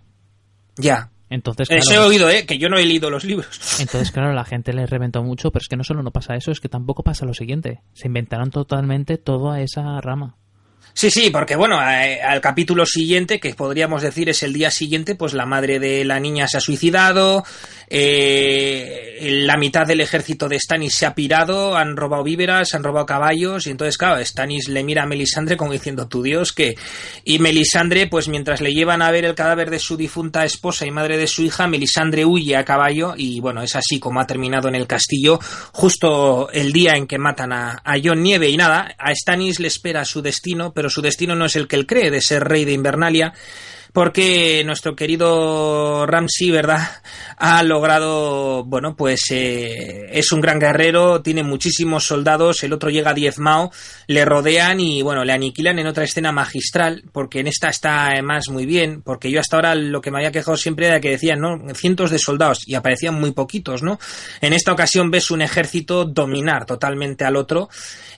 Ya. 0.77 1.11
Entonces, 1.31 1.69
Eso 1.71 1.91
he 1.91 1.95
claro, 1.95 2.09
oído, 2.09 2.31
¿eh? 2.31 2.47
Que 2.47 2.59
yo 2.59 2.69
no 2.69 2.79
he 2.79 2.87
leído 2.87 3.11
los 3.11 3.25
libros. 3.25 3.49
entonces, 3.81 4.11
claro, 4.13 4.33
la 4.33 4.45
gente 4.45 4.73
le 4.73 4.87
reventó 4.87 5.23
mucho, 5.23 5.51
pero 5.51 5.63
es 5.63 5.69
que 5.69 5.77
no 5.77 5.85
solo 5.85 6.03
no 6.03 6.11
pasa 6.11 6.35
eso, 6.37 6.51
es 6.51 6.61
que 6.61 6.69
tampoco 6.69 7.03
pasa 7.03 7.27
lo 7.27 7.35
siguiente. 7.35 7.83
Se 7.93 8.07
inventaron 8.09 8.51
totalmente 8.51 9.19
toda 9.19 9.61
esa 9.61 10.01
rama. 10.01 10.37
Sí, 10.99 11.13
sí, 11.13 11.31
porque 11.31 11.55
bueno, 11.55 11.79
al 11.79 12.41
capítulo 12.41 12.85
siguiente, 12.85 13.39
que 13.39 13.55
podríamos 13.55 14.03
decir 14.03 14.29
es 14.31 14.43
el 14.43 14.53
día 14.53 14.73
siguiente, 14.73 15.15
pues 15.15 15.33
la 15.33 15.47
madre 15.47 15.79
de 15.79 16.05
la 16.05 16.19
niña 16.19 16.49
se 16.49 16.57
ha 16.57 16.61
suicidado, 16.61 17.45
eh, 17.89 19.39
la 19.47 19.57
mitad 19.57 19.87
del 19.87 20.01
ejército 20.01 20.49
de 20.49 20.59
Stannis 20.59 20.97
se 20.97 21.07
ha 21.07 21.15
pirado, 21.15 21.77
han 21.77 21.97
robado 21.97 22.25
víveras, 22.25 22.75
han 22.75 22.83
robado 22.83 23.07
caballos, 23.07 23.69
y 23.69 23.71
entonces, 23.71 23.97
claro, 23.97 24.21
Stannis 24.25 24.69
le 24.69 24.83
mira 24.83 25.05
a 25.05 25.07
Melisandre 25.07 25.57
como 25.57 25.71
diciendo, 25.71 26.09
tu 26.09 26.21
Dios, 26.21 26.53
que... 26.53 26.75
Y 27.23 27.39
Melisandre, 27.39 28.09
pues 28.09 28.27
mientras 28.27 28.61
le 28.61 28.75
llevan 28.75 29.01
a 29.01 29.13
ver 29.13 29.25
el 29.25 29.37
cadáver 29.37 29.71
de 29.71 29.79
su 29.79 29.97
difunta 29.97 30.45
esposa 30.45 30.85
y 30.85 30.91
madre 30.91 31.17
de 31.17 31.29
su 31.29 31.43
hija, 31.43 31.69
Melisandre 31.69 32.25
huye 32.25 32.57
a 32.57 32.65
caballo, 32.65 33.15
y 33.17 33.39
bueno, 33.39 33.63
es 33.63 33.77
así 33.77 34.01
como 34.01 34.21
ha 34.21 34.27
terminado 34.27 34.67
en 34.67 34.75
el 34.75 34.89
castillo, 34.89 35.39
justo 35.71 36.51
el 36.51 36.73
día 36.73 36.95
en 36.95 37.07
que 37.07 37.19
matan 37.19 37.53
a, 37.53 37.81
a 37.85 37.95
Jon 38.03 38.21
Nieve, 38.21 38.49
y 38.49 38.57
nada, 38.57 38.97
a 38.99 39.15
Stannis 39.15 39.61
le 39.61 39.69
espera 39.69 40.05
su 40.05 40.23
destino, 40.23 40.73
su 40.91 41.03
destino 41.03 41.35
no 41.35 41.47
es 41.47 41.57
el 41.57 41.69
que 41.69 41.77
él 41.77 41.87
cree, 41.87 42.11
de 42.11 42.21
ser 42.21 42.45
rey 42.45 42.65
de 42.65 42.73
Invernalia, 42.73 43.33
porque 43.99 44.63
nuestro 44.65 44.95
querido 44.95 46.07
Ramsey, 46.07 46.53
¿verdad? 46.53 46.89
Ha 47.37 47.65
logrado, 47.65 48.63
bueno, 48.63 48.95
pues 48.95 49.23
eh, 49.33 50.07
es 50.13 50.31
un 50.31 50.41
gran 50.41 50.61
guerrero, 50.61 51.21
tiene 51.21 51.43
muchísimos 51.43 52.05
soldados, 52.05 52.63
el 52.63 52.73
otro 52.73 52.91
llega 52.91 53.13
diezmao, 53.13 53.73
le 54.07 54.25
rodean 54.25 54.79
y, 54.79 55.03
bueno, 55.03 55.25
le 55.25 55.33
aniquilan 55.33 55.81
en 55.81 55.89
otra 55.89 56.05
escena 56.05 56.31
magistral, 56.31 57.03
porque 57.11 57.41
en 57.41 57.49
esta 57.49 57.71
está 57.71 58.11
además 58.11 58.49
muy 58.51 58.67
bien, 58.67 59.03
porque 59.03 59.33
yo 59.33 59.41
hasta 59.41 59.57
ahora 59.57 59.75
lo 59.75 60.01
que 60.01 60.13
me 60.13 60.19
había 60.19 60.31
quejado 60.31 60.57
siempre 60.57 60.87
era 60.87 61.01
que 61.01 61.11
decían, 61.11 61.41
¿no? 61.41 61.59
Cientos 61.75 62.13
de 62.13 62.21
soldados 62.21 62.69
y 62.69 62.77
aparecían 62.77 63.17
muy 63.17 63.33
poquitos, 63.33 63.83
¿no? 63.83 63.99
En 64.41 64.53
esta 64.53 64.71
ocasión 64.71 65.11
ves 65.11 65.33
un 65.33 65.43
ejército 65.43 66.05
dominar 66.05 66.67
totalmente 66.67 67.25
al 67.25 67.35
otro. 67.35 67.69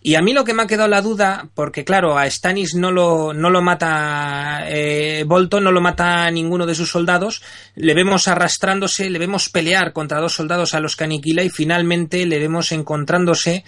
Y 0.03 0.15
a 0.15 0.23
mí 0.23 0.33
lo 0.33 0.45
que 0.45 0.55
me 0.55 0.63
ha 0.63 0.67
quedado 0.67 0.89
la 0.89 1.03
duda, 1.03 1.49
porque 1.55 1.85
claro, 1.85 2.19
a 2.19 2.29
Stannis 2.29 2.75
no 2.75 2.91
lo, 2.91 3.35
no 3.35 3.49
lo 3.51 3.61
mata 3.61 4.65
eh, 4.67 5.25
Bolton, 5.27 5.70
lo 5.73 5.81
mata 5.81 6.31
ninguno 6.31 6.67
de 6.67 6.75
sus 6.75 6.91
soldados, 6.91 7.43
le 7.75 7.95
vemos 7.95 8.29
arrastrándose, 8.29 9.11
le 9.11 9.19
vemos 9.19 9.49
pelear 9.49 9.93
contra 9.93 10.21
dos 10.21 10.35
soldados 10.35 10.75
a 10.75 10.81
los 10.81 10.97
que 10.97 11.05
aniquila 11.05 11.43
y 11.43 11.51
finalmente 11.51 12.27
le 12.27 12.39
vemos 12.39 12.73
encontrándose 12.73 13.65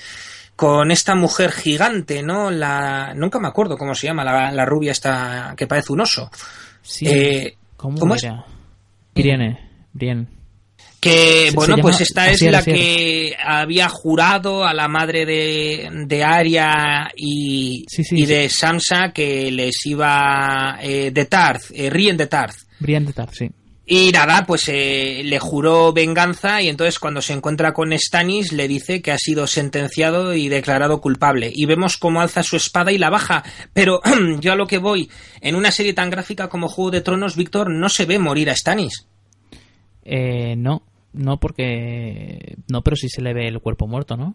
con 0.57 0.91
esta 0.91 1.15
mujer 1.15 1.51
gigante, 1.53 2.23
¿no? 2.23 2.51
La, 2.51 3.15
nunca 3.15 3.41
me 3.41 3.49
acuerdo 3.49 3.77
cómo 3.77 3.95
se 3.95 4.07
llama, 4.07 4.25
la, 4.25 4.53
la 4.53 4.65
rubia 4.65 4.93
esta 4.93 5.55
que 5.57 5.67
parece 5.67 5.93
un 5.93 6.01
oso. 6.01 6.31
Sí. 6.83 7.07
Eh, 7.09 7.57
¿Cómo, 7.77 7.99
¿cómo 7.99 8.15
es? 8.15 8.27
Brienne. 9.93 10.42
Que, 11.03 11.49
Se- 11.51 11.57
bueno, 11.57 11.75
se 11.75 11.83
pues 11.83 11.95
llama- 11.97 12.03
esta 12.05 12.31
es 12.31 12.43
la 12.43 12.63
que 12.63 13.35
había 13.45 13.89
jurado 13.89 14.65
a 14.65 14.73
la 14.73 14.87
madre 14.87 15.27
de, 15.27 15.91
de 16.07 16.23
Arya 16.23 17.11
y, 17.17 17.85
y 18.13 18.25
de 18.25 18.49
Sansa 18.49 19.11
que 19.13 19.51
les 19.51 19.85
iba 19.87 20.79
eh, 20.81 21.11
de 21.11 21.25
Tarth, 21.25 21.65
eh, 21.75 21.91
Rien 21.91 22.17
de 22.17 22.29
Tarth. 22.29 22.55
Brienne 22.79 23.07
de 23.09 23.13
Tarth, 23.15 23.35
sí. 23.35 23.51
Y 23.85 24.13
nada, 24.13 24.45
pues 24.47 24.69
eh, 24.69 25.23
le 25.25 25.41
juró 25.41 25.93
venganza 25.93 26.63
y 26.63 26.69
entonces 26.69 27.01
cuando 27.01 27.21
se 27.21 27.33
encuentra 27.33 27.73
con 27.73 27.93
Stannis 27.99 28.53
le 28.53 28.69
dice 28.69 29.03
que 29.03 29.11
ha 29.11 29.19
sido 29.19 29.49
sentenciado 29.49 30.35
y 30.37 30.49
declarado 30.49 31.01
culpable. 31.01 31.51
Y 31.53 31.67
vemos 31.67 31.97
cómo 31.97 32.21
alza 32.21 32.45
su 32.45 32.55
espada 32.57 32.93
y 32.93 32.99
la 32.99 33.11
baja. 33.11 33.43
Pero 33.73 34.01
yo 34.41 34.53
a 34.53 34.57
lo 34.57 34.69
que 34.69 34.79
voy, 34.79 35.11
en 35.41 35.57
una 35.57 35.73
serie 35.73 35.95
tan 35.95 36.11
gráfica 36.11 36.49
como 36.49 36.69
Juego 36.69 36.93
de 36.93 37.01
Tronos, 37.01 37.35
Víctor, 37.37 37.71
no 37.71 37.89
se 37.89 38.07
ve 38.07 38.21
morir 38.21 38.51
a 38.51 38.57
Stannis. 38.57 39.09
Eh, 40.05 40.55
no, 40.57 40.83
no 41.13 41.39
porque... 41.39 42.57
No, 42.71 42.83
pero 42.83 42.97
sí 42.97 43.09
se 43.09 43.23
le 43.23 43.35
ve 43.35 43.49
el 43.49 43.61
cuerpo 43.61 43.87
muerto, 43.87 44.17
¿no? 44.17 44.35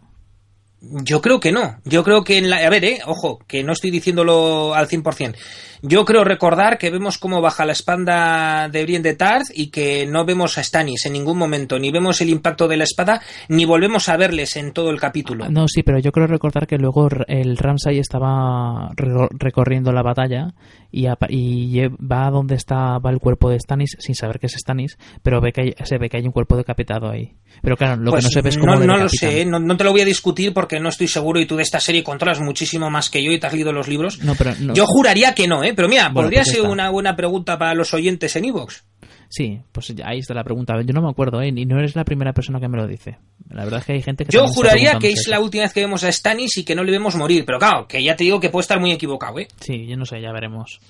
Yo 0.80 1.20
creo 1.20 1.40
que 1.40 1.50
no. 1.50 1.78
Yo 1.84 2.04
creo 2.04 2.22
que 2.22 2.38
en 2.38 2.50
la... 2.50 2.58
A 2.58 2.70
ver, 2.70 2.84
eh, 2.84 3.00
ojo, 3.04 3.40
que 3.48 3.64
no 3.64 3.72
estoy 3.72 3.90
diciéndolo 3.90 4.74
al 4.74 4.86
100%. 4.88 5.34
Yo 5.82 6.04
creo 6.04 6.22
recordar 6.22 6.78
que 6.78 6.90
vemos 6.90 7.18
cómo 7.18 7.40
baja 7.40 7.64
la 7.64 7.72
espada 7.72 8.68
de 8.68 8.82
Brienne 8.84 9.02
de 9.08 9.14
Tarth 9.16 9.48
y 9.54 9.70
que 9.70 10.06
no 10.06 10.24
vemos 10.24 10.56
a 10.56 10.62
Stannis 10.62 11.06
en 11.06 11.14
ningún 11.14 11.36
momento. 11.36 11.78
Ni 11.80 11.90
vemos 11.90 12.20
el 12.20 12.30
impacto 12.30 12.68
de 12.68 12.76
la 12.76 12.84
espada, 12.84 13.20
ni 13.48 13.64
volvemos 13.64 14.08
a 14.08 14.16
verles 14.16 14.56
en 14.56 14.72
todo 14.72 14.90
el 14.90 15.00
capítulo. 15.00 15.48
No, 15.50 15.66
sí, 15.68 15.82
pero 15.82 15.98
yo 15.98 16.12
creo 16.12 16.26
recordar 16.28 16.66
que 16.68 16.78
luego 16.78 17.08
el 17.26 17.56
Ramsay 17.56 17.98
estaba 17.98 18.90
re- 18.96 19.28
recorriendo 19.32 19.92
la 19.92 20.02
batalla 20.02 20.54
y, 20.90 21.06
apa- 21.06 21.26
y 21.28 21.80
va 21.88 22.26
a 22.26 22.30
donde 22.30 22.54
está 22.54 22.98
va 22.98 23.10
el 23.10 23.18
cuerpo 23.18 23.50
de 23.50 23.60
Stannis 23.60 23.96
sin 23.98 24.14
saber 24.14 24.38
que 24.38 24.46
es 24.46 24.52
Stannis, 24.54 24.96
pero 25.22 25.40
ve 25.40 25.52
que 25.52 25.60
hay- 25.60 25.74
se 25.84 25.98
ve 25.98 26.08
que 26.08 26.16
hay 26.16 26.24
un 26.26 26.32
cuerpo 26.32 26.56
decapitado 26.56 27.10
ahí. 27.10 27.34
Pero 27.62 27.76
claro, 27.76 27.96
lo 28.02 28.10
Pues 28.12 28.24
que 28.24 28.28
no 28.28 28.32
se 28.32 28.42
ve 28.42 28.48
es 28.50 28.58
cómo 28.58 28.74
no, 28.74 28.80
le 28.80 28.86
no 28.86 28.96
lo 28.96 29.08
sé, 29.08 29.40
eh, 29.42 29.44
no, 29.44 29.58
no 29.58 29.76
te 29.76 29.84
lo 29.84 29.90
voy 29.92 30.00
a 30.00 30.04
discutir 30.04 30.52
porque 30.54 30.78
no 30.80 30.88
estoy 30.88 31.08
seguro 31.08 31.40
y 31.40 31.46
tú 31.46 31.56
de 31.56 31.62
esta 31.62 31.80
serie 31.80 32.02
controlas 32.04 32.40
muchísimo 32.40 32.88
más 32.90 33.10
que 33.10 33.22
yo 33.22 33.32
y 33.32 33.38
te 33.38 33.46
has 33.46 33.52
leído 33.52 33.72
los 33.72 33.88
libros. 33.88 34.22
No, 34.22 34.34
pero 34.34 34.54
no. 34.60 34.74
Yo 34.74 34.86
juraría 34.86 35.34
que 35.34 35.46
no, 35.48 35.62
¿eh? 35.64 35.72
Pero 35.74 35.88
mira, 35.88 36.04
Bueno, 36.08 36.26
podría 36.26 36.42
pues 36.42 36.52
ser 36.56 36.62
una 36.62 36.90
buena 36.90 37.16
pregunta 37.16 37.58
para 37.58 37.74
los 37.74 37.92
oyentes 37.94 38.34
en 38.36 38.44
Evox. 38.46 38.84
Sí, 39.28 39.60
pues 39.72 39.88
ya 39.88 40.08
ahí 40.08 40.20
está 40.20 40.32
la 40.32 40.42
pregunta. 40.42 40.74
Yo 40.82 40.94
no 40.94 41.02
me 41.02 41.10
acuerdo, 41.10 41.42
¿eh? 41.42 41.52
Y 41.54 41.66
no 41.66 41.78
eres 41.78 41.94
la 41.94 42.04
primera 42.04 42.32
persona 42.32 42.60
que 42.60 42.68
me 42.68 42.78
lo 42.78 42.86
dice. 42.86 43.18
La 43.50 43.64
verdad 43.64 43.80
es 43.80 43.86
que 43.86 43.92
hay 43.92 44.02
gente 44.02 44.24
que... 44.24 44.32
Yo 44.32 44.46
juraría 44.48 44.98
que 44.98 45.10
es 45.10 45.28
la 45.28 45.40
última 45.40 45.64
vez 45.64 45.72
que 45.72 45.80
vemos 45.80 46.02
a 46.02 46.10
Stannis 46.10 46.56
y 46.56 46.64
que 46.64 46.74
no 46.74 46.82
le 46.82 46.92
vemos 46.92 47.14
morir. 47.14 47.44
Pero 47.44 47.58
claro, 47.58 47.86
que 47.86 48.02
ya 48.02 48.16
te 48.16 48.24
digo 48.24 48.40
que 48.40 48.48
puede 48.48 48.62
estar 48.62 48.80
muy 48.80 48.90
equivocado, 48.90 49.38
¿eh? 49.38 49.48
Sí, 49.60 49.86
yo 49.86 49.96
no 49.96 50.06
sé, 50.06 50.20
ya 50.22 50.32
veremos. 50.32 50.80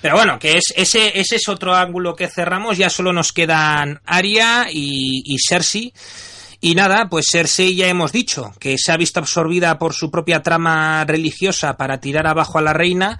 Pero 0.00 0.14
bueno, 0.14 0.38
que 0.38 0.56
es, 0.58 0.72
ese, 0.76 1.18
ese 1.18 1.36
es 1.36 1.48
otro 1.48 1.74
ángulo 1.74 2.14
que 2.14 2.28
cerramos. 2.28 2.78
Ya 2.78 2.90
solo 2.90 3.12
nos 3.12 3.32
quedan 3.32 4.00
Arya 4.06 4.66
y, 4.70 5.22
y 5.24 5.36
Cersei. 5.38 5.92
Y 6.60 6.74
nada, 6.74 7.08
pues 7.10 7.26
Cersei 7.30 7.74
ya 7.74 7.88
hemos 7.88 8.12
dicho 8.12 8.52
que 8.58 8.76
se 8.78 8.92
ha 8.92 8.96
visto 8.96 9.20
absorbida 9.20 9.78
por 9.78 9.94
su 9.94 10.10
propia 10.10 10.42
trama 10.42 11.04
religiosa 11.04 11.76
para 11.76 11.98
tirar 11.98 12.26
abajo 12.26 12.58
a 12.58 12.62
la 12.62 12.72
reina. 12.72 13.18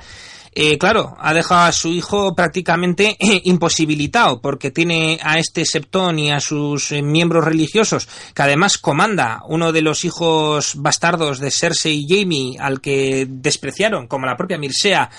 Eh, 0.57 0.79
claro, 0.79 1.17
ha 1.19 1.35
dejado 1.35 1.63
a 1.63 1.73
su 1.73 1.89
hijo 1.89 2.35
prácticamente 2.35 3.17
imposibilitado 3.45 4.41
porque 4.41 4.71
tiene 4.71 5.19
a 5.23 5.39
este 5.39 5.65
septón 5.65 6.19
y 6.19 6.31
a 6.31 6.39
sus 6.39 6.93
eh, 6.93 7.03
miembros 7.03 7.45
religiosos 7.45 8.09
que 8.35 8.43
además 8.43 8.79
comanda. 8.79 9.43
Uno 9.49 9.73
de 9.73 9.83
los 9.83 10.05
hijos 10.05 10.75
bastardos 10.77 11.41
de 11.41 11.51
Cersei 11.51 12.05
y 12.07 12.07
Jamie 12.09 12.57
al 12.61 12.81
que 12.81 13.27
despreciaron, 13.29 14.07
como 14.07 14.27
la 14.27 14.37
propia 14.37 14.59
Mirsea 14.59 15.11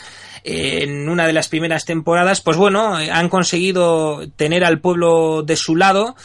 en 0.48 1.10
una 1.10 1.26
de 1.26 1.34
las 1.34 1.48
primeras 1.48 1.86
temporadas, 1.86 2.40
pues 2.40 2.56
bueno, 2.56 2.96
han 2.96 3.30
conseguido 3.30 4.30
tener 4.36 4.64
al 4.64 4.80
pueblo 4.80 5.42
de 5.42 5.56
su 5.56 5.76
lado. 5.76 6.16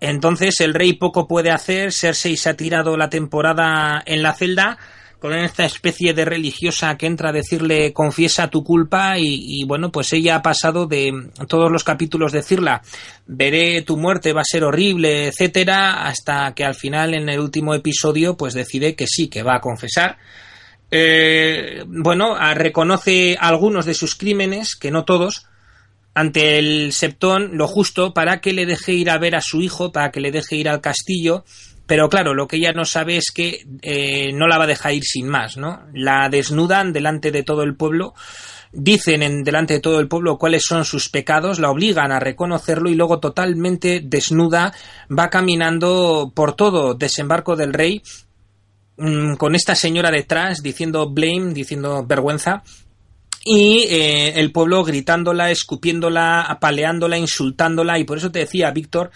Entonces 0.00 0.60
el 0.60 0.72
rey 0.72 0.94
poco 0.94 1.28
puede 1.28 1.50
hacer, 1.50 1.92
Cersei 1.92 2.36
se 2.36 2.48
ha 2.48 2.56
tirado 2.56 2.96
la 2.96 3.10
temporada 3.10 4.02
en 4.06 4.22
la 4.22 4.32
celda 4.32 4.78
con 5.20 5.32
esta 5.32 5.64
especie 5.64 6.14
de 6.14 6.24
religiosa 6.24 6.96
que 6.96 7.06
entra 7.06 7.30
a 7.30 7.32
decirle 7.32 7.92
confiesa 7.92 8.48
tu 8.48 8.62
culpa 8.62 9.14
y, 9.18 9.64
bueno 9.64 9.90
pues 9.90 10.12
ella 10.12 10.36
ha 10.36 10.42
pasado 10.42 10.86
de 10.86 11.30
todos 11.48 11.70
los 11.70 11.84
capítulos 11.84 12.32
decirla 12.32 12.82
veré 13.26 13.82
tu 13.82 13.96
muerte 13.96 14.32
va 14.32 14.42
a 14.42 14.44
ser 14.44 14.64
horrible 14.64 15.28
etcétera 15.28 16.06
hasta 16.06 16.54
que 16.54 16.64
al 16.64 16.74
final 16.74 17.14
en 17.14 17.28
el 17.28 17.40
último 17.40 17.74
episodio 17.74 18.36
pues 18.36 18.54
decide 18.54 18.94
que 18.94 19.06
sí 19.06 19.28
que 19.28 19.42
va 19.42 19.56
a 19.56 19.60
confesar 19.60 20.18
eh, 20.90 21.84
bueno, 21.86 22.36
reconoce 22.54 23.36
algunos 23.40 23.86
de 23.86 23.94
sus 23.94 24.14
crímenes, 24.14 24.76
que 24.76 24.90
no 24.90 25.04
todos, 25.04 25.46
ante 26.14 26.58
el 26.58 26.92
Septón 26.92 27.56
lo 27.56 27.66
justo 27.66 28.14
para 28.14 28.40
que 28.40 28.52
le 28.52 28.66
deje 28.66 28.92
ir 28.92 29.10
a 29.10 29.18
ver 29.18 29.36
a 29.36 29.40
su 29.40 29.60
hijo, 29.60 29.92
para 29.92 30.10
que 30.10 30.20
le 30.20 30.30
deje 30.30 30.56
ir 30.56 30.68
al 30.68 30.80
castillo. 30.80 31.44
Pero 31.86 32.08
claro, 32.08 32.34
lo 32.34 32.48
que 32.48 32.56
ella 32.56 32.72
no 32.72 32.84
sabe 32.84 33.16
es 33.16 33.30
que 33.32 33.64
eh, 33.82 34.32
no 34.32 34.48
la 34.48 34.58
va 34.58 34.64
a 34.64 34.68
dejar 34.68 34.92
ir 34.92 35.04
sin 35.04 35.28
más, 35.28 35.56
¿no? 35.56 35.82
La 35.92 36.28
desnudan 36.28 36.92
delante 36.92 37.30
de 37.30 37.42
todo 37.42 37.62
el 37.62 37.76
pueblo, 37.76 38.14
dicen 38.72 39.22
en 39.22 39.44
delante 39.44 39.74
de 39.74 39.80
todo 39.80 40.00
el 40.00 40.08
pueblo 40.08 40.36
cuáles 40.36 40.64
son 40.64 40.84
sus 40.84 41.08
pecados, 41.08 41.60
la 41.60 41.70
obligan 41.70 42.10
a 42.10 42.18
reconocerlo 42.18 42.90
y 42.90 42.94
luego 42.94 43.20
totalmente 43.20 44.00
desnuda 44.04 44.74
va 45.16 45.30
caminando 45.30 46.32
por 46.34 46.54
todo 46.54 46.94
desembarco 46.94 47.54
del 47.54 47.72
rey 47.72 48.02
Mm, 48.98 49.34
con 49.34 49.54
esta 49.54 49.74
señora 49.74 50.10
detrás 50.10 50.62
diciendo 50.62 51.10
blame, 51.10 51.52
diciendo 51.52 52.04
vergüenza, 52.06 52.62
y 53.44 53.84
eh, 53.90 54.40
el 54.40 54.52
pueblo 54.52 54.82
gritándola, 54.84 55.50
escupiéndola, 55.50 56.42
apaleándola, 56.42 57.18
insultándola, 57.18 57.98
y 57.98 58.04
por 58.04 58.18
eso 58.18 58.32
te 58.32 58.40
decía, 58.40 58.70
Víctor, 58.70 59.10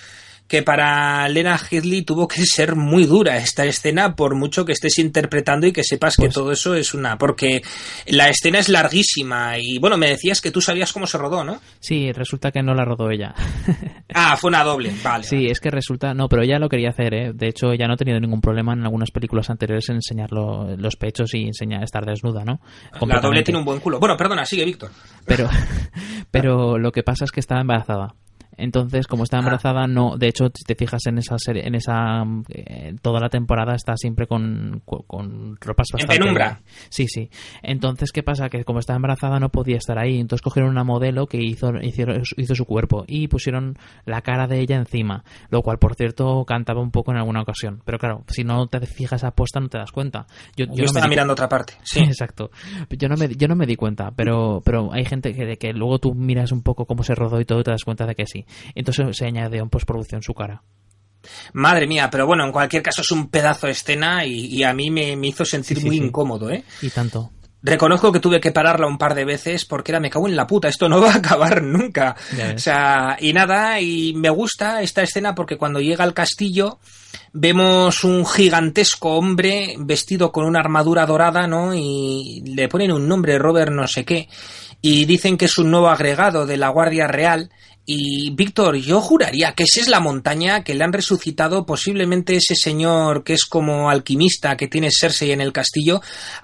que 0.50 0.64
para 0.64 1.28
Lena 1.28 1.56
Headley 1.70 2.02
tuvo 2.02 2.26
que 2.26 2.42
ser 2.44 2.74
muy 2.74 3.06
dura 3.06 3.36
esta 3.36 3.64
escena, 3.66 4.16
por 4.16 4.34
mucho 4.34 4.64
que 4.64 4.72
estés 4.72 4.98
interpretando 4.98 5.68
y 5.68 5.72
que 5.72 5.84
sepas 5.84 6.16
que 6.16 6.24
pues 6.24 6.34
todo 6.34 6.50
eso 6.50 6.74
es 6.74 6.92
una. 6.92 7.16
Porque 7.16 7.62
la 8.08 8.28
escena 8.28 8.58
es 8.58 8.68
larguísima 8.68 9.58
y 9.58 9.78
bueno, 9.78 9.96
me 9.96 10.08
decías 10.08 10.40
que 10.40 10.50
tú 10.50 10.60
sabías 10.60 10.92
cómo 10.92 11.06
se 11.06 11.18
rodó, 11.18 11.44
¿no? 11.44 11.60
Sí, 11.78 12.10
resulta 12.10 12.50
que 12.50 12.64
no 12.64 12.74
la 12.74 12.84
rodó 12.84 13.12
ella. 13.12 13.32
ah, 14.12 14.36
fue 14.36 14.48
una 14.48 14.64
doble, 14.64 14.92
vale. 15.04 15.22
Sí, 15.22 15.46
es 15.46 15.60
que 15.60 15.70
resulta. 15.70 16.14
No, 16.14 16.28
pero 16.28 16.42
ella 16.42 16.58
lo 16.58 16.68
quería 16.68 16.88
hacer, 16.88 17.14
¿eh? 17.14 17.30
De 17.32 17.46
hecho, 17.46 17.72
ya 17.74 17.86
no 17.86 17.94
ha 17.94 17.96
tenido 17.96 18.18
ningún 18.18 18.40
problema 18.40 18.72
en 18.72 18.82
algunas 18.82 19.12
películas 19.12 19.50
anteriores 19.50 19.88
en 19.88 19.96
enseñar 19.96 20.32
los 20.32 20.96
pechos 20.96 21.32
y 21.32 21.44
enseñar 21.44 21.84
estar 21.84 22.04
desnuda, 22.04 22.44
¿no? 22.44 22.60
La 23.06 23.20
doble 23.20 23.44
tiene 23.44 23.60
un 23.60 23.64
buen 23.64 23.78
culo. 23.78 24.00
Bueno, 24.00 24.16
perdona, 24.16 24.44
sigue, 24.44 24.64
Víctor. 24.64 24.90
Pero, 25.26 25.48
pero 26.32 26.76
lo 26.76 26.90
que 26.90 27.04
pasa 27.04 27.24
es 27.24 27.30
que 27.30 27.38
estaba 27.38 27.60
embarazada. 27.60 28.16
Entonces, 28.60 29.06
como 29.06 29.24
está 29.24 29.36
ah. 29.36 29.40
embarazada, 29.40 29.86
no. 29.86 30.16
De 30.16 30.28
hecho, 30.28 30.50
si 30.54 30.64
te 30.64 30.74
fijas 30.74 31.06
en 31.06 31.18
esa 31.18 31.36
serie, 31.38 31.66
en 31.66 31.74
esa 31.74 32.24
eh, 32.48 32.94
toda 33.02 33.20
la 33.20 33.28
temporada 33.28 33.74
está 33.74 33.96
siempre 33.96 34.26
con, 34.26 34.82
con, 34.84 35.56
ropas 35.60 35.88
bastante. 35.92 36.16
En 36.16 36.20
penumbra. 36.20 36.60
Sí, 36.88 37.06
sí. 37.08 37.30
Entonces, 37.62 38.12
¿qué 38.12 38.22
pasa? 38.22 38.48
Que 38.48 38.64
como 38.64 38.78
estaba 38.78 38.96
embarazada 38.96 39.38
no 39.40 39.48
podía 39.48 39.76
estar 39.76 39.98
ahí. 39.98 40.18
Entonces 40.20 40.42
cogieron 40.42 40.70
una 40.70 40.84
modelo 40.84 41.26
que 41.26 41.38
hizo, 41.38 41.72
hizo, 41.82 42.54
su 42.54 42.64
cuerpo 42.64 43.04
y 43.06 43.28
pusieron 43.28 43.78
la 44.04 44.22
cara 44.22 44.46
de 44.46 44.60
ella 44.60 44.76
encima, 44.76 45.24
lo 45.50 45.62
cual, 45.62 45.78
por 45.78 45.94
cierto, 45.94 46.44
cantaba 46.44 46.80
un 46.80 46.90
poco 46.90 47.12
en 47.12 47.18
alguna 47.18 47.42
ocasión. 47.42 47.82
Pero 47.84 47.98
claro, 47.98 48.24
si 48.28 48.44
no 48.44 48.66
te 48.66 48.80
fijas 48.86 49.24
a 49.24 49.30
posta 49.32 49.60
no 49.60 49.68
te 49.68 49.78
das 49.78 49.92
cuenta. 49.92 50.26
Yo, 50.56 50.66
yo, 50.74 50.84
estaba 50.84 51.08
mirando 51.08 51.32
otra 51.32 51.48
parte. 51.48 51.74
Sí, 51.90 52.00
exacto. 52.00 52.50
Yo 52.90 53.08
no 53.08 53.16
me, 53.16 53.28
yo 53.34 53.48
no 53.48 53.56
me 53.56 53.66
di 53.66 53.74
cuenta, 53.74 54.12
pero, 54.14 54.62
pero 54.64 54.92
hay 54.92 55.04
gente 55.04 55.34
que, 55.34 55.56
que 55.56 55.72
luego 55.72 55.98
tú 55.98 56.14
miras 56.14 56.52
un 56.52 56.62
poco 56.62 56.86
cómo 56.86 57.02
se 57.02 57.16
rodó 57.16 57.40
y 57.40 57.44
todo 57.44 57.60
y 57.60 57.64
te 57.64 57.72
das 57.72 57.84
cuenta 57.84 58.06
de 58.06 58.14
que 58.14 58.26
sí. 58.26 58.44
Entonces 58.74 59.16
se 59.16 59.26
añade 59.26 59.58
en 59.58 59.68
postproducción 59.68 60.22
su 60.22 60.34
cara. 60.34 60.62
Madre 61.52 61.86
mía, 61.86 62.08
pero 62.10 62.26
bueno, 62.26 62.44
en 62.44 62.52
cualquier 62.52 62.82
caso 62.82 63.02
es 63.02 63.10
un 63.10 63.28
pedazo 63.28 63.66
de 63.66 63.72
escena 63.72 64.24
y, 64.24 64.62
a 64.62 64.72
mí 64.72 64.90
me, 64.90 65.14
hizo 65.26 65.44
sentir 65.44 65.84
muy 65.84 65.96
incómodo, 65.96 66.50
¿eh? 66.50 66.64
Y 66.80 66.90
tanto. 66.90 67.30
Reconozco 67.62 68.10
que 68.10 68.20
tuve 68.20 68.40
que 68.40 68.52
pararla 68.52 68.86
un 68.86 68.96
par 68.96 69.14
de 69.14 69.26
veces 69.26 69.66
porque 69.66 69.92
era 69.92 70.00
me 70.00 70.08
cago 70.08 70.26
en 70.26 70.34
la 70.34 70.46
puta, 70.46 70.68
esto 70.68 70.88
no 70.88 71.00
va 71.00 71.12
a 71.12 71.16
acabar 71.16 71.62
nunca. 71.62 72.16
O 72.54 72.58
sea, 72.58 73.18
y 73.20 73.34
nada, 73.34 73.78
y 73.80 74.14
me 74.14 74.30
gusta 74.30 74.80
esta 74.80 75.02
escena 75.02 75.34
porque 75.34 75.58
cuando 75.58 75.80
llega 75.80 76.04
al 76.04 76.14
castillo 76.14 76.78
vemos 77.32 78.02
un 78.02 78.24
gigantesco 78.24 79.10
hombre 79.10 79.74
vestido 79.78 80.32
con 80.32 80.46
una 80.46 80.60
armadura 80.60 81.04
dorada, 81.04 81.46
¿no? 81.46 81.74
Y 81.74 82.42
le 82.46 82.68
ponen 82.68 82.92
un 82.92 83.06
nombre, 83.06 83.38
Robert 83.38 83.72
no 83.72 83.86
sé 83.86 84.06
qué, 84.06 84.28
y 84.80 85.04
dicen 85.04 85.36
que 85.36 85.44
es 85.44 85.58
un 85.58 85.70
nuevo 85.70 85.90
agregado 85.90 86.46
de 86.46 86.56
la 86.56 86.70
Guardia 86.70 87.08
Real 87.08 87.50
y 87.92 88.30
Víctor, 88.30 88.76
yo 88.76 89.00
juraría 89.00 89.54
que 89.54 89.64
esa 89.64 89.80
es 89.80 89.88
la 89.88 89.98
montaña 89.98 90.62
que 90.62 90.76
le 90.76 90.84
han 90.84 90.92
resucitado 90.92 91.66
posiblemente 91.66 92.36
ese 92.36 92.54
señor 92.54 93.24
que 93.24 93.32
es 93.32 93.44
como 93.44 93.90
alquimista 93.90 94.56
que 94.56 94.68
tiene 94.68 94.90
Cersei 94.96 95.32
en 95.32 95.40
el 95.40 95.52
castillo, 95.52 96.00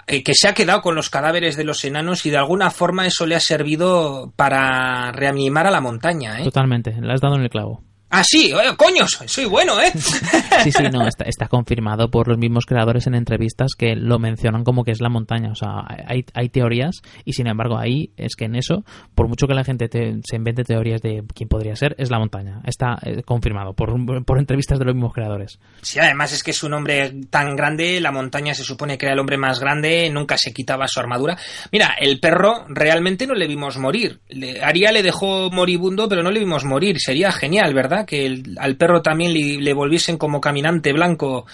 eh, 0.07 0.23
que 0.23 0.33
se 0.35 0.49
ha 0.49 0.53
quedado 0.53 0.81
con 0.81 0.95
los 0.95 1.09
cadáveres 1.09 1.55
de 1.55 1.63
los 1.63 1.85
enanos 1.85 2.25
y 2.25 2.31
de 2.31 2.37
alguna 2.37 2.69
forma 2.69 3.07
eso 3.07 3.25
le 3.25 3.35
ha 3.35 3.39
servido 3.39 4.33
para 4.35 5.13
reanimar 5.13 5.67
a 5.67 5.71
la 5.71 5.79
montaña. 5.79 6.41
¿eh? 6.41 6.43
Totalmente, 6.43 6.93
le 6.99 7.13
has 7.13 7.21
dado 7.21 7.35
en 7.35 7.43
el 7.43 7.49
clavo. 7.49 7.86
Ah, 8.09 8.23
sí, 8.23 8.53
coño, 8.77 9.05
soy 9.05 9.45
bueno, 9.45 9.81
¿eh? 9.81 9.91
Sí, 10.63 10.71
sí, 10.71 10.83
no, 10.91 11.05
está, 11.05 11.25
está, 11.25 11.47
confirmado 11.47 12.09
por 12.09 12.27
los 12.27 12.37
mismos 12.37 12.65
creadores 12.65 13.05
en 13.05 13.15
entrevistas 13.15 13.73
que 13.77 13.95
lo 13.95 14.17
mencionan 14.17 14.63
como 14.63 14.83
que 14.83 14.91
es 14.91 15.01
la 15.01 15.09
montaña. 15.09 15.51
O 15.51 15.55
sea, 15.55 15.85
hay, 16.07 16.25
hay 16.33 16.49
teorías 16.49 17.01
y 17.25 17.33
sin 17.33 17.47
embargo 17.47 17.77
ahí 17.77 18.11
es 18.17 18.35
que 18.35 18.45
en 18.45 18.55
eso, 18.55 18.83
por 19.13 19.27
mucho 19.27 19.45
que 19.45 19.53
la 19.53 19.63
gente 19.63 19.89
se 19.89 20.35
invente 20.35 20.63
teorías 20.63 21.01
de 21.01 21.23
quién 21.35 21.49
podría 21.49 21.75
ser, 21.75 21.95
es 21.97 22.09
la 22.09 22.17
montaña. 22.17 22.61
Está 22.65 22.97
eh, 23.03 23.23
confirmado 23.23 23.73
por, 23.73 23.93
por 24.25 24.39
entrevistas 24.39 24.79
de 24.79 24.85
los 24.85 24.95
mismos 24.95 25.13
creadores. 25.13 25.59
Sí, 25.81 25.99
además 25.99 26.31
es 26.31 26.43
que 26.43 26.51
es 26.51 26.63
un 26.63 26.73
hombre 26.73 27.13
tan 27.29 27.55
grande, 27.55 27.99
la 27.99 28.11
montaña 28.11 28.53
se 28.53 28.63
supone 28.63 28.97
que 28.97 29.05
era 29.05 29.13
el 29.13 29.19
hombre 29.19 29.37
más 29.37 29.59
grande, 29.59 30.09
nunca 30.09 30.37
se 30.37 30.53
quitaba 30.53 30.87
su 30.87 30.99
armadura. 30.99 31.37
Mira, 31.71 31.95
el 31.99 32.19
perro 32.19 32.65
realmente 32.69 33.27
no 33.27 33.33
le 33.33 33.47
vimos 33.47 33.77
morir. 33.77 34.21
Le, 34.29 34.61
Aria 34.61 34.91
le 34.91 35.03
dejó 35.03 35.49
moribundo, 35.51 36.07
pero 36.07 36.23
no 36.23 36.31
le 36.31 36.39
vimos 36.39 36.63
morir. 36.63 36.99
Sería 36.99 37.31
genial, 37.31 37.73
¿verdad? 37.73 37.96
Que 38.05 38.43
al 38.57 38.75
perro 38.75 39.01
también 39.01 39.33
le, 39.33 39.73
volviesen 39.73 40.17
como 40.17 40.41
caminante 40.41 40.93
blanco 40.93 41.45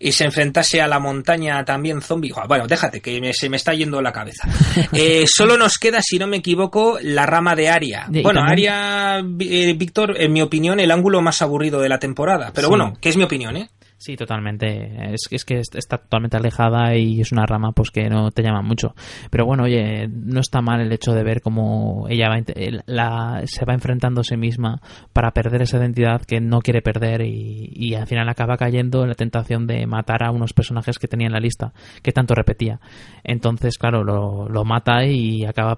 y 0.00 0.12
se 0.12 0.24
enfrentase 0.24 0.80
a 0.80 0.86
la 0.86 1.00
montaña 1.00 1.64
también 1.64 2.00
zombie. 2.00 2.32
Bueno, 2.46 2.66
déjate, 2.66 3.00
que 3.00 3.32
se 3.32 3.48
me 3.48 3.56
está 3.56 3.74
yendo 3.74 4.00
la 4.00 4.12
cabeza. 4.12 4.48
Eh, 4.92 5.24
solo 5.26 5.56
nos 5.56 5.76
queda, 5.76 6.00
si 6.02 6.18
no 6.18 6.26
me 6.26 6.38
equivoco, 6.38 6.98
la 7.02 7.26
rama 7.26 7.54
de 7.54 7.68
Aria. 7.68 8.06
Bueno, 8.08 8.42
Aria, 8.42 9.18
eh, 9.18 9.74
Víctor, 9.76 10.20
en 10.20 10.32
mi 10.32 10.40
opinión, 10.40 10.80
el 10.80 10.90
ángulo 10.90 11.20
más 11.20 11.42
aburrido 11.42 11.80
de 11.80 11.88
la 11.88 11.98
temporada. 11.98 12.52
Pero 12.54 12.68
bueno, 12.68 12.96
que 13.00 13.08
es 13.08 13.16
mi 13.16 13.24
opinión, 13.24 13.56
¿eh? 13.56 13.68
Sí, 13.98 14.14
totalmente. 14.14 15.12
Es, 15.12 15.22
es, 15.28 15.44
que 15.44 15.58
está 15.58 15.98
totalmente 15.98 16.36
alejada 16.36 16.96
y 16.96 17.20
es 17.20 17.32
una 17.32 17.46
rama 17.46 17.72
pues 17.72 17.90
que 17.90 18.08
no 18.08 18.30
te 18.30 18.44
llama 18.44 18.62
mucho. 18.62 18.94
Pero 19.28 19.44
bueno, 19.44 19.64
oye, 19.64 20.06
no 20.06 20.38
está 20.38 20.62
mal 20.62 20.80
el 20.80 20.92
hecho 20.92 21.12
de 21.14 21.24
ver 21.24 21.42
cómo 21.42 22.06
ella 22.08 22.28
va, 22.28 22.40
la, 22.86 23.42
se 23.46 23.64
va 23.64 23.74
enfrentando 23.74 24.20
a 24.20 24.24
sí 24.24 24.36
misma 24.36 24.80
para 25.12 25.32
perder 25.32 25.62
esa 25.62 25.78
identidad 25.78 26.22
que 26.22 26.40
no 26.40 26.60
quiere 26.60 26.80
perder 26.80 27.22
y, 27.22 27.72
y, 27.74 27.94
al 27.94 28.06
final 28.06 28.28
acaba 28.28 28.56
cayendo 28.56 29.02
en 29.02 29.08
la 29.08 29.16
tentación 29.16 29.66
de 29.66 29.84
matar 29.88 30.22
a 30.22 30.30
unos 30.30 30.52
personajes 30.52 30.96
que 31.00 31.08
tenía 31.08 31.26
en 31.26 31.32
la 31.32 31.40
lista, 31.40 31.72
que 32.00 32.12
tanto 32.12 32.36
repetía. 32.36 32.78
Entonces, 33.24 33.78
claro, 33.78 34.04
lo, 34.04 34.48
lo 34.48 34.64
mata 34.64 35.04
y 35.06 35.44
acaba 35.44 35.76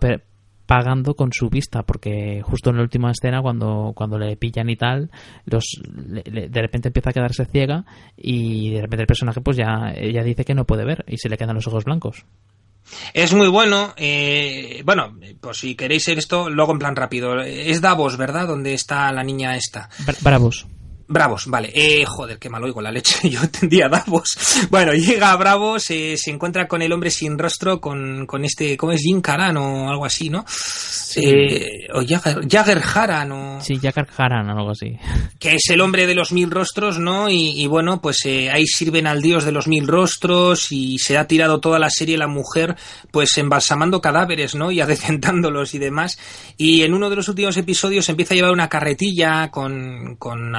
pagando 0.71 1.17
con 1.17 1.33
su 1.33 1.51
vista, 1.51 1.83
porque 1.83 2.43
justo 2.45 2.71
en 2.71 2.77
la 2.77 2.83
última 2.83 3.11
escena, 3.11 3.43
cuando, 3.43 3.93
cuando 3.93 4.17
le 4.21 4.37
pillan 4.37 4.71
y 4.71 4.77
tal, 4.77 5.11
los, 5.45 5.65
de 5.83 6.63
repente 6.63 6.91
empieza 6.91 7.11
a 7.11 7.13
quedarse 7.13 7.45
ciega 7.45 7.85
y 8.17 8.71
de 8.71 8.83
repente 8.83 9.03
el 9.03 9.09
personaje 9.09 9.41
pues 9.41 9.57
ya 9.57 9.93
ella 9.97 10.23
dice 10.23 10.45
que 10.45 10.55
no 10.55 10.67
puede 10.67 10.85
ver 10.85 11.05
y 11.09 11.17
se 11.19 11.29
le 11.29 11.37
quedan 11.37 11.57
los 11.57 11.67
ojos 11.67 11.83
blancos. 11.83 12.25
Es 13.13 13.35
muy 13.35 13.49
bueno. 13.49 13.95
Eh, 13.97 14.83
bueno, 14.85 15.19
pues 15.41 15.59
si 15.59 15.75
queréis 15.75 16.07
esto, 16.07 16.49
luego 16.49 16.71
en 16.71 16.79
plan 16.79 16.95
rápido. 16.95 17.41
Es 17.41 17.81
Davos, 17.81 18.17
¿verdad? 18.17 18.47
Donde 18.47 18.73
está 18.73 19.11
la 19.11 19.25
niña 19.25 19.57
esta. 19.57 19.91
Bravos. 20.23 20.69
Bravos, 21.11 21.47
vale. 21.47 21.73
Eh, 21.75 22.05
joder, 22.07 22.39
qué 22.39 22.49
mal 22.49 22.63
oigo 22.63 22.81
la 22.81 22.93
leche. 22.93 23.29
Yo 23.29 23.41
entendía 23.41 23.89
Davos. 23.89 24.39
Bueno, 24.71 24.93
llega 24.95 25.33
a 25.33 25.37
Bravos, 25.37 25.91
eh, 25.91 26.17
se 26.17 26.31
encuentra 26.31 26.69
con 26.69 26.83
el 26.83 26.93
hombre 26.93 27.11
sin 27.11 27.37
rostro, 27.37 27.81
con, 27.81 28.27
con 28.27 28.45
este, 28.45 28.77
¿cómo 28.77 28.93
es? 28.93 29.03
Jim 29.03 29.21
Karan 29.21 29.57
o 29.57 29.91
algo 29.91 30.05
así, 30.05 30.31
¿no? 30.31 30.45
Eh, 31.17 31.89
o 31.93 32.03
Jagger, 32.07 32.49
Jagger 32.49 32.81
Haran 32.95 33.33
o... 33.33 33.61
Sí, 33.61 33.77
Jagger 33.83 34.07
Haran 34.17 34.49
o 34.51 34.59
algo 34.59 34.71
así. 34.71 34.97
Que 35.41 35.57
es 35.57 35.69
el 35.71 35.81
hombre 35.81 36.07
de 36.07 36.15
los 36.15 36.31
mil 36.31 36.49
rostros, 36.49 37.01
¿no? 37.01 37.29
Y, 37.29 37.61
y 37.61 37.67
bueno, 37.67 38.01
pues 38.01 38.25
eh, 38.27 38.49
ahí 38.49 38.65
sirven 38.67 39.09
al 39.09 39.21
dios 39.21 39.45
de 39.45 39.51
los 39.51 39.67
mil 39.67 39.89
rostros 39.89 40.71
y 40.71 41.01
se 41.01 41.19
ha 41.19 41.27
tirado 41.27 41.59
toda 41.59 41.81
la 41.81 41.91
serie 41.91 42.19
la 42.19 42.29
mujer, 42.29 42.77
pues 43.11 43.37
embalsamando 43.37 44.01
cadáveres, 44.01 44.55
¿no? 44.55 44.71
Y 44.71 44.81
adecentándolos 44.81 45.75
y 45.75 45.81
demás. 45.81 46.21
Y 46.57 46.83
en 46.83 46.95
uno 46.95 47.11
de 47.11 47.17
los 47.17 47.29
últimos 47.29 47.57
episodios 47.57 48.09
empieza 48.09 48.35
a 48.35 48.37
llevar 48.37 48.53
una 48.53 48.69
carretilla 48.69 49.51
con, 49.51 50.15
con 50.21 50.55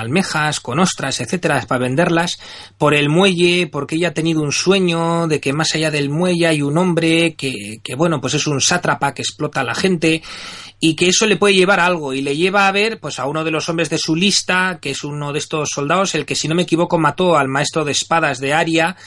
con 0.59 0.79
ostras, 0.79 1.21
etcétera, 1.21 1.63
para 1.67 1.79
venderlas 1.79 2.39
por 2.77 2.93
el 2.93 3.09
muelle, 3.09 3.67
porque 3.67 3.95
ella 3.95 4.09
ha 4.09 4.13
tenido 4.13 4.41
un 4.41 4.51
sueño 4.51 5.27
de 5.27 5.39
que 5.39 5.53
más 5.53 5.75
allá 5.75 5.91
del 5.91 6.09
muelle 6.09 6.47
hay 6.47 6.61
un 6.61 6.77
hombre 6.77 7.35
que, 7.35 7.79
que 7.83 7.95
bueno, 7.95 8.19
pues 8.19 8.33
es 8.33 8.47
un 8.47 8.61
sátrapa 8.61 9.13
que 9.13 9.21
explota 9.21 9.61
a 9.61 9.65
la 9.65 9.75
gente 9.75 10.21
y 10.79 10.95
que 10.95 11.07
eso 11.07 11.27
le 11.27 11.37
puede 11.37 11.53
llevar 11.53 11.79
a 11.79 11.85
algo 11.85 12.13
y 12.13 12.21
le 12.21 12.35
lleva 12.35 12.67
a 12.67 12.71
ver 12.71 12.99
pues 12.99 13.19
a 13.19 13.27
uno 13.27 13.43
de 13.43 13.51
los 13.51 13.69
hombres 13.69 13.89
de 13.89 13.99
su 13.99 14.15
lista 14.15 14.79
que 14.81 14.89
es 14.89 15.03
uno 15.03 15.31
de 15.31 15.39
estos 15.39 15.69
soldados 15.69 16.15
el 16.15 16.25
que 16.25 16.35
si 16.35 16.47
no 16.47 16.55
me 16.55 16.63
equivoco 16.63 16.97
mató 16.97 17.37
al 17.37 17.47
maestro 17.47 17.85
de 17.85 17.91
espadas 17.91 18.39
de 18.39 18.53
Aria 18.53 18.97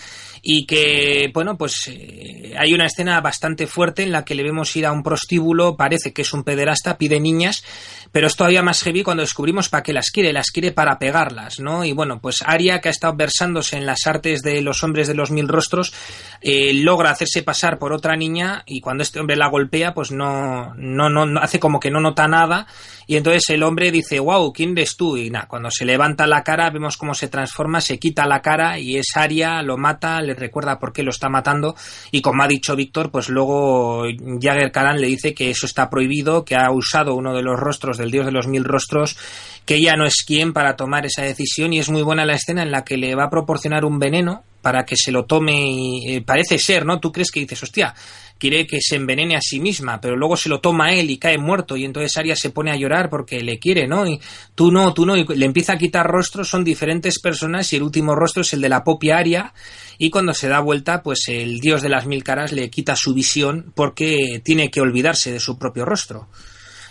y 0.47 0.67
que, 0.67 1.31
bueno, 1.33 1.57
pues 1.57 1.89
eh, 1.89 2.53
hay 2.59 2.75
una 2.75 2.85
escena 2.85 3.19
bastante 3.23 3.67
fuerte 3.67 4.03
en 4.03 4.13
la 4.13 4.27
que 4.27 4.35
le 4.35 4.43
vemos 4.43 4.77
ir 4.77 4.85
a 4.85 4.93
un 4.93 5.03
prostíbulo, 5.03 5.75
parece 5.75 6.13
que 6.13 6.21
es 6.21 6.35
un 6.35 6.45
pederasta, 6.45 6.99
pide 6.99 7.19
niñas, 7.19 7.65
pero 8.13 8.27
es 8.27 8.37
todavía 8.37 8.63
más 8.63 8.83
heavy 8.83 9.03
cuando 9.03 9.23
descubrimos 9.23 9.71
para 9.71 9.83
qué 9.83 9.95
las 9.95 10.11
quiere, 10.11 10.35
las 10.35 10.51
quiere 10.51 10.71
para 10.71 10.99
pegarlas, 10.99 11.61
¿no? 11.61 11.83
Y 11.87 11.93
bueno, 11.93 12.21
pues 12.21 12.43
Aria, 12.43 12.83
que 12.83 12.89
ha 12.89 12.91
estado 12.91 13.17
versándose 13.17 13.79
en 13.79 13.87
las 13.87 14.07
artes 14.07 14.43
de 14.43 14.61
los 14.61 14.85
hombres 14.85 15.09
de 15.09 15.15
los 15.15 15.31
mil 15.31 15.49
rostros, 15.49 15.95
eh, 16.43 16.75
logra 16.75 17.11
hacerse 17.11 17.43
pasar 17.43 17.79
por 17.79 17.95
otra 17.95 18.15
niña 18.15 18.65
y 18.67 18.83
cuando 18.83 19.03
este 19.03 19.21
hombre 19.21 19.37
la 19.37 19.49
golpea, 19.49 19.95
pues 19.95 20.11
no, 20.11 20.75
no, 20.75 21.09
no, 21.09 21.25
no 21.25 21.41
hace 21.41 21.59
como 21.59 21.81
que 21.81 21.91
no 21.91 22.01
nota 22.01 22.29
nada 22.29 22.67
y 23.07 23.17
entonces 23.17 23.49
el 23.51 23.63
hombre 23.63 23.91
dice, 23.91 24.21
wow, 24.21 24.53
¿quién 24.53 24.73
eres 24.73 24.97
tú? 24.97 25.17
Y 25.17 25.31
nada, 25.31 25.47
cuando 25.47 25.71
se 25.71 25.85
levanta 25.85 26.27
la 26.27 26.43
cara 26.43 26.71
vemos 26.71 26.97
cómo 26.97 27.15
se 27.15 27.29
transforma, 27.29 27.81
se 27.81 27.99
quita 27.99 28.27
la 28.27 28.43
cara 28.43 28.79
y 28.79 28.97
es 28.97 29.17
Aria, 29.17 29.63
lo 29.63 29.77
mata, 29.77 30.21
le 30.23 30.35
recuerda 30.35 30.79
por 30.79 30.93
qué 30.93 31.03
lo 31.03 31.11
está 31.11 31.29
matando 31.29 31.75
y 32.11 32.23
como 32.23 32.43
ha 32.43 32.49
dicho 32.49 32.77
Víctor, 32.77 33.11
pues 33.11 33.29
luego 33.29 34.05
Jagger 34.41 34.73
Karan 34.73 35.01
le 35.01 35.07
dice 35.09 35.35
que 35.35 35.51
eso 35.51 35.67
está 35.67 35.91
prohibido, 35.91 36.45
que 36.45 36.57
ha 36.57 36.71
usado 36.71 37.15
uno 37.15 37.35
de 37.35 37.43
los 37.43 37.59
rostros 37.59 37.99
del 37.99 38.11
dios 38.11 38.27
de 38.27 38.33
los 38.33 38.47
mil 38.47 38.65
rostros, 38.65 39.17
que 39.65 39.77
ella 39.77 39.97
no 39.97 40.07
es 40.07 40.25
quien 40.27 40.53
para 40.53 40.77
tomar 40.77 41.07
esa 41.07 41.23
decisión 41.23 41.73
y 41.73 41.79
es 41.79 41.89
muy 41.89 42.03
buena 42.03 42.27
la 42.27 42.35
escena 42.35 42.63
en 42.63 42.71
la 42.71 42.85
que 42.85 42.97
le 42.97 43.15
va 43.15 43.25
a 43.25 43.31
proporcionar 43.31 43.85
un 43.85 43.99
veneno 43.99 44.45
para 44.61 44.85
que 44.85 44.97
se 44.97 45.13
lo 45.13 45.27
tome 45.27 45.99
eh, 46.07 46.23
parece 46.23 46.59
ser, 46.59 46.87
¿no? 46.87 46.99
Tú 46.99 47.13
crees 47.13 47.31
que 47.31 47.41
dices, 47.41 47.63
hostia, 47.63 47.95
quiere 48.39 48.67
que 48.67 48.79
se 48.81 48.97
envenene 48.97 49.37
a 49.37 49.41
sí 49.41 49.61
misma, 49.61 50.01
pero 50.01 50.17
luego 50.17 50.37
se 50.37 50.49
lo 50.49 50.61
toma 50.61 50.95
él 50.95 51.11
y 51.11 51.19
cae 51.19 51.39
muerto 51.39 51.77
y 51.77 51.85
entonces 51.85 52.17
Arya 52.17 52.35
se 52.35 52.51
pone 52.51 52.71
a 52.71 52.77
llorar 52.77 53.11
porque 53.11 53.43
le 53.43 53.59
quiere, 53.59 53.87
¿no? 53.87 54.07
Y 54.07 54.21
tú 54.55 54.73
no, 54.73 54.93
tú 54.95 55.07
no, 55.07 55.17
y 55.17 55.25
le 55.25 55.47
empieza 55.47 55.75
a 55.75 55.79
quitar 55.79 56.07
rostros, 56.07 56.49
son 56.49 56.65
diferentes 56.65 57.21
personas 57.21 57.73
y 57.73 57.77
el 57.77 57.83
último 57.83 58.15
rostro 58.15 58.43
es 58.43 58.53
el 58.55 58.63
de 58.63 58.71
la 58.71 58.85
propia 58.85 59.19
Arya 59.19 59.53
y 59.99 60.11
cuando 60.11 60.35
se 60.35 60.49
da 60.49 60.61
vuelta, 60.61 61.03
pues 61.03 61.25
el 61.29 61.61
dios 61.61 61.83
de 61.83 61.91
las 61.91 62.07
mil 62.07 62.25
caras 62.25 62.53
le 62.53 62.71
quita 62.71 62.97
su 62.97 63.15
visión 63.15 63.73
porque 63.75 64.41
tiene 64.43 64.71
que 64.71 64.81
olvidarse 64.81 65.31
de 65.31 65.41
su 65.41 65.59
propio 65.59 65.85
rostro. 65.85 66.29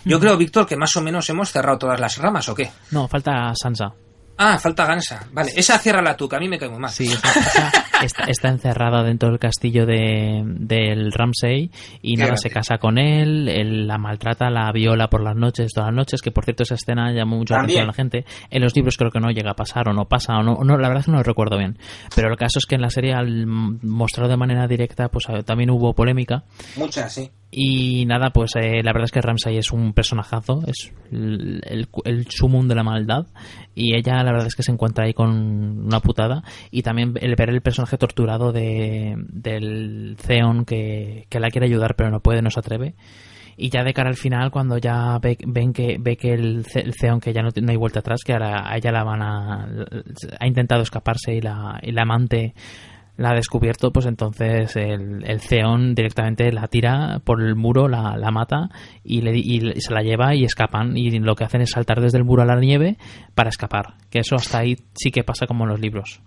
Yo 0.04 0.20
creo, 0.20 0.36
Víctor, 0.36 0.66
que 0.66 0.76
más 0.76 0.94
o 0.96 1.00
menos 1.00 1.28
hemos 1.30 1.50
cerrado 1.50 1.78
todas 1.78 2.00
las 2.00 2.18
ramas, 2.18 2.48
¿o 2.48 2.54
qué? 2.54 2.70
No, 2.90 3.08
falta 3.08 3.52
Sansa. 3.54 3.94
Ah, 4.36 4.58
falta 4.58 4.84
Gansa. 4.84 5.28
Vale, 5.32 5.52
esa 5.54 5.78
ciérrala 5.78 6.16
tú, 6.16 6.28
que 6.28 6.36
a 6.36 6.40
mí 6.40 6.48
me 6.48 6.58
cae 6.58 6.68
muy 6.68 6.80
mal. 6.80 6.90
Sí, 6.90 7.04
está, 7.04 7.70
está, 8.02 8.24
está 8.24 8.48
encerrada 8.48 9.04
dentro 9.04 9.28
del 9.28 9.38
castillo 9.38 9.86
de, 9.86 10.42
del 10.44 11.12
Ramsey 11.12 11.70
y 12.02 12.16
nada, 12.16 12.36
se 12.36 12.50
casa 12.50 12.78
con 12.78 12.98
él, 12.98 13.48
él 13.48 13.86
la 13.86 13.96
maltrata, 13.96 14.50
la 14.50 14.72
viola 14.72 15.08
por 15.08 15.22
las 15.22 15.36
noches, 15.36 15.72
todas 15.72 15.88
las 15.88 15.96
noches, 15.96 16.20
que 16.20 16.32
por 16.32 16.44
cierto 16.44 16.64
esa 16.64 16.74
escena 16.74 17.12
llamó 17.12 17.36
mucho 17.36 17.54
la 17.54 17.60
atención 17.60 17.84
a 17.84 17.88
la 17.88 17.92
gente. 17.92 18.24
En 18.50 18.62
los 18.62 18.74
libros 18.74 18.96
creo 18.96 19.12
que 19.12 19.20
no 19.20 19.30
llega 19.30 19.52
a 19.52 19.56
pasar 19.56 19.88
o 19.88 19.92
no 19.92 20.06
pasa 20.06 20.36
o 20.36 20.42
no, 20.42 20.58
no 20.64 20.78
la 20.78 20.88
verdad 20.88 21.00
es 21.00 21.06
que 21.06 21.12
no 21.12 21.18
lo 21.18 21.24
recuerdo 21.24 21.56
bien. 21.56 21.78
Pero 22.16 22.28
el 22.28 22.36
caso 22.36 22.58
es 22.58 22.66
que 22.66 22.74
en 22.74 22.82
la 22.82 22.90
serie 22.90 23.14
al 23.14 23.46
mostrarlo 23.46 24.28
de 24.28 24.36
manera 24.36 24.66
directa 24.66 25.08
pues 25.08 25.26
también 25.44 25.70
hubo 25.70 25.94
polémica. 25.94 26.42
Mucha, 26.76 27.08
sí. 27.08 27.30
Y 27.56 28.04
nada, 28.06 28.30
pues 28.30 28.56
eh, 28.56 28.82
la 28.82 28.92
verdad 28.92 29.04
es 29.04 29.12
que 29.12 29.20
Ramsay 29.20 29.58
es 29.58 29.70
un 29.70 29.92
personajazo, 29.92 30.64
es 30.66 30.92
el, 31.12 31.60
el, 31.64 31.88
el 32.04 32.26
sumum 32.28 32.66
de 32.66 32.74
la 32.74 32.82
maldad. 32.82 33.28
Y 33.76 33.94
ella, 33.94 34.24
la 34.24 34.32
verdad 34.32 34.48
es 34.48 34.56
que 34.56 34.64
se 34.64 34.72
encuentra 34.72 35.04
ahí 35.04 35.14
con 35.14 35.30
una 35.86 36.00
putada. 36.00 36.42
Y 36.72 36.82
también 36.82 37.14
el 37.20 37.36
ver 37.36 37.50
el 37.50 37.60
personaje 37.60 37.96
torturado 37.96 38.50
de, 38.50 39.14
del 39.28 40.16
Theon 40.26 40.64
que, 40.64 41.26
que 41.28 41.38
la 41.38 41.48
quiere 41.50 41.68
ayudar 41.68 41.94
pero 41.94 42.10
no 42.10 42.18
puede, 42.18 42.42
no 42.42 42.50
se 42.50 42.58
atreve. 42.58 42.96
Y 43.56 43.70
ya 43.70 43.84
de 43.84 43.94
cara 43.94 44.08
al 44.08 44.16
final, 44.16 44.50
cuando 44.50 44.78
ya 44.78 45.16
ve, 45.20 45.38
ven 45.46 45.72
que 45.72 45.96
ve 46.00 46.16
que 46.16 46.34
el, 46.34 46.66
Theon 46.66 47.20
que 47.20 47.32
ya 47.32 47.42
no, 47.42 47.50
no, 47.54 47.70
hay 47.70 47.76
vuelta 47.76 48.00
atrás, 48.00 48.22
que 48.26 48.32
ahora 48.32 48.68
a 48.68 48.76
ella 48.76 48.90
la 48.90 49.04
van 49.04 49.22
a. 49.22 49.68
ha 50.40 50.46
intentado 50.48 50.82
escaparse 50.82 51.34
y 51.34 51.40
la, 51.40 51.78
y 51.80 51.92
la 51.92 52.02
amante 52.02 52.52
la 53.16 53.30
ha 53.30 53.34
descubierto, 53.34 53.92
pues 53.92 54.06
entonces 54.06 54.74
el, 54.76 55.24
el 55.24 55.40
Zeon 55.40 55.94
directamente 55.94 56.50
la 56.52 56.66
tira 56.68 57.20
por 57.24 57.40
el 57.40 57.54
muro, 57.54 57.88
la, 57.88 58.16
la 58.16 58.30
mata 58.30 58.70
y, 59.04 59.20
le, 59.20 59.36
y, 59.36 59.80
se 59.80 59.92
la 59.92 60.02
lleva 60.02 60.34
y 60.34 60.44
escapan. 60.44 60.96
Y 60.96 61.10
lo 61.18 61.36
que 61.36 61.44
hacen 61.44 61.60
es 61.60 61.70
saltar 61.70 62.00
desde 62.00 62.18
el 62.18 62.24
muro 62.24 62.42
a 62.42 62.46
la 62.46 62.58
nieve 62.58 62.98
para 63.34 63.50
escapar. 63.50 63.94
Que 64.10 64.20
eso 64.20 64.34
hasta 64.34 64.58
ahí 64.58 64.76
sí 64.94 65.10
que 65.10 65.22
pasa 65.24 65.46
como 65.46 65.64
en 65.64 65.70
los 65.70 65.80
libros. 65.80 66.20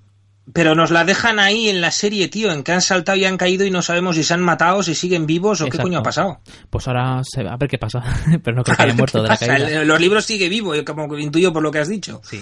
Pero 0.54 0.76
nos 0.76 0.92
la 0.92 1.04
dejan 1.04 1.40
ahí 1.40 1.68
en 1.68 1.82
la 1.82 1.92
serie, 1.92 2.30
tío, 2.30 2.54
en 2.54 2.64
que 2.64 2.72
han 2.72 2.82
saltado 2.82 3.18
y 3.18 3.26
han 3.26 3.36
caído 3.36 3.66
y 3.66 3.72
no 3.72 3.82
sabemos 3.82 4.16
si 4.16 4.24
se 4.24 4.34
han 4.34 4.42
matado, 4.42 4.82
si 4.82 4.96
siguen 4.96 5.26
vivos 5.26 5.60
o 5.60 5.66
Exacto. 5.66 5.78
qué 5.78 5.84
coño 5.84 6.00
ha 6.00 6.04
pasado. 6.04 6.40
Pues 6.70 6.88
ahora 6.88 7.22
se, 7.24 7.42
a 7.42 7.58
ver 7.58 7.68
qué 7.70 7.78
pasa, 7.78 8.02
pero 8.44 8.56
no 8.56 8.64
creo 8.64 8.78
que 8.78 8.84
haya 8.84 8.94
muerto 8.94 9.22
de 9.22 9.28
la 9.28 9.36
caída. 9.36 9.84
Los 9.84 10.00
libros 10.00 10.24
sigue 10.24 10.48
vivo, 10.48 10.72
como 10.86 11.18
intuyo 11.18 11.52
por 11.52 11.62
lo 11.62 11.70
que 11.70 11.80
has 11.80 11.90
dicho. 11.90 12.22
Sí. 12.24 12.42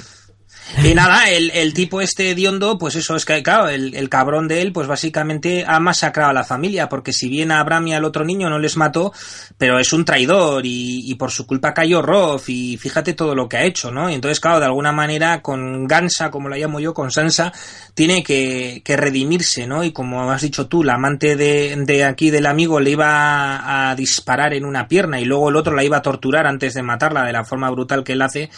Y 0.83 0.93
nada, 0.95 1.29
el, 1.29 1.51
el, 1.51 1.73
tipo 1.73 2.01
este 2.01 2.31
hediondo, 2.31 2.77
pues 2.77 2.95
eso 2.95 3.15
es 3.15 3.23
que, 3.23 3.41
claro, 3.43 3.69
el, 3.69 3.95
el, 3.95 4.09
cabrón 4.09 4.47
de 4.47 4.61
él, 4.61 4.73
pues 4.73 4.87
básicamente 4.87 5.63
ha 5.65 5.79
masacrado 5.79 6.31
a 6.31 6.33
la 6.33 6.43
familia, 6.43 6.89
porque 6.89 7.13
si 7.13 7.29
bien 7.29 7.51
a 7.51 7.59
Abraham 7.59 7.87
y 7.87 7.93
al 7.93 8.03
otro 8.03 8.25
niño 8.25 8.49
no 8.49 8.57
les 8.57 8.75
mató, 8.75 9.13
pero 9.57 9.79
es 9.79 9.93
un 9.93 10.05
traidor 10.05 10.65
y, 10.65 11.09
y 11.09 11.15
por 11.15 11.31
su 11.31 11.45
culpa 11.45 11.73
cayó 11.73 12.01
Roth 12.01 12.49
y 12.49 12.77
fíjate 12.77 13.13
todo 13.13 13.35
lo 13.35 13.47
que 13.47 13.57
ha 13.57 13.63
hecho, 13.63 13.91
¿no? 13.91 14.09
Y 14.09 14.15
entonces, 14.15 14.39
claro, 14.39 14.59
de 14.59 14.65
alguna 14.65 14.91
manera 14.91 15.41
con 15.41 15.87
Gansa, 15.87 16.31
como 16.31 16.49
la 16.49 16.57
llamo 16.57 16.79
yo, 16.79 16.93
con 16.93 17.11
Sansa, 17.11 17.53
tiene 17.93 18.23
que, 18.23 18.81
que 18.83 18.97
redimirse, 18.97 19.67
¿no? 19.67 19.83
Y 19.83 19.91
como 19.91 20.31
has 20.31 20.41
dicho 20.41 20.67
tú, 20.67 20.83
la 20.83 20.95
amante 20.95 21.35
de, 21.35 21.75
de 21.77 22.03
aquí 22.03 22.31
del 22.31 22.47
amigo 22.47 22.79
le 22.79 22.91
iba 22.91 23.89
a 23.89 23.95
disparar 23.95 24.53
en 24.53 24.65
una 24.65 24.87
pierna 24.87 25.19
y 25.19 25.25
luego 25.25 25.49
el 25.49 25.55
otro 25.55 25.75
la 25.75 25.83
iba 25.83 25.97
a 25.97 26.01
torturar 26.01 26.47
antes 26.47 26.73
de 26.73 26.81
matarla 26.81 27.23
de 27.23 27.33
la 27.33 27.45
forma 27.45 27.69
brutal 27.69 28.03
que 28.03 28.13
él 28.13 28.21
hace 28.21 28.49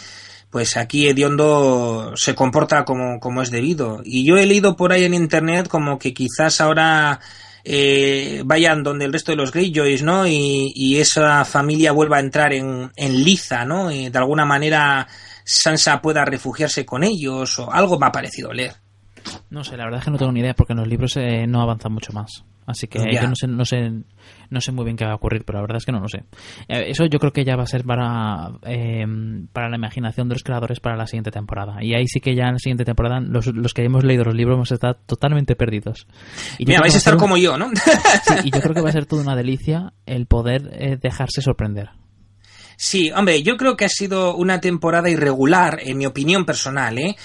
pues 0.50 0.76
aquí 0.76 1.08
Hediondo 1.08 2.12
se 2.16 2.34
comporta 2.34 2.84
como, 2.84 3.20
como 3.20 3.42
es 3.42 3.50
debido. 3.50 4.00
Y 4.04 4.24
yo 4.24 4.36
he 4.36 4.46
leído 4.46 4.76
por 4.76 4.92
ahí 4.92 5.04
en 5.04 5.14
internet 5.14 5.68
como 5.68 5.98
que 5.98 6.14
quizás 6.14 6.60
ahora 6.60 7.20
eh, 7.64 8.42
vayan 8.46 8.82
donde 8.82 9.04
el 9.04 9.12
resto 9.12 9.32
de 9.32 9.36
los 9.36 9.52
Greyjoys, 9.52 10.02
¿no? 10.02 10.26
Y, 10.26 10.72
y 10.74 10.96
esa 10.98 11.44
familia 11.44 11.92
vuelva 11.92 12.16
a 12.16 12.20
entrar 12.20 12.52
en, 12.52 12.90
en 12.96 13.24
liza, 13.24 13.64
¿no? 13.64 13.90
Y 13.90 14.08
de 14.08 14.18
alguna 14.18 14.46
manera 14.46 15.06
Sansa 15.44 16.00
pueda 16.00 16.24
refugiarse 16.24 16.86
con 16.86 17.04
ellos 17.04 17.58
o 17.58 17.70
algo 17.70 17.98
me 17.98 18.06
ha 18.06 18.12
parecido 18.12 18.52
leer. 18.52 18.74
No 19.50 19.64
sé, 19.64 19.76
la 19.76 19.84
verdad 19.84 19.98
es 20.00 20.04
que 20.04 20.10
no 20.10 20.18
tengo 20.18 20.32
ni 20.32 20.40
idea 20.40 20.54
porque 20.54 20.72
en 20.72 20.78
los 20.78 20.88
libros 20.88 21.16
eh, 21.16 21.46
no 21.46 21.60
avanzan 21.60 21.92
mucho 21.92 22.12
más. 22.12 22.44
Así 22.66 22.86
que 22.86 22.98
yo 23.14 23.26
no 23.26 23.34
sé, 23.34 23.46
no 23.46 23.64
sé, 23.64 23.90
no 24.50 24.60
sé 24.60 24.72
muy 24.72 24.84
bien 24.84 24.96
qué 24.96 25.04
va 25.04 25.12
a 25.12 25.16
ocurrir, 25.16 25.44
pero 25.44 25.58
la 25.58 25.62
verdad 25.62 25.78
es 25.78 25.84
que 25.84 25.92
no 25.92 26.00
lo 26.00 26.08
sé. 26.08 26.24
Eh, 26.68 26.86
eso 26.88 27.06
yo 27.06 27.18
creo 27.18 27.32
que 27.32 27.44
ya 27.44 27.56
va 27.56 27.64
a 27.64 27.66
ser 27.66 27.84
para, 27.84 28.52
eh, 28.66 29.06
para 29.52 29.68
la 29.68 29.76
imaginación 29.76 30.28
de 30.28 30.34
los 30.34 30.42
creadores 30.42 30.80
para 30.80 30.96
la 30.96 31.06
siguiente 31.06 31.30
temporada. 31.30 31.82
Y 31.82 31.94
ahí 31.94 32.06
sí 32.06 32.20
que 32.20 32.34
ya 32.34 32.44
en 32.46 32.54
la 32.54 32.58
siguiente 32.58 32.84
temporada 32.84 33.20
los, 33.20 33.46
los 33.46 33.74
que 33.74 33.84
hemos 33.84 34.04
leído 34.04 34.24
los 34.24 34.34
libros 34.34 34.56
hemos 34.56 34.72
estado 34.72 34.94
totalmente 35.06 35.56
perdidos. 35.56 36.06
Y 36.58 36.66
Mira, 36.66 36.80
vais 36.80 36.94
a 36.94 36.98
estar 36.98 37.14
un... 37.14 37.20
como 37.20 37.36
yo, 37.36 37.56
¿no? 37.56 37.70
sí, 38.24 38.34
y 38.44 38.50
yo 38.50 38.60
creo 38.60 38.74
que 38.74 38.82
va 38.82 38.90
a 38.90 38.92
ser 38.92 39.06
toda 39.06 39.22
una 39.22 39.36
delicia 39.36 39.92
el 40.06 40.26
poder 40.26 40.70
eh, 40.72 40.98
dejarse 41.00 41.42
sorprender. 41.42 41.90
Sí, 42.76 43.10
hombre, 43.10 43.42
yo 43.42 43.56
creo 43.56 43.76
que 43.76 43.84
ha 43.84 43.88
sido 43.88 44.36
una 44.36 44.60
temporada 44.60 45.10
irregular, 45.10 45.80
en 45.82 45.98
mi 45.98 46.06
opinión 46.06 46.44
personal, 46.44 46.96
¿eh? 46.98 47.16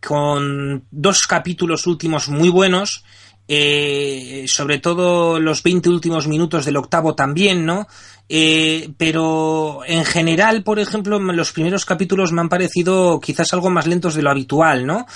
con 0.00 0.84
dos 0.90 1.22
capítulos 1.22 1.86
últimos 1.86 2.28
muy 2.28 2.48
buenos, 2.48 3.04
eh, 3.48 4.44
sobre 4.48 4.78
todo 4.78 5.40
los 5.40 5.62
20 5.62 5.88
últimos 5.88 6.26
minutos 6.26 6.64
del 6.64 6.76
octavo 6.76 7.14
también, 7.14 7.66
¿no? 7.66 7.86
Eh, 8.28 8.90
pero 8.96 9.80
en 9.86 10.04
general, 10.04 10.62
por 10.62 10.78
ejemplo, 10.78 11.18
los 11.18 11.52
primeros 11.52 11.84
capítulos 11.84 12.32
me 12.32 12.40
han 12.40 12.48
parecido 12.48 13.20
quizás 13.20 13.52
algo 13.52 13.68
más 13.70 13.86
lentos 13.86 14.14
de 14.14 14.22
lo 14.22 14.30
habitual, 14.30 14.86
¿no? 14.86 15.06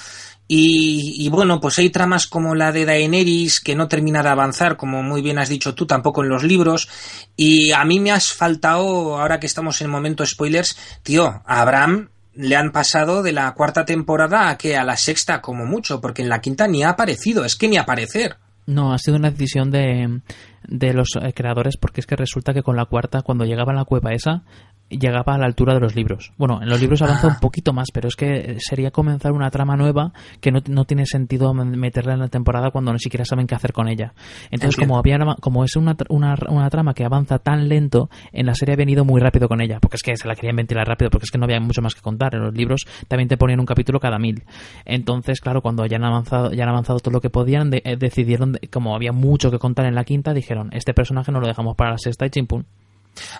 Y, 0.48 1.24
y, 1.24 1.28
bueno, 1.28 1.60
pues 1.60 1.78
hay 1.78 1.90
tramas 1.90 2.28
como 2.28 2.54
la 2.54 2.70
de 2.70 2.84
Daenerys 2.84 3.58
que 3.58 3.74
no 3.74 3.88
termina 3.88 4.22
de 4.22 4.28
avanzar, 4.28 4.76
como 4.76 5.02
muy 5.02 5.20
bien 5.20 5.38
has 5.38 5.48
dicho 5.48 5.74
tú, 5.74 5.86
tampoco 5.86 6.22
en 6.22 6.28
los 6.28 6.44
libros. 6.44 6.88
Y 7.36 7.72
a 7.72 7.84
mí 7.84 7.98
me 7.98 8.12
has 8.12 8.32
faltado, 8.32 9.18
ahora 9.18 9.40
que 9.40 9.46
estamos 9.46 9.80
en 9.80 9.90
momento 9.90 10.24
spoilers, 10.24 10.76
tío, 11.02 11.42
Abraham 11.46 12.10
le 12.36 12.56
han 12.56 12.70
pasado 12.70 13.22
de 13.22 13.32
la 13.32 13.52
cuarta 13.54 13.84
temporada 13.84 14.48
a 14.48 14.58
que 14.58 14.76
a 14.76 14.84
la 14.84 14.96
sexta 14.96 15.40
como 15.40 15.64
mucho, 15.64 16.00
porque 16.00 16.22
en 16.22 16.28
la 16.28 16.40
quinta 16.40 16.68
ni 16.68 16.82
ha 16.82 16.90
aparecido, 16.90 17.44
es 17.44 17.56
que 17.56 17.68
ni 17.68 17.76
aparecer. 17.76 18.36
No, 18.66 18.92
ha 18.92 18.98
sido 18.98 19.16
una 19.16 19.30
decisión 19.30 19.70
de, 19.70 20.20
de 20.66 20.92
los 20.92 21.10
eh, 21.22 21.32
creadores 21.32 21.76
porque 21.76 22.00
es 22.00 22.06
que 22.06 22.16
resulta 22.16 22.52
que 22.52 22.62
con 22.62 22.76
la 22.76 22.86
cuarta, 22.86 23.22
cuando 23.22 23.44
llegaba 23.44 23.72
la 23.72 23.84
cueva 23.84 24.12
esa, 24.12 24.42
llegaba 24.88 25.34
a 25.34 25.38
la 25.38 25.46
altura 25.46 25.74
de 25.74 25.80
los 25.80 25.94
libros. 25.94 26.32
Bueno, 26.36 26.62
en 26.62 26.68
los 26.68 26.80
libros 26.80 27.02
avanza 27.02 27.26
un 27.28 27.40
poquito 27.40 27.72
más, 27.72 27.88
pero 27.92 28.08
es 28.08 28.16
que 28.16 28.56
sería 28.60 28.90
comenzar 28.90 29.32
una 29.32 29.50
trama 29.50 29.76
nueva 29.76 30.12
que 30.40 30.52
no, 30.52 30.60
no 30.68 30.84
tiene 30.84 31.06
sentido 31.06 31.52
meterla 31.54 32.14
en 32.14 32.20
la 32.20 32.28
temporada 32.28 32.70
cuando 32.70 32.92
ni 32.92 32.98
siquiera 32.98 33.24
saben 33.24 33.46
qué 33.46 33.54
hacer 33.54 33.72
con 33.72 33.88
ella. 33.88 34.14
Entonces, 34.50 34.76
como 34.76 34.98
había 34.98 35.16
como 35.40 35.64
es 35.64 35.76
una, 35.76 35.96
una, 36.08 36.36
una, 36.48 36.70
trama 36.70 36.94
que 36.94 37.04
avanza 37.04 37.38
tan 37.38 37.68
lento, 37.68 38.10
en 38.32 38.46
la 38.46 38.54
serie 38.54 38.74
ha 38.74 38.76
venido 38.76 39.04
muy 39.04 39.20
rápido 39.20 39.48
con 39.48 39.60
ella, 39.60 39.78
porque 39.80 39.96
es 39.96 40.02
que 40.02 40.16
se 40.16 40.28
la 40.28 40.34
querían 40.34 40.56
ventilar 40.56 40.86
rápido, 40.86 41.10
porque 41.10 41.24
es 41.24 41.30
que 41.30 41.38
no 41.38 41.44
había 41.44 41.60
mucho 41.60 41.82
más 41.82 41.94
que 41.94 42.00
contar. 42.00 42.34
En 42.34 42.42
los 42.42 42.54
libros 42.54 42.86
también 43.08 43.28
te 43.28 43.36
ponían 43.36 43.60
un 43.60 43.66
capítulo 43.66 43.98
cada 43.98 44.18
mil. 44.18 44.44
Entonces, 44.84 45.40
claro, 45.40 45.62
cuando 45.62 45.86
ya 45.86 45.96
han 45.96 46.04
avanzado, 46.04 46.52
ya 46.52 46.64
han 46.64 46.70
avanzado 46.70 47.00
todo 47.00 47.12
lo 47.12 47.20
que 47.20 47.30
podían, 47.30 47.72
eh, 47.72 47.96
decidieron, 47.98 48.58
como 48.72 48.94
había 48.94 49.12
mucho 49.12 49.50
que 49.50 49.58
contar 49.58 49.86
en 49.86 49.94
la 49.94 50.04
quinta, 50.04 50.34
dijeron, 50.34 50.70
este 50.72 50.94
personaje 50.94 51.32
no 51.32 51.40
lo 51.40 51.46
dejamos 51.46 51.76
para 51.76 51.92
la 51.92 51.98
sexta 51.98 52.26
y 52.26 52.30
chimpún. 52.30 52.66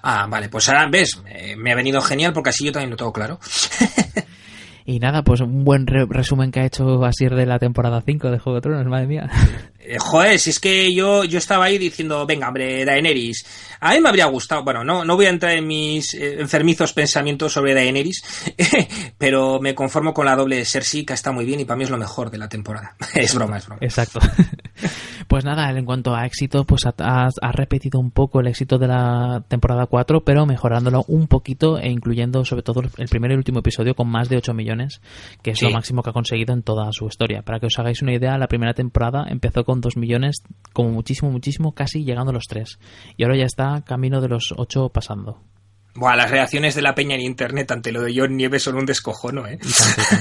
Ah, 0.02 0.26
vale, 0.28 0.48
pues 0.48 0.68
ahora 0.68 0.88
ves, 0.90 1.20
me 1.56 1.72
ha 1.72 1.76
venido 1.76 2.00
genial 2.00 2.32
porque 2.32 2.50
así 2.50 2.64
yo 2.64 2.72
también 2.72 2.90
lo 2.90 2.96
tengo 2.96 3.12
claro. 3.12 3.38
y 4.86 4.98
nada, 4.98 5.22
pues 5.22 5.40
un 5.40 5.64
buen 5.64 5.86
resumen 5.86 6.50
que 6.50 6.60
ha 6.60 6.66
hecho 6.66 7.04
Asir 7.04 7.34
de 7.34 7.46
la 7.46 7.58
temporada 7.58 8.02
5 8.04 8.30
de 8.30 8.38
Juego 8.38 8.56
de 8.56 8.62
Tronos, 8.62 8.86
madre 8.86 9.06
mía. 9.06 9.30
Eh, 9.88 9.98
joder, 10.00 10.38
si 10.40 10.50
es 10.50 10.58
que 10.58 10.92
yo, 10.92 11.22
yo 11.22 11.38
estaba 11.38 11.66
ahí 11.66 11.78
diciendo, 11.78 12.26
venga, 12.26 12.48
hombre, 12.48 12.84
Daenerys. 12.84 13.46
A 13.80 13.92
mí 13.92 14.00
me 14.00 14.08
habría 14.08 14.26
gustado, 14.26 14.64
bueno, 14.64 14.84
no, 14.84 15.04
no 15.04 15.16
voy 15.16 15.26
a 15.26 15.30
entrar 15.30 15.52
en 15.52 15.66
mis 15.66 16.14
eh, 16.14 16.40
enfermizos 16.40 16.92
pensamientos 16.92 17.52
sobre 17.52 17.74
Daenerys, 17.74 18.22
pero 19.18 19.60
me 19.60 19.74
conformo 19.74 20.14
con 20.14 20.26
la 20.26 20.36
doble 20.36 20.56
de 20.56 20.64
Cersei, 20.64 21.04
que 21.04 21.12
está 21.12 21.32
muy 21.32 21.44
bien 21.44 21.60
y 21.60 21.64
para 21.64 21.76
mí 21.76 21.84
es 21.84 21.90
lo 21.90 21.98
mejor 21.98 22.30
de 22.30 22.38
la 22.38 22.48
temporada. 22.48 22.96
es 23.14 23.34
broma, 23.34 23.58
es 23.58 23.66
broma. 23.66 23.78
Exacto. 23.82 24.20
pues 25.28 25.44
nada, 25.44 25.70
en 25.70 25.84
cuanto 25.84 26.14
a 26.14 26.24
éxito, 26.26 26.64
pues 26.64 26.86
ha, 26.86 27.52
repetido 27.52 28.00
un 28.00 28.10
poco 28.10 28.40
el 28.40 28.48
éxito 28.48 28.78
de 28.78 28.88
la 28.88 29.44
temporada 29.48 29.86
4, 29.86 30.24
pero 30.24 30.46
mejorándolo 30.46 31.04
un 31.08 31.26
poquito 31.26 31.78
e 31.78 31.90
incluyendo 31.90 32.44
sobre 32.44 32.62
todo 32.62 32.82
el 32.96 33.08
primer 33.08 33.30
y 33.30 33.34
el 33.34 33.38
último 33.38 33.60
episodio 33.60 33.94
con 33.94 34.08
más 34.08 34.28
de 34.28 34.36
8 34.36 34.54
millones, 34.54 35.00
que 35.42 35.52
es 35.52 35.62
lo 35.62 35.70
máximo 35.70 36.02
que 36.02 36.10
ha 36.10 36.12
conseguido 36.12 36.54
en 36.54 36.62
toda 36.62 36.90
su 36.92 37.06
historia. 37.06 37.42
Para 37.42 37.60
que 37.60 37.66
os 37.66 37.78
hagáis 37.78 38.02
una 38.02 38.14
idea, 38.14 38.38
la 38.38 38.48
primera 38.48 38.74
temporada 38.74 39.26
empezó 39.28 39.64
con 39.64 39.80
2 39.80 39.96
millones, 39.96 40.42
como 40.72 40.90
muchísimo, 40.90 41.30
muchísimo, 41.30 41.72
casi 41.72 42.04
llegando 42.04 42.30
a 42.30 42.34
los 42.34 42.44
3. 42.48 42.78
Y 43.16 43.24
ahora 43.24 43.36
ya 43.36 43.44
está 43.44 43.65
camino 43.84 44.20
de 44.20 44.28
los 44.28 44.54
8 44.56 44.88
pasando. 44.90 45.40
Buah, 45.94 46.16
las 46.16 46.30
reacciones 46.30 46.74
de 46.74 46.82
la 46.82 46.94
peña 46.94 47.14
en 47.14 47.22
internet 47.22 47.70
ante 47.70 47.90
lo 47.90 48.02
de 48.02 48.12
John 48.14 48.36
Nieves 48.36 48.62
son 48.62 48.76
un 48.76 48.84
descojono, 48.84 49.46
¿eh? 49.46 49.58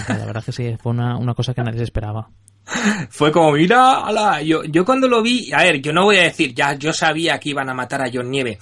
La 0.07 0.25
verdad 0.25 0.43
que 0.43 0.53
sí, 0.53 0.75
fue 0.81 0.91
una, 0.93 1.17
una 1.17 1.33
cosa 1.33 1.53
que 1.53 1.61
nadie 1.61 1.79
se 1.79 1.83
esperaba. 1.83 2.29
Fue 3.09 3.31
como, 3.31 3.51
mira, 3.51 4.05
ala, 4.05 4.41
yo, 4.41 4.63
yo 4.63 4.85
cuando 4.85 5.07
lo 5.07 5.21
vi, 5.21 5.51
a 5.53 5.63
ver, 5.63 5.81
yo 5.81 5.93
no 5.93 6.05
voy 6.05 6.17
a 6.17 6.23
decir, 6.23 6.53
ya, 6.55 6.73
yo 6.73 6.93
sabía 6.93 7.39
que 7.39 7.49
iban 7.49 7.69
a 7.69 7.75
matar 7.75 8.01
a 8.01 8.09
John 8.11 8.31
Nieve, 8.31 8.57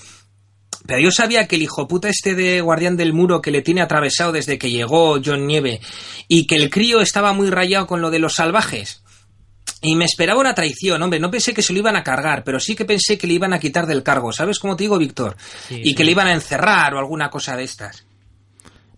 pero 0.86 1.00
yo 1.00 1.12
sabía 1.12 1.48
que 1.48 1.56
el 1.56 1.64
hijo 1.64 1.88
puta 1.88 2.10
este 2.10 2.36
de 2.36 2.62
guardián 2.62 2.98
del 2.98 3.14
muro 3.14 3.42
que 3.42 3.52
le 3.52 3.62
tiene 3.62 3.82
atravesado 3.82 4.32
desde 4.32 4.58
que 4.58 4.72
llegó 4.72 5.20
John 5.24 5.48
Nieve 5.48 5.80
y 6.28 6.46
que 6.46 6.56
el 6.56 6.70
crío 6.70 7.00
estaba 7.00 7.34
muy 7.34 7.50
rayado 7.50 7.88
con 7.88 8.02
lo 8.02 8.12
de 8.12 8.20
los 8.20 8.34
salvajes, 8.34 9.04
y 9.84 9.96
me 9.96 10.06
esperaba 10.06 10.40
una 10.40 10.56
traición, 10.56 11.02
hombre, 11.02 11.20
no 11.20 11.30
pensé 11.30 11.54
que 11.54 11.62
se 11.62 11.74
lo 11.74 11.80
iban 11.80 11.96
a 11.96 12.04
cargar, 12.04 12.44
pero 12.44 12.60
sí 12.60 12.76
que 12.76 12.86
pensé 12.86 13.18
que 13.18 13.28
le 13.28 13.34
iban 13.34 13.54
a 13.54 13.60
quitar 13.60 13.86
del 13.86 14.02
cargo, 14.02 14.32
¿sabes 14.32 14.58
cómo 14.58 14.76
te 14.76 14.86
digo, 14.86 14.98
Víctor? 14.98 15.36
y 15.70 15.94
que 15.94 16.04
le 16.04 16.12
iban 16.12 16.28
a 16.28 16.34
encerrar 16.34 16.94
o 16.96 17.00
alguna 17.00 17.30
cosa 17.30 17.56
de 17.56 17.64
estas. 17.64 18.08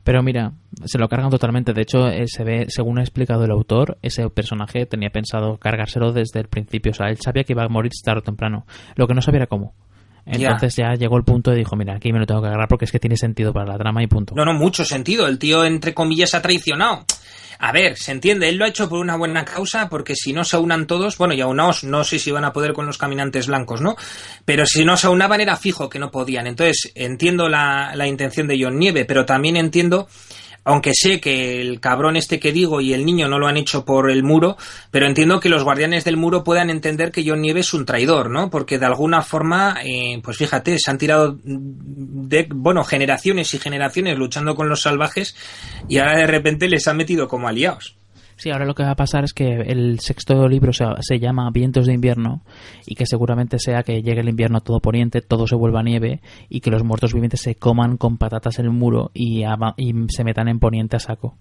Pero 0.04 0.22
mira, 0.22 0.54
se 0.86 1.00
lo 1.00 1.10
cargan 1.10 1.32
totalmente. 1.32 1.74
De 1.74 1.82
hecho, 1.82 2.08
eh, 2.08 2.28
se 2.28 2.44
ve, 2.44 2.68
según 2.70 3.00
ha 3.00 3.02
explicado 3.02 3.44
el 3.44 3.50
autor, 3.50 3.98
ese 4.04 4.30
personaje 4.30 4.86
tenía 4.86 5.10
pensado 5.10 5.58
cargárselo 5.58 6.12
desde 6.14 6.42
el 6.42 6.48
principio. 6.48 6.92
O 6.92 6.96
sea, 6.96 7.08
él 7.08 7.18
sabía 7.20 7.44
que 7.44 7.54
iba 7.54 7.64
a 7.64 7.70
morir 7.70 7.92
tarde 8.04 8.20
o 8.20 8.22
temprano. 8.22 8.68
Lo 8.96 9.08
que 9.08 9.16
no 9.16 9.22
sabía 9.24 9.40
era 9.40 9.48
cómo. 9.48 9.74
Entonces 10.26 10.76
ya 10.76 10.96
llegó 10.96 11.18
el 11.18 11.24
punto 11.24 11.54
y 11.54 11.58
dijo, 11.58 11.76
mira, 11.76 11.96
aquí 11.96 12.12
me 12.12 12.20
lo 12.20 12.26
tengo 12.26 12.42
que 12.42 12.48
agarrar 12.48 12.68
porque 12.68 12.86
es 12.86 12.92
que 12.92 13.00
tiene 13.00 13.18
sentido 13.18 13.54
para 13.54 13.66
la 13.68 13.78
trama 13.78 14.02
y 14.02 14.08
punto. 14.08 14.34
No, 14.36 14.44
no, 14.44 14.54
mucho 14.54 14.84
sentido. 14.84 15.28
El 15.28 15.38
tío, 15.38 15.64
entre 15.66 15.94
comillas, 15.94 16.34
ha 16.34 16.42
traicionado. 16.42 17.06
A 17.60 17.72
ver, 17.72 17.98
se 17.98 18.12
entiende, 18.12 18.50
él 18.50 18.58
lo 18.58 18.66
ha 18.66 18.68
hecho 18.68 18.90
por 18.90 19.00
una 19.00 19.16
buena 19.16 19.46
causa, 19.46 19.88
porque 19.88 20.14
si 20.16 20.34
no 20.34 20.44
se 20.44 20.58
unan 20.58 20.88
todos, 20.88 21.18
bueno, 21.18 21.34
y 21.34 21.42
aunaos, 21.42 21.86
no 21.86 22.04
sé 22.04 22.20
si 22.20 22.32
van 22.32 22.44
a 22.44 22.52
poder 22.52 22.74
con 22.74 22.86
los 22.86 22.98
caminantes 22.98 23.48
blancos, 23.48 23.82
¿no? 23.82 23.96
Pero 24.44 24.66
si 24.66 24.84
no 24.84 24.98
se 24.98 25.08
aunaban 25.08 25.40
era 25.40 25.56
fijo 25.56 25.90
que 25.90 26.00
no 26.00 26.12
podían. 26.12 26.48
Entonces, 26.48 26.92
entiendo 26.96 27.48
la, 27.48 27.94
la 27.96 28.08
intención 28.08 28.48
de 28.48 28.58
John 28.62 28.78
Nieve, 28.78 29.06
pero 29.06 29.26
también 29.26 29.56
entiendo 29.56 30.08
aunque 30.66 30.92
sé 30.94 31.22
que 31.22 31.62
el 31.62 31.80
cabrón 31.80 32.18
este 32.18 32.40
que 32.40 32.52
digo 32.52 32.82
y 32.82 32.94
el 32.94 33.06
niño 33.06 33.28
no 33.30 33.40
lo 33.40 33.48
han 33.48 33.56
hecho 33.56 33.86
por 33.86 34.10
el 34.10 34.24
muro, 34.24 34.58
pero 34.92 35.06
entiendo 35.06 35.40
que 35.40 35.48
los 35.48 35.64
guardianes 35.64 36.04
del 36.04 36.18
muro 36.18 36.44
puedan 36.44 36.70
entender 36.70 37.12
que 37.12 37.24
John 37.26 37.42
Nieve 37.42 37.62
es 37.62 37.74
un 37.74 37.86
traidor, 37.86 38.32
¿no? 38.32 38.50
Porque 38.50 38.80
de 38.80 38.88
alguna 38.88 39.22
forma, 39.22 39.78
eh, 39.84 40.20
pues 40.24 40.38
fíjate, 40.38 40.78
se 40.80 40.92
han 40.92 40.98
tirado 40.98 41.38
de, 41.44 42.48
bueno, 42.54 42.84
generaciones 42.84 43.54
y 43.54 43.60
generaciones 43.60 44.18
luchando 44.18 44.56
con 44.56 44.68
los 44.68 44.82
salvajes 44.82 45.36
y 45.88 46.00
ahora 46.00 46.18
de 46.18 46.28
repente 46.28 46.68
les 46.68 46.88
han 46.88 46.98
metido 46.98 47.28
como 47.28 47.48
aliados. 47.48 47.96
Sí, 48.38 48.50
ahora 48.50 48.66
lo 48.66 48.76
que 48.76 48.84
va 48.84 48.92
a 48.92 48.96
pasar 48.96 49.24
es 49.24 49.34
que 49.34 49.62
el 49.62 50.00
sexto 50.00 50.48
libro 50.48 50.72
se, 50.74 51.20
llama 51.20 51.50
Vientos 51.52 51.86
de 51.86 51.94
invierno 51.94 52.42
y 52.86 52.96
que 52.96 53.06
seguramente 53.06 53.60
sea 53.60 53.84
que 53.84 54.02
llegue 54.02 54.20
el 54.20 54.30
invierno 54.30 54.62
todo 54.62 54.80
poniente, 54.82 55.22
todo 55.22 55.48
se 55.48 55.56
vuelva 55.56 55.84
nieve 55.84 56.22
y 56.50 56.60
que 56.60 56.70
los 56.70 56.84
muertos 56.84 57.14
vivientes 57.14 57.42
se 57.42 57.56
coman 57.56 57.98
con 57.98 58.18
patatas 58.18 58.60
en 58.60 58.66
el 58.66 58.72
muro 58.72 59.12
y 59.14 59.44
se 60.10 60.24
metan 60.24 60.50
en 60.50 60.60
poniente 60.60 60.98
a 60.98 61.00
saco. 61.00 61.38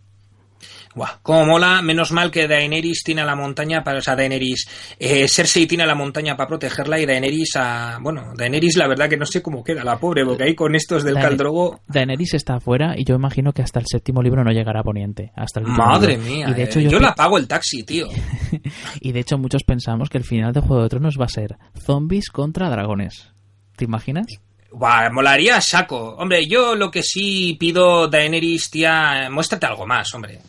Buah, 0.95 1.19
como 1.23 1.45
mola, 1.47 1.83
menos 1.83 2.13
mal 2.13 2.31
que 2.31 2.47
Daenerys 2.47 3.03
tiene 3.03 3.23
a 3.23 3.25
la 3.25 3.35
montaña 3.35 3.83
para, 3.83 3.99
o 3.99 4.01
sea, 4.01 4.15
Daenerys, 4.15 4.69
eh, 4.99 5.27
Cersei 5.29 5.67
tiene 5.67 5.83
a 5.83 5.87
la 5.87 5.97
montaña 5.97 6.37
para 6.37 6.47
protegerla 6.47 7.01
y 7.01 7.07
Daenerys 7.07 7.57
a, 7.57 7.99
bueno, 8.01 8.33
Daenerys 8.37 8.77
la 8.77 8.87
verdad 8.87 9.09
que 9.09 9.17
no 9.17 9.27
sé 9.27 9.43
cómo 9.43 9.65
queda 9.65 9.83
la 9.83 9.99
pobre, 9.99 10.25
porque 10.25 10.45
ahí 10.45 10.55
con 10.55 10.75
estos 10.77 11.03
del 11.03 11.15
Caldrogo. 11.15 11.81
Daenerys 11.89 12.35
está 12.35 12.57
afuera 12.57 12.95
y 12.97 13.05
yo 13.05 13.17
imagino 13.17 13.53
que 13.53 13.63
hasta 13.63 13.81
el 13.81 13.87
séptimo 13.89 14.23
libro 14.23 14.45
no 14.45 14.53
llegará 14.53 14.81
a 14.81 14.85
Poniente, 14.85 15.33
hasta 15.35 15.59
el 15.61 15.67
Madre 15.67 16.17
mía, 16.17 16.47
y 16.49 16.55
de 16.55 16.63
hecho, 16.63 16.79
eh, 16.79 16.89
yo, 16.89 17.01
la 17.01 17.15
pago 17.15 17.39
el 17.39 17.49
taxi, 17.49 17.83
tío. 17.83 18.07
y 19.01 19.11
de 19.11 19.21
hecho 19.21 19.37
muchos 19.37 19.65
pensamos 19.65 20.09
que 20.09 20.19
el 20.19 20.25
final 20.25 20.53
de 20.53 20.61
Juego 20.61 20.85
de 20.85 20.89
Tronos 20.89 21.19
va 21.21 21.25
a 21.25 21.29
ser 21.29 21.57
zombies 21.77 22.31
contra 22.31 22.71
dragones. 22.71 23.33
¿Te 23.75 23.85
imaginas? 23.85 24.27
Buah, 24.71 25.11
molaría 25.11 25.61
saco. 25.61 26.15
Hombre, 26.17 26.47
yo 26.47 26.75
lo 26.75 26.91
que 26.91 27.03
sí 27.03 27.57
pido, 27.59 28.09
Daenerys, 28.09 28.71
tía, 28.71 29.29
muéstrate 29.31 29.67
algo 29.67 29.87
más, 29.87 30.13
hombre. 30.15 30.41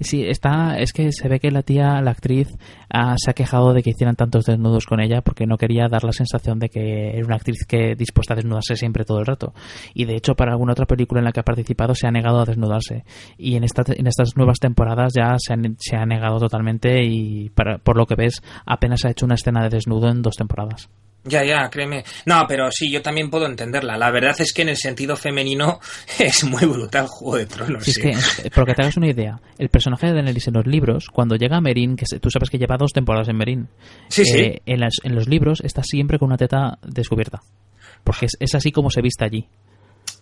Sí, 0.00 0.24
está, 0.24 0.76
es 0.78 0.92
que 0.92 1.12
se 1.12 1.28
ve 1.28 1.38
que 1.38 1.52
la 1.52 1.62
tía, 1.62 2.00
la 2.02 2.10
actriz, 2.10 2.48
ah, 2.90 3.14
se 3.16 3.30
ha 3.30 3.34
quejado 3.34 3.72
de 3.72 3.82
que 3.82 3.90
hicieran 3.90 4.16
tantos 4.16 4.44
desnudos 4.44 4.86
con 4.86 5.00
ella 5.00 5.22
porque 5.22 5.46
no 5.46 5.56
quería 5.56 5.86
dar 5.88 6.02
la 6.02 6.12
sensación 6.12 6.58
de 6.58 6.68
que 6.68 7.10
era 7.16 7.24
una 7.24 7.36
actriz 7.36 7.64
que 7.66 7.94
dispuesta 7.94 8.34
a 8.34 8.36
desnudarse 8.36 8.74
siempre 8.74 9.04
todo 9.04 9.20
el 9.20 9.26
rato. 9.26 9.54
Y 9.94 10.04
de 10.04 10.16
hecho, 10.16 10.34
para 10.34 10.52
alguna 10.52 10.72
otra 10.72 10.86
película 10.86 11.20
en 11.20 11.26
la 11.26 11.32
que 11.32 11.40
ha 11.40 11.44
participado 11.44 11.94
se 11.94 12.08
ha 12.08 12.10
negado 12.10 12.40
a 12.40 12.44
desnudarse. 12.44 13.04
Y 13.38 13.54
en, 13.54 13.62
esta, 13.62 13.84
en 13.86 14.08
estas 14.08 14.36
nuevas 14.36 14.58
temporadas 14.58 15.12
ya 15.14 15.36
se, 15.38 15.54
se 15.78 15.96
ha 15.96 16.04
negado 16.04 16.38
totalmente 16.38 17.04
y 17.04 17.50
por 17.50 17.96
lo 17.96 18.06
que 18.06 18.16
ves 18.16 18.42
apenas 18.66 19.04
ha 19.04 19.10
hecho 19.10 19.26
una 19.26 19.36
escena 19.36 19.62
de 19.62 19.68
desnudo 19.68 20.08
en 20.08 20.22
dos 20.22 20.34
temporadas. 20.34 20.90
Ya, 21.24 21.42
ya, 21.42 21.70
créeme. 21.70 22.04
No, 22.26 22.44
pero 22.46 22.70
sí, 22.70 22.90
yo 22.90 23.00
también 23.00 23.30
puedo 23.30 23.46
entenderla. 23.46 23.96
La 23.96 24.10
verdad 24.10 24.34
es 24.38 24.52
que 24.52 24.62
en 24.62 24.68
el 24.68 24.76
sentido 24.76 25.16
femenino 25.16 25.80
es 26.18 26.44
muy 26.44 26.66
brutal 26.66 27.06
Juego 27.06 27.38
de 27.38 27.46
Tronos. 27.46 27.88
es 27.88 27.98
que, 27.98 28.14
porque 28.54 28.74
te 28.74 28.82
hagas 28.82 28.96
una 28.96 29.08
idea, 29.08 29.40
el 29.58 29.68
personaje 29.70 30.08
de 30.08 30.14
Daenerys 30.14 30.48
en 30.48 30.54
los 30.54 30.66
libros, 30.66 31.08
cuando 31.10 31.36
llega 31.36 31.56
a 31.56 31.60
Merín, 31.60 31.96
que 31.96 32.04
tú 32.18 32.30
sabes 32.30 32.50
que 32.50 32.58
lleva 32.58 32.76
dos 32.76 32.92
temporadas 32.92 33.28
en 33.28 33.36
Merín, 33.36 33.68
sí, 34.08 34.24
sí. 34.24 34.38
Eh, 34.38 34.62
en, 34.66 34.82
en, 34.82 35.14
los 35.14 35.28
libros 35.28 35.60
está 35.64 35.82
siempre 35.82 36.18
con 36.18 36.26
una 36.26 36.36
teta 36.36 36.78
descubierta. 36.82 37.42
Porque 38.02 38.26
es, 38.26 38.32
es 38.38 38.54
así 38.54 38.70
como 38.70 38.90
se 38.90 39.00
viste 39.00 39.24
allí. 39.24 39.48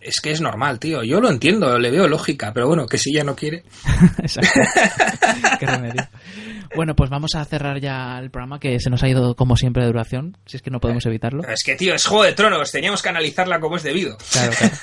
Es 0.00 0.20
que 0.20 0.32
es 0.32 0.40
normal, 0.40 0.78
tío. 0.78 1.02
Yo 1.05 1.20
lo 1.20 1.31
entiendo, 1.31 1.78
le 1.78 1.90
veo 1.90 2.08
lógica, 2.08 2.52
pero 2.52 2.66
bueno, 2.66 2.86
que 2.86 2.98
si 2.98 3.14
ya 3.14 3.24
no 3.24 3.36
quiere. 3.36 3.64
Exacto. 4.18 4.60
Qué 5.60 5.66
remedio. 5.66 6.08
Bueno, 6.75 6.94
pues 6.97 7.10
vamos 7.10 7.34
a 7.34 7.44
cerrar 7.44 7.81
ya 7.81 8.18
el 8.18 8.31
programa 8.31 8.59
que 8.59 8.81
se 8.81 8.89
nos 8.89 9.02
ha 9.02 9.09
ido 9.09 9.34
como 9.36 9.57
siempre 9.57 9.83
de 9.83 9.89
duración, 9.89 10.36
si 10.47 10.57
es 10.57 10.62
que 10.62 10.70
no 10.70 10.81
podemos 10.81 11.05
evitarlo. 11.07 11.42
es 11.47 11.62
que, 11.65 11.76
tío, 11.76 11.94
es 11.94 12.07
Juego 12.07 12.25
de 12.25 12.33
Tronos, 12.33 12.73
teníamos 12.73 13.02
que 13.02 13.10
analizarla 13.10 13.60
como 13.60 13.76
es 13.76 13.83
debido. 13.83 14.17
Claro, 14.33 14.52
claro. 14.57 14.75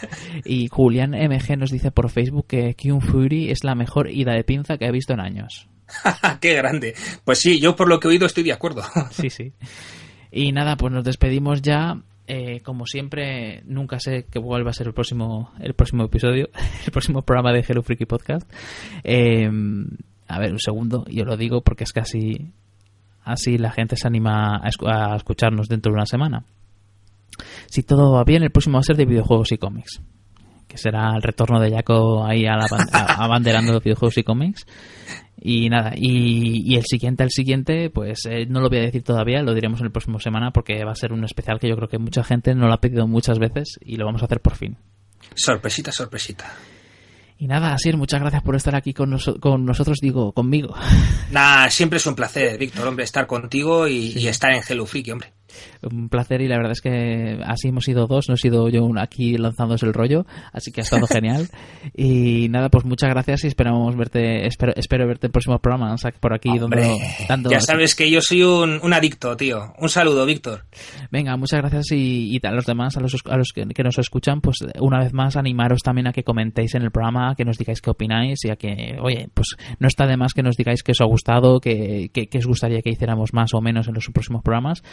Y 0.45 0.67
Julián 0.67 1.11
MG 1.11 1.57
nos 1.57 1.71
dice 1.71 1.91
por 1.91 2.09
Facebook 2.09 2.47
que 2.47 2.75
Kyun 2.75 3.01
Fury 3.01 3.49
es 3.49 3.63
la 3.63 3.75
mejor 3.75 4.09
ida 4.09 4.33
de 4.33 4.43
pinza 4.43 4.77
que 4.77 4.85
he 4.85 4.91
visto 4.91 5.13
en 5.13 5.19
años. 5.19 5.67
¡Qué 6.41 6.53
grande! 6.53 6.93
Pues 7.23 7.39
sí, 7.39 7.59
yo 7.59 7.75
por 7.75 7.89
lo 7.89 7.99
que 7.99 8.07
he 8.07 8.11
oído 8.11 8.25
estoy 8.27 8.43
de 8.43 8.53
acuerdo. 8.53 8.83
sí, 9.11 9.29
sí. 9.29 9.53
Y 10.31 10.51
nada, 10.51 10.77
pues 10.77 10.93
nos 10.93 11.03
despedimos 11.03 11.61
ya. 11.61 12.01
Eh, 12.31 12.61
como 12.61 12.85
siempre, 12.85 13.63
nunca 13.65 13.99
sé 13.99 14.27
qué 14.29 14.37
vuelva 14.37 14.69
a 14.69 14.73
ser 14.73 14.85
el 14.85 14.93
próximo, 14.93 15.51
el 15.59 15.73
próximo 15.73 16.03
episodio, 16.03 16.49
el 16.85 16.91
próximo 16.91 17.23
programa 17.23 17.51
de 17.51 17.65
Hello 17.67 17.81
Freaky 17.81 18.05
Podcast. 18.05 18.47
Eh, 19.03 19.49
a 20.29 20.39
ver, 20.39 20.51
un 20.51 20.59
segundo, 20.59 21.05
yo 21.09 21.25
lo 21.25 21.35
digo 21.35 21.61
porque 21.61 21.83
es 21.83 21.91
casi 21.91 22.53
así 23.23 23.57
la 23.57 23.71
gente 23.71 23.95
se 23.95 24.07
anima 24.07 24.61
a, 24.63 25.15
escucharnos 25.15 25.67
dentro 25.67 25.91
de 25.91 25.95
una 25.95 26.05
semana. 26.05 26.45
Si 27.67 27.83
todo 27.83 28.13
va 28.13 28.23
bien, 28.23 28.43
el 28.43 28.51
próximo 28.51 28.75
va 28.75 28.81
a 28.81 28.83
ser 28.83 28.95
de 28.95 29.05
videojuegos 29.05 29.51
y 29.51 29.57
cómics. 29.57 30.01
que 30.67 30.77
será 30.77 31.15
el 31.15 31.23
retorno 31.23 31.59
de 31.59 31.71
Jaco 31.71 32.23
ahí 32.23 32.45
a 32.45 32.55
la, 32.55 32.67
abanderando 33.17 33.73
los 33.73 33.83
videojuegos 33.83 34.17
y 34.19 34.23
cómics. 34.23 34.65
Y 35.41 35.69
nada, 35.69 35.93
y, 35.95 36.73
y, 36.73 36.75
el 36.75 36.83
siguiente, 36.83 37.23
el 37.23 37.31
siguiente, 37.31 37.89
pues 37.89 38.25
eh, 38.25 38.45
no 38.45 38.59
lo 38.59 38.69
voy 38.69 38.79
a 38.79 38.81
decir 38.81 39.03
todavía, 39.03 39.41
lo 39.41 39.53
diremos 39.53 39.79
en 39.79 39.85
el 39.85 39.91
próximo 39.91 40.19
semana 40.19 40.51
porque 40.51 40.83
va 40.83 40.91
a 40.91 40.95
ser 40.95 41.13
un 41.13 41.23
especial 41.23 41.59
que 41.59 41.69
yo 41.69 41.75
creo 41.77 41.87
que 41.87 41.97
mucha 41.97 42.23
gente 42.23 42.53
no 42.53 42.67
lo 42.67 42.73
ha 42.73 42.81
pedido 42.81 43.07
muchas 43.07 43.39
veces 43.39 43.79
y 43.81 43.95
lo 43.95 44.05
vamos 44.05 44.21
a 44.21 44.25
hacer 44.25 44.41
por 44.41 44.55
fin. 44.55 44.77
Sorpresita, 45.33 45.93
sorpresita. 45.93 46.53
Y 47.41 47.47
nada, 47.47 47.73
Asir, 47.73 47.95
muchas 47.95 48.19
gracias 48.19 48.43
por 48.43 48.57
estar 48.57 48.75
aquí 48.75 48.93
con, 48.93 49.17
con 49.39 49.65
nosotros, 49.65 49.99
digo, 50.01 50.33
conmigo. 50.33 50.75
Nada, 51.31 51.69
siempre 51.69 51.95
es 51.95 52.05
un 52.05 52.13
placer, 52.13 52.57
Víctor, 52.57 52.85
hombre, 52.85 53.05
estar 53.05 53.27
contigo 53.27 53.87
y, 53.87 54.11
sí. 54.11 54.19
y 54.19 54.27
estar 54.27 54.51
en 54.51 54.61
Hello 54.67 54.85
Freaky, 54.85 55.11
hombre 55.11 55.33
un 55.83 56.09
placer 56.09 56.41
y 56.41 56.47
la 56.47 56.57
verdad 56.57 56.73
es 56.73 56.81
que 56.81 57.39
así 57.45 57.69
hemos 57.69 57.85
sido 57.85 58.07
dos, 58.07 58.25
no 58.27 58.35
he 58.35 58.37
sido 58.37 58.69
yo 58.69 58.89
aquí 58.97 59.37
lanzándose 59.37 59.85
el 59.85 59.93
rollo, 59.93 60.25
así 60.51 60.71
que 60.71 60.81
ha 60.81 60.83
estado 60.83 61.07
genial. 61.11 61.47
Y 61.95 62.47
nada, 62.49 62.69
pues 62.69 62.85
muchas 62.85 63.09
gracias 63.09 63.43
y 63.43 63.47
esperamos 63.47 63.95
verte, 63.95 64.45
espero, 64.45 64.73
espero 64.75 65.07
verte 65.07 65.27
en 65.27 65.31
próximos 65.31 65.61
programas 65.61 66.01
por 66.19 66.33
aquí 66.33 66.49
Hombre, 66.49 66.97
donde 67.27 67.49
Ya 67.49 67.61
sabes 67.61 67.95
que 67.95 68.09
yo 68.09 68.21
soy 68.21 68.43
un, 68.43 68.79
un, 68.81 68.93
adicto, 68.93 69.35
tío. 69.37 69.73
Un 69.79 69.89
saludo, 69.89 70.25
Víctor. 70.25 70.65
Venga, 71.11 71.37
muchas 71.37 71.61
gracias 71.61 71.91
y, 71.91 72.35
y 72.35 72.45
a 72.45 72.51
los 72.51 72.65
demás, 72.65 72.97
a 72.97 72.99
los, 72.99 73.15
a 73.25 73.37
los 73.37 73.51
que, 73.53 73.65
que, 73.67 73.83
nos 73.83 73.97
escuchan, 73.97 74.41
pues 74.41 74.57
una 74.79 74.99
vez 74.99 75.13
más 75.13 75.37
animaros 75.37 75.81
también 75.81 76.07
a 76.07 76.13
que 76.13 76.23
comentéis 76.23 76.75
en 76.75 76.83
el 76.83 76.91
programa, 76.91 77.35
que 77.35 77.45
nos 77.45 77.57
digáis 77.57 77.81
qué 77.81 77.89
opináis 77.89 78.43
y 78.45 78.49
a 78.49 78.55
que, 78.55 78.97
oye, 79.01 79.29
pues 79.33 79.55
no 79.79 79.87
está 79.87 80.05
de 80.05 80.17
más 80.17 80.33
que 80.33 80.43
nos 80.43 80.55
digáis 80.55 80.83
que 80.83 80.91
os 80.91 81.01
ha 81.01 81.05
gustado, 81.05 81.59
que, 81.59 82.09
que, 82.13 82.27
que 82.27 82.37
os 82.37 82.45
gustaría 82.45 82.81
que 82.81 82.89
hiciéramos 82.89 83.33
más 83.33 83.53
o 83.53 83.61
menos 83.61 83.87
en 83.87 83.93
los 83.93 84.09
próximos 84.11 84.43
programas 84.43 84.83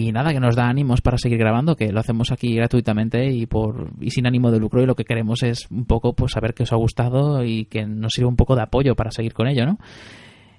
y 0.00 0.12
nada 0.12 0.32
que 0.32 0.40
nos 0.40 0.56
da 0.56 0.68
ánimos 0.68 1.00
para 1.00 1.18
seguir 1.18 1.38
grabando 1.38 1.76
que 1.76 1.92
lo 1.92 2.00
hacemos 2.00 2.32
aquí 2.32 2.54
gratuitamente 2.54 3.30
y 3.30 3.46
por 3.46 3.90
y 4.00 4.10
sin 4.10 4.26
ánimo 4.26 4.50
de 4.50 4.58
lucro. 4.58 4.82
Y 4.82 4.86
lo 4.86 4.96
que 4.96 5.04
queremos 5.04 5.42
es 5.42 5.70
un 5.70 5.84
poco 5.84 6.14
pues 6.14 6.32
saber 6.32 6.54
que 6.54 6.62
os 6.62 6.72
ha 6.72 6.76
gustado 6.76 7.44
y 7.44 7.66
que 7.66 7.86
nos 7.86 8.12
sirva 8.12 8.28
un 8.28 8.36
poco 8.36 8.56
de 8.56 8.62
apoyo 8.62 8.94
para 8.94 9.10
seguir 9.10 9.32
con 9.32 9.48
ello 9.48 9.66
no 9.66 9.78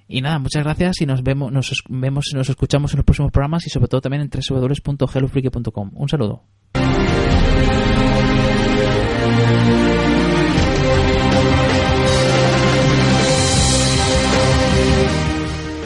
y 0.08 0.20
nada 0.20 0.38
muchas 0.38 0.62
gracias 0.62 1.00
y 1.00 1.06
nos 1.06 1.22
vemos 1.22 1.50
nos 1.50 1.72
vemos 1.88 2.26
nos 2.34 2.48
escuchamos 2.48 2.92
en 2.92 2.98
los 2.98 3.04
próximos 3.04 3.32
programas 3.32 3.66
y 3.66 3.70
sobre 3.70 3.88
todo 3.88 4.00
también 4.00 4.22
en 4.22 4.30
www.hellofreaky.com 4.30 5.90
un 5.94 6.08
saludo. 6.08 6.42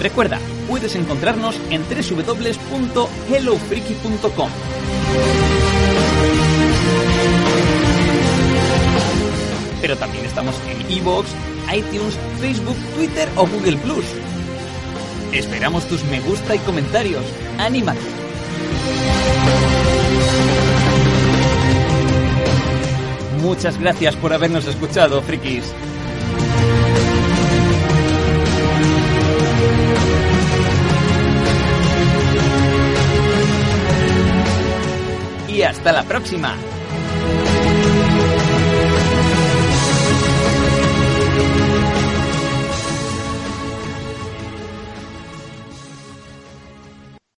Recuerda, 0.00 0.38
puedes 0.76 0.94
encontrarnos 0.94 1.58
en 1.70 1.82
www.hellofreaky.com. 1.88 4.50
Pero 9.80 9.96
también 9.96 10.26
estamos 10.26 10.54
en 10.68 10.90
iVoox, 10.98 11.28
iTunes, 11.74 12.18
Facebook, 12.40 12.76
Twitter 12.94 13.26
o 13.36 13.46
Google 13.46 13.78
Plus. 13.78 14.04
Esperamos 15.32 15.88
tus 15.88 16.04
me 16.04 16.20
gusta 16.20 16.54
y 16.54 16.58
comentarios. 16.58 17.24
¡Anímate! 17.56 18.02
Muchas 23.40 23.80
gracias 23.80 24.14
por 24.16 24.34
habernos 24.34 24.66
escuchado, 24.66 25.22
frikis. 25.22 25.72
Y 35.56 35.62
hasta 35.62 35.90
la 35.90 36.02
próxima. 36.02 36.54